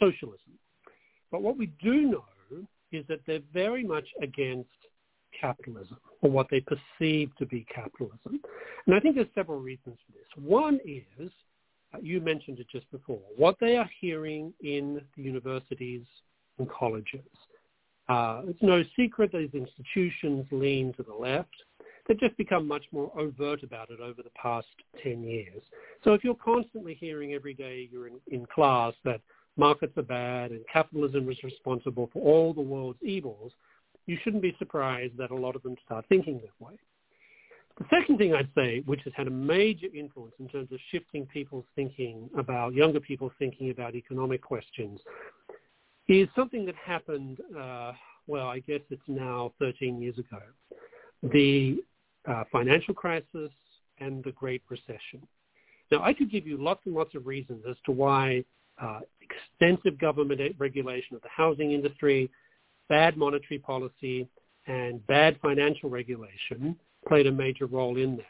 socialism. 0.00 0.52
But 1.30 1.42
what 1.42 1.58
we 1.58 1.66
do 1.82 2.00
know 2.00 2.24
is 2.92 3.04
that 3.08 3.20
they're 3.26 3.42
very 3.52 3.84
much 3.84 4.06
against 4.22 4.70
capitalism, 5.38 5.98
or 6.22 6.30
what 6.30 6.46
they 6.50 6.60
perceive 6.60 7.30
to 7.36 7.44
be 7.44 7.66
capitalism. 7.72 8.40
And 8.86 8.94
I 8.94 8.98
think 8.98 9.14
there's 9.14 9.28
several 9.34 9.60
reasons 9.60 9.98
for 10.06 10.12
this. 10.12 10.26
One 10.42 10.80
is, 10.86 11.30
uh, 11.92 11.98
you 12.00 12.22
mentioned 12.22 12.58
it 12.58 12.68
just 12.72 12.90
before, 12.90 13.20
what 13.36 13.56
they 13.60 13.76
are 13.76 13.90
hearing 14.00 14.54
in 14.62 15.02
the 15.14 15.22
universities 15.22 16.06
and 16.58 16.68
colleges 16.70 17.20
Uh, 18.08 18.42
it's 18.46 18.62
no 18.62 18.82
secret 18.96 19.32
these 19.32 19.50
institutions 19.52 20.46
lean 20.50 20.92
to 20.94 21.02
the 21.02 21.12
left. 21.12 21.54
They've 22.06 22.18
just 22.18 22.36
become 22.38 22.66
much 22.66 22.84
more 22.90 23.12
overt 23.18 23.62
about 23.62 23.90
it 23.90 24.00
over 24.00 24.22
the 24.22 24.30
past 24.30 24.66
10 25.02 25.22
years. 25.22 25.62
So 26.04 26.14
if 26.14 26.24
you're 26.24 26.34
constantly 26.34 26.94
hearing 26.94 27.34
every 27.34 27.52
day 27.52 27.88
you're 27.92 28.06
in, 28.06 28.18
in 28.28 28.46
class 28.46 28.94
that 29.04 29.20
markets 29.58 29.92
are 29.98 30.02
bad 30.02 30.52
and 30.52 30.60
capitalism 30.72 31.30
is 31.30 31.36
responsible 31.44 32.08
for 32.12 32.22
all 32.22 32.54
the 32.54 32.62
world's 32.62 33.02
evils, 33.02 33.52
you 34.06 34.16
shouldn't 34.24 34.42
be 34.42 34.56
surprised 34.58 35.18
that 35.18 35.30
a 35.30 35.36
lot 35.36 35.54
of 35.54 35.62
them 35.62 35.76
start 35.84 36.06
thinking 36.08 36.40
that 36.40 36.66
way. 36.66 36.78
The 37.78 37.84
second 37.90 38.16
thing 38.18 38.34
I'd 38.34 38.48
say, 38.56 38.82
which 38.86 39.02
has 39.04 39.12
had 39.14 39.28
a 39.28 39.30
major 39.30 39.86
influence 39.94 40.34
in 40.40 40.48
terms 40.48 40.72
of 40.72 40.78
shifting 40.90 41.26
people's 41.26 41.66
thinking 41.76 42.28
about, 42.36 42.74
younger 42.74 43.00
people 43.00 43.30
thinking 43.38 43.70
about 43.70 43.94
economic 43.94 44.42
questions, 44.42 44.98
is 46.08 46.28
something 46.34 46.64
that 46.66 46.74
happened, 46.76 47.38
uh, 47.58 47.92
well, 48.26 48.48
I 48.48 48.60
guess 48.60 48.80
it's 48.90 49.02
now 49.06 49.52
13 49.58 50.00
years 50.00 50.18
ago. 50.18 50.40
The 51.22 51.82
uh, 52.26 52.44
financial 52.50 52.94
crisis 52.94 53.50
and 54.00 54.22
the 54.24 54.32
Great 54.32 54.62
Recession. 54.68 55.26
Now, 55.90 56.02
I 56.02 56.12
could 56.12 56.30
give 56.30 56.46
you 56.46 56.56
lots 56.56 56.80
and 56.84 56.94
lots 56.94 57.14
of 57.14 57.26
reasons 57.26 57.64
as 57.68 57.76
to 57.86 57.92
why 57.92 58.44
uh, 58.80 59.00
extensive 59.20 59.98
government 59.98 60.40
regulation 60.58 61.16
of 61.16 61.22
the 61.22 61.28
housing 61.34 61.72
industry, 61.72 62.30
bad 62.88 63.16
monetary 63.16 63.58
policy, 63.58 64.28
and 64.66 65.04
bad 65.06 65.38
financial 65.40 65.88
regulation 65.88 66.76
played 67.06 67.26
a 67.26 67.32
major 67.32 67.66
role 67.66 67.96
in 67.96 68.16
that. 68.16 68.26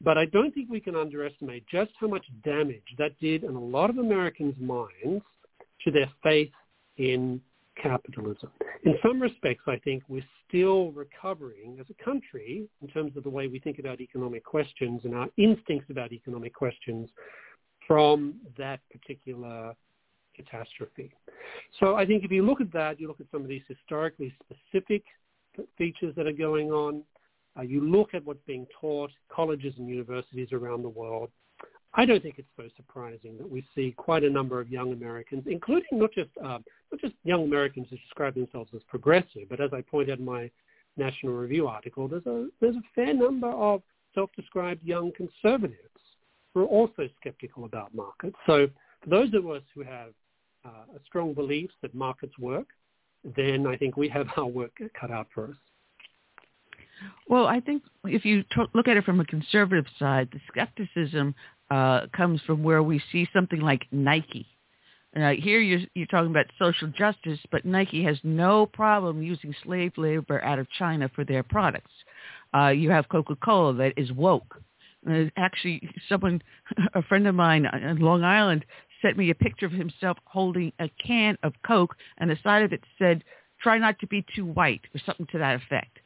But 0.00 0.18
I 0.18 0.26
don't 0.26 0.52
think 0.52 0.68
we 0.68 0.80
can 0.80 0.96
underestimate 0.96 1.64
just 1.68 1.92
how 2.00 2.08
much 2.08 2.26
damage 2.44 2.82
that 2.98 3.18
did 3.20 3.44
in 3.44 3.54
a 3.54 3.60
lot 3.60 3.88
of 3.88 3.98
Americans' 3.98 4.56
minds 4.60 5.22
to 5.84 5.90
their 5.90 6.10
faith 6.22 6.50
in 6.96 7.40
capitalism. 7.80 8.50
In 8.84 8.94
some 9.02 9.20
respects, 9.20 9.64
I 9.66 9.76
think 9.78 10.02
we're 10.08 10.24
still 10.48 10.90
recovering 10.92 11.78
as 11.80 11.86
a 11.88 12.04
country 12.04 12.68
in 12.82 12.88
terms 12.88 13.16
of 13.16 13.22
the 13.22 13.30
way 13.30 13.48
we 13.48 13.58
think 13.58 13.78
about 13.78 14.00
economic 14.00 14.44
questions 14.44 15.02
and 15.04 15.14
our 15.14 15.28
instincts 15.36 15.88
about 15.90 16.12
economic 16.12 16.54
questions 16.54 17.08
from 17.86 18.34
that 18.58 18.80
particular 18.90 19.74
catastrophe. 20.36 21.12
So 21.80 21.96
I 21.96 22.06
think 22.06 22.24
if 22.24 22.30
you 22.30 22.44
look 22.44 22.60
at 22.60 22.72
that, 22.72 23.00
you 23.00 23.08
look 23.08 23.20
at 23.20 23.26
some 23.30 23.42
of 23.42 23.48
these 23.48 23.62
historically 23.68 24.34
specific 24.44 25.02
features 25.76 26.14
that 26.16 26.26
are 26.26 26.32
going 26.32 26.70
on, 26.70 27.02
uh, 27.58 27.62
you 27.62 27.80
look 27.80 28.14
at 28.14 28.24
what's 28.24 28.42
being 28.46 28.66
taught, 28.80 29.10
colleges 29.30 29.74
and 29.76 29.88
universities 29.88 30.48
around 30.52 30.82
the 30.82 30.88
world, 30.88 31.30
I 31.94 32.06
don't 32.06 32.22
think 32.22 32.36
it's 32.38 32.48
so 32.56 32.64
surprising 32.76 33.36
that 33.36 33.50
we 33.50 33.64
see 33.74 33.92
quite 33.96 34.24
a 34.24 34.30
number 34.30 34.60
of 34.60 34.70
young 34.70 34.92
Americans, 34.92 35.44
including 35.46 35.98
not 35.98 36.12
just 36.12 36.30
uh, 36.42 36.58
not 36.90 37.00
just 37.00 37.14
young 37.24 37.44
Americans 37.44 37.86
who 37.90 37.96
describe 37.98 38.34
themselves 38.34 38.70
as 38.74 38.82
progressive, 38.88 39.48
but 39.50 39.60
as 39.60 39.70
I 39.74 39.82
pointed 39.82 40.12
out 40.12 40.18
in 40.18 40.24
my 40.24 40.50
National 40.96 41.34
Review 41.34 41.66
article, 41.66 42.08
there's 42.08 42.26
a 42.26 42.48
there's 42.60 42.76
a 42.76 42.82
fair 42.94 43.12
number 43.12 43.50
of 43.50 43.82
self-described 44.14 44.82
young 44.84 45.12
conservatives 45.16 45.76
who 46.54 46.62
are 46.62 46.66
also 46.66 47.08
skeptical 47.20 47.64
about 47.64 47.94
markets. 47.94 48.36
So 48.46 48.68
for 49.02 49.10
those 49.10 49.32
of 49.34 49.48
us 49.48 49.62
who 49.74 49.82
have 49.82 50.10
uh, 50.64 50.96
a 50.96 51.00
strong 51.06 51.34
belief 51.34 51.70
that 51.80 51.94
markets 51.94 52.38
work, 52.38 52.68
then 53.36 53.66
I 53.66 53.76
think 53.76 53.96
we 53.96 54.08
have 54.08 54.28
our 54.36 54.46
work 54.46 54.78
cut 54.98 55.10
out 55.10 55.28
for 55.34 55.48
us. 55.48 55.56
Well, 57.28 57.46
I 57.46 57.60
think 57.60 57.82
if 58.04 58.24
you 58.24 58.42
t- 58.42 58.62
look 58.74 58.86
at 58.86 58.96
it 58.96 59.04
from 59.04 59.20
a 59.20 59.24
conservative 59.24 59.86
side, 59.98 60.28
the 60.32 60.40
skepticism 60.48 61.34
uh, 61.72 62.06
comes 62.14 62.38
from 62.42 62.62
where 62.62 62.82
we 62.82 63.02
see 63.10 63.26
something 63.32 63.60
like 63.60 63.86
Nike. 63.90 64.46
Uh, 65.16 65.30
here 65.30 65.58
you're, 65.60 65.80
you're 65.94 66.06
talking 66.06 66.30
about 66.30 66.44
social 66.58 66.88
justice, 66.88 67.38
but 67.50 67.64
Nike 67.64 68.04
has 68.04 68.18
no 68.22 68.66
problem 68.66 69.22
using 69.22 69.54
slave 69.64 69.92
labor 69.96 70.42
out 70.44 70.58
of 70.58 70.68
China 70.78 71.10
for 71.14 71.24
their 71.24 71.42
products. 71.42 71.90
Uh, 72.54 72.68
you 72.68 72.90
have 72.90 73.08
Coca-Cola 73.08 73.72
that 73.74 73.94
is 73.96 74.12
woke. 74.12 74.60
Uh, 75.10 75.24
actually, 75.38 75.88
someone, 76.10 76.42
a 76.94 77.02
friend 77.04 77.26
of 77.26 77.34
mine 77.34 77.64
on 77.64 77.98
Long 78.00 78.22
Island, 78.22 78.66
sent 79.00 79.16
me 79.16 79.30
a 79.30 79.34
picture 79.34 79.66
of 79.66 79.72
himself 79.72 80.18
holding 80.26 80.72
a 80.78 80.90
can 81.04 81.38
of 81.42 81.54
Coke, 81.66 81.96
and 82.18 82.30
the 82.30 82.36
side 82.42 82.62
of 82.62 82.72
it 82.72 82.84
said, 82.98 83.24
"Try 83.62 83.78
not 83.78 83.98
to 84.00 84.06
be 84.06 84.24
too 84.36 84.44
white," 84.44 84.82
or 84.94 85.00
something 85.04 85.26
to 85.32 85.38
that 85.38 85.56
effect. 85.56 85.98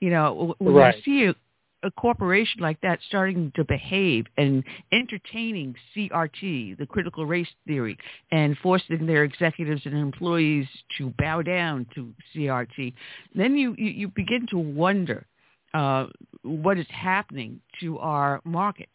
You 0.00 0.10
know, 0.10 0.54
when 0.58 0.74
right. 0.74 0.94
you 0.96 1.02
see 1.02 1.38
a 1.82 1.90
corporation 1.90 2.60
like 2.60 2.80
that 2.82 2.98
starting 3.08 3.52
to 3.56 3.64
behave 3.64 4.26
and 4.36 4.62
entertaining 4.92 5.74
CRT, 5.94 6.78
the 6.78 6.86
critical 6.86 7.26
race 7.26 7.48
theory, 7.66 7.96
and 8.30 8.56
forcing 8.62 9.06
their 9.06 9.24
executives 9.24 9.82
and 9.84 9.96
employees 9.96 10.66
to 10.98 11.12
bow 11.18 11.42
down 11.42 11.86
to 11.94 12.12
CRT, 12.34 12.94
then 13.34 13.56
you, 13.56 13.74
you, 13.76 13.90
you 13.90 14.08
begin 14.08 14.46
to 14.50 14.58
wonder 14.58 15.26
uh, 15.74 16.06
what 16.42 16.78
is 16.78 16.86
happening 16.90 17.60
to 17.80 17.98
our 17.98 18.40
market. 18.44 18.88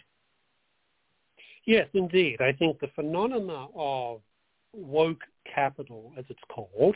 Yes, 1.65 1.87
indeed. 1.93 2.39
I 2.39 2.53
think 2.53 2.79
the 2.79 2.87
phenomena 2.95 3.67
of 3.75 4.21
woke 4.73 5.21
capital, 5.53 6.13
as 6.17 6.23
it's 6.29 6.39
called, 6.49 6.95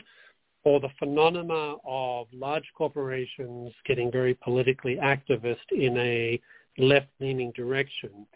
or 0.64 0.80
the 0.80 0.88
phenomena 0.98 1.74
of 1.84 2.26
large 2.32 2.70
corporations 2.76 3.72
getting 3.84 4.10
very 4.10 4.34
politically 4.34 4.96
activist 4.96 5.56
in 5.72 5.96
a 5.98 6.40
left-leaning 6.78 7.52
direction. 7.52 8.26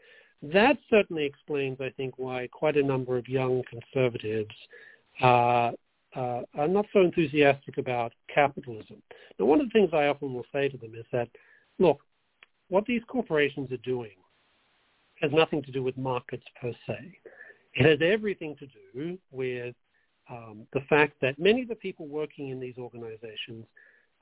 That 0.43 0.77
certainly 0.91 1.25
explains, 1.25 1.81
I 1.81 1.91
think, 1.91 2.15
why 2.19 2.49
quite 2.53 2.77
a 2.77 2.83
number 2.83 3.17
of 3.17 3.29
young 3.29 3.63
conservatives 3.71 4.55
uh, 5.23 5.73
uh, 6.15 6.43
are 6.55 6.69
not 6.69 6.87
so 6.93 7.01
enthusiastic 7.01 7.79
about 7.79 8.13
capitalism. 8.33 9.03
Now, 9.39 9.47
one 9.47 9.61
of 9.61 9.69
the 9.69 9.73
things 9.73 9.91
I 9.93 10.07
often 10.07 10.35
will 10.35 10.47
say 10.53 10.69
to 10.69 10.77
them 10.77 10.95
is 10.95 11.07
that, 11.13 11.29
look, 11.79 12.01
what 12.69 12.85
these 12.87 13.03
corporations 13.07 13.71
are 13.71 13.77
doing 13.79 14.17
has 15.21 15.31
nothing 15.33 15.63
to 15.63 15.73
do 15.73 15.83
with 15.83 15.97
markets 15.97 16.45
per 16.61 16.73
se. 16.87 17.19
It 17.75 17.87
has 17.87 17.99
everything 18.03 18.57
to 18.57 18.67
do 18.95 19.19
with 19.31 19.75
um, 20.31 20.67
the 20.73 20.81
fact 20.89 21.15
that 21.23 21.39
many 21.39 21.63
of 21.63 21.69
the 21.69 21.75
people 21.75 22.07
working 22.07 22.49
in 22.49 22.61
these 22.61 22.79
organizations 22.79 23.65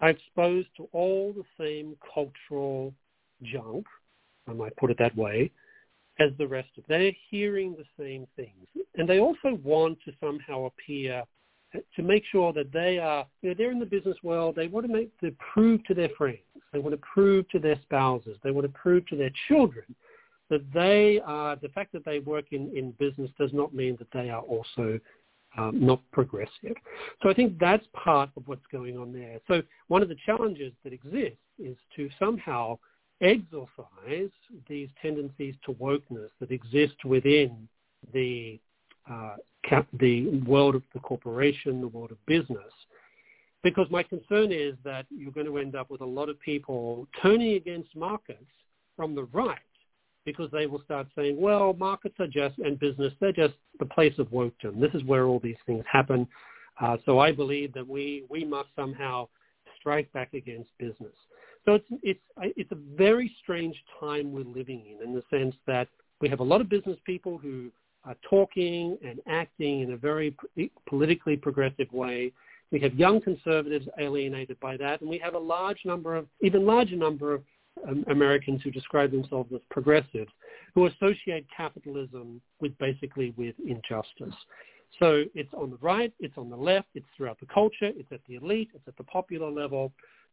are 0.01 0.11
exposed 0.11 0.69
to 0.77 0.89
all 0.93 1.33
the 1.33 1.45
same 1.59 1.97
cultural 2.13 2.93
junk, 3.43 3.87
I 4.49 4.53
might 4.53 4.77
put 4.77 4.91
it 4.91 4.99
that 4.99 5.17
way, 5.17 5.51
as 6.21 6.31
the 6.39 6.47
rest 6.47 6.69
of 6.77 6.87
them. 6.87 7.01
They're 7.01 7.13
hearing 7.31 7.77
the 7.77 8.03
same 8.03 8.27
things. 8.37 8.67
And 8.97 9.09
they 9.09 9.19
also 9.19 9.59
want 9.63 9.99
to 10.05 10.13
somehow 10.21 10.67
appear 10.67 11.25
to 11.97 12.03
make 12.03 12.25
sure 12.31 12.53
that 12.53 12.73
they 12.73 12.99
are, 12.99 13.27
you 13.43 13.49
know, 13.49 13.55
they're 13.57 13.73
in 13.73 13.81
the 13.81 13.87
business 13.87 14.17
world. 14.23 14.55
They 14.55 14.69
want 14.69 14.87
to 14.87 14.93
make, 14.93 15.19
to 15.21 15.35
prove 15.53 15.83
to 15.85 15.95
their 15.95 16.11
friends. 16.17 16.39
They 16.73 16.79
want 16.79 16.95
to 16.95 17.01
prove 17.15 17.49
to 17.51 17.59
their 17.59 17.79
spouses. 17.83 18.39
They 18.45 18.53
want 18.53 18.67
to 18.67 18.79
prove 18.79 19.07
to 19.09 19.17
their 19.17 19.33
children 19.49 19.85
that 20.51 20.73
they 20.73 21.21
are, 21.25 21.57
the 21.57 21.69
fact 21.71 21.93
that 21.93 22.05
they 22.05 22.19
work 22.21 22.47
in, 22.53 22.71
in 22.77 22.93
business 22.93 23.31
does 23.39 23.53
not 23.53 23.75
mean 23.75 23.97
that 23.99 24.11
they 24.13 24.31
are 24.31 24.43
also 24.43 25.01
um, 25.57 25.85
not 25.85 26.01
progressive. 26.13 26.77
So 27.23 27.31
I 27.31 27.35
think 27.35 27.59
that's 27.59 27.85
part 27.93 28.31
of 28.37 28.47
what's 28.47 28.67
going 28.73 28.99
on 28.99 29.13
there. 29.13 29.39
So 29.47 29.63
one 29.89 30.03
of 30.03 30.09
the 30.09 30.17
challenges 30.27 30.73
that 30.83 30.93
exists 30.93 31.39
is 31.59 31.77
to 31.97 32.09
somehow 32.19 32.79
exorcise 33.21 34.31
these 34.69 34.89
tendencies 35.01 35.55
to 35.67 35.73
wokeness 35.75 36.31
that 36.41 36.51
exist 36.51 37.05
within 37.05 37.69
the 38.13 38.59
uh, 39.11 39.37
cap- 39.69 39.87
the 40.01 40.29
world 40.41 40.75
of 40.75 40.83
the 40.93 41.01
corporation, 41.01 41.81
the 41.81 41.89
world 41.89 42.11
of 42.11 42.27
business. 42.27 42.73
Because 43.63 43.87
my 43.91 44.03
concern 44.03 44.53
is 44.53 44.75
that 44.85 45.07
you're 45.11 45.33
going 45.33 45.47
to 45.47 45.59
end 45.59 45.75
up 45.75 45.91
with 45.91 46.01
a 46.01 46.07
lot 46.07 46.29
of 46.29 46.39
people 46.41 47.07
turning 47.23 47.55
against 47.55 47.95
markets 47.97 48.45
from 48.97 49.15
the 49.15 49.25
right 49.25 49.59
because 50.25 50.51
they 50.51 50.67
will 50.67 50.83
start 50.85 51.07
saying, 51.17 51.41
well, 51.41 51.75
markets 51.75 52.17
are 52.19 52.27
just, 52.27 52.59
and 52.59 52.79
business, 52.79 53.13
they're 53.21 53.33
just 53.33 53.55
the 53.79 53.87
place 53.87 54.15
of 54.19 54.29
wokedom. 54.29 54.81
This 54.81 54.95
is 54.95 55.05
where 55.05 55.27
all 55.27 55.41
these 55.41 55.57
things 55.67 55.85
happen. 55.91 56.27
Uh, 56.81 56.97
so 57.05 57.19
I 57.19 57.33
believe 57.33 57.73
that 57.75 57.87
we, 57.87 58.25
we 58.29 58.45
must 58.45 58.69
somehow 58.75 59.29
strike 59.79 60.13
back 60.13 60.35
against 60.35 60.71
business. 60.79 61.13
So 61.65 61.75
it's, 61.75 61.87
it's, 62.03 62.21
it's 62.57 62.73
a 62.73 62.79
very 62.97 63.35
strange 63.43 63.77
time 64.01 64.33
we're 64.33 64.45
living 64.45 64.83
in, 64.87 65.07
in 65.07 65.15
the 65.15 65.23
sense 65.31 65.55
that 65.67 65.89
we 66.21 66.29
have 66.29 66.41
a 66.41 66.45
lot 66.45 66.61
of 66.61 66.69
business 66.69 66.99
people 67.05 67.39
who 67.39 67.71
are 68.05 68.17
talking 68.29 68.99
and 69.05 69.21
acting 69.27 69.81
in 69.81 69.93
a 69.93 69.97
very 69.97 70.37
politically 70.89 71.37
progressive 71.37 71.91
way. 71.93 72.33
We 72.71 72.81
have 72.81 72.95
young 72.95 73.21
conservatives 73.21 73.87
alienated 73.99 74.59
by 74.61 74.77
that, 74.79 75.01
and 75.01 75.09
we 75.09 75.19
have 75.19 75.35
a 75.35 75.39
large 75.39 75.79
number 75.85 76.17
of, 76.17 76.27
even 76.41 76.67
larger 76.67 76.97
number 76.97 77.33
of 77.33 77.43
um, 77.89 78.05
Americans 78.09 78.63
who 78.63 78.71
describe 78.71 79.11
themselves 79.11 79.53
as 79.55 79.61
progressives, 79.71 80.31
who 80.75 80.87
associate 80.87 81.47
capitalism 81.55 82.41
with 82.61 82.77
basically 82.79 83.35
with 83.37 83.55
injustice. 83.67 84.35
So 84.99 85.25
it's 85.35 85.53
on 85.55 85.71
the 85.71 85.79
right, 85.79 86.13
it's 86.21 86.39
on 86.39 86.51
the 86.51 86.57
left, 86.57 86.89
it's 86.95 87.07
throughout 87.17 87.41
the 87.41 87.47
culture, 87.47 87.91
it's 87.95 88.11
at 88.13 88.21
the 88.29 88.37
elite, 88.37 88.71
it's 88.75 88.87
at 88.87 88.97
the 88.97 89.05
popular 89.05 89.51
level. 89.51 89.93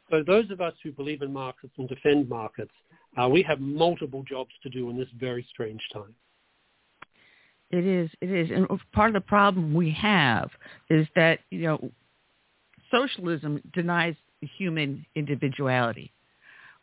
So 0.10 0.24
those 0.24 0.50
of 0.52 0.61
us 0.61 0.74
who 0.84 0.92
believe 0.92 1.22
in 1.22 1.34
markets 1.34 1.74
and 1.78 1.88
defend 1.88 2.30
markets, 2.30 2.74
uh, 3.22 3.28
we 3.28 3.42
have 3.44 3.60
multiple 3.60 4.24
jobs 4.24 4.52
to 4.64 4.70
do 4.70 4.90
in 4.90 4.98
this 4.98 5.08
very 5.20 5.45
strange 5.52 5.82
time. 5.94 6.14
It 7.72 7.86
is. 7.86 8.10
It 8.20 8.30
is. 8.30 8.50
And 8.52 8.68
part 8.92 9.10
of 9.10 9.14
the 9.14 9.22
problem 9.22 9.74
we 9.74 9.92
have 9.92 10.50
is 10.90 11.08
that, 11.16 11.40
you 11.50 11.61
know, 11.61 11.92
socialism 12.92 13.61
denies 13.74 14.16
human 14.58 15.06
individuality, 15.16 16.11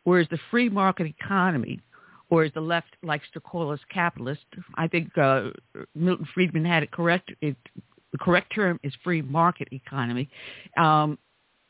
whereas 0.08 0.26
the 0.30 0.38
free 0.50 0.68
market 0.68 1.06
economy, 1.06 1.80
or 2.30 2.44
as 2.44 2.52
the 2.54 2.60
left 2.60 2.96
likes 3.02 3.26
to 3.34 3.40
call 3.40 3.70
us 3.70 3.80
capitalist, 3.92 4.44
I 4.74 4.88
think 4.88 5.16
uh, 5.18 5.50
Milton 5.94 6.26
Friedman 6.34 6.64
had 6.64 6.82
it 6.82 6.90
correct. 6.90 7.30
It, 7.42 7.56
the 8.12 8.18
correct 8.18 8.54
term 8.54 8.80
is 8.82 8.92
free 9.04 9.22
market 9.22 9.68
economy. 9.70 10.30
Um, 10.78 11.18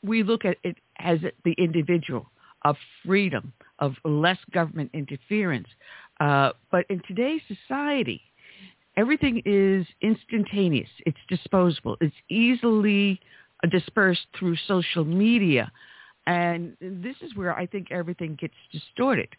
we 0.04 0.22
look 0.22 0.44
at 0.44 0.56
it 0.62 0.76
as 0.98 1.18
the 1.44 1.52
individual 1.58 2.30
of 2.64 2.76
freedom, 3.04 3.52
of 3.80 3.94
less 4.04 4.38
government 4.52 4.90
interference. 4.94 5.68
Uh, 6.20 6.50
but 6.70 6.86
in 6.90 7.02
today's 7.08 7.40
society, 7.48 8.20
everything 8.96 9.42
is 9.44 9.86
instantaneous. 10.00 10.88
It's 11.06 11.18
disposable. 11.28 11.96
It's 12.00 12.14
easily 12.28 13.20
dispersed 13.70 14.26
through 14.38 14.56
social 14.66 15.04
media. 15.04 15.72
And 16.28 16.76
this 16.78 17.16
is 17.22 17.34
where 17.34 17.56
I 17.56 17.64
think 17.66 17.90
everything 17.90 18.36
gets 18.38 18.54
distorted. 18.70 19.30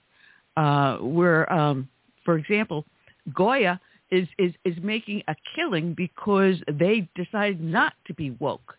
Uh, 0.58 0.98
where, 0.98 1.52
um, 1.54 1.88
for 2.26 2.36
example, 2.36 2.84
Goya 3.32 3.80
is, 4.10 4.28
is, 4.40 4.54
is 4.66 4.74
making 4.82 5.22
a 5.28 5.36
killing 5.56 5.94
because 5.94 6.56
they 6.68 7.08
decided 7.16 7.62
not 7.62 7.94
to 8.08 8.16
be 8.16 8.32
woke. 8.32 8.74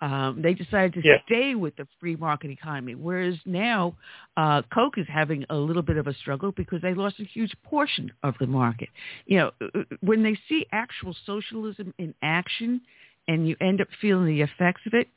Um, 0.00 0.40
they 0.40 0.54
decided 0.54 0.94
to 0.94 1.00
yeah. 1.02 1.16
stay 1.26 1.56
with 1.56 1.74
the 1.74 1.88
free 1.98 2.14
market 2.14 2.52
economy, 2.52 2.94
whereas 2.94 3.34
now 3.44 3.96
uh, 4.36 4.62
Coke 4.72 4.96
is 4.96 5.06
having 5.12 5.44
a 5.50 5.56
little 5.56 5.82
bit 5.82 5.96
of 5.96 6.06
a 6.06 6.14
struggle 6.14 6.52
because 6.52 6.80
they 6.80 6.94
lost 6.94 7.16
a 7.18 7.24
huge 7.24 7.52
portion 7.64 8.12
of 8.22 8.34
the 8.38 8.46
market. 8.46 8.88
You 9.26 9.38
know, 9.38 9.50
uh, 9.60 9.80
uh, 9.80 9.96
when 10.00 10.22
they 10.22 10.38
see 10.48 10.64
actual 10.70 11.16
socialism 11.26 11.92
in 11.98 12.14
action, 12.22 12.82
and 13.26 13.48
you 13.48 13.56
end 13.60 13.80
up 13.80 13.88
feeling 14.00 14.26
the 14.26 14.42
effects 14.42 14.82
of 14.86 14.94
it, 14.94 15.08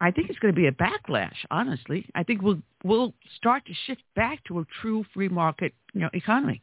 I 0.00 0.10
think 0.10 0.30
it's 0.30 0.38
going 0.38 0.54
to 0.54 0.60
be 0.60 0.68
a 0.68 0.72
backlash. 0.72 1.34
Honestly, 1.50 2.06
I 2.14 2.22
think 2.22 2.42
we'll 2.42 2.62
we'll 2.84 3.14
start 3.36 3.64
to 3.66 3.72
shift 3.86 4.02
back 4.14 4.42
to 4.44 4.60
a 4.60 4.64
true 4.80 5.04
free 5.12 5.28
market 5.28 5.74
you 5.92 6.00
know 6.00 6.10
economy. 6.12 6.62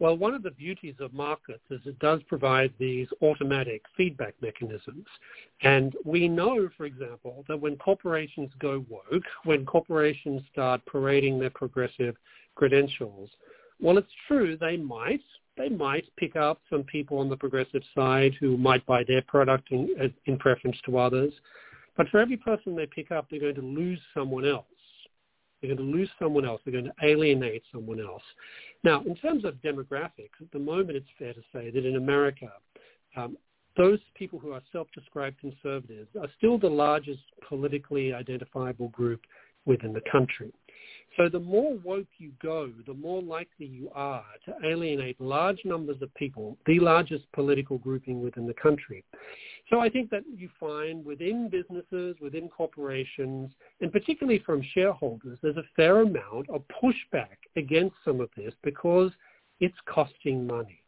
Well, 0.00 0.16
one 0.16 0.32
of 0.32 0.42
the 0.42 0.52
beauties 0.52 0.94
of 0.98 1.12
markets 1.12 1.62
is 1.68 1.80
it 1.84 1.98
does 1.98 2.22
provide 2.22 2.72
these 2.78 3.06
automatic 3.20 3.82
feedback 3.98 4.34
mechanisms. 4.40 5.04
And 5.60 5.94
we 6.06 6.26
know, 6.26 6.70
for 6.74 6.86
example, 6.86 7.44
that 7.48 7.60
when 7.60 7.76
corporations 7.76 8.50
go 8.58 8.82
woke, 8.88 9.24
when 9.44 9.66
corporations 9.66 10.40
start 10.50 10.80
parading 10.86 11.38
their 11.38 11.50
progressive 11.50 12.16
credentials, 12.54 13.28
well, 13.78 13.98
it's 13.98 14.08
true 14.26 14.56
they 14.56 14.78
might. 14.78 15.20
They 15.58 15.68
might 15.68 16.04
pick 16.16 16.34
up 16.34 16.62
some 16.70 16.84
people 16.84 17.18
on 17.18 17.28
the 17.28 17.36
progressive 17.36 17.82
side 17.94 18.32
who 18.40 18.56
might 18.56 18.86
buy 18.86 19.04
their 19.06 19.22
product 19.22 19.70
in, 19.70 20.14
in 20.24 20.38
preference 20.38 20.78
to 20.86 20.96
others. 20.96 21.34
But 22.00 22.08
for 22.08 22.18
every 22.18 22.38
person 22.38 22.74
they 22.74 22.86
pick 22.86 23.10
up, 23.10 23.26
they're 23.28 23.38
going 23.38 23.56
to 23.56 23.60
lose 23.60 24.00
someone 24.14 24.46
else. 24.46 24.64
They're 25.60 25.76
going 25.76 25.86
to 25.86 25.98
lose 25.98 26.08
someone 26.18 26.46
else. 26.46 26.62
They're 26.64 26.72
going 26.72 26.86
to 26.86 27.06
alienate 27.06 27.62
someone 27.70 28.00
else. 28.00 28.22
Now, 28.82 29.02
in 29.02 29.14
terms 29.16 29.44
of 29.44 29.56
demographics, 29.56 30.40
at 30.40 30.50
the 30.50 30.58
moment 30.58 30.96
it's 30.96 31.06
fair 31.18 31.34
to 31.34 31.42
say 31.52 31.68
that 31.68 31.84
in 31.84 31.96
America, 31.96 32.52
um, 33.18 33.36
those 33.76 33.98
people 34.14 34.38
who 34.38 34.52
are 34.52 34.62
self-described 34.72 35.40
conservatives 35.40 36.08
are 36.18 36.28
still 36.38 36.56
the 36.56 36.70
largest 36.70 37.20
politically 37.46 38.14
identifiable 38.14 38.88
group 38.88 39.20
within 39.66 39.92
the 39.92 40.00
country. 40.10 40.54
So 41.18 41.28
the 41.28 41.38
more 41.38 41.76
woke 41.84 42.06
you 42.16 42.32
go, 42.42 42.70
the 42.86 42.94
more 42.94 43.20
likely 43.20 43.66
you 43.66 43.90
are 43.94 44.24
to 44.46 44.54
alienate 44.66 45.20
large 45.20 45.60
numbers 45.66 46.00
of 46.00 46.14
people, 46.14 46.56
the 46.64 46.78
largest 46.80 47.30
political 47.32 47.76
grouping 47.76 48.22
within 48.22 48.46
the 48.46 48.54
country. 48.54 49.04
So 49.70 49.78
I 49.78 49.88
think 49.88 50.10
that 50.10 50.24
you 50.36 50.48
find 50.58 51.04
within 51.04 51.48
businesses, 51.48 52.16
within 52.20 52.48
corporations, 52.48 53.52
and 53.80 53.92
particularly 53.92 54.40
from 54.44 54.62
shareholders, 54.74 55.38
there's 55.42 55.56
a 55.56 55.64
fair 55.76 56.02
amount 56.02 56.50
of 56.50 56.62
pushback 56.82 57.38
against 57.56 57.94
some 58.04 58.20
of 58.20 58.28
this 58.36 58.52
because 58.64 59.12
it's 59.60 59.76
costing 59.86 60.44
money. 60.44 60.82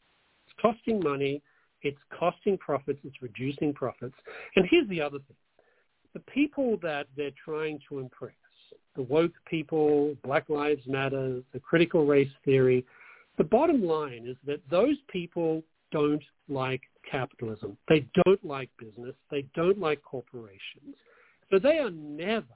It's 0.47 0.57
costing 0.61 1.01
money. 1.01 1.43
It's 1.83 1.99
costing 2.19 2.59
profits. 2.59 2.99
It's 3.05 3.23
reducing 3.23 3.73
profits. 3.73 4.17
And 4.57 4.67
here's 4.69 4.89
the 4.89 5.01
other 5.01 5.19
thing. 5.19 5.37
The 6.15 6.21
people 6.21 6.77
that 6.83 7.07
they're 7.17 7.31
trying 7.45 7.79
to 7.89 8.01
impress, 8.01 8.35
the 8.97 9.03
woke 9.03 9.33
people, 9.47 10.17
Black 10.25 10.49
Lives 10.49 10.83
Matter, 10.87 11.41
the 11.53 11.61
critical 11.61 12.05
race 12.05 12.29
theory. 12.45 12.85
The 13.39 13.45
bottom 13.45 13.85
line 13.85 14.27
is 14.27 14.37
that 14.45 14.61
those 14.71 14.97
people 15.09 15.63
don't 15.93 16.23
like 16.49 16.83
capitalism. 17.11 17.77
They 17.89 18.07
don't 18.25 18.45
like 18.45 18.71
business. 18.79 19.15
They 19.31 19.47
don't 19.55 19.79
like 19.79 20.03
corporations. 20.03 20.97
So 21.51 21.59
they 21.59 21.79
are 21.79 21.91
never, 21.91 22.47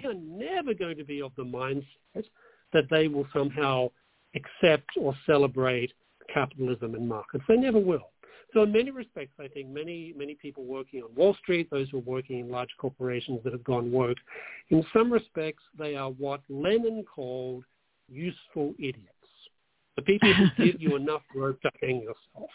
they 0.00 0.08
are 0.08 0.14
never 0.14 0.74
going 0.74 0.96
to 0.96 1.04
be 1.04 1.22
of 1.22 1.32
the 1.36 1.44
mindset 1.44 2.24
that 2.72 2.84
they 2.90 3.08
will 3.08 3.26
somehow 3.32 3.90
accept 4.34 4.90
or 5.00 5.14
celebrate 5.26 5.92
capitalism 6.32 6.94
and 6.94 7.08
markets. 7.08 7.44
They 7.48 7.56
never 7.56 7.78
will. 7.78 8.10
So 8.54 8.62
in 8.62 8.72
many 8.72 8.90
respects, 8.90 9.34
I 9.38 9.48
think 9.48 9.68
many, 9.68 10.14
many 10.16 10.34
people 10.34 10.64
working 10.64 11.02
on 11.02 11.14
Wall 11.14 11.36
Street, 11.42 11.68
those 11.70 11.88
who 11.90 11.98
are 11.98 12.00
working 12.00 12.40
in 12.40 12.50
large 12.50 12.70
corporations 12.78 13.40
that 13.44 13.52
have 13.52 13.64
gone 13.64 13.92
woke, 13.92 14.16
in 14.70 14.84
some 14.92 15.12
respects, 15.12 15.62
they 15.78 15.96
are 15.96 16.10
what 16.10 16.40
Lenin 16.48 17.04
called 17.04 17.64
useful 18.10 18.74
idiots. 18.78 19.12
The 19.96 20.02
people 20.02 20.32
who 20.32 20.64
give 20.64 20.80
you 20.80 20.96
enough 20.96 21.22
rope 21.34 21.60
to 21.62 21.70
hang 21.82 22.00
yourself. 22.00 22.50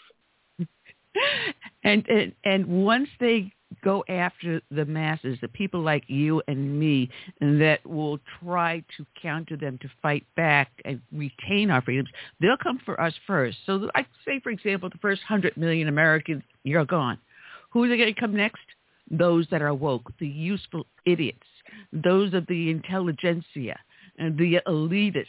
And, 1.85 2.07
and 2.07 2.33
and 2.45 2.65
once 2.65 3.09
they 3.19 3.51
go 3.83 4.03
after 4.07 4.61
the 4.71 4.85
masses, 4.85 5.37
the 5.41 5.47
people 5.47 5.81
like 5.81 6.03
you 6.07 6.41
and 6.47 6.79
me 6.79 7.09
that 7.41 7.79
will 7.85 8.19
try 8.41 8.83
to 8.97 9.05
counter 9.21 9.57
them 9.57 9.77
to 9.81 9.89
fight 10.01 10.25
back 10.35 10.71
and 10.85 11.01
retain 11.11 11.69
our 11.71 11.81
freedoms, 11.81 12.09
they'll 12.39 12.57
come 12.57 12.79
for 12.85 12.99
us 13.01 13.13
first. 13.27 13.57
So 13.65 13.89
I 13.95 14.05
say, 14.25 14.39
for 14.39 14.49
example, 14.49 14.89
the 14.89 14.97
first 14.99 15.21
100 15.27 15.57
million 15.57 15.87
Americans, 15.87 16.43
you're 16.63 16.85
gone. 16.85 17.17
Who 17.71 17.83
are 17.83 17.89
they 17.89 17.97
going 17.97 18.13
to 18.13 18.19
come 18.19 18.35
next? 18.35 18.61
Those 19.11 19.47
that 19.51 19.61
are 19.61 19.73
woke, 19.73 20.11
the 20.19 20.27
useful 20.27 20.85
idiots, 21.05 21.47
those 21.91 22.33
of 22.33 22.47
the 22.47 22.69
intelligentsia, 22.69 23.77
and 24.17 24.37
the 24.37 24.59
elitists 24.67 25.27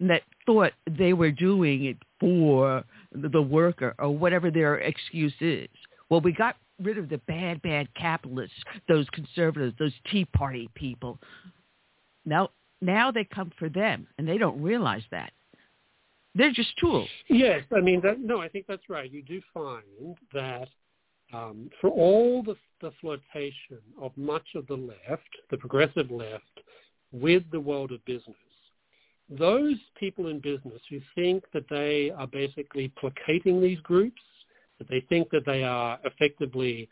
that 0.00 0.22
thought 0.44 0.72
they 0.98 1.12
were 1.12 1.30
doing 1.30 1.84
it 1.86 1.96
for 2.20 2.84
the 3.16 3.42
worker 3.42 3.94
or 3.98 4.10
whatever 4.10 4.50
their 4.50 4.78
excuse 4.78 5.34
is. 5.40 5.68
Well, 6.08 6.20
we 6.20 6.32
got 6.32 6.56
rid 6.82 6.98
of 6.98 7.08
the 7.08 7.18
bad, 7.18 7.62
bad 7.62 7.92
capitalists, 7.94 8.56
those 8.88 9.06
conservatives, 9.10 9.74
those 9.78 9.94
Tea 10.10 10.24
Party 10.26 10.68
people. 10.74 11.18
Now, 12.24 12.50
now 12.80 13.10
they 13.10 13.24
come 13.24 13.50
for 13.58 13.68
them, 13.68 14.06
and 14.18 14.28
they 14.28 14.38
don't 14.38 14.60
realize 14.60 15.02
that. 15.10 15.32
They're 16.34 16.52
just 16.52 16.76
tools. 16.78 17.08
Yes, 17.28 17.62
I 17.74 17.80
mean, 17.80 18.02
that, 18.02 18.20
no, 18.20 18.40
I 18.42 18.48
think 18.48 18.66
that's 18.68 18.90
right. 18.90 19.10
You 19.10 19.22
do 19.22 19.40
find 19.54 20.16
that 20.34 20.68
um, 21.32 21.70
for 21.80 21.88
all 21.88 22.42
the, 22.42 22.56
the 22.82 22.92
flirtation 23.00 23.80
of 24.00 24.12
much 24.16 24.46
of 24.54 24.66
the 24.66 24.74
left, 24.74 25.28
the 25.50 25.56
progressive 25.56 26.10
left, 26.10 26.44
with 27.12 27.42
the 27.50 27.60
world 27.60 27.92
of 27.92 28.04
business, 28.04 28.36
those 29.28 29.76
people 29.98 30.28
in 30.28 30.40
business 30.40 30.80
who 30.88 31.00
think 31.14 31.44
that 31.52 31.68
they 31.68 32.10
are 32.16 32.26
basically 32.26 32.92
placating 32.98 33.60
these 33.60 33.80
groups 33.80 34.20
that 34.78 34.88
they 34.88 35.00
think 35.08 35.30
that 35.30 35.46
they 35.46 35.62
are 35.62 35.98
effectively 36.04 36.88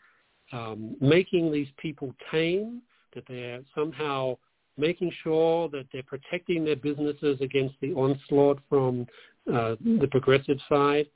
um, 0.51 0.95
making 0.99 1.51
these 1.51 1.67
people 1.77 2.13
tame, 2.31 2.81
that 3.13 3.23
they're 3.27 3.61
somehow 3.73 4.37
making 4.77 5.11
sure 5.23 5.69
that 5.69 5.85
they're 5.93 6.03
protecting 6.03 6.65
their 6.65 6.75
businesses 6.75 7.39
against 7.41 7.75
the 7.81 7.93
onslaught 7.93 8.59
from 8.69 9.07
uh, 9.51 9.75
the 9.79 10.07
progressive 10.11 10.57
side, 10.67 11.07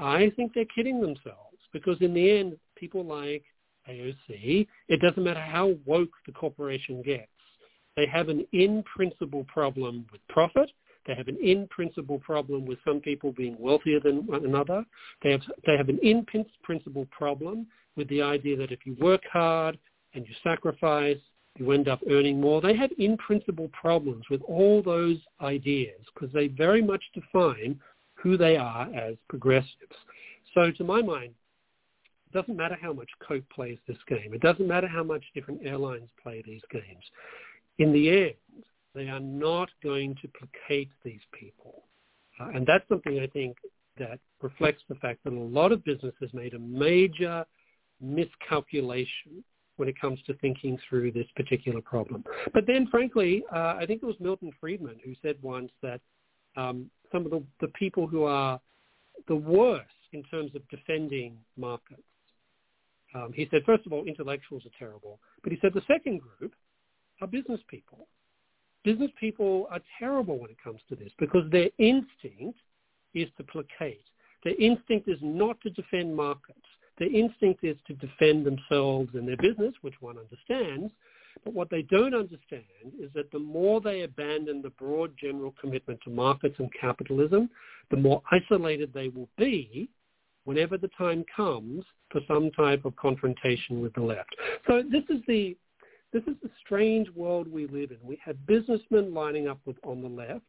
I 0.00 0.32
think 0.36 0.52
they're 0.54 0.64
kidding 0.74 1.00
themselves. 1.00 1.58
Because 1.72 1.98
in 2.00 2.14
the 2.14 2.30
end, 2.30 2.56
people 2.74 3.04
like 3.04 3.44
AOC, 3.88 4.66
it 4.88 5.00
doesn't 5.00 5.22
matter 5.22 5.40
how 5.40 5.74
woke 5.84 6.12
the 6.26 6.32
corporation 6.32 7.02
gets, 7.02 7.28
they 7.96 8.06
have 8.06 8.28
an 8.28 8.46
in-principle 8.52 9.44
problem 9.44 10.06
with 10.12 10.20
profit 10.28 10.70
they 11.06 11.14
have 11.14 11.28
an 11.28 11.38
in-principle 11.40 12.18
problem 12.18 12.66
with 12.66 12.78
some 12.84 13.00
people 13.00 13.32
being 13.32 13.56
wealthier 13.58 14.00
than 14.00 14.26
one 14.26 14.44
another. 14.44 14.84
They 15.22 15.30
have, 15.30 15.42
they 15.64 15.76
have 15.76 15.88
an 15.88 16.00
in-principle 16.02 17.06
problem 17.10 17.66
with 17.96 18.08
the 18.08 18.22
idea 18.22 18.56
that 18.56 18.72
if 18.72 18.80
you 18.84 18.96
work 19.00 19.22
hard 19.32 19.78
and 20.14 20.26
you 20.26 20.34
sacrifice, 20.42 21.18
you 21.58 21.70
end 21.72 21.88
up 21.88 22.00
earning 22.10 22.40
more. 22.40 22.60
They 22.60 22.76
have 22.76 22.90
in-principle 22.98 23.70
problems 23.72 24.24
with 24.30 24.42
all 24.42 24.82
those 24.82 25.18
ideas 25.40 26.00
because 26.12 26.32
they 26.34 26.48
very 26.48 26.82
much 26.82 27.02
define 27.14 27.80
who 28.14 28.36
they 28.36 28.56
are 28.56 28.92
as 28.94 29.14
progressives. 29.28 29.96
So 30.54 30.70
to 30.72 30.84
my 30.84 31.02
mind, 31.02 31.34
it 32.26 32.32
doesn't 32.32 32.56
matter 32.56 32.76
how 32.80 32.92
much 32.92 33.08
Coke 33.26 33.48
plays 33.54 33.78
this 33.86 33.96
game. 34.08 34.34
It 34.34 34.40
doesn't 34.40 34.66
matter 34.66 34.88
how 34.88 35.04
much 35.04 35.22
different 35.34 35.60
airlines 35.64 36.08
play 36.22 36.42
these 36.44 36.62
games. 36.70 37.04
In 37.78 37.92
the 37.92 38.08
end, 38.08 38.64
they 38.94 39.08
are 39.08 39.20
not 39.20 39.68
going 39.82 40.16
to 40.22 40.28
placate 40.28 40.90
these 41.04 41.20
people. 41.38 41.84
Uh, 42.40 42.48
and 42.54 42.66
that's 42.66 42.88
something 42.88 43.18
I 43.18 43.26
think 43.26 43.56
that 43.98 44.18
reflects 44.42 44.82
the 44.88 44.94
fact 44.96 45.20
that 45.24 45.32
a 45.32 45.38
lot 45.38 45.72
of 45.72 45.84
businesses 45.84 46.30
made 46.32 46.54
a 46.54 46.58
major 46.58 47.44
miscalculation 48.00 49.42
when 49.76 49.88
it 49.88 50.00
comes 50.00 50.18
to 50.26 50.34
thinking 50.34 50.78
through 50.88 51.12
this 51.12 51.26
particular 51.36 51.80
problem. 51.82 52.24
But 52.54 52.66
then, 52.66 52.86
frankly, 52.90 53.44
uh, 53.54 53.76
I 53.78 53.84
think 53.86 54.02
it 54.02 54.06
was 54.06 54.16
Milton 54.20 54.50
Friedman 54.58 54.96
who 55.04 55.14
said 55.22 55.36
once 55.42 55.70
that 55.82 56.00
um, 56.56 56.90
some 57.12 57.24
of 57.24 57.30
the, 57.30 57.42
the 57.60 57.68
people 57.68 58.06
who 58.06 58.24
are 58.24 58.58
the 59.28 59.36
worst 59.36 59.90
in 60.12 60.22
terms 60.24 60.52
of 60.54 60.66
defending 60.68 61.36
markets, 61.56 62.02
um, 63.14 63.32
he 63.34 63.46
said, 63.50 63.62
first 63.64 63.86
of 63.86 63.92
all, 63.92 64.04
intellectuals 64.04 64.64
are 64.64 64.78
terrible. 64.78 65.18
But 65.42 65.52
he 65.52 65.58
said 65.60 65.72
the 65.74 65.82
second 65.86 66.20
group 66.20 66.54
are 67.20 67.26
business 67.26 67.60
people. 67.68 68.06
Business 68.84 69.10
people 69.18 69.66
are 69.70 69.80
terrible 69.98 70.38
when 70.38 70.50
it 70.50 70.62
comes 70.62 70.80
to 70.88 70.96
this 70.96 71.10
because 71.18 71.50
their 71.50 71.70
instinct 71.78 72.58
is 73.14 73.28
to 73.36 73.44
placate. 73.44 74.04
Their 74.44 74.54
instinct 74.60 75.08
is 75.08 75.18
not 75.22 75.60
to 75.62 75.70
defend 75.70 76.14
markets. 76.14 76.58
Their 76.98 77.12
instinct 77.12 77.64
is 77.64 77.76
to 77.88 77.94
defend 77.94 78.46
themselves 78.46 79.10
and 79.14 79.26
their 79.26 79.36
business, 79.36 79.74
which 79.82 79.94
one 80.00 80.16
understands. 80.18 80.92
But 81.44 81.52
what 81.52 81.68
they 81.68 81.82
don't 81.82 82.14
understand 82.14 82.64
is 82.98 83.10
that 83.14 83.30
the 83.30 83.38
more 83.38 83.80
they 83.80 84.02
abandon 84.02 84.62
the 84.62 84.70
broad 84.70 85.12
general 85.20 85.54
commitment 85.60 86.00
to 86.04 86.10
markets 86.10 86.56
and 86.58 86.70
capitalism, 86.80 87.50
the 87.90 87.96
more 87.96 88.22
isolated 88.30 88.92
they 88.92 89.08
will 89.08 89.28
be 89.36 89.88
whenever 90.44 90.78
the 90.78 90.90
time 90.96 91.24
comes 91.34 91.84
for 92.10 92.20
some 92.28 92.50
type 92.52 92.84
of 92.84 92.96
confrontation 92.96 93.82
with 93.82 93.92
the 93.94 94.00
left. 94.00 94.34
So 94.66 94.82
this 94.90 95.02
is 95.10 95.20
the 95.26 95.56
this 96.16 96.34
is 96.34 96.40
the 96.42 96.50
strange 96.64 97.10
world 97.10 97.46
we 97.46 97.66
live 97.66 97.90
in. 97.90 97.98
We 98.02 98.18
have 98.24 98.46
businessmen 98.46 99.12
lining 99.12 99.48
up 99.48 99.58
with 99.66 99.76
on 99.84 100.00
the 100.00 100.08
left 100.08 100.46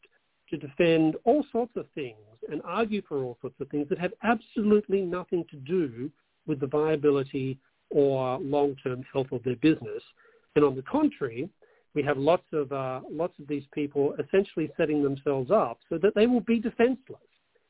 to 0.49 0.55
defend 0.55 1.17
all 1.25 1.43
sorts 1.51 1.73
of 1.75 1.87
things 1.93 2.15
and 2.49 2.61
argue 2.63 3.01
for 3.05 3.21
all 3.21 3.37
sorts 3.41 3.57
of 3.59 3.67
things 3.67 3.89
that 3.89 3.99
have 3.99 4.13
absolutely 4.23 5.01
nothing 5.01 5.43
to 5.51 5.57
do 5.57 6.09
with 6.45 6.61
the 6.61 6.67
viability 6.67 7.57
or 7.89 8.39
long-term 8.39 9.03
health 9.11 9.27
of 9.33 9.43
their 9.43 9.57
business. 9.57 10.01
And 10.55 10.63
on 10.63 10.73
the 10.73 10.83
contrary, 10.83 11.49
we 11.93 12.01
have 12.01 12.17
lots 12.17 12.45
of 12.53 12.71
uh, 12.71 13.01
lots 13.11 13.33
of 13.37 13.49
these 13.49 13.65
people 13.73 14.15
essentially 14.25 14.71
setting 14.77 15.03
themselves 15.03 15.51
up 15.51 15.79
so 15.89 15.97
that 16.01 16.15
they 16.15 16.27
will 16.27 16.39
be 16.39 16.59
defenseless 16.59 17.19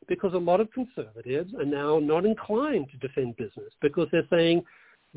because 0.08 0.36
a 0.36 0.38
lot 0.38 0.62
of 0.62 0.72
conservatives 0.72 1.52
are 1.56 1.66
now 1.66 1.98
not 1.98 2.26
inclined 2.26 2.90
to 2.92 3.08
defend 3.08 3.38
business 3.38 3.74
because 3.82 4.08
they're 4.12 4.28
saying, 4.30 4.64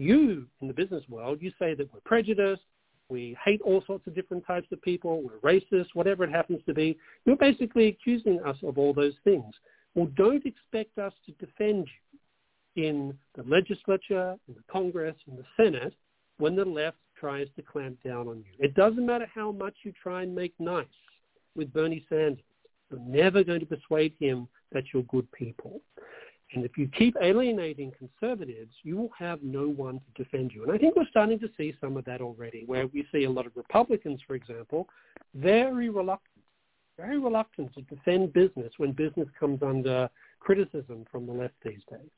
you 0.00 0.46
in 0.60 0.68
the 0.68 0.74
business 0.74 1.04
world, 1.08 1.38
you 1.40 1.52
say 1.58 1.74
that 1.74 1.92
we're 1.92 2.00
prejudiced, 2.04 2.62
we 3.08 3.36
hate 3.44 3.60
all 3.62 3.82
sorts 3.86 4.06
of 4.06 4.14
different 4.14 4.46
types 4.46 4.68
of 4.72 4.80
people, 4.82 5.22
we're 5.22 5.52
racist, 5.52 5.88
whatever 5.94 6.24
it 6.24 6.30
happens 6.30 6.60
to 6.66 6.74
be. 6.74 6.96
You're 7.24 7.36
basically 7.36 7.88
accusing 7.88 8.40
us 8.40 8.56
of 8.62 8.78
all 8.78 8.94
those 8.94 9.14
things. 9.24 9.52
Well, 9.94 10.08
don't 10.16 10.46
expect 10.46 10.98
us 10.98 11.12
to 11.26 11.32
defend 11.44 11.88
you 12.12 12.18
in 12.76 13.14
the 13.34 13.42
legislature, 13.42 14.36
in 14.48 14.54
the 14.54 14.62
Congress, 14.70 15.16
in 15.26 15.36
the 15.36 15.44
Senate, 15.56 15.92
when 16.38 16.54
the 16.54 16.64
left 16.64 16.96
tries 17.18 17.48
to 17.56 17.62
clamp 17.62 17.98
down 18.02 18.28
on 18.28 18.38
you. 18.38 18.52
It 18.58 18.74
doesn't 18.74 19.04
matter 19.04 19.26
how 19.34 19.52
much 19.52 19.74
you 19.82 19.92
try 20.02 20.22
and 20.22 20.34
make 20.34 20.54
nice 20.58 20.86
with 21.54 21.72
Bernie 21.72 22.06
Sanders. 22.08 22.44
You're 22.90 23.00
never 23.00 23.44
going 23.44 23.60
to 23.60 23.66
persuade 23.66 24.14
him 24.18 24.48
that 24.72 24.84
you're 24.94 25.02
good 25.04 25.30
people. 25.32 25.80
And 26.52 26.64
if 26.64 26.76
you 26.76 26.88
keep 26.88 27.16
alienating 27.22 27.92
conservatives, 27.96 28.72
you 28.82 28.96
will 28.96 29.12
have 29.16 29.40
no 29.42 29.68
one 29.68 30.00
to 30.00 30.24
defend 30.24 30.52
you. 30.52 30.64
And 30.64 30.72
I 30.72 30.78
think 30.78 30.96
we're 30.96 31.06
starting 31.08 31.38
to 31.38 31.48
see 31.56 31.74
some 31.80 31.96
of 31.96 32.04
that 32.06 32.20
already, 32.20 32.64
where 32.66 32.88
we 32.88 33.06
see 33.12 33.24
a 33.24 33.30
lot 33.30 33.46
of 33.46 33.52
Republicans, 33.56 34.20
for 34.26 34.34
example, 34.34 34.88
very 35.34 35.90
reluctant, 35.90 36.44
very 36.96 37.18
reluctant 37.18 37.72
to 37.74 37.82
defend 37.82 38.32
business 38.32 38.72
when 38.78 38.92
business 38.92 39.28
comes 39.38 39.62
under 39.62 40.10
criticism 40.40 41.04
from 41.10 41.26
the 41.26 41.32
left 41.32 41.54
these 41.64 41.80
days. 41.88 42.10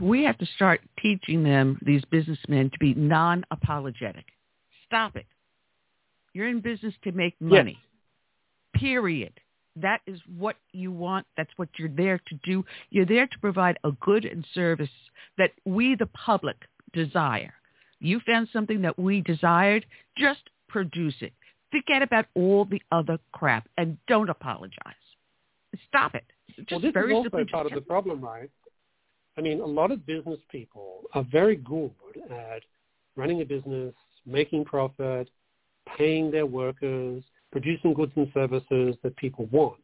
We 0.00 0.24
have 0.24 0.38
to 0.38 0.46
start 0.56 0.80
teaching 1.00 1.42
them, 1.44 1.78
these 1.82 2.04
businessmen, 2.10 2.70
to 2.70 2.78
be 2.78 2.94
non-apologetic. 2.94 4.26
Stop 4.86 5.16
it. 5.16 5.26
You're 6.32 6.48
in 6.48 6.60
business 6.60 6.94
to 7.04 7.12
make 7.12 7.40
money. 7.40 7.78
Yes. 8.74 8.80
Period 8.80 9.32
that 9.76 10.00
is 10.06 10.20
what 10.38 10.56
you 10.72 10.92
want. 10.92 11.26
That's 11.36 11.50
what 11.56 11.68
you're 11.78 11.88
there 11.88 12.18
to 12.18 12.34
do. 12.44 12.64
You're 12.90 13.06
there 13.06 13.26
to 13.26 13.38
provide 13.40 13.78
a 13.84 13.92
good 13.92 14.24
and 14.24 14.44
service 14.54 14.90
that 15.38 15.52
we, 15.64 15.94
the 15.94 16.06
public, 16.06 16.56
desire. 16.92 17.54
You 18.00 18.20
found 18.26 18.48
something 18.52 18.82
that 18.82 18.98
we 18.98 19.20
desired, 19.20 19.86
just 20.16 20.40
produce 20.68 21.14
it. 21.20 21.32
Forget 21.70 22.02
about 22.02 22.26
all 22.34 22.64
the 22.64 22.82
other 22.90 23.18
crap 23.32 23.68
and 23.76 23.96
don't 24.08 24.30
apologize. 24.30 24.94
Stop 25.88 26.14
it. 26.14 26.24
Just 26.56 26.70
well, 26.70 26.80
this 26.80 26.92
very 26.92 27.12
is 27.12 27.16
also 27.16 27.44
part 27.50 27.66
of 27.66 27.72
the 27.72 27.80
problem, 27.80 28.20
right? 28.20 28.50
I 29.38 29.40
mean, 29.40 29.60
a 29.60 29.66
lot 29.66 29.92
of 29.92 30.04
business 30.04 30.38
people 30.50 31.02
are 31.14 31.24
very 31.30 31.56
good 31.56 31.92
at 32.30 32.62
running 33.16 33.40
a 33.40 33.44
business, 33.44 33.94
making 34.26 34.64
profit, 34.64 35.28
paying 35.96 36.30
their 36.30 36.46
workers, 36.46 37.22
producing 37.52 37.94
goods 37.94 38.12
and 38.16 38.28
services 38.32 38.96
that 39.02 39.16
people 39.16 39.46
want. 39.46 39.80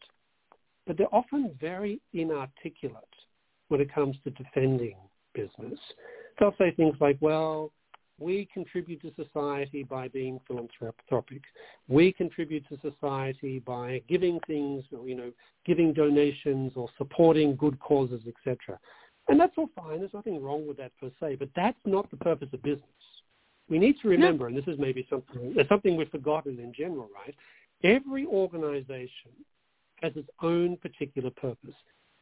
But 0.87 0.97
they're 0.97 1.15
often 1.15 1.55
very 1.61 2.01
inarticulate 2.13 3.03
when 3.69 3.81
it 3.81 3.93
comes 3.93 4.17
to 4.25 4.31
defending 4.31 4.97
business. 5.35 5.79
They'll 6.39 6.55
say 6.59 6.71
things 6.71 6.95
like, 7.01 7.19
well, 7.21 7.73
we 8.19 8.49
contribute 8.53 9.03
to 9.03 9.13
society 9.23 9.83
by 9.83 10.09
being 10.09 10.41
philanthropic. 10.47 11.43
We 11.89 12.13
contribute 12.13 12.65
to 12.69 12.79
society 12.81 13.59
by 13.59 14.03
giving 14.09 14.41
things, 14.47 14.85
you 14.91 15.15
know, 15.15 15.33
giving 15.67 15.93
donations 15.93 16.73
or 16.77 16.89
supporting 16.97 17.57
good 17.57 17.79
causes, 17.79 18.23
etc. 18.27 18.79
And 19.29 19.39
that's 19.39 19.53
all 19.59 19.69
fine. 19.77 19.99
There's 19.99 20.15
nothing 20.15 20.43
wrong 20.43 20.67
with 20.67 20.79
that 20.79 20.93
per 21.01 21.11
se, 21.21 21.37
but 21.37 21.51
that's 21.55 21.79
not 21.85 22.11
the 22.11 22.17
purpose 22.17 22.49
of 22.53 22.63
business. 22.63 22.85
We 23.69 23.79
need 23.79 23.97
to 24.03 24.09
remember, 24.09 24.47
and 24.47 24.57
this 24.57 24.67
is 24.67 24.79
maybe 24.79 25.07
something, 25.11 25.57
something 25.69 25.97
we've 25.97 26.11
forgotten 26.11 26.59
in 26.61 26.73
general, 26.73 27.09
right? 27.15 27.35
Every 27.83 28.25
organization 28.27 29.33
has 30.03 30.13
its 30.15 30.29
own 30.43 30.77
particular 30.77 31.31
purpose. 31.31 31.75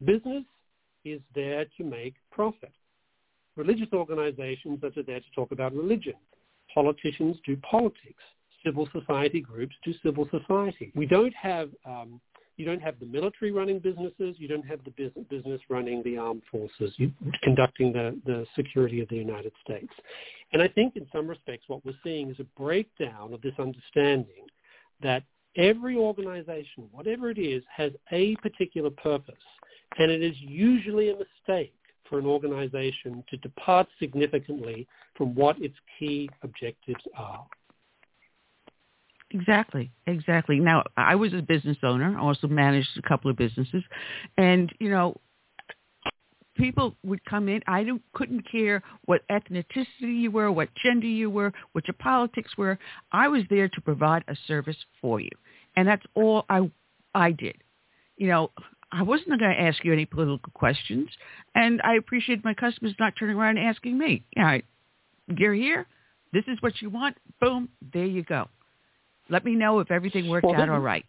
Business 0.05 0.45
is 1.05 1.21
there 1.35 1.67
to 1.77 1.85
make 1.85 2.15
profit. 2.31 2.73
Religious 3.57 3.89
organizations 3.93 4.83
are 4.83 4.91
there 5.03 5.21
to 5.21 5.31
talk 5.35 5.53
about 5.53 5.75
religion. 5.75 6.15
Politicians 6.73 7.37
do 7.47 7.57
politics. 7.59 8.23
Civil 8.65 8.89
society 8.93 9.41
groups 9.41 9.75
do 9.85 9.93
civil 10.03 10.27
society. 10.31 10.91
We 10.95 11.07
don't 11.07 11.35
have 11.35 11.69
um, 11.85 12.21
you 12.57 12.65
don't 12.65 12.81
have 12.81 12.99
the 13.01 13.07
military 13.07 13.51
running 13.51 13.81
businesses. 13.81 14.37
You 14.39 14.49
don't 14.49 14.67
have 14.67 14.81
the 14.85 14.91
business, 14.91 15.61
running 15.69 16.03
the 16.05 16.17
armed 16.17 16.43
forces, 16.51 16.93
you, 16.97 17.11
conducting 17.43 17.93
the, 17.93 18.19
the 18.25 18.47
security 18.55 19.01
of 19.01 19.09
the 19.09 19.17
United 19.17 19.53
States. 19.65 19.93
And 20.53 20.63
I 20.63 20.69
think 20.69 20.97
in 20.97 21.07
some 21.13 21.27
respects 21.27 21.65
what 21.67 21.85
we're 21.85 21.95
seeing 22.05 22.31
is 22.31 22.39
a 22.39 22.61
breakdown 22.61 23.33
of 23.33 23.43
this 23.43 23.55
understanding 23.59 24.47
that 25.03 25.25
every 25.57 25.97
organization, 25.97 26.89
whatever 26.93 27.31
it 27.31 27.39
is, 27.39 27.63
has 27.75 27.93
a 28.13 28.37
particular 28.37 28.91
purpose. 28.91 29.35
And 29.99 30.11
it 30.11 30.23
is 30.23 30.37
usually 30.39 31.11
a 31.11 31.17
mistake 31.17 31.75
for 32.09 32.19
an 32.19 32.27
organization 32.27 33.25
to 33.31 33.37
depart 33.39 33.89
significantly 33.99 34.87
from 35.17 35.35
what 35.35 35.61
its 35.61 35.75
key 35.99 36.29
objectives 36.43 37.03
are. 37.17 37.47
Exactly, 39.35 39.91
exactly. 40.07 40.61
Now, 40.61 40.85
I 40.97 41.17
was 41.17 41.35
a 41.35 41.43
business 41.43 41.77
owner. 41.83 42.17
I 42.17 42.23
also 42.23 42.47
managed 42.47 42.89
a 42.97 43.03
couple 43.03 43.31
of 43.31 43.37
businesses, 43.37 43.83
and 44.39 44.73
you 44.79 44.89
know, 44.89 45.21
people 46.57 46.97
would 47.05 47.23
come 47.25 47.49
in. 47.49 47.61
I 47.67 47.85
couldn't 48.15 48.51
care 48.51 48.83
what 49.05 49.23
ethnicity 49.29 49.85
you 50.01 50.31
were, 50.31 50.51
what 50.51 50.69
gender 50.83 51.07
you 51.07 51.29
were, 51.29 51.53
what 51.73 51.87
your 51.87 51.97
politics 51.99 52.57
were. 52.57 52.79
I 53.13 53.29
was 53.29 53.43
there 53.51 53.69
to 53.69 53.81
provide 53.81 54.25
a 54.29 54.37
service 54.47 54.77
for 55.03 55.21
you 55.21 55.31
and 55.77 55.87
that's 55.87 56.05
all 56.15 56.45
I 56.49 56.71
I 57.15 57.33
did. 57.33 57.57
You 58.17 58.29
know, 58.29 58.51
I 58.93 59.03
wasn't 59.03 59.41
going 59.41 59.55
to 59.55 59.61
ask 59.61 59.85
you 59.85 59.93
any 59.93 60.07
political 60.07 60.53
questions, 60.53 61.09
and 61.55 61.81
I 61.83 61.95
appreciate 61.95 62.45
my 62.45 62.55
customers 62.55 62.95
not 62.99 63.15
turning 63.19 63.37
around 63.37 63.59
and 63.59 63.69
asking 63.69 63.99
me. 63.99 64.25
All 64.37 64.45
right, 64.45 64.65
you're 65.37 65.55
here. 65.55 65.87
This 66.33 66.45
is 66.49 66.59
what 66.61 66.81
you 66.81 66.91
want. 66.91 67.17
Boom, 67.41 67.69
there 67.93 68.07
you 68.07 68.23
go. 68.23 68.49
Let 69.29 69.45
me 69.45 69.55
know 69.55 69.81
if 69.81 69.91
everything 69.91 70.29
worked 70.29 70.47
well, 70.47 70.61
out 70.61 70.69
all 70.69 70.81
right, 70.81 71.05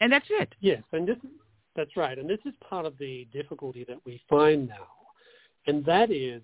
and 0.00 0.12
that's 0.12 0.26
it. 0.30 0.54
Yes, 0.60 0.82
and 0.92 1.06
this 1.06 1.16
that's 1.76 1.96
right, 1.96 2.18
and 2.18 2.28
this 2.28 2.40
is 2.44 2.54
part 2.68 2.86
of 2.86 2.96
the 2.98 3.26
difficulty 3.32 3.84
that 3.88 3.98
we 4.04 4.20
find 4.28 4.68
now, 4.68 4.88
and 5.66 5.84
that 5.84 6.10
is 6.10 6.42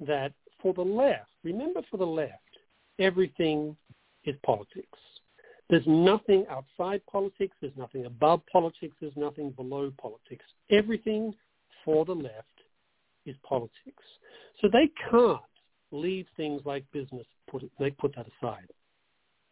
that 0.00 0.32
for 0.60 0.74
the 0.74 0.82
left, 0.82 1.30
remember, 1.42 1.80
for 1.90 1.96
the 1.96 2.06
left, 2.06 2.32
everything 2.98 3.76
is 4.24 4.34
politics 4.44 4.98
there's 5.70 5.86
nothing 5.86 6.44
outside 6.50 7.00
politics. 7.10 7.56
There's 7.60 7.76
nothing 7.76 8.06
above 8.06 8.42
politics. 8.52 8.96
There's 9.00 9.16
nothing 9.16 9.50
below 9.52 9.92
politics. 10.00 10.44
Everything 10.70 11.34
for 11.84 12.04
the 12.04 12.14
left 12.14 12.46
is 13.24 13.36
politics. 13.42 14.02
So 14.60 14.68
they 14.70 14.90
can't 15.10 15.40
leave 15.90 16.26
things 16.36 16.62
like 16.64 16.84
business. 16.92 17.26
Put 17.50 17.62
it, 17.62 17.70
they 17.78 17.90
put 17.90 18.14
that 18.16 18.26
aside. 18.38 18.68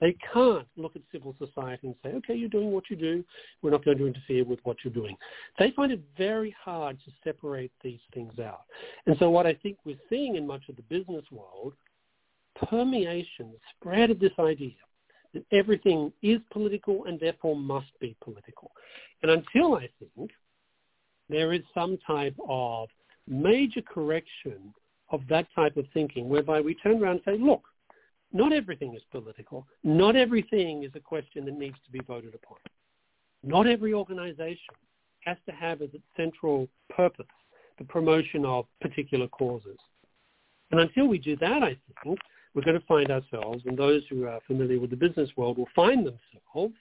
They 0.02 0.16
can't 0.34 0.66
look 0.76 0.96
at 0.96 1.02
civil 1.12 1.32
society 1.38 1.86
and 1.86 1.94
say, 2.02 2.10
okay, 2.16 2.34
you're 2.34 2.48
doing 2.48 2.72
what 2.72 2.90
you 2.90 2.96
do. 2.96 3.24
We're 3.62 3.70
not 3.70 3.84
going 3.84 3.98
to 3.98 4.06
interfere 4.08 4.44
with 4.44 4.58
what 4.64 4.78
you're 4.82 4.92
doing. 4.92 5.16
They 5.60 5.70
find 5.70 5.92
it 5.92 6.02
very 6.18 6.52
hard 6.60 6.98
to 7.04 7.12
separate 7.22 7.70
these 7.84 8.00
things 8.12 8.40
out. 8.40 8.62
And 9.06 9.16
so 9.20 9.30
what 9.30 9.46
I 9.46 9.54
think 9.54 9.78
we're 9.84 9.94
seeing 10.10 10.34
in 10.34 10.44
much 10.44 10.62
of 10.68 10.74
the 10.74 10.82
business 10.82 11.24
world 11.30 11.74
permeation, 12.68 13.52
spread 13.76 14.10
of 14.10 14.18
this 14.18 14.32
idea 14.40 14.72
that 15.34 15.44
everything 15.52 16.12
is 16.20 16.40
political 16.50 17.04
and 17.04 17.20
therefore 17.20 17.54
must 17.54 17.96
be 18.00 18.16
political. 18.24 18.72
And 19.22 19.30
until 19.30 19.76
I 19.76 19.88
think 20.00 20.32
there 21.28 21.52
is 21.52 21.62
some 21.72 21.96
type 22.04 22.34
of 22.48 22.88
major 23.28 23.82
correction 23.82 24.74
of 25.10 25.20
that 25.28 25.46
type 25.54 25.76
of 25.76 25.86
thinking 25.94 26.28
whereby 26.28 26.60
we 26.60 26.74
turn 26.74 27.00
around 27.00 27.20
and 27.24 27.36
say, 27.36 27.38
look, 27.40 27.62
not 28.32 28.52
everything 28.52 28.94
is 28.94 29.02
political. 29.10 29.66
Not 29.84 30.16
everything 30.16 30.84
is 30.84 30.92
a 30.94 31.00
question 31.00 31.44
that 31.44 31.58
needs 31.58 31.76
to 31.84 31.90
be 31.90 32.00
voted 32.06 32.34
upon. 32.34 32.58
Not 33.42 33.66
every 33.66 33.92
organization 33.92 34.74
has 35.20 35.36
to 35.46 35.52
have 35.52 35.82
as 35.82 35.90
its 35.92 36.04
central 36.16 36.68
purpose 36.94 37.26
the 37.78 37.84
promotion 37.84 38.44
of 38.44 38.66
particular 38.80 39.28
causes. 39.28 39.78
And 40.70 40.80
until 40.80 41.06
we 41.06 41.18
do 41.18 41.36
that, 41.36 41.62
I 41.62 41.76
think, 42.02 42.18
we're 42.54 42.62
going 42.62 42.78
to 42.78 42.86
find 42.86 43.10
ourselves, 43.10 43.62
and 43.66 43.76
those 43.76 44.02
who 44.10 44.26
are 44.26 44.40
familiar 44.46 44.78
with 44.78 44.90
the 44.90 44.96
business 44.96 45.30
world 45.36 45.58
will 45.58 45.68
find 45.74 46.06
themselves 46.06 46.74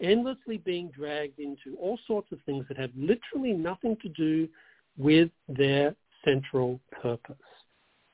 endlessly 0.00 0.58
being 0.58 0.90
dragged 0.90 1.38
into 1.38 1.76
all 1.80 1.98
sorts 2.06 2.30
of 2.32 2.38
things 2.44 2.64
that 2.68 2.76
have 2.76 2.90
literally 2.96 3.52
nothing 3.52 3.96
to 4.02 4.08
do 4.10 4.48
with 4.98 5.30
their 5.48 5.94
central 6.24 6.80
purpose. 7.02 7.36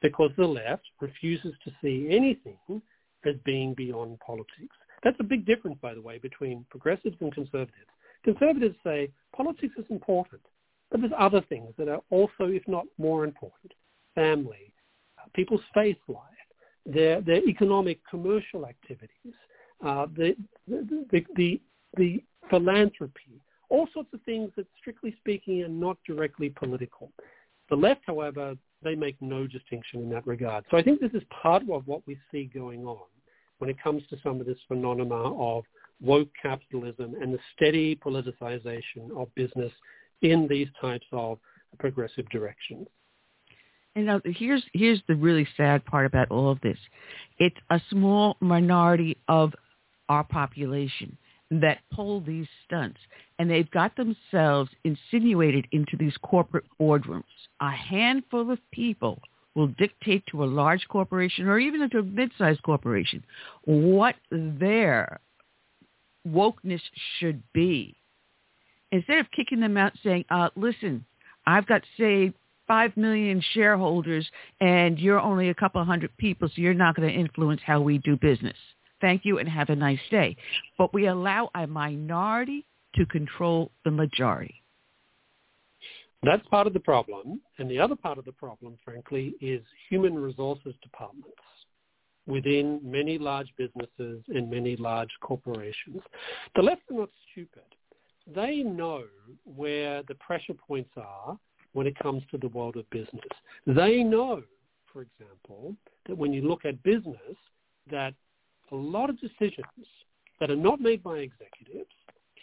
Because 0.03 0.31
the 0.37 0.47
left 0.47 0.85
refuses 1.01 1.53
to 1.65 1.71
see 1.83 2.09
anything 2.11 2.83
as 3.27 3.35
being 3.45 3.75
beyond 3.75 4.19
politics. 4.21 4.77
That's 5.03 5.17
a 5.21 5.25
big 5.25 5.47
difference, 5.47 5.79
by 5.81 5.95
the 5.95 6.01
way, 6.01 6.19
between 6.19 6.65
progressives 6.71 7.17
and 7.21 7.33
conservatives. 7.33 7.91
Conservatives 8.25 8.77
say 8.85 9.11
politics 9.35 9.75
is 9.79 9.85
important, 9.91 10.43
but 10.91 11.01
there's 11.01 11.13
other 11.19 11.43
things 11.49 11.73
that 11.79 11.89
are 11.89 12.01
also, 12.11 12.45
if 12.45 12.67
not 12.67 12.85
more 12.99 13.25
important. 13.25 13.73
Family, 14.15 14.73
people's 15.35 15.63
faith 15.73 15.97
life, 16.09 16.19
their, 16.87 17.21
their 17.21 17.47
economic, 17.49 18.01
commercial 18.09 18.67
activities, 18.67 19.35
uh, 19.85 20.07
the, 20.17 20.37
the, 20.69 21.07
the, 21.11 21.27
the, 21.37 21.61
the 21.97 22.25
philanthropy, 22.51 23.41
all 23.71 23.89
sorts 23.95 24.11
of 24.13 24.21
things 24.23 24.51
that, 24.57 24.67
strictly 24.79 25.15
speaking, 25.21 25.63
are 25.63 25.69
not 25.69 25.97
directly 26.07 26.51
political. 26.51 27.11
The 27.71 27.77
left, 27.77 28.03
however, 28.07 28.57
they 28.83 28.95
make 28.95 29.17
no 29.21 29.47
distinction 29.47 30.01
in 30.03 30.11
that 30.11 30.27
regard. 30.27 30.65
So 30.71 30.77
I 30.77 30.83
think 30.83 31.01
this 31.01 31.13
is 31.13 31.23
part 31.43 31.63
of 31.71 31.87
what 31.87 32.07
we 32.07 32.19
see 32.31 32.45
going 32.53 32.85
on 32.87 33.07
when 33.59 33.71
it 33.71 33.77
comes 33.83 34.03
to 34.09 34.17
some 34.23 34.41
of 34.41 34.47
this 34.47 34.59
phenomena 34.69 35.15
of 35.15 35.65
woke 36.01 36.29
capitalism 36.41 37.15
and 37.21 37.33
the 37.35 37.39
steady 37.55 37.95
politicization 37.97 39.11
of 39.17 39.35
business 39.35 39.73
in 40.23 40.47
these 40.49 40.69
types 40.81 41.07
of 41.13 41.39
progressive 41.79 42.29
directions. 42.31 42.87
And 43.97 44.07
now 44.07 44.21
here's 44.25 44.63
here's 44.73 45.03
the 45.09 45.17
really 45.17 45.47
sad 45.57 45.85
part 45.85 46.07
about 46.07 46.31
all 46.31 46.51
of 46.51 46.61
this. 46.61 46.79
It's 47.39 47.57
a 47.71 47.81
small 47.91 48.37
minority 48.41 49.17
of 49.29 49.53
our 50.09 50.25
population 50.25 51.17
that 51.51 51.79
pull 51.93 52.21
these 52.21 52.47
stunts, 52.65 52.99
and 53.39 53.51
they've 53.51 53.71
got 53.71 53.97
themselves 53.97 54.71
insinuated 54.85 55.67
into 55.73 55.97
these 55.99 56.17
corporate 56.23 56.65
boardrooms. 56.81 57.25
A 57.61 57.71
handful 57.71 58.51
of 58.51 58.59
people 58.73 59.21
will 59.55 59.67
dictate 59.67 60.25
to 60.31 60.45
a 60.45 60.47
large 60.47 60.87
corporation 60.89 61.49
or 61.49 61.59
even 61.59 61.89
to 61.91 61.99
a 61.99 62.03
mid-sized 62.03 62.63
corporation 62.63 63.25
what 63.65 64.15
their 64.31 65.19
wokeness 66.29 66.81
should 67.19 67.43
be. 67.53 67.97
Instead 68.93 69.19
of 69.19 69.31
kicking 69.33 69.61
them 69.61 69.77
out 69.77 69.93
saying, 70.03 70.25
uh, 70.31 70.51
listen, 70.57 71.05
I've 71.47 71.67
got, 71.67 71.83
say, 71.99 72.33
5 72.69 72.97
million 72.97 73.43
shareholders 73.53 74.29
and 74.61 74.99
you're 74.99 75.21
only 75.21 75.49
a 75.49 75.55
couple 75.55 75.85
hundred 75.85 76.17
people, 76.17 76.49
so 76.49 76.55
you're 76.57 76.75
not 76.75 76.95
going 76.95 77.09
to 77.09 77.15
influence 77.15 77.61
how 77.65 77.81
we 77.81 77.99
do 77.99 78.17
business. 78.17 78.57
Thank 79.01 79.25
you 79.25 79.39
and 79.39 79.49
have 79.49 79.71
a 79.71 79.77
nice 79.77 80.01
day. 80.11 80.37
But 80.79 80.93
we 80.93 81.07
allow 81.07 81.51
a 81.55 81.67
minority 81.67 82.67
to 82.97 83.07
control 83.07 83.71
the 83.85 83.91
majority. 83.91 84.63
That's 86.23 86.47
part 86.49 86.67
of 86.67 86.75
the 86.75 86.81
problem. 86.81 87.41
And 87.59 87.71
the 87.71 87.79
other 87.79 87.97
part 87.97 88.19
of 88.19 88.25
the 88.25 88.33
problem, 88.33 88.79
frankly, 88.85 89.35
is 89.41 89.63
human 89.89 90.19
resources 90.19 90.75
departments 90.83 91.31
within 92.27 92.79
many 92.85 93.19
large 93.19 93.49
businesses 93.57 94.23
and 94.29 94.51
many 94.51 94.77
large 94.77 95.11
corporations. 95.21 96.01
The 96.55 96.63
left 96.63 96.83
are 96.91 96.99
not 96.99 97.09
stupid. 97.33 97.63
They 98.33 98.59
know 98.59 99.05
where 99.45 100.03
the 100.07 100.15
pressure 100.17 100.55
points 100.55 100.91
are 100.97 101.39
when 101.73 101.87
it 101.87 101.99
comes 101.99 102.23
to 102.31 102.39
the 102.39 102.49
world 102.49 102.77
of 102.77 102.89
business. 102.91 103.25
They 103.67 104.03
know, 104.03 104.43
for 104.93 105.03
example, 105.03 105.75
that 106.07 106.17
when 106.17 106.33
you 106.33 106.43
look 106.43 106.65
at 106.65 106.83
business, 106.83 107.37
that 107.91 108.15
a 108.73 108.77
lot 108.77 109.11
of 109.11 109.21
decisions 109.21 109.87
that 110.39 110.51
are 110.51 110.57
not 110.57 110.81
made 110.81 111.03
by 111.03 111.19
executives 111.19 111.91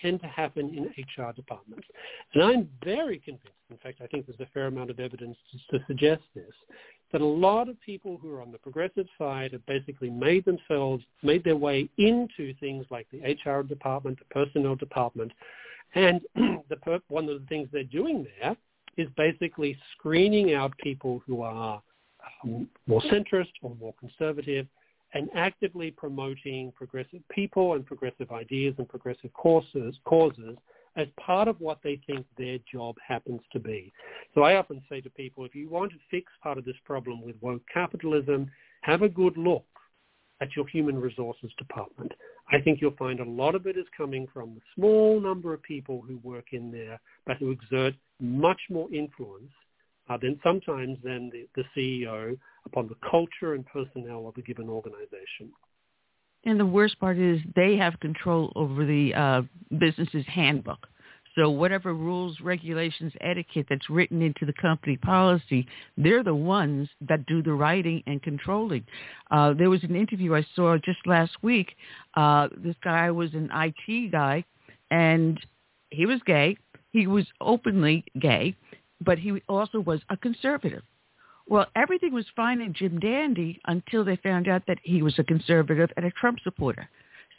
tend 0.01 0.21
to 0.21 0.27
happen 0.27 0.69
in 0.69 0.85
HR 1.03 1.31
departments. 1.31 1.87
And 2.33 2.43
I'm 2.43 2.69
very 2.83 3.19
convinced, 3.19 3.47
in 3.69 3.77
fact, 3.77 3.99
I 4.01 4.07
think 4.07 4.27
there's 4.27 4.39
a 4.39 4.51
fair 4.53 4.67
amount 4.67 4.89
of 4.89 4.99
evidence 4.99 5.37
to, 5.51 5.77
to 5.77 5.85
suggest 5.87 6.21
this, 6.35 6.53
that 7.11 7.21
a 7.21 7.25
lot 7.25 7.69
of 7.69 7.79
people 7.81 8.17
who 8.21 8.33
are 8.33 8.41
on 8.41 8.51
the 8.51 8.57
progressive 8.57 9.07
side 9.17 9.53
have 9.53 9.65
basically 9.65 10.09
made 10.09 10.45
themselves, 10.45 11.03
made 11.23 11.43
their 11.43 11.55
way 11.55 11.89
into 11.97 12.53
things 12.59 12.85
like 12.89 13.07
the 13.11 13.21
HR 13.21 13.63
department, 13.63 14.19
the 14.19 14.25
personnel 14.25 14.75
department, 14.75 15.31
and 15.95 16.21
the 16.69 16.75
per- 16.75 16.99
one 17.07 17.29
of 17.29 17.39
the 17.39 17.47
things 17.47 17.67
they're 17.71 17.83
doing 17.83 18.27
there 18.39 18.55
is 18.97 19.07
basically 19.15 19.77
screening 19.93 20.53
out 20.53 20.77
people 20.79 21.21
who 21.25 21.41
are 21.41 21.81
um, 22.43 22.67
more 22.87 23.01
centrist 23.01 23.51
or 23.61 23.75
more 23.79 23.93
conservative 23.99 24.67
and 25.13 25.29
actively 25.35 25.91
promoting 25.91 26.71
progressive 26.75 27.21
people 27.29 27.73
and 27.73 27.85
progressive 27.85 28.31
ideas 28.31 28.75
and 28.77 28.87
progressive 28.89 29.31
causes, 29.33 29.95
causes 30.05 30.57
as 30.95 31.07
part 31.19 31.47
of 31.47 31.59
what 31.61 31.79
they 31.83 32.01
think 32.07 32.25
their 32.37 32.57
job 32.71 32.95
happens 33.05 33.41
to 33.53 33.59
be. 33.59 33.93
So 34.33 34.41
I 34.41 34.55
often 34.55 34.81
say 34.89 34.99
to 35.01 35.09
people, 35.11 35.45
if 35.45 35.55
you 35.55 35.69
want 35.69 35.91
to 35.91 35.97
fix 36.09 36.31
part 36.41 36.57
of 36.57 36.65
this 36.65 36.75
problem 36.83 37.23
with 37.23 37.35
woke 37.39 37.61
capitalism, 37.71 38.49
have 38.81 39.03
a 39.03 39.09
good 39.09 39.37
look 39.37 39.65
at 40.41 40.55
your 40.55 40.67
human 40.67 40.99
resources 40.99 41.51
department. 41.57 42.11
I 42.51 42.61
think 42.61 42.79
you'll 42.81 42.95
find 42.97 43.19
a 43.19 43.29
lot 43.29 43.55
of 43.55 43.67
it 43.67 43.77
is 43.77 43.85
coming 43.95 44.27
from 44.33 44.55
the 44.55 44.61
small 44.75 45.19
number 45.19 45.53
of 45.53 45.61
people 45.63 46.03
who 46.07 46.17
work 46.17 46.47
in 46.51 46.71
there, 46.71 46.99
but 47.25 47.37
who 47.37 47.51
exert 47.51 47.93
much 48.19 48.59
more 48.69 48.91
influence 48.93 49.51
uh, 50.09 50.17
than 50.17 50.39
sometimes 50.43 50.97
than 51.03 51.29
the, 51.29 51.47
the 51.55 51.63
CEO 51.75 52.37
upon 52.65 52.87
the 52.87 52.95
culture 53.09 53.53
and 53.53 53.65
personnel 53.65 54.27
of 54.27 54.37
a 54.37 54.41
given 54.41 54.69
organization. 54.69 55.51
And 56.45 56.59
the 56.59 56.65
worst 56.65 56.99
part 56.99 57.17
is 57.17 57.39
they 57.55 57.75
have 57.77 57.99
control 57.99 58.53
over 58.55 58.85
the 58.85 59.13
uh, 59.13 59.41
business's 59.77 60.25
handbook. 60.27 60.87
So 61.37 61.51
whatever 61.51 61.93
rules, 61.93 62.39
regulations, 62.41 63.13
etiquette 63.21 63.67
that's 63.69 63.89
written 63.91 64.23
into 64.23 64.45
the 64.45 64.53
company 64.53 64.97
policy, 64.97 65.67
they're 65.95 66.23
the 66.23 66.33
ones 66.33 66.89
that 67.01 67.27
do 67.27 67.43
the 67.43 67.53
writing 67.53 68.01
and 68.07 68.21
controlling. 68.23 68.83
Uh, 69.29 69.53
there 69.53 69.69
was 69.69 69.83
an 69.83 69.95
interview 69.95 70.33
I 70.33 70.43
saw 70.55 70.77
just 70.77 71.05
last 71.05 71.33
week. 71.43 71.75
Uh, 72.15 72.47
this 72.57 72.75
guy 72.83 73.11
was 73.11 73.35
an 73.35 73.51
IT 73.53 74.11
guy, 74.11 74.43
and 74.89 75.39
he 75.91 76.07
was 76.07 76.19
gay. 76.25 76.57
He 76.89 77.05
was 77.05 77.27
openly 77.39 78.03
gay, 78.19 78.55
but 79.01 79.19
he 79.19 79.41
also 79.47 79.79
was 79.79 80.01
a 80.09 80.17
conservative. 80.17 80.83
Well, 81.47 81.67
everything 81.75 82.13
was 82.13 82.25
fine 82.35 82.59
in 82.61 82.73
Jim 82.73 82.99
Dandy 82.99 83.61
until 83.65 84.03
they 84.03 84.17
found 84.17 84.47
out 84.47 84.63
that 84.67 84.79
he 84.83 85.01
was 85.01 85.17
a 85.17 85.23
conservative 85.23 85.89
and 85.95 86.05
a 86.05 86.11
Trump 86.11 86.39
supporter. 86.43 86.89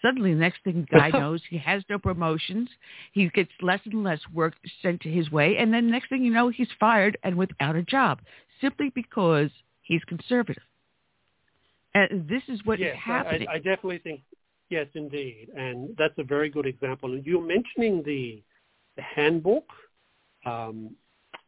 Suddenly, 0.01 0.33
the 0.33 0.41
next 0.41 0.63
thing 0.65 0.87
the 0.91 0.99
guy 0.99 1.11
knows, 1.13 1.43
he 1.51 1.59
has 1.59 1.83
no 1.91 1.99
promotions. 1.99 2.69
He 3.13 3.29
gets 3.29 3.51
less 3.61 3.81
and 3.85 4.03
less 4.03 4.21
work 4.33 4.55
sent 4.83 5.03
to 5.03 5.11
his 5.11 5.31
way. 5.31 5.57
And 5.59 5.73
then 5.73 5.91
next 5.91 6.09
thing 6.09 6.25
you 6.25 6.33
know, 6.33 6.49
he's 6.49 6.69
fired 6.81 7.19
and 7.23 7.37
without 7.37 7.77
a 7.77 7.83
job 7.83 8.21
simply 8.61 8.91
because 8.95 9.51
he's 9.83 10.03
conservative. 10.05 10.63
And 11.95 12.29
this 12.29 12.43
is 12.49 12.65
what 12.65 12.79
yes, 12.79 12.95
is 12.95 13.01
happening. 13.05 13.49
I, 13.49 13.55
I 13.55 13.57
definitely 13.57 13.99
think, 13.99 14.21
yes, 14.69 14.87
indeed. 14.95 15.49
And 15.57 15.95
that's 15.99 16.15
a 16.19 16.23
very 16.23 16.49
good 16.49 16.67
example. 16.67 17.19
You're 17.19 17.43
mentioning 17.43 18.03
the, 18.05 18.43
the 18.97 19.03
handbook, 19.03 19.65
um, 20.47 20.95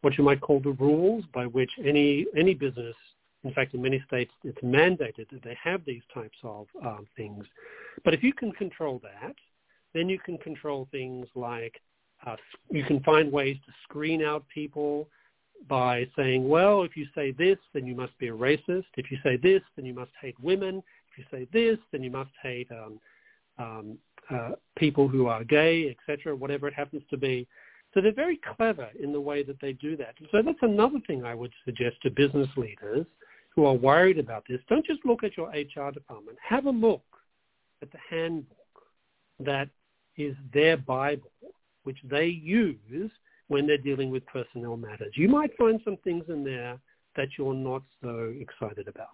what 0.03 0.17
you 0.17 0.25
might 0.25 0.41
call 0.41 0.61
the 0.61 0.73
rules 0.73 1.25
by 1.35 1.47
which 1.47 1.71
any 1.85 2.27
any 2.37 2.55
business 2.55 2.97
in 3.45 3.53
fact, 3.55 3.75
in 3.75 3.83
many 3.83 4.03
states, 4.07 4.33
it's 4.45 4.59
mandated 4.59 5.29
that 5.31 5.43
they 5.43 5.57
have 5.63 5.85
these 5.85 6.03
types 6.13 6.37
of 6.43 6.67
um, 6.85 7.07
things. 7.17 7.45
But 8.05 8.15
if 8.15 8.23
you 8.23 8.33
can 8.33 8.53
control 8.53 9.01
that, 9.03 9.35
then 9.95 10.09
you 10.09 10.19
can 10.19 10.39
control 10.39 10.89
things 10.91 11.27
like 11.35 11.81
uh, 12.27 12.37
you 12.71 12.85
can 12.85 13.01
find 13.03 13.33
ways 13.33 13.57
to 13.65 13.73
screen 13.85 14.23
out 14.23 14.45
people 14.53 15.09
by 15.69 16.07
saying, 16.17 16.47
well, 16.47 16.83
if 16.83 16.95
you 16.95 17.07
say 17.15 17.33
this, 17.33 17.57
then 17.73 17.87
you 17.87 17.95
must 17.95 18.17
be 18.19 18.29
a 18.29 18.33
racist. 18.33 18.85
If 18.99 19.11
you 19.11 19.17
say 19.23 19.39
this, 19.39 19.63
then 19.75 19.87
you 19.87 19.95
must 19.95 20.11
hate 20.21 20.39
women. 20.39 20.83
If 21.11 21.19
you 21.19 21.25
say 21.31 21.49
this, 21.51 21.79
then 21.93 22.03
you 22.03 22.11
must 22.11 22.31
hate 22.43 22.69
um, 22.71 23.01
um, 23.59 23.99
uh, 24.31 24.51
people 24.77 25.09
who 25.09 25.29
are 25.29 25.45
gay, 25.45 25.97
etc., 26.09 26.37
whatever 26.37 26.69
it 26.69 26.75
happens 26.75 27.03
to 27.09 27.17
be. 27.17 27.49
So 27.93 28.01
they're 28.01 28.13
very 28.13 28.41
clever 28.57 28.89
in 28.99 29.13
the 29.13 29.21
way 29.21 29.43
that 29.43 29.61
they 29.61 29.73
do 29.73 29.97
that. 29.97 30.15
So 30.31 30.43
that's 30.43 30.59
another 30.63 30.99
thing 31.07 31.25
I 31.25 31.35
would 31.35 31.53
suggest 31.65 31.97
to 32.03 32.11
business 32.11 32.49
leaders 32.57 33.07
who 33.55 33.65
are 33.65 33.75
worried 33.75 34.19
about 34.19 34.45
this, 34.49 34.61
don't 34.69 34.87
just 34.87 35.05
look 35.05 35.25
at 35.25 35.37
your 35.37 35.49
HR 35.49 35.91
department. 35.91 36.39
Have 36.47 36.67
a 36.67 36.71
look 36.71 37.03
at 37.83 37.91
the 37.91 37.99
handbook 38.09 38.57
that 39.41 39.69
is 40.17 40.37
their 40.53 40.77
Bible, 40.77 41.31
which 41.83 41.99
they 42.09 42.27
use 42.27 43.11
when 43.49 43.67
they're 43.67 43.79
dealing 43.79 44.11
with 44.11 44.25
personnel 44.27 44.77
matters. 44.77 45.13
You 45.15 45.29
might 45.29 45.57
find 45.57 45.81
some 45.85 45.97
things 46.05 46.25
in 46.29 46.45
there 46.45 46.79
that 47.17 47.29
you're 47.37 47.55
not 47.55 47.83
so 48.03 48.33
excited 48.39 48.87
about. 48.87 49.09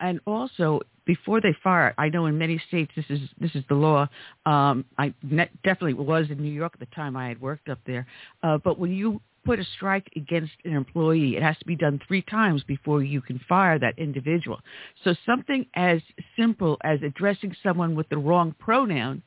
And 0.00 0.20
also, 0.26 0.80
before 1.06 1.40
they 1.40 1.54
fire, 1.62 1.94
I 1.98 2.08
know 2.08 2.26
in 2.26 2.38
many 2.38 2.60
states 2.68 2.90
this 2.96 3.04
is 3.08 3.20
this 3.38 3.54
is 3.54 3.64
the 3.68 3.74
law. 3.74 4.08
Um, 4.46 4.84
I 4.98 5.14
ne- 5.22 5.50
definitely 5.62 5.94
was 5.94 6.30
in 6.30 6.38
New 6.42 6.52
York 6.52 6.72
at 6.74 6.80
the 6.80 6.94
time 6.94 7.16
I 7.16 7.28
had 7.28 7.40
worked 7.40 7.68
up 7.68 7.78
there. 7.86 8.06
Uh, 8.42 8.58
but 8.58 8.78
when 8.78 8.92
you 8.92 9.20
put 9.44 9.60
a 9.60 9.64
strike 9.76 10.08
against 10.16 10.52
an 10.64 10.72
employee, 10.72 11.36
it 11.36 11.42
has 11.42 11.56
to 11.58 11.66
be 11.66 11.76
done 11.76 12.00
three 12.08 12.22
times 12.22 12.62
before 12.64 13.02
you 13.02 13.20
can 13.20 13.38
fire 13.48 13.78
that 13.78 13.98
individual. 13.98 14.60
So 15.04 15.14
something 15.26 15.66
as 15.74 16.00
simple 16.36 16.78
as 16.82 17.00
addressing 17.02 17.54
someone 17.62 17.94
with 17.94 18.08
the 18.08 18.16
wrong 18.16 18.54
pronoun 18.58 19.22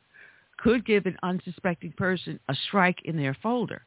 could 0.57 0.85
give 0.85 1.05
an 1.05 1.17
unsuspecting 1.21 1.93
person 1.93 2.39
a 2.49 2.55
strike 2.67 2.97
in 3.05 3.15
their 3.15 3.37
folder. 3.43 3.83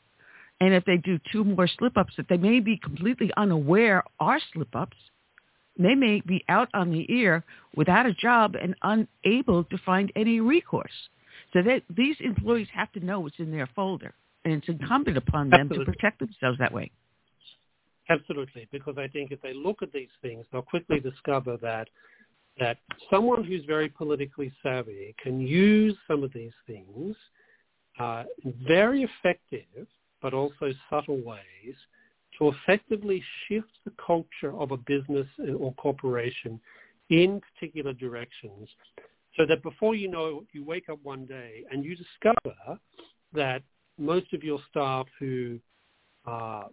And 0.61 0.75
if 0.75 0.85
they 0.85 0.99
do 0.99 1.19
two 1.33 1.43
more 1.43 1.67
slip-ups 1.67 2.15
that 2.17 2.29
they 2.29 2.37
may 2.37 2.61
be 2.61 2.77
completely 2.77 3.31
unaware 3.37 4.05
are 4.21 4.39
slip-ups, 4.53 4.97
they 5.85 5.95
may 5.95 6.21
be 6.27 6.45
out 6.49 6.69
on 6.75 6.91
the 6.91 7.07
ear 7.13 7.45
without 7.75 8.07
a 8.07 8.13
job 8.13 8.55
and 8.61 8.75
unable 8.83 9.65
to 9.65 9.79
find 9.79 10.13
any 10.17 10.41
recourse. 10.41 11.09
So 11.53 11.63
that 11.63 11.83
these 11.95 12.17
employees 12.21 12.69
have 12.73 12.93
to 12.93 13.01
know 13.01 13.21
what's 13.21 13.39
in 13.39 13.51
their 13.51 13.69
folder, 13.75 14.15
and 14.45 14.55
it's 14.55 14.69
incumbent 14.69 15.17
upon 15.17 15.51
them 15.51 15.63
Absolutely. 15.63 15.85
to 15.87 15.93
protect 15.93 16.21
themselves 16.21 16.59
that 16.59 16.73
way. 16.73 16.91
Absolutely, 18.09 18.69
because 18.71 18.97
I 18.99 19.09
think 19.09 19.31
if 19.33 19.41
they 19.43 19.55
look 19.55 19.83
at 19.83 19.93
these 19.93 20.09
things, 20.23 20.45
they'll 20.53 20.63
quickly 20.63 21.01
discover 21.01 21.57
that 21.59 21.89
that 22.59 22.79
someone 23.11 23.43
who's 23.43 23.65
very 23.65 23.89
politically 23.89 24.53
savvy 24.63 25.15
can 25.23 25.41
use 25.41 25.97
some 26.07 26.23
of 26.23 26.33
these 26.33 26.53
things 26.67 27.17
uh, 27.99 28.25
very 28.67 29.03
effective 29.03 29.87
but 30.23 30.35
also 30.35 30.73
subtle 30.91 31.23
ways 31.23 31.75
to 32.41 32.49
effectively 32.49 33.23
shift 33.47 33.69
the 33.85 33.93
culture 34.05 34.59
of 34.59 34.71
a 34.73 34.77
business 34.77 35.27
or 35.59 35.75
corporation 35.75 36.59
in 37.11 37.41
particular 37.41 37.93
directions 37.93 38.69
so 39.37 39.45
that 39.47 39.63
before 39.63 39.95
you 39.95 40.09
know 40.09 40.39
it, 40.39 40.47
you 40.53 40.65
wake 40.65 40.89
up 40.89 40.99
one 41.03 41.27
day 41.27 41.65
and 41.71 41.85
you 41.85 41.95
discover 41.97 42.79
that 43.33 43.63
most 43.99 44.33
of 44.33 44.43
your 44.43 44.59
staff 44.71 45.07
who 45.19 45.59
uh, 46.27 46.65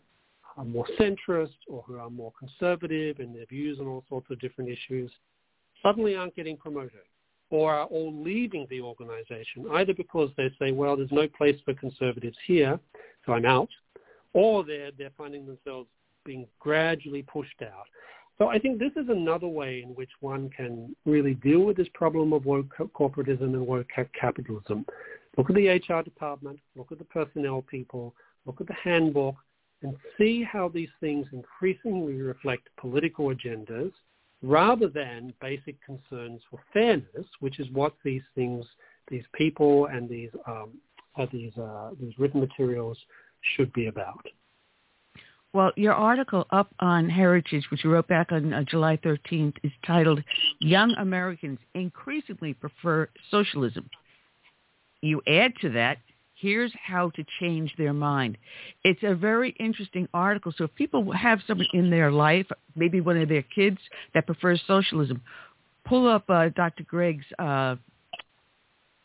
are 0.56 0.66
more 0.66 0.88
centrist 1.00 1.58
or 1.68 1.84
who 1.86 1.98
are 1.98 2.10
more 2.10 2.32
conservative 2.40 3.20
in 3.20 3.34
their 3.34 3.46
views 3.46 3.80
on 3.80 3.88
all 3.88 4.04
sorts 4.08 4.28
of 4.32 4.40
different 4.40 4.70
issues 4.70 5.12
suddenly 5.84 6.16
aren't 6.16 6.36
getting 6.36 6.58
promoted 6.58 7.02
or 7.50 7.74
are 7.74 7.86
all 7.86 8.14
leaving 8.24 8.68
the 8.70 8.82
organization, 8.82 9.66
either 9.74 9.94
because 9.94 10.30
they 10.36 10.50
say, 10.60 10.72
well, 10.72 10.98
there's 10.98 11.12
no 11.12 11.28
place 11.28 11.58
for 11.64 11.74
conservatives 11.74 12.38
here, 12.46 12.78
so 13.26 13.34
I'm 13.34 13.46
out, 13.46 13.70
or 14.38 14.64
they're, 14.64 14.92
they're 14.96 15.10
finding 15.18 15.48
themselves 15.48 15.90
being 16.24 16.46
gradually 16.60 17.24
pushed 17.24 17.64
out. 17.64 17.88
So 18.38 18.50
I 18.50 18.60
think 18.60 18.78
this 18.78 18.92
is 18.96 19.10
another 19.10 19.48
way 19.48 19.82
in 19.82 19.96
which 19.96 20.12
one 20.20 20.52
can 20.52 20.96
really 21.08 21.34
deal 21.34 21.62
with 21.62 21.76
this 21.76 21.88
problem 21.96 22.34
of 22.34 22.46
woke 22.46 22.72
corporatism 22.94 23.42
and 23.56 23.66
woke 23.66 23.88
capitalism. 24.14 24.86
Look 25.38 25.50
at 25.50 25.56
the 25.56 25.70
HR 25.70 26.04
department, 26.04 26.60
look 26.76 26.92
at 26.92 27.00
the 27.00 27.06
personnel 27.06 27.64
people, 27.64 28.14
look 28.46 28.62
at 28.62 28.68
the 28.68 28.76
handbook, 28.76 29.36
and 29.82 29.96
see 30.20 30.44
how 30.44 30.70
these 30.70 30.90
things 31.00 31.26
increasingly 31.32 32.22
reflect 32.22 32.70
political 32.80 33.34
agendas 33.34 33.92
rather 34.44 34.88
than 34.88 35.34
basic 35.42 35.84
concerns 35.84 36.42
for 36.52 36.60
fairness, 36.72 37.26
which 37.40 37.60
is 37.60 37.68
what 37.72 37.96
these 38.04 38.22
things, 38.36 38.64
these 39.10 39.26
people 39.34 39.88
and 39.88 40.08
these, 40.08 40.30
um, 40.46 40.74
uh, 41.16 41.26
these, 41.32 41.58
uh, 41.58 41.90
these 42.00 42.14
written 42.20 42.40
materials 42.40 43.00
should 43.56 43.72
be 43.74 43.88
about. 43.88 44.26
Well, 45.54 45.72
your 45.76 45.94
article 45.94 46.46
up 46.52 46.70
on 46.80 47.10
Heritage, 47.10 47.66
which 47.72 47.84
you 47.84 47.92
wrote 47.92 48.08
back 48.08 48.32
on 48.32 48.54
uh, 48.54 48.64
July 48.64 48.98
13th, 48.98 49.56
is 49.64 49.72
titled 49.86 50.22
Young 50.60 50.94
Americans 51.00 51.60
Increasingly 51.74 52.54
Prefer 52.54 53.10
Socialism. 53.32 53.90
You 55.02 55.22
add 55.28 55.54
to 55.62 55.70
that 55.72 55.98
here's 56.40 56.72
how 56.84 57.10
to 57.12 57.26
change 57.40 57.74
their 57.78 57.94
mind. 57.94 58.38
It's 58.84 59.02
a 59.04 59.16
very 59.16 59.56
interesting 59.60 60.08
article. 60.14 60.54
So 60.58 60.66
if 60.66 60.76
people 60.76 61.12
have 61.12 61.40
someone 61.48 61.68
in 61.74 61.90
their 61.90 62.12
life, 62.12 62.48
maybe 62.76 63.02
one 63.02 63.18
of 63.18 63.30
their 63.30 63.42
kids 63.44 63.78
that 64.14 64.26
prefers 64.26 64.62
socialism, 64.68 65.22
pull 65.86 66.08
up 66.08 66.30
uh, 66.30 66.50
Dr. 66.50 66.84
Gregg's 66.84 67.26
uh, 67.40 67.76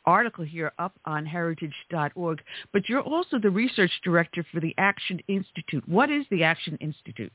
article 0.05 0.44
here 0.44 0.72
up 0.78 0.98
on 1.05 1.24
heritage.org. 1.26 2.42
But 2.72 2.89
you're 2.89 3.02
also 3.02 3.39
the 3.39 3.50
research 3.50 3.92
director 4.05 4.44
for 4.52 4.60
the 4.60 4.74
Action 4.78 5.20
Institute. 5.28 5.86
What 5.89 6.10
is 6.10 6.24
the 6.31 6.44
Action 6.44 6.76
Institute? 6.81 7.32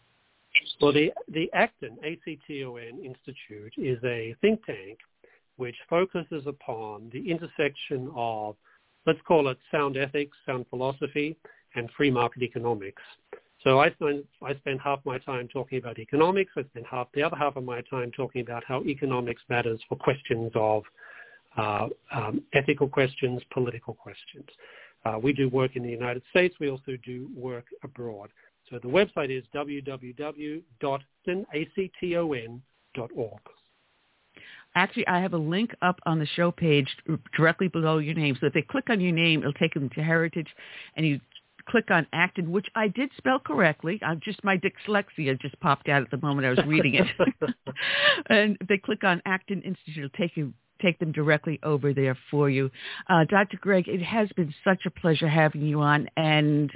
Well, 0.81 0.93
the, 0.93 1.11
the 1.27 1.51
Acton, 1.53 1.97
A-C-T-O-N 2.03 2.99
Institute 3.03 3.73
is 3.77 4.03
a 4.03 4.35
think 4.41 4.65
tank 4.65 4.99
which 5.57 5.75
focuses 5.89 6.45
upon 6.45 7.09
the 7.11 7.29
intersection 7.29 8.11
of 8.15 8.55
let's 9.07 9.19
call 9.27 9.47
it 9.47 9.57
sound 9.71 9.97
ethics, 9.97 10.37
sound 10.45 10.65
philosophy, 10.69 11.35
and 11.75 11.89
free 11.95 12.11
market 12.11 12.43
economics. 12.43 13.01
So 13.63 13.79
I 13.79 13.89
spend, 13.91 14.23
I 14.43 14.53
spend 14.55 14.79
half 14.81 14.99
my 15.03 15.17
time 15.17 15.47
talking 15.47 15.79
about 15.79 15.97
economics. 15.97 16.51
I 16.55 16.63
spend 16.63 16.85
half 16.89 17.07
the 17.13 17.23
other 17.23 17.35
half 17.35 17.55
of 17.55 17.63
my 17.63 17.81
time 17.81 18.11
talking 18.11 18.41
about 18.41 18.63
how 18.65 18.83
economics 18.83 19.41
matters 19.49 19.79
for 19.89 19.95
questions 19.95 20.51
of 20.55 20.83
uh, 21.57 21.87
um, 22.13 22.41
ethical 22.53 22.87
questions, 22.87 23.41
political 23.51 23.93
questions. 23.93 24.47
Uh, 25.05 25.17
we 25.21 25.33
do 25.33 25.49
work 25.49 25.75
in 25.75 25.83
the 25.83 25.89
United 25.89 26.21
States. 26.29 26.55
We 26.59 26.69
also 26.69 26.97
do 27.05 27.29
work 27.35 27.65
abroad. 27.83 28.29
So 28.69 28.79
the 28.81 28.87
website 28.87 29.35
is 29.35 29.43
www.acton.org. 29.55 30.61
Actually, 34.75 35.07
I 35.07 35.19
have 35.19 35.33
a 35.33 35.37
link 35.37 35.73
up 35.81 35.99
on 36.05 36.19
the 36.19 36.27
show 36.35 36.51
page 36.51 36.87
directly 37.35 37.67
below 37.67 37.97
your 37.97 38.13
name. 38.13 38.37
So 38.39 38.47
if 38.47 38.53
they 38.53 38.61
click 38.61 38.89
on 38.89 39.01
your 39.01 39.13
name, 39.13 39.39
it'll 39.39 39.53
take 39.53 39.73
them 39.73 39.89
to 39.91 40.03
Heritage, 40.03 40.49
and 40.95 41.05
you 41.05 41.19
click 41.67 41.89
on 41.89 42.05
Acton, 42.13 42.51
which 42.51 42.67
I 42.75 42.87
did 42.87 43.09
spell 43.17 43.39
correctly. 43.39 43.99
I'm 44.05 44.19
just 44.23 44.43
my 44.43 44.57
dyslexia 44.57 45.39
just 45.39 45.59
popped 45.59 45.89
out 45.89 46.03
at 46.03 46.11
the 46.11 46.17
moment 46.17 46.45
I 46.45 46.49
was 46.51 46.59
reading 46.67 46.95
it. 46.95 47.07
and 48.29 48.57
if 48.61 48.67
they 48.67 48.77
click 48.77 49.03
on 49.03 49.21
Acton 49.25 49.61
Institute, 49.63 50.05
it'll 50.05 50.09
take 50.17 50.37
you 50.37 50.53
take 50.79 50.99
them 50.99 51.11
directly 51.11 51.59
over 51.63 51.93
there 51.93 52.17
for 52.29 52.49
you. 52.49 52.69
Uh, 53.09 53.25
Dr. 53.25 53.57
Gregg, 53.57 53.87
it 53.87 54.01
has 54.01 54.29
been 54.35 54.53
such 54.63 54.85
a 54.85 54.89
pleasure 54.89 55.27
having 55.27 55.61
you 55.61 55.81
on, 55.81 56.09
and 56.17 56.71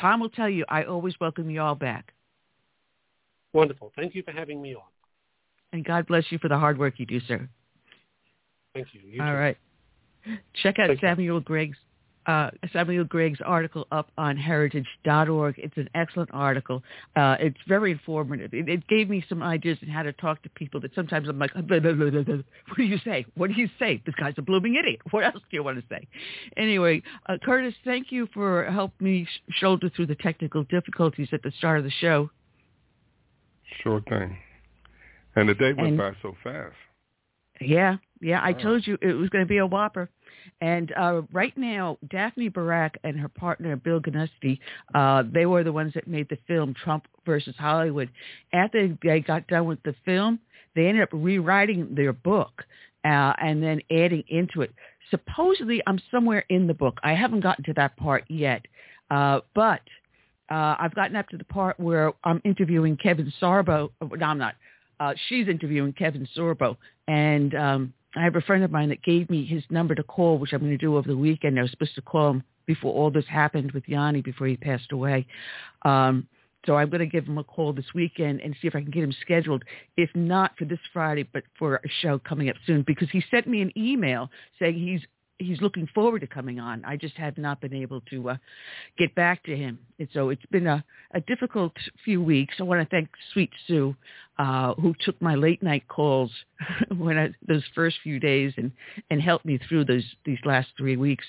Tom 0.00 0.20
will 0.20 0.30
tell 0.30 0.48
you 0.48 0.64
I 0.68 0.84
always 0.84 1.14
welcome 1.20 1.50
you 1.50 1.60
all 1.60 1.74
back. 1.74 2.12
Wonderful. 3.52 3.92
Thank 3.96 4.14
you 4.14 4.22
for 4.22 4.32
having 4.32 4.62
me 4.62 4.74
on. 4.74 4.82
And 5.72 5.84
God 5.84 6.06
bless 6.06 6.24
you 6.30 6.38
for 6.38 6.48
the 6.48 6.58
hard 6.58 6.78
work 6.78 6.94
you 6.98 7.06
do, 7.06 7.20
sir. 7.20 7.48
Thank 8.74 8.88
you. 8.92 9.00
you 9.04 9.22
All 9.22 9.32
too. 9.32 9.36
right. 9.36 9.56
Check 10.62 10.78
out 10.78 10.88
Thank 10.88 11.00
Samuel 11.00 11.40
Gregg's 11.40 11.76
uh, 12.26 12.50
Samuel 12.72 13.04
Gregg's 13.04 13.40
article 13.44 13.86
up 13.90 14.10
on 14.16 14.36
heritage.org. 14.36 15.54
It's 15.58 15.76
an 15.76 15.88
excellent 15.94 16.30
article. 16.32 16.82
Uh, 17.16 17.36
it's 17.40 17.56
very 17.66 17.92
informative. 17.92 18.54
It, 18.54 18.68
it, 18.68 18.86
gave 18.88 19.08
me 19.10 19.24
some 19.28 19.42
ideas 19.42 19.78
on 19.82 19.88
how 19.88 20.02
to 20.02 20.12
talk 20.12 20.42
to 20.42 20.48
people 20.50 20.80
that 20.80 20.94
sometimes 20.94 21.28
I'm 21.28 21.38
like, 21.38 21.52
blah, 21.52 21.62
blah, 21.80 21.92
blah, 21.92 22.10
what 22.10 22.76
do 22.76 22.82
you 22.84 22.98
say? 23.04 23.24
What 23.34 23.48
do 23.50 23.54
you 23.60 23.68
say? 23.78 24.00
This 24.06 24.14
guy's 24.14 24.34
a 24.38 24.42
blooming 24.42 24.76
idiot. 24.76 25.00
What 25.10 25.24
else 25.24 25.42
do 25.50 25.56
you 25.56 25.62
want 25.62 25.78
to 25.78 25.84
say? 25.88 26.06
Anyway, 26.56 27.02
uh, 27.26 27.36
Curtis, 27.44 27.74
thank 27.84 28.10
you 28.10 28.28
for 28.32 28.64
helping 28.70 29.04
me 29.06 29.24
sh- 29.26 29.52
shoulder 29.54 29.90
through 29.94 30.06
the 30.06 30.14
technical 30.14 30.62
difficulties 30.64 31.28
at 31.32 31.42
the 31.42 31.52
start 31.58 31.78
of 31.78 31.84
the 31.84 31.90
show. 31.90 32.30
Sure 33.82 34.00
thing. 34.08 34.36
And 35.36 35.48
the 35.48 35.54
day 35.54 35.72
went 35.72 35.88
And- 35.88 35.98
by 35.98 36.12
so 36.22 36.36
fast. 36.42 36.74
Yeah, 37.60 37.98
yeah. 38.20 38.40
I 38.40 38.52
Wow. 38.52 38.58
told 38.58 38.86
you 38.86 38.98
it 39.00 39.12
was 39.12 39.28
going 39.28 39.44
to 39.44 39.48
be 39.48 39.58
a 39.58 39.66
whopper. 39.66 40.08
And 40.60 40.92
uh, 40.98 41.22
right 41.32 41.56
now, 41.56 41.98
Daphne 42.10 42.48
Barak 42.48 42.98
and 43.04 43.18
her 43.18 43.28
partner 43.28 43.76
Bill 43.76 44.00
Ganusty, 44.00 44.58
uh, 44.94 45.24
they 45.32 45.46
were 45.46 45.64
the 45.64 45.72
ones 45.72 45.92
that 45.94 46.06
made 46.06 46.28
the 46.28 46.38
film 46.46 46.74
Trump 46.74 47.06
versus 47.26 47.54
Hollywood. 47.58 48.10
After 48.52 48.96
they 49.02 49.20
got 49.20 49.46
done 49.46 49.66
with 49.66 49.82
the 49.82 49.94
film, 50.04 50.38
they 50.74 50.86
ended 50.86 51.02
up 51.02 51.10
rewriting 51.12 51.94
their 51.94 52.12
book 52.12 52.64
uh, 53.04 53.32
and 53.38 53.62
then 53.62 53.80
adding 53.90 54.24
into 54.28 54.62
it. 54.62 54.72
Supposedly, 55.10 55.82
I'm 55.86 56.00
somewhere 56.10 56.44
in 56.48 56.66
the 56.66 56.74
book. 56.74 56.98
I 57.02 57.14
haven't 57.14 57.40
gotten 57.40 57.64
to 57.64 57.74
that 57.74 57.96
part 57.96 58.24
yet, 58.28 58.64
uh, 59.10 59.40
but 59.54 59.80
uh, 60.50 60.76
I've 60.78 60.94
gotten 60.94 61.16
up 61.16 61.28
to 61.28 61.36
the 61.36 61.44
part 61.44 61.78
where 61.78 62.12
I'm 62.24 62.40
interviewing 62.44 62.96
Kevin 62.96 63.32
Sorbo. 63.40 63.90
No, 64.00 64.26
I'm 64.26 64.38
not 64.38 64.54
uh, 65.02 65.14
she's 65.28 65.48
interviewing 65.48 65.92
Kevin 65.92 66.28
Sorbo, 66.36 66.76
and 67.08 67.54
um, 67.56 67.92
I 68.14 68.22
have 68.22 68.36
a 68.36 68.40
friend 68.42 68.62
of 68.62 68.70
mine 68.70 68.90
that 68.90 69.02
gave 69.02 69.30
me 69.30 69.44
his 69.44 69.64
number 69.70 69.94
to 69.94 70.02
call, 70.02 70.38
which 70.38 70.52
I'm 70.52 70.60
going 70.60 70.72
to 70.72 70.78
do 70.78 70.96
over 70.96 71.08
the 71.08 71.16
weekend. 71.16 71.58
I 71.58 71.62
was 71.62 71.70
supposed 71.70 71.94
to 71.94 72.02
call 72.02 72.30
him 72.30 72.42
before 72.66 72.92
all 72.92 73.10
this 73.10 73.26
happened 73.26 73.72
with 73.72 73.88
Yanni 73.88 74.20
before 74.20 74.46
he 74.46 74.56
passed 74.56 74.92
away. 74.92 75.26
Um, 75.82 76.28
so 76.66 76.76
I'm 76.76 76.90
going 76.90 77.00
to 77.00 77.06
give 77.06 77.26
him 77.26 77.38
a 77.38 77.44
call 77.44 77.72
this 77.72 77.92
weekend 77.94 78.40
and 78.40 78.54
see 78.60 78.68
if 78.68 78.76
I 78.76 78.82
can 78.82 78.90
get 78.90 79.02
him 79.02 79.14
scheduled, 79.20 79.64
if 79.96 80.10
not 80.14 80.56
for 80.56 80.64
this 80.64 80.78
Friday, 80.92 81.28
but 81.32 81.42
for 81.58 81.76
a 81.76 81.88
show 82.00 82.18
coming 82.20 82.48
up 82.48 82.56
soon, 82.66 82.84
because 82.86 83.10
he 83.10 83.24
sent 83.30 83.48
me 83.48 83.62
an 83.62 83.72
email 83.76 84.30
saying 84.58 84.74
he's 84.74 85.00
he's 85.42 85.60
looking 85.60 85.88
forward 85.94 86.20
to 86.20 86.26
coming 86.26 86.60
on. 86.60 86.84
I 86.84 86.96
just 86.96 87.16
have 87.16 87.38
not 87.38 87.60
been 87.60 87.74
able 87.74 88.00
to 88.10 88.30
uh, 88.30 88.36
get 88.98 89.14
back 89.14 89.42
to 89.44 89.56
him, 89.56 89.78
and 89.98 90.08
so 90.12 90.30
it's 90.30 90.44
been 90.46 90.66
a, 90.66 90.84
a 91.12 91.20
difficult 91.20 91.72
few 92.04 92.22
weeks. 92.22 92.54
I 92.58 92.62
want 92.64 92.80
to 92.80 92.94
thank 92.94 93.08
Sweet 93.32 93.50
Sue, 93.66 93.94
uh, 94.38 94.74
who 94.74 94.94
took 95.00 95.20
my 95.20 95.34
late 95.34 95.62
night 95.62 95.86
calls 95.88 96.30
when 96.96 97.18
I, 97.18 97.30
those 97.46 97.62
first 97.74 97.96
few 98.02 98.20
days 98.20 98.52
and 98.56 98.72
and 99.10 99.20
helped 99.20 99.44
me 99.44 99.58
through 99.68 99.84
those 99.84 100.04
these 100.24 100.38
last 100.44 100.68
three 100.76 100.96
weeks. 100.96 101.26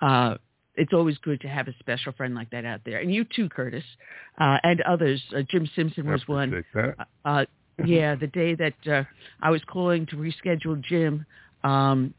Uh, 0.00 0.36
it's 0.76 0.92
always 0.92 1.18
good 1.18 1.40
to 1.40 1.48
have 1.48 1.66
a 1.66 1.74
special 1.80 2.12
friend 2.12 2.34
like 2.34 2.50
that 2.50 2.64
out 2.64 2.80
there, 2.84 2.98
and 2.98 3.12
you 3.12 3.24
too, 3.24 3.48
Curtis, 3.48 3.84
uh, 4.40 4.58
and 4.62 4.80
others. 4.82 5.22
Uh, 5.36 5.42
Jim 5.50 5.68
Simpson 5.74 6.08
was 6.08 6.26
one. 6.28 6.50
Uh, 7.24 7.44
yeah, 7.84 8.14
the 8.14 8.26
day 8.28 8.54
that 8.54 8.74
uh, 8.90 9.04
I 9.40 9.50
was 9.50 9.62
calling 9.70 10.06
to 10.06 10.16
reschedule 10.16 10.82
Jim, 10.82 11.26
um, 11.62 12.14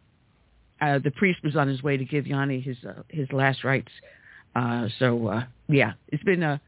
uh, 0.82 1.00
the 1.00 1.12
priest 1.12 1.40
was 1.44 1.56
on 1.56 1.68
his 1.68 1.84
way 1.84 1.98
to 1.98 2.06
give 2.06 2.28
Yanni 2.28 2.60
his 2.60 2.78
uh, 2.88 3.04
his 3.10 3.32
last 3.32 3.64
rites. 3.64 3.92
Uh, 4.56 4.88
so 5.00 5.28
uh, 5.28 5.44
yeah, 5.68 5.94
it's 6.10 6.24
been 6.24 6.44
a 6.44 6.60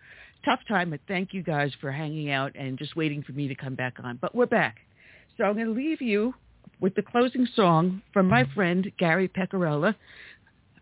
tough 0.45 0.59
time, 0.67 0.89
but 0.89 0.99
thank 1.07 1.33
you 1.33 1.43
guys 1.43 1.71
for 1.79 1.91
hanging 1.91 2.31
out 2.31 2.51
and 2.55 2.77
just 2.77 2.95
waiting 2.95 3.23
for 3.23 3.31
me 3.31 3.47
to 3.47 3.55
come 3.55 3.75
back 3.75 3.95
on. 4.03 4.17
But 4.21 4.35
we're 4.35 4.45
back, 4.45 4.77
so 5.37 5.45
I'm 5.45 5.55
going 5.55 5.67
to 5.67 5.73
leave 5.73 6.01
you 6.01 6.33
with 6.79 6.95
the 6.95 7.03
closing 7.03 7.47
song 7.55 8.01
from 8.13 8.27
my 8.27 8.45
friend 8.55 8.91
Gary 8.97 9.27
Pecorella, 9.27 9.95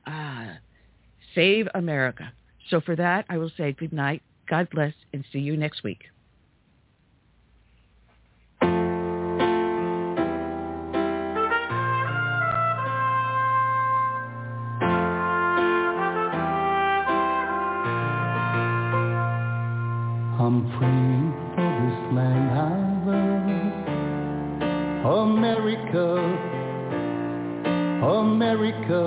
uh, 0.05 0.47
"Save 1.35 1.67
America." 1.73 2.31
So 2.69 2.81
for 2.81 2.95
that, 2.95 3.25
I 3.29 3.37
will 3.37 3.51
say 3.57 3.71
good 3.71 3.93
night, 3.93 4.21
God 4.47 4.69
bless, 4.69 4.93
and 5.13 5.25
see 5.31 5.39
you 5.39 5.57
next 5.57 5.83
week. 5.83 6.03
I'm 20.59 20.67
praying 20.77 21.31
for 21.55 21.67
this 21.79 21.99
land 22.13 22.51
I 22.51 22.75
love, 23.07 23.47
America, 25.29 26.07
America, 28.03 29.01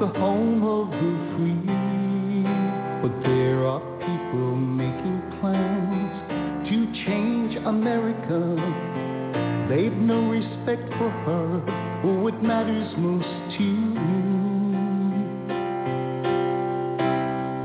the 0.00 0.08
home 0.18 0.62
of 0.64 0.90
the 0.90 1.12
free. 1.36 1.70
But 3.00 3.14
there 3.22 3.60
are 3.64 3.80
people 4.00 4.56
making 4.56 5.22
plans 5.38 6.14
to 6.68 6.76
change 7.06 7.54
America. 7.64 8.40
They've 9.68 9.92
no 9.92 10.30
respect 10.30 10.88
for 10.98 11.10
her 11.10 11.62
or 12.02 12.14
what 12.24 12.42
matters 12.42 12.92
most 12.98 13.56
to 13.56 13.62
you. 13.62 14.02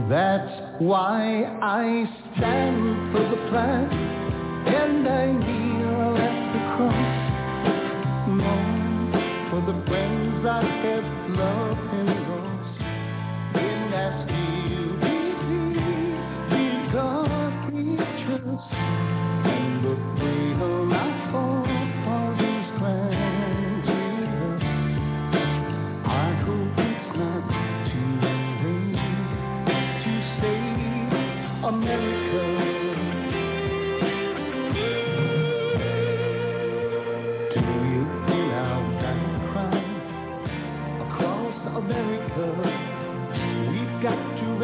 That's 0.07 0.56
why 0.79 1.43
I 1.59 2.07
stand 2.35 3.11
for 3.11 3.23
the 3.23 3.49
flag 3.49 3.91
and 3.91 5.07
I 5.07 5.25
kneel 5.31 6.17
at 6.17 6.37
the 6.53 6.61
cross. 6.75 7.17
Long 8.29 9.09
for 9.49 9.61
the 9.65 9.77
friends 9.87 10.45
I 10.45 10.61
have 10.85 11.07
loved 11.33 11.93
and 11.97 12.09
lost. 12.29 12.77
In 13.57 13.89
that 13.89 14.13
still 14.27 14.93
believe, 15.01 15.81
in 16.53 16.89
God 16.93 17.73
we 17.73 17.97
trust, 17.97 19.16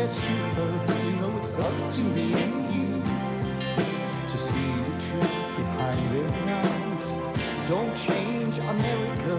got 0.07 0.13
to 0.13 0.19
rescue 0.19 0.43
her. 0.55 0.71
You 0.99 1.15
know 1.21 1.33
it's 1.43 1.59
up 1.59 1.75
to 1.95 2.03
me 2.03 2.33
and 2.33 2.55
you 2.75 2.89
to 4.31 4.37
see 4.49 4.71
the 4.83 4.93
truth 5.07 5.37
behind 5.57 6.03
their 6.13 6.31
eyes. 6.55 7.69
Don't 7.69 7.95
change 8.07 8.55
America. 8.57 9.35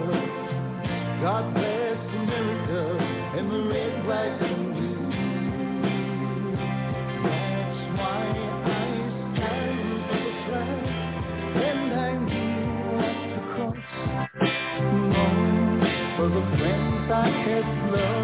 God 1.22 1.44
bless 1.54 1.98
America 2.16 2.80
and 3.38 3.50
the 3.50 3.60
red, 3.68 4.06
white, 4.06 4.42
and 4.42 4.74
blue. 4.74 5.10
That's 7.24 7.82
why 7.98 8.22
I 8.64 8.86
stand 9.34 9.80
for 10.08 10.18
the 10.24 10.32
flag 10.46 10.84
and 11.56 11.92
I 11.94 12.12
kneel 12.24 13.00
at 13.04 13.18
the 13.30 13.40
cross. 13.54 13.82
Long 15.14 15.80
for 16.16 16.28
the 16.28 16.44
friends 16.58 17.10
I 17.10 17.28
have 17.48 17.92
loved 17.92 18.23